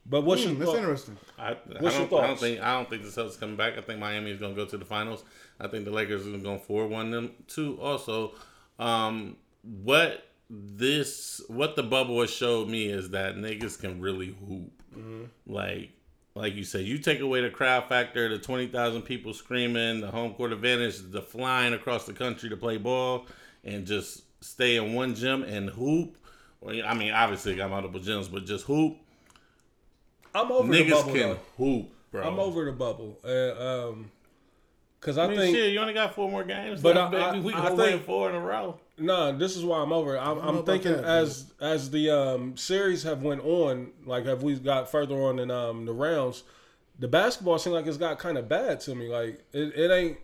But 0.04 0.22
what's 0.22 0.42
Hmm, 0.42 0.50
your 0.50 0.58
that's 0.58 0.70
thought? 0.72 0.78
interesting. 0.78 1.16
I, 1.38 1.50
I, 1.52 1.56
What's 1.78 1.98
your 1.98 2.08
don't, 2.08 2.24
I 2.24 2.26
don't 2.26 2.38
think 2.40 2.60
I 2.60 2.74
don't 2.74 2.90
think 2.90 3.02
the 3.02 3.08
Celtics 3.08 3.38
coming 3.38 3.56
back. 3.56 3.78
I 3.78 3.82
think 3.82 4.00
Miami 4.00 4.30
is 4.32 4.38
going 4.38 4.54
to 4.54 4.60
go 4.64 4.68
to 4.68 4.76
the 4.76 4.84
finals. 4.84 5.24
I 5.60 5.68
think 5.68 5.84
the 5.84 5.90
Lakers 5.92 6.26
are 6.26 6.30
going 6.30 6.58
to 6.58 6.64
four 6.64 6.86
one 6.88 7.10
them 7.10 7.32
too. 7.46 7.78
Also, 7.80 8.32
um, 8.78 9.36
what 9.62 10.26
this 10.50 11.40
what 11.48 11.76
the 11.76 11.82
bubble 11.82 12.20
has 12.20 12.30
showed 12.30 12.68
me 12.68 12.86
is 12.86 13.10
that 13.10 13.36
niggas 13.36 13.80
can 13.80 14.00
really 14.00 14.34
hoop. 14.46 14.72
Mm-hmm. 14.96 15.24
Like 15.46 15.90
like 16.34 16.54
you 16.54 16.64
said, 16.64 16.84
you 16.86 16.98
take 16.98 17.20
away 17.20 17.42
the 17.42 17.50
crowd 17.50 17.88
factor, 17.88 18.28
the 18.28 18.38
twenty 18.38 18.66
thousand 18.66 19.02
people 19.02 19.34
screaming, 19.34 20.00
the 20.00 20.10
home 20.10 20.34
court 20.34 20.52
advantage, 20.52 20.98
the 21.12 21.22
flying 21.22 21.74
across 21.74 22.06
the 22.06 22.12
country 22.12 22.48
to 22.48 22.56
play 22.56 22.76
ball, 22.76 23.26
and 23.64 23.86
just 23.86 24.22
stay 24.42 24.76
in 24.76 24.92
one 24.94 25.14
gym 25.14 25.42
and 25.42 25.70
hoop. 25.70 26.16
Or, 26.60 26.72
I 26.72 26.94
mean, 26.94 27.12
obviously, 27.12 27.56
got 27.56 27.70
multiple 27.70 28.00
gyms, 28.00 28.30
but 28.30 28.44
just 28.44 28.64
hoop. 28.66 28.96
I'm 30.34 30.50
over 30.50 30.72
the 30.72 30.78
Niggas 30.84 30.90
bubble. 30.90 31.12
can 31.12 31.28
though. 31.30 31.38
hoop, 31.58 31.88
bro. 32.10 32.22
I'm 32.22 32.38
over 32.38 32.64
the 32.64 32.72
bubble, 32.72 33.18
and 33.24 33.58
um, 33.58 34.10
because 35.00 35.18
I, 35.18 35.24
I 35.24 35.28
mean, 35.28 35.38
think 35.38 35.56
shit, 35.56 35.72
you 35.72 35.78
only 35.80 35.92
got 35.94 36.14
four 36.14 36.30
more 36.30 36.44
games. 36.44 36.80
But 36.80 36.96
left, 36.96 37.14
I- 37.14 37.30
baby. 37.32 37.44
we 37.44 37.52
I- 37.52 37.58
I 37.64 37.68
can 37.68 37.76
win 37.76 37.86
think- 37.90 38.04
four 38.04 38.30
in 38.30 38.36
a 38.36 38.40
row. 38.40 38.78
Nah, 38.98 39.32
this 39.32 39.56
is 39.56 39.64
why 39.64 39.80
I'm 39.80 39.92
over. 39.92 40.18
I'm, 40.18 40.38
I'm 40.38 40.64
thinking 40.64 40.92
that, 40.92 41.04
as 41.04 41.52
as 41.60 41.90
the 41.90 42.10
um, 42.10 42.56
series 42.56 43.02
have 43.02 43.22
went 43.22 43.42
on, 43.44 43.90
like 44.06 44.26
have 44.26 44.42
we 44.42 44.54
got 44.56 44.90
further 44.90 45.16
on 45.16 45.38
in 45.38 45.50
um, 45.50 45.86
the 45.86 45.92
rounds, 45.92 46.44
the 46.98 47.08
basketball 47.08 47.58
seems 47.58 47.74
like 47.74 47.86
it's 47.86 47.96
got 47.96 48.18
kind 48.18 48.38
of 48.38 48.48
bad 48.48 48.80
to 48.80 48.94
me. 48.94 49.08
Like 49.08 49.44
it, 49.52 49.74
it 49.76 49.90
ain't. 49.90 50.18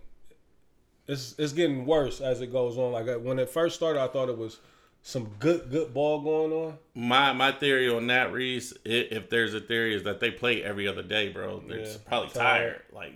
It's 1.09 1.35
it's 1.39 1.53
getting 1.53 1.87
worse 1.87 2.21
as 2.21 2.41
it 2.41 2.53
goes 2.53 2.77
on. 2.79 2.93
Like 2.93 3.09
uh, 3.09 3.19
when 3.19 3.39
it 3.39 3.49
first 3.51 3.77
started, 3.77 4.01
I 4.01 4.09
thought 4.09 4.29
it 4.29 4.37
was 4.39 4.59
some 5.03 5.31
good 5.39 5.71
good 5.71 5.95
ball 5.95 6.21
going 6.21 6.53
on. 6.53 6.79
My 6.95 7.33
my 7.33 7.51
theory 7.53 7.89
on 7.89 8.07
that, 8.09 8.33
Reese, 8.33 8.73
i- 8.87 9.09
if 9.11 9.31
there's 9.31 9.55
a 9.55 9.61
theory, 9.61 9.95
is 9.95 10.03
that 10.05 10.21
they 10.21 10.31
play 10.31 10.63
every 10.63 10.87
other 10.87 11.03
day, 11.03 11.31
bro. 11.31 11.61
They're 11.67 11.79
Yeah, 11.81 11.97
probably 12.07 12.29
tired. 12.31 12.73
tired. 12.73 12.83
Like, 12.93 13.13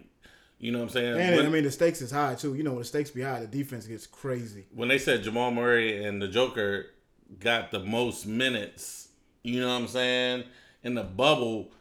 you 0.59 0.73
know 0.73 0.79
what 0.79 0.85
I'm 0.85 0.91
saying? 0.91 1.17
And 1.21 1.37
when, 1.37 1.47
I 1.47 1.49
mean, 1.51 1.65
the 1.65 1.71
stakes 1.71 2.01
is 2.01 2.11
high 2.11 2.35
too. 2.35 2.55
You 2.55 2.63
know, 2.63 2.71
when 2.73 2.79
the 2.81 2.85
stakes 2.87 3.11
be 3.11 3.21
high, 3.23 3.41
the 3.41 3.47
defense 3.47 3.87
gets 3.87 4.07
crazy. 4.07 4.65
when 4.75 4.89
they 4.89 4.99
said 4.99 5.23
Jamal 5.23 5.51
Murray 5.51 6.03
and 6.05 6.23
the 6.23 6.29
Joker 6.29 6.87
got 7.41 7.71
the 7.73 7.81
most 7.81 8.27
minutes, 8.27 9.09
you 9.43 9.61
know 9.61 9.69
what 9.69 9.83
I'm 9.83 9.89
saying, 9.89 10.45
in 10.83 10.95
the 10.95 11.03
bubble, 11.03 11.73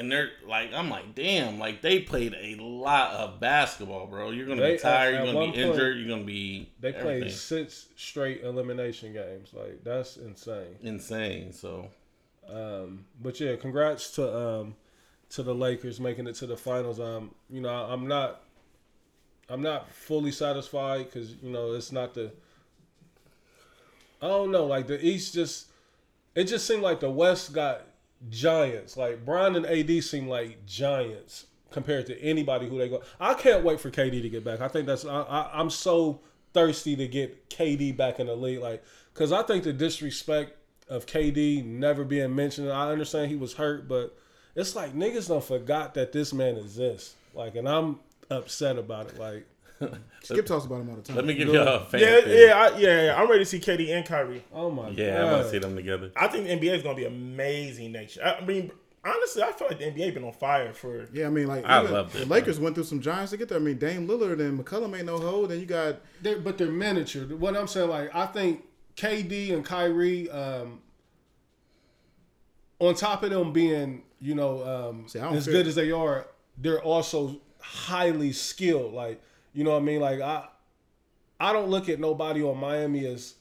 and 0.00 0.10
they're 0.10 0.30
like, 0.46 0.72
I'm 0.72 0.88
like, 0.90 1.14
damn, 1.14 1.58
like 1.60 1.82
they 1.82 2.00
played 2.00 2.34
a 2.34 2.56
lot 2.60 3.12
of 3.12 3.38
basketball, 3.38 4.06
bro. 4.08 4.30
You're 4.30 4.46
gonna 4.46 4.62
They- 4.62 4.72
be 4.72 4.78
tired. 4.78 5.14
at- 5.14 5.24
You're 5.26 5.34
gonna 5.34 5.46
be 5.46 5.52
point, 5.52 5.70
injured. 5.70 5.98
You're 5.98 6.08
gonna 6.08 6.24
be 6.24 6.68
They 6.80 6.92
played 6.92 7.04
everything. 7.18 7.30
six 7.30 7.86
straight 7.96 8.42
elimination 8.42 9.12
games. 9.12 9.50
Like 9.52 9.84
that's 9.84 10.16
insane. 10.16 10.76
insane. 10.82 11.52
So 11.52 11.90
Um, 12.48 13.04
but 13.22 13.38
yeah, 13.38 13.54
congrats 13.56 14.10
to 14.16 14.36
um, 14.36 14.74
to 15.28 15.44
the 15.44 15.54
Lakers 15.54 16.00
making 16.00 16.26
it 16.26 16.34
to 16.36 16.46
the 16.46 16.56
finals. 16.56 16.98
Um, 16.98 17.32
you 17.48 17.60
know, 17.60 17.68
I'm 17.68 18.08
not 18.08 18.42
I'm 19.48 19.62
not 19.62 19.92
fully 19.92 20.32
satisfied 20.32 21.04
because 21.06 21.34
you 21.42 21.50
know 21.50 21.72
it's 21.74 21.92
not 21.92 22.14
the. 22.14 22.32
I 24.22 24.28
don't 24.28 24.50
know, 24.50 24.66
like 24.66 24.86
the 24.86 25.04
East 25.04 25.34
just 25.34 25.66
it 26.34 26.44
just 26.44 26.66
seemed 26.66 26.82
like 26.82 27.00
the 27.00 27.10
West 27.10 27.52
got 27.52 27.82
giants. 28.28 28.96
Like 28.96 29.24
Bron 29.24 29.56
and 29.56 29.66
AD 29.66 30.02
seem 30.04 30.28
like 30.28 30.66
giants 30.66 31.46
compared 31.70 32.06
to 32.06 32.20
anybody 32.20 32.68
who 32.68 32.78
they 32.78 32.88
go. 32.88 33.02
I 33.18 33.34
can't 33.34 33.64
wait 33.64 33.80
for 33.80 33.90
KD 33.90 34.22
to 34.22 34.28
get 34.28 34.44
back. 34.44 34.60
I 34.60 34.68
think 34.68 34.86
that's 34.86 35.04
I, 35.04 35.22
I, 35.22 35.50
I'm 35.60 35.70
so 35.70 36.20
thirsty 36.52 36.96
to 36.96 37.06
get 37.06 37.48
KD 37.48 37.96
back 37.96 38.20
in 38.20 38.26
the 38.26 38.36
league, 38.36 38.60
like 38.60 38.82
because 39.14 39.32
I 39.32 39.42
think 39.42 39.64
the 39.64 39.72
disrespect 39.72 40.56
of 40.88 41.06
KD 41.06 41.64
never 41.64 42.04
being 42.04 42.34
mentioned. 42.34 42.70
I 42.70 42.90
understand 42.90 43.30
he 43.30 43.36
was 43.36 43.54
hurt, 43.54 43.88
but 43.88 44.16
it's 44.56 44.74
like 44.74 44.94
niggas 44.94 45.28
don't 45.28 45.44
forgot 45.44 45.94
that 45.94 46.12
this 46.12 46.32
man 46.32 46.56
exists. 46.56 47.14
Like, 47.32 47.54
and 47.54 47.68
I'm 47.68 48.00
upset 48.28 48.76
about 48.76 49.06
it. 49.06 49.18
Like, 49.18 49.46
Skip 50.22 50.46
talks 50.46 50.66
about 50.66 50.80
him 50.82 50.90
all 50.90 50.96
the 50.96 51.02
time. 51.02 51.16
let 51.16 51.24
me 51.24 51.34
give 51.34 51.48
y'all 51.48 51.66
a 51.66 51.80
fan 51.86 52.00
Yeah, 52.00 52.20
theory. 52.20 52.46
yeah, 52.46 52.54
I, 52.56 52.78
yeah, 52.78 53.02
yeah. 53.06 53.20
I'm 53.20 53.28
ready 53.30 53.42
to 53.44 53.46
see 53.46 53.58
KD 53.60 53.88
and 53.96 54.04
Kyrie. 54.06 54.44
oh 54.52 54.70
my 54.70 54.84
god. 54.90 54.98
Yeah, 54.98 55.18
I 55.18 55.22
god, 55.24 55.32
want 55.32 55.44
to 55.44 55.50
see 55.50 55.58
them 55.58 55.76
together. 55.76 56.12
I 56.16 56.26
think 56.28 56.46
the 56.46 56.50
NBA 56.68 56.76
is 56.76 56.82
gonna 56.82 56.94
be 56.96 57.06
amazing 57.06 57.92
next 57.92 58.16
year. 58.16 58.26
I 58.40 58.44
mean, 58.44 58.70
honestly, 59.04 59.42
I 59.42 59.52
feel 59.52 59.68
like 59.68 59.78
the 59.78 59.86
NBA 59.86 60.12
been 60.14 60.24
on 60.24 60.32
fire 60.32 60.72
for. 60.74 61.06
Yeah, 61.12 61.26
I 61.26 61.30
mean, 61.30 61.46
like 61.46 61.64
I 61.64 61.80
even 61.82 61.92
loved 61.94 62.12
the 62.12 62.22
it, 62.22 62.28
Lakers 62.28 62.60
went 62.60 62.74
through 62.74 62.84
some 62.84 63.00
giants 63.00 63.30
to 63.32 63.38
get 63.38 63.48
there. 63.48 63.58
I 63.58 63.62
mean, 63.62 63.78
Dame 63.78 64.06
Lillard 64.06 64.40
and 64.40 64.62
McCollum 64.62 64.94
ain't 64.96 65.06
no 65.06 65.18
hold. 65.18 65.50
Then 65.50 65.60
you 65.60 65.66
got 65.66 65.96
They're, 66.20 66.38
but 66.38 66.58
they're 66.58 66.70
miniature. 66.70 67.24
What 67.36 67.56
I'm 67.56 67.66
saying, 67.66 67.88
like, 67.88 68.14
I 68.14 68.26
think 68.26 68.64
KD 68.96 69.54
and 69.54 69.64
Kyrie, 69.64 70.28
um, 70.30 70.80
on 72.78 72.94
top 72.94 73.22
of 73.22 73.30
them 73.30 73.52
being, 73.52 74.02
you 74.20 74.34
know, 74.34 74.62
um, 74.90 75.08
See, 75.08 75.18
as 75.18 75.44
feel- 75.46 75.54
good 75.54 75.66
as 75.66 75.74
they 75.74 75.90
are, 75.90 76.26
they're 76.58 76.82
also 76.82 77.40
highly 77.60 78.32
skilled. 78.32 78.92
Like, 78.94 79.22
you 79.52 79.64
know 79.64 79.70
what 79.72 79.78
I 79.82 79.84
mean? 79.84 80.00
Like, 80.00 80.20
I, 80.20 80.46
I 81.38 81.52
don't 81.52 81.68
look 81.70 81.88
at 81.88 81.98
nobody 82.00 82.42
on 82.42 82.58
Miami 82.58 83.06
as 83.06 83.34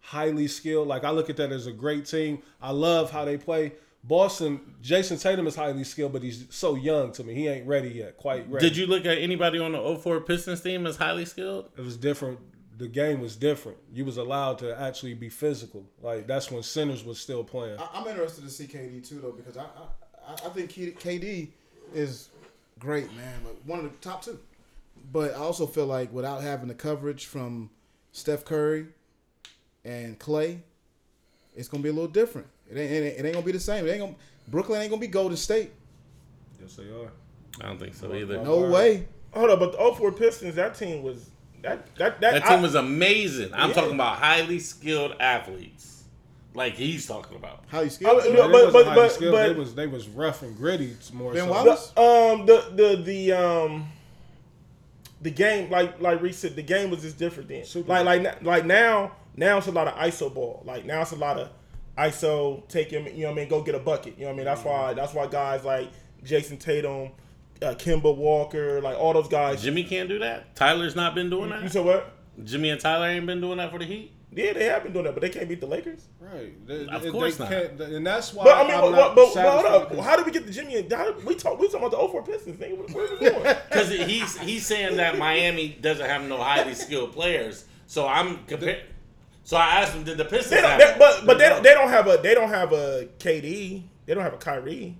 highly 0.00 0.46
skilled. 0.48 0.88
Like, 0.88 1.04
I 1.04 1.10
look 1.10 1.30
at 1.30 1.36
that 1.38 1.52
as 1.52 1.66
a 1.66 1.72
great 1.72 2.06
team. 2.06 2.42
I 2.60 2.70
love 2.70 3.10
how 3.10 3.24
they 3.24 3.36
play. 3.36 3.72
Boston, 4.04 4.60
Jayson 4.82 5.18
Tatum 5.20 5.48
is 5.48 5.56
highly 5.56 5.82
skilled, 5.82 6.12
but 6.12 6.22
he's 6.22 6.46
so 6.50 6.76
young 6.76 7.10
to 7.12 7.24
me. 7.24 7.34
He 7.34 7.48
ain't 7.48 7.66
ready 7.66 7.88
yet, 7.88 8.16
quite 8.16 8.48
ready. 8.48 8.68
Did 8.68 8.76
you 8.76 8.86
look 8.86 9.04
at 9.04 9.18
anybody 9.18 9.58
on 9.58 9.72
the 9.72 9.96
04 9.98 10.20
Pistons 10.20 10.60
team 10.60 10.86
as 10.86 10.96
highly 10.96 11.24
skilled? 11.24 11.70
it 11.76 11.80
was 11.82 11.96
different. 11.96 12.38
The 12.78 12.86
game 12.88 13.20
was 13.20 13.34
different. 13.36 13.78
You 13.92 14.04
was 14.04 14.18
allowed 14.18 14.58
to 14.58 14.78
actually 14.78 15.14
be 15.14 15.28
physical. 15.30 15.84
Like 16.02 16.26
that's 16.28 16.50
when 16.52 16.62
centers 16.62 17.04
was 17.04 17.18
still 17.18 17.42
playing. 17.42 17.78
I, 17.80 17.88
I'm 17.94 18.06
interested 18.06 18.44
to 18.44 18.50
see 18.50 18.66
KD 18.66 19.08
too, 19.08 19.18
though, 19.18 19.32
because 19.32 19.56
I 19.56 19.62
I, 19.62 19.64
I- 20.28 20.32
I 20.46 20.48
think 20.50 20.70
KD 20.72 21.48
is 21.94 22.28
great, 22.78 23.06
man. 23.16 23.32
Like 23.44 23.56
one 23.64 23.78
of 23.78 23.90
the 23.90 23.98
top 23.98 24.22
two. 24.24 24.38
But 25.12 25.32
I 25.32 25.36
also 25.38 25.66
feel 25.66 25.86
like 25.86 26.12
without 26.12 26.42
having 26.42 26.68
the 26.68 26.74
coverage 26.74 27.26
from 27.26 27.70
Steph 28.12 28.44
Curry 28.44 28.86
and 29.84 30.18
Klay, 30.18 30.58
it's 31.54 31.68
gonna 31.68 31.82
be 31.82 31.88
a 31.88 31.92
little 31.92 32.08
different. 32.10 32.48
It 32.70 32.76
ain't, 32.76 32.90
it 32.90 32.94
ain't, 32.94 33.18
it 33.20 33.24
ain't 33.24 33.34
gonna 33.34 33.46
be 33.46 33.52
the 33.52 33.60
same. 33.60 33.86
It 33.86 33.90
ain't 33.90 34.00
gonna 34.00 34.14
Brooklyn 34.48 34.80
ain't 34.80 34.90
gonna 34.90 35.00
be 35.00 35.06
Golden 35.06 35.36
State. 35.36 35.70
Yes, 36.60 36.74
they 36.76 36.84
are. 36.84 37.10
I 37.60 37.66
don't 37.68 37.78
think 37.78 37.94
so 37.94 38.12
either. 38.14 38.42
No 38.42 38.54
Alright. 38.64 38.70
way. 38.72 39.08
Hold 39.32 39.50
up, 39.50 39.58
but 39.60 39.72
the 39.72 39.78
04 39.78 40.12
Pistons, 40.12 40.54
that 40.56 40.74
team 40.76 41.02
was 41.02 41.30
that 41.62 41.94
that 41.96 42.20
that, 42.20 42.32
That 42.34 42.46
I- 42.46 42.48
team 42.54 42.62
was 42.62 42.74
amazing. 42.74 43.50
I'm 43.54 43.68
Yeah. 43.70 43.74
talking 43.74 43.94
about 43.94 44.16
highly 44.18 44.58
skilled 44.58 45.14
athletes, 45.20 46.04
like 46.54 46.74
he's 46.74 47.06
talking 47.06 47.36
about. 47.36 47.64
How 47.68 47.80
you 47.80 47.86
I- 47.86 47.88
skilled? 47.88 48.24
no, 48.24 48.48
They 48.48 48.52
but- 48.52 48.72
but- 48.72 48.84
highly 48.86 48.96
but- 48.96 49.12
skilled. 49.12 49.32
but- 49.32 49.48
they 49.48 49.54
was 49.54 49.74
they 49.74 49.86
was 49.86 50.08
rough 50.08 50.42
and 50.42 50.56
gritty 50.56 50.94
more. 51.12 51.32
Ben 51.32 51.44
so. 51.46 51.50
Wallace? 51.50 51.90
the, 51.94 52.00
um 52.02 52.46
the 52.46 52.72
the 52.74 53.02
the 53.02 53.32
um 53.32 53.88
the 55.20 55.30
game 55.30 55.70
like 55.70 56.00
like 56.00 56.20
Reese 56.20 56.38
said 56.38 56.56
the 56.56 56.62
game 56.62 56.90
was 56.90 57.02
just 57.02 57.18
different 57.18 57.48
then. 57.48 57.64
Super 57.64 57.88
like 57.88 58.04
like 58.04 58.42
like 58.42 58.66
now 58.66 59.12
now 59.36 59.58
it's 59.58 59.66
a 59.66 59.72
lot 59.72 59.88
of 59.88 59.94
ISO 59.94 60.32
ball. 60.32 60.62
Like 60.64 60.84
now 60.84 61.02
it's 61.02 61.12
a 61.12 61.16
lot 61.16 61.38
of 61.38 61.50
ISO 61.96 62.66
take 62.68 62.90
him 62.90 63.06
you 63.06 63.22
know 63.22 63.28
what 63.28 63.32
I 63.32 63.34
mean 63.36 63.48
go 63.48 63.62
get 63.62 63.74
a 63.74 63.78
bucket. 63.78 64.14
You 64.18 64.22
know 64.22 64.26
what 64.28 64.32
I 64.34 64.36
mean 64.36 64.44
that's 64.44 64.64
why 64.64 64.94
that's 64.94 65.14
why 65.14 65.26
guys 65.26 65.64
like 65.64 65.90
Jayson 66.22 66.58
Tatum, 66.58 67.10
uh, 67.62 67.74
Kemba 67.74 68.14
Walker, 68.14 68.80
like 68.80 68.96
all 68.98 69.12
those 69.12 69.28
guys. 69.28 69.62
Jimmy 69.62 69.84
can't 69.84 70.08
do 70.08 70.18
that. 70.18 70.54
Tyler's 70.54 70.96
not 70.96 71.14
been 71.14 71.30
doing 71.30 71.50
that. 71.50 71.62
You 71.62 71.68
said 71.68 71.84
what? 71.84 72.12
Jimmy 72.44 72.70
and 72.70 72.80
Tyler 72.80 73.06
ain't 73.06 73.26
been 73.26 73.40
doing 73.40 73.58
that 73.58 73.70
for 73.70 73.78
the 73.78 73.86
Heat. 73.86 74.12
Yeah, 74.36 74.52
they 74.52 74.64
have 74.66 74.82
been 74.82 74.92
doing 74.92 75.06
that, 75.06 75.14
but 75.14 75.22
they 75.22 75.30
can't 75.30 75.48
beat 75.48 75.60
the 75.60 75.66
Lakers. 75.66 76.06
Right. 76.20 76.66
They, 76.66 76.86
Of 76.86 77.02
they- 77.02 77.10
course 77.10 77.36
they 77.36 77.44
not. 77.44 77.52
can't- 77.52 77.80
and 77.80 78.06
that's 78.06 78.34
why. 78.34 78.44
But 78.44 78.54
I 78.58 78.62
mean, 78.64 78.74
I'm 78.74 78.80
but, 78.82 78.90
not 78.90 79.14
but, 79.14 79.14
but, 79.14 79.20
hold 79.24 79.32
satisfied 79.34 79.72
up. 79.74 79.88
'cause- 79.90 80.04
How 80.04 80.16
did 80.16 80.26
we 80.26 80.32
get 80.32 80.44
the 80.46 80.52
Jimmy? 80.52 80.76
and- 80.76 80.92
How 80.92 81.10
did, 81.10 81.24
we 81.24 81.34
talk. 81.34 81.58
We 81.58 81.66
talking 81.68 81.80
about 81.86 81.90
the 81.92 81.96
04 81.96 82.22
Pistons. 82.22 82.60
Nigga. 82.60 82.76
Where, 82.94 83.06
where 83.06 83.18
we 83.18 83.30
going? 83.30 83.56
Because 83.68 83.88
he's 83.90 84.38
he's 84.38 84.66
saying 84.66 84.96
that 84.98 85.16
Miami 85.18 85.68
doesn't 85.80 86.04
have 86.06 86.22
no 86.28 86.36
highly 86.36 86.74
skilled 86.74 87.12
players. 87.12 87.64
So 87.86 88.06
I'm 88.06 88.44
compare. 88.44 88.82
So 89.44 89.56
I 89.56 89.80
asked 89.82 89.94
him, 89.94 90.04
did 90.04 90.18
the 90.18 90.24
Pistons 90.24 90.50
they 90.50 90.60
don't, 90.60 90.70
have? 90.70 90.78
they, 90.80 90.84
it? 90.92 90.98
but 90.98 91.24
but 91.26 91.38
they 91.38 91.48
don't. 91.48 91.62
They 91.62 91.72
don't 91.74 91.88
have 91.88 92.06
a. 92.06 92.18
They 92.18 92.34
don't 92.34 92.48
have 92.50 92.72
a 92.72 93.08
KD. 93.18 93.84
They 94.04 94.14
don't 94.14 94.22
have 94.22 94.34
a 94.34 94.38
Kyrie. 94.38 94.96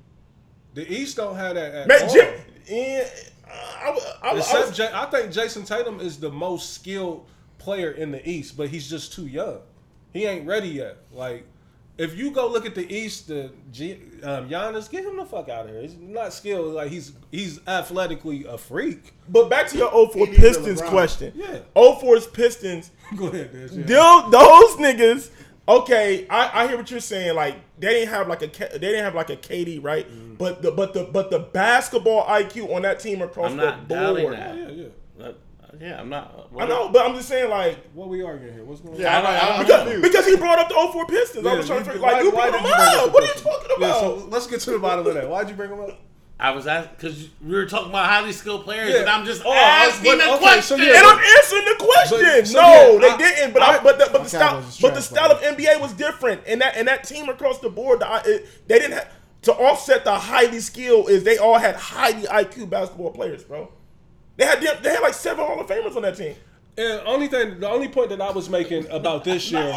the 0.74 0.90
East 0.90 1.16
don't 1.18 1.36
have 1.36 1.54
that 1.56 1.74
at 1.74 1.88
Man, 1.88 2.02
all. 2.04 2.08
Jim. 2.14 2.34
Yeah, 2.68 3.08
uh, 3.46 3.50
I, 3.50 3.88
I, 3.88 4.28
I, 4.30 4.34
I, 4.34 4.36
Except 4.38 4.68
was- 4.68 4.78
Ja- 4.78 5.02
I 5.02 5.06
think 5.10 5.32
Jayson 5.32 5.64
Tatum 5.66 6.00
is 6.00 6.18
the 6.18 6.30
most 6.30 6.72
skilled 6.74 7.26
player 7.58 7.90
in 7.90 8.12
the 8.12 8.28
East, 8.28 8.56
but 8.56 8.68
he's 8.68 8.88
just 8.88 9.12
too 9.12 9.26
young. 9.26 9.58
He 10.12 10.24
ain't 10.24 10.46
ready 10.46 10.68
yet. 10.68 10.96
Like, 11.12 11.46
if 11.98 12.16
you 12.16 12.30
go 12.30 12.48
look 12.48 12.66
at 12.66 12.74
the 12.74 12.90
East, 12.94 13.28
the 13.28 13.50
G, 13.72 13.98
um, 14.22 14.48
Giannis, 14.48 14.90
get 14.90 15.04
him 15.04 15.16
the 15.16 15.24
fuck 15.24 15.48
out 15.48 15.66
of 15.66 15.72
here. 15.72 15.82
He's 15.82 15.96
not 15.96 16.32
skilled. 16.32 16.74
Like 16.74 16.90
he's 16.90 17.12
he's 17.30 17.60
athletically 17.66 18.44
a 18.44 18.58
freak. 18.58 19.14
But 19.28 19.48
back 19.48 19.68
to 19.68 19.78
your 19.78 19.90
04 19.90 20.12
He 20.12 20.32
needs 20.32 20.38
a 20.38 20.40
Pistons 20.40 20.82
question. 20.82 21.32
Yeah. 21.34 21.60
04's 21.74 22.26
Pistons. 22.26 22.90
go 23.16 23.28
ahead, 23.28 23.52
Dez, 23.52 23.76
yeah. 23.76 23.84
Those, 23.84 24.30
those 24.30 24.76
niggas. 24.76 25.30
Okay, 25.68 26.28
I, 26.28 26.62
I 26.62 26.68
hear 26.68 26.76
what 26.76 26.90
you're 26.90 27.00
saying. 27.00 27.34
Like 27.34 27.56
they 27.78 27.88
didn't 27.94 28.10
have 28.10 28.28
like 28.28 28.42
a 28.42 28.48
K- 28.48 28.68
they 28.72 28.78
didn't 28.78 29.04
have 29.04 29.14
like 29.14 29.30
a 29.30 29.36
KD, 29.36 29.82
right? 29.82 30.08
Mm. 30.08 30.38
But 30.38 30.62
the 30.62 30.70
but 30.70 30.92
the 30.92 31.04
but 31.04 31.30
the 31.30 31.40
basketball 31.40 32.24
IQ 32.26 32.74
on 32.74 32.82
that 32.82 33.00
team 33.00 33.22
across 33.22 33.50
I'm 33.50 33.56
the 33.56 33.64
not 33.64 33.88
doubting 33.88 34.24
board. 34.24 34.36
that. 34.36 34.56
Yeah, 34.56 34.68
yeah. 34.68 34.88
Yeah, 35.80 36.00
I'm 36.00 36.08
not. 36.08 36.48
I 36.58 36.66
know, 36.66 36.88
but 36.88 37.04
I'm 37.06 37.14
just 37.14 37.28
saying 37.28 37.50
like 37.50 37.78
What 37.94 38.08
we 38.08 38.22
arguing 38.22 38.54
here? 38.54 38.64
What's 38.64 38.80
going 38.80 38.94
on? 38.94 39.00
Yeah, 39.00 39.18
I, 39.20 39.22
I, 39.22 39.56
I'm 39.58 39.64
because, 39.66 39.82
confused. 39.82 40.02
because 40.02 40.26
he 40.26 40.36
brought 40.36 40.58
up 40.58 40.68
the 40.68 40.74
04 40.92 41.06
Pistons. 41.06 41.46
I 41.46 41.54
was 41.54 41.66
trying 41.66 41.80
to 41.80 41.84
figure 41.84 42.00
like 42.00 42.22
you 42.24 42.30
brought 42.30 42.52
did 42.52 42.60
him 42.60 42.66
up. 42.66 43.06
the 43.06 43.10
What 43.12 43.22
are 43.22 43.26
you 43.26 43.32
Pistons? 43.32 43.42
talking 43.54 43.76
Yeah, 43.80 43.86
about? 43.88 44.00
so 44.00 44.28
let's 44.30 44.46
get 44.46 44.60
to 44.60 44.70
the 44.70 44.78
bottom 44.78 45.06
of 45.06 45.14
that. 45.14 45.28
Why'd 45.28 45.48
you 45.48 45.54
bring 45.54 45.70
him 45.70 45.80
up? 45.80 45.98
I 46.38 46.50
was 46.50 46.66
asked 46.66 46.90
because 46.98 47.28
we 47.42 47.54
were 47.54 47.64
talking 47.64 47.88
about 47.88 48.06
highly 48.06 48.32
skilled 48.32 48.64
players, 48.64 48.92
Yeah. 48.92 49.00
and 49.00 49.08
I'm 49.08 49.24
just 49.24 49.42
Oh, 49.44 49.50
I 49.50 49.86
was- 49.86 49.94
asking 49.94 50.12
but- 50.12 50.18
the 50.24 50.30
okay, 50.32 50.38
question. 50.38 50.78
so 50.78 50.84
yeah, 50.84 50.98
and 50.98 51.06
I'm 51.06 51.18
answering 51.18 51.64
the 51.64 51.84
question. 51.84 52.20
But- 52.22 52.46
so 52.46 52.60
no, 52.60 52.92
yeah, 52.92 52.98
they 53.00 53.08
I- 53.08 53.16
didn't. 53.16 53.52
But 53.54 53.62
I, 53.62 53.76
I- 53.78 53.82
but 53.82 53.98
the, 53.98 54.04
but 54.04 54.12
the 54.12 54.18
My 54.18 54.26
style 54.26 54.48
Cowboys 54.50 54.68
is 54.68 54.80
but 54.80 54.94
the 54.94 55.00
style 55.02 55.30
of 55.32 55.40
NBA 55.40 55.80
was 55.80 55.92
different, 55.94 56.42
and 56.46 56.60
that 56.60 56.76
and 56.76 56.88
that 56.88 57.04
team 57.04 57.28
across 57.30 57.58
the 57.60 57.70
board, 57.70 58.00
the, 58.00 58.22
it, 58.26 58.68
they 58.68 58.78
didn't 58.78 58.92
have 58.98 59.08
to 59.42 59.52
offset 59.54 60.04
the 60.04 60.12
highly 60.14 60.60
skilled. 60.60 61.08
Is 61.08 61.24
they 61.24 61.38
all 61.38 61.56
had 61.58 61.74
highly 61.76 62.26
IQ 62.26 62.68
basketball 62.68 63.12
players, 63.12 63.42
bro. 63.42 63.72
They 64.36 64.44
had 64.44 64.60
they 64.60 64.90
had 64.90 65.00
like 65.00 65.14
seven 65.14 65.44
Hall 65.44 65.60
of 65.60 65.66
Famers 65.66 65.96
on 65.96 66.02
that 66.02 66.16
team. 66.16 66.34
And 66.78 67.00
only 67.06 67.26
thing, 67.26 67.58
the 67.58 67.70
only 67.70 67.88
point 67.88 68.10
that 68.10 68.20
I 68.20 68.30
was 68.30 68.50
making 68.50 68.86
about 68.90 69.24
this 69.24 69.50
year. 69.50 69.72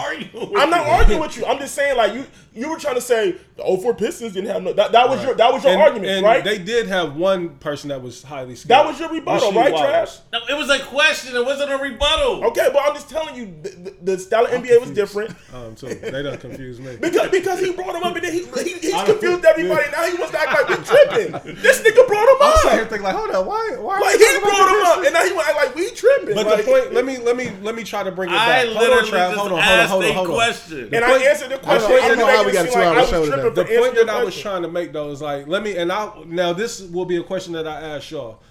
I'm 0.57 0.69
not 0.69 0.85
arguing 0.85 1.21
with 1.21 1.37
you. 1.37 1.45
I'm 1.45 1.57
just 1.57 1.73
saying 1.73 1.95
like 1.95 2.13
you 2.13 2.25
you 2.53 2.69
were 2.69 2.77
trying 2.77 2.95
to 2.95 3.01
say 3.01 3.37
the 3.55 3.63
04 3.63 3.93
Pistons 3.93 4.33
didn't 4.33 4.49
have 4.49 4.61
no 4.61 4.73
that, 4.73 4.91
that 4.91 5.07
was 5.07 5.23
your 5.23 5.33
that 5.35 5.53
was 5.53 5.63
your 5.63 5.73
and, 5.73 5.81
argument, 5.81 6.11
and 6.11 6.25
right? 6.25 6.43
They 6.43 6.57
did 6.57 6.87
have 6.87 7.15
one 7.15 7.55
person 7.59 7.87
that 7.89 8.01
was 8.01 8.21
highly 8.21 8.55
skilled. 8.55 8.71
that 8.71 8.85
was 8.85 8.99
your 8.99 9.09
rebuttal, 9.09 9.51
Rasheed 9.51 9.55
right, 9.55 9.71
Wallace. 9.71 10.21
Trash? 10.29 10.41
No, 10.49 10.55
it 10.55 10.57
was 10.57 10.69
a 10.69 10.83
question. 10.83 11.35
It 11.37 11.45
wasn't 11.45 11.71
a 11.71 11.77
rebuttal. 11.77 12.43
Okay, 12.47 12.67
but 12.73 12.83
I'm 12.85 12.93
just 12.93 13.09
telling 13.09 13.35
you 13.35 13.45
the, 13.61 13.69
the, 13.69 13.95
the 14.01 14.19
style 14.19 14.45
of 14.45 14.51
NBA 14.51 14.81
was 14.81 14.91
different. 14.91 15.33
Um, 15.53 15.75
too. 15.75 15.87
They 15.93 16.21
don't 16.21 16.39
confuse 16.39 16.79
me. 16.79 16.97
Because, 16.97 17.29
because 17.29 17.59
he 17.59 17.71
brought 17.71 17.95
him 17.95 18.03
up 18.03 18.15
and 18.15 18.25
then 18.25 18.33
he, 18.33 18.43
he 18.43 18.73
he's 18.79 19.03
confused 19.03 19.45
everybody. 19.45 19.89
Now 19.91 20.03
he 20.05 20.17
wants 20.17 20.31
to 20.31 20.39
act 20.39 20.51
like 20.51 20.69
we 20.69 20.83
tripping. 20.83 21.55
This 21.61 21.81
nigga 21.81 22.07
brought 22.07 22.27
him 22.27 22.41
up. 22.41 22.41
I'm 22.41 22.57
sitting 22.57 22.71
here 22.71 22.83
up. 22.83 22.89
thinking 22.89 23.03
like, 23.03 23.15
hold 23.15 23.29
on, 23.31 23.45
why? 23.45 23.77
Why? 23.79 23.99
Like 23.99 24.19
he 24.19 24.39
brought 24.39 24.67
him 24.67 24.85
up, 24.85 25.05
and 25.05 25.13
now 25.13 25.23
he 25.23 25.33
want 25.33 25.55
like 25.55 25.75
we 25.75 25.91
tripping. 25.91 26.35
But 26.35 26.45
like, 26.45 26.65
the 26.65 26.71
point, 26.71 26.88
let 26.93 27.05
me 27.05 27.17
let 27.17 27.35
me 27.37 27.51
let 27.61 27.75
me 27.75 27.83
try 27.83 28.03
to 28.03 28.11
bring 28.11 28.29
it 28.29 28.33
I 28.35 28.47
back. 28.63 28.65
Hold 28.67 28.77
literally 28.77 28.99
on, 28.99 29.05
Trav. 29.05 29.11
just 29.29 29.37
Hold 29.39 29.51
on, 29.51 29.59
hold 29.59 29.61
on, 29.61 29.79
asked 29.79 29.91
hold 29.91 30.03
on, 30.03 30.09
a 30.09 30.13
hold 30.13 30.27
on. 30.29 30.33
question. 30.33 30.79
and 30.81 30.89
point- 30.91 31.03
I 31.05 31.25
answered 31.29 31.49
the 31.51 31.57
question. 31.59 31.91
I 31.91 32.09
I'm 32.11 32.17
know 32.19 32.27
how 32.27 32.45
we 32.45 32.51
got 32.53 32.65
it 32.65 32.69
a 32.69 32.71
seem 32.71 32.81
like 32.81 32.93
two-hour 32.93 33.07
show 33.07 33.25
today. 33.25 33.49
The 33.49 33.65
point 33.79 33.93
your 33.95 34.05
that 34.05 34.09
I 34.09 34.23
was 34.23 34.37
trying 34.39 34.61
to 34.63 34.67
make 34.69 34.93
though 34.93 35.11
is 35.11 35.21
like, 35.21 35.47
let 35.47 35.63
me 35.63 35.77
and 35.77 35.91
I 35.91 36.11
now 36.25 36.53
this 36.53 36.81
will 36.81 37.05
be 37.05 37.17
a 37.17 37.23
question 37.23 37.53
that 37.53 37.67
I 37.67 37.79
ask 37.81 38.11
y'all. 38.11 38.41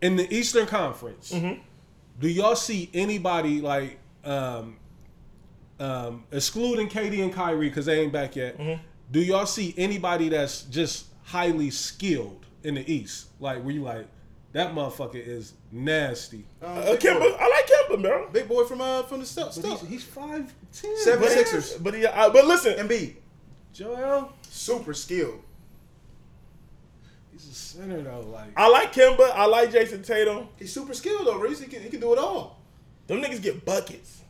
In 0.00 0.16
the 0.16 0.32
Eastern 0.34 0.66
Conference, 0.66 1.32
Mm-hmm. 1.32 1.60
do 2.20 2.28
y'all 2.28 2.54
see 2.56 2.88
anybody 2.94 3.60
like 3.60 3.98
um 4.24 4.76
um 5.80 6.24
excluding 6.32 6.88
KD 6.88 7.22
and 7.22 7.32
Kyrie 7.32 7.68
because 7.68 7.86
they 7.86 8.00
ain't 8.00 8.12
back 8.12 8.36
yet? 8.36 8.58
Mm-hmm. 8.58 8.82
Do 9.10 9.20
y'all 9.20 9.46
see 9.46 9.74
anybody 9.76 10.28
that's 10.28 10.62
just 10.62 11.06
highly 11.24 11.70
skilled 11.70 12.44
in 12.62 12.74
the 12.74 12.92
East? 12.92 13.28
Like 13.40 13.62
were 13.64 13.70
you 13.70 13.82
like 13.82 14.06
that 14.52 14.72
motherfucker 14.74 15.14
is 15.16 15.52
nasty. 15.70 16.44
Um, 16.62 16.78
Uh, 16.78 16.82
big, 16.92 17.00
Kemba. 17.00 17.36
I 17.38 17.48
like 17.48 17.66
Kemba, 17.68 18.02
bro. 18.02 18.28
big 18.32 18.48
boy 18.48 18.64
from 18.64 18.80
uh 18.80 19.02
from 19.04 19.20
the 19.20 19.26
stuff. 19.26 19.54
But 19.56 19.64
stuff. 19.64 19.80
he's, 19.82 19.90
he's 19.90 20.04
five 20.04 20.52
ten. 20.72 20.96
Seven 20.98 21.20
But, 21.20 21.30
Sixers. 21.32 21.72
but 21.74 21.94
he, 21.94 22.06
uh, 22.06 22.30
but 22.30 22.46
listen, 22.46 22.74
Embiid, 22.74 23.16
Joel, 23.72 24.32
super 24.42 24.94
skilled. 24.94 25.40
he's 27.32 27.46
a 27.48 27.54
center 27.54 28.00
though. 28.02 28.20
Like 28.20 28.48
I 28.56 28.68
like 28.68 28.92
Kemba. 28.92 29.30
I 29.34 29.46
like 29.46 29.70
Jayson 29.70 30.02
Tatum. 30.02 30.48
He's 30.58 30.72
super 30.72 30.94
skilled 30.94 31.26
though, 31.26 31.38
Reese. 31.38 31.60
He 31.60 31.66
can, 31.66 31.82
he 31.82 31.88
can 31.90 32.00
do 32.00 32.12
it 32.12 32.18
all. 32.18 32.58
Them 33.06 33.20
niggas 33.22 33.42
get 33.42 33.64
buckets. 33.64 34.22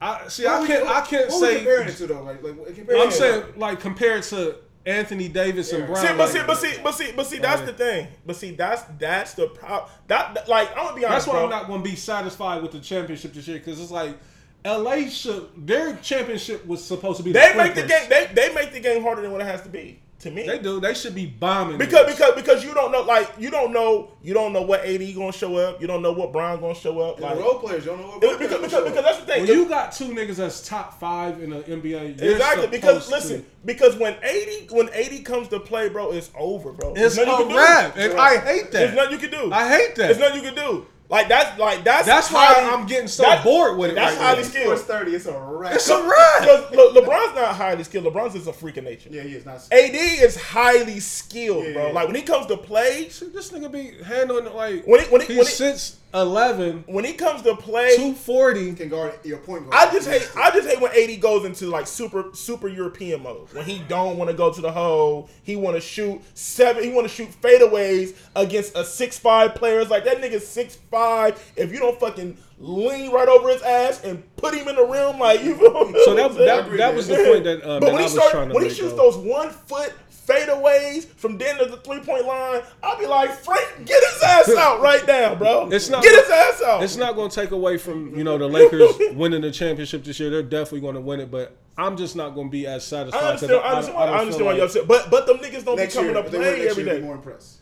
I 0.00 0.26
see. 0.28 0.46
I 0.46 0.66
can't. 0.66 0.86
I 0.88 1.00
can't 1.02 1.30
what 1.30 1.40
we 1.42 1.46
say. 1.46 1.56
comparing 1.58 1.88
it 1.88 1.96
to 1.96 2.06
though. 2.08 2.22
Like, 2.22 2.42
like 2.42 2.74
compared 2.74 2.98
I'm 3.00 3.10
saying 3.12 3.44
like 3.56 3.80
compared 3.80 4.22
to 4.24 4.56
Anthony 4.84 5.28
Davis 5.28 5.72
and 5.72 5.86
Bron. 5.86 5.96
See, 6.04 6.12
but 6.16 6.28
see, 6.28 6.40
but 6.46 6.56
see, 6.58 6.74
but 6.82 6.94
see, 6.94 7.12
but 7.14 7.26
see, 7.26 7.38
that's 7.38 7.60
Right. 7.62 7.66
the 7.66 7.72
thing. 7.72 8.08
But 8.26 8.36
see, 8.36 8.50
that's 8.52 8.82
that's 8.98 9.34
the 9.34 9.46
problem. 9.46 9.90
That, 10.08 10.34
that- 10.34 10.48
like 10.48 10.70
I'm 10.76 10.86
gonna 10.86 10.96
be 10.96 11.04
honest, 11.04 11.26
that's 11.26 11.26
why 11.28 11.34
bro. 11.34 11.44
I'm 11.44 11.50
not 11.50 11.66
going 11.68 11.82
to 11.84 11.88
be 11.88 11.94
satisfied 11.96 12.62
with 12.62 12.72
the 12.72 12.80
championship 12.80 13.32
this 13.32 13.46
year 13.46 13.58
because 13.58 13.80
it's 13.80 13.92
like 13.92 14.16
LA 14.64 15.08
should 15.08 15.48
their 15.56 15.96
championship 15.96 16.66
was 16.66 16.84
supposed 16.84 17.18
to 17.18 17.22
be. 17.22 17.32
The 17.32 17.38
They 17.38 17.54
make 17.56 17.74
the 17.74 17.86
game. 17.86 18.08
They 18.08 18.28
they 18.34 18.52
make 18.54 18.72
the 18.72 18.80
game 18.80 19.02
harder 19.02 19.22
than 19.22 19.30
what 19.30 19.40
it 19.40 19.46
has 19.46 19.62
to 19.62 19.68
be. 19.68 20.01
To 20.22 20.30
me, 20.30 20.46
They 20.46 20.60
do. 20.60 20.78
They 20.78 20.94
should 20.94 21.16
be 21.16 21.26
bombing 21.26 21.78
because 21.78 22.06
this. 22.06 22.14
because 22.14 22.34
because 22.36 22.64
you 22.64 22.72
don't 22.74 22.92
know 22.92 23.00
like 23.02 23.28
you 23.38 23.50
don't 23.50 23.72
know 23.72 24.12
you 24.22 24.32
don't 24.34 24.52
know 24.52 24.62
what 24.62 24.84
AD 24.84 25.12
gonna 25.16 25.32
show 25.32 25.56
up. 25.56 25.80
You 25.80 25.88
don't 25.88 26.00
know 26.00 26.12
what 26.12 26.32
Bron 26.32 26.60
gonna 26.60 26.76
show 26.76 27.00
up. 27.00 27.16
And 27.16 27.24
Like 27.24 27.34
the 27.38 27.40
role 27.42 27.58
players, 27.58 27.84
you 27.84 27.90
don't 27.90 28.00
know 28.02 28.06
what 28.06 28.22
it- 28.22 28.26
role 28.28 28.38
because, 28.38 28.60
because, 28.60 28.72
will 28.84 28.90
because 28.90 29.04
that's 29.04 29.18
the 29.18 29.26
thing. 29.26 29.40
when 29.46 29.50
you 29.50 29.68
got 29.68 29.90
two 29.90 30.10
niggas 30.10 30.36
that's 30.36 30.66
top 30.68 31.00
five 31.00 31.42
in 31.42 31.50
the 31.50 31.62
NBA, 31.68 32.20
exactly 32.22 32.68
because 32.68 33.04
supposed 33.04 33.10
listen 33.24 33.42
to- 33.42 33.48
because 33.64 33.96
when 33.96 34.14
AD 34.22 34.68
when 34.70 34.88
AD 34.90 35.24
comes 35.24 35.48
to 35.48 35.58
play, 35.58 35.88
bro, 35.88 36.12
it's 36.12 36.30
over, 36.38 36.70
bro. 36.72 36.90
it's 36.94 37.16
There's 37.16 37.26
nothing 37.26 37.46
a 37.48 37.50
you 37.50 37.56
wrap, 37.56 37.96
and 37.96 38.12
I 38.14 38.36
hate 38.36 38.64
that. 38.64 38.72
There's 38.72 38.94
nothing 38.94 39.12
you 39.12 39.18
can 39.18 39.30
do. 39.30 39.52
I 39.52 39.68
hate 39.68 39.96
that. 39.96 40.06
There's 40.06 40.18
nothing 40.18 40.36
you 40.44 40.52
can 40.52 40.54
do. 40.54 40.86
Like 41.12 41.28
that's 41.28 41.58
like 41.58 41.84
that's 41.84 42.06
That's 42.06 42.32
why 42.32 42.46
highly- 42.46 42.70
I'm 42.70 42.86
getting 42.86 43.06
so 43.06 43.22
that- 43.22 43.44
bored 43.44 43.76
with 43.76 43.90
it. 43.90 43.94
That's 43.96 44.16
right 44.16 44.24
highly 44.24 44.42
now. 44.42 44.48
skilled. 44.48 44.72
It's 44.72 44.82
thirty. 44.82 45.14
It's 45.14 45.26
a 45.26 45.38
wrap. 45.38 45.74
It's 45.74 45.88
a 45.90 46.02
wrap. 46.02 46.40
Because 46.40 46.70
Le- 46.72 47.00
LeBron's 47.02 47.34
not 47.34 47.54
highly 47.54 47.84
skilled. 47.84 48.06
LeBron's 48.06 48.32
just 48.32 48.48
a 48.48 48.52
freak 48.54 48.78
of 48.78 48.84
nature. 48.84 49.10
Yeah, 49.12 49.22
he 49.22 49.34
is 49.34 49.44
not. 49.44 49.56
AD 49.70 49.94
is 49.94 50.36
highly 50.36 51.00
skilled, 51.00 51.66
Yeah, 51.66 51.72
bro. 51.74 51.86
yeah. 51.88 51.92
Like 51.92 52.06
when 52.06 52.16
he 52.16 52.22
comes 52.22 52.46
to 52.46 52.56
play, 52.56 53.10
See, 53.10 53.26
This 53.26 53.50
nigga 53.52 53.70
be 53.70 53.92
handling 54.02 54.46
it 54.46 54.54
like 54.54 54.86
When 54.86 55.00
he- 55.00 55.06
when 55.10 55.20
he- 55.20 55.26
he 55.28 55.36
when 55.36 55.46
he- 55.46 55.52
sits 55.52 55.96
11, 56.14 56.84
when 56.86 57.04
he 57.04 57.14
comes 57.14 57.42
to 57.42 57.56
play, 57.56 57.96
240. 57.96 58.74
can 58.74 58.88
guard 58.88 59.14
your 59.24 59.38
point 59.38 59.68
guard. 59.68 59.74
I 59.74 59.90
just 59.92 60.08
hate 60.08 60.30
I 60.36 60.50
just 60.50 60.68
hate 60.68 60.80
when 60.80 60.92
AD 60.92 61.20
goes 61.20 61.44
into 61.44 61.66
like 61.66 61.86
super 61.86 62.26
super 62.34 62.68
European 62.68 63.22
mode. 63.22 63.52
When 63.52 63.64
he 63.64 63.78
don't 63.88 64.18
want 64.18 64.30
to 64.30 64.36
go 64.36 64.52
to 64.52 64.60
the 64.60 64.70
hole, 64.70 65.30
he 65.42 65.56
want 65.56 65.76
to 65.76 65.80
shoot 65.80 66.20
seven. 66.34 66.84
He 66.84 66.90
want 66.90 67.08
to 67.08 67.14
shoot 67.14 67.30
fadeaways 67.40 68.14
against 68.36 68.76
a 68.76 68.84
six 68.84 69.18
five 69.18 69.54
players 69.54 69.88
like 69.88 70.04
that 70.04 70.18
nigga 70.18 70.40
six 70.40 70.76
five. 70.90 71.52
If 71.56 71.72
you 71.72 71.78
don't 71.78 71.98
fucking 71.98 72.36
lean 72.58 73.10
right 73.10 73.28
over 73.28 73.48
his 73.48 73.62
ass 73.62 74.04
and 74.04 74.22
put 74.36 74.54
him 74.54 74.68
in 74.68 74.76
the 74.76 74.84
rim, 74.84 75.18
like 75.18 75.42
you. 75.42 75.54
Feel 75.62 75.92
So 76.04 76.14
that 76.14 76.34
that, 76.34 76.76
that 76.76 76.94
was 76.94 77.08
the 77.08 77.16
point 77.16 77.44
that, 77.44 77.62
um, 77.68 77.80
but 77.80 77.86
that 77.86 77.94
when 77.94 78.08
he 78.08 78.14
was 78.14 78.30
trying 78.30 78.48
to 78.48 78.54
when 78.54 78.64
he 78.64 78.70
shoots 78.70 78.92
though. 78.92 79.10
those 79.10 79.16
one 79.16 79.50
foot 79.50 79.92
fadeaways 80.26 81.04
from 81.06 81.38
the 81.38 81.48
end 81.48 81.60
of 81.60 81.70
the 81.70 81.76
three 81.78 82.00
point 82.00 82.24
line, 82.26 82.62
I'll 82.82 82.98
be 82.98 83.06
like, 83.06 83.30
Frank, 83.30 83.86
get 83.86 84.02
his 84.12 84.22
ass 84.22 84.50
out 84.58 84.80
right 84.80 85.06
now, 85.06 85.34
bro. 85.34 85.68
It's 85.70 85.88
not- 85.88 86.02
get 86.02 86.12
his 86.20 86.30
ass 86.30 86.62
out. 86.62 86.82
It's 86.82 86.96
not 86.96 87.14
going 87.16 87.30
to 87.30 87.34
take 87.40 87.50
away 87.50 87.76
from 87.78 88.16
you 88.16 88.24
know 88.24 88.38
the 88.38 88.48
Lakers 88.48 88.92
winning 89.14 89.40
the 89.42 89.50
championship 89.50 90.04
this 90.04 90.18
year. 90.20 90.30
They're 90.30 90.42
definitely 90.42 90.80
going 90.80 90.94
to 90.94 91.00
win 91.00 91.20
it, 91.20 91.30
but 91.30 91.56
I'm 91.76 91.96
just 91.96 92.16
not 92.16 92.34
going 92.34 92.48
to 92.48 92.52
be 92.52 92.66
as 92.66 92.84
satisfied. 92.84 93.18
I 93.18 93.32
'cause 93.32 93.42
understand. 93.42 93.60
I 93.64 93.68
understand, 93.70 93.96
why, 93.96 94.06
don't 94.06 94.14
I 94.14 94.18
understand 94.20 94.38
feel 94.38 94.46
why 94.46 94.52
you're 94.52 94.60
like- 94.66 94.70
upset, 94.76 94.88
but 94.88 95.10
but 95.10 95.26
them 95.26 95.38
niggas 95.38 95.64
don't 95.64 95.76
be 95.76 95.86
coming 95.86 96.10
year, 96.10 96.18
up 96.18 96.26
if 96.26 96.32
they 96.32 96.38
win 96.38 96.46
playing 96.48 96.58
next 96.64 96.70
every 96.72 96.84
year, 96.84 96.92
I'd 96.92 96.96
day. 96.96 97.00
be 97.00 97.06
more 97.06 97.14
impressed. 97.16 97.58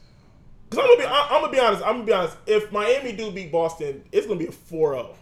Cause 0.70 0.78
I'm 0.78 0.86
gonna 0.86 1.00
be, 1.00 1.06
I'm 1.06 1.40
gonna 1.40 1.52
be 1.52 1.58
honest. 1.60 1.82
I'm 1.84 1.92
gonna 1.94 2.04
be 2.04 2.12
honest. 2.12 2.36
If 2.46 2.70
Miami 2.70 3.12
do 3.12 3.30
beat 3.32 3.50
Boston, 3.50 4.04
it's 4.12 4.26
gonna 4.26 4.38
be 4.38 4.46
a 4.46 4.50
4-0. 4.52 5.16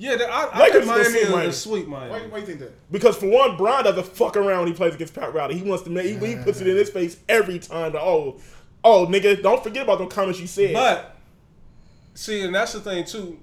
Yeah, 0.00 0.14
the- 0.14 0.30
I, 0.30 0.44
I 0.44 0.58
Lakers 0.60 0.72
think 0.72 0.82
is 0.84 0.86
gonna 0.86 1.02
Miami 1.02 1.18
is 1.18 1.30
Miami. 1.30 1.46
a 1.48 1.52
sweet 1.52 1.88
Miami. 1.88 2.10
Why, 2.10 2.18
why 2.20 2.34
do 2.36 2.40
you 2.40 2.46
think 2.46 2.60
that? 2.60 2.90
Because 2.92 3.16
for 3.16 3.26
one, 3.26 3.56
Bron 3.56 3.82
doesn't 3.82 4.06
fuck 4.06 4.36
around 4.36 4.60
when 4.60 4.68
he 4.68 4.74
plays 4.74 4.94
against 4.94 5.12
Pat 5.14 5.34
Riley. 5.34 5.58
He 5.58 5.68
wants 5.68 5.82
to 5.84 5.90
make. 5.90 6.06
He, 6.06 6.14
he 6.26 6.36
puts 6.36 6.60
it 6.60 6.68
in 6.68 6.76
his 6.76 6.88
face 6.88 7.16
every 7.28 7.58
time. 7.58 7.92
That, 7.92 8.02
oh, 8.02 8.40
oh, 8.84 9.06
nigga, 9.06 9.42
don't 9.42 9.62
forget 9.62 9.82
about 9.82 9.98
those 9.98 10.12
comments 10.12 10.38
you 10.40 10.46
said. 10.46 10.72
But 10.72 11.16
see, 12.14 12.42
and 12.42 12.54
that's 12.54 12.72
the 12.74 12.80
thing 12.80 13.04
too. 13.04 13.40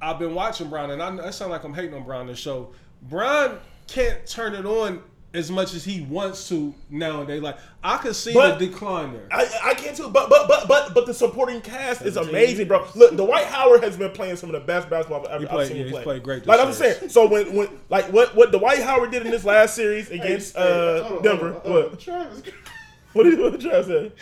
I've 0.00 0.18
been 0.18 0.34
watching 0.34 0.68
Bron, 0.68 0.90
and 0.90 1.00
I, 1.00 1.28
I 1.28 1.30
sound 1.30 1.52
like 1.52 1.62
I'm 1.62 1.72
hating 1.72 1.94
on 1.94 2.02
Bron 2.02 2.26
this 2.26 2.38
show. 2.38 2.72
Bron 3.02 3.58
can't 3.86 4.26
turn 4.26 4.54
it 4.54 4.66
on 4.66 5.00
as 5.34 5.50
much 5.50 5.72
as 5.74 5.82
he 5.84 6.02
wants 6.02 6.48
to 6.50 6.74
nowadays. 6.90 7.40
Like 7.40 7.56
I 7.82 7.96
could 7.96 8.14
see 8.14 8.34
But- 8.34 8.58
the 8.58 8.66
decline 8.66 9.12
there. 9.14 9.26
I, 9.30 9.48
I 9.64 9.74
can't 9.74 9.96
too, 9.96 10.10
but 10.10 10.28
but 10.28 10.46
but 10.48 10.68
but 10.68 10.92
but 10.94 11.06
the 11.06 11.14
supporting 11.14 11.60
cast 11.62 12.02
is 12.02 12.16
amazing, 12.16 12.68
bro. 12.68 12.86
Look, 12.94 13.16
Dwight 13.16 13.46
Howard 13.46 13.82
has 13.82 13.96
been 13.96 14.10
playing 14.12 14.36
some 14.36 14.50
of 14.50 14.60
the 14.60 14.66
best 14.66 14.90
basketball 14.90 15.20
I've 15.26 15.32
ever 15.32 15.40
He 15.40 15.46
played- 15.46 15.60
I've 15.62 15.66
seen 15.68 15.76
yeah, 15.76 15.82
him 15.82 15.86
he's 15.88 15.94
play. 15.94 16.02
played 16.04 16.22
great 16.22 16.38
this 16.40 16.48
Like 16.48 16.60
I'm 16.60 16.72
saying, 16.72 17.08
so 17.08 17.26
when 17.28 17.54
when 17.54 17.68
like 17.88 18.12
what 18.12 18.34
what 18.36 18.52
Dwight 18.52 18.82
Howard 18.82 19.10
did 19.10 19.24
in 19.24 19.30
this 19.30 19.44
last 19.44 19.74
series 19.74 20.10
against 20.10 20.54
Hey, 20.56 20.62
hey, 20.62 20.98
uh 20.98 21.02
hold 21.04 21.16
on, 21.18 21.22
Denver, 21.24 21.52
hold 21.52 21.64
on, 21.66 21.72
hold 21.72 21.84
on. 21.84 21.90
what 21.90 22.00
Travis, 22.00 22.42
what 23.14 23.22
did 23.24 23.38
what 23.38 23.52
did 23.52 23.60
Travis 23.62 23.86
say? 23.86 24.12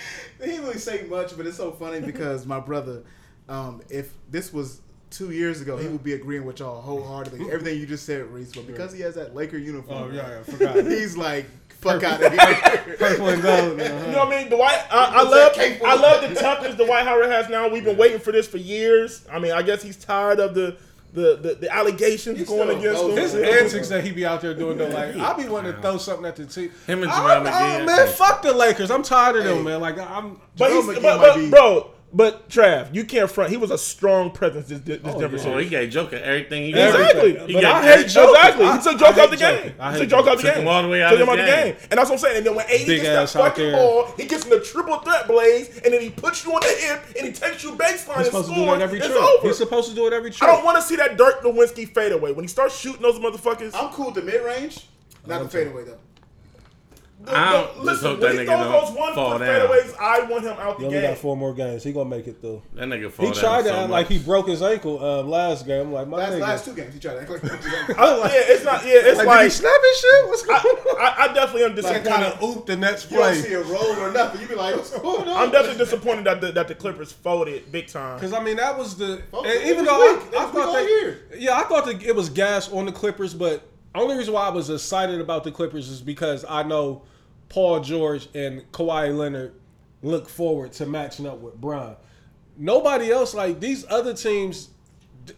he 0.40 0.46
didn't 0.46 0.64
really 0.64 0.78
say 0.78 1.02
much, 1.08 1.36
but 1.36 1.44
it's 1.46 1.56
so 1.56 1.72
funny 1.72 2.00
because 2.00 2.46
my 2.46 2.60
brother, 2.60 3.02
um, 3.48 3.82
if 3.90 4.12
this 4.30 4.52
was 4.52 4.80
two 5.10 5.30
years 5.32 5.60
ago, 5.60 5.76
he 5.76 5.88
would 5.88 6.04
be 6.04 6.14
agreeing 6.14 6.44
with 6.44 6.60
y'all 6.60 6.80
wholeheartedly. 6.80 7.40
Everything 7.52 7.78
you 7.78 7.86
just 7.86 8.06
said, 8.06 8.26
Reese, 8.30 8.52
but 8.52 8.66
because 8.66 8.92
he 8.92 9.00
has 9.02 9.14
that 9.16 9.34
Laker 9.34 9.58
uniform, 9.58 10.10
Oh, 10.10 10.14
yeah, 10.14 10.28
yeah, 10.28 10.40
I 10.40 10.42
forgot. 10.42 10.76
he's 10.86 11.16
like, 11.16 11.46
fuck 11.68 12.02
out 12.02 12.22
of 12.22 12.32
here. 12.32 12.96
Purple 12.98 13.28
and 13.28 13.42
gold. 13.42 13.78
You 13.78 13.88
know 14.12 14.24
what 14.24 14.28
I 14.28 14.30
mean? 14.30 14.48
Dwight, 14.48 14.80
I, 14.90 15.04
I 15.16 15.22
love, 15.22 15.30
that 15.32 15.54
capable? 15.54 15.86
I 15.86 15.94
love 15.94 16.28
the 16.28 16.40
toughness 16.40 16.76
Dwight 16.76 17.04
Howard 17.06 17.26
has 17.26 17.48
now. 17.48 17.68
We've 17.68 17.84
been 17.84 17.96
waiting 17.96 18.20
for 18.20 18.32
this 18.32 18.46
for 18.46 18.58
years. 18.58 19.26
I 19.30 19.38
mean, 19.38 19.52
I 19.52 19.62
guess 19.62 19.82
he's 19.82 19.96
tired 19.96 20.40
of 20.40 20.54
the 20.54 20.76
the 21.12 21.36
the, 21.36 21.54
the 21.56 21.74
allegations 21.74 22.38
He's 22.38 22.48
going 22.48 22.70
against 22.78 23.02
him. 23.02 23.16
His 23.16 23.34
antics 23.34 23.88
that 23.88 24.04
he 24.04 24.12
be 24.12 24.24
out 24.24 24.40
there 24.40 24.54
doing 24.54 24.78
though, 24.78 24.88
like 24.88 25.16
I 25.16 25.32
be 25.34 25.48
wanting 25.48 25.74
to 25.74 25.82
throw 25.82 25.96
something 25.96 26.24
at 26.24 26.36
the 26.36 26.46
team. 26.46 26.70
Him 26.86 27.02
and 27.02 27.10
I- 27.10 27.16
Jamal 27.16 27.46
I- 27.46 27.50
McGee, 27.50 27.82
I 27.82 27.84
man, 27.84 28.08
fuck 28.08 28.42
the 28.42 28.52
Lakers. 28.52 28.90
I'm 28.90 29.02
tired 29.02 29.36
of 29.36 29.44
them, 29.44 29.64
man. 29.64 29.80
Like 29.80 29.98
I'm. 29.98 30.40
But 30.56 30.70
he's, 30.70 30.86
Joe 30.86 31.00
but, 31.02 31.18
but 31.20 31.50
bro, 31.50 31.90
but 32.12 32.48
Trav, 32.48 32.92
you 32.94 33.04
can't 33.04 33.30
front. 33.30 33.50
He 33.50 33.56
was 33.56 33.70
a 33.70 33.78
strong 33.78 34.30
presence 34.32 34.66
this, 34.68 34.80
this 34.80 35.00
Oh, 35.04 35.20
Denver 35.20 35.36
yeah. 35.36 35.42
So 35.42 35.48
series. 35.50 35.54
Oh, 35.56 35.58
he 35.58 35.68
gave 35.68 35.90
Joker 35.90 36.16
everything 36.16 36.62
he 36.64 36.68
Exactly, 36.70 37.32
got. 37.34 37.46
He 37.48 37.52
but 37.54 37.60
got 37.62 37.84
I 37.84 37.96
hate 37.96 38.08
Joker. 38.08 38.28
exactly. 38.36 38.64
I- 38.66 38.76
He 38.76 38.82
took 38.82 38.94
I 38.94 38.98
Joke 38.98 39.14
hate 39.14 39.20
out 39.22 39.30
the 39.30 39.36
Joker. 39.36 39.62
game. 39.62 39.74
I 39.78 39.92
He 39.92 39.92
hate 39.92 40.00
took 40.00 40.10
Joke 40.10 40.26
out 40.26 40.36
the 40.38 40.42
Took 40.42 40.54
game. 40.54 40.62
him 40.62 40.68
all 40.68 40.82
the 40.82 40.88
way 40.88 41.02
out 41.02 41.10
Took 41.10 41.20
of 41.20 41.28
him 41.28 41.36
the 41.36 41.42
out 41.42 41.46
the 41.46 41.52
game. 41.52 41.64
game. 41.74 41.76
And 41.90 41.98
that's 41.98 42.10
what 42.10 42.16
I'm 42.16 42.18
saying. 42.18 42.36
And 42.38 42.46
then 42.46 42.54
when 42.56 42.66
AD 42.66 42.86
Big 42.86 43.02
gets 43.02 43.32
that 43.32 43.40
fucking 43.40 43.72
ball, 43.72 44.12
he 44.16 44.26
gets 44.26 44.44
in 44.44 44.50
the 44.50 44.60
triple 44.60 44.98
threat 44.98 45.26
blaze, 45.28 45.78
and 45.84 45.94
then 45.94 46.00
he 46.00 46.10
puts 46.10 46.44
you 46.44 46.52
on 46.52 46.60
the 46.60 46.68
hip, 46.68 47.02
and 47.16 47.26
he 47.26 47.32
takes 47.32 47.62
you 47.62 47.70
baseline 47.72 47.86
He's 47.86 48.08
and 48.16 48.26
supposed 48.26 48.48
to 48.48 48.54
do 48.54 48.60
scores. 48.62 48.78
that 48.78 48.82
every 48.82 48.98
It's 48.98 49.06
trip. 49.06 49.18
over. 49.22 49.46
He's 49.48 49.56
supposed 49.58 49.88
to 49.90 49.94
do 49.94 50.06
it 50.08 50.12
every 50.12 50.30
trip. 50.30 50.50
I 50.50 50.54
don't 50.56 50.64
want 50.64 50.76
to 50.78 50.82
see 50.82 50.96
that 50.96 51.16
Dirk 51.16 51.42
Nowitzki 51.42 51.88
fadeaway 51.94 52.32
when 52.32 52.44
he 52.44 52.48
starts 52.48 52.76
shooting 52.78 53.02
those 53.02 53.18
motherfuckers. 53.20 53.70
I'm 53.74 53.90
cool 53.92 54.06
with 54.06 54.16
the 54.16 54.22
mid 54.22 54.42
range, 54.44 54.86
not 55.26 55.42
the 55.42 55.48
fadeaway 55.48 55.84
though. 55.84 55.98
The- 57.22 57.36
I 57.36 57.52
don't- 57.52 57.66
just 57.74 57.78
listen, 57.84 58.08
hope 58.08 58.20
when 58.20 58.36
that 58.36 58.42
he 58.42 58.48
nigga 58.48 58.56
throws 58.56 58.72
don't 58.72 58.86
those 58.88 58.96
one 58.98 59.14
fall 59.14 59.30
foot 59.32 59.44
down. 59.44 59.68
fadeaways, 59.68 59.94
I 60.00 60.20
want 60.22 60.42
him 60.44 60.52
out 60.58 60.76
He 60.76 60.80
the 60.82 60.86
only 60.88 61.00
game. 61.00 61.10
got 61.10 61.18
four 61.18 61.36
more 61.36 61.52
games. 61.52 61.84
He 61.84 61.92
gonna 61.92 62.08
make 62.08 62.26
it 62.26 62.40
though. 62.40 62.62
That 62.74 62.88
nigga 62.88 63.10
fall 63.12 63.26
He 63.26 63.32
down 63.32 63.40
tried 63.42 63.62
to 63.64 63.68
so 63.68 63.74
act 63.74 63.90
like 63.90 64.08
he 64.08 64.18
broke 64.18 64.48
his 64.48 64.62
ankle 64.62 65.04
um, 65.04 65.28
last 65.28 65.66
game. 65.66 65.82
I'm 65.88 65.92
like 65.92 66.08
my 66.08 66.16
Last, 66.16 66.32
nigga. 66.32 66.40
last 66.40 66.64
two 66.64 66.74
games, 66.74 66.94
he 66.94 67.00
tried 67.00 67.14
to 67.14 67.20
act 67.20 67.30
like 67.30 67.44
I- 67.98 68.16
yeah, 68.32 68.40
it's 68.54 68.64
not. 68.64 68.84
Yeah, 68.86 68.92
it's 68.94 69.18
Like, 69.18 69.26
like, 69.26 69.50
did 69.50 69.52
he 69.52 69.94
shit? 70.00 70.28
What's 70.28 70.42
going 70.46 70.60
I, 70.60 70.62
on? 70.62 70.96
I, 70.98 71.14
I 71.30 71.32
definitely 71.34 71.62
am 71.64 71.68
Like, 71.68 71.76
disappointed. 71.76 72.06
kind 72.06 72.24
of 72.24 72.40
ooped 72.40 72.66
the 72.66 72.76
next 72.76 73.10
you 73.10 73.16
don't 73.18 73.34
see 73.34 73.52
a 73.52 73.62
roll 73.64 73.84
or 73.98 74.12
nothing. 74.12 74.40
You 74.40 74.48
be 74.48 74.54
like, 74.54 74.74
what's 74.76 74.98
going 74.98 75.28
on? 75.28 75.36
I'm 75.42 75.50
definitely 75.50 75.76
disappointed 75.78 76.24
that 76.24 76.40
the, 76.40 76.52
that 76.52 76.68
the 76.68 76.74
Clippers 76.74 77.12
folded 77.12 77.70
big 77.70 77.88
time. 77.88 78.16
Because 78.16 78.32
I 78.32 78.42
mean 78.42 78.56
that 78.56 78.78
was 78.78 78.96
the 78.96 79.20
and 79.34 79.68
even 79.68 79.84
though 79.84 80.14
weak. 80.16 80.34
I, 80.34 80.44
I 80.44 80.46
thought 80.46 80.72
that 80.72 80.84
year. 80.88 81.18
yeah 81.36 81.58
I 81.58 81.64
thought 81.64 81.84
that 81.84 82.02
it 82.02 82.16
was 82.16 82.30
gas 82.30 82.72
on 82.72 82.86
the 82.86 82.92
Clippers, 82.92 83.34
but 83.34 83.62
only 83.94 84.16
reason 84.16 84.32
why 84.32 84.46
I 84.46 84.50
was 84.50 84.70
excited 84.70 85.20
about 85.20 85.44
the 85.44 85.50
Clippers 85.52 85.88
is 85.90 86.00
because 86.00 86.44
I 86.48 86.62
know 86.62 87.02
Paul 87.50 87.80
George 87.80 88.28
and 88.34 88.62
Kawhi 88.72 89.14
Leonard 89.14 89.52
look 90.02 90.28
forward 90.28 90.72
to 90.72 90.86
matching 90.86 91.26
up 91.26 91.38
with 91.40 91.60
Bron. 91.60 91.96
Nobody 92.56 93.10
else 93.10 93.34
like 93.34 93.60
these 93.60 93.84
other 93.90 94.14
teams. 94.14 94.70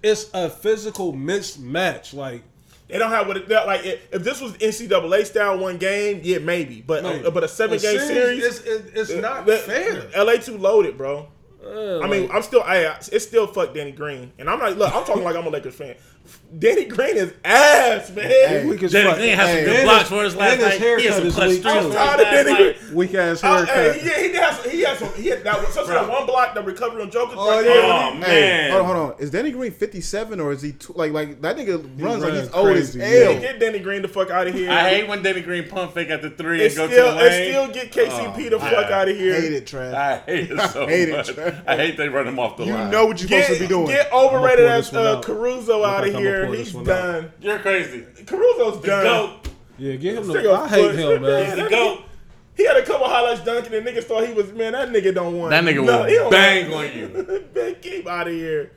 It's 0.02 0.30
a 0.32 0.48
physical 0.48 1.12
mismatch. 1.12 2.14
Like 2.14 2.42
They 2.88 2.98
don't 2.98 3.10
have 3.10 3.26
what 3.26 3.36
it 3.36 3.48
that, 3.48 3.66
like. 3.66 3.80
If 3.84 4.22
this 4.22 4.40
was 4.40 4.52
NCAA 4.54 5.26
style 5.26 5.58
one 5.58 5.78
game, 5.78 6.20
yeah, 6.22 6.38
maybe. 6.38 6.80
But 6.82 7.02
Maybe. 7.02 7.26
uh, 7.26 7.30
but 7.30 7.44
a 7.44 7.48
seven 7.48 7.78
game 7.78 7.98
series, 7.98 8.44
it's, 8.44 8.60
it's, 8.60 9.10
it's 9.10 9.20
not 9.20 9.48
uh, 9.48 9.56
fair. 9.58 10.08
LA 10.16 10.34
too 10.34 10.58
loaded, 10.58 10.96
bro. 10.96 11.28
Uh, 11.64 12.00
I 12.00 12.08
mean, 12.08 12.22
like- 12.22 12.34
I'm 12.34 12.42
still, 12.42 12.62
I, 12.62 12.96
it's 13.10 13.24
still 13.24 13.46
fuck 13.46 13.72
Danny 13.74 13.92
Green, 13.92 14.32
and 14.38 14.50
I'm 14.50 14.58
like, 14.58 14.76
look, 14.76 14.94
I'm 14.94 15.04
talking 15.04 15.22
like 15.24 15.36
I'm 15.36 15.46
a 15.46 15.50
Lakers 15.50 15.74
fan. 15.74 15.94
Danny 16.58 16.84
Green 16.84 17.16
is 17.16 17.32
ass, 17.44 18.10
man. 18.10 18.26
Hey. 18.26 18.66
weak 18.66 18.82
as 18.82 18.92
Danny 18.92 19.08
fuck. 19.08 19.16
Green 19.18 19.36
has 19.36 19.48
some 19.48 19.64
good 19.64 19.76
and 19.76 19.84
blocks 19.84 20.08
for 20.10 20.22
his 20.22 20.36
last 20.36 20.52
and 20.52 20.60
his 20.60 20.80
night. 20.80 20.98
He 21.00 21.06
has 21.06 21.14
haircut 21.14 21.16
some 21.16 21.26
is 21.26 21.34
clutch 21.34 21.48
weak, 21.48 21.58
streaks 21.60 21.78
too. 21.78 21.86
his 21.86 21.96
I'm 21.96 22.18
tired 22.18 22.20
of 22.20 22.46
Danny. 22.46 22.74
Green. 22.82 22.94
Weak 22.94 23.14
ass 23.14 23.44
Uh, 23.44 23.56
haircut. 23.64 23.74
hey, 23.74 24.04
yeah, 24.04 24.28
he 24.28 24.34
has, 24.36 24.64
he 24.72 24.80
has 24.82 24.98
some, 24.98 25.14
he 25.14 25.28
had 25.28 25.44
that 25.44 25.60
was 25.64 25.74
such 25.74 25.86
Bro. 25.86 26.08
one 26.10 26.26
block 26.26 26.54
that 26.54 26.64
recovery 26.66 27.02
on 27.02 27.10
Jokic. 27.10 27.34
Oh, 27.36 27.50
right 27.50 27.64
yeah. 27.64 27.72
there. 27.72 27.82
Oh, 27.84 28.10
Hey, 28.12 28.18
man. 28.20 28.70
hold 28.72 28.82
on, 28.82 28.96
hold 28.96 29.12
on. 29.14 29.18
Is 29.20 29.30
Danny 29.30 29.50
Green 29.50 29.72
57 29.72 30.40
or 30.40 30.52
is 30.52 30.60
he 30.60 30.72
tw- 30.72 30.94
like 30.96 31.12
like 31.12 31.40
that 31.40 31.56
nigga 31.56 31.76
runs 32.02 32.22
like 32.22 32.32
runs 32.34 32.46
he's 32.48 32.54
old 32.54 32.68
as 32.76 32.90
crazy, 32.94 32.98
hell? 33.00 33.32
yeah. 33.32 33.38
Get 33.40 33.58
Danny 33.58 33.78
Green 33.78 34.02
the 34.02 34.08
fuck 34.08 34.30
out 34.30 34.46
of 34.46 34.52
here. 34.54 34.70
I 34.70 34.90
hate 34.90 35.08
when 35.08 35.22
Danny 35.22 35.40
Green 35.40 35.66
pump 35.68 35.94
fake 35.94 36.10
at 36.10 36.20
the 36.20 36.28
three 36.30 36.60
it 36.62 36.66
and 36.66 36.76
go 36.76 36.86
still, 36.88 37.12
to 37.14 37.18
the 37.18 37.26
it 37.26 37.30
lane. 37.30 37.50
still 37.52 37.68
get 37.72 37.92
KCP 37.92 38.50
the 38.50 38.56
Oh, 38.56 38.58
fuck 38.58 38.90
out 38.90 39.08
of 39.08 39.16
here. 39.16 39.40
Hate 39.40 39.52
it, 39.54 39.64
Trav. 39.66 39.94
I 39.94 40.18
hate 40.18 40.50
it 40.50 40.60
so 40.72 40.86
hate 40.86 41.08
much. 41.08 41.28
Trav. 41.28 41.62
I 41.66 41.76
hate 41.76 41.96
they 41.96 42.10
run 42.10 42.28
him 42.28 42.38
off 42.38 42.58
the 42.58 42.64
You 42.66 42.74
line. 42.74 42.90
know 42.90 43.06
what 43.06 43.18
you're 43.20 43.28
supposed 43.40 43.58
to 43.58 43.64
be 43.64 43.68
doing. 43.68 43.86
get 43.86 44.12
overrated 44.12 44.66
as 44.66 44.90
this 44.90 44.92
one 44.98 45.06
uh, 45.06 45.16
out. 45.16 45.22
Caruso 45.24 45.82
out 45.84 46.06
of 46.06 46.14
here. 46.14 46.41
Pour 46.46 46.56
this 46.56 46.66
He's 46.68 46.74
one 46.74 46.84
done. 46.84 47.32
You're 47.40 47.58
crazy. 47.58 48.00
Caruso's 48.26 48.80
The 48.80 48.86
done. 48.86 49.04
goat. 49.04 49.48
Yeah, 49.78 49.96
get 49.96 50.16
him 50.18 50.24
Stick 50.24 50.42
the. 50.42 50.52
a 50.52 50.60
I 50.60 50.68
hate 50.68 50.90
foot. 50.94 50.98
him, 51.16 51.22
man. 51.22 51.58
The 51.58 51.68
goat. 51.68 52.02
He 52.54 52.66
had 52.66 52.76
a 52.76 52.84
couple 52.84 53.08
highlights 53.08 53.42
dunking 53.44 53.72
and 53.74 53.86
niggas 53.86 54.04
thought 54.04 54.26
he 54.26 54.34
was 54.34 54.52
man. 54.52 54.72
That 54.72 54.90
nigga 54.90 55.14
don't 55.14 55.38
want. 55.38 55.50
That 55.50 55.64
nigga 55.64 55.84
no, 55.84 56.00
will 56.02 56.04
he 56.04 56.30
bang 56.30 56.70
want- 56.70 56.90
on 56.92 56.96
you. 56.98 57.44
man, 57.54 57.76
keep 57.80 58.06
out 58.06 58.28
of 58.28 58.34
here. 58.34 58.72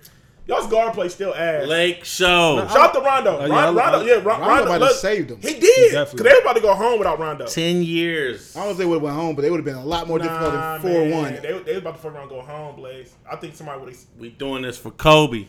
Y'all's 0.48 0.68
guard 0.68 0.94
play 0.94 1.10
still 1.10 1.34
ass. 1.34 1.68
Lake 1.68 2.06
Show. 2.06 2.66
Shout 2.70 2.78
out 2.78 2.94
to 2.94 3.00
Rondo. 3.02 3.42
Uh, 3.42 3.48
yeah, 3.48 3.54
Ron- 3.54 3.78
I- 3.78 3.82
Rondo, 3.84 4.00
I- 4.00 4.04
yeah, 4.06 4.14
Rondo 4.24 4.46
Rondo 4.48 4.66
might 4.70 4.82
have 4.82 4.92
saved 4.92 5.32
him. 5.32 5.40
He 5.42 5.60
did 5.60 5.92
definitely 5.92 5.92
because 5.92 6.24
they 6.24 6.34
were 6.34 6.42
about 6.42 6.56
to 6.56 6.62
go 6.62 6.74
home 6.76 7.00
without 7.00 7.20
Rondo. 7.20 7.48
Ten 7.48 7.82
years. 7.82 8.56
I 8.56 8.60
don't 8.60 8.68
know 8.68 8.72
if 8.74 8.78
they 8.78 8.86
would 8.86 8.96
have 8.96 9.02
went 9.04 9.16
home, 9.16 9.36
but 9.36 9.42
they 9.42 9.50
would 9.50 9.58
have 9.58 9.66
been 9.66 9.76
a 9.76 9.84
lot 9.84 10.08
more 10.08 10.20
difficult 10.20 10.54
Nah, 10.54 10.78
than 10.78 10.82
four 10.94 11.02
man. 11.06 11.12
one. 11.12 11.34
They, 11.34 11.42
they 11.64 11.72
was 11.74 11.78
about 11.80 11.96
to 11.96 12.02
fuck 12.02 12.14
around 12.14 12.22
and 12.22 12.30
go 12.30 12.42
home, 12.42 12.76
Blaze. 12.76 13.14
I 13.30 13.36
think 13.38 13.56
somebody 13.56 13.80
would 13.82 13.90
have. 13.90 14.00
We 14.20 14.30
doing 14.30 14.62
this 14.62 14.78
for 14.78 14.92
Kobe. 14.92 15.48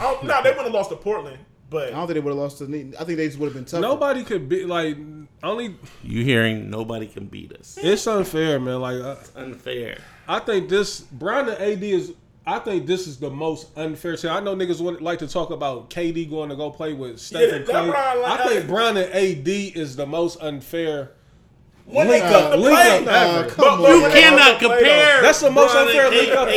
Oh, 0.00 0.18
no, 0.22 0.42
they 0.42 0.50
wouldn't 0.50 0.66
have 0.66 0.72
lost 0.72 0.90
to 0.90 0.96
Portland, 0.96 1.38
but 1.70 1.88
I 1.88 1.90
don't 1.90 2.06
think 2.06 2.14
they 2.14 2.20
would 2.20 2.30
have 2.30 2.38
lost 2.38 2.58
to. 2.58 2.66
the- 2.66 2.94
I 2.98 3.04
think 3.04 3.18
they 3.18 3.26
just 3.26 3.38
would 3.38 3.46
have 3.46 3.54
been 3.54 3.64
tough. 3.64 3.80
Nobody 3.80 4.24
could 4.24 4.48
be 4.48 4.64
like 4.64 4.96
only. 5.42 5.76
You 6.02 6.24
hearing 6.24 6.70
nobody 6.70 7.06
can 7.06 7.26
beat 7.26 7.52
us. 7.52 7.78
It's 7.82 8.06
unfair, 8.06 8.58
man. 8.60 8.80
Like 8.80 9.02
I, 9.02 9.16
Unfair. 9.40 9.98
I 10.28 10.38
think 10.38 10.68
this 10.68 11.00
Bron 11.00 11.48
and 11.48 11.58
AD 11.60 11.82
is. 11.82 12.12
I 12.44 12.58
think 12.58 12.86
this 12.88 13.06
is 13.06 13.18
the 13.18 13.30
most 13.30 13.68
unfair. 13.78 14.16
Team. 14.16 14.30
I 14.32 14.40
know 14.40 14.56
niggas 14.56 14.80
would 14.80 15.00
like 15.00 15.20
to 15.20 15.28
talk 15.28 15.50
about 15.50 15.90
KD 15.90 16.28
going 16.28 16.48
to 16.48 16.56
go 16.56 16.70
play 16.70 16.92
with 16.92 17.20
Stephen 17.20 17.48
Yeah, 17.48 17.54
and 17.56 17.64
Klay. 17.66 17.90
Bron, 17.90 18.22
like, 18.22 18.40
I 18.40 18.48
think 18.48 18.64
I- 18.64 18.66
Bron 18.66 18.96
and 18.96 19.12
AD 19.14 19.48
is 19.76 19.94
the 19.94 20.06
most 20.06 20.40
unfair. 20.40 21.12
when 21.84 22.08
Link 22.08 22.22
they 22.24 22.30
come 22.30 22.42
up, 22.44 22.50
to 22.52 22.56
link 22.56 22.76
play, 22.78 22.98
up 22.98 23.04
Nah, 23.04 23.12
ever. 23.12 23.48
come 23.50 23.80
But- 23.82 23.90
on. 23.90 24.00
You 24.02 24.08
cannot 24.08 24.38
come 24.38 24.58
to 24.60 24.66
play, 24.68 24.76
compare. 24.78 25.22
That's 25.22 25.40
the 25.40 25.50
most 25.52 25.72
Bron 25.72 25.86
unfair 25.86 26.06
and 26.06 26.16
link 26.16 26.32
up 26.32 26.48
AD 26.48 26.54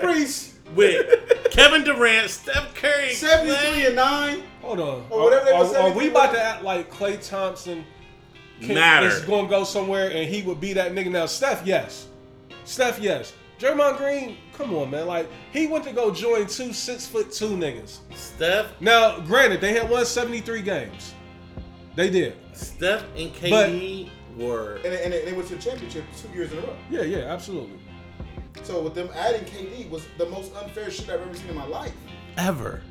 ever. 0.00 0.06
Reese, 0.08 0.53
with 0.74 1.50
Kevin 1.50 1.84
Durant, 1.84 2.30
Steph 2.30 2.74
Curry, 2.74 3.12
seventy 3.14 3.52
three 3.54 3.82
Klay. 3.82 3.86
and 3.86 3.96
nine. 3.96 4.42
Hold 4.62 4.80
on. 4.80 5.06
Or 5.10 5.24
whatever 5.24 5.44
they 5.44 5.52
are, 5.52 5.64
are, 5.64 5.76
are 5.90 5.92
we 5.92 6.08
about 6.08 6.32
to 6.32 6.40
act 6.40 6.62
like 6.62 6.90
Klay 6.92 7.26
Thompson 7.26 7.84
can, 8.60 8.74
Matter. 8.74 9.08
is 9.08 9.20
going 9.22 9.44
to 9.46 9.50
go 9.50 9.64
somewhere 9.64 10.10
and 10.10 10.28
he 10.28 10.42
would 10.42 10.60
be 10.60 10.72
that 10.72 10.92
nigga? 10.92 11.10
Now, 11.10 11.26
Steph, 11.26 11.66
yes. 11.66 12.08
Steph, 12.64 12.98
yes. 12.98 13.34
Draymond 13.58 13.98
Green, 13.98 14.36
come 14.52 14.74
on, 14.74 14.90
man. 14.90 15.06
Like, 15.06 15.28
he 15.52 15.66
went 15.66 15.84
to 15.84 15.92
go 15.92 16.10
join 16.10 16.46
two 16.46 16.72
six 16.72 17.06
foot 17.06 17.30
two 17.30 17.50
niggas. 17.50 17.98
Steph, 18.14 18.80
Now, 18.80 19.20
granted, 19.20 19.60
they 19.60 19.72
had 19.72 19.88
won 19.88 20.04
73 20.04 20.62
games. 20.62 21.14
They 21.94 22.10
did. 22.10 22.36
Steph 22.52 23.04
and 23.16 23.32
KD 23.34 24.08
were 24.36 24.76
And, 24.84 24.86
and 24.94 25.12
they 25.12 25.32
went 25.32 25.46
to 25.48 25.56
the 25.56 25.62
championship 25.62 26.04
two 26.20 26.28
years 26.36 26.52
in 26.52 26.58
a 26.58 26.62
row. 26.62 26.76
Yeah, 26.90 27.02
yeah, 27.02 27.18
absolutely. 27.18 27.78
So 28.62 28.80
with 28.80 28.94
them 28.94 29.08
adding 29.14 29.42
KD 29.44 29.90
was 29.90 30.06
the 30.16 30.26
most 30.26 30.54
unfair 30.54 30.90
shit 30.90 31.08
I've 31.10 31.20
ever 31.20 31.34
seen 31.34 31.48
in 31.48 31.54
my 31.56 31.66
life. 31.66 31.92
ever. 32.36 32.82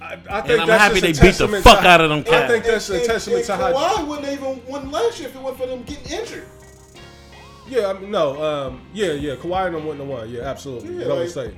I, 0.00 0.18
I 0.28 0.40
think 0.42 0.60
I'm 0.60 0.66
that's 0.68 0.82
happy 0.82 1.00
they 1.00 1.12
beat 1.12 1.34
the 1.36 1.48
fuck 1.62 1.80
to- 1.80 1.86
out 1.88 2.00
of 2.02 2.10
them 2.10 2.34
I 2.34 2.46
think 2.46 2.66
that's 2.66 2.90
a 2.90 2.96
and, 2.96 3.04
testament 3.04 3.38
and 3.38 3.46
to 3.46 3.56
how. 3.56 3.72
Kawhi 3.72 4.06
wouldn't 4.06 4.28
even 4.28 4.64
won 4.66 4.90
last 4.90 5.18
year 5.18 5.30
if 5.30 5.34
it 5.34 5.40
wasn't 5.40 5.60
for 5.62 5.66
them 5.68 5.82
getting 5.84 6.18
injured. 6.18 6.46
Yeah, 7.66 7.86
I 7.88 7.92
mean, 7.94 8.10
no, 8.10 8.42
um, 8.44 8.86
yeah, 8.92 9.12
yeah. 9.12 9.36
Kawhi 9.36 9.66
and 9.66 9.74
them 9.76 9.86
wouldn't 9.86 10.00
have 10.00 10.08
won. 10.08 10.30
Yeah, 10.30 10.42
absolutely. 10.42 10.98
Yeah, 10.98 11.04
Golden 11.06 11.18
like- 11.20 11.30
State. 11.30 11.54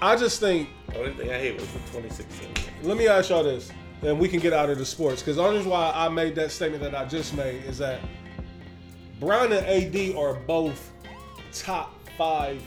I 0.00 0.16
just 0.16 0.38
think 0.38 0.68
The 0.88 0.98
only 0.98 1.12
thing 1.14 1.30
I 1.30 1.38
hate 1.38 1.54
was 1.56 1.66
the 1.72 1.78
2016. 1.80 2.48
Let 2.82 2.96
me 2.96 3.08
ask 3.08 3.30
y'all 3.30 3.42
this, 3.42 3.72
and 4.02 4.18
we 4.18 4.28
can 4.28 4.38
get 4.38 4.52
out 4.52 4.70
of 4.70 4.78
the 4.78 4.84
sports. 4.86 5.20
Because 5.22 5.36
the 5.36 5.42
only 5.42 5.56
reason 5.56 5.70
why 5.72 5.90
I 5.94 6.08
made 6.08 6.34
that 6.36 6.50
statement 6.52 6.82
that 6.82 6.94
I 6.94 7.04
just 7.06 7.34
made 7.34 7.64
is 7.64 7.78
that 7.78 8.00
Bron 9.18 9.52
and 9.52 9.66
AD 9.66 10.14
are 10.16 10.34
both 10.34 10.92
top 11.52 11.93
five 12.16 12.62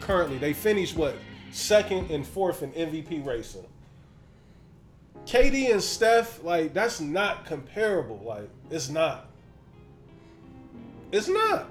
currently. 0.00 0.38
They 0.38 0.52
finished 0.52 0.96
what 0.96 1.16
second 1.50 2.10
and 2.10 2.26
fourth 2.26 2.62
in 2.62 2.72
MVP 2.72 3.24
racing. 3.26 3.64
KD 5.26 5.72
and 5.72 5.82
Steph, 5.82 6.42
like 6.44 6.72
that's 6.72 7.00
not 7.00 7.44
comparable. 7.46 8.20
Like 8.24 8.48
it's 8.70 8.88
not. 8.88 9.28
It's 11.12 11.28
not. 11.28 11.68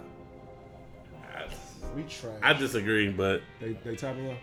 We 1.96 2.04
tried. 2.04 2.40
I 2.44 2.54
disagree, 2.54 3.10
but 3.10 3.42
They 3.62 3.74
they 3.86 3.96
top 3.96 4.16
me 4.18 4.32
up. 4.32 4.38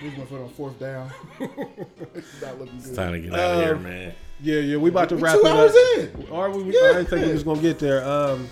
Who's 0.00 0.12
gonna 0.14 0.26
put 0.26 0.40
on 0.40 0.48
fourth 0.50 0.78
down? 0.78 1.10
it's 1.40 2.42
not 2.42 2.58
looking 2.58 2.76
It's 2.76 2.88
good. 2.88 2.96
time 2.96 3.12
to 3.12 3.20
get 3.20 3.32
out 3.32 3.54
of 3.54 3.62
here, 3.64 3.74
Um, 3.76 3.82
man. 3.84 4.14
Yeah, 4.42 4.58
yeah, 4.58 4.76
we 4.76 4.90
about 4.90 5.08
to 5.10 5.16
We 5.16 5.22
wrap 5.22 5.34
two 5.36 5.46
it 5.46 5.52
hours 5.52 5.70
up. 5.70 5.98
in. 6.26 6.32
Are 6.32 6.50
we? 6.50 6.64
Yeah. 6.64 6.80
I 6.80 6.92
didn't 6.94 7.06
think 7.06 7.26
we 7.26 7.32
was 7.32 7.44
gonna 7.44 7.62
get 7.62 7.78
there. 7.78 8.04
Um, 8.04 8.48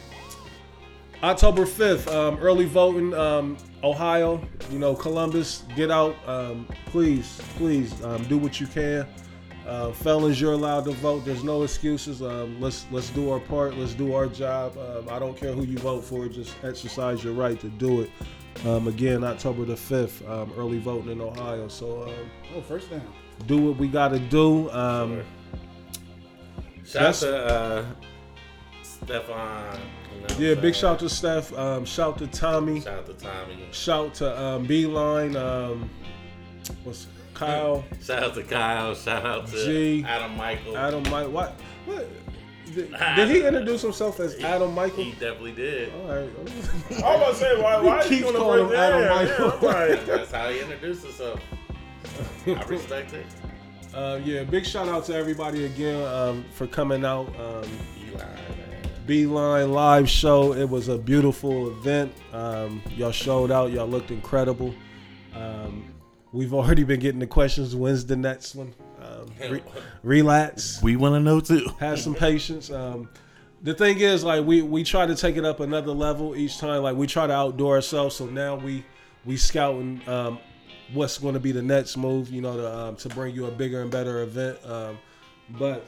October 1.22 1.66
fifth, 1.66 2.09
um, 2.09 2.38
early 2.38 2.64
voting, 2.64 3.12
um, 3.14 3.56
Ohio. 3.84 4.40
You 4.70 4.78
know, 4.78 4.94
Columbus, 4.94 5.64
get 5.76 5.90
out. 5.90 6.16
Um, 6.26 6.66
please, 6.86 7.40
please, 7.56 8.02
um, 8.05 8.22
do 8.24 8.38
what 8.38 8.60
you 8.60 8.66
can. 8.66 9.06
Uh, 9.66 9.92
felons, 9.92 10.40
you're 10.40 10.55
allowed 10.55 10.84
to 10.86 10.92
vote. 10.92 11.24
There's 11.26 11.44
no 11.44 11.62
excuses. 11.62 12.22
Um, 12.22 12.59
let's 12.60 12.86
let's 12.90 13.10
do 13.10 13.30
our 13.30 13.38
part. 13.40 13.76
Let's 13.76 13.92
do 13.94 14.14
our 14.14 14.26
job. 14.26 14.76
Um, 14.78 15.09
I 15.10 15.18
don't 15.18 15.36
care 15.36 15.52
who 15.52 15.64
you 15.64 15.76
vote 15.78 16.02
for. 16.05 16.26
Just 16.28 16.55
exercise 16.64 17.22
your 17.22 17.34
right 17.34 17.60
to 17.60 17.68
do 17.68 18.01
it. 18.01 18.10
Um, 18.66 18.88
again, 18.88 19.22
October 19.22 19.64
the 19.64 19.76
fifth, 19.76 20.26
um, 20.28 20.52
early 20.56 20.78
voting 20.78 21.10
in 21.12 21.20
Ohio. 21.20 21.68
So 21.68 22.05
um, 22.05 22.14
Oh, 22.56 22.62
first 22.62 22.90
down. 22.90 23.02
do 23.47 23.59
what 23.59 23.76
we 23.76 23.86
got 23.88 24.09
to 24.09 24.18
do. 24.18 24.70
Um, 24.70 25.22
Shout 26.84 27.02
out 27.02 27.14
that's- 27.14 27.20
to 27.20 27.36
uh, 27.47 27.84
Stefan. 29.05 29.81
you 30.14 30.20
know 30.20 30.27
Yeah, 30.39 30.55
big 30.55 30.62
saying? 30.62 30.74
shout 30.74 30.98
to 31.01 31.09
Steph. 31.09 31.52
Um, 31.56 31.85
shout 31.85 32.18
to 32.18 32.27
Tommy. 32.27 32.81
Shout 32.81 32.98
out 32.98 33.06
to 33.06 33.12
Tommy. 33.14 33.59
Shout 33.72 34.14
to 34.14 34.40
um, 34.40 34.66
Beeline. 34.66 35.36
Um, 35.36 35.90
what's 36.85 37.06
Kyle? 37.35 37.85
Shout 38.02 38.22
out 38.22 38.35
to 38.35 38.43
Kyle. 38.43 38.94
Shout 38.94 39.24
out 39.24 39.47
to 39.48 39.64
G. 39.64 40.05
Adam 40.06 40.36
Michael. 40.36 40.77
Adam 40.77 41.02
Mike. 41.10 41.28
What? 41.28 41.52
What? 41.86 42.09
Did, 42.74 42.94
did 43.16 43.28
he 43.28 43.44
introduce 43.44 43.82
himself 43.82 44.20
as 44.20 44.39
Adam 44.40 44.74
Michael? 44.74 45.05
He 45.05 45.12
definitely 45.12 45.52
did. 45.52 45.93
All 45.94 46.09
right. 46.09 46.28
I 46.39 46.93
was 46.93 46.98
about 46.98 47.28
to 47.31 47.35
say, 47.36 47.60
why, 47.62 47.81
why 47.81 47.97
He 47.97 48.01
is 48.05 48.09
he 48.10 48.16
keeps 48.27 48.36
calling 48.36 48.66
him 48.68 48.74
Adam 48.74 49.01
yeah, 49.02 49.09
Michael. 49.09 49.59
yeah, 49.62 49.97
I'm 50.01 50.06
That's 50.06 50.31
how 50.31 50.48
he 50.51 50.60
introduced 50.60 51.02
himself. 51.02 51.40
I 52.47 52.62
respect 52.64 53.12
it. 53.14 53.27
Uh, 53.93 54.20
yeah, 54.22 54.44
big 54.44 54.64
shout 54.64 54.89
out 54.89 55.05
to 55.06 55.14
everybody 55.14 55.64
again 55.64 56.01
um, 56.06 56.44
for 56.52 56.66
coming 56.66 57.05
out. 57.05 57.27
Um, 57.40 57.64
Eli, 57.98 58.18
man. 58.18 58.60
Beeline 59.11 59.73
live 59.73 60.09
show. 60.09 60.53
It 60.53 60.70
was 60.70 60.87
a 60.87 60.97
beautiful 60.97 61.66
event. 61.66 62.12
Um, 62.32 62.81
y'all 62.97 63.11
showed 63.11 63.51
out. 63.51 63.73
Y'all 63.73 63.89
looked 63.89 64.12
incredible. 64.12 64.73
Um, 65.35 65.93
we've 66.32 66.55
already 66.55 66.85
been 66.85 67.01
getting 67.01 67.19
the 67.19 67.27
questions. 67.27 67.74
When's 67.74 68.07
the 68.07 68.15
next 68.15 68.55
one? 68.55 68.73
Um, 69.03 69.27
re- 69.51 69.62
relax. 70.05 70.81
We 70.81 70.95
want 70.95 71.16
to 71.16 71.20
know 71.20 71.41
too. 71.41 71.66
Have 71.81 71.99
some 71.99 72.15
patience. 72.15 72.70
Um, 72.70 73.09
the 73.62 73.74
thing 73.74 73.99
is, 73.99 74.23
like 74.23 74.45
we 74.45 74.62
we 74.62 74.85
try 74.85 75.07
to 75.07 75.16
take 75.16 75.37
it 75.37 75.45
up 75.45 75.59
another 75.59 75.91
level 75.91 76.37
each 76.37 76.59
time. 76.59 76.85
Like 76.85 76.95
we 76.95 77.09
try 77.09 77.27
to 77.27 77.32
outdo 77.32 77.66
ourselves. 77.66 78.15
So 78.15 78.27
now 78.27 78.55
we 78.55 78.85
we 79.24 79.37
scouting 79.37 80.09
um, 80.09 80.39
what's 80.93 81.19
going 81.19 81.35
to 81.35 81.41
be 81.41 81.51
the 81.51 81.62
next 81.62 81.97
move. 81.97 82.31
You 82.31 82.43
know, 82.43 82.57
to 82.57 82.78
um, 82.78 82.97
to 82.99 83.09
bring 83.09 83.35
you 83.35 83.47
a 83.47 83.51
bigger 83.51 83.82
and 83.82 83.91
better 83.91 84.23
event. 84.23 84.65
Um, 84.65 84.99
but 85.59 85.85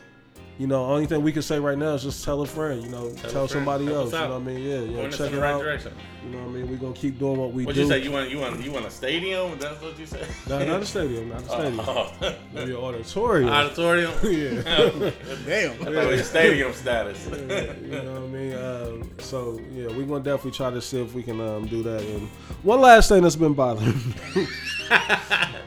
you 0.58 0.66
know, 0.66 0.84
only 0.84 1.06
thing 1.06 1.22
we 1.22 1.32
can 1.32 1.42
say 1.42 1.58
right 1.58 1.76
now 1.78 1.94
is 1.94 2.02
just 2.02 2.24
tell 2.24 2.40
a 2.42 2.46
friend. 2.46 2.82
You 2.82 2.90
know, 2.90 3.10
tell, 3.14 3.44
a 3.44 3.48
friend. 3.48 3.50
somebody 3.50 3.86
Help 3.86 3.96
else. 3.96 4.12
You 4.12 4.18
know 4.18 4.28
what 4.28 4.34
I 4.36 4.38
mean? 4.44 4.58
Yeah, 4.58 4.80
yeah. 4.80 4.96
Point 5.00 5.12
check 5.16 5.32
it 5.32 5.38
right 5.40 5.50
out. 5.52 5.62
direction. 5.62 5.92
You 6.24 6.30
know 6.30 6.38
what 6.38 6.48
I 6.48 6.52
mean? 6.52 6.70
We're 6.70 6.76
gonna 6.76 6.92
keep 6.94 7.18
doing 7.18 7.36
what 7.36 7.52
we 7.52 7.64
What 7.64 7.74
do. 7.74 7.80
you 7.80 7.88
say? 7.88 7.98
You 8.02 8.12
want 8.12 8.30
you 8.30 8.38
want 8.38 8.62
you 8.62 8.70
want 8.70 8.86
a 8.86 8.90
stadium? 8.90 9.58
That's 9.58 9.80
what 9.82 9.98
you 9.98 10.06
said. 10.06 10.26
no, 10.48 10.64
not 10.64 10.82
a 10.82 10.86
stadium. 10.86 11.30
Not 11.30 11.42
a 11.42 11.44
stadium. 11.48 11.80
Oh. 11.80 12.12
Maybe 12.52 12.70
an 12.70 12.76
auditorium. 12.76 13.48
Auditorium. 13.48 14.12
yeah. 14.22 15.10
Damn. 15.46 15.72
I 15.72 15.84
thought 15.84 15.94
it 15.94 16.06
was 16.12 16.28
stadium 16.28 16.72
status. 16.74 17.26
you 17.26 17.88
know 18.02 18.12
what 18.12 18.22
I 18.22 18.26
mean? 18.26 18.54
Um, 18.54 19.10
so 19.18 19.58
yeah, 19.72 19.88
we're 19.88 20.06
gonna 20.06 20.22
definitely 20.22 20.52
try 20.52 20.70
to 20.70 20.80
see 20.80 21.00
if 21.00 21.12
we 21.12 21.24
can 21.24 21.40
um, 21.40 21.66
do 21.66 21.82
that. 21.82 22.02
And 22.02 22.28
one 22.62 22.80
last 22.80 23.08
thing 23.08 23.22
that's 23.22 23.34
been 23.36 23.54
bothering 23.54 23.96
me. 24.36 24.46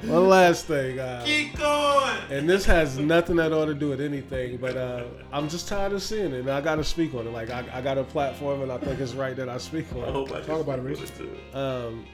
one 0.05 0.27
last 0.29 0.65
thing. 0.67 0.99
Uh, 0.99 1.21
Keep 1.25 1.57
going. 1.57 2.15
and 2.29 2.47
this 2.49 2.63
has 2.65 2.97
nothing 2.97 3.39
at 3.39 3.51
all 3.51 3.65
to 3.65 3.73
do 3.73 3.89
with 3.89 3.99
anything, 4.01 4.57
but 4.57 4.77
uh, 4.77 4.84
I'm 5.31 5.49
just 5.49 5.67
tired 5.67 5.93
of 5.93 6.01
seeing 6.01 6.33
it, 6.33 6.39
and 6.39 6.49
I 6.49 6.61
got 6.61 6.75
to 6.75 6.83
speak 6.83 7.13
on 7.13 7.27
it. 7.27 7.31
Like 7.31 7.49
I, 7.49 7.65
I 7.73 7.81
got 7.81 7.97
a 7.97 8.03
platform, 8.03 8.61
and 8.61 8.71
I 8.71 8.77
think 8.77 8.99
it's 8.99 9.13
right 9.13 9.35
that 9.35 9.49
I 9.49 9.57
speak 9.57 9.85
on 9.95 10.03
I 10.03 10.19
it. 10.19 10.31
I 10.31 10.41
Talk 10.41 10.61
about 10.61 10.79
it, 10.79 10.83
Rich. 10.83 10.99
Rich. 11.01 11.55
Um, 11.55 12.05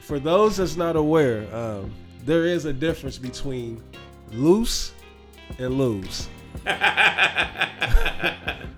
for 0.00 0.18
those 0.18 0.56
that's 0.58 0.76
not 0.76 0.96
aware, 0.96 1.52
um, 1.54 1.92
there 2.24 2.44
is 2.44 2.64
a 2.64 2.72
difference 2.72 3.18
between 3.18 3.82
loose 4.32 4.92
and 5.58 5.78
lose. 5.78 6.28
hey, 6.64 6.74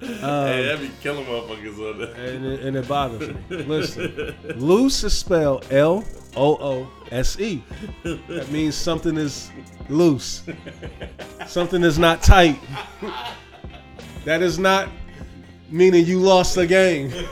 that 0.00 0.78
be 0.80 0.90
killing 1.00 1.24
motherfuckers 1.26 1.92
on 1.92 1.98
that. 1.98 2.16
and 2.16 2.44
it, 2.46 2.60
and 2.60 2.76
it 2.76 2.88
bothers 2.88 3.28
me. 3.28 3.36
Listen, 3.50 4.34
loose 4.56 5.04
is 5.04 5.16
spelled 5.16 5.66
L 5.72 6.04
O 6.36 6.56
O 6.60 6.88
S 7.10 7.38
E. 7.40 7.62
That 8.02 8.50
means 8.50 8.74
something 8.74 9.16
is 9.16 9.50
loose. 9.88 10.42
Something 11.46 11.82
is 11.82 11.98
not 11.98 12.22
tight. 12.22 12.58
That 14.24 14.42
is 14.42 14.58
not 14.58 14.88
meaning 15.70 16.04
you 16.04 16.20
lost 16.20 16.54
the 16.54 16.66
game. 16.66 17.12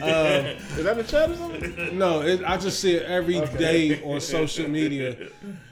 Um, 0.00 0.06
is 0.06 0.84
that 0.84 0.96
the 0.96 1.02
chat 1.02 1.28
or 1.28 1.34
something? 1.34 1.98
No, 1.98 2.22
it, 2.22 2.44
I 2.44 2.56
just 2.56 2.78
see 2.78 2.94
it 2.94 3.02
every 3.02 3.44
day 3.56 4.00
on 4.04 4.20
social 4.20 4.68
media 4.68 5.16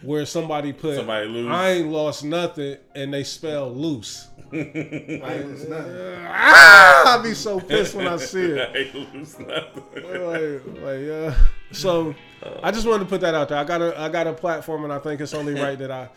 where 0.02 0.26
somebody 0.26 0.72
put 0.72 0.97
Somebody 0.97 1.28
lose. 1.28 1.48
I 1.48 1.70
ain't 1.70 1.88
lost 1.88 2.24
nothing 2.24 2.76
and 2.97 3.14
they 3.14 3.22
spell 3.22 3.72
loose. 3.72 4.26
I 4.52 4.56
ain't 4.56 5.48
listen 5.48 5.70
nothing. 5.70 5.97
Ah, 6.28 7.20
be 7.23 7.35
so 7.35 7.60
pissed 7.60 7.94
when 7.94 8.06
I 8.06 8.16
see 8.16 8.44
it. 8.44 8.70
I 8.74 8.78
ain't 8.78 9.14
lose 9.14 9.39
nothing. 9.39 9.82
like, 9.94 10.82
like, 10.82 11.01
yeah. 11.01 11.35
So 11.73 12.14
I 12.62 12.70
just 12.70 12.86
wanted 12.86 13.05
to 13.05 13.10
put 13.10 13.20
that 13.23 13.35
out 13.35 13.48
there. 13.48 13.59
I 13.59 13.64
got 13.64 13.82
a 13.82 13.98
I 14.01 14.09
got 14.09 14.27
a 14.27 14.32
platform, 14.32 14.85
and 14.85 14.93
I 14.93 14.98
think 14.98 15.20
it's 15.20 15.35
only 15.35 15.55
right 15.55 15.78
that 15.78 15.90
I 15.90 16.09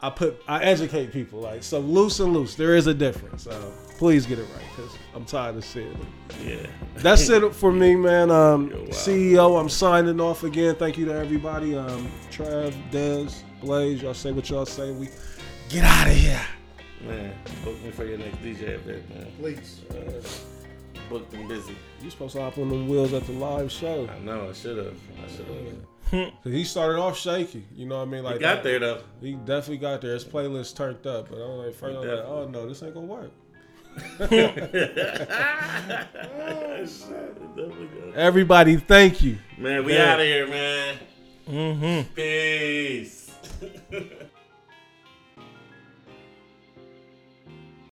I 0.00 0.10
put 0.10 0.40
I 0.46 0.62
educate 0.62 1.12
people. 1.12 1.40
Like 1.40 1.62
so, 1.62 1.80
loose 1.80 2.20
and 2.20 2.32
loose, 2.32 2.54
there 2.54 2.76
is 2.76 2.86
a 2.86 2.94
difference. 2.94 3.46
Uh, 3.46 3.72
please 3.98 4.26
get 4.26 4.38
it 4.38 4.46
right, 4.54 4.64
because 4.76 4.96
I'm 5.14 5.24
tired 5.24 5.56
of 5.56 5.64
seeing 5.64 5.88
it. 5.88 6.62
Yeah. 6.62 6.70
That's 6.96 7.28
it 7.28 7.54
for 7.54 7.72
me, 7.72 7.96
man. 7.96 8.30
Um, 8.30 8.70
CEO, 8.90 9.60
I'm 9.60 9.68
signing 9.68 10.20
off 10.20 10.44
again. 10.44 10.76
Thank 10.76 10.98
you 10.98 11.06
to 11.06 11.14
everybody. 11.14 11.76
Um, 11.76 12.10
Trav, 12.30 12.74
Dez, 12.90 13.42
Blaze, 13.60 14.02
y'all 14.02 14.14
say 14.14 14.30
what 14.30 14.48
y'all 14.48 14.66
say. 14.66 14.92
We 14.92 15.08
get 15.68 15.84
out 15.84 16.06
of 16.06 16.14
here. 16.14 16.46
Man, 17.08 17.32
book 17.64 17.82
me 17.82 17.90
for 17.90 18.04
your 18.04 18.18
next 18.18 18.36
DJ 18.42 18.62
event, 18.74 19.08
man. 19.08 19.26
Please. 19.38 19.80
Booked 21.08 21.32
and 21.34 21.48
busy. 21.48 21.74
You 22.02 22.10
supposed 22.10 22.34
to 22.36 22.42
hop 22.42 22.58
on 22.58 22.68
them 22.68 22.86
wheels 22.88 23.14
at 23.14 23.24
the 23.26 23.32
live 23.32 23.72
show. 23.72 24.06
I 24.14 24.18
know. 24.18 24.50
I 24.50 24.52
should 24.52 24.76
have. 24.76 24.94
I 25.24 25.28
should 25.34 25.46
have. 25.46 26.32
Cause 26.42 26.44
he 26.52 26.64
started 26.64 26.98
off 26.98 27.18
shaky. 27.18 27.64
You 27.74 27.86
know 27.86 27.96
what 27.98 28.08
I 28.08 28.10
mean? 28.10 28.24
Like 28.24 28.34
He 28.34 28.40
got 28.40 28.56
that- 28.56 28.64
there 28.64 28.78
though. 28.78 29.00
He 29.22 29.32
definitely 29.34 29.78
got 29.78 30.00
there. 30.02 30.12
His 30.14 30.24
playlist 30.24 30.76
turned 30.76 31.06
up, 31.06 31.30
but 31.30 31.38
I 31.38 31.46
was 31.46 31.66
like, 31.66 31.74
first 31.74 31.96
I 31.96 32.00
was 32.00 32.08
like, 32.08 32.26
oh 32.26 32.46
no, 32.48 32.68
this 32.68 32.82
ain't 32.82 32.94
gonna 32.94 33.06
work. 33.06 33.30
Definitely 34.18 34.68
good. 37.88 38.14
Everybody, 38.14 38.76
thank 38.76 39.22
you. 39.22 39.38
Man, 39.56 39.84
we 39.84 39.96
out 39.98 40.20
of 40.20 40.26
here, 40.26 40.46
man. 40.46 40.94
mm-hmm. 41.48 42.14
Peace. 42.14 43.30